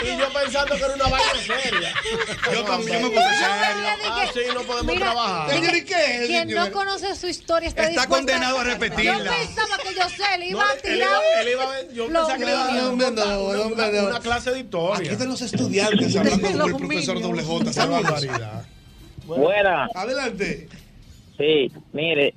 Y 0.02 0.18
yo 0.18 0.32
pensando 0.32 0.76
que 0.76 0.82
era 0.84 0.94
una 0.94 1.08
vaina 1.08 1.32
seria. 1.46 1.94
Yo 2.52 2.64
también 2.64 3.02
me 3.02 3.08
puse 3.10 3.20
venía 3.20 3.96
de 3.96 4.06
Ah, 4.10 4.54
no 4.54 4.62
podemos 4.62 4.94
Mira, 4.94 5.06
trabajar. 5.12 5.50
Señor, 5.50 5.76
¿y 5.76 5.84
qué? 5.84 6.24
Quien 6.26 6.48
no 6.54 6.70
conoce 6.72 7.14
su 7.14 7.26
historia 7.26 7.68
está, 7.68 7.84
Está 7.84 8.06
condenado 8.06 8.58
a 8.60 8.64
repetirla. 8.64 9.18
Yo 9.18 9.30
pensaba 9.30 9.78
que 9.78 9.94
yo 9.94 10.08
sé, 10.08 10.38
le 10.38 10.46
iba 10.48 10.62
No, 10.64 10.68
a 10.68 10.72
él 10.74 10.80
tirar. 10.82 10.98
iba- 10.98 11.40
él 11.40 11.48
iba 11.48 11.62
a- 11.64 11.82
yo 11.92 12.08
los 12.08 12.26
pensaba 12.28 12.38
que 12.38 12.44
le 12.44 12.50
iba 12.52 12.60
a 12.62 12.66
no, 12.72 12.72
una- 12.72 12.90
no. 14.18 14.20
clase 14.20 14.50
de 14.52 14.60
historia. 14.60 14.98
Aquí 14.98 15.08
están 15.08 15.28
los 15.28 15.40
estudiantes 15.42 16.16
hablando 16.16 16.40
con 16.48 16.60
el 16.70 16.76
profesor 16.76 17.14
Minions. 17.16 17.22
doble 17.22 17.42
J. 17.44 17.64
Qué 17.64 17.72
Saludos. 17.72 18.02
barbaridad. 18.02 18.64
Buena. 19.38 19.88
Adelante. 19.94 20.68
Sí, 21.36 21.70
mire, 21.92 22.34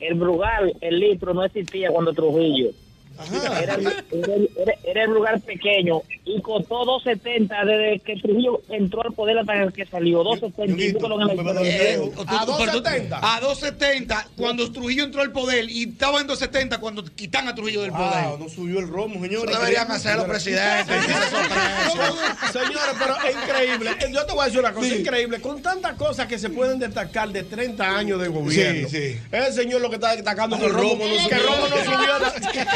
el 0.00 0.14
Brugal, 0.14 0.74
el 0.80 0.98
litro 0.98 1.34
no 1.34 1.44
existía 1.44 1.90
cuando 1.90 2.12
Trujillo. 2.12 2.70
Era, 3.62 3.74
el- 3.74 4.50
era, 4.84 5.04
el 5.04 5.10
lugar 5.10 5.40
pequeño 5.40 6.02
y 6.24 6.40
costó 6.40 6.84
2.70 6.84 7.64
desde 7.64 8.00
que 8.00 8.16
Trujillo 8.20 8.60
entró 8.68 9.02
al 9.04 9.12
poder 9.12 9.38
hasta 9.38 9.70
que 9.72 9.86
salió. 9.86 10.22
2.70. 10.22 10.78
y 10.80 10.92
búscalo 10.92 11.20
en 11.20 11.26
la 11.28 11.34
historia. 11.34 11.62
Eh, 11.62 11.98
Viejo. 11.98 12.24
tú- 12.24 12.24
A 12.36 12.46
tú- 12.46 12.52
pero 12.58 12.72
tú- 12.72 12.78
2.70. 12.82 13.18
A 13.22 13.40
2.70, 13.40 14.26
cuando 14.36 14.72
Trujillo 14.72 15.04
entró 15.04 15.22
al 15.22 15.32
poder 15.32 15.68
y 15.70 15.84
estaba 15.84 16.20
en 16.20 16.26
2.70 16.26 16.78
cuando 16.80 17.04
quitan 17.04 17.48
a 17.48 17.54
Trujillo 17.54 17.82
del 17.82 17.92
poder. 17.92 18.24
Wow, 18.28 18.38
no 18.38 18.48
subió 18.48 18.78
el 18.80 18.88
romo, 18.88 19.20
señores. 19.22 19.56
Deberían 19.56 19.90
hacer 19.90 20.16
los 20.16 20.26
presidentes. 20.26 20.96
quitarse 21.04 21.26
esos 21.26 21.46
precios. 21.48 22.52
Señores, 22.52 22.96
pero 22.98 23.14
es 23.28 23.36
increíble. 23.36 23.90
Yo 24.12 24.26
te 24.26 24.32
voy 24.32 24.42
a 24.42 24.44
decir 24.46 24.60
una 24.60 24.72
cosa, 24.72 24.86
es 24.86 25.00
increíble. 25.00 25.40
Con 25.40 25.62
tantas 25.62 25.94
cosas 25.94 26.26
que 26.26 26.38
se 26.38 26.50
pueden 26.50 26.78
destacar 26.78 27.28
de 27.30 27.42
30 27.42 27.96
años 27.96 28.20
de 28.20 28.28
gobierno. 28.28 28.88
Sí, 28.88 29.12
sí. 29.12 29.20
El 29.30 29.52
señor 29.52 29.80
lo 29.80 29.88
que 29.88 29.96
está 29.96 30.14
destacando 30.14 30.58
que 30.58 30.66
el 30.66 30.72
romo, 30.72 31.04
que 31.28 31.34
el 31.34 31.42
romo 31.42 31.68
no 31.68 31.76
subió. 31.84 32.12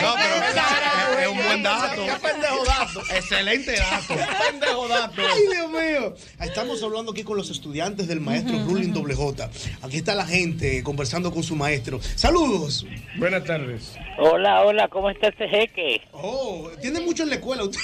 No, 0.07 0.15
pero 0.17 0.47
es, 0.47 1.23
es 1.23 1.29
un 1.29 1.37
buen 1.37 1.63
dato. 2.05 2.21
Qué 2.23 2.29
pendejo 2.33 2.65
dato. 2.65 3.01
Excelente 3.15 3.73
dato. 3.77 4.15
Qué 4.15 4.51
pendejo 4.51 4.89
dato. 4.89 5.23
Ay, 5.23 5.43
Dios 5.53 5.71
mío. 5.71 6.15
Estamos 6.41 6.83
hablando 6.83 7.13
aquí 7.13 7.23
con 7.23 7.37
los 7.37 7.51
estudiantes 7.51 8.09
del 8.09 8.21
maestro 8.21 8.59
Ruling 8.67 8.93
Doble 8.93 9.15
J. 9.15 9.49
Aquí 9.83 9.97
está 9.99 10.15
la 10.15 10.27
gente 10.27 10.83
conversando 10.83 11.33
con 11.33 11.43
su 11.43 11.57
maestro. 11.57 12.01
Saludos. 12.17 12.87
Buenas 13.17 13.45
tardes. 13.45 13.95
Hola, 14.19 14.63
hola, 14.65 14.89
¿cómo 14.89 15.11
está 15.11 15.29
este 15.29 15.49
jeque? 15.49 16.01
Oh, 16.13 16.71
tiene 16.81 17.01
mucho 17.01 17.23
en 17.23 17.31
la 17.31 17.35
escuela 17.37 17.65
usted. 17.65 17.81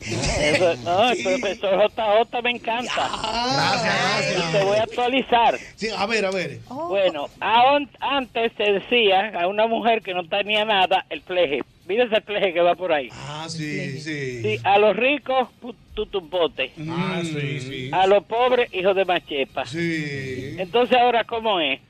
Eso- 0.40 0.76
no, 0.84 1.10
el 1.10 1.22
profesor 1.22 1.90
JJ 1.90 2.42
me 2.42 2.50
encanta. 2.50 3.10
Gracias, 3.22 4.48
Y 4.48 4.52
te 4.52 4.64
voy 4.64 4.76
a 4.78 4.82
actualizar. 4.82 5.58
Sí, 5.76 5.88
a 5.96 6.06
ver, 6.06 6.26
a 6.26 6.30
ver. 6.30 6.60
Bueno, 6.68 7.28
aún- 7.40 7.88
antes 8.00 8.52
se 8.56 8.64
decía 8.72 9.32
a 9.40 9.46
una 9.46 9.66
mujer 9.66 10.02
que 10.02 10.14
no 10.14 10.26
tenía 10.28 10.64
nada 10.64 11.06
el 11.10 11.22
fleje. 11.22 11.60
Mira 11.88 12.04
ese 12.04 12.20
fleje 12.20 12.52
que 12.52 12.60
va 12.60 12.74
por 12.74 12.92
ahí. 12.92 13.08
Ah, 13.12 13.46
sí, 13.48 14.00
sí. 14.00 14.42
Sí, 14.42 14.60
a 14.64 14.78
los 14.78 14.96
ricos, 14.96 15.48
tutumbote. 15.94 16.72
Ah, 16.88 17.22
sí, 17.22 17.60
sí. 17.60 17.90
A 17.92 18.06
los 18.06 18.24
pobres, 18.24 18.72
hijos 18.74 18.96
de 18.96 19.04
machepa. 19.04 19.64
Sí. 19.66 20.56
Entonces, 20.58 20.96
ahora, 20.98 21.24
¿cómo 21.24 21.60
es? 21.60 21.80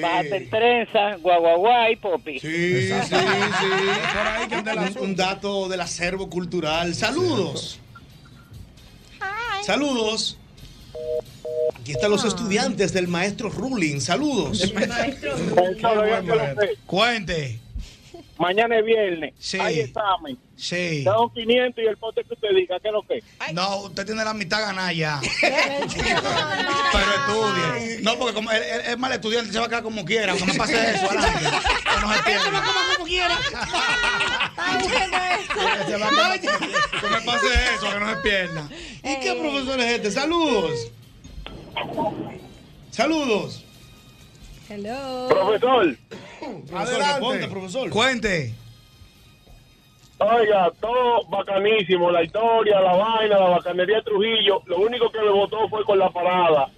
Bájate 0.00 0.36
en 0.36 0.50
trenza, 0.50 1.16
guaguaguá 1.16 1.90
y 1.90 1.96
popi. 1.96 2.38
Sí, 2.38 2.88
sí, 2.88 2.92
sí. 3.02 3.14
Por 3.14 4.26
ahí 4.26 4.48
que 4.48 4.54
anda 4.54 4.72
el 4.72 4.98
Un, 4.98 5.16
dato 5.16 5.68
del 5.68 5.80
acervo 5.80 6.30
cultural. 6.30 6.94
Saludos. 6.94 7.80
Saludos. 9.62 10.38
Aquí 11.80 11.92
están 11.92 12.10
los 12.10 12.24
estudiantes 12.24 12.92
del 12.92 13.08
maestro 13.08 13.50
Ruling. 13.50 14.00
Saludos. 14.00 14.72
Cuente. 16.86 17.58
Mañana 18.40 18.78
es 18.78 18.84
viernes. 18.86 19.34
Sí. 19.38 19.58
Hay 19.60 19.80
examen. 19.80 20.38
Sí. 20.56 21.04
Da 21.04 21.20
un 21.20 21.30
500 21.34 21.84
y 21.84 21.86
el 21.86 21.96
pote 21.98 22.24
que 22.24 22.32
usted 22.32 22.48
diga, 22.56 22.80
¿qué 22.80 22.88
es 22.88 22.94
lo 22.94 23.02
que? 23.02 23.22
No, 23.52 23.82
usted 23.82 24.06
tiene 24.06 24.24
la 24.24 24.32
mitad 24.32 24.62
ganada 24.62 24.90
ya. 24.94 25.20
Pero 25.42 25.56
estudie. 27.18 28.00
No, 28.02 28.16
porque 28.18 28.32
como 28.34 28.50
él, 28.50 28.62
él 28.62 28.80
es 28.86 28.98
mal 28.98 29.12
estudiante, 29.12 29.52
se 29.52 29.58
va 29.58 29.66
a 29.66 29.68
quedar 29.68 29.82
como 29.82 30.06
quiera. 30.06 30.32
Aunque 30.32 30.46
no 30.46 30.54
pase 30.54 30.72
eso, 30.90 31.10
adelante. 31.10 31.38
Que 31.84 32.00
no 32.00 32.14
se 32.14 32.22
pierda. 32.22 32.62
como 32.96 33.04
quiera. 33.06 33.38
Que 34.80 35.84
se 35.92 35.96
va 35.98 36.06
a 36.06 36.10
quedar- 36.38 36.40
Que 36.40 37.08
me 37.10 37.20
pase 37.20 37.46
eso, 37.74 37.92
que 37.92 38.00
no 38.00 38.08
se 38.10 38.16
pierda. 38.22 38.68
¿Y 39.04 39.20
qué 39.20 39.34
profesor 39.38 39.80
es 39.80 39.86
este? 39.96 40.10
Saludos. 40.12 40.90
Saludos. 42.90 43.64
Hello. 44.68 45.28
Profesor, 45.28 45.96
Adelante. 46.74 47.48
profesor. 47.48 47.90
Cuente. 47.90 48.54
Oiga, 50.18 50.70
todo 50.80 51.24
bacanísimo, 51.28 52.10
la 52.10 52.22
historia, 52.22 52.78
la 52.80 52.94
vaina, 52.94 53.38
la 53.38 53.48
bacanería 53.48 53.96
de 53.96 54.02
Trujillo. 54.02 54.62
Lo 54.66 54.78
único 54.80 55.10
que 55.10 55.20
me 55.20 55.30
votó 55.30 55.66
fue 55.68 55.82
con 55.84 55.98
la 55.98 56.10
parada. 56.10 56.70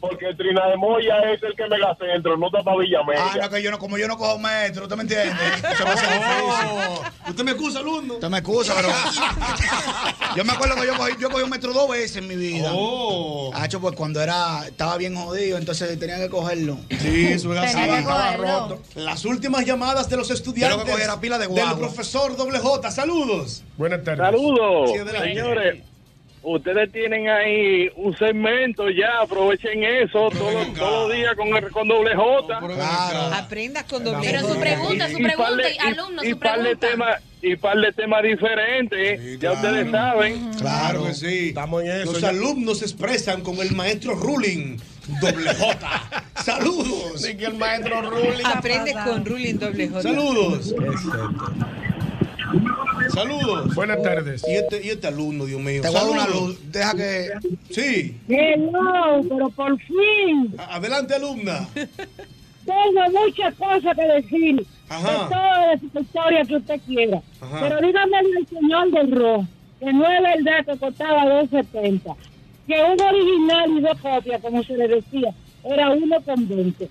Porque 0.00 0.26
el 0.26 0.36
Trina 0.36 0.66
de 0.68 0.76
Moya 0.76 1.18
es 1.32 1.42
el 1.42 1.56
que 1.56 1.66
me 1.66 1.76
la 1.76 1.96
centro, 1.96 2.36
no 2.36 2.46
está 2.46 2.62
para 2.62 2.78
Villamella. 2.78 3.30
Ah, 3.32 3.38
no, 3.42 3.50
que 3.50 3.62
yo 3.62 3.70
no, 3.72 3.78
como 3.80 3.98
yo 3.98 4.06
no 4.06 4.16
cojo 4.16 4.38
metro, 4.38 4.84
¿usted 4.84 4.94
me 4.96 5.02
entiende? 5.02 5.34
Se 5.76 5.84
me 5.84 5.90
hace 5.90 6.06
difícil. 6.06 7.10
Usted 7.30 7.44
me 7.44 7.50
excusa, 7.50 7.78
alumno. 7.80 8.14
Usted 8.14 8.28
me 8.28 8.38
excusa, 8.38 8.74
pero. 8.76 8.88
yo 10.36 10.44
me 10.44 10.52
acuerdo 10.52 10.76
que 10.76 10.86
yo 10.86 10.96
cogí, 10.96 11.12
yo 11.18 11.30
cogí 11.30 11.42
un 11.42 11.50
metro 11.50 11.72
dos 11.72 11.88
veces 11.90 12.16
en 12.18 12.28
mi 12.28 12.36
vida. 12.36 12.70
Oh. 12.72 13.50
Hacho, 13.54 13.80
pues 13.80 13.96
cuando 13.96 14.20
era, 14.22 14.66
estaba 14.66 14.96
bien 14.96 15.16
jodido, 15.16 15.58
entonces 15.58 15.98
tenía 15.98 16.18
que 16.18 16.28
cogerlo. 16.28 16.78
Sí, 16.90 17.26
eso 17.32 17.52
es 17.52 17.58
así. 17.58 17.74
Tenía 17.76 17.94
que 17.94 18.00
Estaba 18.00 18.36
roto. 18.36 18.82
Las 18.94 19.24
últimas 19.24 19.64
llamadas 19.66 20.08
de 20.08 20.16
los 20.16 20.30
estudiantes. 20.30 20.78
Lo 20.78 20.96
que 20.96 21.02
era 21.02 21.18
pila 21.20 21.38
de 21.38 21.46
Del 21.48 21.54
guagua. 21.56 21.76
profesor 21.78 22.36
Doble 22.36 22.58
J. 22.60 22.90
Saludos. 22.90 23.64
Buenas 23.76 24.04
tardes. 24.04 24.24
Saludos, 24.24 24.90
Sí, 24.92 25.18
señores. 25.18 25.82
Ustedes 26.42 26.90
tienen 26.92 27.28
ahí 27.28 27.90
un 27.96 28.16
segmento 28.16 28.88
ya, 28.90 29.22
aprovechen 29.22 29.82
eso 29.82 30.30
todos 30.30 30.72
todos 30.74 31.08
los 31.08 31.16
días 31.16 31.34
con, 31.36 31.48
el- 31.56 31.70
con 31.70 31.88
doble 31.88 32.14
J. 32.14 32.58
Aprendas 33.36 33.84
con 33.84 34.04
doble 34.04 34.20
Pero 34.22 34.46
su 34.48 34.58
pregunta, 34.58 35.08
su 35.10 35.18
pregunta, 35.18 35.62
y 35.70 35.78
alumno, 35.78 36.22
y 36.24 36.30
su 36.30 36.38
par 36.38 36.58
de 36.62 36.76
pregunta. 36.76 36.88
temas 36.88 37.22
y 37.42 37.56
par 37.56 37.76
de 37.78 37.92
temas 37.92 38.22
diferentes, 38.22 39.40
ya 39.40 39.52
ustedes 39.52 39.90
saben. 39.90 40.50
Claro 40.58 41.04
que 41.04 41.14
sí. 41.14 41.48
Estamos 41.48 41.82
en 41.84 41.90
eso. 41.90 42.12
Los 42.12 42.20
ya. 42.20 42.28
alumnos 42.30 42.78
se 42.78 42.84
expresan 42.86 43.42
con 43.42 43.56
el 43.58 43.72
maestro 43.72 44.14
Ruling. 44.14 44.76
Doble 45.20 45.54
J. 45.54 46.10
Saludos. 46.44 47.20
Sí, 47.22 47.36
que 47.36 47.46
el 47.46 47.54
maestro 47.54 48.02
Ruling. 48.10 48.44
Aprende 48.44 48.92
con 48.92 49.24
Ruling 49.24 49.54
doble 49.58 49.88
J. 49.88 50.02
Saludos. 50.02 50.74
Saludos. 53.12 53.74
Buenas 53.74 54.02
tardes. 54.02 54.44
Y 54.48 54.54
este, 54.54 54.84
y 54.84 54.90
este 54.90 55.06
alumno, 55.08 55.44
Dios 55.46 55.60
mío. 55.60 55.82
Te 55.82 55.88
voy 55.88 55.96
a 55.96 56.00
dar 56.00 56.10
una 56.10 56.20
Saludos. 56.26 56.48
luz. 56.48 56.72
Deja 56.72 56.94
que. 56.94 57.28
Sí. 57.70 58.16
Hello, 58.28 59.22
pero 59.28 59.48
por 59.50 59.78
fin 59.80 60.54
A- 60.58 60.76
Adelante, 60.76 61.14
alumna. 61.14 61.68
tengo 61.74 63.20
muchas 63.24 63.54
cosas 63.54 63.96
que 63.96 64.02
decir 64.06 64.66
Ajá. 64.88 65.10
de 65.10 65.18
toda 65.28 65.72
esa 65.74 66.00
historia 66.00 66.44
que 66.44 66.56
usted 66.56 66.80
quiera. 66.86 67.22
Ajá. 67.40 67.60
Pero 67.60 67.86
dígame 67.86 68.16
al 68.18 68.46
señor 68.48 68.90
del 68.90 69.10
rojo 69.16 69.46
que 69.80 69.92
no 69.92 70.04
es 70.10 70.22
verdad 70.22 70.64
que 70.66 70.78
costaba 70.78 71.24
2.70, 71.24 72.16
que 72.66 72.74
un 72.82 73.00
original 73.00 73.70
y 73.76 73.80
dos 73.80 73.98
copias, 74.00 74.42
como 74.42 74.62
se 74.64 74.76
le 74.76 74.88
decía, 74.88 75.32
era 75.64 75.90
uno 75.90 76.20
con 76.22 76.48
20. 76.48 76.88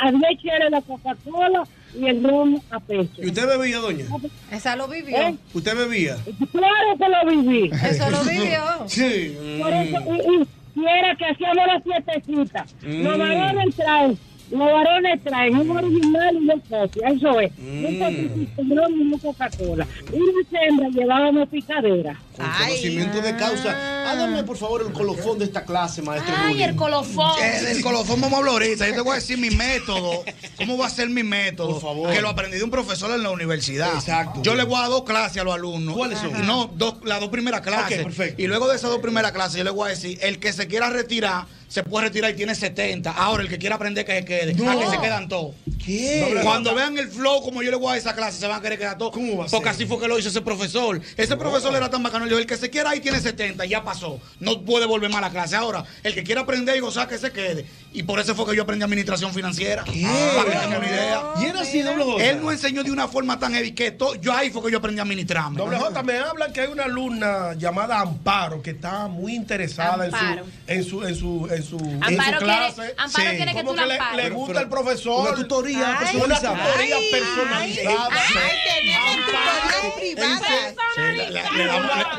Había 0.00 0.28
que 0.42 0.48
era 0.48 0.68
la 0.68 0.82
Coca-Cola 0.82 1.64
y 1.94 2.06
el 2.06 2.22
ron 2.22 2.60
a 2.70 2.80
peso. 2.80 3.10
¿Y 3.18 3.26
usted 3.26 3.46
bebía, 3.46 3.78
doña? 3.78 4.04
Esa 4.50 4.76
lo 4.76 4.88
vivió. 4.88 5.16
¿Eh? 5.16 5.34
¿Usted 5.54 5.76
bebía? 5.76 6.16
Claro 6.52 6.98
que 6.98 7.08
lo 7.08 7.30
viví. 7.42 7.70
Eso 7.84 8.10
lo 8.10 8.22
vivió. 8.24 8.62
Sí. 8.88 9.36
Por 9.60 9.72
eso, 9.72 9.98
y, 10.06 10.42
y, 10.42 10.80
y 10.80 10.86
era 10.86 11.16
que 11.16 11.24
hacíamos 11.26 11.66
las 11.66 11.82
fiestecitas. 11.82 12.74
Los 12.82 13.16
Mm. 13.16 13.18
varones 13.20 13.74
traen, 13.76 14.18
los 14.50 14.60
varones 14.60 15.22
traen 15.24 15.56
un 15.56 15.70
original 15.70 16.36
y 16.40 16.46
dos 16.46 16.60
copias, 16.68 17.12
eso 17.14 17.40
es. 17.40 17.52
Un 17.58 18.76
ron 18.76 18.92
y 18.94 19.02
una 19.02 19.18
Coca-Cola. 19.18 19.86
Y 20.12 20.18
las 20.18 20.62
hembras 20.62 20.92
llevábamos 20.92 21.48
picadera. 21.48 22.20
Con 22.36 22.46
conocimiento 22.46 23.20
de 23.20 23.36
causa. 23.36 24.10
Hágame, 24.10 24.44
por 24.44 24.56
favor, 24.56 24.82
el 24.86 24.92
colofón 24.92 25.38
de 25.38 25.46
esta 25.46 25.64
clase, 25.64 26.02
maestro 26.02 26.34
Ay, 26.36 26.62
el 26.62 26.76
colofón. 26.76 27.32
Eh, 27.42 27.62
del 27.62 27.82
colofón 27.82 28.20
vamos 28.20 28.34
a 28.34 28.38
hablar 28.38 28.52
ahorita. 28.52 28.86
Yo 28.86 28.94
te 28.94 29.00
voy 29.00 29.12
a 29.12 29.14
decir 29.16 29.38
mi 29.38 29.50
método. 29.50 30.22
¿Cómo 30.56 30.76
va 30.78 30.86
a 30.86 30.90
ser 30.90 31.08
mi 31.08 31.22
método? 31.22 31.72
Por 31.72 31.80
favor. 31.80 32.12
Que 32.12 32.20
lo 32.20 32.28
aprendí 32.28 32.58
de 32.58 32.64
un 32.64 32.70
profesor 32.70 33.10
en 33.12 33.22
la 33.22 33.30
universidad. 33.30 33.94
Exacto. 33.94 34.42
Yo 34.42 34.54
le 34.54 34.64
voy 34.64 34.76
a 34.76 34.82
dar 34.82 34.90
dos 34.90 35.04
clases 35.04 35.40
a 35.40 35.44
los 35.44 35.54
alumnos. 35.54 35.96
¿Cuáles 35.96 36.18
son? 36.18 36.46
No, 36.46 36.70
dos, 36.74 36.96
las 37.04 37.20
dos 37.20 37.30
primeras 37.30 37.62
clases. 37.62 37.98
Ok, 37.98 38.04
perfecto. 38.04 38.42
Y 38.42 38.46
luego 38.46 38.68
de 38.68 38.76
esas 38.76 38.90
dos 38.90 39.00
primeras 39.00 39.32
clases, 39.32 39.56
yo 39.56 39.64
le 39.64 39.70
voy 39.70 39.86
a 39.86 39.90
decir: 39.90 40.18
el 40.22 40.38
que 40.38 40.52
se 40.52 40.66
quiera 40.68 40.90
retirar, 40.90 41.46
se 41.68 41.82
puede 41.82 42.06
retirar 42.06 42.30
y 42.30 42.34
tiene 42.34 42.54
70. 42.54 43.10
Ahora, 43.10 43.42
el 43.42 43.48
que 43.48 43.58
quiera 43.58 43.76
aprender, 43.76 44.04
que 44.04 44.18
se 44.18 44.24
quede. 44.24 44.54
No. 44.54 44.70
A 44.70 44.78
que 44.78 44.86
se 44.90 44.98
quedan 45.00 45.28
todos. 45.28 45.54
¿Qué? 45.84 46.40
Cuando 46.42 46.74
vean 46.74 46.96
el 46.98 47.08
flow 47.08 47.42
como 47.42 47.62
yo 47.62 47.70
le 47.70 47.76
voy 47.76 47.94
a 47.94 47.96
esa 47.96 48.14
clase, 48.14 48.38
se 48.38 48.46
van 48.46 48.58
a 48.58 48.62
querer 48.62 48.78
quedar 48.78 48.98
todos. 48.98 49.12
¿Cómo 49.12 49.36
va 49.36 49.44
a 49.44 49.48
Porque 49.48 49.64
ser? 49.64 49.74
así 49.74 49.86
fue 49.86 49.98
que 50.00 50.08
lo 50.08 50.18
hizo 50.18 50.28
ese 50.28 50.42
profesor. 50.42 51.00
Ese 51.16 51.36
profesor 51.36 51.74
era 51.74 51.90
tan 51.90 52.02
bacano. 52.02 52.24
Le 52.24 52.30
dijo, 52.30 52.40
el 52.40 52.46
que 52.46 52.56
se 52.56 52.70
quiera 52.70 52.90
ahí 52.90 53.00
tiene 53.00 53.20
70, 53.20 53.64
ya 53.66 53.82
pasó. 53.84 54.20
No 54.40 54.62
puede 54.62 54.86
volver 54.86 55.10
más 55.10 55.18
a 55.18 55.22
la 55.22 55.30
clase. 55.30 55.56
Ahora, 55.56 55.84
el 56.02 56.14
que 56.14 56.22
quiera 56.22 56.42
aprender 56.42 56.76
y 56.76 56.80
gozar, 56.80 57.08
que 57.08 57.18
se 57.18 57.30
quede. 57.32 57.66
Y 57.92 58.02
por 58.02 58.20
eso 58.20 58.34
fue 58.34 58.46
que 58.46 58.56
yo 58.56 58.62
aprendí 58.62 58.84
administración 58.84 59.32
financiera. 59.32 59.84
Para 59.84 59.94
que 59.94 60.50
tengan 60.50 60.78
una 60.78 60.88
idea. 60.88 61.22
Y 61.40 61.44
era 61.46 61.60
así, 61.60 61.82
doble 61.82 62.04
J. 62.04 62.24
Él 62.24 62.40
no 62.40 62.52
enseñó 62.52 62.82
de 62.82 62.90
una 62.90 63.08
forma 63.08 63.38
tan 63.38 63.54
heavy 63.54 63.72
que 63.72 63.96
yo 64.20 64.32
ahí 64.32 64.50
fue 64.50 64.62
que 64.62 64.70
yo 64.70 64.78
aprendí 64.78 65.00
a 65.00 65.02
administrarme. 65.02 65.58
Doble 65.58 65.76
J, 65.78 66.02
me 66.02 66.18
hablan 66.18 66.52
que 66.52 66.60
hay 66.62 66.68
una 66.68 66.84
alumna 66.84 67.54
llamada 67.54 68.00
Amparo 68.00 68.62
que 68.62 68.70
está 68.70 69.08
muy 69.08 69.34
interesada 69.34 70.04
Amparo. 70.04 70.44
en 70.66 70.84
su 70.84 71.04
en 71.04 71.14
su 71.14 71.16
en 71.16 71.16
su, 71.16 71.48
en 71.50 71.62
su, 71.62 71.65
Amparo 71.74 72.38
su 72.40 72.44
quiere- 72.44 72.72
clase. 72.74 72.94
Amparo 72.96 73.30
quiere 73.30 73.54
que 73.54 73.64
tú 73.64 73.74
la 73.74 73.86
le, 73.86 73.98
le 74.22 74.30
gusta 74.30 74.52
Pero- 74.52 74.60
el 74.64 74.68
profesor. 74.68 75.28
una 75.28 75.36
tutoría 75.36 75.96
Ay, 75.98 76.06
personalizada. 76.06 76.52
Una 76.54 76.64
tutoría 76.66 76.96
Ay, 76.96 77.10
personalizada. 77.10 78.08
ay, 78.10 78.26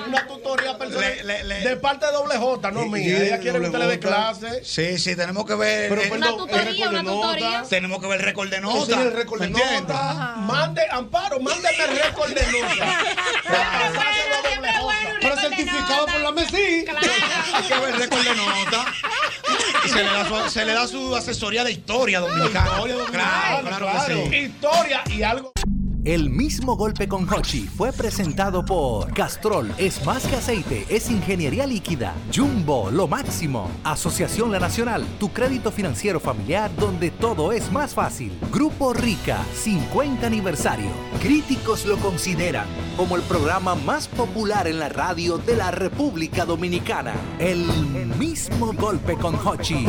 Una, 0.07 0.27
tutoría 0.27 0.77
personalizada. 0.77 1.59
De 1.69 1.77
parte 1.77 2.05
de 2.05 2.11
doble 2.11 2.37
J, 2.37 2.71
no 2.71 2.85
mía. 2.85 3.23
Ella 3.23 3.39
quiere 3.39 3.59
que 3.59 3.65
usted 3.67 3.79
le 3.79 3.87
dé 3.87 3.99
clase. 3.99 4.63
Sí, 4.63 4.97
sí, 4.99 5.15
tenemos 5.15 5.45
que 5.45 5.55
ver. 5.55 5.89
Pero, 5.89 6.01
perdón, 6.01 6.17
Una 6.17 6.37
tutoría, 6.37 6.89
una 6.89 7.03
nota. 7.03 7.27
tutoría. 7.27 7.63
tenemos 7.69 7.99
que 8.01 8.07
ver 8.07 8.19
el 8.19 8.25
récord 8.25 8.49
de 8.49 8.57
Enseña 8.57 8.75
nota. 8.79 9.01
el 9.01 9.13
récord 9.13 9.41
de 9.41 9.47
¿Me 9.49 9.59
entiendes? 9.59 9.81
nota. 9.95 10.33
Mande, 10.37 10.81
Amparo, 10.91 11.39
mándeme 11.39 11.83
el 11.83 11.97
récord 11.97 12.29
de 12.33 12.41
nota. 12.51 12.75
Certificado 15.57 16.05
por 16.05 16.19
la 16.21 16.31
MESI. 16.31 16.85
Hay 17.53 17.63
que 17.67 17.79
ver 17.79 17.95
récord 17.97 18.23
de 18.23 18.35
nota. 18.35 18.85
Y 19.85 19.89
se 19.89 20.03
le 20.03 20.09
da 20.11 20.25
su, 20.25 20.49
se 20.49 20.65
le 20.65 20.73
da 20.73 20.87
su 20.87 21.15
asesoría 21.15 21.63
de 21.63 21.71
historia 21.71 22.19
dominicana. 22.19 22.69
Historia 22.71 22.95
dominicana, 22.95 23.59
Claro, 23.61 23.87
claro, 23.87 24.05
que 24.07 24.29
sí. 24.29 24.35
Historia 24.45 25.03
y 25.09 25.23
algo. 25.23 25.51
El 26.07 26.29
mismo 26.29 26.77
golpe 26.77 27.05
con 27.09 27.27
Hochi 27.27 27.67
fue 27.67 27.91
presentado 27.91 28.63
por 28.63 29.13
Castrol 29.13 29.73
es 29.77 30.05
más 30.05 30.25
que 30.25 30.37
aceite, 30.37 30.85
es 30.87 31.11
ingeniería 31.11 31.67
líquida. 31.67 32.13
Jumbo, 32.33 32.89
lo 32.91 33.09
máximo. 33.09 33.69
Asociación 33.83 34.49
La 34.49 34.57
Nacional, 34.57 35.05
tu 35.19 35.33
crédito 35.33 35.69
financiero 35.69 36.21
familiar 36.21 36.73
donde 36.77 37.11
todo 37.11 37.51
es 37.51 37.69
más 37.73 37.93
fácil. 37.93 38.31
Grupo 38.53 38.93
Rica, 38.93 39.43
50 39.53 40.25
aniversario. 40.25 40.91
Críticos 41.21 41.85
lo 41.85 41.97
consideran 41.97 42.67
como 42.95 43.17
el 43.17 43.21
programa 43.23 43.75
más 43.75 44.07
popular 44.07 44.65
en 44.65 44.79
la 44.79 44.87
radio 44.87 45.37
de 45.37 45.57
la 45.57 45.71
República 45.71 46.45
Dominicana. 46.45 47.15
El 47.37 47.65
mismo 48.17 48.71
golpe 48.71 49.17
con 49.17 49.35
Hochi. 49.35 49.85